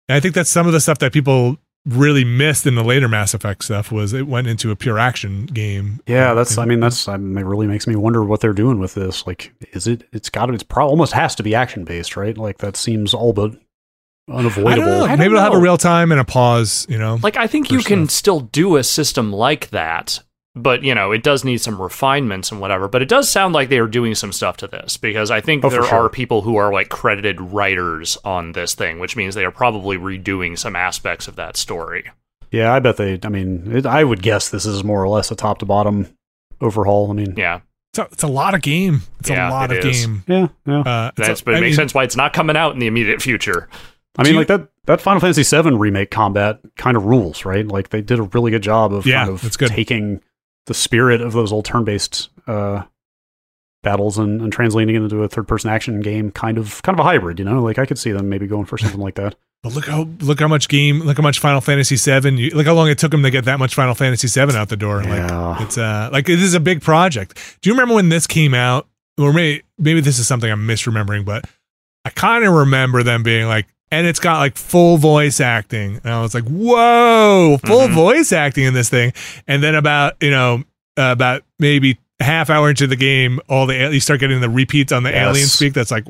I 0.09 0.21
think 0.21 0.35
that's 0.35 0.51
some 0.51 0.67
of 0.67 0.73
the 0.73 0.81
stuff 0.81 0.99
that 0.99 1.13
people 1.13 1.59
really 1.87 2.25
missed 2.25 2.67
in 2.67 2.75
the 2.75 2.83
later 2.85 3.09
Mass 3.09 3.33
Effect 3.33 3.65
stuff 3.65 3.93
was 3.93 4.13
it 4.13 4.27
went 4.27 4.47
into 4.49 4.71
a 4.71 4.77
pure 4.77 4.99
action 4.99 5.47
game 5.47 6.01
Yeah, 6.07 6.33
uh, 6.33 6.35
that's. 6.35 6.53
And- 6.53 6.61
I 6.63 6.65
mean, 6.67 6.81
that's. 6.81 7.07
I 7.09 7.17
mean, 7.17 7.39
it 7.39 7.47
really 7.47 7.67
makes 7.67 7.87
me 7.87 7.95
wonder 7.97 8.25
what 8.25 8.41
they're 8.41 8.53
doing 8.53 8.79
with 8.79 8.95
this. 8.95 9.27
Like, 9.27 9.53
is 9.73 9.87
it? 9.87 10.05
It's 10.13 10.29
got. 10.29 10.53
It's 10.53 10.63
probably 10.63 10.91
almost 10.91 11.13
has 11.13 11.35
to 11.37 11.43
be 11.43 11.55
action 11.55 11.85
based, 11.85 12.17
right? 12.17 12.37
Like 12.37 12.59
that 12.59 12.77
seems 12.77 13.15
all 13.15 13.33
but 13.33 13.53
I 14.29 14.33
don't 14.33 14.39
unavoidable. 14.47 14.87
know. 14.87 15.05
I 15.05 15.09
don't 15.09 15.19
Maybe 15.21 15.27
it'll 15.35 15.41
have 15.41 15.55
a 15.55 15.61
real 15.61 15.79
time 15.79 16.11
and 16.11 16.21
a 16.21 16.25
pause. 16.25 16.85
You 16.89 16.99
know, 16.99 17.19
Like, 17.23 17.37
I 17.37 17.47
think 17.47 17.69
for 17.69 17.75
you 17.75 17.83
can 17.83 18.09
still 18.09 18.41
do 18.41 18.77
a 18.77 18.83
system 18.83 19.33
like 19.33 19.71
that 19.71 20.21
but 20.57 20.83
you 20.83 20.95
know, 20.95 21.13
it 21.13 21.23
does 21.23 21.45
need 21.45 21.59
some 21.59 21.81
refinements 21.81 22.51
and 22.51 22.61
whatever. 22.61 22.89
But 22.89 23.03
it 23.03 23.09
does 23.09 23.29
sound 23.29 23.55
like 23.55 23.69
they 23.69 23.79
are 23.79 23.87
doing 23.87 24.15
some 24.15 24.33
stuff 24.33 24.57
to 24.59 24.67
this 24.67 24.97
because 24.97 25.31
I 25.31 25.41
think 25.41 25.65
Oh, 25.65 25.69
there 25.71 25.85
sure. 25.85 26.07
are 26.07 26.09
people 26.09 26.43
who 26.43 26.57
are 26.57 26.73
like 26.73 26.89
credited 26.89 27.41
writers 27.41 28.17
on 28.25 28.53
this 28.53 28.75
thing, 28.75 28.99
which 28.99 29.15
means 29.17 29.35
they 29.35 29.45
are 29.45 29.51
probably 29.51 29.97
redoing 29.99 30.59
some 30.59 30.75
aspects 30.75 31.29
of 31.29 31.37
that 31.37 31.57
story. 31.57 32.11
Yeah, 32.51 32.73
I 32.73 32.79
bet 32.81 32.97
they. 32.97 33.19
I 33.23 33.29
mean, 33.29 33.71
it, 33.71 33.87
I 33.87 34.03
would 34.03 34.23
guess 34.23 34.49
this 34.49 34.65
is 34.67 34.83
more 34.83 35.03
or 35.03 35.09
less 35.09 35.31
a 35.31 35.37
top 35.37 35.59
to 35.59 35.67
bottom 35.67 36.09
overhaul. 36.61 37.11
I 37.11 37.15
mean, 37.15 37.35
Yeah, 37.37 37.61
It's 37.93 37.99
a, 37.99 38.03
it's 38.13 38.23
a 38.23 38.29
lot 38.29 38.55
of 38.55 38.63
game. 38.63 39.03
It's 39.21 39.31
Yeah, 39.31 39.49
a 39.49 39.51
lot 39.51 39.71
it 39.73 39.79
of 39.81 39.85
is. 39.87 40.07
game. 40.07 40.25
yeah, 40.27 40.49
yeah. 40.67 40.81
Uh, 40.81 41.11
that's 41.17 41.41
a- 41.41 41.45
but 41.45 41.55
it 41.55 41.57
I 41.59 41.61
makes 41.61 41.73
mean, 41.73 41.77
sense 41.77 41.95
why 41.95 42.05
it's 42.05 42.17
not 42.17 42.33
coming 42.33 42.57
out 42.57 42.73
in 42.73 42.79
the 42.79 42.87
immediate 42.87 43.21
future. 43.21 43.69
I 44.19 44.23
mean, 44.23 44.33
you- 44.33 44.39
like 44.39 44.49
that 44.49 44.69
that 44.87 45.01
Final 45.01 45.21
Fantasy 45.21 45.43
VII 45.43 45.77
remake 45.77 46.11
combat 46.13 46.61
kind 46.77 46.97
of 46.97 47.05
rules, 47.05 47.45
right? 47.45 47.67
Like 47.67 47.89
they 47.91 48.01
did 48.01 48.19
a 48.21 48.23
really 48.23 48.53
good 48.53 48.63
job 48.63 48.93
of 48.95 49.05
Yeah, 49.05 49.25
kind 49.25 49.31
of 49.31 49.43
that's 49.43 49.57
good. 49.57 49.69
taking 49.69 50.21
the 50.67 50.75
spirit 50.75 51.21
of 51.21 51.33
those 51.33 51.53
old 51.53 51.65
turn-based 51.65 52.29
uh, 52.47 52.83
battles 53.83 54.19
and, 54.19 54.41
and 54.43 54.53
translating 54.53 54.95
it 54.95 55.03
into 55.03 55.23
a 55.23 55.29
third-person 55.29 55.71
action 55.71 56.01
game, 56.01 56.31
kind 56.31 56.59
of 56.59 56.83
kind 56.83 56.99
of 56.99 57.05
a 57.05 57.09
hybrid. 57.09 57.39
You 57.39 57.45
know, 57.45 57.63
like 57.63 57.79
I 57.79 57.87
could 57.87 57.99
see 57.99 58.13
them 58.13 58.29
maybe 58.29 58.47
going 58.47 58.65
for 58.67 58.79
something 58.79 59.01
like 59.01 59.15
that. 59.17 59.35
But 59.63 59.73
look 59.75 59.87
how 59.87 60.03
look 60.21 60.39
how 60.39 60.47
much 60.49 60.69
game, 60.69 61.01
look 61.01 61.17
how 61.17 61.23
much 61.23 61.41
Final 61.41 61.61
Fantasy 61.63 61.97
VII. 61.97 62.37
You, 62.41 62.51
look 62.51 62.67
how 62.67 62.75
long 62.75 62.89
it 62.89 62.99
took 62.99 63.11
them 63.11 63.23
to 63.25 63.31
get 63.31 63.47
that 63.47 63.59
much 63.59 63.75
Final 63.75 63.95
Fantasy 63.95 64.29
VII 64.29 64.55
out 64.55 64.69
the 64.69 64.77
door. 64.77 64.99
Like 65.03 65.29
Yeah. 65.29 65.63
it's 65.65 65.79
uh 65.79 66.11
like 66.13 66.27
this 66.27 66.43
is 66.43 66.53
a 66.55 66.61
big 66.61 66.83
project. 66.83 67.35
Do 67.63 67.71
you 67.71 67.75
remember 67.75 67.95
when 67.95 68.11
this 68.11 68.27
came 68.29 68.53
out? 68.55 68.87
Or 69.19 69.33
maybe 69.33 69.65
maybe 69.79 70.01
this 70.03 70.19
is 70.21 70.29
something 70.29 70.49
I'm 70.53 70.69
misremembering, 70.69 71.25
but 71.25 71.47
I 72.05 72.11
kind 72.11 72.45
of 72.45 72.53
remember 72.53 73.03
them 73.03 73.23
being 73.23 73.49
like, 73.49 73.67
and 73.91 74.07
it's 74.07 74.19
got 74.21 74.39
like 74.39 74.57
full 74.57 74.97
voice 74.99 75.41
acting, 75.41 76.01
and 76.05 76.13
I 76.13 76.21
was 76.23 76.35
like, 76.35 76.45
whoa, 76.45 77.59
full 77.65 77.89
Mhm. 77.89 77.93
voice 77.95 78.33
acting 78.33 78.65
in 78.65 78.75
this 78.75 78.89
thing. 78.89 79.13
And 79.47 79.63
then 79.63 79.75
about 79.75 80.15
you 80.21 80.31
know 80.31 80.65
uh, 80.99 81.11
about 81.13 81.43
maybe 81.59 81.99
half 82.21 82.49
hour 82.49 82.71
into 82.71 82.87
the 82.87 82.97
game, 82.97 83.39
all 83.49 83.67
the 83.67 83.75
you 83.93 84.01
start 84.01 84.21
getting 84.21 84.41
the 84.41 84.49
repeats 84.49 84.91
on 84.93 85.03
the 85.03 85.11
Yes. 85.11 85.27
alien 85.29 85.47
speak. 85.47 85.75
That's 85.75 85.91
like 85.91 86.05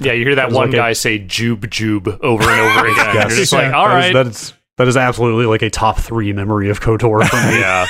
Yeah, 0.00 0.12
you 0.12 0.24
hear 0.24 0.36
that 0.36 0.50
That 0.50 0.54
one 0.54 0.68
like 0.68 0.74
a- 0.74 0.76
guy 0.78 0.92
say 0.92 1.18
"jube 1.18 1.68
jube" 1.70 2.06
over 2.22 2.42
and 2.48 2.60
over 2.60 2.86
again. 2.92 3.14
Yes. 3.14 3.28
You're 3.30 3.38
just 3.38 3.52
Yeah. 3.52 3.58
like, 3.58 3.72
all 3.74 3.88
that 3.88 3.98
is- 3.98 4.04
right, 4.04 4.24
that 4.24 4.26
is 4.28 4.52
that 4.78 4.88
is 4.88 4.96
absolutely 4.96 5.46
like 5.46 5.62
a 5.62 5.70
top 5.70 5.98
three 5.98 6.32
memory 6.32 6.70
of 6.70 6.80
Kotor 6.80 7.26
for 7.28 7.36
me. 7.50 7.60
yeah. 7.60 7.86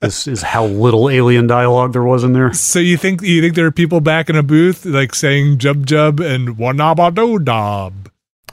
This 0.00 0.26
is 0.26 0.42
how 0.42 0.64
little 0.66 1.08
alien 1.08 1.46
dialogue 1.46 1.92
there 1.92 2.02
was 2.02 2.24
in 2.24 2.32
there. 2.32 2.52
So 2.52 2.78
you 2.80 2.96
think 2.96 3.22
you 3.22 3.40
think 3.40 3.54
there 3.54 3.66
are 3.66 3.70
people 3.72 4.00
back 4.00 4.28
in 4.28 4.36
a 4.36 4.42
booth 4.42 4.84
like 4.84 5.14
saying 5.14 5.58
jub 5.58 5.84
jub 5.84 6.18
and 6.20 6.56
wanaba 6.58 7.14
do 7.14 7.38
dob, 7.38 8.08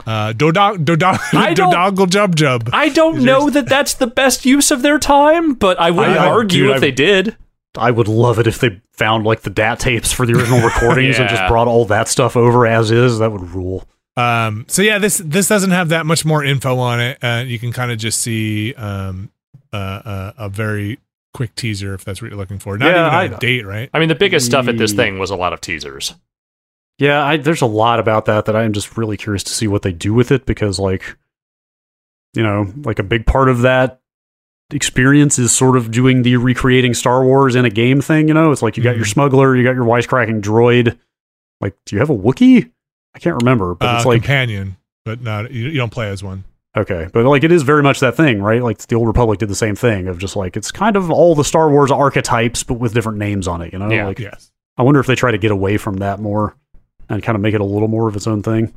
uh, 0.06 0.32
do 0.32 0.52
dog 0.52 0.84
do 0.84 0.96
do 0.96 1.04
jub 1.04 2.34
jub. 2.34 2.70
I 2.72 2.88
don't 2.88 3.24
know 3.24 3.50
that 3.50 3.68
that's 3.68 3.94
the 3.94 4.06
best 4.06 4.46
use 4.46 4.70
of 4.70 4.82
their 4.82 4.98
time, 4.98 5.54
but 5.54 5.78
I 5.80 5.90
wouldn't 5.90 6.18
I- 6.18 6.26
I- 6.26 6.30
argue 6.30 6.64
dude, 6.66 6.70
if 6.70 6.76
I- 6.76 6.80
they 6.80 6.92
did. 6.92 7.36
I 7.78 7.92
would 7.92 8.08
love 8.08 8.40
it 8.40 8.48
if 8.48 8.58
they 8.58 8.80
found 8.94 9.24
like 9.24 9.42
the 9.42 9.50
DAT 9.50 9.78
tapes 9.78 10.12
for 10.12 10.26
the 10.26 10.32
original 10.34 10.60
recordings 10.66 11.20
and 11.20 11.28
just 11.28 11.46
brought 11.46 11.68
all 11.68 11.84
that 11.84 12.08
stuff 12.08 12.36
over 12.36 12.66
as 12.66 12.90
is. 12.90 13.20
That 13.20 13.30
would 13.30 13.42
rule. 13.50 13.86
Um, 14.16 14.64
so 14.68 14.82
yeah, 14.82 14.98
this 14.98 15.18
this 15.18 15.48
doesn't 15.48 15.70
have 15.70 15.90
that 15.90 16.04
much 16.06 16.24
more 16.24 16.44
info 16.44 16.78
on 16.78 17.00
it. 17.00 17.18
Uh, 17.22 17.44
you 17.46 17.58
can 17.58 17.72
kind 17.72 17.90
of 17.92 17.98
just 17.98 18.20
see 18.20 18.74
um, 18.74 19.30
uh, 19.72 19.76
uh, 19.76 20.32
a 20.36 20.48
very 20.48 20.98
quick 21.32 21.54
teaser 21.54 21.94
if 21.94 22.04
that's 22.04 22.20
what 22.20 22.30
you're 22.30 22.38
looking 22.38 22.58
for. 22.58 22.76
Not 22.76 22.86
Yeah, 22.86 23.22
even 23.22 23.32
a 23.32 23.36
I- 23.36 23.38
date, 23.38 23.64
right? 23.66 23.88
I 23.94 23.98
mean, 24.00 24.08
the 24.08 24.14
biggest 24.16 24.46
stuff 24.46 24.66
at 24.68 24.78
this 24.78 24.92
thing 24.92 25.18
was 25.18 25.30
a 25.30 25.36
lot 25.36 25.52
of 25.52 25.60
teasers. 25.60 26.14
Yeah, 26.98 27.24
I, 27.24 27.36
there's 27.38 27.62
a 27.62 27.66
lot 27.66 27.98
about 27.98 28.26
that 28.26 28.44
that 28.44 28.54
I'm 28.56 28.72
just 28.74 28.98
really 28.98 29.16
curious 29.16 29.42
to 29.44 29.52
see 29.52 29.66
what 29.66 29.82
they 29.82 29.92
do 29.92 30.12
with 30.12 30.30
it 30.30 30.44
because, 30.44 30.78
like, 30.78 31.16
you 32.34 32.42
know, 32.42 32.70
like 32.84 32.98
a 32.98 33.02
big 33.02 33.24
part 33.26 33.48
of 33.48 33.62
that 33.62 34.02
experience 34.72 35.38
is 35.38 35.50
sort 35.50 35.76
of 35.78 35.90
doing 35.90 36.22
the 36.22 36.36
recreating 36.36 36.92
Star 36.92 37.24
Wars 37.24 37.54
in 37.56 37.64
a 37.64 37.70
game 37.70 38.02
thing. 38.02 38.28
You 38.28 38.34
know, 38.34 38.52
it's 38.52 38.60
like 38.60 38.76
you 38.76 38.82
got 38.82 38.96
your 38.96 39.06
Mhm. 39.06 39.12
smuggler, 39.12 39.56
you 39.56 39.64
got 39.64 39.74
your 39.74 39.86
wisecracking 39.86 40.42
droid. 40.42 40.98
Like, 41.60 41.74
do 41.86 41.96
you 41.96 42.00
have 42.00 42.10
a 42.10 42.16
Wookiee? 42.16 42.70
I 43.14 43.18
can't 43.18 43.36
remember, 43.42 43.74
but 43.74 43.86
Uh, 43.88 43.96
it's 43.96 44.06
like 44.06 44.22
companion, 44.22 44.76
but 45.04 45.20
not 45.22 45.50
you, 45.50 45.68
you 45.68 45.76
don't 45.78 45.90
play 45.92 46.08
as 46.08 46.22
one. 46.22 46.44
Okay, 46.76 47.08
but 47.12 47.24
like 47.24 47.42
it 47.42 47.50
is 47.50 47.62
very 47.62 47.82
much 47.82 47.98
that 48.00 48.16
thing, 48.16 48.40
right? 48.40 48.62
Like 48.62 48.78
the 48.78 48.94
old 48.94 49.08
Republic 49.08 49.38
did 49.40 49.48
the 49.48 49.54
same 49.56 49.74
thing 49.74 50.06
of 50.06 50.18
just 50.18 50.36
like 50.36 50.56
it's 50.56 50.70
kind 50.70 50.94
of 50.96 51.10
all 51.10 51.34
the 51.34 51.42
Star 51.44 51.68
Wars 51.70 51.90
archetypes, 51.90 52.62
but 52.62 52.74
with 52.74 52.94
different 52.94 53.18
names 53.18 53.48
on 53.48 53.60
it. 53.62 53.72
You 53.72 53.78
know, 53.80 53.90
Yeah. 53.90 54.06
like 54.06 54.20
Yes, 54.20 54.52
I 54.78 54.82
wonder 54.82 55.00
if 55.00 55.06
they 55.06 55.16
try 55.16 55.32
to 55.32 55.38
get 55.38 55.50
away 55.50 55.76
from 55.78 55.96
that 55.96 56.20
more 56.20 56.54
and 57.08 57.22
kind 57.22 57.34
of 57.34 57.42
make 57.42 57.54
it 57.54 57.60
a 57.60 57.64
little 57.64 57.88
more 57.88 58.06
of 58.08 58.14
its 58.14 58.28
own 58.28 58.42
thing. 58.42 58.72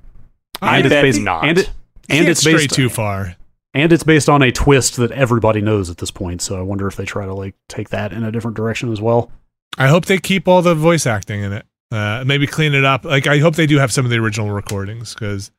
I 0.61 0.77
and 0.77 0.85
it's 0.87 0.93
bet 0.93 1.03
based 1.03 1.21
not. 1.21 1.45
and 1.45 1.57
it 1.59 1.69
and 2.09 2.27
it's 2.27 2.39
stray 2.39 2.53
based 2.53 2.71
too 2.71 2.89
far. 2.89 3.35
and 3.75 3.91
it's 3.93 4.03
based 4.03 4.27
on 4.27 4.41
a 4.41 4.51
twist 4.51 4.95
that 4.97 5.11
everybody 5.11 5.61
knows 5.61 5.91
at 5.91 5.97
this 5.97 6.09
point. 6.09 6.41
So 6.41 6.57
I 6.57 6.63
wonder 6.63 6.87
if 6.87 6.95
they 6.95 7.05
try 7.05 7.27
to 7.27 7.33
like 7.35 7.53
take 7.69 7.89
that 7.89 8.11
in 8.11 8.23
a 8.23 8.31
different 8.31 8.57
direction 8.57 8.91
as 8.91 8.99
well. 9.01 9.31
I 9.77 9.87
hope 9.87 10.05
they 10.05 10.17
keep 10.17 10.47
all 10.47 10.63
the 10.63 10.73
voice 10.73 11.05
acting 11.05 11.43
in 11.43 11.53
it. 11.53 11.65
Uh, 11.93 12.23
maybe 12.25 12.47
clean 12.47 12.73
it 12.73 12.83
up. 12.83 13.05
Like 13.05 13.27
I 13.27 13.37
hope 13.37 13.55
they 13.55 13.67
do 13.67 13.77
have 13.77 13.91
some 13.91 14.03
of 14.05 14.09
the 14.11 14.17
original 14.17 14.49
recordings 14.49 15.13
because 15.13 15.51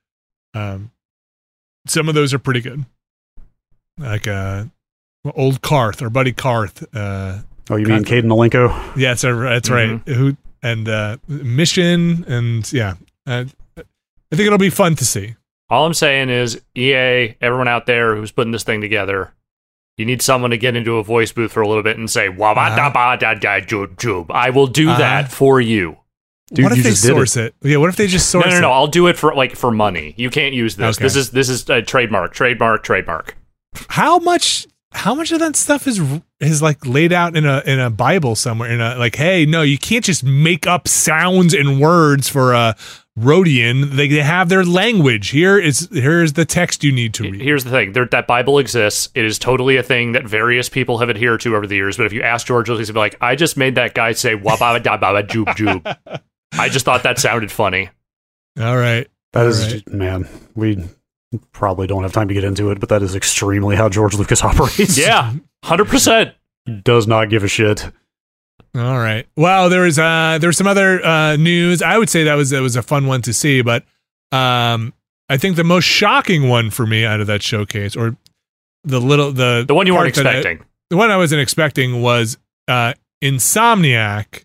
um, 0.52 0.90
some 1.86 2.08
of 2.08 2.14
those 2.16 2.34
are 2.34 2.38
pretty 2.40 2.60
good. 2.60 2.84
Like 3.98 4.26
uh, 4.26 4.64
old 5.34 5.62
Carth 5.62 6.02
or 6.02 6.10
Buddy 6.10 6.32
Carth. 6.32 6.84
Uh, 6.94 7.40
Oh, 7.70 7.76
you 7.76 7.86
mean 7.86 8.02
Gotcha. 8.02 8.16
Kaidan 8.16 8.24
Alenko? 8.26 8.68
yeah, 8.94 9.14
that's, 9.14 9.22
that's 9.22 9.70
right. 9.70 9.98
Who 10.06 10.36
and 10.62 10.86
uh, 10.86 11.16
Mission 11.28 12.22
and 12.28 12.70
yeah, 12.72 12.94
uh, 13.26 13.44
I 13.78 13.82
think 14.36 14.46
it'll 14.46 14.58
be 14.58 14.68
fun 14.68 14.96
to 14.96 15.04
see. 15.06 15.34
All 15.70 15.86
I'm 15.86 15.94
saying 15.94 16.28
is, 16.28 16.60
EA, 16.76 17.36
everyone 17.40 17.68
out 17.68 17.86
there 17.86 18.16
who's 18.16 18.32
putting 18.32 18.50
this 18.52 18.64
thing 18.64 18.82
together, 18.82 19.32
you 19.96 20.04
need 20.04 20.20
someone 20.20 20.50
to 20.50 20.58
get 20.58 20.76
into 20.76 20.98
a 20.98 21.02
voice 21.02 21.32
booth 21.32 21.52
for 21.52 21.62
a 21.62 21.66
little 21.68 21.82
bit 21.82 21.96
and 21.96 22.10
say, 22.10 22.28
"Wah 22.28 22.52
ba 22.52 22.76
da 22.76 22.90
ba 22.90 23.16
da 23.18 23.32
da 23.32 23.60
jub 23.64 23.96
jub." 23.96 24.26
I 24.30 24.50
will 24.50 24.66
do 24.66 24.90
Uh-huh. 24.90 24.98
that 24.98 25.32
for 25.32 25.58
you. 25.58 25.96
Dude, 26.54 26.64
what 26.64 26.72
if 26.72 26.78
you 26.78 26.84
they 26.84 26.90
just 26.90 27.02
did 27.02 27.10
it. 27.10 27.14
source 27.14 27.36
it? 27.36 27.54
Yeah, 27.62 27.76
what 27.78 27.88
if 27.88 27.96
they 27.96 28.06
just 28.06 28.30
source 28.30 28.46
it? 28.46 28.50
No, 28.50 28.54
no, 28.54 28.60
no. 28.62 28.68
it? 28.70 28.74
I'll 28.74 28.86
do 28.86 29.06
it 29.08 29.16
for 29.16 29.34
like 29.34 29.56
for 29.56 29.70
money. 29.70 30.14
You 30.16 30.30
can't 30.30 30.54
use 30.54 30.76
this. 30.76 30.96
Okay. 30.96 31.04
This 31.04 31.16
is 31.16 31.30
this 31.30 31.48
is 31.48 31.68
a 31.68 31.82
trademark, 31.82 32.32
trademark, 32.32 32.82
trademark. 32.82 33.36
how 33.88 34.18
much 34.18 34.66
how 34.92 35.14
much 35.14 35.32
of 35.32 35.40
that 35.40 35.56
stuff 35.56 35.86
is 35.86 36.00
is 36.40 36.62
like 36.62 36.86
laid 36.86 37.12
out 37.12 37.36
in 37.36 37.44
a 37.44 37.62
in 37.66 37.80
a 37.80 37.90
bible 37.90 38.36
somewhere 38.36 38.70
in 38.70 38.80
a 38.80 38.94
like 38.96 39.16
hey 39.16 39.44
no 39.44 39.62
you 39.62 39.76
can't 39.76 40.04
just 40.04 40.22
make 40.22 40.66
up 40.68 40.86
sounds 40.86 41.52
and 41.52 41.80
words 41.80 42.28
for 42.28 42.52
a 42.52 42.76
Rodian 43.18 43.90
they, 43.90 44.08
they 44.08 44.22
have 44.22 44.48
their 44.48 44.64
language 44.64 45.30
here 45.30 45.58
is 45.58 45.88
here 45.92 46.22
is 46.22 46.32
the 46.32 46.44
text 46.44 46.82
you 46.82 46.90
need 46.92 47.14
to 47.14 47.24
read 47.24 47.40
Here's 47.40 47.62
the 47.62 47.70
thing: 47.70 47.92
there, 47.92 48.06
that 48.06 48.26
Bible 48.26 48.58
exists. 48.58 49.08
It 49.14 49.24
is 49.24 49.38
totally 49.38 49.76
a 49.76 49.84
thing 49.84 50.12
that 50.12 50.26
various 50.26 50.68
people 50.68 50.98
have 50.98 51.08
adhered 51.08 51.40
to 51.42 51.54
over 51.54 51.64
the 51.64 51.76
years. 51.76 51.96
But 51.96 52.06
if 52.06 52.12
you 52.12 52.22
ask 52.22 52.44
George 52.44 52.68
Lucas, 52.68 52.88
he'd 52.88 52.94
be 52.94 52.98
like, 52.98 53.16
"I 53.20 53.36
just 53.36 53.56
made 53.56 53.76
that 53.76 53.94
guy 53.94 54.12
say 54.12 54.34
wah 54.34 54.56
ba 54.56 54.80
da 54.80 54.96
ba 56.56 56.62
ba 56.62 56.62
jub 56.62 56.64
jub." 56.64 56.64
I 56.64 56.68
just 56.68 56.84
thought 56.84 57.02
that 57.02 57.18
sounded 57.18 57.50
funny. 57.52 57.90
all 58.60 58.76
right 58.76 59.08
That 59.32 59.46
is, 59.46 59.72
Right. 59.74 59.92
man, 59.92 60.28
we 60.54 60.82
probably 61.52 61.86
don't 61.88 62.02
have 62.04 62.12
time 62.12 62.28
to 62.28 62.34
get 62.34 62.44
into 62.44 62.70
it, 62.70 62.78
but 62.80 62.88
that 62.90 63.02
is 63.02 63.14
extremely 63.16 63.74
how 63.76 63.88
George 63.88 64.14
Lucas 64.14 64.42
operates. 64.50 64.96
Yeah, 64.98 65.32
hundred 65.64 65.88
percent. 65.88 66.34
Does 66.82 67.06
not 67.06 67.28
give 67.30 67.42
a 67.44 67.48
shit. 67.48 67.90
all 68.76 68.98
right 68.98 69.26
well 69.36 69.68
there 69.70 69.82
was 69.82 69.98
uh 69.98 70.36
there 70.40 70.48
was 70.48 70.56
some 70.56 70.66
other 70.66 71.04
uh 71.04 71.36
news 71.36 71.80
i 71.82 71.96
would 71.98 72.08
say 72.08 72.24
that 72.24 72.34
was 72.34 72.50
that 72.50 72.60
was 72.60 72.74
a 72.74 72.82
fun 72.82 73.06
one 73.06 73.22
to 73.22 73.32
see 73.32 73.62
but 73.62 73.84
um 74.32 74.92
i 75.28 75.36
think 75.36 75.54
the 75.54 75.62
most 75.62 75.84
shocking 75.84 76.48
one 76.48 76.70
for 76.70 76.84
me 76.86 77.04
out 77.04 77.20
of 77.20 77.28
that 77.28 77.40
showcase 77.42 77.94
or 77.94 78.16
the 78.82 79.00
little 79.00 79.30
the 79.30 79.64
The 79.68 79.74
one 79.74 79.86
you 79.86 79.94
weren't 79.94 80.12
part 80.14 80.24
that 80.24 80.34
I- 80.34 80.38
expecting. 80.38 80.66
the 80.90 80.96
one 80.96 81.10
I 81.10 81.16
wasn't 81.16 81.40
expecting 81.42 82.02
was 82.02 82.36
uh, 82.66 82.94
Insomniac, 83.22 84.44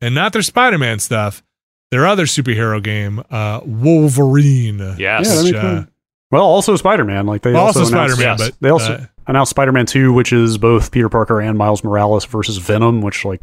and 0.00 0.14
not 0.14 0.32
their 0.32 0.42
Spider-Man 0.42 0.98
stuff. 0.98 1.42
Their 1.90 2.06
other 2.06 2.26
superhero 2.26 2.80
game, 2.82 3.20
uh, 3.30 3.60
Wolverine. 3.64 4.78
Yes. 4.96 4.98
Yeah, 4.98 5.42
Which, 5.42 5.54
uh. 5.54 5.84
Well, 6.30 6.42
also 6.44 6.76
Spider 6.76 7.04
Man. 7.04 7.26
Like 7.26 7.42
they 7.42 7.52
Well, 7.52 7.66
also, 7.66 7.80
also, 7.80 7.92
announced, 7.92 8.14
Spider-Man, 8.14 8.38
yes. 8.38 8.50
but 8.50 8.60
They 8.60 8.70
also 8.70 8.92
uh, 8.94 9.06
announced 9.26 9.50
Spider 9.50 9.72
Man 9.72 9.86
Two, 9.86 10.12
which 10.12 10.32
is 10.32 10.56
both 10.58 10.92
Peter 10.92 11.08
Parker 11.08 11.40
and 11.40 11.58
Miles 11.58 11.82
Morales 11.82 12.24
versus 12.26 12.58
Venom, 12.58 13.02
which 13.02 13.24
like 13.24 13.40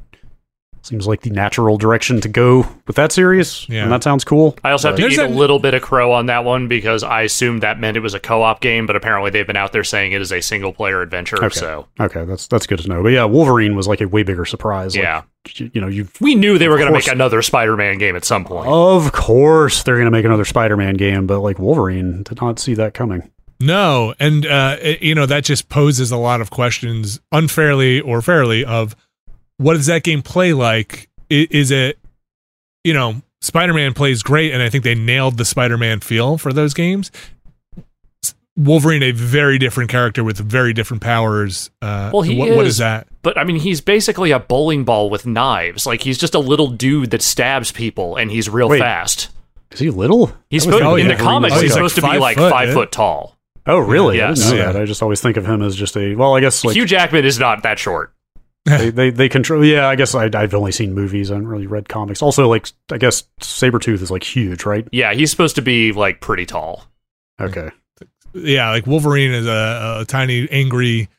seems 0.84 1.06
like 1.06 1.20
the 1.20 1.30
natural 1.30 1.78
direction 1.78 2.22
to 2.22 2.30
go 2.30 2.66
with 2.86 2.96
that 2.96 3.12
series. 3.12 3.68
Yeah. 3.68 3.84
and 3.84 3.92
that 3.92 4.04
sounds 4.04 4.24
cool. 4.24 4.58
I 4.64 4.72
also 4.72 4.88
have 4.88 4.96
to 4.96 5.02
There's 5.02 5.16
eat 5.16 5.20
a 5.20 5.26
a- 5.26 5.28
little 5.28 5.60
bit 5.60 5.74
of 5.74 5.82
crow 5.82 6.14
on 6.14 6.28
that 6.28 6.46
one 6.46 6.70
because 6.70 7.04
I 7.04 7.24
assumed 7.24 7.62
that 7.64 7.78
meant 7.78 7.98
it 7.98 8.00
was 8.00 8.14
a 8.14 8.22
co-op 8.22 8.62
game, 8.62 8.86
but 8.86 8.96
apparently 8.96 9.30
they've 9.32 9.46
been 9.46 9.58
out 9.58 9.74
there 9.74 9.84
saying 9.84 10.14
it 10.14 10.22
is 10.22 10.32
a 10.32 10.40
single-player 10.40 11.02
adventure. 11.02 11.44
Okay. 11.44 11.60
So 11.60 11.88
Okay, 12.00 12.24
that's 12.24 12.48
that's 12.48 12.66
good 12.68 12.80
to 12.80 12.88
know. 12.88 13.04
But 13.04 13.10
yeah, 13.10 13.26
Wolverine 13.26 13.76
was 13.76 13.90
like 13.90 14.00
a 14.00 14.08
way 14.08 14.24
bigger 14.24 14.46
surprise. 14.46 14.96
Like, 14.96 15.04
yeah, 15.04 15.24
you, 15.56 15.72
you 15.74 15.82
know, 15.82 15.88
you 15.88 16.08
we 16.22 16.36
knew 16.36 16.58
they 16.58 16.68
were 16.68 16.78
going 16.78 16.88
to 16.88 16.94
make 16.94 17.08
another 17.08 17.42
Spider-Man 17.42 17.98
game 17.98 18.16
at 18.16 18.26
some 18.26 18.46
point. 18.46 18.68
of 18.68 19.12
course 19.12 19.84
they're 19.84 19.98
gonna 19.98 20.12
make 20.12 20.26
another 20.26 20.46
Spider 20.46 20.78
Man 20.78 20.96
game, 20.96 21.28
but 21.28 21.40
like 21.40 21.60
Wolverine 21.60 22.24
did 22.24 22.42
not 22.42 22.60
see 22.60 22.74
that 22.76 22.94
coming. 22.94 23.30
no, 23.60 24.14
and 24.20 24.46
uh, 24.46 24.78
it- 24.82 25.02
you 25.02 25.16
know 25.16 25.26
that 25.26 25.44
just 25.44 25.70
poses 25.70 26.12
a 26.12 26.18
lot 26.18 26.42
of 26.42 26.50
questions, 26.50 27.20
unfairly 27.32 28.00
or 28.02 28.22
fairly, 28.22 28.64
of 28.66 28.96
what 29.58 29.74
does 29.74 29.88
that 29.88 30.04
game 30.04 30.22
play 30.22 30.54
like? 30.54 31.10
I- 31.32 31.48
Is 31.52 31.72
it, 31.72 31.98
you 32.84 32.94
know, 32.94 33.22
Spider-Man 33.42 33.94
plays 33.94 34.24
great, 34.24 34.52
and 34.52 34.62
I 34.64 34.70
think 34.70 34.84
they 34.84 34.96
nailed 34.96 35.38
the 35.38 35.46
Spider-Man 35.46 36.00
feel 36.02 36.38
for 36.38 36.52
those 36.54 36.74
games. 36.74 37.12
S- 38.58 38.66
Wolverine 38.66 39.04
a 39.04 39.12
very 39.12 39.58
different 39.58 39.90
character 39.90 40.24
with 40.24 40.38
very 40.38 40.74
different 40.74 41.02
powers. 41.04 41.70
Uh, 41.82 42.10
Well, 42.14 42.22
he 42.24 42.38
what, 42.38 42.50
what 42.52 42.66
is. 42.66 42.74
is 42.76 42.78
that? 42.80 43.08
But 43.22 43.38
I 43.38 43.44
mean, 43.44 43.58
he's 43.58 43.82
basically 43.82 44.32
a 44.32 44.40
bowling 44.40 44.84
ball 44.84 45.10
with 45.10 45.26
knives. 45.26 45.86
Like 45.86 46.02
he's 46.02 46.18
just 46.18 46.34
a 46.36 46.40
little 46.40 46.68
dude 46.68 47.12
that 47.12 47.22
stabs 47.22 47.72
people, 47.72 48.16
and 48.16 48.32
he's 48.32 48.50
real 48.50 48.70
Wait. 48.70 48.80
fast. 48.80 49.30
Is 49.72 49.80
he 49.80 49.90
little? 49.90 50.32
He's 50.50 50.64
supposed, 50.64 50.84
oh, 50.84 50.96
in 50.96 51.08
yeah. 51.08 51.16
the 51.16 51.22
comics. 51.24 51.54
Oh, 51.54 51.56
he's, 51.60 51.64
he's 51.64 51.72
like 51.72 51.90
supposed 51.90 51.96
to 51.96 52.02
be 52.14 52.18
like 52.20 52.38
foot, 52.38 52.52
five 52.52 52.70
yeah. 52.70 52.74
foot 52.74 52.92
tall. 52.92 53.38
Oh, 53.66 53.80
really? 53.80 54.22
I 54.22 54.30
Yes. 54.30 54.40
didn't 54.40 54.52
know 54.60 54.66
Yeah. 54.66 54.72
that. 54.72 54.82
I 54.82 54.86
just 54.86 55.04
always 55.04 55.20
think 55.22 55.36
of 55.38 55.46
him 55.46 55.62
as 55.62 55.76
just 55.76 55.98
a. 55.98 56.16
Well, 56.16 56.36
I 56.36 56.40
guess 56.40 56.64
like 56.64 56.76
Hugh 56.76 56.86
Jackman 56.86 57.26
is 57.26 57.38
not 57.38 57.64
that 57.64 57.78
short. 57.78 58.14
they, 58.66 58.90
they 58.90 59.10
they 59.12 59.30
control. 59.30 59.64
Yeah, 59.64 59.88
I 59.88 59.96
guess 59.96 60.16
I, 60.16 60.30
I've 60.34 60.54
only 60.54 60.72
seen 60.72 60.94
movies. 60.94 61.32
I 61.32 61.36
haven't 61.36 61.48
really 61.50 61.68
read 61.68 61.88
comics. 61.90 62.22
Also, 62.22 62.48
like 62.50 62.70
I 62.92 62.98
guess 62.98 63.24
Sabretooth 63.42 64.02
is 64.02 64.10
like 64.12 64.24
huge, 64.24 64.66
right? 64.66 64.88
Yeah, 64.92 65.14
he's 65.14 65.32
supposed 65.32 65.56
to 65.56 65.62
be 65.62 65.92
like 65.94 66.22
pretty 66.22 66.46
tall. 66.46 66.86
Okay. 67.40 67.70
Yeah, 68.44 68.70
like 68.72 68.86
Wolverine 68.88 69.32
is 69.32 69.46
a, 69.46 70.00
a 70.02 70.06
tiny, 70.08 70.48
angry 70.52 71.10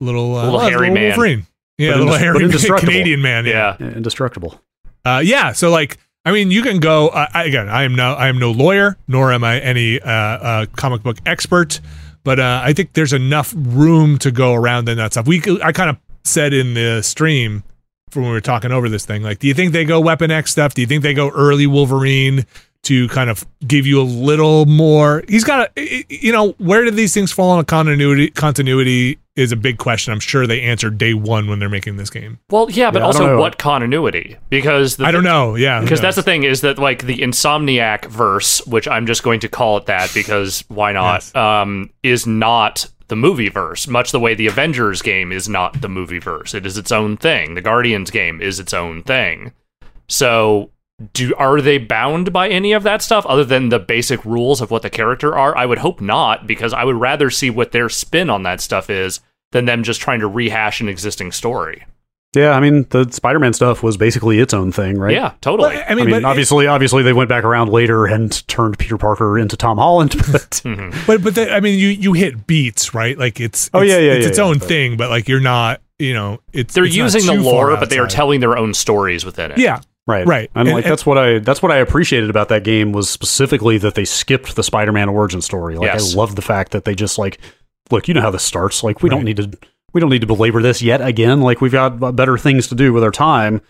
little, 0.00 0.34
uh, 0.36 0.44
Little 0.44 0.58
well, 0.58 0.68
hairy 0.68 0.90
man. 0.90 1.08
Wolverine. 1.08 1.46
Yeah, 1.78 1.92
But 1.92 1.98
little 1.98 2.14
indest- 2.14 2.18
hairy 2.18 2.34
man, 2.38 2.44
indestructible. 2.44 2.92
Canadian 2.92 3.22
man. 3.22 3.46
Yeah. 3.46 3.76
Yeah. 3.80 3.86
Indestructible. 3.88 4.60
Uh, 5.04 5.22
yeah. 5.24 5.52
So 5.52 5.70
like, 5.70 5.98
I 6.24 6.32
mean, 6.32 6.50
you 6.50 6.62
can 6.62 6.80
go. 6.80 7.08
Uh, 7.08 7.26
again, 7.34 7.68
I 7.70 7.84
am 7.84 7.94
no, 7.94 8.12
I 8.12 8.28
am 8.28 8.38
no 8.38 8.50
lawyer, 8.50 8.98
nor 9.08 9.32
am 9.32 9.42
I 9.42 9.58
any 9.60 9.98
uh, 10.00 10.10
uh, 10.10 10.66
comic 10.76 11.02
book 11.02 11.16
expert, 11.24 11.80
but 12.24 12.38
uh, 12.38 12.60
I 12.62 12.74
think 12.74 12.92
there's 12.92 13.14
enough 13.14 13.54
room 13.56 14.18
to 14.18 14.30
go 14.30 14.52
around 14.52 14.88
in 14.90 14.98
that 14.98 15.12
stuff. 15.12 15.26
We, 15.26 15.42
I 15.62 15.72
kind 15.72 15.88
of 15.88 15.96
said 16.24 16.52
in 16.52 16.74
the 16.74 17.00
stream 17.02 17.62
from 18.10 18.22
when 18.22 18.32
we 18.32 18.36
were 18.36 18.40
talking 18.42 18.70
over 18.70 18.90
this 18.90 19.06
thing, 19.06 19.22
like, 19.22 19.38
do 19.38 19.46
you 19.46 19.54
think 19.54 19.72
they 19.72 19.86
go 19.86 19.98
Weapon 20.00 20.30
X 20.30 20.50
stuff? 20.50 20.74
Do 20.74 20.82
you 20.82 20.86
think 20.86 21.02
they 21.02 21.14
go 21.14 21.30
early 21.30 21.66
Wolverine? 21.66 22.44
To 22.84 23.08
kind 23.08 23.28
of 23.28 23.46
give 23.66 23.86
you 23.86 24.00
a 24.00 24.02
little 24.02 24.64
more, 24.64 25.22
he's 25.28 25.44
got 25.44 25.70
a, 25.76 26.04
you 26.08 26.32
know, 26.32 26.52
where 26.58 26.82
did 26.82 26.96
these 26.96 27.12
things 27.12 27.30
fall 27.30 27.50
on 27.50 27.58
a 27.60 27.64
continuity? 27.64 28.30
Continuity 28.30 29.18
is 29.36 29.52
a 29.52 29.56
big 29.56 29.76
question. 29.76 30.14
I'm 30.14 30.18
sure 30.18 30.46
they 30.46 30.62
answered 30.62 30.96
day 30.96 31.12
one 31.12 31.46
when 31.46 31.58
they're 31.58 31.68
making 31.68 31.98
this 31.98 32.08
game. 32.08 32.38
Well, 32.48 32.70
yeah, 32.70 32.90
but 32.90 33.00
Yeah, 33.00 33.04
also 33.06 33.38
what 33.38 33.58
continuity? 33.58 34.38
Because 34.48 34.96
the 34.96 35.04
I 35.04 35.10
don't 35.10 35.24
know. 35.24 35.56
Yeah, 35.56 35.80
Because 35.82 36.00
that's 36.00 36.16
the 36.16 36.22
thing 36.22 36.42
is 36.44 36.62
that 36.62 36.78
like 36.78 37.04
the 37.04 37.18
Insomniac 37.18 38.06
verse, 38.06 38.66
which 38.66 38.88
I'm 38.88 39.06
just 39.06 39.22
going 39.22 39.40
to 39.40 39.48
call 39.48 39.76
it 39.76 39.84
that 39.86 40.10
because 40.14 40.64
why 40.68 40.92
not, 40.92 41.16
Yes. 41.16 41.34
um, 41.36 41.90
is 42.02 42.26
not 42.26 42.88
the 43.08 43.16
movie 43.16 43.50
verse. 43.50 43.88
Much 43.88 44.10
the 44.10 44.20
way 44.20 44.34
the 44.34 44.46
Avengers 44.46 45.02
game 45.02 45.32
is 45.32 45.50
not 45.50 45.80
the 45.82 45.88
movie 45.88 46.18
verse. 46.18 46.54
It 46.54 46.64
is 46.64 46.78
its 46.78 46.90
own 46.90 47.18
thing. 47.18 47.54
The 47.56 47.60
Guardians 47.62 48.10
game 48.10 48.40
is 48.40 48.58
its 48.58 48.72
own 48.72 49.02
thing. 49.02 49.52
So 50.08 50.70
do 51.12 51.34
are 51.36 51.60
they 51.60 51.78
bound 51.78 52.32
by 52.32 52.48
any 52.48 52.72
of 52.72 52.82
that 52.82 53.02
stuff 53.02 53.24
other 53.26 53.44
than 53.44 53.68
the 53.70 53.78
basic 53.78 54.24
rules 54.24 54.60
of 54.60 54.70
what 54.70 54.82
the 54.82 54.90
character 54.90 55.34
are? 55.36 55.56
I 55.56 55.66
would 55.66 55.78
hope 55.78 56.00
not, 56.00 56.46
because 56.46 56.72
I 56.72 56.84
would 56.84 56.96
rather 56.96 57.30
see 57.30 57.50
what 57.50 57.72
their 57.72 57.88
spin 57.88 58.28
on 58.30 58.42
that 58.44 58.60
stuff 58.60 58.90
is 58.90 59.20
than 59.52 59.64
them 59.64 59.82
just 59.82 60.00
trying 60.00 60.20
to 60.20 60.28
rehash 60.28 60.80
an 60.80 60.88
existing 60.88 61.32
story. 61.32 61.84
Yeah, 62.32 62.52
I 62.52 62.60
mean 62.60 62.86
the 62.90 63.10
Spider-Man 63.10 63.54
stuff 63.54 63.82
was 63.82 63.96
basically 63.96 64.38
its 64.38 64.54
own 64.54 64.70
thing, 64.70 64.98
right? 64.98 65.12
Yeah, 65.12 65.32
totally. 65.40 65.70
Well, 65.70 65.84
I 65.88 65.92
I 65.92 65.94
mean, 65.96 66.06
mean, 66.06 66.22
but 66.22 66.24
obviously, 66.28 66.68
obviously 66.68 67.02
they 67.02 67.12
went 67.12 67.28
back 67.28 67.42
around 67.42 67.70
later 67.70 68.06
and 68.06 68.46
turned 68.46 68.78
Peter 68.78 68.96
Parker 68.96 69.36
into 69.36 69.56
Tom 69.56 69.78
Holland, 69.78 70.12
but 70.16 70.22
Mhm. 70.64 70.94
But 71.08 71.24
but 71.24 71.34
the, 71.34 71.52
I 71.52 71.58
mean, 71.58 71.78
you 71.80 71.88
you 71.88 72.12
hit 72.12 72.46
beats, 72.46 72.94
right? 72.94 73.18
Like 73.18 73.40
it's, 73.40 73.68
Oh, 73.74 73.82
it's- 73.82 73.90
yeah, 73.90 73.98
yeah, 74.06 74.12
it's 74.12 74.22
yeah, 74.24 74.28
its 74.28 74.38
yeah, 74.38 74.44
own 74.44 74.58
but- 74.58 74.68
thing. 74.68 74.96
But 74.96 75.10
like 75.10 75.28
you're 75.28 75.40
not, 75.40 75.80
you 75.98 76.14
know, 76.14 76.38
it's 76.52 76.72
They're 76.72 76.84
it's 76.84 76.96
not 76.96 77.02
using 77.14 77.26
the 77.36 77.42
lore, 77.42 77.76
but 77.76 77.90
they 77.90 77.98
are 77.98 78.06
telling 78.06 78.38
their 78.38 78.56
own 78.56 78.74
stories 78.74 79.24
within 79.24 79.50
it. 79.50 79.58
Yeah, 79.58 79.80
right, 80.10 80.26
Right. 80.26 80.50
and, 80.54 80.68
And- 80.68 80.74
like 80.76 80.84
and- 80.84 80.92
that's 80.92 81.06
what 81.06 81.16
I 81.18 81.38
that's 81.38 81.62
what 81.62 81.72
I 81.72 81.76
appreciated 81.76 82.28
about 82.30 82.48
that 82.50 82.64
game 82.64 82.92
was 82.92 83.08
specifically 83.08 83.78
that 83.78 83.94
they 83.94 84.04
skipped 84.04 84.56
the 84.56 84.62
Spider-Man 84.62 85.08
origin 85.08 85.40
story. 85.40 85.76
Like 85.76 85.86
Yes. 85.92 86.14
I 86.14 86.18
love 86.18 86.36
the 86.36 86.42
fact 86.42 86.72
that 86.72 86.84
they 86.84 86.94
just 86.94 87.16
like, 87.18 87.38
look, 87.90 88.08
you 88.08 88.14
know 88.14 88.20
how 88.20 88.30
this 88.30 88.42
starts. 88.42 88.82
Like 88.82 89.02
we 89.02 89.08
Right. 89.08 89.16
don't 89.16 89.24
need 89.24 89.36
to 89.38 89.50
we 89.92 90.00
don't 90.00 90.10
need 90.10 90.20
to 90.20 90.26
belabor 90.26 90.62
this 90.62 90.82
yet 90.82 91.00
again. 91.00 91.40
Like 91.40 91.60
we've 91.60 91.72
got 91.72 92.14
better 92.14 92.36
things 92.38 92.66
to 92.68 92.74
do 92.74 92.92
with 92.92 93.02
our 93.04 93.10
time. 93.10 93.60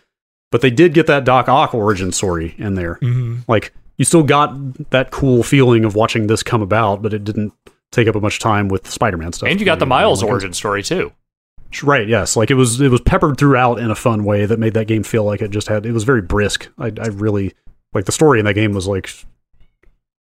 But 0.52 0.62
they 0.62 0.70
did 0.70 0.94
get 0.94 1.06
that 1.06 1.24
Doc 1.24 1.48
Ock 1.48 1.74
origin 1.74 2.10
story 2.12 2.54
in 2.58 2.74
there. 2.74 2.94
hmm 2.94 3.36
Like 3.46 3.72
you 3.98 4.04
still 4.04 4.22
got 4.24 4.90
that 4.90 5.10
cool 5.12 5.42
feeling 5.42 5.84
of 5.84 5.94
watching 5.94 6.26
this 6.26 6.42
come 6.42 6.60
about, 6.62 7.02
but 7.02 7.14
it 7.14 7.22
didn't 7.24 7.52
take 7.92 8.08
up 8.08 8.14
a 8.16 8.20
much 8.20 8.38
time 8.38 8.68
with 8.68 8.88
Spider-Man 8.90 9.32
stuff. 9.32 9.48
And 9.48 9.58
you 9.60 9.66
got 9.66 9.78
the 9.78 9.86
Miles 9.86 10.22
origin 10.22 10.52
story 10.52 10.82
too. 10.82 11.12
Right. 11.82 12.09
Yes. 12.09 12.36
Like 12.36 12.51
it 12.51 12.55
was. 12.55 12.80
It 12.80 12.90
was 12.90 13.01
peppered 13.01 13.36
throughout 13.38 13.78
in 13.78 13.90
a 13.90 13.94
fun 13.94 14.24
way 14.24 14.47
that 14.47 14.59
made 14.59 14.74
that 14.74 14.86
game 14.86 15.02
feel 15.02 15.24
like 15.24 15.40
it 15.42 15.51
just 15.51 15.68
had. 15.68 15.86
It 15.86 15.92
was 15.92 16.05
very 16.05 16.22
brisk. 16.22 16.68
I, 16.78 16.86
I 17.01 17.06
really 17.09 17.55
like 17.94 18.05
the 18.06 18.12
story 18.12 18.38
in 18.38 18.44
that 18.47 18.55
game 18.55 18.72
was 18.72 18.86
like. 18.88 19.10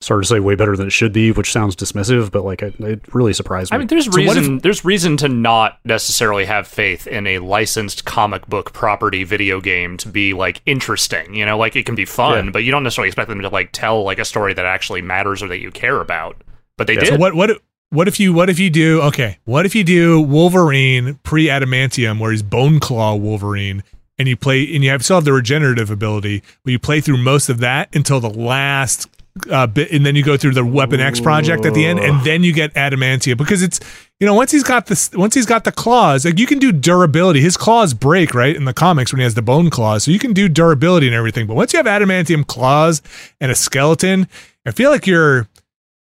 Sorry 0.02 0.24
to 0.24 0.28
say, 0.28 0.40
way 0.42 0.56
better 0.56 0.76
than 0.76 0.86
it 0.88 0.92
should 0.92 1.14
be, 1.14 1.32
which 1.32 1.52
sounds 1.52 1.74
dismissive, 1.76 2.30
but 2.30 2.44
like 2.44 2.62
it, 2.62 2.78
it 2.82 3.02
really 3.16 3.32
surprised 3.34 3.72
me. 3.72 3.76
I 3.76 3.78
mean, 3.80 3.88
there's 3.88 4.06
So 4.06 4.12
what 4.12 4.36
reason 4.36 4.58
there's 4.60 4.84
reason 4.84 5.16
to 5.18 5.30
not 5.30 5.80
necessarily 5.86 6.46
have 6.46 6.68
faith 6.68 7.08
in 7.08 7.26
a 7.26 7.40
licensed 7.40 8.04
comic 8.04 8.46
book 8.48 8.74
property 8.74 9.24
video 9.24 9.62
game 9.62 9.96
to 9.98 10.10
be 10.10 10.34
like 10.34 10.62
interesting. 10.66 11.34
You 11.34 11.46
know, 11.46 11.58
like 11.58 11.78
it 11.78 11.86
can 11.86 11.96
be 11.96 12.06
fun, 12.06 12.46
Yeah. 12.46 12.52
but 12.52 12.64
you 12.66 12.72
don't 12.72 12.84
necessarily 12.84 13.08
expect 13.08 13.30
them 13.30 13.42
to 13.42 13.50
like 13.50 13.70
tell 13.72 14.04
like 14.04 14.20
a 14.20 14.26
story 14.26 14.54
that 14.54 14.66
actually 14.66 15.02
matters 15.02 15.42
or 15.42 15.48
that 15.48 15.60
you 15.60 15.72
care 15.72 16.02
about. 16.02 16.44
But 16.78 16.88
they 16.88 16.96
Yeah, 16.96 17.00
did. 17.00 17.10
So 17.10 17.18
what 17.18 17.34
what 17.34 17.62
what 17.96 18.08
if 18.08 18.20
you 18.20 18.34
what 18.34 18.50
if 18.50 18.60
you 18.60 18.70
do 18.70 19.02
okay? 19.04 19.38
What 19.46 19.66
if 19.66 19.74
you 19.74 19.84
do 19.84 20.20
Wolverine 20.20 21.16
pre 21.24 21.46
adamantium, 21.48 22.20
where 22.20 22.32
he's 22.32 22.44
Bone 22.44 22.80
Claw 22.80 23.16
Wolverine, 23.16 23.84
and 24.20 24.28
you 24.28 24.36
play 24.36 24.64
and 24.76 24.84
you 24.84 24.90
have 24.90 25.04
still 25.04 25.18
have 25.18 25.26
the 25.26 25.34
regenerative 25.34 25.90
ability, 25.90 26.44
but 26.64 26.72
you 26.72 26.80
play 26.80 27.02
through 27.02 27.18
most 27.18 27.50
of 27.50 27.60
that 27.60 27.96
until 27.96 28.20
the 28.20 28.30
last. 28.30 29.10
Uh, 29.52 29.68
bit, 29.68 29.92
and 29.92 30.06
then 30.06 30.16
you 30.16 30.24
go 30.24 30.38
through 30.38 30.54
the 30.54 30.64
Weapon 30.64 31.02
X 31.02 31.20
project 31.20 31.66
at 31.66 31.74
the 31.74 31.86
end, 31.86 32.00
and 32.00 32.26
then 32.26 32.42
you 32.42 32.54
get 32.54 32.74
adamantium 32.76 33.36
because 33.36 33.62
it's 33.62 33.82
you 34.18 34.26
know 34.26 34.34
once 34.34 34.50
he's 34.50 34.64
got 34.64 34.86
this 34.86 35.12
once 35.12 35.36
he's 35.36 35.46
got 35.46 35.66
the 35.66 35.74
claws, 35.74 36.24
like 36.24 36.40
you 36.40 36.48
can 36.48 36.58
do 36.58 36.72
durability. 36.72 37.42
His 37.42 37.58
claws 37.58 37.94
break 37.94 38.34
right 38.34 38.56
in 38.56 38.64
the 38.64 38.74
comics 38.74 39.12
when 39.12 39.20
he 39.20 39.26
has 39.26 39.34
the 39.34 39.42
bone 39.42 39.70
claws, 39.70 40.06
so 40.06 40.12
you 40.12 40.20
can 40.20 40.32
do 40.32 40.48
durability 40.48 41.08
and 41.08 41.16
everything. 41.16 41.48
But 41.48 41.56
once 41.56 41.74
you 41.74 41.78
have 41.78 41.86
adamantium 41.86 42.48
claws 42.48 43.02
and 43.42 43.52
a 43.52 43.56
skeleton, 43.56 44.30
I 44.66 44.72
feel 44.72 44.90
like 44.90 45.06
you're 45.06 45.50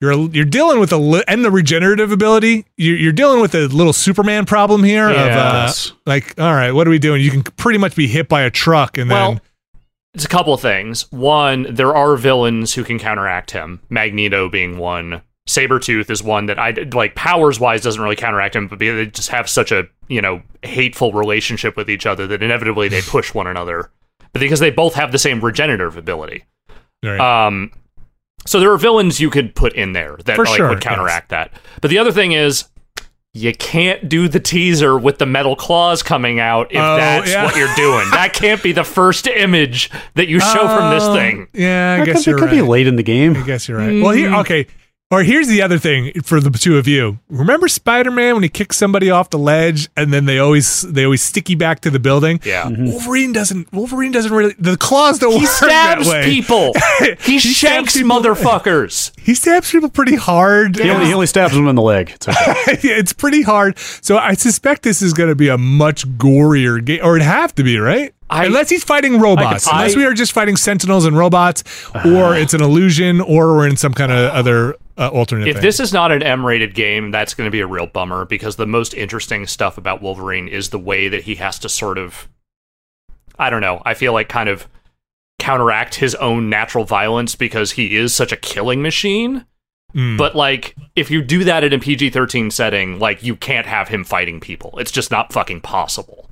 you're 0.01 0.13
you're 0.31 0.45
dealing 0.45 0.79
with 0.79 0.91
a 0.91 0.97
li- 0.97 1.23
and 1.27 1.45
the 1.45 1.51
regenerative 1.51 2.11
ability. 2.11 2.65
You're, 2.75 2.97
you're 2.97 3.13
dealing 3.13 3.39
with 3.39 3.53
a 3.53 3.67
little 3.67 3.93
Superman 3.93 4.45
problem 4.45 4.83
here 4.83 5.07
of 5.09 5.15
uh, 5.15 5.71
like, 6.05 6.37
all 6.39 6.53
right, 6.53 6.71
what 6.71 6.87
are 6.87 6.89
we 6.89 6.99
doing? 6.99 7.21
You 7.21 7.29
can 7.29 7.43
pretty 7.43 7.77
much 7.77 7.95
be 7.95 8.07
hit 8.07 8.27
by 8.27 8.41
a 8.41 8.49
truck 8.49 8.97
and 8.97 9.09
well, 9.09 9.33
then 9.33 9.41
it's 10.13 10.25
a 10.25 10.29
couple 10.29 10.53
of 10.53 10.59
things. 10.59 11.09
One, 11.11 11.67
there 11.69 11.95
are 11.95 12.15
villains 12.17 12.73
who 12.73 12.83
can 12.83 12.99
counteract 12.99 13.51
him. 13.51 13.79
Magneto 13.89 14.49
being 14.49 14.77
one. 14.77 15.21
Sabretooth 15.47 16.09
is 16.09 16.23
one 16.23 16.47
that 16.47 16.59
I 16.59 16.71
like 16.93 17.15
powers 17.15 17.59
wise 17.59 17.81
doesn't 17.81 18.01
really 18.01 18.15
counteract 18.15 18.55
him, 18.55 18.67
but 18.67 18.79
they 18.79 19.05
just 19.07 19.29
have 19.29 19.49
such 19.49 19.71
a, 19.71 19.87
you 20.07 20.21
know, 20.21 20.41
hateful 20.63 21.13
relationship 21.13 21.77
with 21.77 21.89
each 21.89 22.05
other 22.05 22.27
that 22.27 22.43
inevitably 22.43 22.89
they 22.89 23.01
push 23.07 23.33
one 23.33 23.47
another. 23.47 23.91
But 24.33 24.39
because 24.39 24.59
they 24.59 24.71
both 24.71 24.95
have 24.95 25.11
the 25.11 25.19
same 25.19 25.41
regenerative 25.41 25.97
ability. 25.97 26.45
right. 27.03 27.19
Um, 27.19 27.71
so 28.45 28.59
there 28.59 28.71
are 28.71 28.77
villains 28.77 29.19
you 29.19 29.29
could 29.29 29.55
put 29.55 29.73
in 29.73 29.93
there 29.93 30.17
that 30.25 30.35
For 30.35 30.45
like 30.45 30.57
sure, 30.57 30.69
would 30.69 30.81
counteract 30.81 31.29
that. 31.29 31.51
But 31.81 31.89
the 31.89 31.97
other 31.97 32.11
thing 32.11 32.31
is, 32.31 32.65
you 33.33 33.53
can't 33.53 34.09
do 34.09 34.27
the 34.27 34.41
teaser 34.41 34.97
with 34.97 35.17
the 35.17 35.25
metal 35.25 35.55
claws 35.55 36.03
coming 36.03 36.39
out 36.41 36.71
if 36.71 36.77
Oh, 36.81 36.97
that's 36.97 37.29
yeah. 37.29 37.45
what 37.45 37.55
you're 37.55 37.73
doing. 37.75 38.09
that 38.11 38.33
can't 38.33 38.61
be 38.61 38.73
the 38.73 38.83
first 38.83 39.25
image 39.27 39.89
that 40.15 40.27
you 40.27 40.39
show 40.41 40.67
from 40.67 40.89
this 40.93 41.03
Oh, 41.03 41.13
thing. 41.15 41.47
Yeah, 41.53 41.95
I 41.97 42.01
It 42.01 42.05
guess 42.07 42.17
could, 42.17 42.25
you're 42.27 42.35
it 42.37 42.39
could 42.41 42.45
right. 42.47 42.55
be 42.55 42.61
late 42.61 42.87
in 42.87 42.97
the 42.97 43.03
game. 43.03 43.37
I 43.37 43.43
guess 43.43 43.69
you're 43.69 43.77
right. 43.77 44.01
Well, 44.03 44.11
here, 44.11 44.29
mm. 44.31 44.39
okay. 44.41 44.67
Or 45.11 45.23
here's 45.23 45.49
the 45.49 45.61
other 45.61 45.77
thing 45.77 46.13
for 46.23 46.39
the 46.39 46.49
two 46.49 46.77
of 46.77 46.87
you. 46.87 47.19
Remember 47.29 47.67
Spider-Man 47.67 48.33
when 48.35 48.43
he 48.43 48.49
kicks 48.49 48.77
somebody 48.77 49.09
off 49.11 49.29
the 49.29 49.37
ledge 49.37 49.89
and 49.97 50.13
then 50.13 50.25
they 50.25 50.39
always 50.39 50.81
they 50.83 51.03
always 51.03 51.21
stick 51.21 51.49
you 51.49 51.57
back 51.57 51.81
to 51.81 51.89
the 51.89 51.99
building. 51.99 52.39
Yeah. 52.45 52.63
Mm-hmm. 52.63 52.85
Wolverine 52.85 53.33
doesn't. 53.33 53.71
Wolverine 53.73 54.13
doesn't 54.13 54.31
really. 54.31 54.55
The 54.57 54.77
claws 54.77 55.19
don't 55.19 55.33
He 55.33 55.39
work 55.39 55.47
stabs 55.49 56.05
that 56.07 56.11
way. 56.11 56.23
people. 56.23 56.73
He, 57.21 57.39
stabs 57.39 57.55
shanks 57.57 57.93
people. 57.97 58.09
motherfuckers. 58.21 59.11
He 59.21 59.35
stabs 59.35 59.69
people 59.71 59.89
pretty 59.89 60.15
hard. 60.15 60.77
He, 60.77 60.89
only, 60.89 61.05
he 61.05 61.13
only 61.13 61.27
stabs 61.27 61.53
them 61.53 61.67
in 61.67 61.75
the 61.75 61.81
leg. 61.81 62.09
It's 62.15 62.27
okay. 62.27 62.53
it's 62.97 63.13
pretty 63.13 63.43
hard. 63.43 63.77
So 63.77 64.17
I 64.17 64.33
suspect 64.33 64.81
this 64.81 65.01
is 65.03 65.13
going 65.13 65.29
to 65.29 65.35
be 65.35 65.47
a 65.49 65.59
much 65.59 66.07
gorier 66.17 66.83
game, 66.83 67.01
or 67.03 67.17
it'd 67.17 67.27
have 67.27 67.53
to 67.55 67.63
be, 67.63 67.77
right? 67.77 68.15
I- 68.31 68.45
Unless 68.45 68.69
he's 68.69 68.83
fighting 68.83 69.19
robots. 69.19 69.67
I- 69.67 69.77
Unless 69.81 69.95
we 69.95 70.05
are 70.05 70.13
just 70.13 70.31
fighting 70.31 70.55
sentinels 70.55 71.05
and 71.05 71.17
robots, 71.17 71.63
or 72.05 72.35
it's 72.35 72.53
an 72.53 72.61
illusion, 72.61 73.21
or 73.21 73.55
we're 73.55 73.67
in 73.67 73.77
some 73.77 73.93
kind 73.93 74.11
of 74.11 74.31
other 74.31 74.75
uh, 74.97 75.09
alternate 75.09 75.47
If 75.47 75.55
thing. 75.57 75.61
this 75.61 75.79
is 75.79 75.91
not 75.93 76.11
an 76.11 76.23
M-rated 76.23 76.73
game, 76.73 77.11
that's 77.11 77.33
going 77.33 77.47
to 77.47 77.51
be 77.51 77.59
a 77.59 77.67
real 77.67 77.87
bummer 77.87 78.25
because 78.25 78.55
the 78.55 78.67
most 78.67 78.93
interesting 78.93 79.45
stuff 79.47 79.77
about 79.77 80.01
Wolverine 80.01 80.47
is 80.47 80.69
the 80.69 80.79
way 80.79 81.07
that 81.09 81.23
he 81.23 81.35
has 81.35 81.59
to 81.59 81.69
sort 81.69 81.97
of 81.97 82.27
I 83.39 83.49
don't 83.49 83.61
know. 83.61 83.81
I 83.85 83.93
feel 83.95 84.13
like 84.13 84.29
kind 84.29 84.49
of 84.49 84.67
counteract 85.39 85.95
his 85.95 86.13
own 86.15 86.49
natural 86.49 86.83
violence 86.83 87.35
because 87.35 87.71
he 87.71 87.95
is 87.95 88.13
such 88.13 88.31
a 88.31 88.37
killing 88.37 88.81
machine. 88.83 89.45
Mm. 89.95 90.17
But 90.17 90.35
like 90.35 90.75
if 90.95 91.09
you 91.09 91.21
do 91.21 91.43
that 91.45 91.63
in 91.63 91.73
a 91.73 91.79
PG-13 91.79 92.51
setting, 92.51 92.99
like 92.99 93.23
you 93.23 93.35
can't 93.35 93.65
have 93.67 93.87
him 93.89 94.03
fighting 94.03 94.39
people. 94.39 94.77
It's 94.77 94.91
just 94.91 95.09
not 95.11 95.33
fucking 95.33 95.61
possible. 95.61 96.29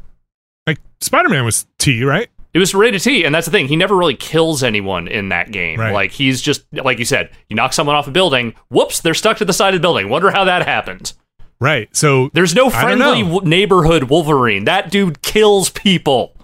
Like 0.70 0.80
Spider-Man 1.02 1.46
was 1.46 1.66
T, 1.78 2.04
right? 2.04 2.30
It 2.54 2.60
was 2.60 2.74
rated 2.74 3.02
T, 3.02 3.26
and 3.26 3.34
that's 3.34 3.46
the 3.46 3.52
thing. 3.52 3.68
He 3.68 3.76
never 3.76 3.96
really 3.96 4.16
kills 4.16 4.64
anyone 4.64 5.08
in 5.08 5.30
that 5.30 5.52
game. 5.52 5.80
Right. 5.80 5.94
Like 5.94 6.12
he's 6.12 6.42
just 6.42 6.64
like 6.72 6.98
you 7.00 7.06
said, 7.06 7.30
you 7.48 7.56
knock 7.56 7.74
someone 7.74 7.96
off 7.96 8.08
a 8.08 8.12
building. 8.12 8.56
Whoops, 8.70 9.02
they're 9.02 9.14
stuck 9.14 9.38
to 9.38 9.46
the 9.46 9.54
side 9.54 9.74
of 9.74 9.80
the 9.82 9.86
building. 9.86 10.10
Wonder 10.10 10.32
how 10.32 10.46
that 10.46 10.66
happened. 10.66 11.14
Right. 11.62 11.94
So 11.96 12.30
There's 12.34 12.56
no 12.56 12.70
friendly 12.70 13.22
w- 13.22 13.42
neighborhood 13.48 14.04
Wolverine. 14.04 14.64
That 14.64 14.90
dude 14.90 15.22
kills 15.22 15.70
people. 15.70 16.36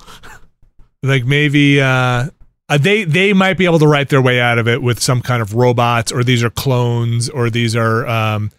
like 1.04 1.26
maybe 1.26 1.82
uh 1.82 2.30
uh, 2.68 2.78
they 2.80 3.04
they 3.04 3.32
might 3.32 3.58
be 3.58 3.66
able 3.66 3.80
to 3.80 3.88
write 3.88 4.10
their 4.10 4.22
way 4.22 4.40
out 4.42 4.58
of 4.58 4.68
it 4.68 4.82
with 4.82 5.02
some 5.02 5.22
kind 5.22 5.42
of 5.42 5.54
robots 5.54 6.12
or 6.12 6.24
these 6.24 6.44
are 6.44 6.50
clones 6.50 7.30
or 7.30 7.50
these 7.50 7.76
are 7.76 8.08
um 8.08 8.52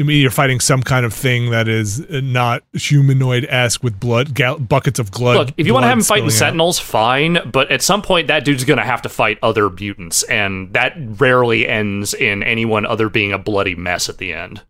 I 0.00 0.04
mean, 0.04 0.22
you're 0.22 0.30
fighting 0.30 0.60
some 0.60 0.82
kind 0.82 1.04
of 1.04 1.12
thing 1.12 1.50
that 1.50 1.66
is 1.66 2.08
not 2.08 2.62
humanoid 2.72 3.44
esque 3.48 3.82
with 3.82 3.98
blood 3.98 4.32
gal- 4.32 4.58
buckets 4.58 4.98
of 5.00 5.10
blood. 5.10 5.36
Look, 5.36 5.54
if 5.56 5.66
you 5.66 5.74
want 5.74 5.84
to 5.84 5.88
have 5.88 5.98
him 5.98 6.04
fighting 6.04 6.30
spilling 6.30 6.36
out. 6.36 6.38
Sentinels, 6.38 6.78
fine. 6.78 7.38
But 7.50 7.70
at 7.72 7.82
some 7.82 8.02
point, 8.02 8.28
that 8.28 8.44
dude's 8.44 8.64
gonna 8.64 8.84
have 8.84 9.02
to 9.02 9.08
fight 9.08 9.38
other 9.42 9.68
mutants, 9.68 10.22
and 10.24 10.72
that 10.74 10.94
rarely 10.96 11.66
ends 11.66 12.14
in 12.14 12.42
anyone 12.44 12.86
other 12.86 13.08
being 13.08 13.32
a 13.32 13.38
bloody 13.38 13.74
mess 13.74 14.08
at 14.08 14.18
the 14.18 14.32
end. 14.32 14.62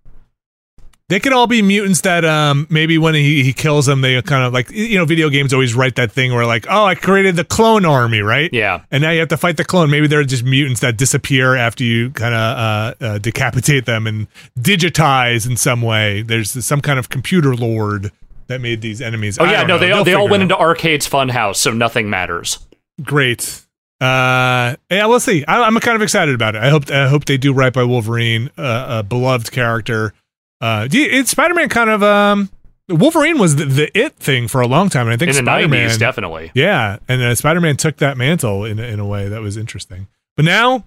They 1.09 1.21
could 1.21 1.33
all 1.33 1.47
be 1.47 1.63
mutants 1.63 2.03
that 2.03 2.25
um 2.27 2.67
maybe 2.69 2.99
when 2.99 3.15
he, 3.15 3.43
he 3.43 3.53
kills 3.55 3.87
them 3.87 4.03
they 4.03 4.21
kind 4.21 4.45
of 4.45 4.53
like 4.53 4.71
you 4.71 4.99
know 4.99 5.07
video 5.07 5.31
games 5.31 5.55
always 5.55 5.75
write 5.75 5.97
that 5.97 6.13
thing 6.13 6.35
where 6.35 6.45
like 6.45 6.67
oh 6.69 6.85
I 6.85 6.95
created 6.95 7.37
the 7.37 7.45
clone 7.45 7.87
army 7.87 8.21
right 8.21 8.51
Yeah. 8.53 8.83
and 8.91 9.01
now 9.03 9.11
you 9.11 9.21
have 9.21 9.29
to 9.29 9.39
fight 9.39 9.57
the 9.57 9.65
clone 9.65 9.91
maybe 9.91 10.07
they're 10.07 10.23
just 10.25 10.45
mutants 10.45 10.81
that 10.81 10.99
disappear 10.99 11.57
after 11.57 11.83
you 11.83 12.11
kind 12.11 12.35
of 12.35 12.41
uh, 12.41 12.95
uh, 13.05 13.19
decapitate 13.19 13.87
them 13.87 14.07
and 14.07 14.27
digitize 14.61 15.49
in 15.49 15.57
some 15.57 15.81
way 15.81 16.21
there's 16.23 16.63
some 16.65 16.81
kind 16.83 16.99
of 16.99 17.09
computer 17.09 17.55
lord 17.57 18.13
that 18.49 18.61
made 18.61 18.81
these 18.83 19.01
enemies 19.01 19.39
Oh 19.39 19.45
yeah, 19.45 19.63
no, 19.63 19.67
know. 19.75 19.79
they 19.79 19.87
They'll 19.89 20.05
they 20.05 20.15
all 20.15 20.29
went 20.29 20.43
into. 20.43 20.57
Arcade's 20.57 21.09
Funhouse, 21.09 21.57
so 21.57 21.71
nothing 21.73 22.11
matters. 22.11 22.59
great 23.03 23.63
uh 24.01 24.77
yeah 24.91 25.07
we'll 25.07 25.21
see 25.21 25.45
I, 25.47 25.63
I'm 25.63 25.79
kind 25.81 25.97
of 25.97 26.03
excited 26.03 26.35
about 26.35 26.55
it 26.55 26.63
I 26.63 26.69
hope 26.71 26.91
I 26.91 27.09
hope 27.09 27.25
they 27.25 27.37
do 27.39 27.53
right 27.55 27.73
by 27.73 27.83
Wolverine 27.85 28.51
uh, 28.59 28.99
a 28.99 29.03
beloved 29.03 29.51
character 29.53 30.13
uh 30.61 30.89
you- 30.91 31.09
it's 31.11 31.31
Spider-Man 31.31 31.69
kind 31.69 31.91
of 31.91 32.03
um 32.03 32.51
Wolverine 32.89 33.39
was 33.39 33.57
the, 33.57 33.67
the 33.67 33.99
it 33.99 34.15
thing 34.17 34.49
for 34.49 34.61
a 34.63 34.67
long 34.67 34.89
time 34.89 35.07
and 35.09 35.13
I 35.15 35.17
think 35.19 35.29
In 35.31 35.45
the 35.45 35.51
Spider-Man 35.51 35.81
nineties, 35.83 35.99
definitely. 35.99 36.51
Yeah, 36.55 36.99
and 37.07 37.21
uh, 37.21 37.35
Spider-Man 37.35 37.77
took 37.77 37.99
that 37.99 38.17
mantle 38.17 38.65
in 38.65 38.79
in 38.79 38.99
a 38.99 39.07
way 39.07 39.29
that 39.29 39.41
was 39.43 39.57
interesting. 39.59 40.07
But 40.37 40.47
now, 40.47 40.85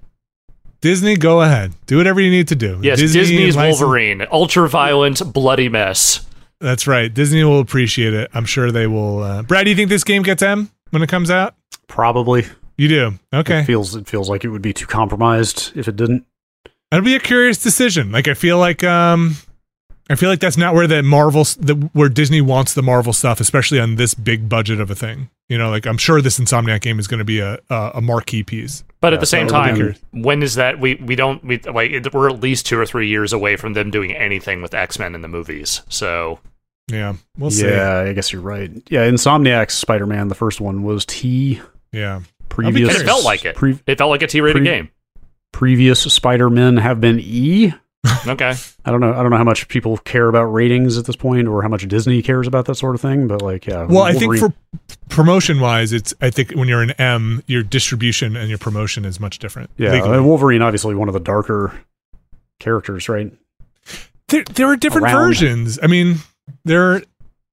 Disney, 0.82 1.16
go 1.16 1.42
ahead, 1.42 1.74
do 1.86 1.98
whatever 1.98 2.20
you 2.20 2.32
need 2.32 2.48
to 2.48 2.56
do. 2.56 2.80
Yes, 2.82 2.98
Disney 3.00 3.20
Disney's 3.22 3.56
license- 3.56 3.82
Wolverine, 3.82 4.26
ultra 4.32 4.68
violent, 4.68 5.22
bloody 5.32 5.70
mess. 5.70 6.26
That's 6.60 6.88
right. 6.88 7.12
Disney 7.14 7.44
will 7.44 7.60
appreciate 7.60 8.14
it. 8.14 8.30
I'm 8.34 8.46
sure 8.46 8.72
they 8.72 8.88
will. 8.88 9.22
Uh, 9.24 9.42
Brad, 9.44 9.66
do 9.66 9.70
you 9.72 9.76
think 9.76 9.90
this 9.90 10.04
game 10.04 10.22
gets 10.24 10.42
M 10.42 10.70
when 10.92 11.02
it 11.04 11.10
comes 11.10 11.30
out? 11.32 11.56
Probably. 11.88 12.46
You 12.78 12.88
do. 12.88 13.14
Okay, 13.34 13.60
It 13.60 13.66
feels 13.66 13.96
it 13.96 14.08
feels 14.08 14.28
like 14.30 14.44
it 14.44 14.50
would 14.50 14.62
be 14.64 14.74
too 14.74 14.88
compromised 14.88 15.72
if 15.76 15.88
it 15.88 15.96
didn't. 15.96 16.26
that'd 16.90 17.04
be 17.06 17.16
a 17.16 17.20
curious 17.20 17.62
decision. 17.62 18.12
Like 18.12 18.28
I 18.28 18.34
feel 18.34 18.58
like 18.58 18.84
um, 18.84 19.36
I 20.12 20.16
feel 20.16 20.30
like 20.30 20.40
that's 20.40 20.58
not 20.58 20.74
where 20.74 20.88
the 20.88 21.02
Marvel, 21.02 21.44
the, 21.60 21.74
where 21.94 22.10
Disney 22.10 22.42
wants 22.42 22.74
the 22.74 22.82
Marvel 22.82 23.14
stuff, 23.14 23.40
especially 23.40 23.80
on 23.80 23.96
this 23.96 24.14
big 24.14 24.50
budget 24.50 24.80
of 24.80 24.92
a 24.92 24.96
thing. 24.96 25.30
You 25.50 25.58
know, 25.58 25.70
like 25.70 25.86
I'm 25.88 25.98
sure 25.98 26.22
this 26.22 26.40
Insomniac 26.40 26.82
game 26.82 27.00
is 27.00 27.08
going 27.08 27.20
to 27.20 27.26
be 27.26 27.40
a, 27.40 27.60
a 27.70 27.92
a 27.96 28.02
marquee 28.02 28.44
piece. 28.44 28.84
But 29.00 29.14
at 29.14 29.20
the 29.20 29.26
same 29.26 29.48
that 29.48 29.54
time, 29.54 29.96
when 30.12 30.44
is 30.44 30.56
that? 30.56 30.80
We 30.80 30.96
we 30.96 31.16
don't 31.16 31.44
we 31.44 31.60
like 31.60 31.92
we're 32.14 32.30
at 32.30 32.40
least 32.40 32.66
two 32.68 32.78
or 32.80 32.86
three 32.86 33.08
years 33.08 33.34
away 33.34 33.56
from 33.56 33.74
them 33.74 33.90
doing 33.92 34.12
anything 34.16 34.62
with 34.62 34.74
X 34.74 35.00
Men 35.00 35.16
in 35.16 35.22
the 35.22 35.28
movies. 35.28 35.82
So 35.90 36.40
Yeah, 36.90 37.16
we'll 37.38 37.52
see. 37.52 37.68
yeah, 37.68 38.00
I 38.00 38.14
guess 38.14 38.32
you're 38.32 38.42
right. 38.42 38.70
Yeah, 38.90 39.08
Insomniac's 39.10 39.74
Spider-Man, 39.74 40.28
the 40.28 40.36
first 40.36 40.62
one 40.62 40.84
was 40.84 41.06
T. 41.06 41.62
Yeah. 41.92 42.22
Previous, 42.50 43.00
it 43.00 43.06
felt 43.06 43.24
like 43.24 43.44
it. 43.46 43.56
Pre- 43.56 43.80
it 43.88 43.98
felt 43.98 44.10
like 44.10 44.22
a 44.22 44.28
T-rated 44.28 44.62
pre- 44.62 44.66
game. 44.66 44.90
previous 45.52 46.02
Spider-Men 46.02 46.78
have 46.78 47.00
been 47.02 47.20
E. 47.20 47.74
Okay, 48.28 48.54
I 48.86 48.92
don't 48.92 49.00
know. 49.00 49.14
I 49.14 49.22
don't 49.22 49.30
know 49.30 49.38
how 49.38 49.44
much 49.44 49.68
people 49.68 49.98
care 49.98 50.28
about 50.28 50.46
ratings 50.46 50.98
at 50.98 51.06
this 51.06 51.16
point, 51.16 51.48
or 51.48 51.62
how 51.62 51.68
much 51.70 51.88
Disney 51.88 52.22
cares 52.22 52.48
about 52.48 52.66
that 52.66 52.76
sort 52.76 52.96
of 52.96 53.02
thing. 53.02 53.28
But 53.28 53.42
like, 53.42 53.68
yeah. 53.68 53.84
Well, 53.86 54.04
I 54.04 54.14
think 54.14 54.38
for 54.38 54.54
promotion 55.10 55.60
wise, 55.60 55.94
it's 55.94 56.14
I 56.22 56.30
think 56.32 56.52
when 56.52 56.68
you're 56.68 56.82
an 56.82 56.92
M, 56.92 57.44
your 57.48 57.64
distribution 57.64 58.36
and 58.36 58.50
your 58.50 58.58
promotion 58.58 59.06
is 59.06 59.20
much 59.20 59.40
different. 59.40 59.70
yeah, 59.78 59.92
legally. 59.92 60.18
uh, 60.18 60.24
Wolverine 60.24 60.62
obviously 60.62 60.96
one 60.96 61.08
of 61.10 61.14
the 61.14 61.20
darker 61.20 61.80
characters, 62.60 63.08
right? 63.10 63.32
there, 64.30 64.44
there 64.46 64.68
are 64.68 64.76
different 64.78 65.06
Around. 65.08 65.28
versions. 65.28 65.80
I 65.82 65.88
mean, 65.88 66.18
there 66.66 66.94
are 66.94 67.02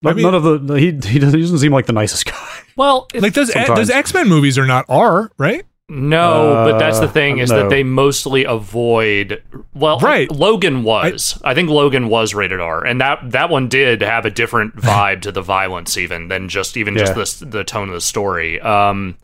None, 0.00 0.14
mean- 0.16 0.22
none 0.22 0.34
of 0.34 0.66
the 0.66 0.74
he 0.74 0.86
he 0.86 0.92
doesn't, 1.18 1.34
he 1.34 1.40
doesn't 1.40 1.58
seem 1.58 1.72
like 1.72 1.86
the 1.86 1.92
nicest 1.92 2.24
guy. 2.26 2.58
well, 2.76 3.08
like 3.14 3.34
those 3.34 3.52
Sometimes. 3.52 3.78
those 3.78 3.90
X 3.90 4.14
Men 4.14 4.28
movies 4.28 4.56
are 4.56 4.66
not 4.66 4.84
R, 4.88 5.30
right? 5.38 5.64
No, 5.88 6.64
but 6.70 6.78
that's 6.78 6.98
the 7.00 7.06
Uh, 7.06 7.10
thing 7.10 7.38
is 7.38 7.50
no. 7.50 7.62
that 7.62 7.70
they 7.70 7.82
mostly 7.82 8.44
avoid. 8.44 9.42
Well, 9.74 9.98
Right. 10.00 10.30
Logan 10.30 10.82
was. 10.82 11.40
I, 11.44 11.54
think 11.54 11.70
Logan 11.70 12.08
was 12.08 12.34
rated 12.34 12.60
R, 12.60 12.84
and 12.84 13.00
that 13.00 13.18
that 13.30 13.50
one 13.50 13.68
did 13.68 14.02
have 14.02 14.24
a 14.26 14.30
different 14.30 14.76
vibe 14.80 15.22
to 15.22 15.32
the 15.32 15.42
violence, 15.42 15.96
even 15.96 16.28
than 16.28 16.48
just 16.48 16.76
even 16.76 16.94
Yeah. 16.96 17.12
just 17.12 17.40
the 17.40 17.46
the 17.46 17.64
tone 17.64 17.88
of 17.88 17.94
the 17.94 18.00
story. 18.00 18.60
Um, 18.60 19.16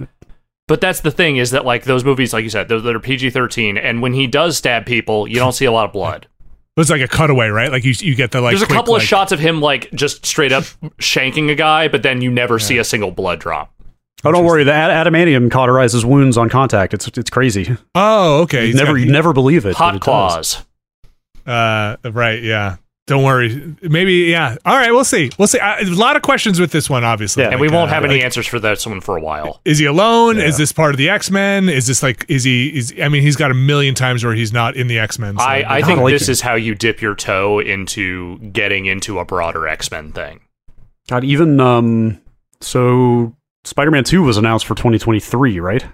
but 0.67 0.81
that's 0.81 1.01
the 1.01 1.11
thing 1.11 1.37
is 1.37 1.51
that 1.51 1.65
like 1.67 1.85
those 1.85 2.05
movies, 2.05 2.33
like 2.33 2.43
you 2.45 2.51
said, 2.51 2.69
those 2.69 2.83
that 2.85 2.95
are 2.97 3.01
PG 3.01 3.31
thirteen, 3.31 3.77
and 3.77 4.01
when 4.01 4.15
he 4.15 4.27
does 4.27 4.57
stab 4.57 4.87
people, 4.87 5.29
you 5.29 5.37
don't 5.37 5.53
see 5.53 5.67
a 5.67 5.73
lot 5.73 5.85
of 5.85 5.93
blood. 5.93 6.27
It's 6.77 6.91
like 6.91 7.03
a 7.03 7.07
cutaway, 7.07 7.49
right? 7.51 7.71
Like 7.71 7.85
you 7.85 7.93
you 8.01 8.17
get 8.17 8.33
the 8.33 8.41
like. 8.41 8.51
There's 8.53 8.63
a 8.63 8.67
quick, 8.67 8.77
couple 8.79 8.97
of 8.97 9.01
like- 9.03 9.07
shots 9.09 9.31
of 9.31 9.39
him 9.39 9.61
like 9.61 9.93
just 9.93 10.27
straight 10.27 10.51
up 10.51 10.65
shanking 10.99 11.49
a 11.51 11.55
guy, 11.55 11.87
but 11.87 12.03
then 12.03 12.21
you 12.21 12.33
never 12.33 12.59
see 12.59 12.79
a 12.79 12.85
single 12.85 13.13
blood 13.13 13.39
drop. 13.39 13.73
Oh, 14.25 14.33
don't 14.33 14.45
worry. 14.45 14.65
The 14.65 14.73
ad- 14.73 15.07
adamantium 15.07 15.51
cauterizes 15.51 16.05
wounds 16.05 16.37
on 16.37 16.49
contact. 16.49 16.95
It's 16.95 17.09
it's 17.09 17.31
crazy. 17.31 17.77
Oh, 17.95 18.43
okay. 18.43 18.63
You 18.63 18.67
He's 18.69 18.77
never 18.77 18.99
you 18.99 19.11
never 19.11 19.33
believe 19.33 19.67
it. 19.67 19.77
Hot 19.77 19.95
it 19.95 19.99
does. 19.99 20.05
claws. 20.05 20.65
Uh, 21.47 21.97
right. 22.11 22.43
Yeah. 22.43 22.77
Don't 23.07 23.23
worry. 23.23 23.77
Maybe. 23.83 24.13
Yeah. 24.31 24.57
All 24.65 24.75
right. 24.75 24.91
We'll 24.91 25.05
see. 25.05 25.31
We'll 25.39 25.47
see. 25.47 25.59
Uh, 25.59 25.77
a 25.81 25.85
lot 25.91 26.17
of 26.17 26.23
questions 26.23 26.59
with 26.59 26.73
this 26.73 26.89
one, 26.89 27.05
obviously. 27.05 27.43
Yeah. 27.43 27.51
And 27.51 27.61
we 27.61 27.69
won't 27.69 27.91
uh, 27.91 27.95
have 27.95 28.03
any 28.03 28.15
like, 28.15 28.25
answers 28.25 28.47
for 28.47 28.59
that 28.61 28.81
someone 28.81 29.03
for 29.03 29.19
a 29.19 29.21
while. 29.21 29.61
Is 29.67 29.79
he 29.79 29.85
alone? 29.85 30.39
Yeah. 30.39 30.45
Is 30.45 30.57
this 30.57 30.73
part 30.73 30.95
of 30.95 30.97
the 30.97 31.11
X 31.11 31.31
Men? 31.31 31.69
Is 31.69 31.87
this 31.87 32.03
like? 32.03 32.25
Is 32.31 32.45
he? 32.45 32.69
Is 32.69 32.95
I 33.03 33.11
mean, 33.11 33.21
he's 33.21 33.37
got 33.37 33.51
a 33.51 33.55
million 33.55 33.95
times 33.95 34.25
where 34.25 34.35
he's 34.35 34.55
not 34.55 34.75
in 34.75 34.87
the 34.87 34.99
X 34.99 35.19
Men. 35.19 35.37
So, 35.37 35.45
I, 35.45 35.65
I 35.69 35.83
think 35.83 36.01
like 36.01 36.15
this 36.15 36.29
it. 36.29 36.33
is 36.33 36.41
how 36.41 36.55
you 36.55 36.75
dip 36.75 37.03
your 37.03 37.15
toe 37.15 37.59
into 37.59 38.39
getting 38.39 38.87
into 38.87 39.19
a 39.19 39.25
broader 39.27 39.69
X 39.69 39.91
Men 39.91 40.11
thing. 40.13 40.41
God, 41.09 41.25
even 41.25 41.61
um, 41.61 42.23
so 42.63 43.37
Spider-Man 43.65 44.05
Two 44.05 44.23
was 44.23 44.37
announced 44.37 44.67
for 44.67 44.75
2023, 44.75 45.61
right? 45.61 45.85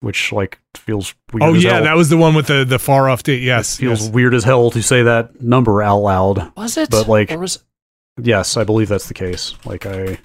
Which 0.00 0.32
like 0.32 0.58
feels 0.76 1.14
weird. 1.32 1.42
oh 1.42 1.54
as 1.54 1.62
yeah, 1.64 1.74
hell. 1.74 1.82
that 1.84 1.96
was 1.96 2.08
the 2.08 2.16
one 2.16 2.34
with 2.34 2.46
the 2.46 2.64
the 2.64 2.78
far 2.78 3.10
off 3.10 3.22
date. 3.22 3.42
Yes. 3.42 3.76
feels 3.76 4.02
yes. 4.04 4.10
weird 4.10 4.32
as 4.34 4.44
hell 4.44 4.70
to 4.70 4.82
say 4.82 5.02
that 5.02 5.42
number 5.42 5.82
out 5.82 5.98
loud. 5.98 6.56
Was 6.56 6.76
it? 6.76 6.90
But, 6.90 7.08
like- 7.08 7.30
or 7.30 7.38
was 7.38 7.62
Yes, 8.22 8.56
I 8.56 8.64
believe 8.64 8.88
that's 8.88 9.08
the 9.08 9.14
case. 9.14 9.54
Like 9.64 9.86
I 9.86 10.18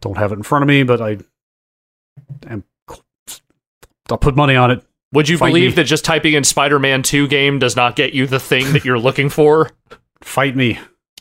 don't 0.00 0.18
have 0.18 0.32
it 0.32 0.36
in 0.36 0.42
front 0.42 0.62
of 0.62 0.68
me, 0.68 0.82
but 0.82 1.00
I 1.00 1.18
am. 2.48 2.64
I'll 4.10 4.18
put 4.18 4.34
money 4.36 4.56
on 4.56 4.70
it. 4.70 4.82
would 5.12 5.28
you 5.28 5.38
Fight 5.38 5.48
believe 5.50 5.70
me. 5.72 5.74
that 5.76 5.84
just 5.84 6.04
typing 6.04 6.34
in 6.34 6.42
Spider-Man 6.42 7.02
2 7.04 7.28
game 7.28 7.58
does 7.60 7.76
not 7.76 7.94
get 7.94 8.12
you 8.12 8.26
the 8.26 8.40
thing 8.40 8.72
that 8.72 8.84
you're 8.84 8.98
looking 8.98 9.28
for? 9.28 9.70
Fight 10.20 10.56
me. 10.56 10.78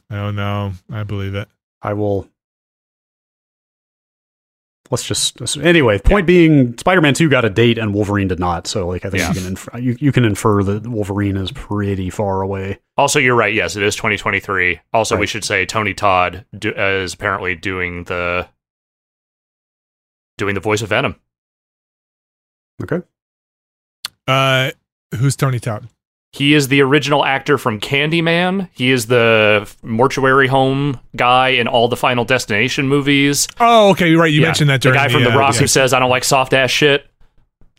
Oh 0.09 0.31
no, 0.31 0.73
I 0.91 1.03
believe 1.03 1.35
it. 1.35 1.47
I 1.81 1.93
will. 1.93 2.27
Let's 4.91 5.03
just 5.05 5.57
anyway. 5.57 5.99
Point 5.99 6.25
being, 6.25 6.75
Spider-Man 6.77 7.13
Two 7.13 7.29
got 7.29 7.45
a 7.45 7.49
date 7.49 7.77
and 7.77 7.93
Wolverine 7.93 8.27
did 8.27 8.39
not. 8.39 8.65
So, 8.65 8.87
like, 8.87 9.05
I 9.05 9.11
think 9.11 9.21
Yeah. 9.21 9.29
you 9.29 9.35
can 9.35 9.45
infer, 9.45 9.77
you, 9.77 9.97
you 9.99 10.11
can 10.11 10.25
infer 10.25 10.63
that 10.63 10.87
Wolverine 10.87 11.37
is 11.37 11.51
pretty 11.51 12.09
far 12.09 12.41
away. 12.41 12.79
Also, 12.97 13.19
you're 13.19 13.35
right. 13.35 13.53
Yes, 13.53 13.75
it 13.75 13.83
is 13.83 13.95
2023. 13.95 14.79
Also, 14.91 15.15
we 15.15 15.27
should 15.27 15.43
say 15.43 15.65
Tony 15.67 15.93
Todd 15.93 16.45
do, 16.57 16.73
uh, 16.75 17.03
is 17.03 17.13
apparently 17.13 17.53
doing 17.55 18.05
the 18.05 18.47
doing 20.39 20.55
the 20.55 20.61
voice 20.61 20.81
of 20.81 20.89
Venom. 20.89 21.15
Okay. 22.81 23.01
Uh, 24.27 24.71
who's 25.17 25.35
Tony 25.35 25.59
Todd? 25.59 25.87
He 26.31 26.53
is 26.53 26.67
the 26.67 26.81
original 26.81 27.25
actor 27.25 27.57
from 27.57 27.79
Candyman. 27.79 28.69
He 28.73 28.91
is 28.91 29.07
the 29.07 29.67
mortuary 29.81 30.47
home 30.47 30.99
guy 31.15 31.49
in 31.49 31.67
all 31.67 31.87
the 31.87 31.97
Final 31.97 32.23
Destination 32.23 32.87
movies. 32.87 33.47
Oh, 33.59 33.89
okay. 33.91 34.09
You're 34.09 34.19
right. 34.21 34.31
You 34.31 34.41
Yeah, 34.41 34.47
mentioned 34.47 34.69
that 34.69 34.81
the 34.81 34.91
guy 34.91 35.07
from 35.09 35.23
The 35.23 35.33
uh, 35.33 35.37
Rock 35.37 35.55
yeah. 35.55 35.61
who 35.61 35.67
says, 35.67 35.91
"I 35.91 35.99
don't 35.99 36.09
like 36.11 36.23
soft 36.23 36.53
ass 36.53 36.69
shit." 36.69 37.05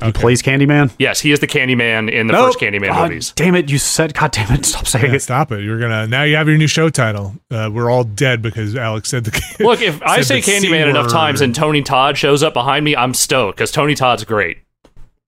He 0.02 0.06
Okay. 0.06 0.20
plays 0.20 0.42
Candyman. 0.42 0.90
Yes, 0.98 1.20
he 1.20 1.30
is 1.30 1.40
the 1.40 1.46
Candyman 1.46 2.10
in 2.10 2.26
the 2.26 2.32
Nope. 2.32 2.46
first 2.54 2.58
Candyman 2.60 2.88
God 2.88 3.10
movies. 3.10 3.32
damn 3.36 3.54
it! 3.54 3.70
You 3.70 3.76
said, 3.78 4.14
God 4.14 4.32
damn 4.32 4.50
it! 4.52 4.64
Stop 4.64 4.86
saying 4.88 5.04
Yeah, 5.10 5.14
it. 5.16 5.20
stop 5.20 5.52
it. 5.52 5.62
You're 5.62 5.78
gonna 5.78 6.06
now. 6.08 6.22
You 6.24 6.36
have 6.36 6.48
your 6.48 6.56
new 6.56 6.66
show 6.66 6.88
title. 6.88 7.36
Uh, 7.50 7.68
we're 7.72 7.90
all 7.90 8.04
dead 8.04 8.40
because 8.42 8.74
Alex 8.74 9.10
said 9.10 9.24
the. 9.24 9.42
Look, 9.60 9.80
if 9.82 10.02
I 10.02 10.22
say 10.22 10.36
the 10.40 10.42
C 10.42 10.52
Candyman 10.68 10.88
enough 10.88 11.10
times 11.10 11.40
and 11.42 11.54
Tony 11.54 11.82
Todd 11.82 12.16
shows 12.18 12.42
up 12.42 12.54
behind 12.54 12.84
me, 12.84 12.96
I'm 12.96 13.12
stoked 13.14 13.58
because 13.58 13.70
Tony 13.70 13.94
Todd's 13.94 14.24
great. 14.24 14.58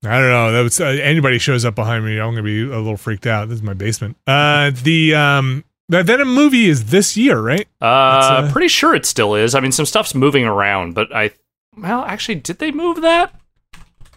I 0.04 0.18
don't 0.18 0.30
know. 0.30 0.52
That 0.52 0.62
was 0.62 0.80
uh, 0.80 0.86
anybody 0.86 1.38
shows 1.38 1.64
up 1.64 1.74
behind 1.74 2.04
me, 2.04 2.18
I'm 2.18 2.30
gonna 2.30 2.42
be 2.42 2.62
a 2.62 2.76
little 2.76 2.96
freaked 2.96 3.26
out. 3.26 3.48
This 3.48 3.56
is 3.56 3.62
my 3.62 3.74
basement. 3.74 4.16
Uh, 4.26 4.72
the 4.82 5.14
um, 5.14 5.64
the 5.88 6.02
Venom 6.02 6.34
movie 6.34 6.66
is 6.66 6.86
this 6.86 7.16
year, 7.16 7.40
right? 7.40 7.68
Uh, 7.80 7.84
uh, 7.84 8.52
pretty 8.52 8.68
sure 8.68 8.94
it 8.94 9.06
still 9.06 9.34
is. 9.34 9.54
I 9.54 9.60
mean, 9.60 9.72
some 9.72 9.86
stuff's 9.86 10.14
moving 10.14 10.44
around, 10.44 10.94
but 10.94 11.14
I 11.14 11.30
Well, 11.76 12.04
actually, 12.04 12.36
did 12.36 12.58
they 12.58 12.72
move 12.72 13.02
that? 13.02 13.34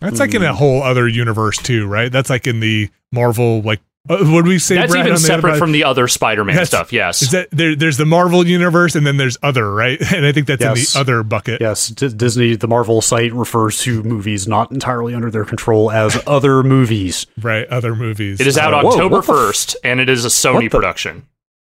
That's 0.01 0.19
like 0.19 0.33
in 0.33 0.43
a 0.43 0.53
whole 0.53 0.83
other 0.83 1.07
universe 1.07 1.57
too, 1.57 1.87
right? 1.87 2.11
That's 2.11 2.29
like 2.29 2.47
in 2.47 2.59
the 2.59 2.89
Marvel 3.11 3.61
like 3.61 3.81
uh, 4.09 4.17
what 4.25 4.43
do 4.45 4.49
we 4.49 4.59
say? 4.59 4.75
That's 4.75 4.91
Brad, 4.91 5.05
even 5.07 5.15
on 5.15 5.21
the 5.21 5.25
other 5.27 5.35
separate 5.35 5.51
side? 5.53 5.59
from 5.59 5.71
the 5.71 5.83
other 5.83 6.07
Spider-Man 6.07 6.55
Yes. 6.55 6.67
stuff. 6.67 6.93
Yes. 6.93 7.21
Is 7.21 7.31
that 7.31 7.47
there, 7.51 7.75
there's 7.75 7.97
the 7.97 8.05
Marvel 8.05 8.45
universe 8.45 8.95
and 8.95 9.05
then 9.05 9.17
there's 9.17 9.37
other, 9.41 9.71
right? 9.73 9.99
And 10.13 10.25
I 10.25 10.31
think 10.31 10.47
that's 10.47 10.61
Yes. 10.61 10.93
in 10.95 10.99
the 10.99 11.01
other 11.01 11.23
bucket. 11.23 11.59
Yes, 11.61 11.87
D- 11.87 12.09
Disney, 12.09 12.55
the 12.55 12.67
Marvel 12.67 13.01
site 13.01 13.33
refers 13.33 13.79
to 13.81 14.03
movies 14.03 14.47
not 14.47 14.71
entirely 14.71 15.13
under 15.15 15.31
their 15.31 15.45
control 15.45 15.91
as 15.91 16.21
other 16.27 16.61
movies. 16.63 17.25
Right, 17.41 17.67
other 17.69 17.95
movies. 17.95 18.39
it 18.39 18.47
is 18.47 18.57
out 18.57 18.73
Uh, 18.73 18.77
October 18.87 19.15
what 19.17 19.25
the 19.25 19.31
f- 19.33 19.37
first, 19.37 19.75
and 19.83 19.99
it 19.99 20.09
is 20.09 20.23
a 20.25 20.29
Sony 20.29 20.61
the- 20.61 20.69
production. 20.69 21.23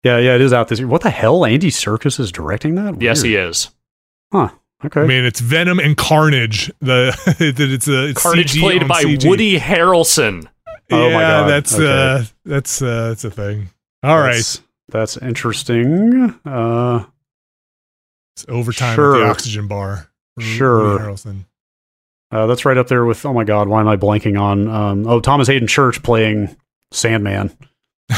Yeah, 0.04 0.18
yeah, 0.18 0.34
it 0.34 0.40
is 0.40 0.52
out 0.52 0.66
this 0.68 0.78
year. 0.80 0.88
What 0.88 1.02
the 1.02 1.10
hell? 1.10 1.44
Andy 1.44 1.70
Serkis 1.70 2.18
is 2.18 2.32
directing 2.32 2.74
that? 2.74 3.00
Yes, 3.00 3.22
he 3.22 3.36
is. 3.36 3.70
Huh. 4.32 4.48
Okay. 4.84 5.02
I 5.02 5.06
mean, 5.06 5.24
it's 5.24 5.38
Venom 5.38 5.78
and 5.78 5.96
Carnage. 5.96 6.72
The 6.80 7.14
that 7.38 7.54
it's 7.70 7.86
a 7.86 8.06
it's 8.08 8.20
Carnage 8.20 8.54
CG 8.54 8.60
played 8.60 8.88
by 8.88 9.04
CG. 9.04 9.28
Woody 9.28 9.60
Harrelson. 9.60 10.48
Oh 10.92 11.10
my 11.10 11.20
God, 11.20 11.48
That's 11.48 11.74
okay. 11.74 11.84
uh, 11.86 12.24
that's 12.44 12.82
uh, 12.82 13.08
that's 13.08 13.24
a 13.24 13.30
thing. 13.30 13.70
All 14.02 14.18
right, 14.18 14.34
that's, 14.34 14.60
that's 14.88 15.16
interesting. 15.16 16.38
Uh, 16.44 17.04
it's 18.36 18.44
overtime 18.48 18.90
at 18.90 18.94
Sure. 18.96 19.18
the 19.18 19.26
Oxygen 19.30 19.68
Bar. 19.68 20.08
Sure. 20.38 20.98
Harrelson. 20.98 21.44
uh, 22.30 22.46
that's 22.46 22.64
right 22.64 22.78
up 22.78 22.88
there 22.88 23.04
with. 23.04 23.24
Oh 23.26 23.32
my 23.32 23.44
God, 23.44 23.68
why 23.68 23.80
am 23.80 23.88
I 23.88 23.96
blanking 23.96 24.40
on? 24.40 24.68
Um, 24.68 25.06
oh, 25.06 25.20
Thomas 25.20 25.48
Haden 25.48 25.68
Church 25.68 26.02
playing 26.02 26.56
Sandman 26.90 27.56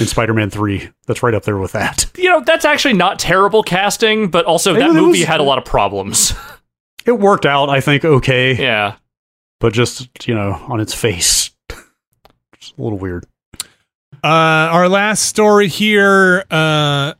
in 0.00 0.06
Spider-Man 0.06 0.50
Three. 0.50 0.88
That's 1.06 1.22
right 1.22 1.34
up 1.34 1.42
there 1.42 1.58
with 1.58 1.72
that. 1.72 2.06
You 2.16 2.30
know, 2.30 2.40
that's 2.44 2.64
actually 2.64 2.94
not 2.94 3.18
terrible 3.18 3.62
casting, 3.62 4.28
but 4.30 4.44
also 4.46 4.72
Yeah, 4.72 4.80
that 4.80 4.90
it 4.90 4.94
movie 4.94 5.20
was- 5.20 5.28
had 5.28 5.40
a 5.40 5.44
lot 5.44 5.58
of 5.58 5.64
problems. 5.64 6.32
It 7.04 7.18
worked 7.20 7.46
out, 7.46 7.68
I 7.70 7.80
think, 7.80 8.04
okay, 8.04 8.54
yeah. 8.60 8.96
but 9.60 9.72
just 9.72 10.08
you 10.26 10.34
know, 10.34 10.52
on 10.68 10.80
its 10.80 10.92
face, 10.92 11.50
it's 12.70 12.78
a 12.78 12.82
little 12.82 12.98
weird. 12.98 13.26
Uh, 14.24 14.26
our 14.72 14.88
last 14.88 15.22
story 15.22 15.68
here. 15.68 16.44
Uh, 16.50 17.14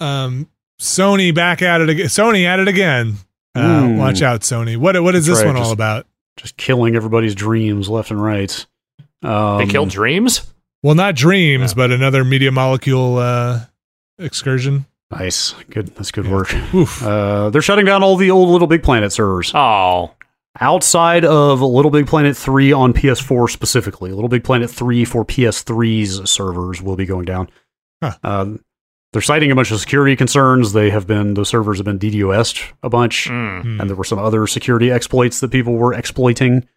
um, 0.00 0.48
Sony 0.80 1.34
back 1.34 1.62
at 1.62 1.80
it 1.80 1.88
again. 1.88 2.06
Sony 2.06 2.44
at 2.44 2.58
it 2.58 2.68
again. 2.68 3.16
Uh, 3.54 3.60
Mm. 3.82 3.98
Watch 3.98 4.22
out, 4.22 4.40
Sony. 4.42 4.76
What 4.76 5.00
what 5.02 5.14
is 5.14 5.26
That's 5.26 5.38
this 5.40 5.44
right, 5.46 5.54
one 5.54 5.62
all 5.62 5.72
about? 5.72 6.06
Just 6.36 6.56
killing 6.56 6.94
everybody's 6.96 7.34
dreams 7.34 7.88
left 7.88 8.10
and 8.10 8.22
right. 8.22 8.66
Um, 9.22 9.58
They 9.58 9.66
killed 9.66 9.90
Dreams? 9.90 10.50
Well, 10.82 10.94
not 10.94 11.14
dreams, 11.16 11.72
Yeah. 11.72 11.76
but 11.76 11.90
another 11.90 12.24
media 12.24 12.50
molecule 12.52 13.18
uh, 13.18 13.60
excursion. 14.18 14.86
Nice, 15.10 15.52
good. 15.68 15.88
That's 15.96 16.10
good 16.12 16.24
Yeah. 16.26 16.30
work. 16.32 16.54
Oof. 16.74 17.02
Uh, 17.02 17.50
they're 17.50 17.60
shutting 17.60 17.84
down 17.84 18.02
all 18.02 18.16
the 18.16 18.30
old 18.30 18.48
Little 18.48 18.68
Big 18.68 18.82
Planet 18.82 19.12
servers. 19.12 19.52
Oh. 19.54 20.12
Outside 20.60 21.24
of 21.24 21.60
Little 21.62 21.90
Big 21.90 22.06
Planet 22.06 22.36
3 22.36 22.72
on 22.72 22.92
PS4 22.92 23.50
specifically. 23.50 24.12
Little 24.12 24.28
Big 24.28 24.44
Planet 24.44 24.70
3 24.70 25.04
for 25.04 25.24
PS3's 25.24 26.30
servers 26.30 26.82
will 26.82 26.96
be 26.96 27.06
going 27.06 27.24
down. 27.24 27.48
Huh. 28.02 28.16
Uh, 28.22 28.46
they're 29.12 29.22
citing 29.22 29.50
a 29.50 29.56
bunch 29.56 29.72
of 29.72 29.80
security 29.80 30.14
concerns. 30.14 30.72
They 30.72 30.90
have 30.90 31.06
been, 31.06 31.34
the 31.34 31.44
servers 31.44 31.78
have 31.78 31.84
been 31.84 31.98
DDoS'd 31.98 32.74
a 32.82 32.88
bunch, 32.88 33.28
Mm. 33.28 33.80
And 33.80 33.90
there 33.90 33.96
were 33.96 34.04
some 34.04 34.20
other 34.20 34.46
security 34.46 34.90
exploits 34.90 35.40
that 35.40 35.50
people 35.50 35.74
were 35.74 35.92
exploiting. 35.92 36.68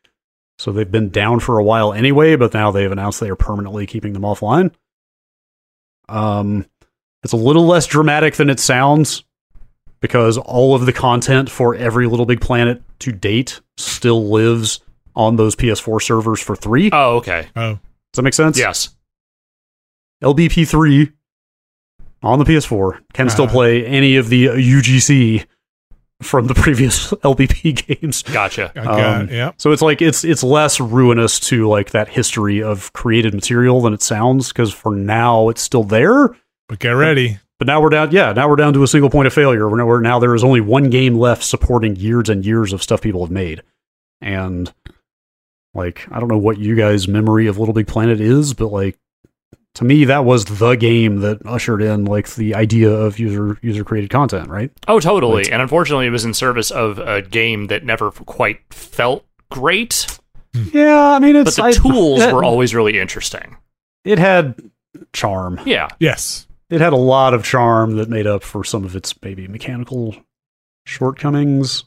So 0.57 0.72
they've 0.72 0.89
been 0.89 1.10
down 1.10 1.39
for 1.41 1.60
a 1.60 1.64
while 1.64 1.93
anyway, 1.93 2.35
but 2.35 2.53
now 2.53 2.72
they've 2.72 2.91
announced 2.91 3.19
they 3.19 3.30
are 3.30 3.35
permanently 3.35 3.85
keeping 3.85 4.14
them 4.14 4.23
offline. 4.23 4.72
Um, 6.10 6.65
it's 7.23 7.34
a 7.34 7.38
little 7.38 7.65
less 7.65 7.85
dramatic 7.85 8.35
than 8.35 8.49
it 8.49 8.60
sounds 8.60 9.23
because 10.04 10.38
all 10.38 10.76
of 10.76 10.86
the 10.86 10.92
content 10.92 11.50
for 11.50 11.74
every 11.76 12.08
Little 12.08 12.26
Big 12.26 12.42
Planet 12.42 12.84
to 13.00 13.14
date 13.14 13.62
still 13.78 14.30
lives 14.30 14.82
on 15.16 15.38
those 15.38 15.56
PS4 15.56 16.02
servers 16.02 16.42
for 16.42 16.58
three. 16.58 16.90
Oh, 16.92 17.16
okay. 17.18 17.48
Oh, 17.56 17.72
Does 17.72 17.80
that 18.18 18.22
make 18.24 18.34
sense? 18.34 18.60
Yes. 18.60 18.90
LBP3 20.22 21.14
on 22.22 22.40
the 22.40 22.46
PS4 22.46 23.00
can 23.14 23.30
still 23.30 23.46
Uh-huh. 23.46 23.54
play 23.54 23.86
any 23.86 24.18
of 24.18 24.30
the 24.30 24.48
UGC 24.48 25.46
from 26.22 26.48
the 26.48 26.54
previous 26.54 27.12
LBP 27.24 28.00
games. 28.02 28.24
Gotcha. 28.24 28.72
I 28.76 28.84
got 28.84 29.22
Um, 29.22 29.30
yeah. 29.30 29.52
So 29.58 29.72
it's 29.72 29.82
like 29.82 30.02
it's 30.02 30.24
it's 30.26 30.44
less 30.44 30.80
ruinous 30.80 31.40
to 31.42 31.68
like 31.68 31.92
that 31.92 32.10
history 32.10 32.62
of 32.64 32.92
created 32.94 33.34
material 33.34 33.82
than 33.82 33.94
it 33.94 34.02
sounds 34.02 34.50
because 34.50 34.74
for 34.74 34.96
now 34.96 35.50
it's 35.50 35.62
still 35.62 35.84
there. 35.84 36.30
But 36.70 36.80
get 36.80 36.92
ready. 36.92 37.40
But 37.60 37.68
now 37.68 37.82
we're 37.82 37.90
down, 37.90 38.12
yeah. 38.12 38.34
Now 38.34 38.50
we're 38.50 38.56
down 38.56 38.74
to 38.74 38.84
a 38.84 38.88
single 38.88 39.10
point 39.10 39.28
of 39.28 39.34
failure. 39.34 39.70
We're 39.70 39.78
now, 39.78 39.86
we're 39.86 40.02
now 40.02 40.20
there 40.20 40.36
is 40.36 40.44
only 40.44 40.60
one 40.62 40.90
game 40.90 41.16
left 41.16 41.44
supporting 41.44 41.96
years 41.96 42.28
and 42.30 42.46
years 42.46 42.74
of 42.74 42.82
stuff 42.84 43.02
people 43.02 43.24
have 43.24 43.32
made, 43.32 43.62
and 44.22 44.74
like 45.74 46.08
I 46.12 46.20
don't 46.20 46.30
know 46.30 46.38
what 46.38 46.58
you 46.58 46.76
guys' 46.76 47.08
memory 47.08 47.48
of 47.48 47.58
Little 47.60 47.74
Big 47.74 47.88
Planet 47.88 48.20
is, 48.20 48.54
but 48.54 48.68
like 48.68 48.98
to 49.76 49.86
me 49.86 50.06
that 50.06 50.26
was 50.26 50.46
the 50.46 50.76
game 50.76 51.22
that 51.22 51.46
ushered 51.46 51.82
in 51.82 52.06
like 52.06 52.34
the 52.36 52.54
idea 52.56 52.92
of 52.92 53.18
user 53.20 53.58
user 53.62 53.84
created 53.84 54.10
content, 54.10 54.50
right? 54.50 54.72
Oh, 54.88 55.00
totally. 55.00 55.44
Right. 55.44 55.50
And 55.52 55.62
unfortunately, 55.62 56.08
it 56.08 56.12
was 56.12 56.26
in 56.26 56.34
service 56.34 56.70
of 56.72 57.00
a 57.00 57.22
game 57.22 57.68
that 57.68 57.84
never 57.86 58.12
quite 58.12 58.60
felt 58.72 59.26
great, 59.50 60.06
Yeah, 60.54 61.12
I 61.14 61.20
mean 61.20 61.44
but 61.44 61.56
the 61.56 61.64
I- 61.64 61.72
tools 61.72 62.22
it- 62.22 62.34
were 62.34 62.44
always 62.44 62.76
really 62.76 63.00
interesting. 63.00 63.58
it 64.04 64.20
had 64.20 64.56
charm. 65.14 65.60
Yeah. 65.66 65.88
Yes. 66.00 66.48
It 66.74 66.82
had 66.82 66.91
a 66.94 66.98
lot 66.98 67.34
of 67.34 67.44
charm 67.44 67.98
that 67.98 68.10
made 68.10 68.26
up 68.26 68.41
for 68.44 68.64
some 68.64 68.84
of 68.84 68.95
its 68.95 69.14
maybe 69.22 69.48
mechanical 69.48 70.16
shortcomings. 70.86 71.84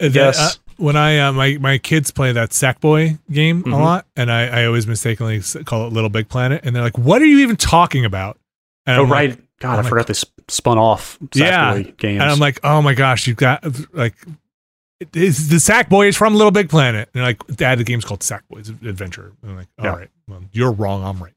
Yes. 0.00 0.38
uh, 0.38 0.50
when 0.78 0.96
I 0.96 1.18
uh, 1.18 1.32
my 1.32 1.58
my 1.60 1.76
kids 1.78 2.10
play 2.10 2.32
that 2.32 2.50
Sackboy 2.50 3.18
game 3.30 3.58
a 3.58 3.62
Mm-hmm. 3.64 3.72
Mhm. 3.74 3.80
lot, 3.80 4.06
and 4.16 4.32
I, 4.32 4.62
I 4.62 4.64
always 4.66 4.86
mistakenly 4.86 5.42
call 5.64 5.86
it 5.86 5.92
Little 5.92 6.08
Big 6.08 6.28
Planet, 6.28 6.62
and 6.64 6.74
they're 6.74 6.82
like, 6.82 6.96
"What 6.96 7.20
are 7.20 7.26
you 7.26 7.40
even 7.40 7.56
talking 7.56 8.04
about?" 8.06 8.38
And 8.86 8.98
oh 8.98 9.02
I'm 9.04 9.10
like- 9.10 9.30
right, 9.30 9.40
God, 9.60 9.78
I'm 9.78 9.84
I 9.84 9.88
forgot 9.88 10.06
they 10.06 10.14
sp- 10.16 10.32
spun 10.48 10.78
off 10.78 11.18
Yeah, 11.34 11.74
Sackboy 11.74 11.96
games. 11.98 12.22
and 12.22 12.30
I'm 12.30 12.38
like, 12.38 12.60
"Oh 12.64 12.80
my 12.80 12.94
gosh, 12.94 13.26
you've 13.26 13.36
got 13.36 13.62
like." 13.94 14.14
is 15.14 15.48
the 15.48 15.56
Sackboy 15.56 16.08
is 16.08 16.16
from 16.16 16.34
Little 16.34 16.50
Big 16.50 16.68
Planet, 16.70 17.08
and 17.12 17.20
they're 17.20 17.22
like, 17.28 17.46
"Dad, 17.56 17.78
the 17.78 17.84
game's 17.84 18.04
called 18.06 18.20
Sackboy's 18.20 18.68
Adventure." 18.70 19.32
And 19.42 19.50
I'm 19.50 19.56
like, 19.58 19.68
"All 19.78 19.84
Yeah. 19.86 19.96
right, 19.96 20.10
well, 20.28 20.42
you're 20.52 20.72
wrong. 20.72 21.04
I'm 21.04 21.22
right." 21.22 21.32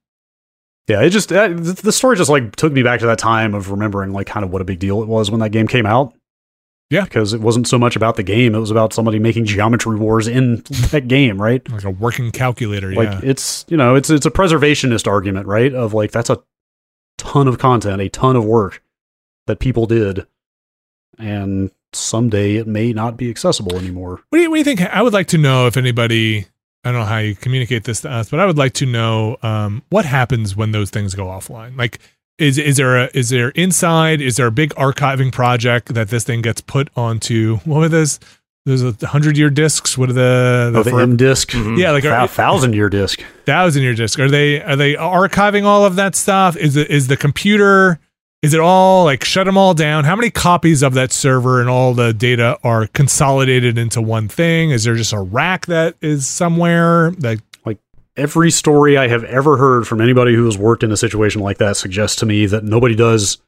Yeah, 0.88 1.02
it 1.02 1.12
just 1.12 1.32
uh, 1.32 1.48
the 1.48 1.92
story 1.92 2.18
just 2.18 2.30
like 2.30 2.56
took 2.56 2.74
me 2.74 2.84
back 2.84 3.00
to 3.00 3.06
that 3.06 3.20
time 3.20 3.54
of 3.54 3.72
remembering 3.72 4.12
like 4.12 4.28
kind 4.28 4.44
of 4.44 4.52
what 4.52 4.62
a 4.62 4.66
big 4.66 4.80
deal 4.80 5.02
it 5.02 5.08
was 5.08 5.32
when 5.32 5.40
that 5.40 5.52
game 5.52 5.68
came 5.68 5.86
out. 5.86 6.14
Yeah. 6.90 7.06
because 7.06 7.34
it 7.34 7.42
wasn't 7.42 7.68
so 7.68 7.80
much 7.80 7.96
about 7.96 8.18
the 8.18 8.24
game; 8.24 8.54
it 8.54 8.60
was 8.60 8.70
about 8.70 8.94
somebody 8.94 9.18
making 9.18 9.46
geometry 9.46 9.96
wars 9.96 10.28
in 10.28 10.58
that 10.92 11.08
game, 11.08 11.42
right? 11.42 11.68
Like 11.70 11.86
a 11.86 11.90
working 11.90 12.32
calculator. 12.32 12.94
Like 12.94 13.10
yeah. 13.10 13.22
it's 13.24 13.66
you 13.70 13.78
know 13.78 13.96
it's 13.96 14.10
it's 14.10 14.26
a 14.26 14.32
preservationist 14.32 15.08
argument, 15.08 15.48
right? 15.48 15.74
Of 15.74 15.94
like 15.94 16.12
that's 16.12 16.30
a 16.30 16.44
ton 17.18 17.48
of 17.48 17.58
content, 17.58 18.02
a 18.02 18.10
ton 18.10 18.36
of 18.36 18.46
work 18.46 18.84
that 19.48 19.60
people 19.60 19.86
did, 19.86 20.28
and 21.18 21.72
someday 21.94 22.58
it 22.58 22.68
may 22.68 22.92
not 22.92 23.16
be 23.18 23.30
accessible 23.30 23.78
anymore. 23.78 24.22
What 24.30 24.38
do 24.38 24.42
you, 24.44 24.50
what 24.50 24.56
do 24.56 24.60
you 24.60 24.66
think? 24.66 24.82
I 24.82 25.02
would 25.02 25.14
like 25.14 25.28
to 25.28 25.38
know 25.38 25.68
if 25.68 25.78
anybody. 25.78 26.48
I 26.84 26.92
don't 26.92 27.00
know 27.02 27.06
how 27.06 27.20
you 27.20 27.36
communicate 27.36 27.86
this 27.86 28.02
to 28.02 28.12
us, 28.12 28.30
but 28.30 28.40
I 28.40 28.46
would 28.46 28.58
like 28.58 28.74
to 28.74 28.86
know 28.86 29.38
um, 29.42 29.84
what 29.90 30.06
happens 30.06 30.56
when 30.56 30.72
those 30.72 30.90
things 30.90 31.16
go 31.16 31.26
offline. 31.28 31.78
Like, 31.78 32.00
is 32.38 32.58
is 32.58 32.78
there 32.78 32.98
a 32.98 33.10
is 33.14 33.30
there 33.30 33.50
inside? 33.50 34.20
Is 34.20 34.36
there 34.38 34.48
a 34.48 34.52
big 34.52 34.72
archiving 34.76 35.32
project 35.32 35.94
that 35.94 36.10
this 36.10 36.24
thing 36.24 36.42
gets 36.42 36.62
put 36.62 36.90
onto? 36.96 37.58
What 37.66 37.80
were 37.80 37.90
those? 37.90 38.20
Those 38.66 38.82
a 38.82 39.08
hundred 39.08 39.38
year 39.38 39.50
discs. 39.50 39.98
What 39.98 40.10
are 40.10 40.14
the 40.14 40.70
the, 40.74 40.80
Oh, 40.80 40.84
the 40.84 40.90
forever- 40.92 41.02
M 41.12 41.18
disc, 41.18 41.50
Mhm. 41.52 41.78
yeah, 41.78 41.92
like 41.92 42.06
a 42.06 42.28
thousand 42.30 42.74
year 42.74 42.88
disc. 42.90 43.22
thousand 43.46 43.84
year 43.84 43.94
disc. 43.94 44.18
Are 44.20 44.30
they 44.30 44.62
are 44.62 44.78
they 44.78 44.94
archiving 44.94 45.66
all 45.66 45.84
of 45.86 45.98
that 45.98 46.16
stuff? 46.16 46.56
Is 46.56 46.78
it 46.78 46.90
is 46.90 47.08
the 47.08 47.18
computer? 47.18 48.00
Is 48.44 48.54
it 48.54 48.60
all 48.60 49.06
like 49.06 49.24
shut 49.24 49.46
them 49.46 49.58
all 49.58 49.74
down? 49.74 50.04
How 50.04 50.16
many 50.16 50.30
copies 50.30 50.84
of 50.84 50.94
that 50.94 51.12
server 51.12 51.62
and 51.62 51.70
all 51.70 51.96
the 51.96 52.14
data 52.14 52.60
are 52.64 52.86
consolidated 52.88 53.78
into 53.78 54.02
one 54.02 54.28
thing? 54.28 54.70
Is 54.70 54.84
there 54.84 54.96
just 54.96 55.14
a 55.14 55.20
rack 55.20 55.66
that 55.68 55.96
is 56.02 56.28
somewhere 56.28 57.12
that 57.20 57.40
Every 58.16 58.52
story 58.52 58.96
I 58.96 59.08
have 59.08 59.24
ever 59.24 59.58
heard 59.58 59.88
from 59.88 60.00
anybody 60.00 60.36
who 60.36 60.46
has 60.46 60.56
worked 60.56 60.84
in 60.84 60.92
a 60.92 60.98
situation 60.98 61.42
like 61.42 61.58
that 61.58 61.78
suggests 61.78 62.18
to 62.18 62.28
me 62.28 62.46
that 62.46 62.64
nobody 62.64 62.94
does 62.94 63.40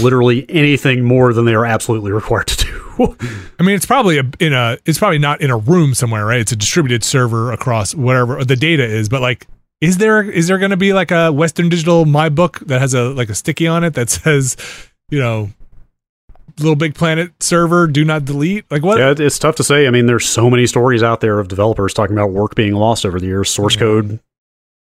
literally 0.00 0.46
anything 0.48 1.04
more 1.04 1.34
than 1.34 1.44
they 1.44 1.52
are 1.52 1.66
absolutely 1.66 2.10
required 2.20 2.46
to 2.46 2.64
do. 2.64 3.16
I 3.58 3.62
mean, 3.62 3.74
it's 3.74 3.84
probably 3.84 4.16
a, 4.16 4.24
in 4.40 4.54
a 4.54 4.78
it's 4.86 4.98
probably 4.98 5.18
not 5.18 5.42
in 5.42 5.50
a 5.50 5.58
room 5.58 5.92
somewhere, 5.92 6.24
right? 6.24 6.40
It's 6.40 6.52
a 6.52 6.56
distributed 6.56 7.04
server 7.04 7.52
across 7.52 7.94
whatever 7.94 8.42
the 8.46 8.56
data 8.56 8.84
is, 8.84 9.10
but 9.10 9.20
like 9.20 9.46
is 9.84 9.98
there 9.98 10.22
is 10.22 10.48
there 10.48 10.58
going 10.58 10.70
to 10.70 10.76
be 10.76 10.92
like 10.92 11.10
a 11.10 11.30
Western 11.32 11.68
Digital 11.68 12.04
My 12.04 12.28
Book 12.28 12.60
that 12.66 12.80
has 12.80 12.94
a 12.94 13.04
like 13.10 13.28
a 13.28 13.34
sticky 13.34 13.66
on 13.66 13.84
it 13.84 13.94
that 13.94 14.10
says, 14.10 14.56
you 15.10 15.18
know, 15.20 15.50
Little 16.58 16.76
Big 16.76 16.94
Planet 16.94 17.32
server 17.42 17.86
do 17.86 18.04
not 18.04 18.24
delete? 18.24 18.70
Like 18.70 18.82
what? 18.82 18.98
yeah, 18.98 19.14
it's 19.16 19.38
tough 19.38 19.56
to 19.56 19.64
say. 19.64 19.86
I 19.86 19.90
mean, 19.90 20.06
there's 20.06 20.26
so 20.28 20.48
many 20.48 20.66
stories 20.66 21.02
out 21.02 21.20
there 21.20 21.38
of 21.40 21.48
developers 21.48 21.92
talking 21.94 22.16
about 22.16 22.30
work 22.30 22.54
being 22.54 22.74
lost 22.74 23.04
over 23.04 23.18
the 23.18 23.26
years, 23.26 23.50
source 23.50 23.74
Yeah. 23.74 23.80
code 23.80 24.20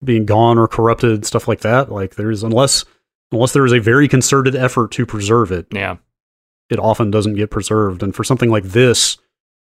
being 0.02 0.24
gone 0.24 0.58
or 0.58 0.68
corrupted, 0.68 1.26
stuff 1.26 1.48
like 1.48 1.60
that. 1.60 1.90
Like 1.92 2.14
there's 2.14 2.42
unless 2.42 2.84
unless 3.32 3.52
there 3.52 3.66
is 3.66 3.72
a 3.72 3.80
very 3.80 4.08
concerted 4.08 4.56
effort 4.56 4.90
to 4.92 5.04
preserve 5.04 5.52
it, 5.52 5.66
Yeah. 5.72 5.96
it 6.70 6.78
often 6.78 7.10
doesn't 7.10 7.34
get 7.34 7.50
preserved. 7.50 8.02
And 8.02 8.14
for 8.14 8.24
something 8.24 8.48
like 8.50 8.64
this, 8.64 9.18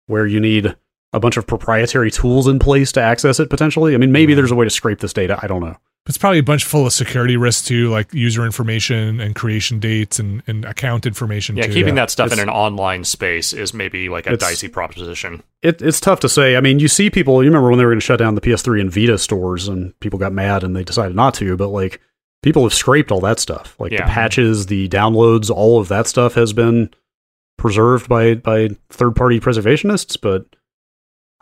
where 0.06 0.26
you 0.26 0.40
need 0.40 0.74
a 1.12 1.20
bunch 1.20 1.36
of 1.36 1.46
proprietary 1.46 2.10
tools 2.10 2.46
in 2.48 2.58
place 2.58 2.92
to 2.92 3.00
access 3.00 3.38
it 3.40 3.50
potentially. 3.50 3.94
I 3.94 3.98
mean, 3.98 4.12
maybe 4.12 4.34
there's 4.34 4.50
a 4.50 4.54
way 4.54 4.64
to 4.64 4.70
scrape 4.70 5.00
this 5.00 5.12
data. 5.12 5.38
I 5.42 5.46
don't 5.46 5.60
know. 5.60 5.76
It's 6.06 6.18
probably 6.18 6.40
a 6.40 6.42
bunch 6.42 6.64
full 6.64 6.84
of 6.84 6.92
security 6.92 7.36
risks 7.36 7.64
too, 7.68 7.88
like 7.88 8.12
user 8.12 8.44
information 8.44 9.20
and 9.20 9.36
creation 9.36 9.78
dates 9.78 10.18
and, 10.18 10.42
and 10.48 10.64
account 10.64 11.06
information. 11.06 11.56
Yeah, 11.56 11.66
too. 11.68 11.74
keeping 11.74 11.94
that 11.94 12.10
stuff 12.10 12.32
in 12.32 12.40
an 12.40 12.48
online 12.48 13.04
space 13.04 13.52
is 13.52 13.72
maybe 13.72 14.08
like 14.08 14.26
a 14.26 14.36
dicey 14.36 14.66
proposition. 14.66 15.44
It, 15.62 15.80
it's 15.80 16.00
tough 16.00 16.18
to 16.20 16.28
say. 16.28 16.56
I 16.56 16.60
mean, 16.60 16.80
you 16.80 16.88
see 16.88 17.08
people. 17.08 17.40
You 17.44 17.50
remember 17.50 17.68
when 17.70 17.78
they 17.78 17.84
were 17.84 17.92
going 17.92 18.00
to 18.00 18.04
shut 18.04 18.18
down 18.18 18.34
the 18.34 18.40
PS3 18.40 18.80
and 18.80 18.90
Vita 18.92 19.16
stores, 19.16 19.68
and 19.68 19.98
people 20.00 20.18
got 20.18 20.32
mad 20.32 20.64
and 20.64 20.74
they 20.74 20.82
decided 20.82 21.14
not 21.14 21.34
to. 21.34 21.56
But 21.56 21.68
like, 21.68 22.00
people 22.42 22.64
have 22.64 22.74
scraped 22.74 23.12
all 23.12 23.20
that 23.20 23.38
stuff, 23.38 23.76
like 23.78 23.92
Yeah. 23.92 24.04
the 24.06 24.10
patches, 24.10 24.66
the 24.66 24.88
downloads, 24.88 25.50
all 25.50 25.78
of 25.78 25.86
that 25.86 26.08
stuff 26.08 26.34
has 26.34 26.52
been 26.52 26.90
preserved 27.58 28.08
by 28.08 28.34
by 28.34 28.70
third 28.90 29.14
party 29.14 29.38
preservationists. 29.38 30.20
But 30.20 30.46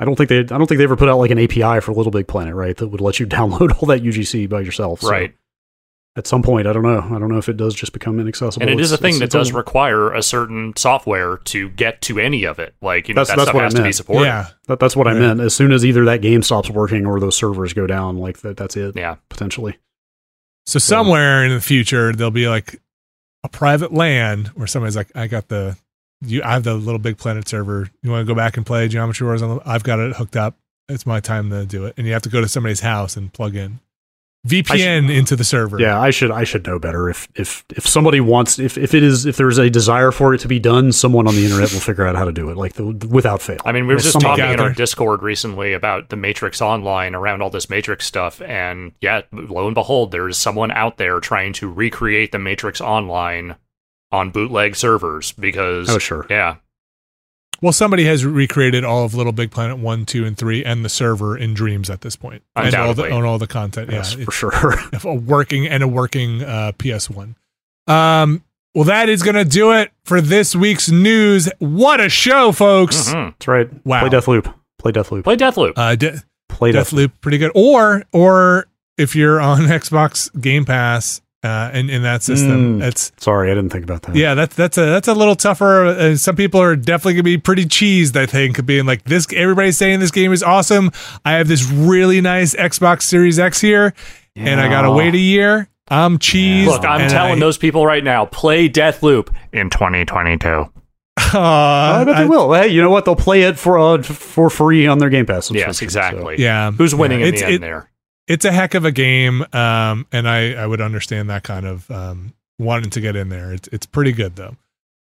I 0.00 0.04
don't 0.04 0.16
think 0.16 0.28
they. 0.30 0.38
I 0.40 0.42
don't 0.42 0.66
think 0.66 0.78
they 0.78 0.84
ever 0.84 0.96
put 0.96 1.08
out 1.08 1.18
like 1.18 1.30
an 1.30 1.38
API 1.38 1.80
for 1.80 1.92
Little 1.92 2.10
Big 2.10 2.26
Planet, 2.26 2.54
right? 2.54 2.76
That 2.76 2.88
would 2.88 3.00
let 3.00 3.20
you 3.20 3.26
download 3.28 3.80
all 3.80 3.86
that 3.88 4.02
UGC 4.02 4.48
by 4.48 4.60
yourself. 4.62 5.02
So 5.02 5.10
right. 5.10 5.34
At 6.16 6.26
some 6.26 6.42
point, 6.42 6.66
I 6.66 6.72
don't 6.72 6.82
know. 6.82 6.98
I 7.00 7.20
don't 7.20 7.28
know 7.28 7.38
if 7.38 7.48
it 7.48 7.56
does 7.56 7.72
just 7.72 7.92
become 7.92 8.18
inaccessible. 8.18 8.62
And 8.68 8.70
it 8.70 8.82
is 8.82 8.90
a 8.90 8.96
thing 8.98 9.20
that 9.20 9.30
does 9.30 9.50
own- 9.52 9.56
require 9.56 10.12
a 10.12 10.24
certain 10.24 10.72
software 10.76 11.36
to 11.36 11.68
get 11.68 12.00
to 12.02 12.18
any 12.18 12.42
of 12.42 12.58
it. 12.58 12.74
Like, 12.82 13.06
you 13.06 13.14
know, 13.14 13.20
That's- 13.20 13.28
that 13.28 13.36
that's 13.36 13.44
stuff 13.50 13.54
what 13.54 13.60
I 13.60 13.64
has 13.66 13.74
to 13.74 13.78
be 13.80 13.82
meant. 13.84 13.94
supported. 13.94 14.24
Yeah. 14.26 14.46
That, 14.66 14.80
that's 14.80 14.96
what 14.96 15.06
I 15.06 15.14
meant. 15.14 15.38
As 15.40 15.54
soon 15.54 15.70
as 15.70 15.84
either 15.84 16.04
that 16.06 16.20
game 16.20 16.42
stops 16.42 16.68
working 16.68 17.06
or 17.06 17.20
those 17.20 17.36
servers 17.36 17.74
go 17.74 17.86
down, 17.86 18.18
like 18.18 18.38
that, 18.40 18.56
that's 18.56 18.76
it. 18.76 18.96
Yeah. 18.96 19.16
potentially. 19.28 19.78
So 20.66 20.80
somewhere 20.80 21.44
in 21.44 21.52
the 21.54 21.60
future 21.60 22.12
there'll 22.12 22.32
be 22.32 22.48
like 22.48 22.80
a 23.44 23.48
private 23.48 23.92
land 23.92 24.48
where 24.48 24.66
somebody's 24.66 24.96
like, 24.96 25.12
I 25.14 25.28
got 25.28 25.46
the 25.48 25.76
you 26.22 26.42
I 26.42 26.52
have 26.52 26.64
the 26.64 26.74
little 26.74 26.98
big 26.98 27.18
planet 27.18 27.48
server. 27.48 27.90
You 28.02 28.10
want 28.10 28.26
to 28.26 28.32
go 28.32 28.36
back 28.36 28.56
and 28.56 28.66
play 28.66 28.88
Geometry 28.88 29.26
Wars 29.26 29.42
on 29.42 29.60
I've 29.64 29.82
got 29.82 29.98
it 29.98 30.16
hooked 30.16 30.36
up. 30.36 30.56
It's 30.88 31.06
my 31.06 31.20
time 31.20 31.50
to 31.50 31.64
do 31.64 31.86
it. 31.86 31.94
And 31.96 32.06
you 32.06 32.12
have 32.12 32.22
to 32.22 32.28
go 32.28 32.40
to 32.40 32.48
somebody's 32.48 32.80
house 32.80 33.16
and 33.16 33.32
plug 33.32 33.54
in. 33.54 33.80
VPN 34.48 35.14
into 35.14 35.36
the 35.36 35.44
server. 35.44 35.78
Yeah, 35.78 36.00
I 36.00 36.08
should 36.10 36.30
I 36.30 36.44
should 36.44 36.66
know 36.66 36.78
better. 36.78 37.10
If 37.10 37.28
if 37.34 37.62
if 37.76 37.86
somebody 37.86 38.20
wants 38.20 38.58
if 38.58 38.78
if 38.78 38.94
it 38.94 39.02
is 39.02 39.26
if 39.26 39.36
there's 39.36 39.58
a 39.58 39.68
desire 39.68 40.10
for 40.12 40.32
it 40.32 40.38
to 40.38 40.48
be 40.48 40.58
done, 40.58 40.92
someone 40.92 41.28
on 41.28 41.34
the 41.34 41.44
internet 41.44 41.70
will 41.74 41.80
figure 41.80 42.06
out 42.06 42.16
how 42.16 42.24
to 42.24 42.32
do 42.32 42.48
it, 42.48 42.56
like 42.56 42.72
the, 42.72 42.86
without 43.06 43.42
fail. 43.42 43.58
I 43.66 43.72
mean, 43.72 43.86
we 43.86 43.92
were 43.92 44.00
just 44.00 44.12
somebody- 44.12 44.40
talking 44.40 44.54
in 44.54 44.60
our 44.60 44.72
Discord 44.72 45.20
recently 45.20 45.74
about 45.74 46.08
the 46.08 46.16
Matrix 46.16 46.62
Online 46.62 47.14
around 47.14 47.42
all 47.42 47.50
this 47.50 47.68
Matrix 47.68 48.06
stuff, 48.06 48.40
and 48.40 48.92
yeah, 49.02 49.20
lo 49.30 49.66
and 49.66 49.74
behold, 49.74 50.10
there's 50.10 50.38
someone 50.38 50.70
out 50.70 50.96
there 50.96 51.20
trying 51.20 51.52
to 51.54 51.70
recreate 51.70 52.32
the 52.32 52.38
Matrix 52.38 52.80
Online 52.80 53.56
on 54.12 54.30
bootleg 54.30 54.76
servers 54.76 55.32
because 55.32 55.88
Oh 55.90 55.98
sure. 55.98 56.26
yeah, 56.30 56.56
Well, 57.62 57.72
somebody 57.72 58.04
has 58.06 58.24
recreated 58.24 58.84
all 58.84 59.04
of 59.04 59.14
Little 59.14 59.32
Big 59.32 59.50
Planet 59.50 59.78
1, 59.78 60.06
2, 60.06 60.24
and 60.24 60.36
3 60.36 60.64
and 60.64 60.84
the 60.84 60.88
server 60.88 61.36
in 61.36 61.52
Dreams 61.54 61.90
at 61.90 62.00
this. 62.00 62.16
And 62.22 62.24
all 62.24 62.32
the, 62.56 62.66
Undoubtedly. 62.66 63.10
on 63.12 63.24
all 63.24 63.38
the 63.38 63.46
content. 63.46 63.90
Yes, 63.90 64.16
yeah. 64.16 64.24
for 64.24 64.32
sure. 64.32 64.74
A 65.04 65.14
working 65.14 65.66
and 65.66 65.82
a 65.82 65.88
working 65.88 66.42
uh, 66.42 66.72
PS1. 66.78 67.34
Um, 67.86 68.42
well, 68.74 68.84
that 68.84 69.08
is 69.08 69.22
going 69.22 69.34
to 69.36 69.44
do 69.44 69.72
it 69.72 69.90
for 70.04 70.20
this 70.20 70.54
week's 70.56 70.90
news. 70.90 71.48
What 71.58 72.00
a 72.00 72.08
show, 72.08 72.52
folks. 72.52 73.10
Mhm. 73.12 73.32
That's 73.32 73.48
right. 73.48 73.86
Wow. 73.86 74.00
Play 74.08 74.10
Deathloop. 74.18 74.54
Play 74.78 74.92
Deathloop. 74.92 75.24
play 75.24 75.36
Deathloop. 75.36 75.72
Uh, 75.76 75.96
De- 75.96 76.22
Play 76.48 76.72
Deathloop. 76.72 77.08
Deathloop, 77.08 77.12
pretty 77.20 77.38
good. 77.38 77.52
Or, 77.54 78.04
or 78.12 78.66
if 78.96 79.14
you're 79.14 79.40
on 79.40 79.60
Xbox 79.66 80.30
Game 80.40 80.64
Pass 80.64 81.20
uh, 81.42 81.70
and 81.72 81.88
in 81.90 82.02
that 82.02 82.22
system, 82.22 82.80
Mm. 82.80 82.84
it's 82.84 83.12
Sorry, 83.18 83.50
I 83.50 83.54
didn't 83.54 83.70
think 83.70 83.84
about 83.84 84.02
that. 84.02 84.14
Yeah, 84.16 84.34
that's 84.34 84.54
that's 84.54 84.76
a 84.78 84.84
that's 84.86 85.08
a 85.08 85.14
little 85.14 85.36
tougher. 85.36 85.86
Uh, 85.86 86.16
some 86.16 86.36
people 86.36 86.60
are 86.60 86.76
definitely 86.76 87.14
gonna 87.14 87.22
be 87.22 87.38
pretty 87.38 87.64
cheesed. 87.64 88.16
I 88.16 88.26
think 88.26 88.64
being 88.66 88.84
like 88.86 89.04
this. 89.04 89.26
Everybody's 89.34 89.76
saying 89.78 90.00
this 90.00 90.10
game 90.10 90.32
is 90.32 90.42
awesome. 90.42 90.90
I 91.24 91.32
have 91.32 91.48
this 91.48 91.70
really 91.70 92.20
nice 92.20 92.54
Xbox 92.54 93.02
Series 93.02 93.38
X 93.38 93.60
here, 93.60 93.94
and 94.36 94.60
I 94.60 94.68
gotta 94.68 94.90
wait 94.90 95.14
a 95.14 95.18
year. 95.18 95.68
I'm 95.88 96.18
cheesed. 96.18 96.66
Look, 96.66 96.84
I'm 96.84 97.08
telling 97.10 97.38
I, 97.38 97.40
those 97.40 97.58
people 97.58 97.84
right 97.84 98.04
now, 98.04 98.24
play 98.26 98.68
Deathloop 98.68 99.28
in 99.52 99.70
2022. 99.70 100.48
Aw, 101.34 102.00
I 102.00 102.04
bet 102.04 102.14
I- 102.16 102.22
they 102.22 102.28
will. 102.28 102.52
Hey, 102.54 102.68
you 102.68 102.80
know 102.80 102.90
what? 102.90 103.04
They'll 103.04 103.16
play 103.16 103.42
it 103.42 103.58
for 103.58 103.78
uh, 103.78 104.02
for 104.02 104.50
free 104.50 104.86
on 104.86 104.98
their 104.98 105.10
Game 105.10 105.26
Pass. 105.26 105.46
subscription, 105.46 105.68
Yes, 105.68 105.78
so- 105.78 105.84
exactly. 105.84 106.36
Yeah, 106.38 106.70
Who's 106.70 106.94
winning 106.94 107.20
yeah, 107.20 107.26
in 107.26 107.34
it's, 107.34 107.40
the 107.42 107.46
end 107.46 107.54
it- 107.56 107.60
there? 107.62 107.89
It's 108.30 108.44
a 108.44 108.52
heck 108.52 108.74
of 108.74 108.84
a 108.84 108.92
game, 108.92 109.44
um, 109.52 110.06
and 110.12 110.28
I 110.28 110.52
I 110.52 110.64
would 110.64 110.80
understand 110.80 111.28
that 111.30 111.42
kind 111.42 111.66
of 111.66 111.90
um, 111.90 112.32
wanting 112.60 112.90
to 112.90 113.00
get 113.00 113.16
in 113.16 113.28
there. 113.28 113.52
It's 113.52 113.68
it's 113.72 113.86
pretty 113.86 114.12
good 114.12 114.36
though. 114.36 114.54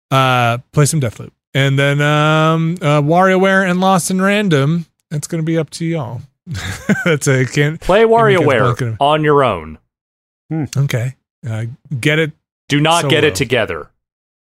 Uh, 0.09 0.59
play 0.71 0.85
some 0.85 1.01
Deathloop, 1.01 1.31
and 1.53 1.77
then 1.77 1.99
um, 1.99 2.77
uh, 2.81 3.01
WarioWare 3.01 3.69
and 3.69 3.81
Lost 3.81 4.11
in 4.11 4.21
Random. 4.21 4.85
That's 5.09 5.27
gonna 5.27 5.43
be 5.43 5.57
up 5.57 5.69
to 5.71 5.85
y'all. 5.85 6.21
That's 7.03 7.27
a 7.27 7.45
can't. 7.45 7.81
Play 7.81 8.05
because 8.05 8.11
WarioWare 8.11 8.95
on 9.01 9.25
your 9.25 9.43
own. 9.43 9.77
Okay. 10.77 11.15
Uh, 11.45 11.65
get 11.99 12.17
it. 12.17 12.31
Do 12.69 12.79
not 12.79 13.09
get 13.09 13.25
it 13.25 13.35
together. 13.35 13.89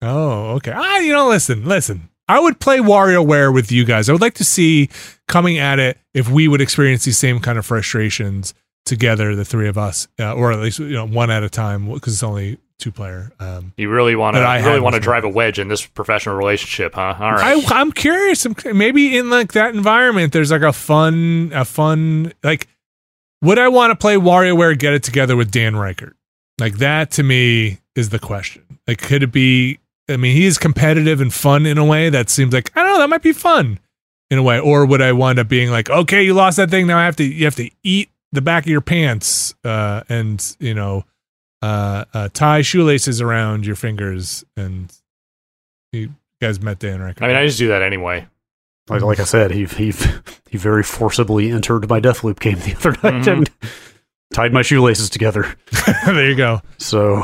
Oh, 0.01 0.55
okay. 0.55 0.73
Ah, 0.75 0.97
you 0.97 1.13
know, 1.13 1.29
listen, 1.29 1.63
listen. 1.63 2.09
I 2.27 2.39
would 2.39 2.59
play 2.59 2.79
WarioWare 2.79 3.53
with 3.53 3.71
you 3.71 3.85
guys. 3.85 4.09
I 4.09 4.11
would 4.11 4.21
like 4.21 4.35
to 4.35 4.45
see 4.45 4.89
coming 5.27 5.57
at 5.57 5.79
it 5.79 5.97
if 6.13 6.29
we 6.29 6.47
would 6.47 6.61
experience 6.61 7.05
these 7.05 7.17
same 7.17 7.39
kind 7.39 7.57
of 7.57 7.65
frustrations 7.65 8.53
together, 8.85 9.35
the 9.35 9.45
three 9.45 9.67
of 9.67 9.77
us, 9.77 10.07
uh, 10.19 10.33
or 10.33 10.51
at 10.51 10.59
least 10.59 10.79
you 10.79 10.89
know 10.89 11.05
one 11.07 11.29
at 11.29 11.43
a 11.43 11.49
time 11.49 11.91
because 11.91 12.13
it's 12.13 12.23
only 12.23 12.57
two 12.79 12.91
player. 12.91 13.31
Um, 13.39 13.73
You 13.77 13.89
really 13.89 14.15
want 14.15 14.35
to 14.35 14.41
I 14.41 14.59
really 14.65 14.79
want 14.79 14.95
to 14.95 15.01
drive 15.01 15.23
a 15.23 15.29
wedge 15.29 15.59
in 15.59 15.67
this 15.67 15.85
professional 15.85 16.35
relationship, 16.35 16.95
huh? 16.95 17.15
All 17.19 17.31
right. 17.33 17.71
I, 17.71 17.79
I'm 17.79 17.91
curious. 17.91 18.45
Maybe 18.65 19.17
in 19.17 19.29
like 19.29 19.53
that 19.53 19.73
environment, 19.75 20.33
there's 20.33 20.51
like 20.51 20.61
a 20.61 20.73
fun, 20.73 21.51
a 21.53 21.65
fun 21.65 22.33
like. 22.43 22.67
Would 23.43 23.59
I 23.59 23.67
want 23.67 23.91
to 23.91 23.95
play 23.95 24.15
WarioWare 24.15 24.79
Get 24.79 24.93
It 24.93 25.03
Together 25.03 25.35
with 25.35 25.51
Dan 25.51 25.73
Ryckert? 25.73 26.13
Like 26.59 26.77
that 26.79 27.11
to 27.11 27.23
me 27.23 27.77
is 27.95 28.09
the 28.09 28.17
question. 28.17 28.63
Like, 28.87 28.99
could 28.99 29.21
it 29.21 29.31
be? 29.31 29.77
I 30.09 30.17
mean, 30.17 30.35
he 30.35 30.45
is 30.45 30.57
competitive 30.57 31.19
and 31.21 31.33
fun 31.33 31.65
in 31.65 31.77
a 31.77 31.85
way 31.85 32.09
that 32.09 32.29
seems 32.29 32.53
like 32.53 32.71
I 32.75 32.83
don't 32.83 32.93
know. 32.93 32.99
That 32.99 33.09
might 33.09 33.21
be 33.23 33.33
fun 33.33 33.79
in 34.29 34.37
a 34.37 34.43
way. 34.43 34.59
Or 34.59 34.85
would 34.85 35.01
I 35.01 35.11
wind 35.11 35.39
up 35.39 35.47
being 35.47 35.69
like, 35.69 35.89
okay, 35.89 36.23
you 36.23 36.33
lost 36.33 36.57
that 36.57 36.69
thing. 36.69 36.87
Now 36.87 36.97
I 36.99 37.05
have 37.05 37.15
to. 37.17 37.23
You 37.23 37.45
have 37.45 37.55
to 37.55 37.69
eat 37.83 38.09
the 38.31 38.41
back 38.41 38.63
of 38.65 38.69
your 38.69 38.81
pants, 38.81 39.55
uh, 39.63 40.03
and 40.09 40.55
you 40.59 40.73
know, 40.73 41.03
uh, 41.61 42.05
uh, 42.13 42.29
tie 42.33 42.61
shoelaces 42.61 43.21
around 43.21 43.65
your 43.65 43.75
fingers. 43.75 44.45
And 44.55 44.93
you 45.91 46.11
guys 46.41 46.61
met 46.61 46.79
Dan 46.79 46.99
Ryckert. 46.99 47.21
I 47.21 47.27
mean, 47.27 47.35
I 47.35 47.45
just 47.45 47.57
do 47.57 47.67
that 47.69 47.81
anyway. 47.81 48.27
Like, 48.89 49.01
like 49.01 49.19
I 49.19 49.25
said, 49.25 49.51
he 49.51 49.65
he 49.65 49.93
he 50.49 50.57
very 50.57 50.83
forcibly 50.83 51.51
entered 51.51 51.89
my 51.89 51.99
Deathloop 51.99 52.39
game 52.39 52.59
the 52.59 52.75
other 52.75 52.91
night 52.91 53.23
Mhm. 53.25 53.27
and 53.27 53.49
tied 54.33 54.53
my 54.53 54.61
shoelaces 54.61 55.09
together. 55.09 55.53
there 56.05 56.29
you 56.29 56.35
go. 56.37 56.61
So 56.77 57.21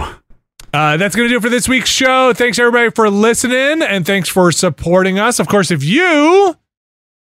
Uh, 0.73 0.97
that's 0.97 1.15
going 1.15 1.27
to 1.27 1.33
do 1.33 1.37
it 1.37 1.41
for 1.43 1.49
this 1.49 1.67
week's 1.69 1.89
show. 1.89 2.33
Thanks 2.33 2.57
everybody 2.57 2.89
for 2.89 3.09
listening 3.09 3.83
and 3.83 4.05
thanks 4.05 4.27
for 4.27 4.51
supporting 4.51 5.19
us. 5.19 5.39
Of 5.39 5.47
course, 5.47 5.69
if 5.69 5.83
you 5.83 6.57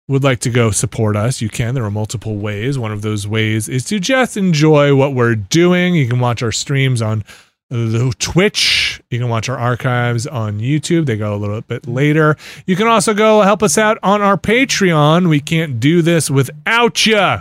would 0.09 0.25
like 0.25 0.39
to 0.41 0.51
go 0.51 0.71
support 0.71 1.15
us, 1.15 1.43
you 1.43 1.51
can. 1.51 1.75
There 1.75 1.85
are 1.85 1.91
multiple 1.91 2.37
ways. 2.37 2.79
One 2.79 2.91
of 2.91 3.03
those 3.03 3.29
ways 3.29 3.69
is 3.69 3.85
to 3.87 4.01
just 4.01 4.39
enjoy 4.39 4.95
what 4.95 5.13
we're 5.15 5.35
doing. 5.35 5.95
You 5.95 6.09
can 6.09 6.21
watch 6.21 6.43
our 6.43 6.53
streams 6.53 7.03
on 7.03 7.23
the 7.69 8.15
Twitch. 8.19 9.03
You 9.11 9.19
can 9.19 9.29
watch 9.29 9.51
our 9.51 9.59
archives 9.59 10.27
on 10.27 10.59
YouTube. 10.59 11.05
They 11.05 11.17
go 11.19 11.35
a 11.35 11.37
little 11.37 11.61
bit 11.61 11.87
later. 11.87 12.37
You 12.67 12.77
can 12.77 12.87
also 12.87 13.13
go 13.13 13.43
help 13.43 13.63
us 13.63 13.77
out 13.77 13.99
on 14.03 14.23
our 14.23 14.39
Patreon. 14.39 15.29
We 15.29 15.41
can't 15.41 15.79
do 15.81 16.01
this 16.01 16.31
without 16.31 17.05
you. 17.05 17.37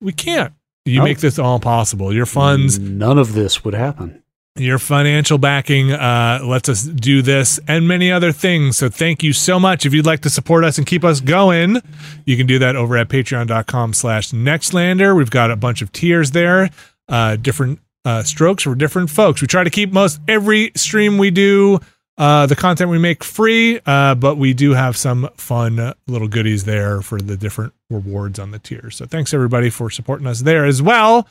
We 0.00 0.12
can't. 0.12 0.52
You 0.84 1.00
Oh. 1.00 1.04
make 1.04 1.18
this 1.18 1.38
all 1.38 1.60
possible. 1.60 2.12
Your 2.12 2.26
funds 2.26 2.78
none 2.80 3.18
of 3.18 3.34
this 3.34 3.64
would 3.64 3.74
happen. 3.74 4.20
Your 4.56 4.78
financial 4.78 5.36
backing 5.36 5.90
uh, 5.90 6.38
lets 6.44 6.68
us 6.68 6.84
do 6.84 7.22
this 7.22 7.58
and 7.66 7.88
many 7.88 8.12
other 8.12 8.30
things. 8.30 8.76
So 8.76 8.88
thank 8.88 9.22
you 9.24 9.32
so 9.32 9.58
much. 9.58 9.84
If 9.84 9.92
you'd 9.92 10.06
like 10.06 10.20
to 10.20 10.30
support 10.30 10.62
us 10.62 10.78
and 10.78 10.86
keep 10.86 11.02
us 11.02 11.20
going, 11.20 11.82
you 12.24 12.36
can 12.36 12.46
do 12.46 12.60
that 12.60 12.76
over 12.76 12.96
at 12.96 13.08
patreon.com 13.08 13.94
slash 13.94 14.30
nextlander. 14.30 15.16
We've 15.16 15.30
got 15.30 15.50
a 15.50 15.56
bunch 15.56 15.82
of 15.82 15.90
tiers 15.90 16.30
there, 16.30 16.70
uh, 17.08 17.34
different 17.34 17.80
uh, 18.04 18.22
strokes 18.22 18.62
for 18.62 18.76
different 18.76 19.10
folks. 19.10 19.40
We 19.40 19.48
try 19.48 19.64
to 19.64 19.70
keep 19.70 19.92
most 19.92 20.20
every 20.28 20.70
stream 20.76 21.18
we 21.18 21.32
do, 21.32 21.80
uh, 22.16 22.46
the 22.46 22.54
content 22.54 22.90
we 22.90 22.98
make 22.98 23.24
free, 23.24 23.80
uh, 23.86 24.14
but 24.14 24.36
we 24.36 24.54
do 24.54 24.70
have 24.74 24.96
some 24.96 25.28
fun 25.36 25.94
little 26.06 26.28
goodies 26.28 26.62
there 26.62 27.02
for 27.02 27.20
the 27.20 27.36
different 27.36 27.72
rewards 27.90 28.38
on 28.38 28.52
the 28.52 28.60
tiers. 28.60 28.94
So 28.94 29.06
thanks 29.06 29.34
everybody 29.34 29.68
for 29.68 29.90
supporting 29.90 30.28
us 30.28 30.42
there 30.42 30.64
as 30.64 30.80
well. 30.80 31.26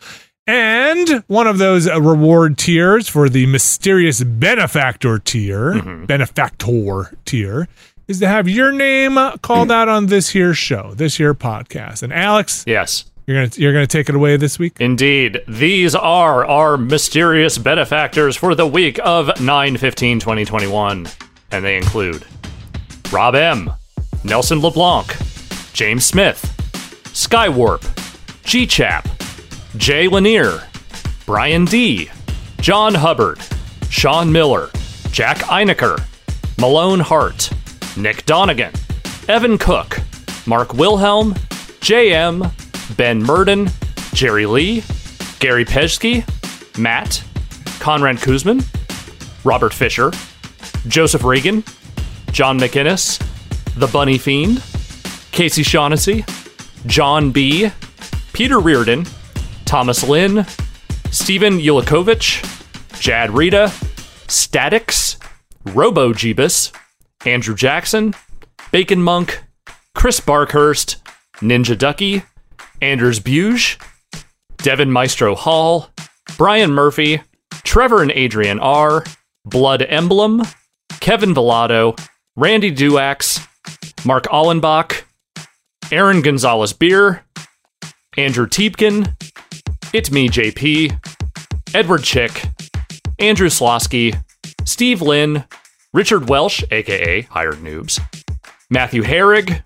And 0.45 1.23
one 1.27 1.47
of 1.47 1.57
those 1.57 1.87
uh, 1.87 2.01
reward 2.01 2.57
tiers 2.57 3.07
for 3.07 3.29
the 3.29 3.45
mysterious 3.45 4.21
benefactor 4.23 5.17
tier, 5.19 5.73
Mhm. 5.75 6.05
benefactor 6.07 7.13
tier, 7.23 7.69
is 8.09 8.19
to 8.19 8.27
have 8.27 8.49
your 8.49 8.73
name 8.73 9.17
called 9.41 9.71
out 9.71 9.87
on 9.87 10.07
this 10.07 10.29
here 10.29 10.53
show, 10.53 10.93
this 10.97 11.15
here 11.15 11.33
podcast. 11.33 12.03
And 12.03 12.11
Alex, 12.11 12.65
Yes, 12.67 13.05
you're 13.25 13.37
gonna 13.37 13.51
you're 13.55 13.71
gonna 13.71 13.87
take 13.87 14.09
it 14.09 14.15
away 14.15 14.35
this 14.35 14.59
week. 14.59 14.73
indeed. 14.81 15.39
These 15.47 15.95
are 15.95 16.45
our 16.45 16.75
mysterious 16.75 17.57
benefactors 17.57 18.35
for 18.35 18.53
the 18.53 18.67
week 18.67 18.99
of 19.01 19.39
9 19.39 19.77
15 19.77 20.19
2021. 20.19 21.07
And 21.53 21.63
they 21.63 21.77
include 21.77 22.25
Rob 23.13 23.35
M., 23.35 23.71
Nelson 24.25 24.59
LeBlanc, 24.59 25.15
James 25.71 26.03
Smith, 26.05 26.41
Skywarp, 27.13 27.83
G 28.43 28.65
Chap, 28.65 29.07
Jay 29.77 30.07
Lanier, 30.07 30.61
Brian 31.25 31.65
D, 31.65 32.09
John 32.61 32.93
Hubbard, 32.93 33.39
Sean 33.89 34.31
Miller, 34.31 34.69
Jack 35.11 35.37
Einecker, 35.39 36.01
Malone 36.59 36.99
Hart, 36.99 37.49
Nick 37.97 38.25
Donegan, 38.25 38.71
Evan 39.27 39.57
Cook, 39.57 39.97
Mark 40.45 40.73
Wilhelm, 40.73 41.33
JM, 41.81 42.51
Ben 42.97 43.21
Murden, 43.23 43.69
Jerry 44.13 44.45
Lee, 44.45 44.83
Gary 45.39 45.65
Pejsky, 45.65 46.23
Matt, 46.77 47.23
Conrad 47.79 48.17
Kuzman, 48.17 48.63
Robert 49.43 49.73
Fisher, 49.73 50.11
Joseph 50.87 51.23
Reagan, 51.23 51.63
John 52.31 52.59
McInnes, 52.59 53.17
The 53.75 53.87
Bunny 53.87 54.19
Fiend, 54.19 54.63
Casey 55.31 55.63
Shaughnessy, 55.63 56.25
John 56.85 57.31
B., 57.31 57.71
Peter 58.33 58.59
Reardon, 58.59 59.05
Thomas 59.73 60.07
Lynn, 60.07 60.45
Stephen 61.09 61.57
Yulikovich, 61.57 62.43
Jad 62.99 63.31
Rita, 63.31 63.73
Statics, 64.27 65.17
Robo 65.65 66.13
Jeebus, 66.13 66.71
Andrew 67.25 67.55
Jackson, 67.55 68.13
Bacon 68.71 69.01
Monk, 69.01 69.41
Chris 69.95 70.19
Barkhurst, 70.19 70.97
Ninja 71.37 71.75
Ducky, 71.75 72.21
Anders 72.83 73.19
Buge, 73.19 73.81
Devin 74.57 74.91
Maestro 74.91 75.33
Hall, 75.33 75.89
Brian 76.37 76.71
Murphy, 76.71 77.23
Trevor 77.63 78.03
and 78.03 78.11
Adrian 78.11 78.59
R., 78.59 79.03
Blood 79.43 79.81
Emblem, 79.81 80.43
Kevin 80.99 81.33
Villado, 81.33 81.95
Randy 82.35 82.71
Duax, 82.71 83.43
Mark 84.05 84.25
Allenbach, 84.25 85.01
Aaron 85.91 86.21
Gonzalez 86.21 86.73
Beer, 86.73 87.23
Andrew 88.15 88.45
Teepkin, 88.45 89.15
It 89.93 90.11
Me 90.11 90.27
JP, 90.27 90.99
Edward 91.75 92.03
Chick, 92.03 92.45
Andrew 93.19 93.47
Slosky, 93.47 94.19
Steve 94.65 95.03
Lynn, 95.03 95.45
Richard 95.93 96.27
Welsh, 96.27 96.63
aka 96.71 97.21
Hired 97.21 97.57
Noobs, 97.57 98.01
Matthew 98.71 99.03
Herrig, 99.03 99.63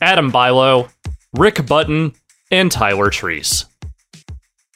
Adam 0.00 0.32
Bilo, 0.32 0.90
Rick 1.36 1.64
Button, 1.66 2.12
and 2.50 2.72
Tyler 2.72 3.10
Treese. 3.10 3.66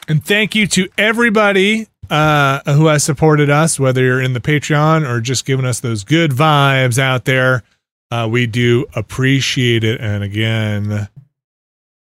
And 0.07 0.25
thank 0.25 0.55
you 0.55 0.69
to 0.69 0.89
everybody 0.97 1.89
uh, 2.09 2.61
who 2.73 2.87
has 2.87 3.03
supported 3.03 3.51
us, 3.51 3.81
whether 3.81 4.03
you're 4.05 4.23
in 4.23 4.35
the 4.35 4.41
Patreon 4.41 5.09
or 5.09 5.21
just 5.21 5.45
giving 5.45 5.65
us 5.67 5.81
those 5.81 6.05
good 6.05 6.31
vibes 6.31 7.01
out 7.01 7.25
there. 7.25 7.65
Uh, 8.13 8.29
we 8.31 8.47
do 8.47 8.87
appreciate 8.95 9.83
it. 9.83 10.01
And 10.01 10.23
again, 10.23 11.09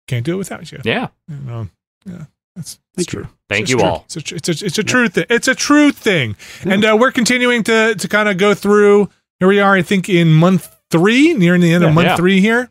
can't 0.06 0.26
do 0.26 0.34
it 0.34 0.38
without 0.38 0.70
you. 0.70 0.80
Yeah. 0.84 1.08
You 1.28 1.36
know, 1.36 1.68
yeah, 2.04 2.24
that's, 2.60 2.74
Thank 2.74 2.80
that's 2.96 3.06
true. 3.06 3.22
you. 3.22 3.28
Thank 3.48 3.62
It's 3.62 3.70
you 3.72 3.78
true. 3.78 3.86
all. 3.86 4.04
It's 4.14 4.16
a, 4.32 4.34
it's 4.36 4.48
a, 4.62 4.66
it's 4.66 4.78
a 4.78 4.84
true 4.84 5.08
thing. 5.08 5.24
It's 5.28 5.48
a 5.48 5.54
true 5.54 5.90
thing. 5.92 6.36
And 6.64 6.84
uh, 6.84 6.96
we're 7.00 7.12
continuing 7.12 7.62
to 7.64 7.94
to 7.96 8.08
kind 8.08 8.28
of 8.28 8.36
go 8.38 8.54
through. 8.54 9.10
Here 9.38 9.48
we 9.48 9.58
are, 9.60 9.74
I 9.74 9.82
think, 9.82 10.08
in 10.08 10.32
month 10.32 10.68
three, 10.90 11.34
nearing 11.34 11.60
the 11.60 11.72
end 11.72 11.82
of 11.84 11.92
month 11.94 12.06
Yeah. 12.06 12.16
three 12.16 12.40
here. 12.40 12.68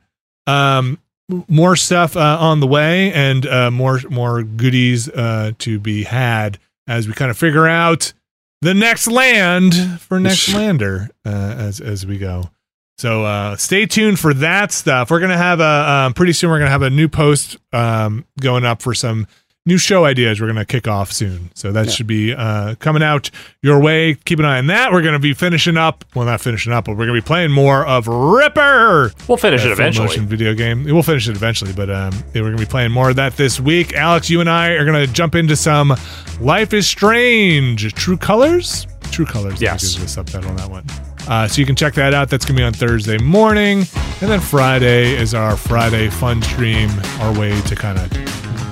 Um, 0.48 1.00
more 1.48 1.76
stuff 1.76 2.16
uh, 2.18 2.38
on 2.40 2.60
the 2.60 2.68
way, 2.68 3.12
and 3.14 3.46
uh, 3.46 3.72
more 3.72 4.00
more 4.10 4.42
goodies 4.44 5.10
uh, 5.10 5.52
to 5.60 5.80
be 5.80 6.04
had 6.04 6.58
as 6.88 7.08
we 7.08 7.14
kind 7.14 7.30
of 7.30 7.38
figure 7.38 7.68
out 7.68 8.14
the 8.62 8.74
next 8.74 9.08
land 9.08 9.74
for 10.02 10.20
next 10.20 10.54
lander 10.54 11.10
uh, 11.26 11.30
as 11.30 11.80
as 11.82 12.06
we 12.06 12.18
go. 12.18 12.50
So 12.98 13.24
uh, 13.26 13.56
stay 13.58 13.86
tuned 13.86 14.20
for 14.20 14.34
that 14.36 14.72
stuff. 14.72 15.12
We're 15.12 15.20
gonna 15.20 15.38
have 15.38 15.60
a 15.60 15.90
um, 16.08 16.14
pretty 16.14 16.34
soon. 16.34 16.50
We're 16.50 16.60
gonna 16.60 16.72
have 16.72 16.82
a 16.82 16.90
new 16.90 17.08
post 17.08 17.58
um, 17.74 18.26
going 18.40 18.66
up 18.66 18.82
for 18.82 18.94
some 18.94 19.28
new 19.66 19.78
show 19.78 20.06
ideas. 20.06 20.40
We're 20.42 20.48
gonna 20.48 20.66
kick 20.66 20.88
off 20.88 21.12
soon. 21.12 21.52
So 21.54 21.72
that 21.72 21.86
Yeah. 21.88 21.92
should 21.92 22.08
be 22.08 22.34
uh, 22.34 22.76
coming 22.76 23.04
out 23.04 23.30
your 23.62 23.80
way. 23.80 24.16
Keep 24.26 24.40
an 24.40 24.46
eye 24.46 24.58
on 24.58 24.68
that. 24.68 24.92
We're 24.92 25.02
gonna 25.04 25.20
be 25.20 25.34
finishing 25.34 25.78
up. 25.78 26.06
Well, 26.16 26.26
not 26.26 26.42
finishing 26.42 26.74
up, 26.74 26.86
but 26.86 26.98
we're 26.98 27.06
gonna 27.06 27.18
be 27.20 27.26
playing 27.26 27.52
more 27.52 27.86
of 27.86 28.08
Ripper. 28.08 29.12
We'll 29.28 29.38
finish 29.38 29.64
it 29.66 29.72
eventually. 29.72 30.08
motion 30.08 30.26
video 30.28 30.54
game. 30.54 30.86
We'll 30.86 31.04
finish 31.04 31.28
it 31.28 31.36
eventually, 31.36 31.74
but 31.74 31.90
um, 31.90 32.12
we're 32.34 32.42
going 32.42 32.58
to 32.58 32.60
be 32.60 32.66
playing 32.66 32.92
more 32.92 33.10
of 33.12 33.16
that 33.18 33.38
this 33.38 33.60
week. 33.60 33.94
Alex, 33.94 34.30
you 34.30 34.40
and 34.42 34.50
I 34.50 34.70
are 34.72 34.86
going 34.86 35.06
to 35.06 35.12
jump 35.14 35.36
into 35.36 35.56
some 35.56 35.96
Life 36.40 36.74
is 36.74 36.88
Strange 36.88 37.94
True 37.94 38.18
Colors. 38.18 38.88
True 39.12 39.26
Colors. 39.26 39.54
I 39.54 39.58
think 39.58 39.62
Yes. 39.62 39.84
is 39.84 39.98
the 40.00 40.08
subtitle 40.08 40.50
on 40.50 40.56
that 40.58 40.70
one. 40.70 40.86
Uh, 41.28 41.48
so 41.48 41.60
you 41.60 41.66
can 41.66 41.76
check 41.76 41.94
that 41.94 42.14
out. 42.14 42.30
That's 42.30 42.46
going 42.46 42.56
to 42.56 42.62
be 42.62 42.66
on 42.66 42.74
Thursday 42.74 43.18
morning, 43.20 43.80
and 44.22 44.32
then 44.32 44.40
Friday 44.40 45.16
is 45.16 45.34
our 45.36 45.56
Friday 45.58 46.10
fun 46.10 46.42
stream. 46.42 46.90
Our 47.20 47.38
way 47.38 47.60
to 47.62 47.76
kind 47.76 47.98
of 48.00 48.10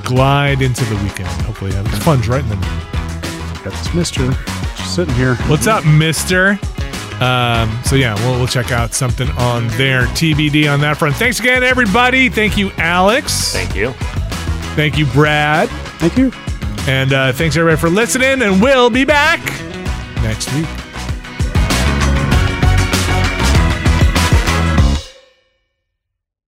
glide 0.08 0.62
into 0.62 0.86
the 0.86 0.96
weekend. 1.04 1.28
Hopefully, 1.42 1.74
have 1.74 1.86
fun's 2.02 2.30
right 2.30 2.42
in 2.42 2.50
the 2.50 2.56
middle. 2.56 3.64
Got 3.64 3.74
this 3.74 3.94
mister 3.94 4.32
just 4.78 4.96
sitting 4.96 5.14
here. 5.16 5.36
What's 5.48 5.68
up, 5.68 5.86
Mister? 5.86 6.58
Um, 7.20 7.78
so 7.84 7.96
yeah, 7.96 8.16
we'll, 8.16 8.38
we'll 8.38 8.48
check 8.48 8.72
out 8.72 8.94
something 8.94 9.30
on 9.32 9.68
there. 9.70 10.04
TBD 10.04 10.72
on 10.72 10.80
that 10.82 10.98
front. 10.98 11.16
Thanks 11.16 11.40
again, 11.40 11.62
everybody. 11.64 12.30
Thank 12.30 12.58
you, 12.58 12.72
Alex. 12.78 13.52
Thank 13.52 13.76
you. 13.76 13.92
Thank 14.76 14.98
you, 14.98 15.06
Brad. 15.08 15.68
Thank 16.00 16.18
you. 16.18 16.32
And 16.88 17.12
uh, 17.12 17.34
thanks 17.34 17.58
everybody 17.58 17.82
for 17.82 17.90
listening. 17.90 18.42
And 18.42 18.62
we'll 18.62 18.90
be 18.90 19.04
back 19.04 19.44
next 20.22 20.54
week. 20.54 20.87